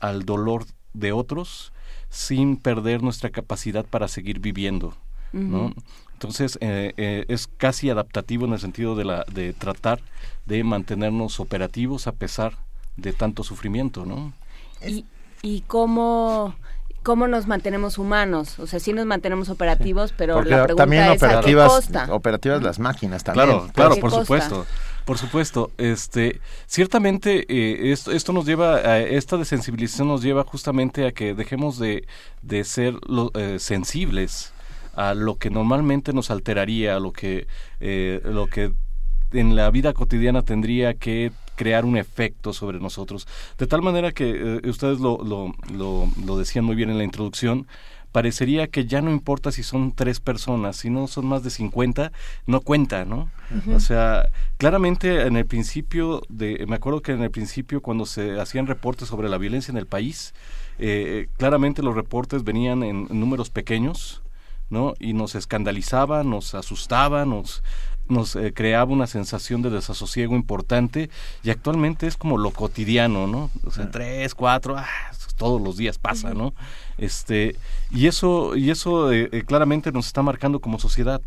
al 0.00 0.24
dolor 0.24 0.66
de 0.92 1.12
otros 1.12 1.72
sin 2.08 2.56
perder 2.56 3.02
nuestra 3.02 3.30
capacidad 3.30 3.84
para 3.84 4.08
seguir 4.08 4.38
viviendo. 4.38 4.94
¿no? 5.32 5.74
Entonces 6.12 6.56
eh, 6.60 6.94
eh, 6.96 7.24
es 7.26 7.48
casi 7.48 7.90
adaptativo 7.90 8.46
en 8.46 8.52
el 8.52 8.60
sentido 8.60 8.94
de, 8.94 9.04
la, 9.04 9.24
de 9.32 9.52
tratar 9.52 10.00
de 10.46 10.62
mantenernos 10.62 11.40
operativos 11.40 12.06
a 12.06 12.12
pesar 12.12 12.54
de 12.96 13.12
tanto 13.12 13.42
sufrimiento, 13.42 14.06
¿no? 14.06 14.32
Y, 14.86 15.04
y 15.42 15.62
cómo 15.62 16.54
cómo 17.04 17.28
nos 17.28 17.46
mantenemos 17.46 17.98
humanos, 17.98 18.58
o 18.58 18.66
sea, 18.66 18.80
sí 18.80 18.92
nos 18.92 19.06
mantenemos 19.06 19.50
operativos, 19.50 20.12
pero 20.16 20.42
la 20.42 20.64
pregunta 20.64 20.74
también 20.74 21.04
es 21.04 21.22
operativas, 21.22 21.90
operativas 22.08 22.62
las 22.62 22.80
máquinas 22.80 23.22
también. 23.22 23.46
Claro, 23.46 23.70
claro, 23.72 23.96
por 23.96 24.10
supuesto. 24.10 24.66
Por 25.04 25.18
supuesto, 25.18 25.70
este, 25.76 26.40
ciertamente 26.66 27.44
eh, 27.50 27.92
esto, 27.92 28.10
esto, 28.10 28.32
nos 28.32 28.46
lleva, 28.46 28.76
a, 28.76 29.00
esta 29.00 29.36
desensibilización 29.36 30.08
nos 30.08 30.22
lleva 30.22 30.44
justamente 30.44 31.06
a 31.06 31.12
que 31.12 31.34
dejemos 31.34 31.78
de, 31.78 32.06
de 32.40 32.64
ser 32.64 32.94
eh, 33.34 33.58
sensibles 33.58 34.54
a 34.96 35.12
lo 35.12 35.36
que 35.36 35.50
normalmente 35.50 36.14
nos 36.14 36.30
alteraría, 36.30 36.96
a 36.96 37.00
lo 37.00 37.12
que, 37.12 37.46
eh, 37.80 38.22
lo 38.24 38.46
que 38.46 38.72
en 39.32 39.56
la 39.56 39.70
vida 39.70 39.92
cotidiana 39.92 40.40
tendría 40.40 40.94
que 40.94 41.32
crear 41.56 41.84
un 41.84 41.96
efecto 41.96 42.52
sobre 42.52 42.80
nosotros. 42.80 43.26
De 43.58 43.66
tal 43.66 43.82
manera 43.82 44.12
que 44.12 44.60
ustedes 44.64 45.00
lo, 45.00 45.18
lo, 45.24 45.54
lo, 45.72 46.08
lo 46.24 46.38
decían 46.38 46.64
muy 46.64 46.76
bien 46.76 46.90
en 46.90 46.98
la 46.98 47.04
introducción, 47.04 47.66
parecería 48.14 48.68
que 48.68 48.86
ya 48.86 49.02
no 49.02 49.10
importa 49.10 49.50
si 49.50 49.64
son 49.64 49.90
tres 49.90 50.20
personas, 50.20 50.76
si 50.76 50.88
no 50.88 51.08
son 51.08 51.26
más 51.26 51.42
de 51.42 51.50
50, 51.50 52.12
no 52.46 52.60
cuenta, 52.60 53.04
¿no? 53.04 53.28
O 53.74 53.80
sea, 53.80 54.28
claramente 54.56 55.22
en 55.22 55.36
el 55.36 55.46
principio, 55.46 56.22
de, 56.28 56.64
me 56.68 56.76
acuerdo 56.76 57.02
que 57.02 57.10
en 57.10 57.22
el 57.22 57.32
principio 57.32 57.82
cuando 57.82 58.06
se 58.06 58.40
hacían 58.40 58.68
reportes 58.68 59.08
sobre 59.08 59.28
la 59.28 59.36
violencia 59.36 59.72
en 59.72 59.78
el 59.78 59.88
país, 59.88 60.32
eh, 60.78 61.26
claramente 61.38 61.82
los 61.82 61.96
reportes 61.96 62.44
venían 62.44 62.84
en, 62.84 63.08
números 63.10 63.50
pequeños, 63.50 64.22
¿no? 64.70 64.94
Y 65.00 65.12
nos 65.12 65.34
escandalizaba, 65.34 66.22
nos 66.22 66.54
asustaba, 66.54 67.24
nos, 67.24 67.64
nos 68.08 68.36
eh, 68.36 68.52
creaba 68.52 68.92
una 68.92 69.06
sensación 69.06 69.62
de 69.62 69.70
desasosiego 69.70 70.34
importante 70.36 71.10
y 71.42 71.50
actualmente 71.50 72.06
es 72.06 72.16
como 72.16 72.38
lo 72.38 72.50
cotidiano, 72.50 73.26
¿no? 73.26 73.50
O 73.64 73.70
sea, 73.70 73.90
tres, 73.90 74.34
cuatro, 74.34 74.76
ah, 74.76 74.86
todos 75.36 75.60
los 75.60 75.76
días 75.76 75.98
pasa, 75.98 76.34
¿no? 76.34 76.54
Este, 76.98 77.56
y 77.90 78.06
eso, 78.06 78.56
y 78.56 78.70
eso 78.70 79.12
eh, 79.12 79.28
eh, 79.32 79.42
claramente 79.42 79.92
nos 79.92 80.06
está 80.06 80.22
marcando 80.22 80.60
como 80.60 80.78
sociedad, 80.78 81.20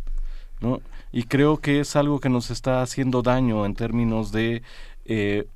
¿no? 0.61 0.81
Y 1.11 1.23
creo 1.23 1.57
que 1.57 1.79
es 1.79 1.95
algo 1.95 2.19
que 2.19 2.29
nos 2.29 2.51
está 2.51 2.81
haciendo 2.81 3.21
daño 3.21 3.65
en 3.65 3.75
términos 3.75 4.31
de 4.31 4.61
eh, 5.05 5.47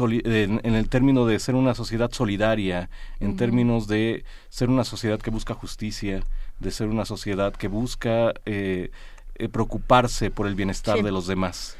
en, 0.00 0.74
el 0.74 0.88
término 0.90 1.24
de 1.24 1.38
ser 1.38 1.54
una 1.54 1.74
sociedad 1.74 2.10
solidaria, 2.12 2.90
en 3.20 3.36
términos 3.36 3.88
de 3.88 4.24
ser 4.50 4.68
una 4.68 4.84
sociedad 4.84 5.18
que 5.18 5.30
busca 5.30 5.54
justicia, 5.54 6.22
de 6.58 6.70
ser 6.70 6.88
una 6.88 7.06
sociedad 7.06 7.54
que 7.54 7.68
busca 7.68 8.34
preocuparse 9.48 10.30
por 10.30 10.46
el 10.46 10.54
bienestar 10.54 11.02
de 11.02 11.12
los 11.12 11.26
demás. 11.26 11.76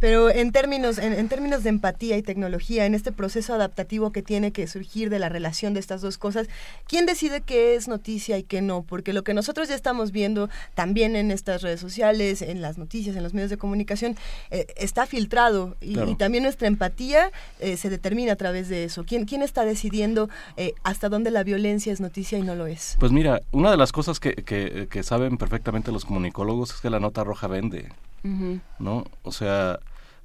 Pero 0.00 0.30
en 0.30 0.52
términos, 0.52 0.98
en, 0.98 1.28
términos 1.28 1.64
de 1.64 1.70
empatía 1.70 2.16
y 2.16 2.22
tecnología, 2.22 2.86
en 2.86 2.94
este 2.94 3.10
proceso 3.10 3.54
adaptativo 3.54 4.12
que 4.12 4.22
tiene 4.22 4.52
que 4.52 4.66
surgir 4.66 5.10
de 5.10 5.18
la 5.18 5.28
relación 5.28 5.74
de 5.74 5.80
estas 5.80 6.00
dos 6.00 6.18
cosas, 6.18 6.48
¿quién 6.86 7.06
decide 7.06 7.40
qué 7.40 7.74
es 7.74 7.88
noticia 7.88 8.38
y 8.38 8.44
qué 8.44 8.62
no? 8.62 8.82
Porque 8.82 9.12
lo 9.12 9.24
que 9.24 9.34
nosotros 9.34 9.68
ya 9.68 9.74
estamos 9.74 10.12
viendo 10.12 10.48
también 10.74 11.16
en 11.16 11.30
estas 11.30 11.62
redes 11.62 11.80
sociales, 11.80 12.42
en 12.42 12.62
las 12.62 12.78
noticias, 12.78 13.16
en 13.16 13.22
los 13.22 13.34
medios 13.34 13.50
de 13.50 13.58
comunicación, 13.58 14.16
eh, 14.50 14.66
está 14.76 15.06
filtrado 15.06 15.76
y, 15.80 15.98
también 16.14 16.44
nuestra 16.44 16.68
empatía 16.68 17.30
eh, 17.60 17.76
se 17.76 17.90
determina 17.90 18.32
a 18.32 18.36
través 18.36 18.68
de 18.68 18.84
eso. 18.84 19.04
¿Quién, 19.04 19.24
quién 19.24 19.42
está 19.42 19.64
decidiendo 19.64 20.28
eh, 20.56 20.74
hasta 20.84 21.08
dónde 21.08 21.30
la 21.30 21.42
violencia 21.42 21.92
es 21.92 22.00
noticia 22.00 22.38
y 22.38 22.42
no 22.42 22.54
lo 22.54 22.66
es? 22.66 22.96
Pues 22.98 23.12
mira, 23.12 23.40
una 23.52 23.70
de 23.70 23.76
las 23.76 23.92
cosas 23.92 24.20
que, 24.20 24.34
que, 24.34 24.88
que 24.90 25.02
saben 25.02 25.38
perfectamente 25.38 25.92
los 25.92 26.04
comunicólogos 26.04 26.72
es 26.72 26.80
que 26.80 26.90
la 26.90 27.00
nota 27.00 27.24
roja 27.24 27.46
vende. 27.46 27.88
¿no? 28.78 29.04
O 29.22 29.32
sea, 29.32 29.78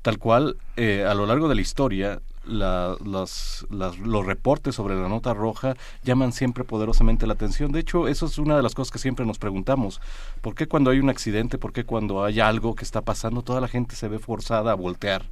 tal 0.03 0.19
cual, 0.19 0.57
eh, 0.75 1.05
a 1.09 1.15
lo 1.15 1.25
largo 1.25 1.49
de 1.49 1.55
la 1.55 1.61
historia, 1.61 2.21
los 2.45 4.25
reportes 4.25 4.75
sobre 4.75 4.95
la 4.95 5.07
nota 5.07 5.34
roja 5.34 5.75
llaman 6.03 6.34
siempre 6.34 6.65
poderosamente 6.65 7.25
la 7.25 7.34
atención. 7.34 7.71
De 7.71 7.80
hecho, 7.80 8.07
eso 8.09 8.25
es 8.25 8.38
una 8.38 8.57
de 8.57 8.61
las 8.61 8.75
cosas 8.75 8.91
que 8.91 8.99
siempre 8.99 9.25
nos 9.25 9.39
preguntamos. 9.39 10.01
¿Por 10.41 10.53
qué 10.53 10.67
cuando 10.67 10.91
hay 10.91 10.99
un 10.99 11.09
accidente, 11.09 11.57
por 11.57 11.71
qué 11.71 11.85
cuando 11.85 12.23
hay 12.23 12.41
algo 12.41 12.75
que 12.75 12.84
está 12.84 13.01
pasando, 13.01 13.41
toda 13.41 13.61
la 13.61 13.69
gente 13.69 13.95
se 13.95 14.09
ve 14.09 14.19
forzada 14.19 14.73
a 14.73 14.75
voltear, 14.75 15.23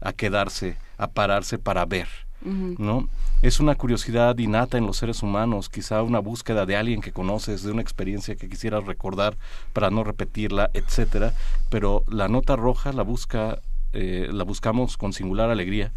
a 0.00 0.12
quedarse, 0.12 0.76
a 0.98 1.06
pararse 1.06 1.58
para 1.58 1.86
ver? 1.86 2.08
¿no? 2.42 3.08
Es 3.42 3.60
una 3.60 3.74
curiosidad 3.74 4.36
innata 4.38 4.78
en 4.78 4.86
los 4.86 4.96
seres 4.96 5.22
humanos, 5.22 5.68
quizá 5.68 6.02
una 6.02 6.18
búsqueda 6.18 6.66
de 6.66 6.76
alguien 6.76 7.00
que 7.00 7.12
conoces, 7.12 7.62
de 7.62 7.70
una 7.70 7.82
experiencia 7.82 8.36
que 8.36 8.48
quisieras 8.48 8.86
recordar 8.86 9.36
para 9.72 9.90
no 9.90 10.04
repetirla, 10.04 10.70
etcétera. 10.74 11.32
Pero 11.68 12.02
la 12.08 12.28
nota 12.28 12.56
roja 12.56 12.92
la 12.92 13.02
busca, 13.02 13.60
eh, 13.92 14.28
la 14.32 14.44
buscamos 14.44 14.96
con 14.96 15.12
singular 15.12 15.50
alegría 15.50 15.92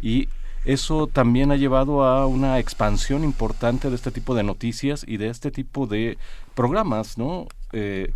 y 0.00 0.28
eso 0.64 1.06
también 1.06 1.50
ha 1.50 1.56
llevado 1.56 2.04
a 2.04 2.26
una 2.26 2.58
expansión 2.58 3.24
importante 3.24 3.88
de 3.90 3.96
este 3.96 4.10
tipo 4.10 4.34
de 4.34 4.42
noticias 4.42 5.04
y 5.06 5.16
de 5.16 5.28
este 5.28 5.50
tipo 5.50 5.86
de 5.86 6.18
programas, 6.54 7.16
¿no? 7.16 7.46
Eh, 7.72 8.12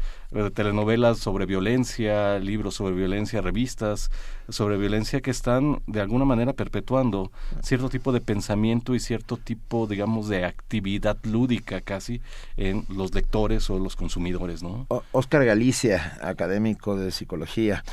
telenovelas 0.55 1.19
sobre 1.19 1.47
violencia, 1.47 2.39
libros 2.39 2.75
sobre 2.75 2.95
violencia, 2.95 3.43
revistas 3.43 4.11
sobre 4.49 4.77
violencia 4.79 5.21
que 5.21 5.31
están 5.31 5.83
de 5.87 6.01
alguna 6.01 6.25
manera 6.25 6.55
perpetuando 6.55 7.31
cierto 7.63 7.91
tipo 7.91 8.13
de 8.13 8.21
pensamiento 8.21 8.95
y 8.95 9.01
cierto 9.01 9.37
tipo, 9.37 9.87
digamos, 9.87 10.29
de 10.29 10.45
actividad 10.45 11.19
lúdica 11.25 11.81
casi 11.81 12.23
en 12.57 12.87
los 12.89 13.15
lectores 13.15 13.69
o 13.71 13.79
los 13.79 13.95
consumidores, 13.95 14.63
¿no? 14.63 14.87
Oscar 15.13 15.45
Galicia, 15.45 16.19
académico 16.23 16.97
de 16.97 17.13
psicología, 17.13 17.85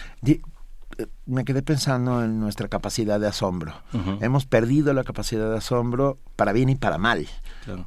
me 1.26 1.46
quedé 1.46 1.62
pensando 1.62 2.24
en 2.24 2.40
nuestra 2.40 2.68
capacidad 2.68 3.20
de 3.20 3.28
asombro. 3.28 3.74
Hemos 4.22 4.46
perdido 4.46 4.94
la 4.94 5.04
capacidad 5.04 5.50
de 5.50 5.58
asombro 5.58 6.18
para 6.36 6.52
bien 6.52 6.70
y 6.70 6.76
para 6.76 6.98
mal. 6.98 7.28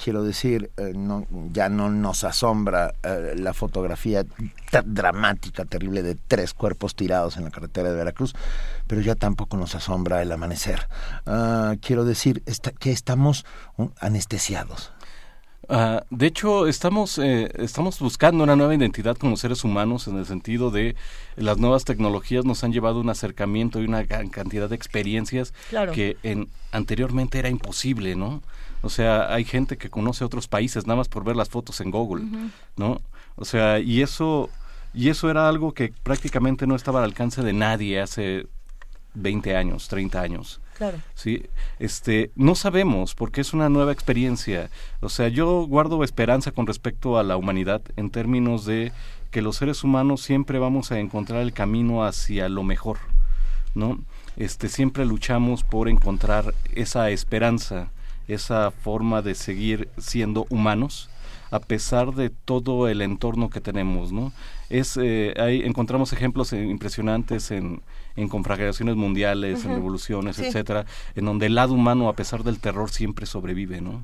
Quiero 0.03 0.23
decir, 0.23 0.71
eh, 0.77 0.93
no, 0.95 1.27
ya 1.53 1.69
no 1.69 1.91
nos 1.91 2.25
asombra 2.25 2.95
eh, 3.03 3.35
la 3.37 3.53
fotografía 3.53 4.25
dramática, 4.85 5.65
terrible 5.65 6.03
de 6.03 6.15
tres 6.15 6.55
cuerpos 6.55 6.95
tirados 6.95 7.37
en 7.37 7.45
la 7.45 7.51
carretera 7.51 7.91
de 7.91 7.97
Veracruz, 7.97 8.35
pero 8.87 9.01
ya 9.01 9.17
tampoco 9.17 9.57
nos 9.57 9.75
asombra 9.75 10.23
el 10.23 10.31
amanecer. 10.31 10.89
Ah, 11.27 11.75
quiero 11.81 12.05
decir 12.05 12.43
que 12.79 12.93
estamos 12.93 13.45
anestesiados. 13.99 14.93
Ah, 15.69 16.05
de 16.11 16.27
hecho, 16.27 16.67
estamos, 16.67 17.19
eh, 17.19 17.51
estamos 17.57 17.99
buscando 18.01 18.43
una 18.43 18.57
nueva 18.57 18.75
identidad 18.75 19.17
como 19.17 19.37
seres 19.37 19.63
humanos 19.65 20.09
en 20.09 20.19
el 20.19 20.27
sentido 20.27 20.71
de 20.71 20.97
las 21.37 21.59
nuevas 21.59 21.85
tecnologías 21.85 22.45
nos 22.45 22.65
han 22.65 22.73
llevado 22.73 23.01
un 23.01 23.09
acercamiento 23.11 23.81
y 23.81 23.85
una 23.85 24.03
gran 24.03 24.29
cantidad 24.29 24.69
de 24.69 24.75
experiencias 24.75 25.55
que 25.95 26.17
en, 26.23 26.49
anteriormente 26.73 27.39
era 27.39 27.49
imposible, 27.49 28.17
¿no? 28.17 28.43
O 28.83 28.91
sea, 28.91 29.33
hay 29.33 29.45
gente 29.45 29.79
que 29.79 29.91
conoce 29.91 30.25
otros 30.25 30.49
países 30.49 30.87
nada 30.87 30.97
más 30.97 31.09
por 31.09 31.23
ver 31.25 31.37
las 31.37 31.49
fotos 31.49 31.81
en 31.81 31.91
Google, 31.93 32.25
¿no? 32.77 33.01
O 33.37 33.45
sea, 33.45 33.79
y 33.79 34.03
eso 34.03 34.51
Y 34.95 35.09
eso 35.09 35.31
era 35.31 35.49
algo 35.49 35.73
que 35.73 35.93
prácticamente 36.03 36.67
no 36.67 36.77
estaba 36.77 36.99
al 36.99 37.07
alcance 37.07 37.43
de 37.43 37.53
nadie 37.55 38.01
hace 38.01 38.47
20 39.15 39.57
años, 39.57 39.89
30 39.89 40.21
años. 40.21 40.61
Claro. 40.77 40.99
Sí, 41.15 41.47
este, 41.79 42.31
no 42.35 42.55
sabemos 42.55 43.15
porque 43.15 43.41
es 43.41 43.53
una 43.53 43.69
nueva 43.69 43.93
experiencia. 43.93 44.71
O 45.01 45.09
sea, 45.09 45.29
yo 45.29 45.67
guardo 45.67 46.03
esperanza 46.03 46.53
con 46.53 46.67
respecto 46.67 47.19
a 47.19 47.23
la 47.23 47.37
humanidad 47.37 47.83
en 47.97 48.11
términos 48.11 48.65
de 48.65 48.93
que 49.31 49.43
los 49.43 49.57
seres 49.57 49.85
humanos 49.85 50.23
siempre 50.23 50.59
vamos 50.59 50.93
a 50.93 50.99
encontrar 50.99 51.43
el 51.43 51.53
camino 51.53 52.05
hacia 52.05 52.49
lo 52.49 52.63
mejor, 52.63 52.99
¿no? 53.75 53.99
Este, 54.37 54.69
siempre 54.69 55.05
luchamos 55.05 55.63
por 55.63 55.89
encontrar 55.89 56.55
esa 56.75 57.11
esperanza, 57.11 57.91
esa 58.29 58.71
forma 58.71 59.23
de 59.23 59.35
seguir 59.35 59.89
siendo 59.99 60.47
humanos 60.49 61.11
a 61.53 61.61
pesar 61.61 62.15
de 62.15 62.31
todo 62.31 62.89
el 62.89 63.03
entorno 63.03 63.51
que 63.51 63.61
tenemos, 63.61 64.11
¿no? 64.11 64.33
Es, 64.73 64.97
eh, 64.97 65.35
ahí 65.37 65.63
encontramos 65.63 66.13
ejemplos 66.13 66.53
impresionantes 66.53 67.51
en, 67.51 67.83
en 68.17 68.29
conflagraciones 68.29 68.97
mundiales, 68.97 69.65
en 69.65 69.75
revoluciones, 69.75 70.39
etcétera, 70.39 70.87
en 71.15 71.27
donde 71.27 71.47
el 71.47 71.55
lado 71.55 71.75
humano, 71.75 72.09
a 72.09 72.15
pesar 72.15 72.43
del 72.43 72.59
terror, 72.59 72.91
siempre 72.91 73.27
sobrevive, 73.27 73.81
¿no? 73.83 74.03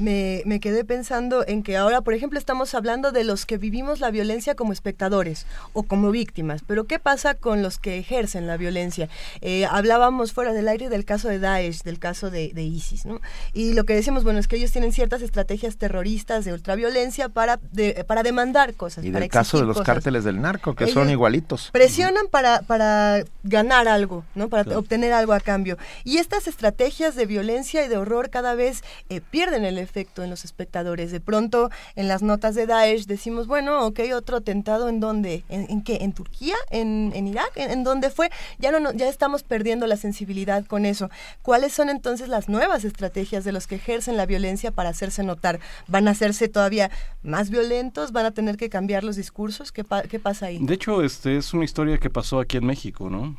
me, 0.00 0.42
me, 0.44 0.60
quedé 0.60 0.84
pensando 0.84 1.46
en 1.46 1.62
que 1.62 1.76
ahora, 1.76 2.02
por 2.02 2.12
ejemplo, 2.12 2.38
estamos 2.38 2.74
hablando 2.74 3.10
de 3.10 3.24
los 3.24 3.46
que 3.46 3.56
vivimos 3.56 4.00
la 4.00 4.10
violencia 4.10 4.54
como 4.54 4.72
espectadores 4.72 5.46
o 5.72 5.82
como 5.82 6.10
víctimas, 6.10 6.62
pero 6.66 6.84
¿qué 6.84 6.98
pasa 6.98 7.34
con 7.34 7.62
los 7.62 7.78
que 7.78 7.98
ejercen 7.98 8.46
la 8.46 8.56
violencia? 8.56 9.08
Eh, 9.40 9.66
hablábamos 9.66 10.32
fuera 10.32 10.52
del 10.52 10.68
aire 10.68 10.90
del 10.90 11.04
caso 11.04 11.28
de 11.28 11.38
Daesh, 11.38 11.82
del 11.82 11.98
caso 11.98 12.30
de, 12.30 12.52
de, 12.52 12.62
ISIS, 12.62 13.06
¿no? 13.06 13.20
Y 13.54 13.72
lo 13.72 13.84
que 13.84 13.94
decíamos, 13.94 14.24
bueno, 14.24 14.38
es 14.38 14.46
que 14.46 14.56
ellos 14.56 14.72
tienen 14.72 14.92
ciertas 14.92 15.22
estrategias 15.22 15.76
terroristas 15.78 16.44
de 16.44 16.52
ultraviolencia 16.52 17.30
para, 17.30 17.58
para 18.06 18.22
demandar 18.22 18.74
cosas. 18.74 19.04
Y 19.04 19.10
del 19.10 19.28
caso 19.28 19.58
de 19.58 19.64
los 19.64 19.80
cárteles 20.08 20.24
del 20.24 20.40
narco, 20.40 20.74
que 20.74 20.86
son 20.86 21.10
igualitos. 21.10 21.70
Presionan 21.70 22.28
para, 22.28 22.62
para 22.62 23.24
ganar 23.42 23.88
algo, 23.88 24.24
¿no? 24.34 24.48
Para 24.48 24.78
obtener 24.78 25.12
algo 25.12 25.34
a 25.34 25.40
cambio. 25.40 25.76
Y 26.02 26.16
estas 26.16 26.48
estrategias 26.48 27.14
de 27.14 27.26
violencia 27.26 27.84
y 27.84 27.88
de 27.88 27.98
horror 27.98 28.30
cada 28.30 28.54
vez 28.54 28.82
eh, 29.10 29.20
pierden 29.20 29.64
el 29.64 29.76
efecto 29.76 30.22
en 30.22 30.30
los 30.30 30.46
espectadores. 30.46 31.12
De 31.12 31.20
pronto, 31.20 31.70
en 31.94 32.08
las 32.08 32.22
notas 32.22 32.54
de 32.54 32.66
Daesh 32.66 33.04
decimos, 33.06 33.46
bueno, 33.46 33.84
ok, 33.86 34.00
otro 34.14 34.38
atentado 34.38 34.88
en 34.88 35.00
dónde, 35.00 35.44
en, 35.50 35.82
qué, 35.82 35.98
en 36.00 36.12
Turquía, 36.12 36.56
en, 36.70 37.12
en 37.14 37.26
Irak, 37.26 37.52
¿En, 37.56 37.84
dónde 37.84 38.08
fue, 38.08 38.30
ya 38.58 38.72
no, 38.72 38.92
ya 38.92 39.08
estamos 39.08 39.42
perdiendo 39.42 39.86
la 39.86 39.96
sensibilidad 39.96 40.64
con 40.64 40.86
eso. 40.86 41.10
¿Cuáles 41.42 41.72
son 41.74 41.90
entonces 41.90 42.28
las 42.28 42.48
nuevas 42.48 42.84
estrategias 42.84 43.44
de 43.44 43.52
los 43.52 43.66
que 43.66 43.74
ejercen 43.74 44.16
la 44.16 44.24
violencia 44.24 44.70
para 44.70 44.88
hacerse 44.88 45.22
notar? 45.22 45.60
¿Van 45.86 46.08
a 46.08 46.12
hacerse 46.12 46.48
todavía 46.48 46.90
más 47.22 47.50
violentos? 47.50 48.12
¿Van 48.12 48.24
a 48.24 48.30
tener 48.30 48.56
que 48.56 48.70
cambiar 48.70 49.04
los 49.04 49.16
discursos? 49.16 49.70
¿Qué, 49.70 49.84
qué 50.02 50.18
pasa 50.18 50.46
ahí? 50.46 50.58
De 50.60 50.74
hecho, 50.74 51.02
este 51.02 51.36
es 51.36 51.52
una 51.54 51.64
historia 51.64 51.98
que 51.98 52.10
pasó 52.10 52.40
aquí 52.40 52.56
en 52.56 52.66
México, 52.66 53.10
¿no? 53.10 53.36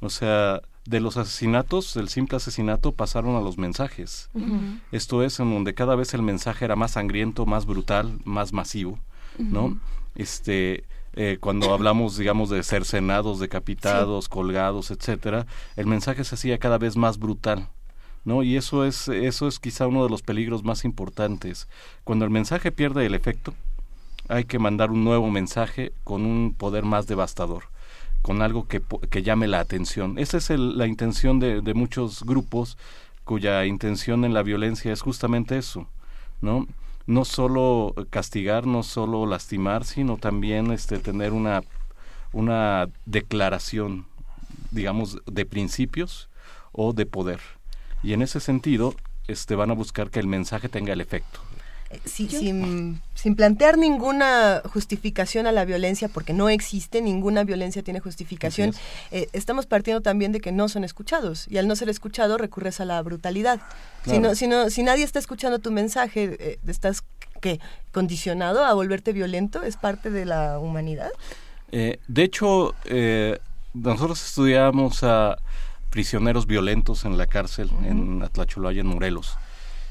O 0.00 0.10
sea, 0.10 0.60
de 0.86 1.00
los 1.00 1.16
asesinatos, 1.16 1.94
del 1.94 2.08
simple 2.08 2.36
asesinato, 2.36 2.92
pasaron 2.92 3.36
a 3.36 3.40
los 3.40 3.56
mensajes. 3.58 4.30
Esto 4.92 5.22
es 5.22 5.40
en 5.40 5.52
donde 5.52 5.74
cada 5.74 5.94
vez 5.94 6.12
el 6.14 6.22
mensaje 6.22 6.64
era 6.64 6.76
más 6.76 6.92
sangriento, 6.92 7.46
más 7.46 7.64
brutal, 7.64 8.18
más 8.24 8.52
masivo, 8.52 8.98
¿no? 9.38 9.78
Este, 10.14 10.84
eh, 11.14 11.38
cuando 11.40 11.72
hablamos, 11.72 12.16
digamos, 12.16 12.50
de 12.50 12.62
cercenados, 12.62 13.40
decapitados, 13.40 14.28
colgados, 14.28 14.90
etcétera, 14.90 15.46
el 15.76 15.86
mensaje 15.86 16.24
se 16.24 16.34
hacía 16.34 16.58
cada 16.58 16.78
vez 16.78 16.96
más 16.96 17.18
brutal. 17.18 17.68
¿no? 18.24 18.42
Y 18.42 18.56
eso 18.56 18.84
es, 18.84 19.08
eso 19.08 19.46
es 19.46 19.58
quizá 19.58 19.86
uno 19.86 20.02
de 20.02 20.10
los 20.10 20.22
peligros 20.22 20.64
más 20.64 20.84
importantes. 20.84 21.68
Cuando 22.04 22.24
el 22.24 22.30
mensaje 22.30 22.72
pierde 22.72 23.06
el 23.06 23.14
efecto, 23.14 23.54
hay 24.28 24.44
que 24.44 24.58
mandar 24.58 24.90
un 24.90 25.04
nuevo 25.04 25.30
mensaje 25.30 25.92
con 26.04 26.24
un 26.24 26.54
poder 26.54 26.84
más 26.84 27.06
devastador 27.06 27.64
con 28.24 28.40
algo 28.40 28.66
que, 28.66 28.80
que 29.10 29.22
llame 29.22 29.46
la 29.48 29.60
atención. 29.60 30.18
Esa 30.18 30.38
es 30.38 30.48
la 30.48 30.86
intención 30.86 31.40
de, 31.40 31.60
de, 31.60 31.74
muchos 31.74 32.22
grupos 32.22 32.78
cuya 33.24 33.66
intención 33.66 34.24
en 34.24 34.32
la 34.32 34.42
violencia 34.42 34.94
es 34.94 35.02
justamente 35.02 35.58
eso, 35.58 35.88
¿no? 36.40 36.66
No 37.06 37.26
solo 37.26 37.94
castigar, 38.08 38.66
no 38.66 38.82
solo 38.82 39.26
lastimar, 39.26 39.84
sino 39.84 40.16
también 40.16 40.72
este, 40.72 40.98
tener 41.00 41.34
una, 41.34 41.64
una 42.32 42.88
declaración, 43.04 44.06
digamos, 44.70 45.18
de 45.26 45.44
principios 45.44 46.30
o 46.72 46.94
de 46.94 47.04
poder. 47.04 47.40
Y 48.02 48.14
en 48.14 48.22
ese 48.22 48.40
sentido, 48.40 48.94
este, 49.28 49.54
van 49.54 49.70
a 49.70 49.74
buscar 49.74 50.08
que 50.08 50.20
el 50.20 50.28
mensaje 50.28 50.70
tenga 50.70 50.94
el 50.94 51.02
efecto 51.02 51.40
sin, 52.04 53.00
sin, 53.14 53.36
plantear 53.36 53.78
ninguna 53.78 54.62
justificación 54.64 55.46
a 55.46 55.52
la 55.52 55.64
violencia, 55.64 56.08
porque 56.08 56.32
no 56.32 56.48
existe, 56.48 57.00
ninguna 57.02 57.44
violencia 57.44 57.82
tiene 57.82 58.00
justificación, 58.00 58.72
eh, 59.10 59.28
estamos 59.32 59.66
partiendo 59.66 60.00
también 60.00 60.32
de 60.32 60.40
que 60.40 60.52
no 60.52 60.68
son 60.68 60.84
escuchados, 60.84 61.46
y 61.48 61.58
al 61.58 61.68
no 61.68 61.76
ser 61.76 61.88
escuchado 61.88 62.38
recurres 62.38 62.80
a 62.80 62.84
la 62.84 63.00
brutalidad. 63.02 63.60
Si, 64.04 64.18
no, 64.18 64.34
si, 64.34 64.48
si 64.68 64.82
nadie 64.82 65.04
está 65.04 65.18
escuchando 65.18 65.58
tu 65.58 65.70
mensaje, 65.70 66.36
eh, 66.38 66.58
¿estás 66.66 67.02
que 67.40 67.60
condicionado 67.92 68.64
a 68.64 68.72
volverte 68.74 69.12
violento? 69.12 69.62
¿Es 69.62 69.76
parte 69.76 70.10
de 70.10 70.24
la 70.24 70.58
humanidad? 70.58 71.10
Eh, 71.72 71.98
de 72.08 72.22
hecho, 72.22 72.74
nosotros 73.74 74.24
estudiamos 74.24 75.02
a 75.02 75.36
prisioneros 75.90 76.46
violentos 76.46 77.04
en 77.04 77.16
la 77.16 77.26
cárcel, 77.26 77.70
en 77.84 78.22
Atlachulaya, 78.22 78.80
en 78.80 78.86
Morelos. 78.88 79.38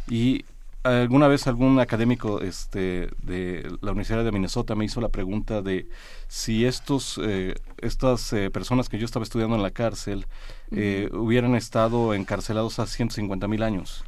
Y 0.09 0.43
alguna 0.83 1.27
vez 1.27 1.47
algún 1.47 1.79
académico 1.79 2.41
este, 2.41 3.09
de 3.21 3.71
la 3.81 3.91
Universidad 3.91 4.23
de 4.23 4.31
Minnesota 4.31 4.75
me 4.75 4.85
hizo 4.85 4.99
la 4.99 5.09
pregunta 5.09 5.61
de 5.61 5.87
si 6.27 6.65
estos 6.65 7.19
eh, 7.23 7.55
estas 7.77 8.33
eh, 8.33 8.49
personas 8.49 8.89
que 8.89 8.97
yo 8.97 9.05
estaba 9.05 9.23
estudiando 9.23 9.55
en 9.55 9.63
la 9.63 9.71
cárcel 9.71 10.25
eh, 10.71 11.09
hubieran 11.13 11.55
estado 11.55 12.13
encarcelados 12.13 12.79
hace 12.79 12.97
150 12.97 13.47
mil 13.47 13.63
años. 13.63 14.03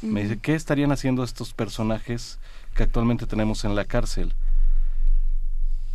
Me 0.00 0.22
dice, 0.22 0.38
¿qué 0.38 0.54
estarían 0.54 0.92
haciendo 0.92 1.24
estos 1.24 1.52
personajes 1.52 2.38
que 2.74 2.84
actualmente 2.84 3.26
tenemos 3.26 3.64
en 3.64 3.74
la 3.74 3.84
cárcel? 3.84 4.32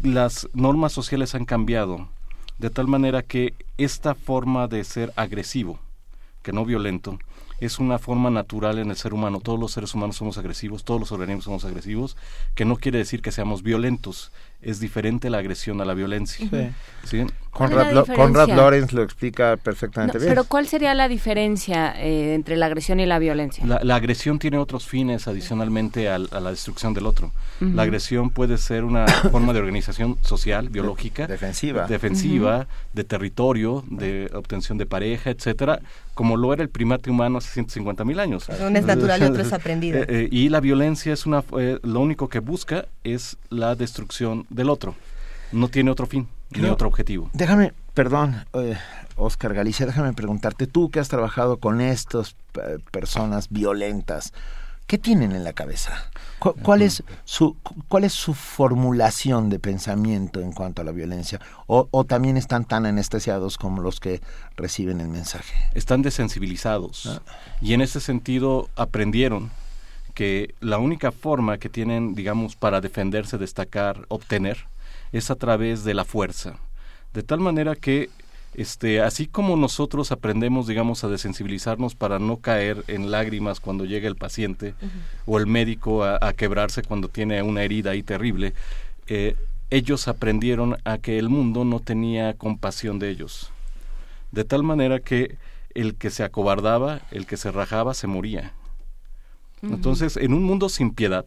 Las 0.04 0.48
normas 0.54 0.92
sociales 0.92 1.34
han 1.36 1.46
cambiado 1.46 2.10
de 2.60 2.70
tal 2.70 2.88
manera 2.88 3.24
que 3.24 3.54
esta 3.78 4.14
forma 4.14 4.68
de 4.68 4.84
ser 4.84 5.12
agresivo, 5.16 5.80
que 6.44 6.54
no 6.54 6.66
violento, 6.66 7.18
es 7.60 7.80
una 7.80 8.00
forma 8.00 8.30
natural 8.30 8.80
en 8.80 8.90
el 8.90 8.98
ser 8.98 9.14
humano. 9.14 9.40
Todos 9.40 9.60
los 9.60 9.72
seres 9.72 9.94
humanos 9.94 10.18
somos 10.18 10.38
agresivos, 10.38 10.84
todos 10.84 11.00
los 11.00 11.12
organismos 11.12 11.46
somos 11.46 11.66
agresivos, 11.66 12.18
que 12.56 12.66
no 12.66 12.76
quiere 12.76 12.98
decir 12.98 13.22
que 13.22 13.32
seamos 13.32 13.64
violentos. 13.64 14.32
Es 14.62 14.80
diferente 14.80 15.30
la 15.30 15.40
agresión 15.40 15.80
a 15.82 15.86
la 15.86 15.94
violencia. 15.94 16.50
Sí. 17.04 17.26
Conrad, 17.56 18.50
Lorenz 18.50 18.92
lo 18.92 19.02
explica 19.02 19.56
perfectamente 19.56 20.18
bien. 20.18 20.30
Pero 20.30 20.44
¿cuál 20.44 20.68
sería 20.68 20.94
la 20.94 21.08
diferencia 21.08 21.94
eh, 21.98 22.34
entre 22.34 22.58
la 22.58 22.66
agresión 22.66 23.00
y 23.00 23.06
la 23.06 23.18
violencia? 23.18 23.66
La, 23.66 23.96
agresión 23.96 24.40
tiene 24.40 24.58
otros 24.58 24.86
fines 24.88 25.28
adicionalmente 25.30 26.10
a, 26.10 26.20
la 26.20 26.50
destrucción 26.50 26.94
del 26.94 27.06
otro. 27.06 27.32
La 27.62 27.84
agresión 27.84 28.30
puede 28.30 28.58
ser 28.58 28.84
una 28.84 29.08
forma 29.32 29.54
de 29.54 29.60
organización 29.60 30.18
social, 30.22 30.68
biológica, 30.68 31.28
defensiva, 31.28 31.88
defensiva, 31.88 32.68
de 32.92 33.04
territorio, 33.06 33.86
de 33.90 34.30
obtención 34.34 34.78
de 34.78 34.86
pareja, 34.86 35.30
etcétera, 35.30 35.80
como 36.14 36.38
lo 36.38 36.54
era 36.54 36.64
el 36.64 36.70
primate 36.70 37.10
humano 37.10 37.38
hace 37.38 37.52
150 37.52 38.04
mil 38.04 38.20
años. 38.20 38.48
Uno 38.50 38.78
es 38.78 38.86
natural 38.86 39.22
y 39.22 39.26
otro 39.26 39.44
es 39.44 39.54
aprendido. 39.54 40.00
Eh, 40.00 40.06
eh, 40.10 40.30
y 40.32 40.50
la 40.50 40.60
violencia 40.60 41.14
es 41.14 41.26
una, 41.26 41.44
eh, 41.58 41.80
lo 41.84 42.00
único 42.02 42.28
que 42.28 42.40
busca 42.40 42.86
es 43.04 43.38
la 43.50 43.76
destrucción 43.76 44.46
del 44.56 44.70
otro. 44.70 44.96
No 45.52 45.68
tiene 45.68 45.92
otro 45.92 46.06
fin 46.08 46.28
ni 46.52 46.68
otro 46.68 46.88
objetivo. 46.88 47.30
Déjame, 47.34 47.74
perdón, 47.94 48.46
Oscar 49.16 49.54
Galicia, 49.54 49.86
déjame 49.86 50.14
preguntarte, 50.14 50.68
tú 50.68 50.90
que 50.90 51.00
has 51.00 51.10
trabajado 51.10 51.58
con 51.58 51.82
estas 51.82 52.36
personas 52.92 53.50
violentas, 53.50 54.34
¿qué 54.88 54.98
tienen 54.98 55.32
en 55.34 55.44
la 55.44 55.54
cabeza? 55.54 56.10
¿Cuál 56.40 56.82
es 56.82 57.04
su, 57.24 57.58
cuál 57.88 58.04
es 58.04 58.14
su 58.14 58.34
formulación 58.34 59.50
de 59.50 59.60
pensamiento 59.60 60.42
en 60.42 60.52
cuanto 60.52 60.82
a 60.82 60.86
la 60.86 60.92
violencia? 60.92 61.40
O, 61.68 61.88
¿O, 61.92 62.04
también 62.04 62.38
están 62.38 62.66
tan 62.66 62.86
anestesiados 62.86 63.58
como 63.58 63.82
los 63.82 64.00
que 64.00 64.22
reciben 64.56 65.02
el 65.02 65.08
mensaje? 65.08 65.56
Están 65.74 66.02
desensibilizados. 66.04 67.08
Ah. 67.08 67.22
Y 67.62 67.74
en 67.74 67.82
ese 67.82 68.00
sentido 68.00 68.70
aprendieron 68.76 69.50
que 70.16 70.56
la 70.62 70.80
única 70.80 71.12
forma 71.12 71.60
que 71.60 71.70
tienen, 71.70 72.16
digamos, 72.16 72.56
para 72.56 72.82
defenderse, 72.82 73.38
destacar, 73.38 74.06
obtener, 74.08 74.66
es 75.12 75.30
a 75.30 75.36
través 75.36 75.84
de 75.84 75.94
la 75.94 76.06
fuerza. 76.06 76.58
De 77.14 77.22
tal 77.22 77.40
manera 77.40 77.76
que 77.76 78.10
este, 78.56 79.02
así 79.02 79.28
como 79.28 79.58
nosotros 79.58 80.14
aprendemos, 80.14 80.66
digamos, 80.66 81.04
a 81.04 81.10
desensibilizarnos 81.10 81.94
para 81.94 82.20
no 82.20 82.38
caer 82.38 82.86
en 82.88 83.12
lágrimas 83.12 83.60
cuando 83.60 83.84
llega 83.84 84.08
el 84.08 84.16
paciente 84.16 84.74
o 85.26 85.38
el 85.38 85.46
médico 85.46 86.06
a, 86.06 86.34
quebrarse 86.34 86.82
cuando 86.82 87.10
tiene 87.10 87.42
una 87.42 87.64
herida 87.64 87.92
ahí 87.92 88.02
terrible, 88.02 88.54
eh, 89.08 89.36
ellos 89.70 90.08
aprendieron 90.08 90.78
a 90.86 90.98
que 90.98 91.20
el 91.20 91.28
mundo 91.28 91.66
no 91.66 91.82
tenía 91.82 92.34
compasión 92.34 92.98
de 92.98 93.10
ellos. 93.10 93.52
De 94.32 94.46
tal 94.46 94.64
manera 94.64 95.00
que 95.00 95.38
el 95.74 95.96
que 95.96 96.10
se 96.10 96.24
acobardaba, 96.24 97.02
el 97.12 97.26
que 97.26 97.36
se 97.36 97.52
rajaba, 97.52 97.94
se 97.94 98.08
moría. 98.08 98.54
Entonces, 99.62 100.18
en 100.18 100.34
un 100.34 100.44
mundo 100.44 100.70
sin 100.70 100.92
piedad, 100.92 101.26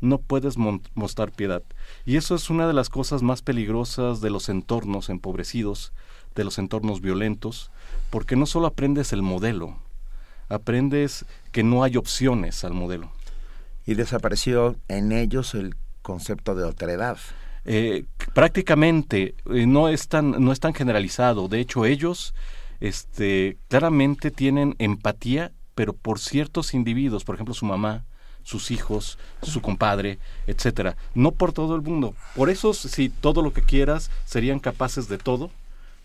no 0.00 0.18
puedes 0.18 0.56
mostrar 0.94 1.32
piedad. 1.32 1.62
Y 2.04 2.16
eso 2.16 2.34
es 2.34 2.50
una 2.50 2.66
de 2.66 2.72
las 2.72 2.90
cosas 2.90 3.22
más 3.22 3.42
peligrosas 3.42 4.20
de 4.20 4.30
los 4.30 4.48
entornos 4.48 5.08
empobrecidos, 5.08 5.92
de 6.34 6.44
los 6.44 6.58
entornos 6.58 7.00
violentos, 7.00 7.70
porque 8.10 8.36
no 8.36 8.46
solo 8.46 8.66
aprendes 8.66 9.12
el 9.12 9.22
modelo, 9.22 9.76
aprendes 10.48 11.24
que 11.52 11.62
no 11.62 11.84
hay 11.84 11.96
opciones 11.96 12.64
al 12.64 12.74
modelo. 12.74 13.10
Y 13.86 13.94
desapareció 13.94 14.76
en 14.88 15.12
ellos 15.12 15.54
el 15.54 15.76
concepto 16.02 16.54
de 16.54 16.64
otredad. 16.64 17.18
Eh, 17.64 18.04
prácticamente 18.34 19.36
eh, 19.52 19.66
no, 19.66 19.88
es 19.88 20.08
tan, 20.08 20.44
no 20.44 20.52
es 20.52 20.60
tan 20.60 20.74
generalizado. 20.74 21.48
De 21.48 21.60
hecho, 21.60 21.84
ellos 21.84 22.34
este, 22.80 23.56
claramente 23.68 24.30
tienen 24.30 24.74
empatía, 24.78 25.52
pero 25.74 25.92
por 25.92 26.18
ciertos 26.18 26.74
individuos, 26.74 27.24
por 27.24 27.34
ejemplo, 27.34 27.54
su 27.54 27.66
mamá, 27.66 28.04
sus 28.42 28.70
hijos, 28.70 29.18
su 29.42 29.60
compadre, 29.62 30.18
etcétera. 30.46 30.96
No 31.14 31.32
por 31.32 31.52
todo 31.52 31.76
el 31.76 31.82
mundo. 31.82 32.14
Por 32.34 32.50
eso, 32.50 32.74
si 32.74 33.08
todo 33.08 33.42
lo 33.42 33.52
que 33.52 33.62
quieras, 33.62 34.10
serían 34.24 34.58
capaces 34.58 35.08
de 35.08 35.18
todo, 35.18 35.50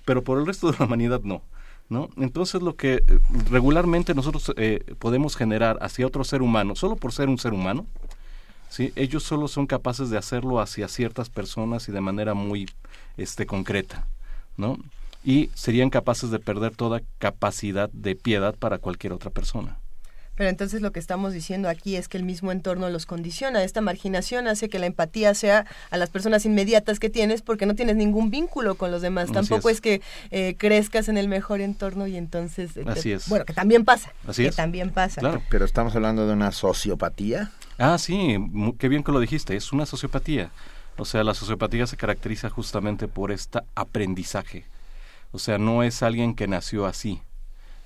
pero 0.05 0.23
por 0.23 0.37
el 0.37 0.45
resto 0.45 0.71
de 0.71 0.77
la 0.77 0.85
humanidad 0.85 1.21
no. 1.23 1.41
¿No? 1.89 2.09
Entonces 2.17 2.61
lo 2.61 2.75
que 2.75 2.95
eh, 2.95 3.19
regularmente 3.49 4.13
nosotros 4.13 4.51
eh, 4.57 4.83
podemos 4.99 5.37
generar 5.37 5.77
hacia 5.81 6.05
otro 6.05 6.25
ser 6.25 6.41
humano, 6.41 6.75
solo 6.75 6.97
por 6.97 7.13
ser 7.13 7.29
un 7.29 7.37
ser 7.37 7.53
humano, 7.53 7.85
¿sí? 8.67 8.91
ellos 8.97 9.23
solo 9.23 9.47
son 9.47 9.67
capaces 9.67 10.09
de 10.09 10.17
hacerlo 10.17 10.59
hacia 10.59 10.89
ciertas 10.89 11.29
personas 11.29 11.87
y 11.87 11.93
de 11.93 12.01
manera 12.01 12.33
muy 12.33 12.69
este, 13.15 13.45
concreta. 13.45 14.05
¿no? 14.57 14.77
Y 15.23 15.49
serían 15.55 15.89
capaces 15.89 16.31
de 16.31 16.39
perder 16.39 16.75
toda 16.75 17.01
capacidad 17.17 17.89
de 17.91 18.15
piedad 18.15 18.55
para 18.55 18.77
cualquier 18.77 19.13
otra 19.13 19.29
persona. 19.29 19.79
Pero 20.37 20.51
entonces 20.51 20.81
lo 20.81 20.91
que 20.91 20.99
estamos 20.99 21.33
diciendo 21.33 21.67
aquí 21.67 21.95
es 21.95 22.07
que 22.07 22.15
el 22.15 22.23
mismo 22.23 22.51
entorno 22.51 22.89
los 22.91 23.07
condiciona. 23.07 23.63
Esta 23.63 23.81
marginación 23.81 24.47
hace 24.47 24.69
que 24.69 24.77
la 24.77 24.85
empatía 24.85 25.33
sea 25.33 25.65
a 25.89 25.97
las 25.97 26.11
personas 26.11 26.45
inmediatas 26.45 26.99
que 26.99 27.09
tienes 27.09 27.41
porque 27.41 27.65
no 27.65 27.73
tienes 27.73 27.95
ningún 27.95 28.29
vínculo 28.29 28.75
con 28.75 28.91
los 28.91 29.01
demás. 29.01 29.31
Tampoco 29.31 29.69
es. 29.71 29.81
que 29.81 30.01
eh, 30.29 30.55
crezcas 30.57 31.09
en 31.09 31.17
el 31.17 31.27
mejor 31.27 31.59
entorno 31.59 32.05
y 32.05 32.17
entonces... 32.17 32.77
Eh, 32.77 32.83
Así 32.85 33.11
es. 33.11 33.27
Bueno, 33.29 33.45
que 33.45 33.53
también 33.53 33.83
pasa. 33.83 34.13
Así 34.27 34.43
que 34.43 34.49
es. 34.49 34.55
también 34.55 34.91
pasa. 34.91 35.21
Claro. 35.21 35.41
Pero 35.49 35.65
estamos 35.65 35.95
hablando 35.95 36.27
de 36.27 36.33
una 36.33 36.51
sociopatía. 36.51 37.51
Ah, 37.79 37.97
sí, 37.97 38.37
qué 38.77 38.89
bien 38.89 39.03
que 39.03 39.11
lo 39.11 39.19
dijiste. 39.19 39.55
Es 39.55 39.73
una 39.73 39.87
sociopatía. 39.87 40.51
O 40.97 41.05
sea, 41.05 41.23
la 41.23 41.33
sociopatía 41.33 41.87
se 41.87 41.97
caracteriza 41.97 42.51
justamente 42.51 43.07
por 43.07 43.31
este 43.31 43.59
aprendizaje. 43.73 44.65
O 45.37 45.39
sea, 45.39 45.59
no 45.59 45.83
es 45.83 46.01
alguien 46.01 46.33
que 46.33 46.47
nació 46.47 46.87
así. 46.87 47.21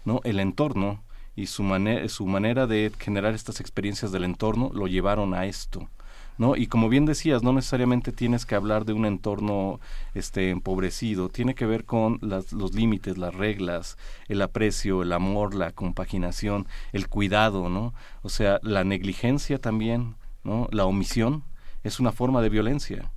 ¿no? 0.05 0.21
El 0.23 0.39
entorno 0.39 1.03
y 1.35 1.47
su, 1.47 1.63
manera 1.63 2.07
su 2.07 2.25
manera 2.25 2.65
de 2.65 2.93
generar 2.97 3.33
estas 3.33 3.59
experiencias 3.59 4.13
del 4.13 4.23
entorno 4.23 4.71
lo 4.73 4.87
llevaron 4.87 5.33
a 5.33 5.45
esto. 5.45 5.89
¿No? 6.37 6.55
Y 6.55 6.67
como 6.67 6.87
bien 6.87 7.05
decías, 7.05 7.43
no 7.43 7.51
necesariamente 7.51 8.13
tienes 8.13 8.45
que 8.45 8.55
hablar 8.55 8.85
de 8.85 8.93
un 8.93 9.05
entorno 9.05 9.81
este 10.13 10.49
empobrecido, 10.49 11.27
tiene 11.27 11.53
que 11.53 11.65
ver 11.65 11.83
con 11.83 12.19
las, 12.21 12.53
los 12.53 12.73
límites, 12.73 13.17
las 13.17 13.35
reglas, 13.35 13.97
el 14.29 14.41
aprecio, 14.41 15.01
el 15.01 15.11
amor, 15.11 15.53
la 15.53 15.73
compaginación, 15.73 16.67
el 16.93 17.09
cuidado, 17.09 17.67
¿no? 17.67 17.93
O 18.21 18.29
sea, 18.29 18.61
la 18.63 18.85
negligencia 18.85 19.59
también, 19.59 20.15
¿no? 20.45 20.69
La 20.71 20.85
omisión 20.85 21.43
es 21.83 21.99
una 21.99 22.13
forma 22.13 22.41
de 22.41 22.47
violencia. 22.47 23.11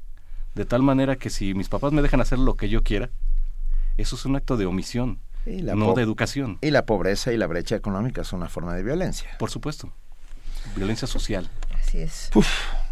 De 0.57 0.65
tal 0.65 0.83
manera 0.83 1.15
que 1.15 1.31
si 1.31 1.55
mis 1.55 1.69
papás 1.69 1.93
me 1.93 2.03
dejan 2.03 2.21
hacer 2.21 2.41
lo 2.41 2.57
que 2.57 2.69
yo 2.69 2.83
quiera, 2.83 3.11
eso 3.97 4.17
es 4.17 4.25
un 4.25 4.37
acto 4.37 4.57
de 4.57 4.67
omisión 4.67 5.21
no 5.47 5.95
de 5.95 6.03
educación. 6.03 6.59
Y 6.61 6.71
la 6.71 6.87
pobreza 6.87 7.33
y 7.33 7.37
la 7.37 7.47
brecha 7.47 7.77
económica 7.77 8.25
son 8.25 8.41
una 8.41 8.49
forma 8.49 8.75
de 8.75 8.83
violencia. 8.83 9.31
Por 9.39 9.51
supuesto. 9.51 9.93
Violencia 10.77 11.07
social. 11.07 11.51
Así 11.79 12.01
es. 12.01 12.31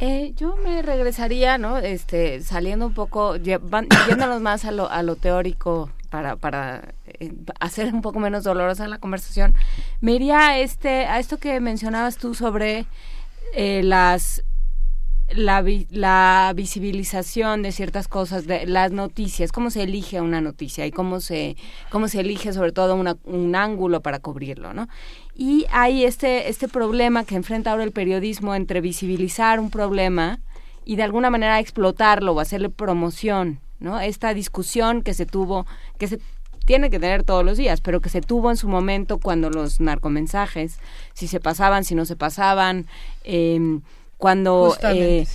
Eh, 0.00 0.34
yo 0.36 0.56
me 0.56 0.82
regresaría, 0.82 1.56
¿no? 1.56 1.78
Este, 1.78 2.42
saliendo 2.42 2.86
un 2.86 2.94
poco, 2.94 3.36
yéndonos 3.36 4.40
más 4.42 4.64
a 4.64 4.70
lo, 4.70 4.90
a 4.90 5.02
lo 5.02 5.16
teórico 5.16 5.90
para, 6.10 6.36
para 6.36 6.92
eh, 7.06 7.32
hacer 7.60 7.94
un 7.94 8.02
poco 8.02 8.20
menos 8.20 8.44
dolorosa 8.44 8.86
la 8.89 8.98
conversación, 8.98 9.55
me 10.00 10.12
iría 10.12 10.48
a, 10.48 10.58
este, 10.58 11.06
a 11.06 11.18
esto 11.18 11.39
que 11.39 11.58
mencionabas 11.60 12.18
tú 12.18 12.34
sobre 12.34 12.84
eh, 13.55 13.82
las 13.82 14.44
la, 15.35 15.65
la 15.91 16.52
visibilización 16.55 17.62
de 17.62 17.73
ciertas 17.73 18.09
cosas, 18.09 18.47
de 18.47 18.67
las 18.67 18.93
noticias, 18.93 19.52
cómo 19.52 19.70
se 19.70 19.83
elige 19.83 20.20
una 20.20 20.41
noticia 20.41 20.86
y 20.86 20.91
cómo 20.91 21.20
se, 21.20 21.57
cómo 21.91 22.09
se 22.09 22.20
elige 22.20 22.52
sobre 22.52 22.73
todo 22.73 22.94
un 22.94 23.55
ángulo 23.55 24.01
para 24.01 24.19
cubrirlo, 24.19 24.75
¿no? 24.75 24.89
Y 25.35 25.67
hay 25.70 26.05
este, 26.05 26.49
este 26.49 26.69
problema 26.69 27.25
que 27.25 27.36
enfrenta 27.36 27.70
ahora 27.70 27.85
el 27.85 27.93
periodismo 27.93 28.55
entre 28.55 28.81
visibilizar 28.81 29.61
un 29.61 29.70
problema 29.70 30.41
y 30.85 30.97
de 30.97 31.02
alguna 31.05 31.31
manera 31.31 31.61
explotarlo 31.61 32.33
o 32.33 32.41
hacerle 32.41 32.69
promoción, 32.69 33.61
¿no? 33.81 34.01
Esta 34.01 34.35
discusión 34.35 35.02
que 35.02 35.15
se 35.15 35.27
tuvo, 35.27 35.67
que 35.99 36.09
se 36.09 36.20
tiene 36.65 36.91
que 36.91 37.01
tener 37.01 37.25
todos 37.25 37.44
los 37.44 37.57
días, 37.57 37.81
pero 37.81 38.01
que 38.01 38.09
se 38.09 38.20
tuvo 38.20 38.51
en 38.51 38.57
su 38.57 38.69
momento 38.69 39.19
cuando 39.19 39.51
los 39.51 39.81
narcomensajes, 39.81 40.78
si 41.12 41.27
se 41.27 41.41
pasaban, 41.41 41.85
si 41.85 41.94
no 41.94 42.05
se 42.05 42.17
pasaban, 42.17 42.86
eh, 43.25 43.81
cuando 44.23 44.76
eh, 44.84 45.26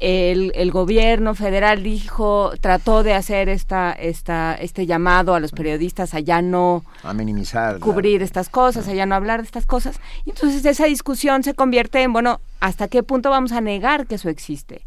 el, 0.00 0.50
el, 0.56 0.72
gobierno 0.72 1.36
federal 1.36 1.84
dijo, 1.84 2.50
trató 2.60 3.04
de 3.04 3.14
hacer 3.14 3.48
esta, 3.48 3.92
esta, 3.92 4.56
este 4.56 4.86
llamado 4.86 5.36
a 5.36 5.38
los 5.38 5.52
periodistas 5.52 6.12
a 6.12 6.18
ya 6.18 6.42
no 6.42 6.84
a 7.04 7.14
minimizar, 7.14 7.78
cubrir 7.78 8.22
estas 8.22 8.48
cosas, 8.48 8.88
a 8.88 8.92
ya 8.92 9.06
no 9.06 9.14
hablar 9.14 9.42
de 9.42 9.46
estas 9.46 9.66
cosas. 9.66 10.00
Y 10.24 10.30
entonces 10.30 10.64
esa 10.64 10.86
discusión 10.86 11.44
se 11.44 11.54
convierte 11.54 12.02
en, 12.02 12.12
bueno, 12.12 12.40
¿hasta 12.58 12.88
qué 12.88 13.04
punto 13.04 13.30
vamos 13.30 13.52
a 13.52 13.60
negar 13.60 14.08
que 14.08 14.16
eso 14.16 14.30
existe? 14.30 14.82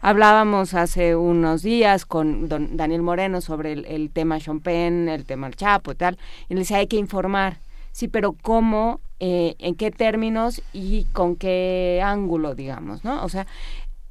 Hablábamos 0.00 0.72
hace 0.72 1.16
unos 1.16 1.60
días 1.60 2.06
con 2.06 2.48
don 2.48 2.78
Daniel 2.78 3.02
Moreno 3.02 3.42
sobre 3.42 3.74
el, 3.74 3.84
el 3.84 4.08
tema 4.08 4.40
Chompen, 4.40 5.10
el 5.10 5.26
tema 5.26 5.48
del 5.48 5.56
Chapo 5.56 5.92
y 5.92 5.96
tal, 5.96 6.16
y 6.48 6.54
le 6.54 6.60
decía, 6.60 6.78
hay 6.78 6.86
que 6.86 6.96
informar. 6.96 7.58
Sí, 7.96 8.08
pero 8.08 8.34
¿cómo 8.34 9.00
eh, 9.20 9.54
en 9.58 9.74
qué 9.74 9.90
términos 9.90 10.60
y 10.74 11.04
con 11.14 11.34
qué 11.34 12.02
ángulo, 12.04 12.54
digamos, 12.54 13.04
¿no? 13.04 13.24
O 13.24 13.30
sea, 13.30 13.46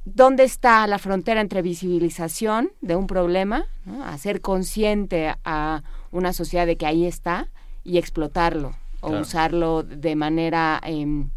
¿dónde 0.04 0.42
está 0.42 0.84
la 0.88 0.98
frontera 0.98 1.40
entre 1.40 1.62
visibilización 1.62 2.72
de 2.80 2.96
un 2.96 3.06
problema, 3.06 3.64
hacer 4.02 4.40
consciente 4.40 5.36
a 5.44 5.84
una 6.10 6.32
sociedad 6.32 6.66
de 6.66 6.74
que 6.74 6.84
ahí 6.84 7.06
está 7.06 7.46
y 7.84 7.98
explotarlo 7.98 8.74
o 9.02 9.12
usarlo 9.20 9.84
de 9.84 10.16
manera 10.16 10.80
em, 10.82 11.30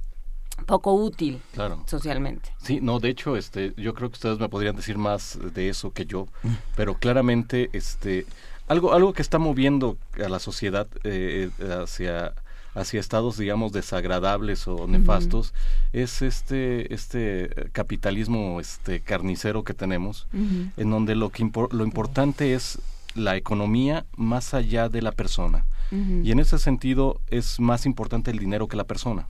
poco 0.66 0.96
útil 0.96 1.40
socialmente. 1.86 2.50
Sí, 2.58 2.80
no, 2.82 3.00
de 3.00 3.10
hecho, 3.10 3.36
este, 3.36 3.74
yo 3.78 3.94
creo 3.94 4.10
que 4.10 4.16
ustedes 4.16 4.40
me 4.40 4.50
podrían 4.50 4.76
decir 4.76 4.98
más 4.98 5.38
de 5.54 5.70
eso 5.70 5.92
que 5.92 6.08
yo, 6.08 6.26
mm. 6.42 6.54
pero 6.76 6.96
claramente, 6.96 7.70
este, 7.74 8.26
algo, 8.70 8.94
algo 8.94 9.14
que 9.14 9.22
está 9.22 9.38
moviendo 9.38 9.98
a 10.24 10.30
la 10.30 10.40
sociedad 10.40 10.88
eh, 11.04 11.50
hacia 11.84 12.34
hacia 12.76 13.00
estados, 13.00 13.38
digamos, 13.38 13.72
desagradables 13.72 14.68
o 14.68 14.88
nefastos, 14.88 15.54
es 15.92 16.22
este, 16.22 16.94
este 16.94 17.50
capitalismo 17.72 18.60
este 18.60 19.00
carnicero 19.02 19.64
que 19.64 19.74
tenemos, 19.74 20.28
en 20.32 20.90
donde 20.90 21.16
lo, 21.16 21.30
que 21.30 21.50
lo 21.72 21.84
importante 21.84 22.54
es 22.54 22.80
la 23.16 23.36
economía 23.36 24.06
más 24.16 24.54
allá 24.54 24.88
de 24.88 25.02
la 25.02 25.12
persona. 25.12 25.66
Y 25.92 26.32
en 26.32 26.40
ese 26.40 26.60
sentido 26.60 27.20
es 27.32 27.60
más 27.60 27.88
importante 27.88 28.30
el 28.30 28.38
dinero 28.38 28.68
que 28.68 28.78
la 28.78 28.84
persona. 28.84 29.26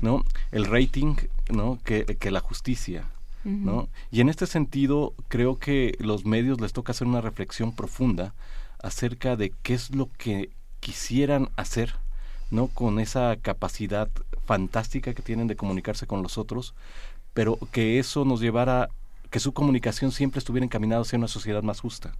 ¿no? 0.00 0.24
El 0.50 0.64
rating, 0.64 1.16
¿no? 1.50 1.78
Que, 1.84 2.04
que 2.18 2.30
la 2.30 2.40
justicia, 2.40 3.04
Y 4.10 4.20
en 4.20 4.28
este 4.28 4.46
sentido 4.46 5.14
creo 5.28 5.58
que 5.58 5.96
los 6.00 6.26
medios 6.26 6.60
les 6.60 6.72
toca 6.72 6.92
hacer 6.92 7.06
una 7.06 7.20
reflexión 7.20 7.74
profunda 7.74 8.34
acerca 8.82 9.36
de 9.36 9.52
qué 9.62 9.74
es 9.74 9.94
lo 9.94 10.10
que 10.18 10.50
quisieran 10.80 11.48
hacer 11.56 11.94
¿no? 12.50 12.68
Con 12.68 12.98
esa 12.98 13.36
capacidad 13.36 14.08
fantástica 14.46 15.14
que 15.14 15.22
tienen 15.22 15.46
de 15.46 15.56
comunicarse 15.56 16.06
con 16.06 16.22
los 16.22 16.38
otros, 16.38 16.74
pero 17.34 17.58
que 17.72 17.98
eso 17.98 18.24
nos 18.24 18.40
llevara, 18.40 18.88
que 19.30 19.40
su 19.40 19.52
comunicación 19.52 20.12
siempre 20.12 20.38
estuviera 20.38 20.64
encaminada 20.64 21.02
hacia 21.02 21.18
una 21.18 21.28
sociedad 21.28 21.62
más 21.62 21.80
justa. 21.80 22.14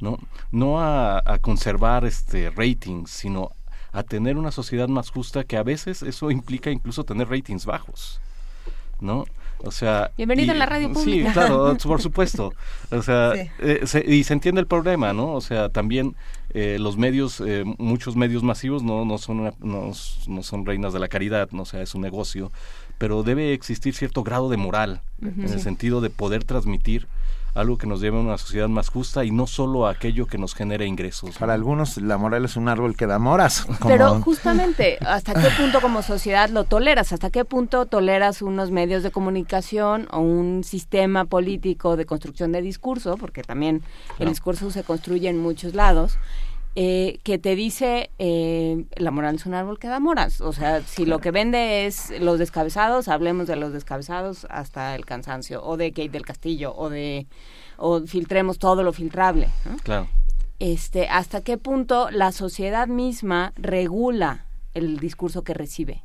¿no? 0.00 0.18
No 0.50 0.80
a, 0.80 1.22
conservar 1.40 2.04
este 2.04 2.50
ratings, 2.50 3.10
sino 3.10 3.50
a 3.92 4.02
tener 4.02 4.36
una 4.36 4.50
sociedad 4.50 4.88
más 4.88 5.10
justa 5.10 5.44
que 5.44 5.56
a 5.56 5.62
veces 5.62 6.02
eso 6.02 6.30
implica 6.30 6.70
incluso 6.70 7.04
tener 7.04 7.28
ratings 7.28 7.64
bajos, 7.64 8.20
¿no? 9.00 9.24
O 9.64 9.70
sea, 9.70 10.12
bienvenido 10.16 10.52
a 10.52 10.54
la 10.54 10.66
radio 10.66 10.92
pública. 10.92 11.28
Sí, 11.28 11.32
claro, 11.32 11.76
por 11.82 12.00
supuesto. 12.00 12.52
O 12.90 13.02
sea, 13.02 13.32
eh, 13.34 14.04
y 14.06 14.24
se 14.24 14.32
entiende 14.32 14.60
el 14.60 14.66
problema, 14.66 15.12
¿no? 15.12 15.32
O 15.32 15.40
sea, 15.40 15.68
también 15.70 16.14
eh, 16.50 16.78
los 16.78 16.96
medios, 16.96 17.42
eh, 17.44 17.64
muchos 17.78 18.16
medios 18.16 18.42
masivos 18.42 18.82
no, 18.82 19.04
no, 19.04 19.18
son 19.18 19.54
no, 19.60 19.92
son 20.42 20.66
reinas 20.66 20.92
de 20.92 21.00
la 21.00 21.08
caridad, 21.08 21.50
no 21.52 21.62
o 21.62 21.66
sea, 21.66 21.82
es 21.82 21.94
un 21.94 22.02
negocio, 22.02 22.52
pero 22.98 23.22
debe 23.22 23.52
existir 23.52 23.94
cierto 23.94 24.22
grado 24.22 24.48
de 24.48 24.56
moral, 24.56 25.02
en 25.20 25.42
el 25.42 25.60
sentido 25.60 26.00
de 26.00 26.10
poder 26.10 26.44
transmitir 26.44 27.08
algo 27.56 27.78
que 27.78 27.86
nos 27.86 28.00
lleve 28.00 28.18
a 28.18 28.20
una 28.20 28.36
sociedad 28.36 28.68
más 28.68 28.90
justa 28.90 29.24
y 29.24 29.30
no 29.30 29.46
solo 29.46 29.86
a 29.86 29.90
aquello 29.90 30.26
que 30.26 30.36
nos 30.36 30.54
genere 30.54 30.86
ingresos. 30.86 31.38
Para 31.38 31.54
algunos 31.54 31.96
la 31.96 32.18
moral 32.18 32.44
es 32.44 32.56
un 32.56 32.68
árbol 32.68 32.96
que 32.96 33.06
da 33.06 33.18
moras. 33.18 33.66
Pero 33.86 34.20
justamente, 34.20 34.98
¿hasta 35.00 35.32
qué 35.32 35.48
punto 35.58 35.80
como 35.80 36.02
sociedad 36.02 36.50
lo 36.50 36.64
toleras? 36.64 37.12
¿Hasta 37.12 37.30
qué 37.30 37.44
punto 37.44 37.86
toleras 37.86 38.42
unos 38.42 38.70
medios 38.70 39.02
de 39.02 39.10
comunicación 39.10 40.06
o 40.10 40.20
un 40.20 40.64
sistema 40.64 41.24
político 41.24 41.96
de 41.96 42.04
construcción 42.04 42.52
de 42.52 42.60
discurso? 42.60 43.16
Porque 43.16 43.42
también 43.42 43.82
el 44.18 44.28
discurso 44.28 44.70
se 44.70 44.84
construye 44.84 45.30
en 45.30 45.38
muchos 45.38 45.74
lados 45.74 46.18
eh, 46.78 47.20
que 47.22 47.38
te 47.38 47.56
dice 47.56 48.10
eh, 48.18 48.84
la 48.96 49.10
moral 49.10 49.36
es 49.36 49.46
un 49.46 49.54
árbol 49.54 49.78
que 49.78 49.88
da 49.88 49.98
moras. 49.98 50.42
O 50.42 50.52
sea, 50.52 50.82
si 50.82 51.06
lo 51.06 51.20
que 51.20 51.30
vende 51.30 51.86
es 51.86 52.12
los 52.20 52.38
descabezados, 52.38 53.08
hablemos 53.08 53.46
de 53.46 53.56
los 53.56 53.72
descabezados 53.72 54.46
hasta 54.50 54.94
el 54.94 55.06
cansancio, 55.06 55.64
o 55.64 55.78
de 55.78 55.92
Kate 55.92 56.10
del 56.10 56.26
Castillo, 56.26 56.74
o 56.76 56.90
de 56.90 57.26
o 57.78 58.02
filtremos 58.02 58.58
todo 58.58 58.82
lo 58.82 58.92
filtrable. 58.92 59.48
Claro. 59.84 60.06
Este, 60.58 61.08
¿Hasta 61.08 61.40
qué 61.40 61.56
punto 61.56 62.10
la 62.10 62.30
sociedad 62.30 62.88
misma 62.88 63.54
regula 63.56 64.44
el 64.74 64.98
discurso 64.98 65.44
que 65.44 65.54
recibe? 65.54 66.02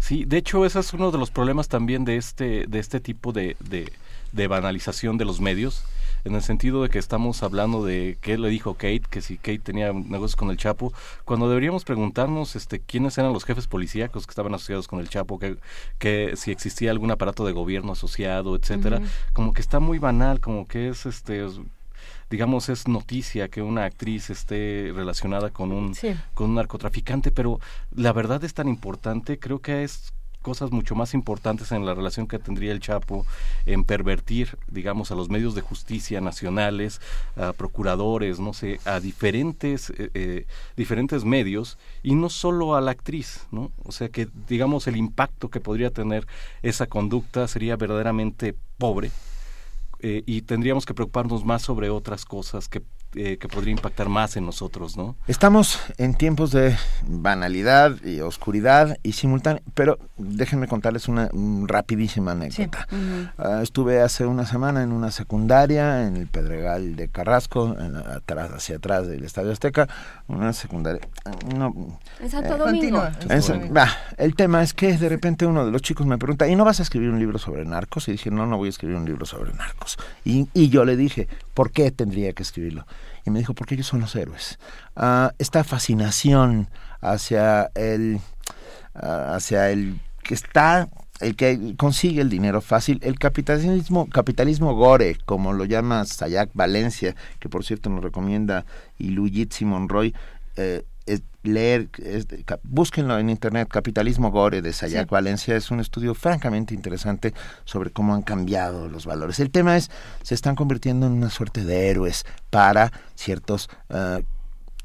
Sí, 0.00 0.24
de 0.24 0.38
hecho, 0.38 0.64
ese 0.64 0.80
es 0.80 0.92
uno 0.92 1.12
de 1.12 1.18
los 1.18 1.30
problemas 1.30 1.68
también 1.68 2.04
de 2.04 2.16
este, 2.16 2.66
de 2.66 2.78
este 2.80 2.98
tipo 2.98 3.32
de, 3.32 3.56
de, 3.60 3.92
de 4.32 4.48
banalización 4.48 5.16
de 5.16 5.24
los 5.24 5.40
medios 5.40 5.84
en 6.24 6.34
el 6.34 6.42
sentido 6.42 6.82
de 6.82 6.88
que 6.88 6.98
estamos 6.98 7.42
hablando 7.42 7.84
de 7.84 8.18
qué 8.20 8.38
le 8.38 8.48
dijo 8.48 8.74
Kate, 8.74 9.02
que 9.10 9.20
si 9.20 9.36
Kate 9.36 9.58
tenía 9.58 9.92
negocios 9.92 10.36
con 10.36 10.50
el 10.50 10.56
Chapo, 10.56 10.92
cuando 11.24 11.48
deberíamos 11.48 11.84
preguntarnos 11.84 12.56
este 12.56 12.80
quiénes 12.80 13.16
eran 13.18 13.32
los 13.32 13.44
jefes 13.44 13.66
policíacos 13.66 14.26
que 14.26 14.30
estaban 14.30 14.54
asociados 14.54 14.88
con 14.88 15.00
el 15.00 15.08
Chapo, 15.08 15.38
que, 15.38 15.56
que 15.98 16.32
si 16.36 16.50
existía 16.50 16.90
algún 16.90 17.10
aparato 17.10 17.46
de 17.46 17.52
gobierno 17.52 17.92
asociado, 17.92 18.56
etcétera, 18.56 19.00
como 19.32 19.52
que 19.52 19.60
está 19.60 19.80
muy 19.80 19.98
banal, 19.98 20.40
como 20.40 20.66
que 20.66 20.88
es 20.88 21.06
este 21.06 21.46
digamos 22.30 22.68
es 22.68 22.88
noticia 22.88 23.48
que 23.48 23.62
una 23.62 23.84
actriz 23.84 24.30
esté 24.30 24.92
relacionada 24.94 25.50
con 25.50 25.72
un 25.72 25.94
con 26.34 26.50
un 26.50 26.56
narcotraficante, 26.56 27.30
pero 27.30 27.58
la 27.94 28.12
verdad 28.12 28.42
es 28.44 28.54
tan 28.54 28.68
importante, 28.68 29.38
creo 29.38 29.60
que 29.60 29.84
es 29.84 30.12
cosas 30.42 30.70
mucho 30.70 30.94
más 30.94 31.14
importantes 31.14 31.72
en 31.72 31.84
la 31.84 31.94
relación 31.94 32.26
que 32.26 32.38
tendría 32.38 32.72
el 32.72 32.80
Chapo 32.80 33.26
en 33.66 33.84
pervertir, 33.84 34.58
digamos, 34.68 35.10
a 35.10 35.14
los 35.14 35.28
medios 35.28 35.54
de 35.54 35.60
justicia 35.60 36.20
nacionales, 36.20 37.00
a 37.36 37.52
procuradores, 37.52 38.38
no 38.38 38.52
sé, 38.52 38.80
a 38.84 39.00
diferentes, 39.00 39.90
eh, 39.90 40.10
eh, 40.14 40.46
diferentes 40.76 41.24
medios 41.24 41.78
y 42.02 42.14
no 42.14 42.30
solo 42.30 42.74
a 42.74 42.80
la 42.80 42.92
actriz, 42.92 43.46
¿no? 43.50 43.72
O 43.84 43.92
sea 43.92 44.08
que, 44.08 44.28
digamos, 44.48 44.86
el 44.86 44.96
impacto 44.96 45.50
que 45.50 45.60
podría 45.60 45.90
tener 45.90 46.26
esa 46.62 46.86
conducta 46.86 47.48
sería 47.48 47.76
verdaderamente 47.76 48.54
pobre 48.78 49.10
eh, 50.00 50.22
y 50.26 50.42
tendríamos 50.42 50.86
que 50.86 50.94
preocuparnos 50.94 51.44
más 51.44 51.62
sobre 51.62 51.90
otras 51.90 52.24
cosas 52.24 52.68
que 52.68 52.82
eh, 53.14 53.38
que 53.38 53.48
podría 53.48 53.72
impactar 53.72 54.10
más 54.10 54.36
en 54.36 54.44
nosotros, 54.44 54.98
¿no? 54.98 55.16
Estamos 55.26 55.80
en 55.96 56.14
tiempos 56.14 56.50
de 56.50 56.76
banalidad 57.06 57.96
y 58.04 58.20
oscuridad 58.20 58.98
y 59.02 59.12
simultáneo, 59.12 59.62
pero 59.72 59.98
déjenme 60.18 60.68
contarles 60.68 61.08
una 61.08 61.30
rapidísima 61.66 62.32
anécdota. 62.32 62.86
Ah, 63.38 63.60
estuve 63.62 64.02
hace 64.02 64.26
una 64.26 64.44
semana 64.44 64.82
en 64.82 64.92
una 64.92 65.10
secundaria 65.10 66.06
en 66.06 66.18
el 66.18 66.26
Pedregal 66.26 66.96
de 66.96 67.08
Carrasco, 67.08 67.74
atrás, 68.14 68.50
hacia 68.52 68.76
atrás 68.76 69.06
del 69.06 69.24
Estadio 69.24 69.52
Azteca, 69.52 69.88
una 70.26 70.52
secundaria. 70.52 71.00
No, 71.56 71.98
en 72.20 72.28
Santo 72.30 72.56
eh, 72.56 72.58
Domingo. 72.58 73.02
el 74.18 74.34
tema 74.34 74.62
es 74.62 74.74
que 74.74 74.98
de 74.98 75.08
repente 75.08 75.46
uno 75.46 75.64
de 75.64 75.72
los 75.72 75.80
chicos 75.80 76.06
me 76.06 76.18
pregunta, 76.18 76.46
¿y 76.46 76.56
no 76.56 76.66
vas 76.66 76.80
a 76.80 76.82
escribir 76.82 77.08
un 77.08 77.18
libro 77.18 77.38
sobre 77.38 77.64
narcos? 77.64 78.06
Y 78.08 78.12
dije, 78.12 78.30
no, 78.30 78.46
no 78.46 78.58
voy 78.58 78.66
a 78.66 78.70
escribir 78.70 78.96
un 78.96 79.06
libro 79.06 79.24
sobre 79.24 79.54
narcos. 79.54 79.96
Y, 80.26 80.46
y 80.52 80.68
yo 80.68 80.84
le 80.84 80.94
dije, 80.94 81.26
¿por 81.54 81.70
qué 81.70 81.90
tendría 81.90 82.34
que 82.34 82.42
escribirlo? 82.42 82.84
Y 83.24 83.30
me 83.30 83.38
dijo, 83.38 83.54
porque 83.54 83.74
ellos 83.74 83.86
son 83.86 84.00
los 84.00 84.14
héroes. 84.16 84.58
Ah, 84.96 85.32
esta 85.38 85.64
fascinación 85.64 86.68
hacia 87.00 87.70
el, 87.74 88.20
ah, 88.94 89.34
hacia 89.34 89.70
el 89.70 90.00
que 90.22 90.34
está 90.34 90.88
el 91.20 91.34
que 91.34 91.74
consigue 91.76 92.20
el 92.20 92.30
dinero 92.30 92.60
fácil, 92.60 93.00
el 93.02 93.18
capitalismo, 93.18 94.08
capitalismo 94.08 94.74
gore, 94.74 95.18
como 95.24 95.52
lo 95.52 95.64
llama 95.64 96.04
Sayak 96.04 96.50
Valencia, 96.54 97.16
que 97.40 97.48
por 97.48 97.64
cierto 97.64 97.90
nos 97.90 98.02
recomienda 98.04 98.64
y 98.98 99.08
Luigi 99.08 99.64
Monroy, 99.64 100.14
eh, 100.56 100.84
leer, 101.42 101.88
búsquenlo 102.62 103.18
en 103.18 103.30
internet, 103.30 103.68
Capitalismo 103.68 104.30
Gore 104.30 104.62
de 104.62 104.72
Sayak 104.72 105.08
Valencia, 105.08 105.56
es 105.56 105.70
un 105.70 105.80
estudio 105.80 106.14
francamente 106.14 106.74
interesante 106.74 107.34
sobre 107.64 107.90
cómo 107.90 108.14
han 108.14 108.22
cambiado 108.22 108.88
los 108.88 109.06
valores. 109.06 109.40
El 109.40 109.50
tema 109.50 109.76
es, 109.76 109.90
se 110.22 110.34
están 110.34 110.56
convirtiendo 110.56 111.06
en 111.06 111.12
una 111.12 111.30
suerte 111.30 111.64
de 111.64 111.88
héroes 111.88 112.24
para 112.50 112.92
ciertos... 113.14 113.68
Uh, 113.88 114.22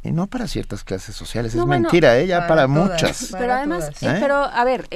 y 0.05 0.11
no 0.11 0.27
para 0.27 0.47
ciertas 0.47 0.83
clases 0.83 1.15
sociales, 1.15 1.55
es 1.55 1.65
mentira, 1.65 2.17
ella 2.17 2.39
¿eh? 2.39 2.47
para, 2.49 2.67
muchas. 2.67 3.29
pero 3.31 3.53
además, 3.53 3.89
¿Eh? 4.01 4.17
pero 4.19 4.35
a 4.35 4.63
ver, 4.65 4.89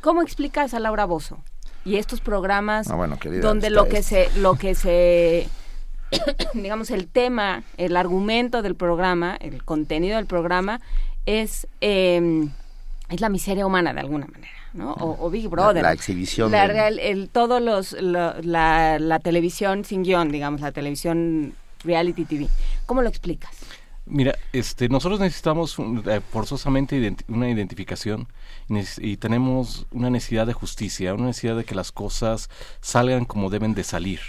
¿cómo 0.00 0.22
explicas 0.22 0.72
a 0.72 0.78
Laura 0.78 1.04
Bozo? 1.04 1.42
Y 1.84 1.96
estos 1.96 2.20
programas 2.20 2.88
ah, 2.88 3.18
donde 3.42 3.70
lo 3.70 3.88
que 3.88 4.04
se 4.04 4.30
lo 4.36 4.54
que 4.54 4.76
se 4.76 5.48
digamos, 6.54 6.90
el 6.90 7.08
tema, 7.08 7.62
el 7.76 7.96
argumento 7.96 8.62
del 8.62 8.74
programa, 8.74 9.36
el 9.40 9.64
contenido 9.64 10.16
del 10.16 10.26
programa 10.26 10.80
es, 11.26 11.66
em, 11.80 12.50
es 13.08 13.20
la 13.20 13.28
miseria 13.28 13.66
humana 13.66 13.92
de 13.92 14.00
alguna 14.00 14.26
manera. 14.26 14.52
¿no? 14.74 14.94
O, 14.98 15.28
Big 15.28 15.48
Brother. 15.48 15.82
La, 15.82 15.92
exhibición. 15.92 16.50
La, 16.50 16.64
el, 16.88 17.28
todos 17.28 17.60
los, 17.60 17.92
la, 17.92 18.98
la, 18.98 19.18
televisión 19.18 19.84
sin 19.84 20.02
guion, 20.02 20.30
digamos, 20.30 20.62
la 20.62 20.72
televisión 20.72 21.52
reality 21.84 22.24
TV. 22.24 22.48
¿Cómo 22.86 23.02
lo 23.02 23.08
explicas? 23.08 23.50
Mira, 24.04 24.34
este, 24.52 24.88
nosotros 24.88 25.20
necesitamos 25.20 25.76
eh, 25.78 26.20
forzosamente 26.30 27.14
una 27.28 27.48
identificación 27.50 28.26
y 28.98 29.16
tenemos 29.18 29.86
una 29.92 30.10
necesidad 30.10 30.46
de 30.46 30.54
justicia, 30.54 31.14
una 31.14 31.26
necesidad 31.26 31.56
de 31.56 31.64
que 31.64 31.74
las 31.74 31.92
cosas 31.92 32.50
salgan 32.80 33.26
como 33.26 33.50
deben 33.50 33.74
de 33.74 33.84
salir, 33.84 34.20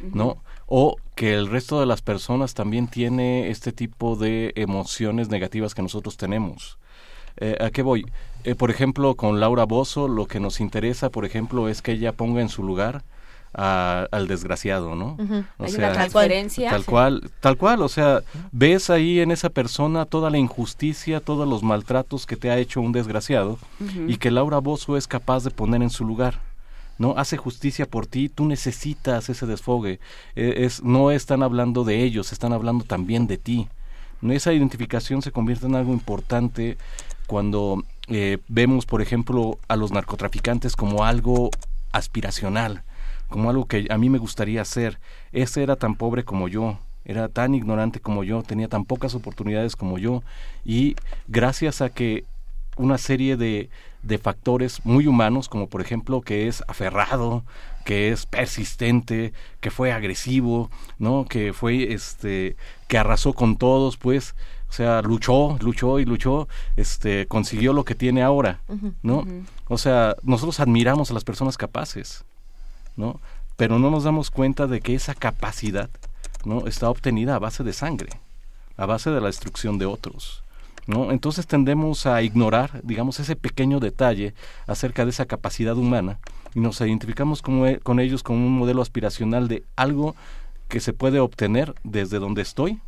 ¿no? 0.00 0.42
O 0.68 0.96
que 1.14 1.34
el 1.34 1.48
resto 1.48 1.80
de 1.80 1.86
las 1.86 2.02
personas 2.02 2.54
también 2.54 2.86
tiene 2.88 3.48
este 3.50 3.72
tipo 3.72 4.16
de 4.16 4.52
emociones 4.54 5.30
negativas 5.30 5.74
que 5.74 5.82
nosotros 5.82 6.16
tenemos. 6.16 6.78
Eh, 7.38 7.56
¿A 7.60 7.70
qué 7.70 7.82
voy? 7.82 8.06
Eh, 8.44 8.54
por 8.54 8.70
ejemplo, 8.70 9.14
con 9.14 9.40
Laura 9.40 9.64
Bozo, 9.64 10.08
lo 10.08 10.26
que 10.26 10.40
nos 10.40 10.60
interesa, 10.60 11.10
por 11.10 11.24
ejemplo, 11.24 11.68
es 11.68 11.82
que 11.82 11.92
ella 11.92 12.12
ponga 12.12 12.42
en 12.42 12.48
su 12.48 12.62
lugar 12.62 13.02
al 13.54 14.28
desgraciado, 14.28 14.94
¿no? 14.94 15.16
o 15.58 15.64
Hay 15.64 15.70
sea, 15.70 15.86
una 15.86 15.92
transferencia. 15.94 16.70
Tal 16.70 16.84
cual, 16.84 17.30
tal 17.40 17.56
cual, 17.56 17.82
o 17.82 17.88
sea, 17.88 18.22
ves 18.52 18.90
ahí 18.90 19.20
en 19.20 19.30
esa 19.30 19.48
persona 19.48 20.04
toda 20.04 20.30
la 20.30 20.38
injusticia, 20.38 21.20
todos 21.20 21.48
los 21.48 21.62
maltratos 21.62 22.26
que 22.26 22.36
te 22.36 22.50
ha 22.50 22.58
hecho 22.58 22.80
un 22.80 22.92
desgraciado 22.92 23.58
y 24.06 24.18
que 24.18 24.30
Laura 24.30 24.58
Bozo 24.58 24.96
es 24.96 25.08
capaz 25.08 25.44
de 25.44 25.50
poner 25.50 25.82
en 25.82 25.90
su 25.90 26.04
lugar. 26.04 26.40
¿No? 26.98 27.14
Hace 27.16 27.36
justicia 27.36 27.86
por 27.86 28.06
ti, 28.06 28.28
tú 28.28 28.46
necesitas 28.46 29.28
ese 29.28 29.46
desfogue. 29.46 30.00
E, 30.36 30.64
es, 30.64 30.82
no 30.82 31.10
están 31.10 31.42
hablando 31.42 31.84
de 31.84 32.02
ellos, 32.02 32.32
están 32.32 32.52
hablando 32.52 32.84
también 32.84 33.26
de 33.26 33.38
ti. 33.38 33.68
Esa 34.22 34.52
identificación 34.52 35.22
se 35.22 35.30
convierte 35.30 35.66
en 35.66 35.76
algo 35.76 35.92
importante 35.92 36.76
cuando 37.26 37.84
eh, 38.08 38.38
vemos, 38.48 38.84
por 38.84 39.00
ejemplo, 39.00 39.58
a 39.68 39.76
los 39.76 39.92
narcotraficantes 39.92 40.74
como 40.74 41.04
algo 41.04 41.50
aspiracional, 41.92 42.82
como 43.28 43.48
algo 43.48 43.66
que 43.66 43.86
a 43.90 43.98
mí 43.98 44.10
me 44.10 44.18
gustaría 44.18 44.62
hacer. 44.62 44.98
Ese 45.32 45.62
era 45.62 45.76
tan 45.76 45.94
pobre 45.94 46.24
como 46.24 46.48
yo, 46.48 46.78
era 47.04 47.28
tan 47.28 47.54
ignorante 47.54 48.00
como 48.00 48.24
yo, 48.24 48.42
tenía 48.42 48.68
tan 48.68 48.84
pocas 48.84 49.14
oportunidades 49.14 49.76
como 49.76 49.98
yo, 49.98 50.22
y 50.64 50.96
gracias 51.28 51.80
a 51.80 51.90
que 51.90 52.24
una 52.76 52.98
serie 52.98 53.36
de, 53.36 53.70
de 54.02 54.18
factores 54.18 54.84
muy 54.84 55.06
humanos, 55.06 55.48
como 55.48 55.68
por 55.68 55.80
ejemplo 55.80 56.20
que 56.20 56.48
es 56.48 56.62
aferrado, 56.68 57.44
que 57.84 58.10
es 58.10 58.26
persistente, 58.26 59.32
que 59.60 59.70
fue 59.70 59.92
agresivo, 59.92 60.70
¿no? 60.98 61.24
Que 61.24 61.52
fue 61.52 61.92
este 61.92 62.56
que 62.86 62.98
arrasó 62.98 63.32
con 63.32 63.56
todos, 63.56 63.96
pues, 63.96 64.34
o 64.68 64.72
sea, 64.72 65.00
luchó, 65.02 65.56
luchó 65.60 65.98
y 65.98 66.04
luchó, 66.04 66.48
este 66.76 67.26
consiguió 67.26 67.72
lo 67.72 67.84
que 67.84 67.94
tiene 67.94 68.22
ahora, 68.22 68.60
¿no? 69.02 69.24
O 69.68 69.78
sea, 69.78 70.16
nosotros 70.22 70.60
admiramos 70.60 71.10
a 71.10 71.14
las 71.14 71.24
personas 71.24 71.56
capaces, 71.56 72.24
¿no? 72.96 73.20
Pero 73.56 73.78
no 73.78 73.90
nos 73.90 74.04
damos 74.04 74.30
cuenta 74.30 74.66
de 74.66 74.80
que 74.80 74.94
esa 74.94 75.14
capacidad, 75.14 75.88
¿no? 76.44 76.66
está 76.66 76.90
obtenida 76.90 77.34
a 77.34 77.38
base 77.38 77.64
de 77.64 77.72
sangre, 77.72 78.10
a 78.76 78.86
base 78.86 79.10
de 79.10 79.20
la 79.20 79.26
destrucción 79.28 79.78
de 79.78 79.86
otros. 79.86 80.44
¿No? 80.88 81.12
Entonces 81.12 81.46
tendemos 81.46 82.04
a 82.06 82.20
ignorar, 82.22 82.80
digamos, 82.82 83.20
ese 83.20 83.36
pequeño 83.36 83.78
detalle 83.78 84.34
acerca 84.66 85.04
de 85.04 85.10
esa 85.10 85.26
capacidad 85.26 85.76
humana 85.76 86.18
y 86.54 86.58
nos 86.58 86.80
identificamos 86.80 87.42
e, 87.66 87.78
con 87.78 88.00
ellos 88.00 88.24
como 88.24 88.44
un 88.44 88.58
modelo 88.58 88.82
aspiracional 88.82 89.46
de 89.46 89.62
algo 89.76 90.16
que 90.66 90.80
se 90.80 90.92
puede 90.92 91.20
obtener 91.20 91.74
desde 91.84 92.18
donde 92.18 92.42
estoy, 92.42 92.80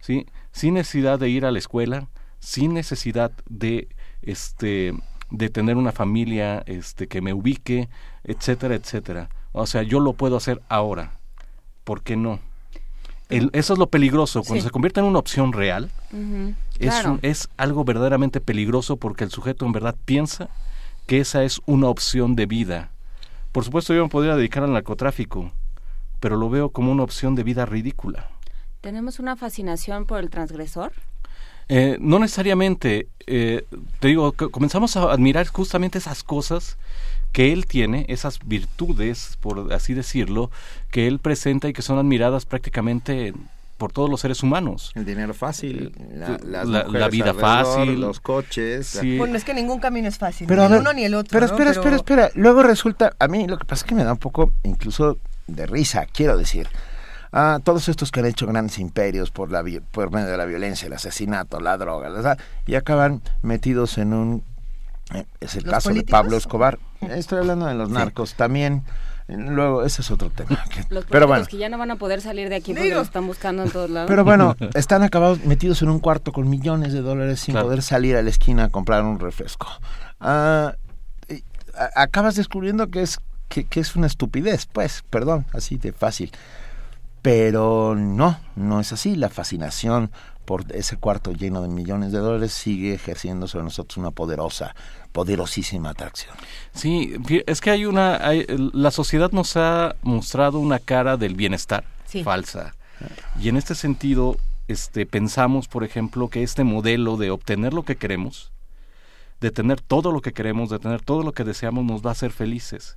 ¿sí? 0.00 0.26
Sin 0.52 0.74
necesidad 0.74 1.18
de 1.18 1.28
ir 1.28 1.44
a 1.44 1.50
la 1.50 1.58
escuela, 1.58 2.06
sin 2.38 2.72
necesidad 2.72 3.32
de 3.48 3.88
este 4.22 4.94
de 5.28 5.50
tener 5.50 5.76
una 5.76 5.90
familia 5.90 6.62
este 6.66 7.08
que 7.08 7.20
me 7.20 7.34
ubique, 7.34 7.88
etcétera, 8.22 8.76
etcétera. 8.76 9.28
O 9.50 9.66
sea, 9.66 9.82
yo 9.82 9.98
lo 9.98 10.12
puedo 10.12 10.36
hacer 10.36 10.62
ahora. 10.68 11.16
¿por 11.86 12.02
qué 12.02 12.16
no? 12.16 12.40
eso 13.28 13.72
es 13.72 13.78
lo 13.78 13.86
peligroso. 13.86 14.42
Cuando 14.44 14.62
se 14.62 14.70
convierte 14.70 15.00
en 15.00 15.06
una 15.06 15.18
opción 15.18 15.52
real, 15.52 15.90
es, 16.80 16.94
es 17.22 17.48
algo 17.56 17.84
verdaderamente 17.84 18.40
peligroso 18.40 18.96
porque 18.96 19.24
el 19.24 19.30
sujeto 19.30 19.66
en 19.66 19.72
verdad 19.72 19.96
piensa 20.04 20.48
que 21.06 21.20
esa 21.20 21.44
es 21.44 21.60
una 21.66 21.88
opción 21.88 22.36
de 22.36 22.46
vida. 22.46 22.90
Por 23.52 23.64
supuesto, 23.64 23.94
yo 23.94 24.02
me 24.02 24.10
podría 24.10 24.36
dedicar 24.36 24.64
al 24.64 24.72
narcotráfico, 24.72 25.52
pero 26.20 26.36
lo 26.36 26.50
veo 26.50 26.70
como 26.70 26.92
una 26.92 27.04
opción 27.04 27.34
de 27.34 27.42
vida 27.42 27.64
ridícula. 27.64 28.30
¿Tenemos 28.80 29.18
una 29.18 29.36
fascinación 29.36 30.04
por 30.04 30.20
el 30.20 30.30
transgresor? 30.30 30.92
Eh, 31.68 31.96
no 32.00 32.18
necesariamente. 32.18 33.08
Eh, 33.26 33.64
te 33.98 34.08
digo, 34.08 34.32
comenzamos 34.32 34.96
a 34.96 35.10
admirar 35.12 35.46
justamente 35.48 35.98
esas 35.98 36.22
cosas 36.22 36.76
que 37.32 37.52
él 37.52 37.66
tiene, 37.66 38.06
esas 38.08 38.38
virtudes, 38.46 39.36
por 39.40 39.72
así 39.72 39.94
decirlo, 39.94 40.50
que 40.90 41.06
él 41.06 41.18
presenta 41.18 41.68
y 41.68 41.72
que 41.72 41.82
son 41.82 41.98
admiradas 41.98 42.46
prácticamente 42.46 43.34
por 43.76 43.92
todos 43.92 44.08
los 44.08 44.20
seres 44.20 44.42
humanos. 44.42 44.92
El 44.94 45.04
dinero 45.04 45.34
fácil, 45.34 45.92
la, 46.14 47.08
vida 47.08 47.34
fácil, 47.34 48.00
los 48.00 48.20
coches. 48.20 49.00
Bueno, 49.18 49.36
es 49.36 49.44
que 49.44 49.54
ningún 49.54 49.80
camino 49.80 50.08
es 50.08 50.18
fácil, 50.18 50.46
ni 50.48 50.54
uno 50.54 50.92
ni 50.92 51.04
el 51.04 51.14
otro. 51.14 51.30
Pero 51.30 51.46
espera, 51.46 51.70
espera, 51.70 51.96
espera. 51.96 52.30
Luego 52.34 52.62
resulta, 52.62 53.12
a 53.18 53.28
mí 53.28 53.46
lo 53.46 53.58
que 53.58 53.64
pasa 53.64 53.84
es 53.84 53.88
que 53.88 53.94
me 53.94 54.04
da 54.04 54.12
un 54.12 54.18
poco 54.18 54.52
incluso 54.62 55.18
de 55.46 55.66
risa, 55.66 56.06
quiero 56.06 56.36
decir. 56.36 56.68
a 57.32 57.60
todos 57.62 57.88
estos 57.88 58.10
que 58.10 58.20
han 58.20 58.26
hecho 58.26 58.46
grandes 58.46 58.78
imperios 58.78 59.30
por, 59.30 59.50
la, 59.50 59.62
por 59.90 60.10
medio 60.10 60.28
de 60.28 60.36
la 60.36 60.46
violencia, 60.46 60.86
el 60.86 60.92
asesinato, 60.92 61.60
la 61.60 61.76
droga, 61.76 62.36
y 62.66 62.74
acaban 62.76 63.22
metidos 63.42 63.98
en 63.98 64.12
un 64.12 64.42
eh, 65.14 65.24
es 65.40 65.54
el 65.54 65.64
caso 65.64 65.90
de 65.92 66.02
Pablo 66.02 66.36
Escobar. 66.36 66.78
Estoy 67.00 67.38
hablando 67.38 67.66
de 67.66 67.74
los 67.74 67.90
narcos. 67.90 68.34
También, 68.34 68.82
luego, 69.28 69.84
ese 69.84 70.02
es 70.02 70.10
otro 70.10 70.30
tema. 70.30 70.64
los 70.90 71.04
pero 71.06 71.26
bueno, 71.26 71.46
que 71.46 71.56
ya 71.56 71.68
no 71.68 71.78
van 71.78 71.90
a 71.90 71.96
poder 71.96 72.20
salir 72.20 72.48
de 72.48 72.56
aquí 72.56 72.72
porque 72.72 72.94
lo 72.94 73.00
están 73.00 73.26
buscando 73.26 73.64
en 73.64 73.70
todos 73.70 73.90
lados. 73.90 74.08
Pero 74.08 74.24
bueno, 74.24 74.56
están 74.74 75.02
acabados 75.02 75.44
metidos 75.44 75.82
en 75.82 75.88
un 75.88 75.98
cuarto 75.98 76.32
con 76.32 76.48
millones 76.48 76.92
de 76.92 77.02
dólares 77.02 77.40
sin 77.40 77.54
poder 77.54 77.82
salir 77.82 78.16
a 78.16 78.22
la 78.22 78.30
esquina 78.30 78.64
a 78.64 78.68
comprar 78.68 79.02
un 79.04 79.18
refresco. 79.18 79.66
Ah, 80.20 80.74
acabas 81.94 82.36
descubriendo 82.36 82.88
que 82.88 83.02
es 83.02 83.18
que, 83.48 83.64
que, 83.64 83.80
es 83.80 83.94
una 83.96 84.06
estupidez, 84.06 84.66
pues, 84.66 85.02
perdón, 85.10 85.46
así 85.52 85.76
de 85.76 85.92
fácil. 85.92 86.30
Pero 87.22 87.94
no, 87.96 88.38
no 88.54 88.80
es 88.80 88.92
así. 88.92 89.16
La 89.16 89.28
fascinación 89.28 90.10
por 90.46 90.64
ese 90.72 90.96
cuarto 90.96 91.32
lleno 91.32 91.60
de 91.60 91.68
millones 91.68 92.12
de 92.12 92.18
dólares 92.18 92.52
sigue 92.52 92.94
ejerciendo 92.94 93.48
sobre 93.48 93.64
nosotros 93.64 93.98
una 93.98 94.12
poderosa, 94.12 94.74
poderosísima 95.12 95.90
atracción. 95.90 96.34
Sí, 96.72 97.14
es 97.46 97.60
que 97.60 97.70
hay 97.70 97.84
una, 97.84 98.20
la 98.48 98.90
sociedad 98.90 99.32
nos 99.32 99.56
ha 99.56 99.96
mostrado 100.02 100.58
una 100.60 100.78
cara 100.78 101.16
del 101.16 101.34
bienestar 101.34 101.84
falsa. 102.24 102.74
Y 103.38 103.50
en 103.50 103.56
este 103.56 103.74
sentido, 103.74 104.38
este, 104.68 105.04
pensamos, 105.04 105.68
por 105.68 105.84
ejemplo, 105.84 106.28
que 106.28 106.42
este 106.42 106.64
modelo 106.64 107.16
de 107.16 107.30
obtener 107.30 107.74
lo 107.74 107.82
que 107.82 107.96
queremos, 107.96 108.52
de 109.40 109.50
tener 109.50 109.80
todo 109.82 110.12
lo 110.12 110.22
que 110.22 110.32
queremos, 110.32 110.70
de 110.70 110.78
tener 110.78 111.02
todo 111.02 111.22
lo 111.22 111.32
que 111.32 111.44
deseamos, 111.44 111.84
nos 111.84 112.02
va 112.04 112.10
a 112.10 112.12
hacer 112.12 112.30
felices. 112.30 112.96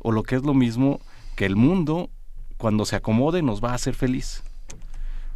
O 0.00 0.12
lo 0.12 0.24
que 0.24 0.34
es 0.34 0.42
lo 0.42 0.52
mismo, 0.52 1.00
que 1.36 1.46
el 1.46 1.56
mundo, 1.56 2.10
cuando 2.58 2.84
se 2.84 2.96
acomode, 2.96 3.40
nos 3.40 3.64
va 3.64 3.70
a 3.70 3.74
hacer 3.74 3.94
feliz. 3.94 4.42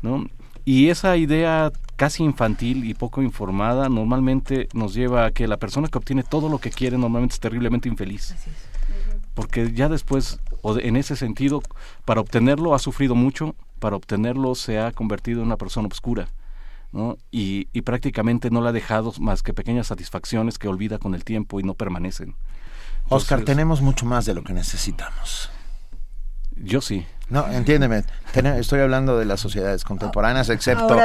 ¿no? 0.02 0.28
Y 0.68 0.90
esa 0.90 1.16
idea 1.16 1.72
casi 1.96 2.22
infantil 2.22 2.84
y 2.84 2.92
poco 2.92 3.22
informada 3.22 3.88
normalmente 3.88 4.68
nos 4.74 4.92
lleva 4.92 5.24
a 5.24 5.30
que 5.30 5.48
la 5.48 5.56
persona 5.56 5.88
que 5.88 5.96
obtiene 5.96 6.22
todo 6.22 6.50
lo 6.50 6.58
que 6.58 6.70
quiere 6.70 6.98
normalmente 6.98 7.32
es 7.32 7.40
terriblemente 7.40 7.88
infeliz. 7.88 8.34
Porque 9.32 9.72
ya 9.72 9.88
después, 9.88 10.40
o 10.60 10.78
en 10.78 10.96
ese 10.96 11.16
sentido, 11.16 11.62
para 12.04 12.20
obtenerlo 12.20 12.74
ha 12.74 12.78
sufrido 12.80 13.14
mucho, 13.14 13.56
para 13.78 13.96
obtenerlo 13.96 14.54
se 14.54 14.78
ha 14.78 14.92
convertido 14.92 15.40
en 15.40 15.46
una 15.46 15.56
persona 15.56 15.88
oscura. 15.88 16.28
¿no? 16.92 17.16
Y, 17.30 17.64
prácticamente 17.80 18.50
no 18.50 18.60
le 18.60 18.68
ha 18.68 18.72
dejado 18.72 19.14
más 19.20 19.42
que 19.42 19.54
pequeñas 19.54 19.86
satisfacciones 19.86 20.58
que 20.58 20.68
olvida 20.68 20.98
con 20.98 21.14
el 21.14 21.24
tiempo 21.24 21.60
y 21.60 21.62
no 21.62 21.72
permanecen. 21.72 22.34
Oscar, 23.08 23.40
tenemos 23.40 23.80
mucho 23.80 24.04
más 24.04 24.26
de 24.26 24.34
lo 24.34 24.44
que 24.44 24.52
necesitamos. 24.52 25.48
Yo 26.56 26.82
sí. 26.82 27.06
No, 27.30 27.46
entiéndeme. 27.52 28.04
Estoy 28.58 28.80
hablando 28.80 29.18
de 29.18 29.24
las 29.24 29.40
sociedades 29.40 29.84
contemporáneas, 29.84 30.48
excepto, 30.48 30.98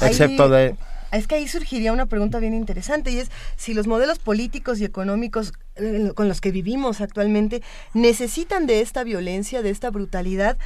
excepto 0.00 0.48
de... 0.48 0.76
Es 1.12 1.26
que 1.26 1.34
ahí 1.34 1.48
surgiría 1.48 1.92
una 1.92 2.06
pregunta 2.06 2.38
bien 2.38 2.54
interesante 2.54 3.10
y 3.10 3.18
es 3.18 3.30
si 3.56 3.74
los 3.74 3.88
modelos 3.88 4.20
políticos 4.20 4.80
y 4.80 4.84
económicos 4.84 5.52
eh, 5.74 6.12
con 6.14 6.28
los 6.28 6.40
que 6.40 6.52
vivimos 6.52 7.00
actualmente 7.00 7.62
necesitan 7.94 8.66
de 8.66 8.80
esta 8.80 9.02
violencia, 9.02 9.60
de 9.60 9.70
esta 9.70 9.90
brutalidad 9.90 10.56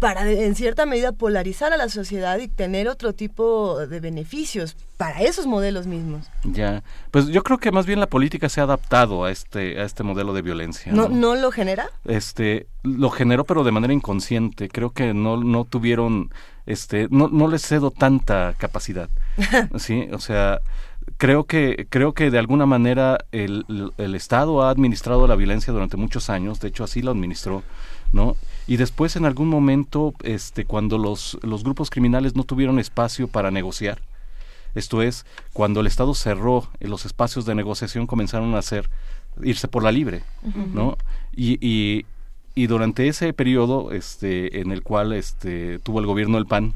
para 0.00 0.28
en 0.28 0.54
cierta 0.54 0.86
medida 0.86 1.12
polarizar 1.12 1.74
a 1.74 1.76
la 1.76 1.90
sociedad 1.90 2.38
y 2.38 2.48
tener 2.48 2.88
otro 2.88 3.12
tipo 3.12 3.86
de 3.86 4.00
beneficios 4.00 4.74
para 4.96 5.20
esos 5.20 5.46
modelos 5.46 5.86
mismos. 5.86 6.26
Ya, 6.42 6.82
pues 7.10 7.28
yo 7.28 7.42
creo 7.42 7.58
que 7.58 7.70
más 7.70 7.84
bien 7.84 8.00
la 8.00 8.06
política 8.06 8.48
se 8.48 8.60
ha 8.60 8.64
adaptado 8.64 9.24
a 9.24 9.30
este 9.30 9.78
a 9.78 9.84
este 9.84 10.02
modelo 10.02 10.32
de 10.32 10.40
violencia. 10.40 10.90
¿No, 10.90 11.10
¿no, 11.10 11.36
lo 11.36 11.52
genera? 11.52 11.90
Este, 12.06 12.66
lo 12.82 13.10
generó 13.10 13.44
pero 13.44 13.62
de 13.62 13.72
manera 13.72 13.92
inconsciente. 13.92 14.70
Creo 14.70 14.90
que 14.90 15.12
no 15.12 15.36
no 15.36 15.64
tuvieron 15.64 16.30
este 16.64 17.06
no 17.10 17.28
no 17.28 17.48
les 17.48 17.62
cedo 17.62 17.90
tanta 17.90 18.54
capacidad. 18.56 19.10
sí, 19.76 20.08
o 20.12 20.18
sea, 20.18 20.60
creo 21.18 21.44
que 21.44 21.86
creo 21.90 22.14
que 22.14 22.30
de 22.30 22.38
alguna 22.38 22.64
manera 22.64 23.18
el, 23.32 23.66
el 23.98 24.14
Estado 24.14 24.62
ha 24.62 24.70
administrado 24.70 25.26
la 25.26 25.36
violencia 25.36 25.74
durante 25.74 25.98
muchos 25.98 26.30
años, 26.30 26.58
de 26.58 26.68
hecho 26.68 26.84
así 26.84 27.02
lo 27.02 27.10
administró, 27.10 27.62
¿no? 28.12 28.36
Y 28.70 28.76
después 28.76 29.16
en 29.16 29.24
algún 29.24 29.48
momento 29.48 30.14
este 30.22 30.64
cuando 30.64 30.96
los, 30.96 31.36
los 31.42 31.64
grupos 31.64 31.90
criminales 31.90 32.36
no 32.36 32.44
tuvieron 32.44 32.78
espacio 32.78 33.26
para 33.26 33.50
negociar 33.50 33.98
esto 34.76 35.02
es 35.02 35.26
cuando 35.52 35.80
el 35.80 35.88
estado 35.88 36.14
cerró 36.14 36.68
los 36.78 37.04
espacios 37.04 37.44
de 37.46 37.56
negociación 37.56 38.06
comenzaron 38.06 38.54
a 38.54 38.58
hacer 38.58 38.88
irse 39.42 39.66
por 39.66 39.82
la 39.82 39.90
libre 39.90 40.22
no 40.72 40.96
y, 41.34 41.58
y, 41.60 42.06
y, 42.54 42.68
durante 42.68 43.08
ese 43.08 43.32
periodo 43.32 43.90
este 43.90 44.60
en 44.60 44.70
el 44.70 44.84
cual 44.84 45.14
este 45.14 45.80
tuvo 45.80 45.98
el 45.98 46.06
gobierno 46.06 46.38
el 46.38 46.46
PAN 46.46 46.74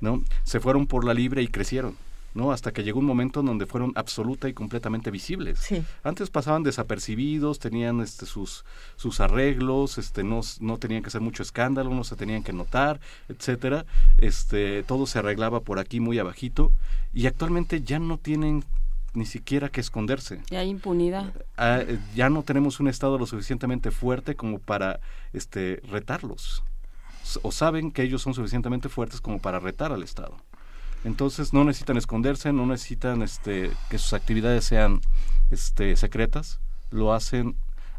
no 0.00 0.22
se 0.44 0.60
fueron 0.60 0.86
por 0.86 1.04
la 1.04 1.12
libre 1.12 1.42
y 1.42 1.48
crecieron 1.48 1.96
¿no? 2.34 2.52
Hasta 2.52 2.72
que 2.72 2.82
llegó 2.82 2.98
un 2.98 3.04
momento 3.06 3.40
en 3.40 3.46
donde 3.46 3.66
fueron 3.66 3.92
absoluta 3.94 4.48
y 4.48 4.52
completamente 4.52 5.10
visibles. 5.10 5.68
Antes 6.02 6.30
pasaban 6.30 6.62
desapercibidos, 6.62 7.58
tenían 7.58 8.00
este 8.00 8.26
sus 8.26 8.64
sus 8.96 9.20
arreglos, 9.20 9.98
este 9.98 10.24
no, 10.24 10.40
no 10.60 10.78
tenían 10.78 11.02
que 11.02 11.08
hacer 11.08 11.20
mucho 11.20 11.42
escándalo, 11.42 11.90
no 11.90 12.04
se 12.04 12.16
tenían 12.16 12.42
que 12.42 12.52
notar, 12.52 13.00
etcétera. 13.28 13.84
Este 14.18 14.82
todo 14.82 15.06
se 15.06 15.18
arreglaba 15.18 15.60
por 15.60 15.78
aquí 15.78 16.00
muy 16.00 16.18
abajito 16.18 16.72
y 17.12 17.26
actualmente 17.26 17.82
ya 17.82 17.98
no 17.98 18.18
tienen 18.18 18.64
ni 19.14 19.26
siquiera 19.26 19.68
que 19.68 19.80
esconderse. 19.80 20.40
Ya 20.50 20.60
hay 20.60 20.70
impunidad. 20.70 21.32
Ah, 21.56 21.80
eh, 21.80 21.98
ya 22.14 22.30
no 22.30 22.42
tenemos 22.42 22.80
un 22.80 22.88
estado 22.88 23.18
lo 23.18 23.26
suficientemente 23.26 23.90
fuerte 23.90 24.34
como 24.34 24.58
para 24.58 25.00
este 25.32 25.82
retarlos. 25.90 26.62
O 27.42 27.52
saben 27.52 27.92
que 27.92 28.02
ellos 28.02 28.22
son 28.22 28.34
suficientemente 28.34 28.88
fuertes 28.88 29.20
como 29.20 29.38
para 29.38 29.60
retar 29.60 29.92
al 29.92 30.02
Estado. 30.02 30.36
Entonces 31.04 31.52
no 31.52 31.64
necesitan 31.64 31.96
esconderse, 31.96 32.52
no 32.52 32.66
necesitan 32.66 33.22
este, 33.22 33.70
que 33.90 33.98
sus 33.98 34.12
actividades 34.12 34.64
sean 34.64 35.00
este, 35.50 35.96
secretas, 35.96 36.60
lo 36.90 37.12
hacen 37.12 37.56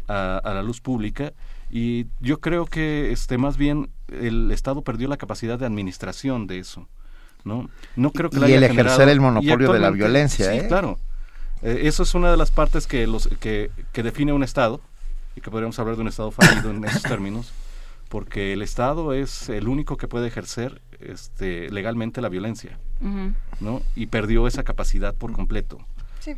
a, 0.07 0.41
la 0.43 0.64
luz 0.64 0.82
pública 0.82 1.33
y 1.69 2.07
yo 2.19 2.40
creo 2.40 2.65
que 2.65 3.11
este, 3.11 3.38
más 3.38 3.57
bien 3.57 3.90
el 4.09 4.51
Estado 4.51 4.83
perdió 4.83 5.07
la 5.07 5.17
capacidad 5.17 5.59
de 5.59 5.65
administración 5.65 6.48
de 6.48 6.59
eso. 6.59 6.88
¿no? 7.43 7.69
No 7.95 8.11
creo 8.11 8.30
que 8.30 8.40
y 8.40 8.53
el 8.53 8.64
ejercer 8.64 9.09
el 9.09 9.19
monopolio 9.19 9.73
de 9.73 9.80
la 9.80 9.90
violencia. 9.90 10.51
Sí, 10.51 10.59
¿eh? 10.59 10.67
claro. 10.67 10.98
Eh, 11.61 11.82
eso 11.83 12.03
es 12.03 12.15
una 12.15 12.32
de 12.32 12.38
las 12.38 12.51
partes 12.51 12.88
que, 12.88 13.06
los, 13.06 13.27
que, 13.40 13.69
que 13.91 14.03
define 14.03 14.32
un 14.32 14.43
Estado 14.43 14.80
y 15.35 15.41
que 15.41 15.51
podríamos 15.51 15.77
hablar 15.80 15.95
de 15.95 16.03
un 16.03 16.07
Estado 16.07 16.32
fallido 16.32 16.69
en 16.69 16.85
esos 16.85 17.03
términos 17.03 17.51
porque 18.14 18.53
el 18.53 18.61
Estado 18.61 19.11
es 19.14 19.49
el 19.49 19.67
único 19.67 19.98
que 19.98 20.07
puede 20.07 20.27
ejercer 20.27 20.83
este, 21.11 21.69
legalmente 21.69 22.22
la 22.22 22.30
violencia, 22.30 22.77
¿no? 23.59 23.82
Y 23.95 24.07
perdió 24.07 24.48
esa 24.48 24.64
capacidad 24.64 25.14
por 25.14 25.32
completo, 25.33 25.80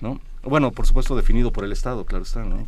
¿no? 0.01 0.19
Bueno, 0.43 0.71
por 0.71 0.85
supuesto 0.85 1.15
definido 1.15 1.51
por 1.51 1.65
el 1.65 1.71
Estado, 1.71 2.05
claro 2.05 2.23
está, 2.23 2.43
¿no? 2.43 2.67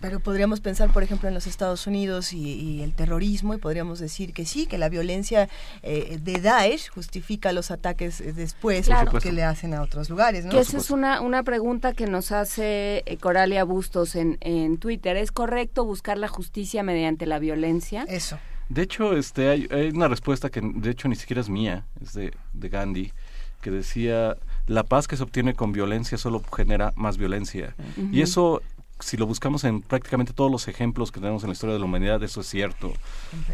Pero 0.00 0.18
podríamos 0.18 0.60
pensar, 0.60 0.92
por 0.92 1.04
ejemplo, 1.04 1.28
en 1.28 1.34
los 1.34 1.46
Estados 1.46 1.86
Unidos 1.86 2.32
y, 2.32 2.82
el 2.82 2.92
terrorismo, 2.92 3.54
y 3.54 3.58
podríamos 3.58 4.00
decir 4.00 4.32
que 4.32 4.46
sí, 4.46 4.66
que 4.66 4.78
la 4.78 4.88
violencia 4.88 5.48
eh, 5.82 6.18
de 6.20 6.40
Daesh 6.40 6.90
justifica 6.90 7.52
los 7.52 7.70
ataques 7.70 8.20
eh, 8.20 8.32
después 8.32 8.88
que 9.22 9.32
le 9.32 9.44
hacen 9.44 9.74
a 9.74 9.82
otros 9.82 10.10
lugares. 10.10 10.44
¿no? 10.44 10.50
Que 10.50 10.58
esa 10.58 10.78
es 10.78 10.90
una, 10.90 11.20
una 11.20 11.44
pregunta 11.44 11.92
que 11.92 12.06
nos 12.06 12.32
hace 12.32 13.04
eh, 13.06 13.16
Coralia 13.18 13.62
Bustos 13.62 14.16
en, 14.16 14.38
en 14.40 14.78
Twitter. 14.78 15.16
¿Es 15.16 15.30
correcto 15.30 15.84
buscar 15.84 16.18
la 16.18 16.28
justicia 16.28 16.82
mediante 16.82 17.26
la 17.26 17.38
violencia? 17.38 18.04
Eso. 18.08 18.38
De 18.68 18.82
hecho, 18.82 19.16
este, 19.16 19.50
hay, 19.50 19.68
hay 19.70 19.88
una 19.88 20.08
respuesta 20.08 20.50
que 20.50 20.60
de 20.62 20.90
hecho 20.90 21.08
ni 21.08 21.16
siquiera 21.16 21.40
es 21.40 21.48
mía, 21.48 21.84
es 22.00 22.14
de, 22.14 22.32
de 22.52 22.68
Gandhi, 22.68 23.12
que 23.60 23.70
decía 23.70 24.36
la 24.66 24.82
paz 24.82 25.08
que 25.08 25.16
se 25.16 25.22
obtiene 25.22 25.54
con 25.54 25.72
violencia 25.72 26.18
solo 26.18 26.42
genera 26.54 26.92
más 26.96 27.16
violencia. 27.16 27.74
Y 28.10 28.22
eso 28.22 28.62
si 29.02 29.16
lo 29.16 29.26
buscamos 29.26 29.64
en 29.64 29.82
prácticamente 29.82 30.32
todos 30.32 30.50
los 30.50 30.68
ejemplos 30.68 31.10
que 31.10 31.20
tenemos 31.20 31.42
en 31.42 31.48
la 31.48 31.52
historia 31.54 31.74
de 31.74 31.80
la 31.80 31.84
humanidad, 31.84 32.22
eso 32.22 32.40
es 32.40 32.46
cierto. 32.46 32.92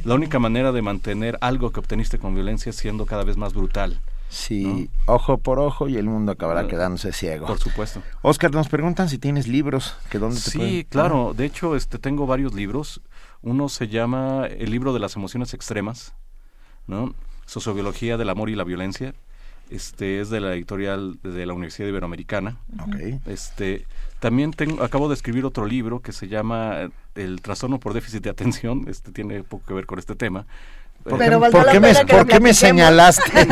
La 0.04 0.14
única 0.14 0.38
manera 0.38 0.72
de 0.72 0.82
mantener 0.82 1.38
algo 1.40 1.70
que 1.70 1.80
obteniste 1.80 2.18
con 2.18 2.34
violencia 2.34 2.70
es 2.70 2.76
siendo 2.76 3.06
cada 3.06 3.24
vez 3.24 3.36
más 3.36 3.54
brutal. 3.54 4.00
Sí, 4.28 4.90
ojo 5.06 5.38
por 5.38 5.58
ojo 5.58 5.88
y 5.88 5.96
el 5.96 6.04
mundo 6.04 6.32
acabará 6.32 6.66
quedándose 6.66 7.12
ciego. 7.12 7.46
Por 7.46 7.58
supuesto. 7.58 8.02
Oscar, 8.20 8.52
nos 8.52 8.68
preguntan 8.68 9.08
si 9.08 9.16
tienes 9.16 9.48
libros, 9.48 9.96
que 10.10 10.18
dónde 10.18 10.38
te 10.38 10.50
Sí, 10.50 10.86
claro. 10.88 11.32
De 11.34 11.46
hecho, 11.46 11.74
este, 11.74 11.98
tengo 11.98 12.26
varios 12.26 12.52
libros. 12.52 13.00
Uno 13.42 13.68
se 13.68 13.88
llama 13.88 14.46
El 14.46 14.70
libro 14.70 14.92
de 14.92 15.00
las 15.00 15.16
emociones 15.16 15.54
extremas, 15.54 16.14
¿no? 16.86 17.14
Sociobiología 17.46 18.16
del 18.16 18.30
amor 18.30 18.50
y 18.50 18.56
la 18.56 18.64
violencia. 18.64 19.14
Este 19.70 20.20
es 20.20 20.30
de 20.30 20.40
la 20.40 20.54
editorial 20.54 21.18
de 21.22 21.44
la 21.44 21.52
Universidad 21.52 21.88
Iberoamericana. 21.88 22.56
Okay. 22.88 23.20
Este 23.26 23.86
también 24.18 24.52
tengo, 24.52 24.82
acabo 24.82 25.08
de 25.08 25.14
escribir 25.14 25.44
otro 25.44 25.66
libro 25.66 26.00
que 26.00 26.12
se 26.12 26.26
llama 26.26 26.90
El 27.14 27.40
trastorno 27.42 27.78
por 27.78 27.92
déficit 27.92 28.22
de 28.22 28.30
atención. 28.30 28.86
Este 28.88 29.12
tiene 29.12 29.42
poco 29.44 29.66
que 29.66 29.74
ver 29.74 29.86
con 29.86 29.98
este 29.98 30.14
tema. 30.14 30.46
¿Por, 31.04 31.18
qué, 31.18 31.80
me, 31.80 31.94
¿por 32.04 32.26
qué 32.26 32.40
me, 32.40 32.52
señalaste? 32.52 33.46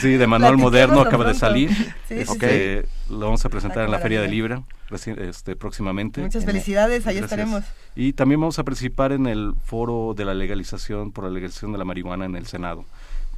sí, 0.00 0.16
de 0.16 0.26
Manual 0.26 0.56
Moderno 0.56 1.00
acaba 1.00 1.24
de 1.24 1.34
salir. 1.34 1.70
Este, 2.08 2.86
lo 3.08 3.20
vamos 3.20 3.44
a 3.44 3.48
presentar 3.48 3.84
en 3.84 3.90
la 3.90 3.98
Feria 3.98 4.20
del 4.20 4.30
Libro 4.30 4.64
este, 4.90 5.56
próximamente. 5.56 6.20
Muchas 6.20 6.44
felicidades, 6.44 7.06
ahí 7.06 7.18
estaremos. 7.18 7.64
Y 7.96 8.12
también 8.12 8.40
vamos 8.40 8.58
a 8.58 8.64
participar 8.64 9.12
en 9.12 9.26
el 9.26 9.54
foro 9.64 10.14
de 10.16 10.24
la 10.24 10.34
legalización 10.34 11.12
por 11.12 11.24
la 11.24 11.30
legalización 11.30 11.72
de 11.72 11.78
la 11.78 11.84
marihuana 11.84 12.24
en 12.24 12.36
el 12.36 12.46
Senado. 12.46 12.84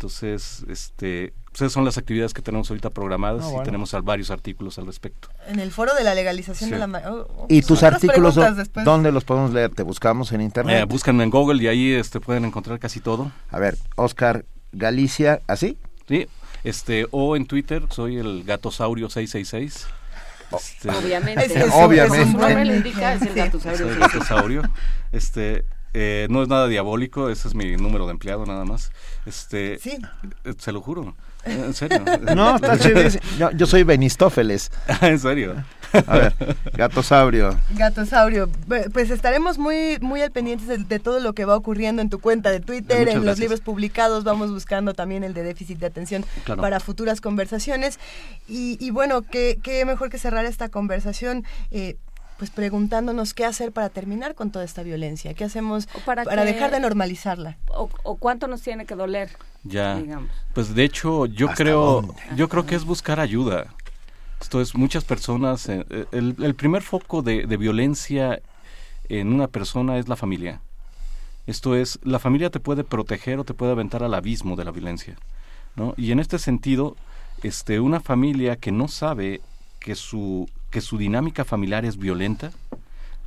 Entonces, 0.02 0.64
este, 0.68 1.32
pues 1.44 1.60
esas 1.60 1.72
son 1.72 1.84
las 1.84 1.96
actividades 1.96 2.34
que 2.34 2.42
tenemos 2.42 2.68
ahorita 2.68 2.90
programadas 2.90 3.46
y 3.52 3.62
tenemos 3.62 3.94
varios 4.02 4.32
artículos 4.32 4.76
al 4.80 4.86
respecto. 4.86 5.28
En 5.46 5.60
el 5.60 5.70
foro 5.70 5.94
de 5.94 6.02
la 6.02 6.12
legalización 6.12 6.70
de 6.70 6.78
la 6.78 6.86
oh, 7.08 7.28
oh, 7.36 7.46
¿Y 7.48 7.62
tus 7.62 7.84
artículos 7.84 8.36
dónde 8.84 9.12
los 9.12 9.22
podemos 9.22 9.52
leer? 9.52 9.72
¿Te 9.72 9.84
buscamos 9.84 10.32
en 10.32 10.40
internet? 10.40 10.80
Eh, 10.80 10.84
búscanme 10.86 11.22
en 11.22 11.30
Google 11.30 11.62
y 11.62 11.68
ahí 11.68 11.92
este, 11.92 12.18
pueden 12.18 12.44
encontrar 12.44 12.80
casi 12.80 12.98
todo. 12.98 13.30
A 13.48 13.60
ver, 13.60 13.78
Oscar 13.94 14.44
Galicia, 14.72 15.40
¿así? 15.46 15.78
Sí, 16.08 16.26
este, 16.64 17.06
o 17.12 17.36
en 17.36 17.46
Twitter 17.46 17.84
soy 17.90 18.16
el 18.16 18.42
gatosaurio 18.42 19.08
666. 19.08 19.86
Este, 20.50 20.90
obviamente. 20.90 21.44
Es, 21.44 21.68
obviamente. 21.72 22.26
nombre 22.26 22.64
le 22.64 22.76
indica, 22.78 23.14
es 23.14 23.22
el 23.22 23.34
gatosaurio. 23.34 23.88
el 23.88 23.98
gatosaurio. 24.00 24.62
Este, 25.12 25.64
eh, 25.94 26.26
no 26.30 26.42
es 26.42 26.48
nada 26.48 26.68
diabólico, 26.68 27.28
ese 27.28 27.48
es 27.48 27.54
mi 27.54 27.76
número 27.76 28.06
de 28.06 28.12
empleado 28.12 28.46
nada 28.46 28.64
más. 28.64 28.92
Este, 29.26 29.78
sí. 29.78 29.98
Eh, 30.44 30.54
se 30.58 30.72
lo 30.72 30.80
juro. 30.80 31.14
En 31.44 31.74
serio. 31.74 32.02
no, 32.34 32.56
está 32.56 32.78
chido. 32.78 33.02
Yo, 33.38 33.50
yo, 33.50 33.66
soy 33.66 33.82
Benistófeles. 33.82 34.70
en 35.02 35.18
serio. 35.18 35.64
A 36.06 36.16
ver, 36.16 36.34
gatosaurio. 36.72 37.58
Gatosaurio. 37.74 38.48
Pues 38.92 39.10
estaremos 39.10 39.58
muy, 39.58 39.98
muy 40.00 40.22
al 40.22 40.30
pendientes 40.30 40.88
de, 40.88 40.98
todo 40.98 41.20
lo 41.20 41.34
que 41.34 41.44
va 41.44 41.56
ocurriendo 41.56 42.00
en 42.00 42.08
tu 42.08 42.20
cuenta 42.20 42.50
de 42.50 42.60
Twitter, 42.60 43.08
en 43.08 43.26
los 43.26 43.38
libros 43.38 43.60
publicados. 43.60 44.24
Vamos 44.24 44.50
buscando 44.50 44.94
también 44.94 45.24
el 45.24 45.34
de 45.34 45.42
déficit 45.42 45.78
de 45.78 45.86
atención 45.86 46.24
para 46.46 46.80
futuras 46.80 47.20
conversaciones. 47.20 47.98
Y, 48.48 48.90
bueno, 48.90 49.22
qué, 49.22 49.58
qué 49.62 49.84
mejor 49.84 50.08
que 50.08 50.18
cerrar 50.18 50.46
esta 50.46 50.68
conversación. 50.68 51.44
Eh, 51.70 51.96
pues 52.42 52.50
preguntándonos 52.50 53.34
qué 53.34 53.44
hacer 53.44 53.70
para 53.70 53.88
terminar 53.88 54.34
con 54.34 54.50
toda 54.50 54.64
esta 54.64 54.82
violencia, 54.82 55.32
qué 55.32 55.44
hacemos 55.44 55.86
para, 56.04 56.24
dejar 56.24 56.72
de 56.72 56.80
normalizarla. 56.80 57.56
O, 57.68 58.16
cuánto 58.16 58.48
nos 58.48 58.62
tiene 58.62 58.84
que 58.84 58.96
doler. 58.96 59.30
Ya. 59.62 60.02
Pues 60.52 60.74
de 60.74 60.82
hecho, 60.82 61.26
yo 61.26 61.46
creo, 61.50 62.12
yo 62.34 62.48
creo 62.48 62.66
que 62.66 62.74
es 62.74 62.84
buscar 62.84 63.20
ayuda. 63.20 63.72
Esto 64.40 64.60
es 64.60 64.74
muchas 64.74 65.04
personas. 65.04 65.68
Eh, 65.68 65.86
eh, 65.88 66.06
el, 66.10 66.54
primer 66.56 66.82
foco 66.82 67.22
de, 67.22 67.46
de 67.46 67.56
violencia 67.56 68.42
en 69.08 69.32
una 69.32 69.46
persona 69.46 69.98
es 69.98 70.08
la 70.08 70.16
familia. 70.16 70.60
Esto 71.46 71.76
es, 71.76 72.00
la 72.02 72.18
familia 72.18 72.50
te 72.50 72.58
puede 72.58 72.82
proteger 72.82 73.38
o 73.38 73.44
te 73.44 73.54
puede 73.54 73.70
aventar 73.70 74.02
al 74.02 74.14
abismo 74.14 74.56
de 74.56 74.64
la 74.64 74.72
violencia. 74.72 75.14
¿no? 75.76 75.94
Y 75.96 76.10
en 76.10 76.18
este 76.18 76.40
sentido, 76.40 76.96
este, 77.44 77.78
una 77.78 78.00
familia 78.00 78.56
que 78.56 78.72
no 78.72 78.88
sabe 78.88 79.42
que 79.78 79.94
su 79.94 80.48
que 80.72 80.80
su 80.80 80.98
dinámica 80.98 81.44
familiar 81.44 81.84
es 81.84 81.98
violenta, 81.98 82.50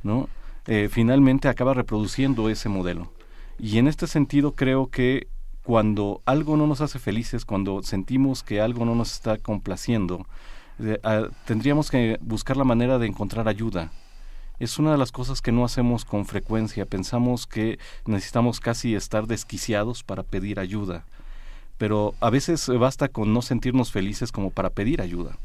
¿no? 0.02 0.28
Eh, 0.66 0.88
finalmente 0.90 1.48
acaba 1.48 1.72
reproduciendo 1.72 2.50
ese 2.50 2.68
modelo. 2.68 3.10
Y 3.58 3.78
en 3.78 3.86
este 3.86 4.06
sentido 4.06 4.52
creo 4.52 4.90
que 4.90 5.28
cuando 5.62 6.20
algo 6.26 6.56
no 6.56 6.66
nos 6.66 6.80
hace 6.82 6.98
felices, 6.98 7.44
cuando 7.46 7.82
sentimos 7.82 8.42
que 8.42 8.60
algo 8.60 8.84
no 8.84 8.94
nos 8.94 9.12
está 9.12 9.38
complaciendo, 9.38 10.26
eh, 10.80 10.98
ah, 11.04 11.28
tendríamos 11.46 11.90
que 11.90 12.18
buscar 12.20 12.56
la 12.56 12.64
manera 12.64 12.98
de 12.98 13.06
encontrar 13.06 13.48
ayuda. 13.48 13.92
Es 14.58 14.78
una 14.78 14.90
de 14.92 14.98
las 14.98 15.12
cosas 15.12 15.40
que 15.40 15.52
no 15.52 15.64
hacemos 15.64 16.04
con 16.04 16.26
frecuencia. 16.26 16.84
Pensamos 16.84 17.46
que 17.46 17.78
necesitamos 18.06 18.58
casi 18.58 18.96
estar 18.96 19.26
desquiciados 19.26 20.02
para 20.02 20.24
pedir 20.24 20.58
ayuda. 20.58 21.04
Pero 21.78 22.14
a 22.20 22.30
veces 22.30 22.68
basta 22.68 23.08
con 23.08 23.32
no 23.32 23.40
sentirnos 23.40 23.92
felices 23.92 24.32
como 24.32 24.50
para 24.50 24.70
pedir 24.70 25.00
ayuda 25.00 25.36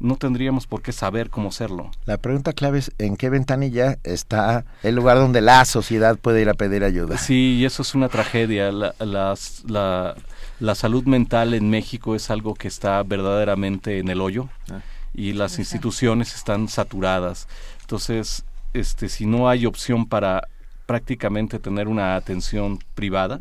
no 0.00 0.16
tendríamos 0.16 0.66
por 0.66 0.82
qué 0.82 0.92
saber 0.92 1.30
cómo 1.30 1.50
serlo. 1.50 1.90
La 2.04 2.18
pregunta 2.18 2.52
clave 2.52 2.78
es 2.78 2.92
en 2.98 3.16
qué 3.16 3.30
ventanilla 3.30 3.98
está 4.04 4.64
el 4.82 4.94
lugar 4.94 5.16
donde 5.18 5.40
la 5.40 5.64
sociedad 5.64 6.16
puede 6.16 6.42
ir 6.42 6.48
a 6.48 6.54
pedir 6.54 6.84
ayuda. 6.84 7.18
Sí, 7.18 7.56
y 7.58 7.64
eso 7.64 7.82
es 7.82 7.94
una 7.94 8.08
tragedia. 8.08 8.70
La, 8.70 8.94
la, 9.00 10.14
la, 10.60 10.74
salud 10.74 11.04
mental 11.04 11.54
en 11.54 11.68
México 11.70 12.14
es 12.14 12.30
algo 12.30 12.54
que 12.54 12.68
está 12.68 13.02
verdaderamente 13.02 13.98
en 13.98 14.08
el 14.08 14.20
hoyo 14.20 14.48
ah. 14.70 14.80
y 15.14 15.32
las 15.32 15.58
instituciones 15.58 16.34
están 16.34 16.68
saturadas. 16.68 17.48
Entonces, 17.80 18.44
este, 18.74 19.08
si 19.08 19.26
no 19.26 19.48
hay 19.48 19.66
opción 19.66 20.06
para 20.06 20.46
prácticamente 20.86 21.58
tener 21.58 21.88
una 21.88 22.16
atención 22.16 22.78
privada, 22.94 23.40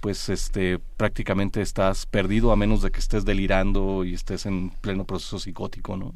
pues 0.00 0.28
este 0.28 0.78
prácticamente 0.96 1.60
estás 1.60 2.06
perdido 2.06 2.52
a 2.52 2.56
menos 2.56 2.82
de 2.82 2.90
que 2.90 3.00
estés 3.00 3.24
delirando 3.24 4.04
y 4.04 4.14
estés 4.14 4.46
en 4.46 4.70
pleno 4.70 5.04
proceso 5.04 5.38
psicótico, 5.38 5.96
¿no? 5.96 6.14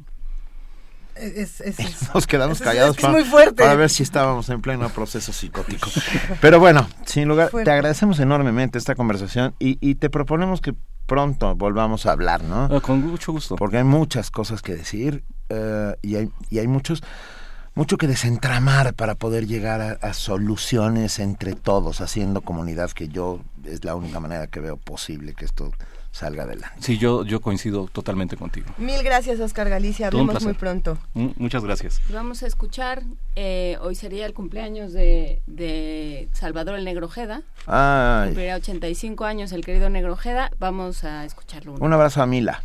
Nos 2.13 2.27
quedamos 2.27 2.59
callados 2.59 2.97
para, 2.97 3.75
ver 3.75 3.89
si 3.89 4.03
estábamos 4.03 4.49
en 4.49 4.61
pleno 4.61 4.89
proceso 4.89 5.31
psicótico. 5.31 5.89
Pero 6.41 6.59
bueno, 6.59 6.89
sin 7.05 7.29
lugar, 7.29 7.51
te 7.51 7.71
agradecemos 7.71 8.19
enormemente 8.19 8.77
esta 8.77 8.95
conversación 8.95 9.55
y, 9.59 9.95
te 9.95 10.09
proponemos 10.09 10.59
que 10.59 10.73
pronto 11.05 11.55
volvamos 11.55 12.05
a 12.05 12.11
hablar, 12.11 12.43
¿no? 12.43 12.67
Ah, 12.69 12.81
con 12.81 12.99
mucho 13.05 13.31
gusto. 13.31 13.55
Porque 13.55 13.77
hay 13.77 13.83
muchas 13.85 14.29
cosas 14.29 14.61
que 14.61 14.75
decir 14.75 15.23
eh, 15.49 15.95
y, 16.01 16.15
hay, 16.15 16.29
y 16.49 16.59
hay 16.59 16.67
muchos 16.67 17.01
mucho 17.75 17.97
que 17.97 18.07
desentramar 18.07 18.93
para 18.93 19.15
poder 19.15 19.47
llegar 19.47 19.99
a, 20.01 20.13
soluciones 20.13 21.19
entre 21.19 21.53
todos, 21.53 21.99
haciendo 21.99 22.41
comunidad, 22.41 22.91
que 22.91 23.09
yo 23.09 23.41
es 23.67 23.83
la 23.83 23.95
única 23.95 24.19
manera 24.19 24.47
que 24.47 24.59
veo 24.59 24.77
posible 24.77 25.33
que 25.33 25.45
esto 25.45 25.71
salga 26.11 26.43
adelante. 26.43 26.77
Sí, 26.79 26.97
yo, 26.97 27.25
yo 27.25 27.41
coincido 27.41 27.87
totalmente 27.91 28.37
contigo. 28.37 28.67
Mil 28.77 29.03
gracias, 29.03 29.39
Oscar 29.41 29.69
Galicia. 29.69 30.07
Hablemos 30.07 30.43
muy 30.43 30.53
pronto. 30.53 30.97
Mm, 31.13 31.27
muchas 31.35 31.63
gracias. 31.63 31.99
Vamos 32.09 32.41
a 32.41 32.47
escuchar, 32.47 33.03
eh, 33.35 33.77
hoy 33.81 33.95
sería 33.95 34.25
el 34.25 34.33
cumpleaños 34.33 34.93
de, 34.93 35.41
de 35.45 36.29
Salvador 36.31 36.75
el 36.75 36.85
Negro 36.85 37.09
Jeda. 37.09 37.41
Ay. 37.67 38.29
Cumplirá 38.29 38.55
85 38.55 39.25
años 39.25 39.51
el 39.51 39.65
querido 39.65 39.89
Negro 39.89 40.15
Jeda. 40.15 40.51
Vamos 40.57 41.03
a 41.03 41.25
escucharlo. 41.25 41.75
Un 41.79 41.91
abrazo 41.91 42.21
a 42.21 42.25
Mila. 42.25 42.63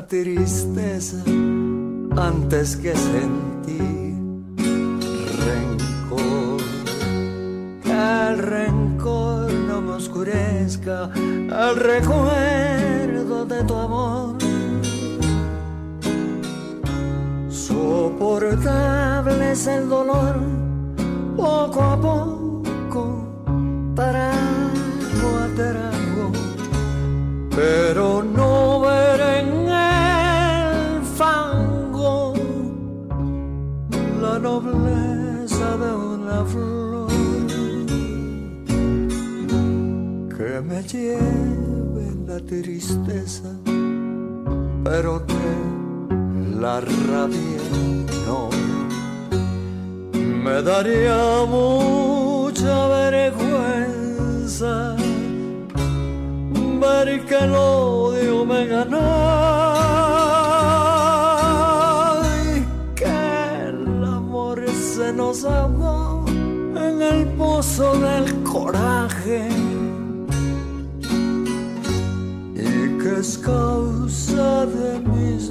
Tristeza 0.00 1.18
antes 2.16 2.76
que 2.76 2.96
sentir 2.96 4.14
rencor. 5.44 6.62
el 7.84 8.38
rencor 8.38 9.52
no 9.52 9.82
me 9.82 9.92
oscurezca 9.92 11.10
al 11.50 11.76
recuerdo 11.76 13.44
de 13.44 13.62
tu 13.64 13.74
amor. 13.74 14.38
Soportable 17.50 19.52
es 19.52 19.66
el 19.66 19.90
dolor 19.90 20.40
poco 21.36 21.82
a 21.82 22.00
poco, 22.00 22.31
diablo 36.44 37.06
que 40.36 40.60
me 40.60 40.82
lleve 40.82 42.06
la 42.26 42.38
tristeza, 42.40 43.50
pero 44.84 45.24
que 45.26 45.56
la 46.60 46.80
rabia 46.80 47.62
no 48.26 48.48
me 50.44 50.62
daría 50.62 51.44
mucha 51.46 52.88
vergüenza 52.88 53.82
ver 56.82 57.24
que 57.26 57.36
el 57.36 57.54
odio 57.54 58.44
me 58.44 58.66
ganó 58.66 58.98
y 62.54 62.94
que 62.96 63.68
el 63.68 64.04
amor 64.04 64.68
se 64.68 65.12
nos 65.12 65.44
amó 65.44 66.01
el 67.12 67.26
pozo 67.36 67.92
del 67.98 68.42
coraje 68.42 69.48
y 72.54 72.98
que 73.00 73.20
es 73.20 73.38
causa 73.38 74.66
de 74.66 75.00
mis 75.00 75.50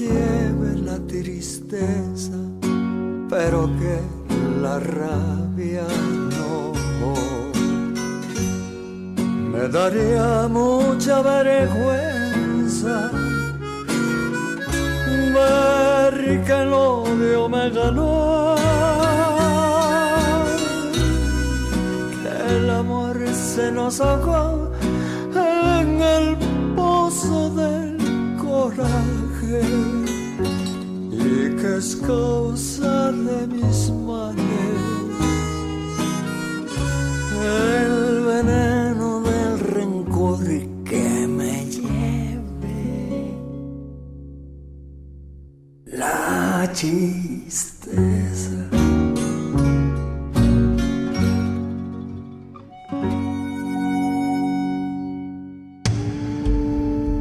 lleve 0.00 0.76
la 0.78 0.98
tristeza, 1.06 2.38
pero 3.28 3.68
que 3.78 4.00
la 4.62 4.78
rabia 4.78 5.84
no. 6.36 6.72
Me 9.52 9.68
daría 9.68 10.48
mucha 10.48 11.20
vergüenza 11.22 13.10
ver 15.34 16.44
que 16.44 16.52
el 16.52 16.72
odio 16.72 17.48
me 17.48 17.70
ganó. 17.70 18.54
Que 22.22 22.54
el 22.56 22.70
amor 22.70 23.18
se 23.34 23.70
nos 23.70 24.00
ahogó 24.00 24.59
causa 31.80 33.10
de 33.10 33.46
mis 33.46 33.90
males 33.90 35.00
el 37.42 38.20
veneno 38.26 39.22
del 39.22 39.58
rencor 39.60 40.44
que 40.84 41.26
me 41.26 41.64
lleve. 41.64 43.34
La 45.86 46.70
tristeza. 46.74 48.68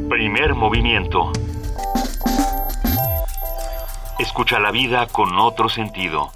Primer 0.10 0.54
movimiento 0.54 1.32
Escucha 4.40 4.62
la 4.62 4.72
vida 4.72 5.06
con 5.08 5.38
otro 5.38 5.68
sentido. 5.68 6.32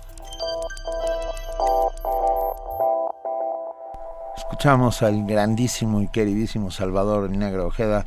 Escuchamos 4.36 5.02
al 5.02 5.26
grandísimo 5.26 6.02
y 6.02 6.10
queridísimo 6.10 6.70
Salvador 6.70 7.30
Negro 7.30 7.66
Ojeda 7.66 8.06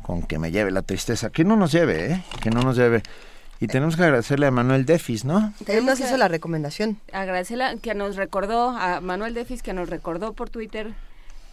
con 0.00 0.22
que 0.22 0.38
me 0.38 0.52
lleve 0.52 0.70
la 0.70 0.80
tristeza. 0.80 1.28
Que 1.28 1.44
no 1.44 1.54
nos 1.54 1.70
lleve, 1.70 2.12
¿eh? 2.12 2.24
Que 2.40 2.48
no 2.48 2.62
nos 2.62 2.78
lleve. 2.78 3.02
Y 3.60 3.66
tenemos 3.66 3.96
que 3.96 4.04
agradecerle 4.04 4.46
a 4.46 4.50
Manuel 4.50 4.86
Defis, 4.86 5.26
¿no? 5.26 5.52
Él 5.66 5.84
nos 5.84 6.00
hizo 6.00 6.16
la 6.16 6.28
recomendación. 6.28 6.98
Agradecerle 7.12 7.78
que 7.82 7.94
nos 7.94 8.16
recordó, 8.16 8.70
a 8.70 9.02
Manuel 9.02 9.34
Defis, 9.34 9.62
que 9.62 9.74
nos 9.74 9.90
recordó 9.90 10.32
por 10.32 10.48
Twitter 10.48 10.94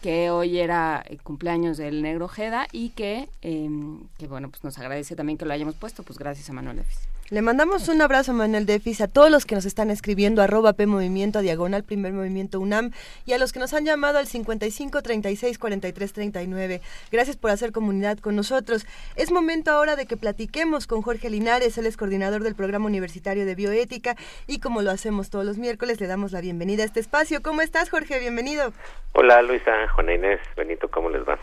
que 0.02 0.30
hoy 0.30 0.60
era 0.60 1.04
el 1.10 1.22
cumpleaños 1.22 1.78
del 1.78 2.02
Negro 2.02 2.26
Ojeda 2.26 2.68
y 2.72 2.90
que, 2.92 3.30
em, 3.42 4.04
que, 4.18 4.28
bueno, 4.28 4.50
pues 4.50 4.64
nos 4.64 4.78
agradece 4.78 5.18
también 5.18 5.38
que 5.38 5.46
lo 5.46 5.54
hayamos 5.54 5.76
puesto, 5.76 6.04
pues 6.04 6.18
gracias 6.18 6.50
a 6.50 6.54
Manuel 6.54 6.78
Defis. 6.78 7.10
Le 7.30 7.42
mandamos 7.42 7.88
un 7.88 8.02
abrazo 8.02 8.32
a 8.32 8.36
Manuel 8.36 8.66
Defis, 8.66 9.00
a 9.00 9.08
todos 9.08 9.32
los 9.32 9.46
que 9.46 9.56
nos 9.56 9.66
están 9.66 9.90
escribiendo, 9.90 10.42
arroba 10.42 10.74
P 10.74 10.86
Movimiento, 10.88 11.40
diagonal 11.40 11.84
Primer 11.84 12.12
Movimiento 12.12 12.60
UNAM, 12.60 12.92
y 13.26 13.32
a 13.32 13.38
los 13.38 13.54
que 13.54 13.60
nos 13.60 13.74
han 13.74 13.86
llamado 13.86 14.18
al 14.20 14.28
55 14.28 15.02
36 15.02 15.58
43 15.58 16.14
39. 16.14 16.82
Gracias 17.12 17.38
por 17.38 17.52
hacer 17.52 17.72
comunidad 17.72 18.20
con 18.20 18.36
nosotros. 18.36 18.86
Es 19.16 19.32
momento 19.32 19.72
ahora 19.72 19.96
de 19.96 20.06
que 20.06 20.18
platiquemos 20.18 20.86
con 20.86 21.02
Jorge 21.02 21.30
Linares, 21.30 21.78
él 21.78 21.86
es 21.86 21.96
coordinador 21.96 22.44
del 22.44 22.56
Programa 22.56 22.88
Universitario 22.88 23.46
de 23.46 23.56
Bioética, 23.56 24.18
y 24.46 24.60
como 24.60 24.82
lo 24.82 24.92
hacemos 24.92 25.30
todos 25.30 25.46
los 25.46 25.58
miércoles, 25.58 26.02
le 26.02 26.08
damos 26.08 26.34
la 26.34 26.42
bienvenida 26.42 26.84
a 26.84 26.86
este 26.86 27.00
espacio. 27.00 27.42
¿Cómo 27.42 27.62
estás, 27.62 27.90
Jorge? 27.90 28.20
Bienvenido. 28.20 28.74
Hola, 29.14 29.42
Luisa, 29.42 29.88
Juana 29.96 30.14
Inés, 30.14 30.42
Benito, 30.58 30.90
¿cómo 30.90 31.10
les 31.10 31.22
va? 31.22 31.40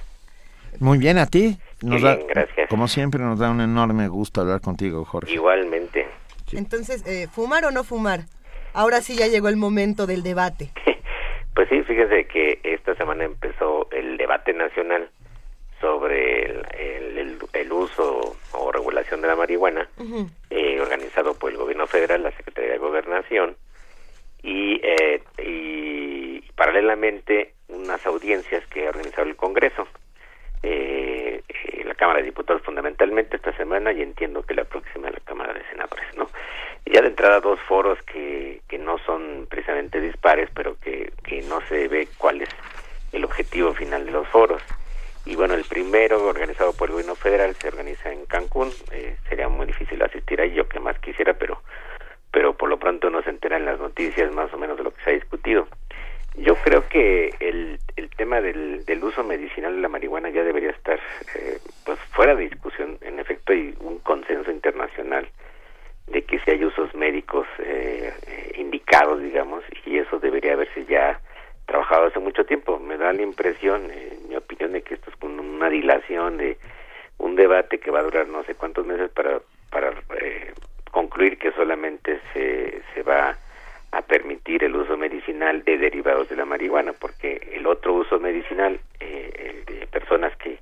Muy 0.78 0.98
bien, 0.98 1.18
¿a 1.18 1.26
ti? 1.26 1.58
Nos 1.82 2.02
bien, 2.02 2.26
gracias. 2.28 2.68
Como 2.68 2.88
siempre, 2.88 3.20
nos 3.22 3.38
da 3.38 3.50
un 3.50 3.60
enorme 3.60 4.08
gusto 4.08 4.40
hablar 4.40 4.60
contigo, 4.60 5.04
Jorge. 5.04 5.32
Igualmente. 5.32 6.06
Entonces, 6.52 7.06
eh, 7.06 7.28
¿fumar 7.30 7.64
o 7.64 7.70
no 7.70 7.84
fumar? 7.84 8.20
Ahora 8.72 9.00
sí 9.00 9.16
ya 9.16 9.26
llegó 9.26 9.48
el 9.48 9.56
momento 9.56 10.06
del 10.06 10.22
debate. 10.22 10.70
pues 11.54 11.68
sí, 11.68 11.82
fíjese 11.82 12.26
que 12.26 12.60
esta 12.62 12.94
semana 12.94 13.24
empezó 13.24 13.90
el 13.90 14.16
debate 14.16 14.52
nacional 14.52 15.10
sobre 15.80 16.46
el, 16.46 17.38
el, 17.52 17.72
uso 17.72 18.36
o 18.52 18.72
regulación 18.72 19.22
de 19.22 19.28
la 19.28 19.36
marihuana, 19.36 19.88
eh, 20.50 20.78
organizado 20.80 21.34
por 21.34 21.50
el 21.50 21.56
gobierno 21.56 21.86
federal, 21.86 22.22
la 22.22 22.32
Secretaría 22.32 22.72
de 22.72 22.78
Gobernación, 22.78 23.56
y, 24.42 24.80
eh, 24.82 25.22
y 25.42 26.40
paralelamente 26.52 27.54
unas 27.68 28.04
audiencias 28.04 28.66
que 28.66 28.86
ha 28.86 28.90
organizado 28.90 29.28
el 29.28 29.36
Congreso 29.36 29.86
eh, 30.62 31.42
eh, 31.48 31.84
la 31.84 31.94
Cámara 31.94 32.20
de 32.20 32.26
Diputados 32.26 32.62
fundamentalmente 32.62 33.36
esta 33.36 33.56
semana 33.56 33.92
y 33.92 34.02
entiendo 34.02 34.42
que 34.42 34.54
la 34.54 34.64
próxima 34.64 35.10
la 35.10 35.20
Cámara 35.20 35.52
de 35.54 35.64
Senadores, 35.70 36.06
¿no? 36.16 36.28
ya 36.86 37.02
de 37.02 37.08
entrada 37.08 37.40
dos 37.40 37.60
foros 37.60 38.00
que, 38.02 38.62
que 38.68 38.78
no 38.78 38.98
son 38.98 39.46
precisamente 39.48 40.00
dispares, 40.00 40.50
pero 40.54 40.76
que, 40.80 41.12
que 41.22 41.42
no 41.42 41.60
se 41.68 41.88
ve 41.88 42.08
cuál 42.18 42.42
es 42.42 42.48
el 43.12 43.24
objetivo 43.24 43.74
final 43.74 44.04
de 44.04 44.12
los 44.12 44.26
foros. 44.28 44.62
Y 45.26 45.36
bueno, 45.36 45.54
el 45.54 45.64
primero, 45.64 46.26
organizado 46.26 46.72
por 46.72 46.88
el 46.88 46.92
gobierno 46.92 47.14
federal, 47.14 47.54
se 47.56 47.68
organiza 47.68 48.10
en 48.10 48.24
Cancún. 48.26 48.70
Eh, 48.90 49.16
sería 49.28 49.48
muy 49.48 49.66
difícil 49.66 50.02
asistir 50.02 50.40
ahí, 50.40 50.52
yo 50.52 50.68
que 50.68 50.80
más 50.80 50.98
quisiera, 50.98 51.34
pero, 51.34 51.62
pero 52.32 52.56
por 52.56 52.68
lo 52.68 52.78
pronto 52.78 53.10
no 53.10 53.22
se 53.22 53.30
enteran 53.30 53.64
las 53.64 53.78
noticias 53.78 54.32
más 54.32 54.52
o 54.52 54.58
menos 54.58 54.76
de 54.78 54.84
lo 54.84 54.90
que 54.92 55.02
se 55.02 55.10
ha 55.10 55.14
discutido. 55.14 55.68
Yo 56.40 56.54
creo 56.56 56.88
que 56.88 57.34
el, 57.38 57.78
el 57.96 58.10
tema 58.10 58.40
del, 58.40 58.84
del 58.86 59.04
uso 59.04 59.22
medicinal 59.22 59.74
de 59.74 59.82
la 59.82 59.88
marihuana 59.88 60.30
ya 60.30 60.42
debería 60.42 60.70
estar 60.70 60.98
eh, 61.34 61.58
pues 61.84 61.98
fuera 62.12 62.34
de 62.34 62.48
discusión. 62.48 62.98
En 63.02 63.18
efecto, 63.18 63.52
hay 63.52 63.74
un 63.80 63.98
consenso 63.98 64.50
internacional 64.50 65.28
de 66.06 66.22
que 66.22 66.38
si 66.40 66.50
hay 66.50 66.64
usos 66.64 66.94
médicos 66.94 67.46
eh, 67.58 68.12
eh, 68.26 68.52
indicados, 68.56 69.22
digamos, 69.22 69.62
y 69.84 69.98
eso 69.98 70.18
debería 70.18 70.54
haberse 70.54 70.84
ya 70.86 71.20
trabajado 71.66 72.06
hace 72.06 72.18
mucho 72.18 72.44
tiempo. 72.44 72.78
Me 72.78 72.96
da 72.96 73.12
la 73.12 73.22
impresión, 73.22 73.90
en 73.90 74.28
mi 74.28 74.36
opinión, 74.36 74.72
de 74.72 74.82
que 74.82 74.94
esto 74.94 75.10
es 75.10 75.16
como 75.16 75.42
una 75.42 75.68
dilación 75.68 76.38
de 76.38 76.56
un 77.18 77.36
debate 77.36 77.78
que 77.78 77.90
va 77.90 78.00
a 78.00 78.04
durar 78.04 78.26
no 78.26 78.42
sé 78.44 78.54
cuántos 78.54 78.86
meses 78.86 79.10
para 79.10 79.40
para 79.70 79.92
concluir 80.90 81.38
que 81.38 81.52
solamente 81.52 82.20
se, 82.32 82.82
se 82.92 83.02
va 83.02 83.30
a 83.30 83.38
permitir 84.02 84.64
el 84.64 84.74
uso 84.76 84.96
medicinal 84.96 85.62
de 85.64 85.78
derivados 85.78 86.28
de 86.28 86.36
la 86.36 86.44
marihuana, 86.44 86.92
porque 86.92 87.40
el 87.52 87.66
otro 87.66 87.94
uso 87.94 88.18
medicinal, 88.18 88.80
eh, 89.00 89.64
el 89.66 89.78
de 89.78 89.86
personas 89.86 90.34
que, 90.36 90.58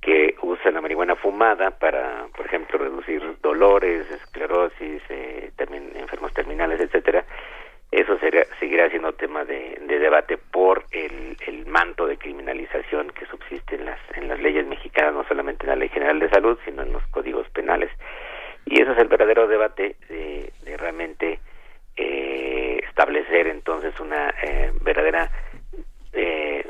que 0.00 0.34
usan 0.42 0.74
la 0.74 0.80
marihuana 0.80 1.16
fumada 1.16 1.70
para, 1.70 2.26
por 2.36 2.46
ejemplo, 2.46 2.78
reducir 2.78 3.22
dolores, 3.40 4.10
esclerosis, 4.10 5.02
eh, 5.08 5.50
enfermos 5.94 6.32
terminales, 6.34 6.80
etcétera, 6.80 7.24
eso 7.92 8.18
seguirá 8.58 8.88
siendo 8.88 9.12
tema 9.12 9.44
de, 9.44 9.78
debate 9.86 10.38
por 10.38 10.84
el, 10.90 11.36
el, 11.46 11.66
manto 11.66 12.06
de 12.06 12.16
criminalización 12.16 13.10
que 13.10 13.26
subsiste 13.26 13.76
en 13.76 13.84
las, 13.84 13.98
en 14.14 14.28
las 14.28 14.40
leyes 14.40 14.66
mexicanas, 14.66 15.14
no 15.14 15.24
solamente 15.28 15.64
en 15.64 15.70
la 15.70 15.76
Ley 15.76 15.90
General 15.90 16.18
de 16.18 16.30
Salud, 16.30 16.58
sino 16.64 16.82
en 16.82 16.92
los 16.92 17.06
códigos 17.08 17.48
penales. 17.50 17.90
Y 18.64 18.80
eso 18.80 18.92
es 18.92 18.98
el 18.98 19.08
verdadero 19.08 19.46
debate 19.46 19.96
de, 20.08 20.50
realmente 20.78 21.38
eh, 21.96 22.80
establecer 22.88 23.46
entonces 23.46 23.98
una 24.00 24.30
eh, 24.42 24.72
verdadera 24.82 25.30
eh, 26.12 26.66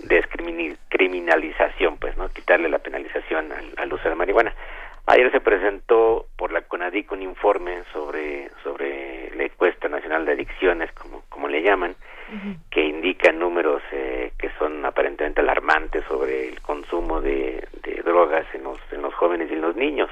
descriminalización, 0.00 1.96
pues, 1.98 2.16
¿no? 2.16 2.28
Quitarle 2.28 2.68
la 2.68 2.78
penalización 2.78 3.50
al, 3.52 3.72
al 3.76 3.92
uso 3.92 4.08
de 4.08 4.14
marihuana. 4.14 4.54
Ayer 5.06 5.30
se 5.32 5.40
presentó 5.40 6.26
por 6.36 6.50
la 6.50 6.62
CONADIC 6.62 7.12
un 7.12 7.20
informe 7.20 7.82
sobre, 7.92 8.50
sobre 8.62 9.30
la 9.36 9.44
encuesta 9.44 9.86
nacional 9.88 10.24
de 10.24 10.32
adicciones, 10.32 10.90
como, 10.92 11.22
como 11.28 11.48
le 11.48 11.60
llaman, 11.62 11.94
que 12.70 12.82
indica 12.82 13.30
números 13.30 13.82
eh, 13.92 14.32
que 14.38 14.48
son 14.58 14.82
aparentemente 14.86 15.42
alarmantes 15.42 16.04
sobre 16.08 16.48
el 16.48 16.62
consumo 16.62 17.20
de, 17.20 17.68
de 17.82 18.02
drogas 18.02 18.46
en 18.54 18.64
los, 18.64 18.78
en 18.92 19.02
los 19.02 19.12
jóvenes 19.14 19.50
y 19.50 19.54
en 19.54 19.60
los 19.60 19.76
niños. 19.76 20.08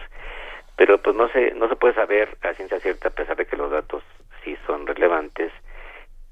Pero 0.77 0.99
pues 0.99 1.17
no 1.17 1.29
se, 1.31 1.53
no 1.55 1.71
se 1.71 1.77
puede 1.77 1.95
saber 1.95 2.37
a 2.43 2.53
ciencia 2.53 2.79
cierta, 2.79 3.09
a 3.09 3.13
pesar 3.13 3.37
de 3.37 3.47
que 3.47 3.57
los 3.57 3.71
datos 3.71 4.03
sí 4.45 4.57
son 4.67 4.87
relevantes, 4.87 5.53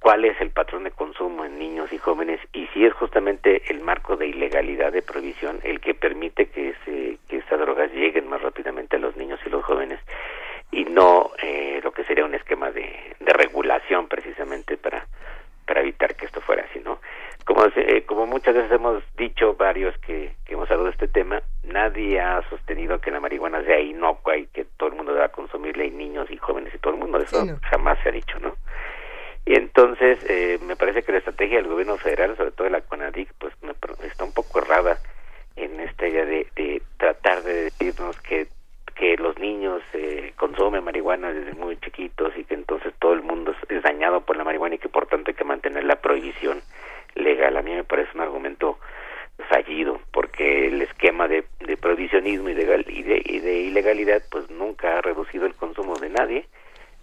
cuál 0.00 0.24
es 0.24 0.40
el 0.40 0.50
patrón 0.50 0.84
de 0.84 0.90
consumo 0.90 1.44
en 1.44 1.58
niños 1.58 1.92
y 1.92 1.98
jóvenes 1.98 2.40
y 2.52 2.66
si 2.68 2.84
es 2.84 2.92
justamente 2.94 3.62
el 3.70 3.80
marco 3.80 4.16
de 4.16 4.28
ilegalidad 4.28 4.92
de 4.92 5.02
prohibición 5.02 5.60
el 5.62 5.80
que 5.80 5.94
permite 5.94 6.46
que, 6.46 6.74
se, 6.84 7.18
que 7.28 7.36
estas 7.36 7.60
drogas 7.60 7.92
lleguen 7.92 8.28
más 8.28 8.40
rápidamente 8.40 8.96
a 8.96 8.98
los 8.98 9.14
niños 9.16 9.38
y 9.44 9.50
los 9.50 9.62
jóvenes 9.62 10.00
y 10.72 10.84
no 10.84 11.32
eh, 11.42 11.80
lo 11.82 11.92
que 11.92 12.04
sería 12.04 12.24
un 12.24 12.34
esquema 12.34 12.70
de, 12.70 13.14
de 13.20 13.32
regulación 13.34 14.08
precisamente 14.08 14.76
para 14.78 15.06
para 15.70 15.82
evitar 15.82 16.16
que 16.16 16.26
esto 16.26 16.40
fuera 16.40 16.66
así, 16.68 16.80
¿no? 16.80 16.98
Como, 17.50 17.64
eh, 17.64 18.04
como 18.06 18.26
muchas 18.26 18.54
veces 18.54 18.70
hemos 18.70 19.02
dicho 19.16 19.54
varios 19.54 19.98
que, 19.98 20.36
que 20.44 20.54
hemos 20.54 20.70
hablado 20.70 20.84
de 20.84 20.92
este 20.92 21.08
tema, 21.08 21.42
nadie 21.64 22.20
ha 22.20 22.48
sostenido 22.48 23.00
que 23.00 23.10
la 23.10 23.18
marihuana 23.18 23.64
sea 23.64 23.80
inocua 23.80 24.36
y 24.36 24.46
que 24.46 24.66
todo 24.76 24.90
el 24.90 24.94
mundo 24.94 25.12
deba 25.12 25.30
consumirla 25.30 25.84
y 25.84 25.90
niños 25.90 26.30
y 26.30 26.36
jóvenes 26.36 26.72
y 26.72 26.78
todo 26.78 26.94
el 26.94 27.00
mundo, 27.00 27.18
eso 27.18 27.44
jamás 27.62 27.98
se 28.04 28.10
ha 28.10 28.12
dicho, 28.12 28.38
¿no? 28.38 28.54
Y 29.44 29.56
entonces 29.56 30.20
eh, 30.28 30.60
me 30.64 30.76
parece 30.76 31.02
que 31.02 31.10
la 31.10 31.18
estrategia 31.18 31.56
del 31.56 31.66
gobierno 31.66 31.96
federal, 31.96 32.36
sobre 32.36 32.52
todo 32.52 32.66
de 32.66 32.70
la 32.70 32.82
CONADIC, 32.82 33.32
pues 33.40 33.52
está 34.04 34.22
un 34.22 34.32
poco 34.32 34.60
errada 34.60 34.98
en 35.56 35.80
esta 35.80 36.06
idea 36.06 36.24
de, 36.24 36.46
de 36.54 36.80
tratar 36.98 37.42
de 37.42 37.64
decirnos 37.64 38.16
que 38.20 38.46
que 39.00 39.16
los 39.16 39.38
niños 39.38 39.80
eh, 39.94 40.34
consumen 40.36 40.84
marihuana 40.84 41.32
desde 41.32 41.54
muy 41.54 41.78
chiquitos 41.78 42.36
y 42.36 42.44
que 42.44 42.52
entonces 42.52 42.92
todo 42.98 43.14
el 43.14 43.22
mundo 43.22 43.54
es, 43.70 43.82
dañado 43.82 44.20
por 44.20 44.36
la 44.36 44.44
marihuana 44.44 44.74
y 44.74 44.78
que 44.78 44.90
por 44.90 45.06
tanto 45.06 45.30
hay 45.30 45.34
que 45.34 45.44
mantener 45.44 45.84
la 45.84 45.96
prohibición 45.96 46.60
legal. 47.20 47.56
A 47.56 47.62
mí 47.62 47.72
me 47.72 47.84
parece 47.84 48.10
un 48.14 48.20
argumento 48.22 48.78
fallido 49.48 50.00
porque 50.12 50.68
el 50.68 50.82
esquema 50.82 51.26
de, 51.28 51.44
de 51.60 51.76
prohibicionismo 51.76 52.50
y 52.50 52.54
de, 52.54 52.84
y 52.88 53.02
de, 53.02 53.22
y 53.24 53.38
de 53.38 53.54
ilegalidad 53.60 54.22
pues 54.30 54.50
nunca 54.50 54.98
ha 54.98 55.00
reducido 55.00 55.46
el 55.46 55.54
consumo 55.54 55.96
de 55.96 56.10
nadie 56.10 56.46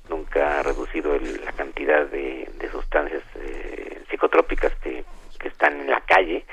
nunca 0.09 0.59
ha 0.59 0.63
reducido 0.63 1.17
la 1.17 1.51
cantidad 1.53 2.05
de, 2.07 2.47
sustancias 2.71 3.23
eh, 3.35 4.03
psicotrópicas 4.09 4.73
que, 4.81 5.05
están 5.43 5.79
en 5.79 5.89
la 5.89 6.01
calle 6.01 6.45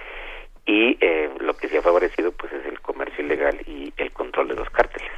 y 0.65 0.97
eh, 1.01 1.29
lo 1.41 1.55
que 1.55 1.69
sí 1.69 1.77
ha 1.77 1.83
favorecido 1.83 2.31
pues 2.31 2.53
es 2.53 2.65
el 2.67 2.81
comercio 2.81 3.25
ilegal 3.25 3.61
y 3.67 3.93
el 3.97 4.13
control 4.13 4.49
de 4.49 4.55
los 4.55 4.71
cárteles. 4.71 5.11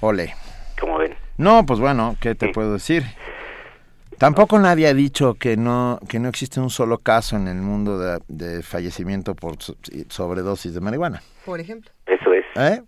Ole. 0.00 0.34
¿Cómo 0.78 0.98
ven? 0.98 1.16
No, 1.36 1.66
pues 1.66 1.80
bueno, 1.80 2.16
¿qué 2.20 2.36
te 2.36 2.50
puedo 2.50 2.74
decir? 2.74 3.02
Tampoco 4.18 4.58
nadie 4.58 4.86
ha 4.86 4.94
dicho 4.94 5.34
que 5.34 5.56
no 5.56 5.98
que 6.08 6.18
no 6.18 6.28
existe 6.28 6.60
un 6.60 6.70
solo 6.70 6.98
caso 6.98 7.36
en 7.36 7.48
el 7.48 7.56
mundo 7.56 7.98
de, 7.98 8.62
fallecimiento 8.62 9.34
por 9.34 9.56
sobredosis 10.08 10.74
de 10.74 10.80
marihuana. 10.80 11.22
Por 11.44 11.60
ejemplo. 11.60 11.90
Eso 12.06 12.32
es. 12.32 12.44
¿Eh? 12.56 12.82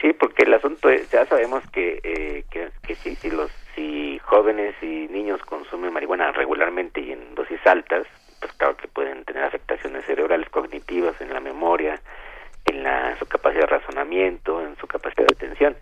Sí, 0.00 0.12
porque 0.14 0.44
el 0.44 0.54
asunto 0.54 0.88
es, 0.88 1.10
ya 1.10 1.26
sabemos 1.26 1.62
que, 1.72 2.00
eh, 2.02 2.44
que, 2.50 2.70
que 2.82 2.94
si, 2.94 3.16
si, 3.16 3.30
los 3.30 3.50
si 3.74 4.18
jóvenes 4.24 4.74
y 4.82 5.08
niños 5.08 5.40
consumen 5.42 5.92
marihuana 5.92 6.32
regularmente 6.32 7.00
y 7.00 7.12
en 7.12 7.34
dosis 7.34 7.60
altas, 7.66 8.06
pues 8.40 8.52
claro 8.54 8.76
que 8.76 8.88
pueden 8.88 9.24
tener 9.24 9.44
afectaciones 9.44 10.04
cerebrales 10.06 10.48
cognitivas 10.48 11.20
en 11.20 11.32
la 11.32 11.40
memoria, 11.40 12.00
en, 12.64 12.82
la, 12.82 13.16
su 13.18 13.26
capacidad 13.26 13.62
de 13.62 13.78
razonamiento, 13.78 14.62
en 14.62 14.76
su 14.76 14.86
capacidad 14.86 15.26
de 15.26 15.34
atención. 15.34 15.76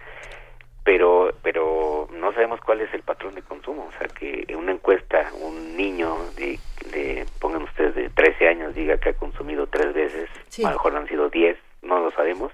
Pero, 0.88 1.34
pero 1.42 2.08
no 2.12 2.32
sabemos 2.32 2.62
cuál 2.62 2.80
es 2.80 2.94
el 2.94 3.02
patrón 3.02 3.34
de 3.34 3.42
consumo. 3.42 3.90
O 3.94 3.98
sea, 3.98 4.08
que 4.08 4.46
en 4.48 4.56
una 4.56 4.72
encuesta 4.72 5.30
un 5.38 5.76
niño 5.76 6.16
de, 6.34 6.58
de 6.90 7.26
pongan 7.40 7.64
ustedes, 7.64 7.94
de 7.94 8.08
13 8.08 8.48
años 8.48 8.74
diga 8.74 8.96
que 8.96 9.10
ha 9.10 9.12
consumido 9.12 9.66
tres 9.66 9.92
veces, 9.92 10.30
a 10.64 10.68
lo 10.68 10.70
mejor 10.70 10.96
han 10.96 11.06
sido 11.06 11.28
10, 11.28 11.58
no 11.82 12.00
lo 12.00 12.10
sabemos 12.12 12.52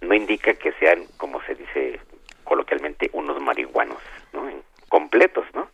no 0.00 0.14
indica 0.14 0.54
que 0.54 0.70
sean, 0.74 1.06
como 1.16 1.42
se 1.42 1.56
dice 1.56 1.98
coloquialmente, 2.44 3.10
unos 3.12 3.42
marihuanos, 3.42 4.00
¿no? 4.32 4.48
completos, 4.88 5.44
¿no? 5.52 5.68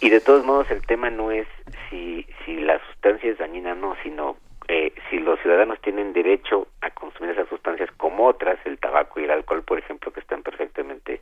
Y 0.00 0.10
de 0.10 0.20
todos 0.20 0.44
modos 0.44 0.68
el 0.72 0.84
tema 0.84 1.08
no 1.08 1.30
es 1.30 1.46
si, 1.88 2.26
si 2.44 2.56
la 2.56 2.84
sustancia 2.88 3.30
es 3.30 3.38
dañina 3.38 3.74
o 3.74 3.76
no, 3.76 3.96
sino 4.02 4.36
eh, 4.66 4.92
si 5.08 5.20
los 5.20 5.40
ciudadanos 5.40 5.80
tienen 5.80 6.12
derecho 6.12 6.66
a 6.80 6.90
consumir 6.90 7.30
esas 7.30 7.48
sustancias 7.48 7.88
como 7.96 8.26
otras, 8.26 8.58
el 8.66 8.78
alcohol, 9.30 9.62
por 9.62 9.78
ejemplo, 9.78 10.12
que 10.12 10.20
están 10.20 10.42
perfectamente 10.42 11.20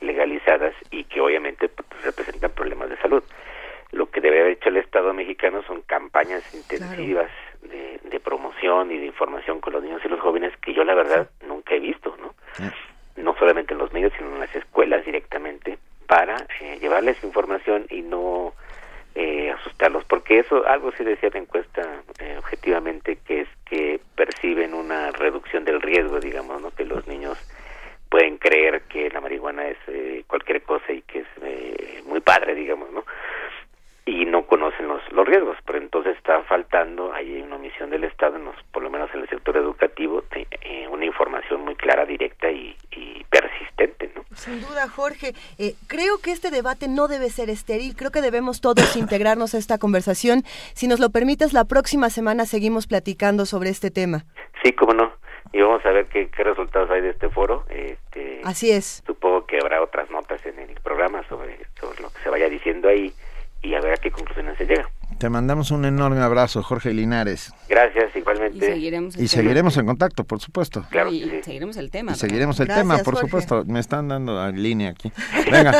legalizadas 0.00 0.74
y 0.90 1.04
que 1.04 1.20
obviamente 1.20 1.68
pues, 1.68 2.02
representan 2.02 2.50
problemas 2.52 2.88
de 2.88 2.96
salud. 2.98 3.22
Lo 3.92 4.10
que 4.10 4.20
debe 4.20 4.40
haber 4.40 4.52
hecho 4.52 4.68
el 4.68 4.78
Estado 4.78 5.12
mexicano 5.14 5.62
son 5.62 5.82
campañas 5.82 6.42
intensivas 6.54 7.30
de, 7.62 8.00
de, 8.02 8.20
promoción 8.20 8.90
y 8.90 8.98
de 8.98 9.06
información 9.06 9.60
con 9.60 9.74
los 9.74 9.82
niños 9.82 10.02
y 10.04 10.08
los 10.08 10.20
jóvenes 10.20 10.56
que 10.58 10.74
yo 10.74 10.84
la 10.84 10.94
verdad 10.94 11.30
nunca 11.46 11.74
he 11.74 11.80
visto, 11.80 12.16
¿no? 12.20 12.34
No 13.16 13.34
solamente 13.38 13.72
en 13.72 13.78
los 13.78 13.92
medios, 13.92 14.12
sino 14.16 14.34
en 14.34 14.40
las 14.40 14.54
escuelas 14.54 15.04
directamente 15.04 15.78
para 16.06 16.46
eh, 16.60 16.78
llevarles 16.80 17.22
información 17.24 17.86
y 17.90 18.02
no 18.02 18.52
eh, 19.18 19.50
asustarlos, 19.50 20.04
porque 20.04 20.40
eso, 20.40 20.66
algo 20.66 20.92
sí 20.92 21.02
decía 21.02 21.30
la 21.32 21.38
encuesta 21.38 22.02
eh, 22.18 22.36
objetivamente, 22.38 23.16
que 23.26 23.40
es 23.40 23.48
que 23.64 23.98
perciben 24.14 24.74
una 24.74 25.10
reducción 25.10 25.64
del 25.64 25.80
riesgo, 25.80 26.20
digamos, 26.20 26.60
¿no? 26.60 26.70
Que 26.70 26.84
los 26.84 27.06
niños 27.06 27.38
pueden 28.10 28.36
creer 28.36 28.82
que 28.82 29.08
la 29.08 29.22
marihuana 29.22 29.68
es 29.68 29.78
eh, 29.86 30.22
cualquier 30.26 30.60
cosa 30.62 30.92
y 30.92 31.00
que 31.00 31.20
es 31.20 32.04
muy 32.04 32.20
padre, 32.20 32.54
digamos, 32.54 32.90
¿no? 32.92 33.04
y 34.06 34.24
no 34.24 34.46
conocen 34.46 34.86
los, 34.86 35.02
los 35.10 35.26
riesgos, 35.26 35.56
pero 35.66 35.78
entonces 35.78 36.16
está 36.16 36.40
faltando, 36.44 37.12
hay 37.12 37.42
una 37.42 37.56
omisión 37.56 37.90
del 37.90 38.04
Estado, 38.04 38.38
por 38.70 38.84
lo 38.84 38.88
menos 38.88 39.10
en 39.12 39.22
el 39.22 39.28
sector 39.28 39.56
educativo, 39.56 40.22
eh, 40.30 40.86
una 40.88 41.04
información 41.04 41.64
muy 41.64 41.74
clara, 41.74 42.06
directa 42.06 42.50
y, 42.50 42.76
persistente. 43.28 44.10
¿no? 44.14 44.24
Sin 44.36 44.60
duda, 44.60 44.88
Jorge. 44.88 45.34
Eh, 45.58 45.74
creo 45.88 46.18
que 46.18 46.30
este 46.30 46.45
debate 46.56 46.88
no 46.88 47.06
debe 47.06 47.30
ser 47.30 47.50
estéril, 47.50 47.94
creo 47.94 48.10
que 48.10 48.22
debemos 48.22 48.60
todos 48.60 48.96
integrarnos 49.04 49.54
a 49.54 49.58
esta 49.58 49.78
conversación. 49.78 50.42
Si 50.74 50.88
nos 50.88 51.00
lo 51.00 51.10
permites, 51.10 51.52
la 51.52 51.64
próxima 51.64 52.10
semana 52.10 52.46
seguimos 52.46 52.86
platicando 52.86 53.46
sobre 53.46 53.70
este 53.70 53.90
tema. 53.90 54.24
Sí, 54.62 54.72
cómo 54.72 54.94
no. 54.94 55.12
Y 55.52 55.60
vamos 55.60 55.84
a 55.86 55.90
ver 55.90 56.06
qué, 56.06 56.28
qué 56.28 56.42
resultados 56.42 56.90
hay 56.90 57.02
de 57.02 57.10
este 57.10 57.28
foro. 57.28 57.64
Este, 57.68 58.40
Así 58.44 58.70
es. 58.70 59.02
Supongo 59.06 59.46
que 59.46 59.58
habrá 59.58 59.82
otras 59.82 60.10
notas 60.10 60.44
en 60.44 60.58
el 60.58 60.74
programa 60.80 61.22
sobre, 61.28 61.58
sobre 61.80 62.00
lo 62.02 62.10
que 62.10 62.20
se 62.22 62.30
vaya 62.30 62.48
diciendo 62.48 62.88
ahí 62.88 63.12
y 63.62 63.74
a 63.74 63.80
ver 63.80 63.92
a 63.92 63.96
qué 63.96 64.10
conclusiones 64.10 64.56
se 64.58 64.66
llega. 64.66 64.88
Te 65.18 65.30
mandamos 65.30 65.70
un 65.70 65.84
enorme 65.84 66.20
abrazo, 66.20 66.62
Jorge 66.62 66.92
Linares. 66.92 67.54
Gracias, 67.76 68.16
igualmente. 68.16 68.74
Y 69.18 69.28
seguiremos, 69.28 69.76
en 69.76 69.84
contacto, 69.84 70.24
por 70.24 70.40
supuesto. 70.40 70.86
Claro, 70.88 71.12
y 71.12 71.42
seguiremos 71.42 71.76
el 71.76 71.90
tema. 71.90 72.12
Y 72.12 72.14
seguiremos 72.14 72.58
el 72.58 72.68
tema, 72.68 72.96
por 73.04 73.18
supuesto. 73.18 73.64
Me 73.66 73.80
están 73.80 74.08
dando 74.08 74.34
la 74.34 74.50
línea 74.50 74.92
aquí. 74.92 75.12
Venga. 75.50 75.78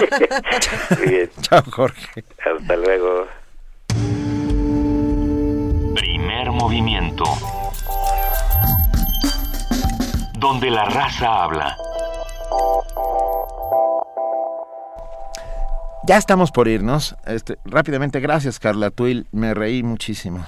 Muy 0.98 1.08
bien. 1.08 1.30
Chao, 1.40 1.62
Jorge. 1.70 2.22
Hasta 2.44 2.76
luego. 2.76 3.26
Primer 5.94 6.50
movimiento. 6.50 7.24
Donde 10.38 10.70
la 10.70 10.84
raza 10.84 11.44
habla. 11.44 11.78
Ya 16.06 16.18
estamos 16.18 16.52
por 16.52 16.68
irnos. 16.68 17.16
Este, 17.26 17.58
rápidamente, 17.64 18.20
gracias 18.20 18.60
Carla 18.60 18.90
Tuil, 18.90 19.26
me 19.32 19.54
reí 19.54 19.82
muchísimo. 19.82 20.46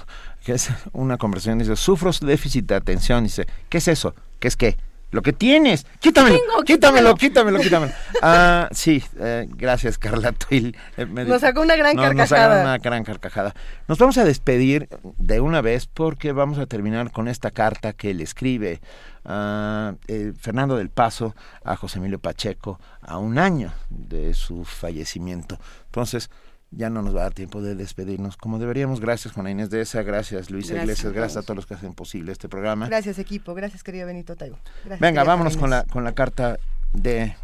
Que 0.48 0.54
es 0.54 0.70
una 0.94 1.18
conversación, 1.18 1.58
dice, 1.58 1.76
sufro 1.76 2.10
déficit 2.22 2.64
de 2.64 2.76
atención. 2.76 3.22
Dice, 3.22 3.46
¿qué 3.68 3.76
es 3.76 3.86
eso? 3.86 4.14
¿Qué 4.40 4.48
es 4.48 4.56
qué? 4.56 4.78
lo 5.10 5.20
que 5.20 5.34
tienes. 5.34 5.84
Quítamelo, 6.00 6.38
quítamelo, 6.64 7.14
quítamelo, 7.16 7.58
quítamelo. 7.58 7.92
Ah, 8.22 8.66
sí, 8.72 9.04
eh, 9.20 9.46
gracias 9.50 9.98
Carla 9.98 10.32
Tuil. 10.32 10.74
Eh, 10.96 11.04
nos 11.04 11.42
sacó 11.42 11.60
una 11.60 11.76
gran 11.76 11.96
carcajada. 11.96 12.14
Nos 12.14 12.28
sacó 12.28 12.60
una 12.62 12.78
gran 12.78 13.04
carcajada. 13.04 13.54
Nos 13.88 13.98
vamos 13.98 14.16
a 14.16 14.24
despedir 14.24 14.88
de 15.18 15.40
una 15.40 15.60
vez 15.60 15.86
porque 15.86 16.32
vamos 16.32 16.58
a 16.58 16.64
terminar 16.64 17.12
con 17.12 17.28
esta 17.28 17.50
carta 17.50 17.92
que 17.92 18.14
le 18.14 18.24
escribe 18.24 18.80
a 19.26 19.96
eh, 20.08 20.32
Fernando 20.40 20.76
del 20.76 20.88
Paso 20.88 21.34
a 21.62 21.76
José 21.76 21.98
Emilio 21.98 22.20
Pacheco 22.20 22.80
a 23.02 23.18
un 23.18 23.38
año 23.38 23.72
de 23.90 24.32
su 24.32 24.64
fallecimiento. 24.64 25.58
Entonces, 25.86 26.30
ya 26.70 26.90
no 26.90 27.02
nos 27.02 27.14
va 27.14 27.20
a 27.20 27.22
dar 27.24 27.34
tiempo 27.34 27.62
de 27.62 27.74
despedirnos 27.74 28.36
como 28.36 28.58
deberíamos. 28.58 29.00
Gracias 29.00 29.32
Juana 29.34 29.50
Inés 29.50 29.70
de 29.70 29.80
esa, 29.80 30.02
gracias 30.02 30.50
Luisa 30.50 30.74
Iglesias, 30.74 31.12
gracias 31.12 31.38
a 31.38 31.42
todos 31.42 31.56
los 31.56 31.66
que 31.66 31.74
hacen 31.74 31.94
posible 31.94 32.32
este 32.32 32.48
programa. 32.48 32.86
Gracias 32.88 33.18
equipo, 33.18 33.54
gracias 33.54 33.82
querido 33.82 34.06
Benito 34.06 34.36
Taibo. 34.36 34.58
Venga, 35.00 35.24
vámonos 35.24 35.56
con 35.56 35.70
la, 35.70 35.84
con 35.84 36.04
la 36.04 36.12
carta 36.12 36.58
de 36.92 37.34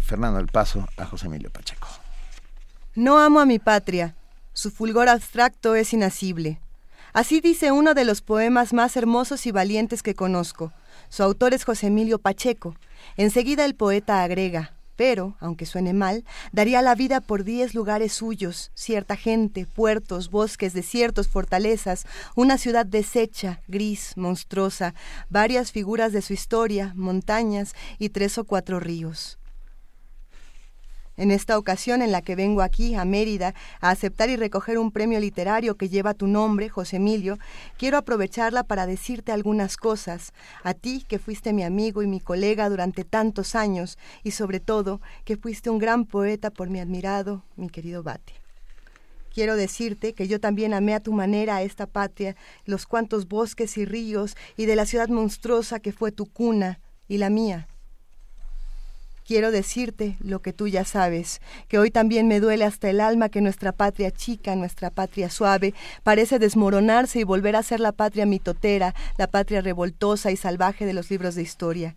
Fernando 0.00 0.38
del 0.38 0.48
Paso 0.48 0.86
a 0.96 1.04
José 1.06 1.26
Emilio 1.26 1.50
Pacheco. 1.50 1.88
No 2.94 3.18
amo 3.18 3.40
a 3.40 3.46
mi 3.46 3.58
patria, 3.58 4.14
su 4.52 4.70
fulgor 4.70 5.08
abstracto 5.08 5.74
es 5.74 5.92
inasible. 5.92 6.60
Así 7.12 7.40
dice 7.40 7.72
uno 7.72 7.94
de 7.94 8.04
los 8.04 8.22
poemas 8.22 8.72
más 8.72 8.96
hermosos 8.96 9.46
y 9.46 9.50
valientes 9.50 10.02
que 10.02 10.14
conozco. 10.14 10.72
Su 11.08 11.22
autor 11.22 11.54
es 11.54 11.64
José 11.64 11.86
Emilio 11.86 12.18
Pacheco. 12.18 12.76
Enseguida 13.16 13.64
el 13.64 13.74
poeta 13.74 14.22
agrega, 14.22 14.72
pero, 14.98 15.36
aunque 15.38 15.64
suene 15.64 15.92
mal, 15.92 16.24
daría 16.50 16.82
la 16.82 16.96
vida 16.96 17.20
por 17.20 17.44
diez 17.44 17.72
lugares 17.72 18.12
suyos, 18.12 18.72
cierta 18.74 19.14
gente, 19.14 19.64
puertos, 19.64 20.28
bosques, 20.28 20.72
desiertos, 20.72 21.28
fortalezas, 21.28 22.04
una 22.34 22.58
ciudad 22.58 22.84
deshecha, 22.84 23.60
gris, 23.68 24.14
monstruosa, 24.16 24.94
varias 25.30 25.70
figuras 25.70 26.12
de 26.12 26.20
su 26.20 26.32
historia, 26.32 26.94
montañas 26.96 27.76
y 28.00 28.08
tres 28.08 28.38
o 28.38 28.44
cuatro 28.44 28.80
ríos. 28.80 29.38
En 31.18 31.32
esta 31.32 31.58
ocasión 31.58 32.00
en 32.00 32.12
la 32.12 32.22
que 32.22 32.36
vengo 32.36 32.62
aquí, 32.62 32.94
a 32.94 33.04
Mérida, 33.04 33.52
a 33.80 33.90
aceptar 33.90 34.30
y 34.30 34.36
recoger 34.36 34.78
un 34.78 34.92
premio 34.92 35.18
literario 35.18 35.76
que 35.76 35.88
lleva 35.88 36.14
tu 36.14 36.28
nombre, 36.28 36.68
José 36.68 36.96
Emilio, 36.96 37.40
quiero 37.76 37.98
aprovecharla 37.98 38.62
para 38.62 38.86
decirte 38.86 39.32
algunas 39.32 39.76
cosas, 39.76 40.32
a 40.62 40.74
ti 40.74 41.04
que 41.08 41.18
fuiste 41.18 41.52
mi 41.52 41.64
amigo 41.64 42.04
y 42.04 42.06
mi 42.06 42.20
colega 42.20 42.70
durante 42.70 43.02
tantos 43.02 43.56
años, 43.56 43.98
y 44.22 44.30
sobre 44.30 44.60
todo 44.60 45.00
que 45.24 45.36
fuiste 45.36 45.70
un 45.70 45.80
gran 45.80 46.04
poeta 46.04 46.50
por 46.50 46.70
mi 46.70 46.78
admirado, 46.78 47.42
mi 47.56 47.68
querido 47.68 48.04
Bate. 48.04 48.34
Quiero 49.34 49.56
decirte 49.56 50.12
que 50.12 50.28
yo 50.28 50.38
también 50.38 50.72
amé 50.72 50.94
a 50.94 51.00
tu 51.00 51.12
manera 51.12 51.56
a 51.56 51.62
esta 51.62 51.86
patria, 51.86 52.36
los 52.64 52.86
cuantos 52.86 53.26
bosques 53.26 53.76
y 53.76 53.84
ríos, 53.84 54.36
y 54.56 54.66
de 54.66 54.76
la 54.76 54.86
ciudad 54.86 55.08
monstruosa 55.08 55.80
que 55.80 55.90
fue 55.90 56.12
tu 56.12 56.26
cuna 56.26 56.78
y 57.08 57.18
la 57.18 57.28
mía 57.28 57.66
Quiero 59.28 59.50
decirte 59.50 60.16
lo 60.20 60.40
que 60.40 60.54
tú 60.54 60.68
ya 60.68 60.86
sabes, 60.86 61.42
que 61.68 61.78
hoy 61.78 61.90
también 61.90 62.28
me 62.28 62.40
duele 62.40 62.64
hasta 62.64 62.88
el 62.88 62.98
alma 62.98 63.28
que 63.28 63.42
nuestra 63.42 63.72
patria 63.72 64.10
chica, 64.10 64.56
nuestra 64.56 64.88
patria 64.88 65.28
suave, 65.28 65.74
parece 66.02 66.38
desmoronarse 66.38 67.20
y 67.20 67.24
volver 67.24 67.54
a 67.54 67.62
ser 67.62 67.78
la 67.78 67.92
patria 67.92 68.24
mitotera, 68.24 68.94
la 69.18 69.26
patria 69.26 69.60
revoltosa 69.60 70.30
y 70.30 70.36
salvaje 70.38 70.86
de 70.86 70.94
los 70.94 71.10
libros 71.10 71.34
de 71.34 71.42
historia. 71.42 71.94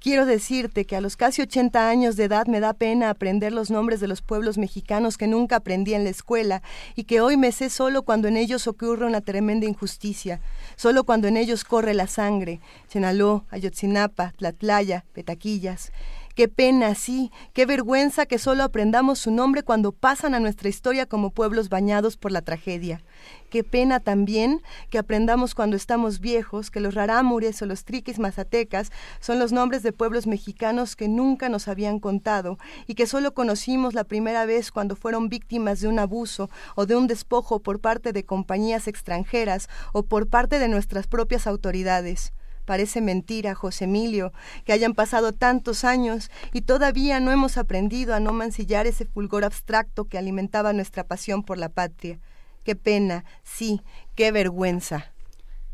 Quiero 0.00 0.26
decirte 0.26 0.84
que 0.84 0.96
a 0.96 1.00
los 1.00 1.16
casi 1.16 1.42
80 1.42 1.88
años 1.88 2.16
de 2.16 2.24
edad 2.24 2.46
me 2.46 2.58
da 2.58 2.72
pena 2.72 3.08
aprender 3.08 3.52
los 3.52 3.70
nombres 3.70 4.00
de 4.00 4.08
los 4.08 4.20
pueblos 4.20 4.58
mexicanos 4.58 5.16
que 5.16 5.28
nunca 5.28 5.56
aprendí 5.56 5.94
en 5.94 6.02
la 6.02 6.10
escuela 6.10 6.62
y 6.96 7.04
que 7.04 7.20
hoy 7.20 7.36
me 7.36 7.52
sé 7.52 7.70
solo 7.70 8.02
cuando 8.02 8.26
en 8.26 8.36
ellos 8.36 8.66
ocurre 8.66 9.06
una 9.06 9.20
tremenda 9.20 9.66
injusticia, 9.66 10.40
solo 10.74 11.04
cuando 11.04 11.28
en 11.28 11.36
ellos 11.36 11.62
corre 11.62 11.94
la 11.94 12.08
sangre. 12.08 12.60
Chenaló, 12.88 13.44
Ayotzinapa, 13.50 14.32
Tlatlaya, 14.38 15.04
Petaquillas. 15.12 15.92
Qué 16.34 16.48
pena, 16.48 16.94
sí, 16.94 17.30
qué 17.52 17.66
vergüenza 17.66 18.24
que 18.24 18.38
solo 18.38 18.62
aprendamos 18.62 19.18
su 19.18 19.30
nombre 19.30 19.62
cuando 19.62 19.92
pasan 19.92 20.34
a 20.34 20.40
nuestra 20.40 20.70
historia 20.70 21.04
como 21.04 21.28
pueblos 21.28 21.68
bañados 21.68 22.16
por 22.16 22.32
la 22.32 22.40
tragedia. 22.40 23.02
Qué 23.50 23.62
pena 23.64 24.00
también 24.00 24.62
que 24.88 24.96
aprendamos 24.96 25.54
cuando 25.54 25.76
estamos 25.76 26.20
viejos 26.20 26.70
que 26.70 26.80
los 26.80 26.94
rarámures 26.94 27.60
o 27.60 27.66
los 27.66 27.84
triquis 27.84 28.18
mazatecas 28.18 28.90
son 29.20 29.38
los 29.38 29.52
nombres 29.52 29.82
de 29.82 29.92
pueblos 29.92 30.26
mexicanos 30.26 30.96
que 30.96 31.06
nunca 31.06 31.50
nos 31.50 31.68
habían 31.68 31.98
contado 31.98 32.58
y 32.86 32.94
que 32.94 33.06
solo 33.06 33.34
conocimos 33.34 33.92
la 33.92 34.04
primera 34.04 34.46
vez 34.46 34.72
cuando 34.72 34.96
fueron 34.96 35.28
víctimas 35.28 35.82
de 35.82 35.88
un 35.88 35.98
abuso 35.98 36.48
o 36.76 36.86
de 36.86 36.96
un 36.96 37.08
despojo 37.08 37.60
por 37.60 37.78
parte 37.80 38.14
de 38.14 38.24
compañías 38.24 38.88
extranjeras 38.88 39.68
o 39.92 40.04
por 40.04 40.28
parte 40.28 40.58
de 40.58 40.68
nuestras 40.68 41.06
propias 41.06 41.46
autoridades. 41.46 42.32
Parece 42.64 43.00
mentira, 43.00 43.54
José 43.54 43.84
Emilio, 43.84 44.32
que 44.64 44.72
hayan 44.72 44.94
pasado 44.94 45.32
tantos 45.32 45.84
años 45.84 46.30
y 46.52 46.62
todavía 46.62 47.18
no 47.18 47.32
hemos 47.32 47.58
aprendido 47.58 48.14
a 48.14 48.20
no 48.20 48.32
mancillar 48.32 48.86
ese 48.86 49.04
fulgor 49.04 49.44
abstracto 49.44 50.04
que 50.04 50.16
alimentaba 50.16 50.72
nuestra 50.72 51.04
pasión 51.04 51.42
por 51.42 51.58
la 51.58 51.68
patria. 51.68 52.20
Qué 52.62 52.76
pena, 52.76 53.24
sí, 53.42 53.82
qué 54.14 54.30
vergüenza. 54.30 55.12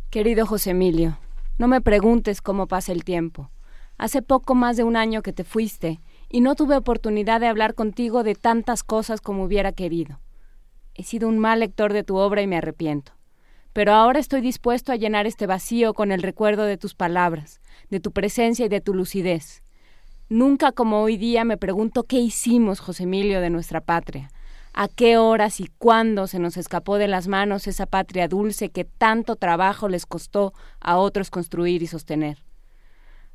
Querido 0.09 0.47
José 0.47 0.71
Emilio, 0.71 1.19
no 1.59 1.69
me 1.69 1.83
preguntes 1.83 2.41
cómo 2.41 2.67
pasa 2.67 2.93
el 2.93 3.05
tiempo. 3.05 3.51
Hace 3.99 4.23
poco 4.23 4.55
más 4.55 4.79
de 4.79 4.85
un 4.85 4.97
año 4.97 5.23
que 5.23 5.35
te 5.35 5.45
fuiste 5.45 6.01
y 6.31 6.41
no 6.41 6.55
tuve 6.55 6.77
oportunidad 6.77 7.41
de 7.41 7.49
hablar 7.49 7.75
contigo 7.75 8.23
de 8.23 8.35
tantas 8.35 8.83
cosas 8.83 9.21
como 9.21 9.45
hubiera 9.45 9.73
querido. 9.73 10.21
He 10.95 11.03
sido 11.03 11.29
un 11.29 11.39
mal 11.39 11.61
lector 11.61 11.93
de 11.93 12.05
tu 12.05 12.17
obra 12.17 12.41
y 12.41 12.47
me 12.47 12.57
arrepiento 12.57 13.18
pero 13.73 13.93
ahora 13.93 14.19
estoy 14.19 14.41
dispuesto 14.41 14.93
a 14.93 14.97
llenar 14.97 15.27
este 15.27 15.47
vacío 15.47 15.95
con 15.95 16.13
el 16.13 16.23
recuerdo 16.23 16.65
de 16.65 16.79
tus 16.79 16.95
palabras, 16.95 17.61
de 17.91 18.01
tu 18.01 18.13
presencia 18.13 18.67
y 18.67 18.69
de 18.69 18.81
tu 18.81 18.95
lucidez. 18.95 19.63
Nunca 20.29 20.73
como 20.73 21.03
hoy 21.03 21.17
día 21.17 21.45
me 21.45 21.57
pregunto 21.57 22.03
qué 22.03 22.19
hicimos, 22.19 22.81
José 22.81 23.05
Emilio, 23.05 23.41
de 23.41 23.51
nuestra 23.51 23.81
patria, 23.81 24.31
a 24.75 24.87
qué 24.87 25.17
horas 25.17 25.61
y 25.61 25.71
cuándo 25.79 26.27
se 26.27 26.39
nos 26.39 26.57
escapó 26.57 26.99
de 26.99 27.09
las 27.09 27.29
manos 27.29 27.67
esa 27.67 27.87
patria 27.87 28.29
dulce 28.29 28.69
que 28.69 28.85
tanto 28.85 29.37
trabajo 29.37 29.89
les 29.89 30.07
costó 30.07 30.53
a 30.81 30.99
otros 30.99 31.31
construir 31.31 31.83
y 31.83 31.87
sostener. 31.87 32.45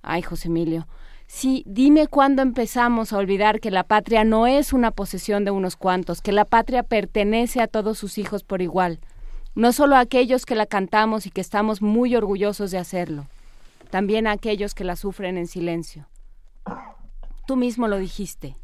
Ay, 0.03 0.21
José 0.21 0.49
Emilio, 0.49 0.87
sí, 1.25 1.63
dime 1.65 2.07
cuándo 2.07 2.41
empezamos 2.41 3.11
a 3.11 3.17
olvidar 3.17 3.59
que 3.59 3.71
la 3.71 3.83
patria 3.83 4.23
no 4.23 4.45
es 4.45 4.71
una 4.71 4.91
posesión 4.91 5.45
de 5.45 5.51
unos 5.51 5.75
cuantos, 5.75 6.21
que 6.21 6.31
la 6.31 6.45
patria 6.45 6.83
pertenece 6.83 7.59
a 7.61 7.67
todos 7.67 7.97
sus 7.97 8.17
hijos 8.17 8.43
por 8.43 8.61
igual, 8.61 8.99
no 9.55 9.71
solo 9.71 9.95
a 9.95 9.99
aquellos 9.99 10.45
que 10.45 10.55
la 10.55 10.65
cantamos 10.65 11.25
y 11.25 11.31
que 11.31 11.41
estamos 11.41 11.81
muy 11.81 12.15
orgullosos 12.15 12.71
de 12.71 12.79
hacerlo, 12.79 13.27
también 13.89 14.25
a 14.25 14.31
aquellos 14.31 14.73
que 14.73 14.83
la 14.83 14.95
sufren 14.95 15.37
en 15.37 15.47
silencio. 15.47 16.07
Tú 17.45 17.55
mismo 17.55 17.87
lo 17.87 17.97
dijiste. 17.97 18.55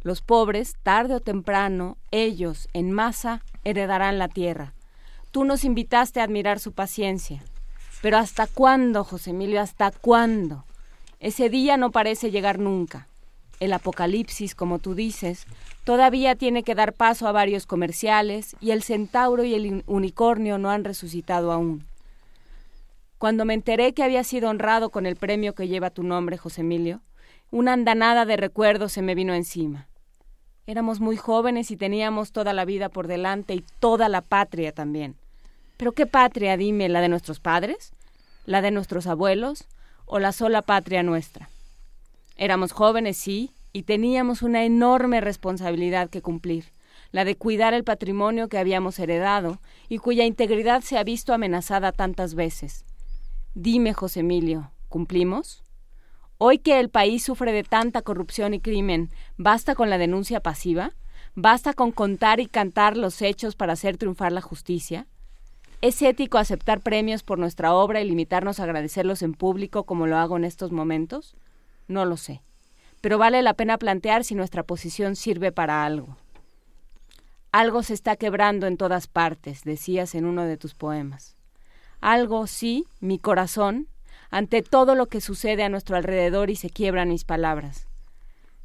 Los 0.00 0.20
pobres, 0.20 0.74
tarde 0.82 1.14
o 1.14 1.20
temprano, 1.20 1.96
ellos, 2.10 2.68
en 2.72 2.90
masa, 2.90 3.42
heredarán 3.62 4.18
la 4.18 4.28
tierra. 4.28 4.74
Tú 5.30 5.44
nos 5.44 5.64
invitaste 5.64 6.20
a 6.20 6.24
admirar 6.24 6.58
su 6.58 6.72
paciencia. 6.72 7.44
Pero 8.00 8.18
¿hasta 8.18 8.48
cuándo, 8.48 9.04
José 9.04 9.30
Emilio? 9.30 9.60
¿Hasta 9.60 9.92
cuándo? 9.92 10.64
Ese 11.20 11.50
día 11.50 11.76
no 11.76 11.92
parece 11.92 12.32
llegar 12.32 12.58
nunca. 12.58 13.06
El 13.62 13.72
apocalipsis, 13.72 14.54
como 14.54 14.78
tú 14.78 14.94
dices, 14.94 15.46
Todavía 15.84 16.36
tiene 16.36 16.62
que 16.62 16.76
dar 16.76 16.92
paso 16.92 17.26
a 17.26 17.32
varios 17.32 17.66
comerciales 17.66 18.54
y 18.60 18.70
el 18.70 18.84
centauro 18.84 19.42
y 19.42 19.54
el 19.54 19.82
unicornio 19.86 20.56
no 20.56 20.70
han 20.70 20.84
resucitado 20.84 21.50
aún. 21.50 21.84
Cuando 23.18 23.44
me 23.44 23.54
enteré 23.54 23.92
que 23.92 24.04
había 24.04 24.22
sido 24.22 24.48
honrado 24.48 24.90
con 24.90 25.06
el 25.06 25.16
premio 25.16 25.54
que 25.54 25.66
lleva 25.66 25.90
tu 25.90 26.04
nombre, 26.04 26.38
José 26.38 26.60
Emilio, 26.60 27.00
una 27.50 27.72
andanada 27.72 28.24
de 28.24 28.36
recuerdos 28.36 28.92
se 28.92 29.02
me 29.02 29.16
vino 29.16 29.34
encima. 29.34 29.88
Éramos 30.66 31.00
muy 31.00 31.16
jóvenes 31.16 31.72
y 31.72 31.76
teníamos 31.76 32.30
toda 32.30 32.52
la 32.52 32.64
vida 32.64 32.88
por 32.88 33.08
delante 33.08 33.54
y 33.54 33.64
toda 33.80 34.08
la 34.08 34.22
patria 34.22 34.70
también. 34.70 35.16
Pero 35.76 35.92
¿qué 35.92 36.06
patria, 36.06 36.56
dime, 36.56 36.88
la 36.88 37.00
de 37.00 37.08
nuestros 37.08 37.40
padres? 37.40 37.92
¿La 38.46 38.62
de 38.62 38.70
nuestros 38.70 39.08
abuelos? 39.08 39.66
¿O 40.06 40.20
la 40.20 40.30
sola 40.30 40.62
patria 40.62 41.02
nuestra? 41.02 41.48
Éramos 42.42 42.72
jóvenes, 42.72 43.18
sí, 43.18 43.52
y 43.72 43.84
teníamos 43.84 44.42
una 44.42 44.64
enorme 44.64 45.20
responsabilidad 45.20 46.10
que 46.10 46.22
cumplir, 46.22 46.64
la 47.12 47.24
de 47.24 47.36
cuidar 47.36 47.72
el 47.72 47.84
patrimonio 47.84 48.48
que 48.48 48.58
habíamos 48.58 48.98
heredado 48.98 49.60
y 49.88 49.98
cuya 49.98 50.24
integridad 50.24 50.80
se 50.80 50.98
ha 50.98 51.04
visto 51.04 51.32
amenazada 51.32 51.92
tantas 51.92 52.34
veces. 52.34 52.84
Dime, 53.54 53.92
José 53.92 54.20
Emilio, 54.20 54.72
¿cumplimos? 54.88 55.62
Hoy 56.36 56.58
que 56.58 56.80
el 56.80 56.88
país 56.88 57.22
sufre 57.22 57.52
de 57.52 57.62
tanta 57.62 58.02
corrupción 58.02 58.54
y 58.54 58.58
crimen, 58.58 59.10
¿basta 59.36 59.76
con 59.76 59.88
la 59.88 59.96
denuncia 59.96 60.40
pasiva? 60.40 60.94
¿Basta 61.36 61.74
con 61.74 61.92
contar 61.92 62.40
y 62.40 62.46
cantar 62.46 62.96
los 62.96 63.22
hechos 63.22 63.54
para 63.54 63.74
hacer 63.74 63.98
triunfar 63.98 64.32
la 64.32 64.40
justicia? 64.40 65.06
¿Es 65.80 66.02
ético 66.02 66.38
aceptar 66.38 66.80
premios 66.80 67.22
por 67.22 67.38
nuestra 67.38 67.72
obra 67.72 68.00
y 68.00 68.08
limitarnos 68.08 68.58
a 68.58 68.64
agradecerlos 68.64 69.22
en 69.22 69.34
público 69.34 69.84
como 69.84 70.08
lo 70.08 70.16
hago 70.16 70.36
en 70.36 70.42
estos 70.42 70.72
momentos? 70.72 71.36
No 71.88 72.04
lo 72.04 72.16
sé 72.16 72.42
pero 73.02 73.18
vale 73.18 73.42
la 73.42 73.54
pena 73.54 73.76
plantear 73.76 74.24
si 74.24 74.34
nuestra 74.34 74.62
posición 74.62 75.16
sirve 75.16 75.52
para 75.52 75.84
algo. 75.84 76.16
Algo 77.50 77.82
se 77.82 77.92
está 77.92 78.16
quebrando 78.16 78.66
en 78.66 78.78
todas 78.78 79.08
partes, 79.08 79.64
decías 79.64 80.14
en 80.14 80.24
uno 80.24 80.44
de 80.44 80.56
tus 80.56 80.74
poemas. 80.74 81.36
Algo, 82.00 82.46
sí, 82.46 82.86
mi 83.00 83.18
corazón, 83.18 83.88
ante 84.30 84.62
todo 84.62 84.94
lo 84.94 85.06
que 85.06 85.20
sucede 85.20 85.64
a 85.64 85.68
nuestro 85.68 85.96
alrededor 85.96 86.48
y 86.48 86.56
se 86.56 86.70
quiebran 86.70 87.08
mis 87.08 87.24
palabras. 87.24 87.88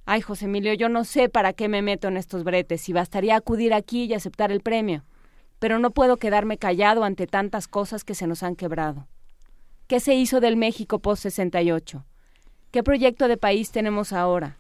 Ay, 0.06 0.22
José 0.22 0.46
Emilio, 0.46 0.74
yo 0.76 0.88
no 0.88 1.04
sé 1.04 1.30
para 1.30 1.52
qué 1.52 1.68
me 1.68 1.82
meto 1.82 2.08
en 2.08 2.16
estos 2.16 2.44
bretes, 2.44 2.88
y 2.88 2.94
bastaría 2.94 3.36
acudir 3.36 3.74
aquí 3.74 4.06
y 4.06 4.14
aceptar 4.14 4.52
el 4.52 4.62
premio, 4.62 5.04
pero 5.58 5.80
no 5.80 5.90
puedo 5.92 6.18
quedarme 6.18 6.60
callado 6.60 7.04
ante 7.04 7.26
tantas 7.26 7.68
cosas 7.68 8.04
que 8.04 8.14
se 8.14 8.28
nos 8.28 8.44
han 8.44 8.56
quebrado. 8.56 9.08
¿Qué 9.88 10.00
se 10.00 10.14
hizo 10.14 10.40
del 10.40 10.58
México 10.58 11.00
post-68? 11.00 12.04
¿Qué 12.72 12.84
proyecto 12.84 13.28
de 13.28 13.38
país 13.38 13.72
tenemos 13.72 14.14
ahora? 14.14 14.58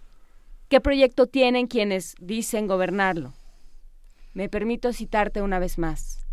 ¿Qué 0.70 0.82
proyecto 0.82 1.28
tienen 1.28 1.68
quienes 1.68 2.16
dicen 2.20 2.68
gobernarlo? 2.68 3.34
Me 4.34 4.50
permito 4.50 4.94
citarte 4.94 5.42
una 5.42 5.60
vez 5.60 5.78
más. 5.78 6.26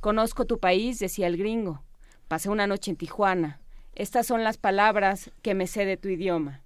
Conozco 0.00 0.44
tu 0.44 0.58
país, 0.58 0.98
decía 0.98 1.26
el 1.26 1.36
gringo. 1.36 1.82
Pasé 2.28 2.48
una 2.50 2.66
noche 2.66 2.90
en 2.90 2.96
Tijuana. 2.96 3.60
Estas 3.94 4.26
son 4.26 4.44
las 4.44 4.58
palabras 4.58 5.30
que 5.42 5.54
me 5.54 5.66
sé 5.66 5.84
de 5.84 5.96
tu 5.96 6.08
idioma 6.08 6.62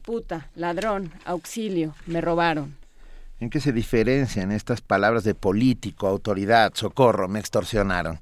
puta, 0.00 0.50
ladrón, 0.54 1.12
auxilio, 1.24 1.94
me 2.06 2.20
robaron. 2.20 2.76
¿En 3.38 3.48
qué 3.48 3.60
se 3.60 3.72
diferencian 3.72 4.50
estas 4.50 4.80
palabras 4.80 5.24
de 5.24 5.34
político, 5.34 6.08
autoridad, 6.08 6.72
socorro, 6.74 7.28
me 7.28 7.38
extorsionaron? 7.38 8.18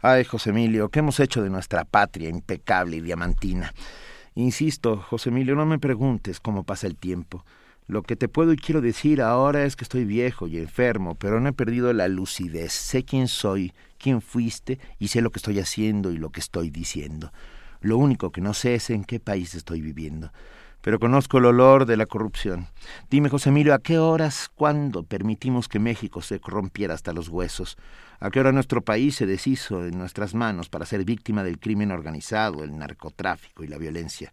Ay, 0.00 0.24
José 0.24 0.50
Emilio, 0.50 0.88
¿qué 0.88 1.00
hemos 1.00 1.20
hecho 1.20 1.42
de 1.42 1.50
nuestra 1.50 1.84
patria 1.84 2.28
impecable 2.28 2.96
y 2.96 3.00
diamantina? 3.00 3.72
Insisto, 4.34 4.96
José 4.96 5.30
Emilio, 5.30 5.56
no 5.56 5.66
me 5.66 5.78
preguntes 5.78 6.40
cómo 6.40 6.62
pasa 6.62 6.86
el 6.86 6.96
tiempo. 6.96 7.44
Lo 7.86 8.02
que 8.02 8.14
te 8.14 8.28
puedo 8.28 8.52
y 8.52 8.56
quiero 8.56 8.80
decir 8.80 9.20
ahora 9.20 9.64
es 9.64 9.74
que 9.74 9.84
estoy 9.84 10.04
viejo 10.04 10.46
y 10.46 10.58
enfermo, 10.58 11.16
pero 11.16 11.40
no 11.40 11.48
he 11.48 11.52
perdido 11.52 11.92
la 11.92 12.06
lucidez. 12.06 12.72
Sé 12.72 13.04
quién 13.04 13.26
soy, 13.26 13.72
quién 13.98 14.20
fuiste 14.20 14.78
y 14.98 15.08
sé 15.08 15.20
lo 15.20 15.30
que 15.30 15.38
estoy 15.40 15.58
haciendo 15.58 16.12
y 16.12 16.18
lo 16.18 16.30
que 16.30 16.40
estoy 16.40 16.70
diciendo. 16.70 17.32
Lo 17.80 17.98
único 17.98 18.30
que 18.30 18.40
no 18.40 18.54
sé 18.54 18.76
es 18.76 18.90
en 18.90 19.04
qué 19.04 19.18
país 19.18 19.54
estoy 19.54 19.80
viviendo 19.80 20.30
pero 20.80 20.98
conozco 20.98 21.38
el 21.38 21.44
olor 21.46 21.86
de 21.86 21.96
la 21.96 22.06
corrupción. 22.06 22.66
Dime, 23.10 23.28
José 23.28 23.50
Emilio, 23.50 23.74
¿a 23.74 23.80
qué 23.80 23.98
horas, 23.98 24.50
cuándo 24.54 25.02
permitimos 25.02 25.68
que 25.68 25.78
México 25.78 26.22
se 26.22 26.40
corrompiera 26.40 26.94
hasta 26.94 27.12
los 27.12 27.28
huesos? 27.28 27.76
¿A 28.22 28.30
qué 28.30 28.38
hora 28.38 28.52
nuestro 28.52 28.82
país 28.82 29.16
se 29.16 29.24
deshizo 29.24 29.86
en 29.86 29.96
nuestras 29.96 30.34
manos 30.34 30.68
para 30.68 30.84
ser 30.84 31.06
víctima 31.06 31.42
del 31.42 31.58
crimen 31.58 31.90
organizado, 31.90 32.62
el 32.62 32.76
narcotráfico 32.76 33.64
y 33.64 33.66
la 33.66 33.78
violencia? 33.78 34.30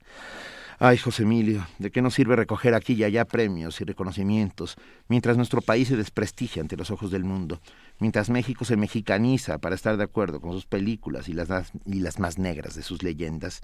Ay, 0.78 0.98
José 0.98 1.24
Emilio, 1.24 1.66
¿de 1.80 1.90
qué 1.90 2.02
nos 2.02 2.14
sirve 2.14 2.36
recoger 2.36 2.76
aquí 2.76 2.94
y 2.94 3.06
allá 3.06 3.24
premios 3.24 3.80
y 3.80 3.86
reconocimientos 3.86 4.76
mientras 5.08 5.38
nuestro 5.38 5.62
país 5.62 5.88
se 5.88 5.96
desprestigia 5.96 6.62
ante 6.62 6.76
los 6.76 6.92
ojos 6.92 7.12
del 7.12 7.24
mundo, 7.24 7.62
mientras 8.00 8.30
México 8.30 8.66
se 8.66 8.76
mexicaniza 8.76 9.58
para 9.58 9.76
estar 9.76 9.96
de 9.96 10.04
acuerdo 10.04 10.42
con 10.42 10.52
sus 10.52 10.66
películas 10.66 11.30
y 11.30 11.34
las, 11.34 11.72
y 11.86 12.02
las 12.02 12.20
más 12.20 12.38
negras 12.38 12.76
de 12.76 12.84
sus 12.84 13.04
leyendas? 13.04 13.62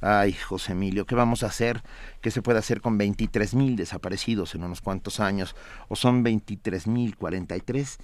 Ay, 0.00 0.32
José 0.32 0.72
Emilio, 0.72 1.06
¿qué 1.06 1.14
vamos 1.14 1.44
a 1.44 1.46
hacer? 1.46 1.84
¿Qué 2.20 2.32
se 2.32 2.42
puede 2.42 2.58
hacer 2.58 2.80
con 2.80 2.98
23 2.98 3.54
mil 3.54 3.76
desaparecidos 3.76 4.56
en 4.56 4.64
unos 4.64 4.80
cuantos 4.80 5.20
años? 5.20 5.54
¿O 5.88 5.94
son 5.94 6.24
23 6.24 6.88
mil 6.88 7.16
43? 7.16 7.98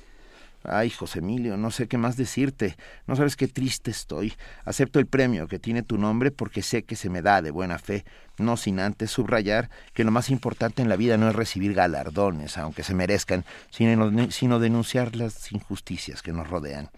Ay, 0.69 0.91
José 0.91 1.21
Emilio, 1.21 1.57
no 1.57 1.71
sé 1.71 1.87
qué 1.87 1.97
más 1.97 2.17
decirte. 2.17 2.77
No 3.07 3.15
sabes 3.15 3.37
qué 3.37 3.47
triste 3.47 3.91
estoy. 3.91 4.35
Acepto 4.65 4.99
el 4.99 5.07
premio 5.07 5.47
que 5.47 5.59
tiene 5.59 5.83
tu 5.83 5.97
nombre 5.97 6.31
porque 6.31 6.63
sé 6.63 6.83
que 6.83 6.97
se 6.97 7.09
me 7.09 7.23
da 7.23 7.41
de 7.41 7.51
buena 7.51 7.79
fe, 7.79 8.05
no 8.39 8.57
sin 8.57 8.81
antes 8.81 9.11
subrayar 9.11 9.71
que 9.95 10.05
lo 10.05 10.11
más 10.11 10.31
importante 10.31 10.83
en 10.83 10.89
la 10.89 10.97
vida 10.97 11.17
no 11.17 11.29
es 11.29 11.37
recibir 11.37 11.75
galardones, 11.75 12.59
aunque 12.59 12.83
se 12.83 12.95
merezcan, 12.95 13.45
sino, 13.71 14.59
denunciar 14.59 15.15
las 15.17 15.53
injusticias 15.53 16.23
que 16.23 16.33
nos 16.33 16.49
rodean. 16.49 16.91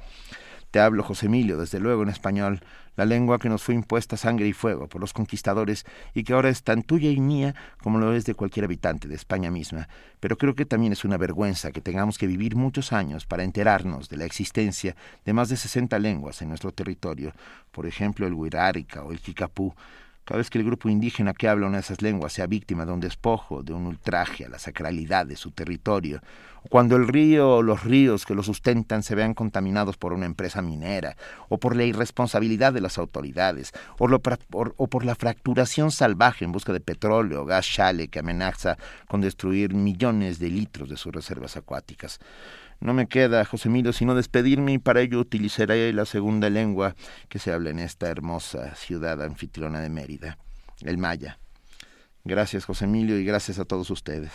Te 0.71 0.81
hablo, 0.81 1.03
José 1.03 1.27
Emilio, 1.27 1.57
desde 1.59 1.81
luego 1.81 2.03
en 2.03 2.11
español, 2.11 2.63
la 2.99 3.07
lengua 3.07 3.39
que 3.39 3.49
nos 3.49 3.63
fue 3.63 3.77
impuesta 3.77 4.17
sangre 4.17 4.49
y 4.49 4.53
fuego 4.53 4.89
por 4.89 5.01
los 5.01 5.13
conquistadores 5.13 5.87
y 6.15 6.25
que 6.25 6.33
ahora 6.33 6.49
es 6.49 6.65
tan 6.65 6.83
tuya 6.83 7.09
y 7.11 7.21
mía 7.21 7.55
como 7.81 8.01
lo 8.01 8.13
es 8.13 8.25
de 8.25 8.35
cualquier 8.35 8.65
habitante 8.65 9.07
de 9.07 9.15
España 9.15 9.53
misma. 9.53 9.89
Pero 10.19 10.37
creo 10.37 10.57
que 10.57 10.67
también 10.67 10.93
es 10.93 11.05
una 11.05 11.17
vergüenza 11.17 11.71
que 11.71 11.81
tengamos 11.81 12.19
que 12.19 12.27
vivir 12.27 12.57
muchos 12.57 12.93
años 12.93 13.25
para 13.25 13.45
enterarnos 13.45 14.09
de 14.09 14.17
la 14.17 14.25
existencia 14.25 14.97
de 15.25 15.33
más 15.33 15.49
de 15.49 15.57
sesenta 15.57 16.01
lenguas 16.01 16.43
en 16.43 16.49
nuestro 16.49 16.73
territorio, 16.73 17.33
por 17.71 17.87
ejemplo 17.87 18.27
el 18.27 18.35
Huirárica 18.35 19.05
o 19.05 19.13
el 19.13 19.21
Kikapú, 19.21 19.73
cada 20.29 20.39
vez 20.39 20.51
que 20.51 20.59
el 20.59 20.65
grupo 20.67 20.91
indígena 20.91 21.33
que 21.33 21.49
habla 21.49 21.69
una 21.69 21.79
de 21.79 21.81
esas 21.81 22.03
lenguas 22.03 22.35
sea 22.35 22.47
víctima 22.47 22.85
de 22.85 22.93
un 22.93 23.01
despojo, 23.01 23.63
de 23.63 23.73
un 23.73 23.87
ultraje 23.87 24.45
a 24.45 24.51
la 24.51 24.59
sacralidad 24.59 25.25
de 25.25 25.37
su 25.37 25.53
territorio, 25.53 26.21
o 26.63 26.69
cuando 26.69 26.97
el 26.97 27.09
río 27.09 27.57
o 27.57 27.63
los 27.63 27.83
ríos 27.83 28.27
que 28.27 28.35
lo 28.35 28.43
sustentan 28.43 29.03
se 29.03 29.15
vean 29.15 29.33
contaminados 29.33 29.97
por 29.97 30.13
una 30.13 30.27
empresa 30.27 30.61
minera, 30.61 31.17
o 31.49 31.57
por 31.57 31.75
la 31.75 31.85
irresponsabilidad 31.85 32.75
de 32.75 32.83
las 32.83 32.99
autoridades, 32.99 33.73
o, 33.99 34.07
o 34.77 34.87
por 34.89 35.05
la 35.07 35.15
fracturación 35.15 35.91
salvaje 35.91 36.45
en 36.45 36.53
busca 36.53 36.75
de 36.75 36.81
petróleo 36.81 37.41
o 37.41 37.45
gas 37.47 37.67
chale 37.67 38.09
que 38.09 38.19
amenaza 38.19 38.77
con 39.07 39.23
destruir 39.23 39.73
millones 39.73 40.39
de 40.39 40.51
litros 40.51 40.91
de 40.91 40.99
sus 40.99 41.11
reservas 41.11 41.57
acuáticas. 41.57 42.21
No 42.81 42.95
me 42.95 43.09
queda, 43.09 43.45
José 43.45 43.69
Emilio, 43.69 43.93
sino 43.93 44.15
despedirme 44.15 44.73
y 44.73 44.79
para 44.79 45.01
ello 45.01 45.19
utilizaré 45.19 45.93
la 45.93 46.05
segunda 46.05 46.49
lengua 46.49 46.95
que 47.29 47.41
se 47.41 47.53
habla 47.53 47.71
en 47.71 47.81
esta 47.81 48.09
hermosa 48.09 48.75
ciudad 48.77 49.21
anfitriona 49.21 49.81
de 49.81 49.91
Mérida, 49.91 50.39
el 50.83 50.97
maya. 50.97 51.39
Gracias, 52.25 52.65
José 52.65 52.85
Emilio, 52.85 53.19
y 53.19 53.25
gracias 53.25 53.59
a 53.59 53.65
todos 53.65 53.91
ustedes. 53.91 54.31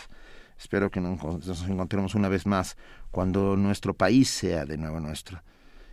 Espero 0.58 0.90
que 0.90 1.00
nos 1.00 1.68
encontremos 1.68 2.14
una 2.14 2.28
vez 2.28 2.46
más 2.46 2.76
cuando 3.10 3.56
nuestro 3.56 3.94
país 3.94 4.28
sea 4.28 4.66
de 4.66 4.76
nuevo 4.76 5.00
nuestro. 5.00 5.42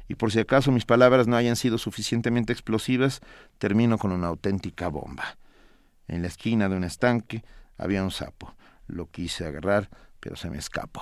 Y 0.07 0.15
por 0.15 0.31
si 0.31 0.39
acaso 0.39 0.73
mis 0.73 0.85
palabras 0.85 1.27
no 1.27 1.37
hayan 1.37 1.55
sido 1.55 1.77
suficientemente 1.77 2.51
explosivas, 2.51 3.21
termino 3.59 3.97
con 3.97 4.11
una 4.11 4.27
auténtica 4.27 4.89
bomba. 4.89 5.37
En 6.07 6.21
la 6.21 6.27
esquina 6.27 6.67
de 6.67 6.75
un 6.75 6.83
estanque 6.83 7.43
había 7.77 8.03
un 8.03 8.11
sapo. 8.11 8.53
Lo 8.87 9.09
quise 9.09 9.45
agarrar, 9.45 9.89
pero 10.19 10.35
se 10.35 10.49
me 10.49 10.57
escapó. 10.57 11.01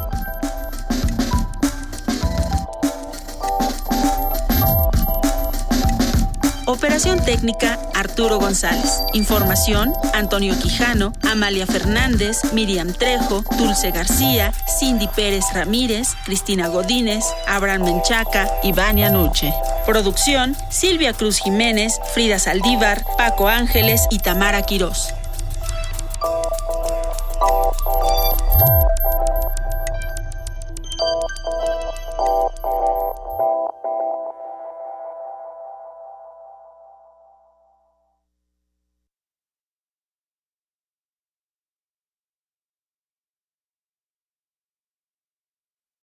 Técnica, 7.25 7.79
Arturo 7.93 8.37
González. 8.37 9.01
Información, 9.13 9.93
Antonio 10.13 10.53
Quijano, 10.59 11.13
Amalia 11.21 11.65
Fernández, 11.65 12.53
Miriam 12.53 12.91
Trejo, 12.91 13.45
Dulce 13.57 13.91
García, 13.91 14.51
Cindy 14.77 15.07
Pérez 15.07 15.45
Ramírez, 15.53 16.09
Cristina 16.25 16.67
Godínez, 16.67 17.23
Abraham 17.47 17.83
Menchaca 17.83 18.49
y 18.61 18.73
Nuche. 19.09 19.53
Producción, 19.85 20.55
Silvia 20.69 21.13
Cruz 21.13 21.39
Jiménez, 21.39 21.97
Frida 22.13 22.39
Saldívar, 22.39 23.05
Paco 23.17 23.47
Ángeles 23.47 24.05
y 24.11 24.19
Tamara 24.19 24.61
Quirós. 24.63 25.13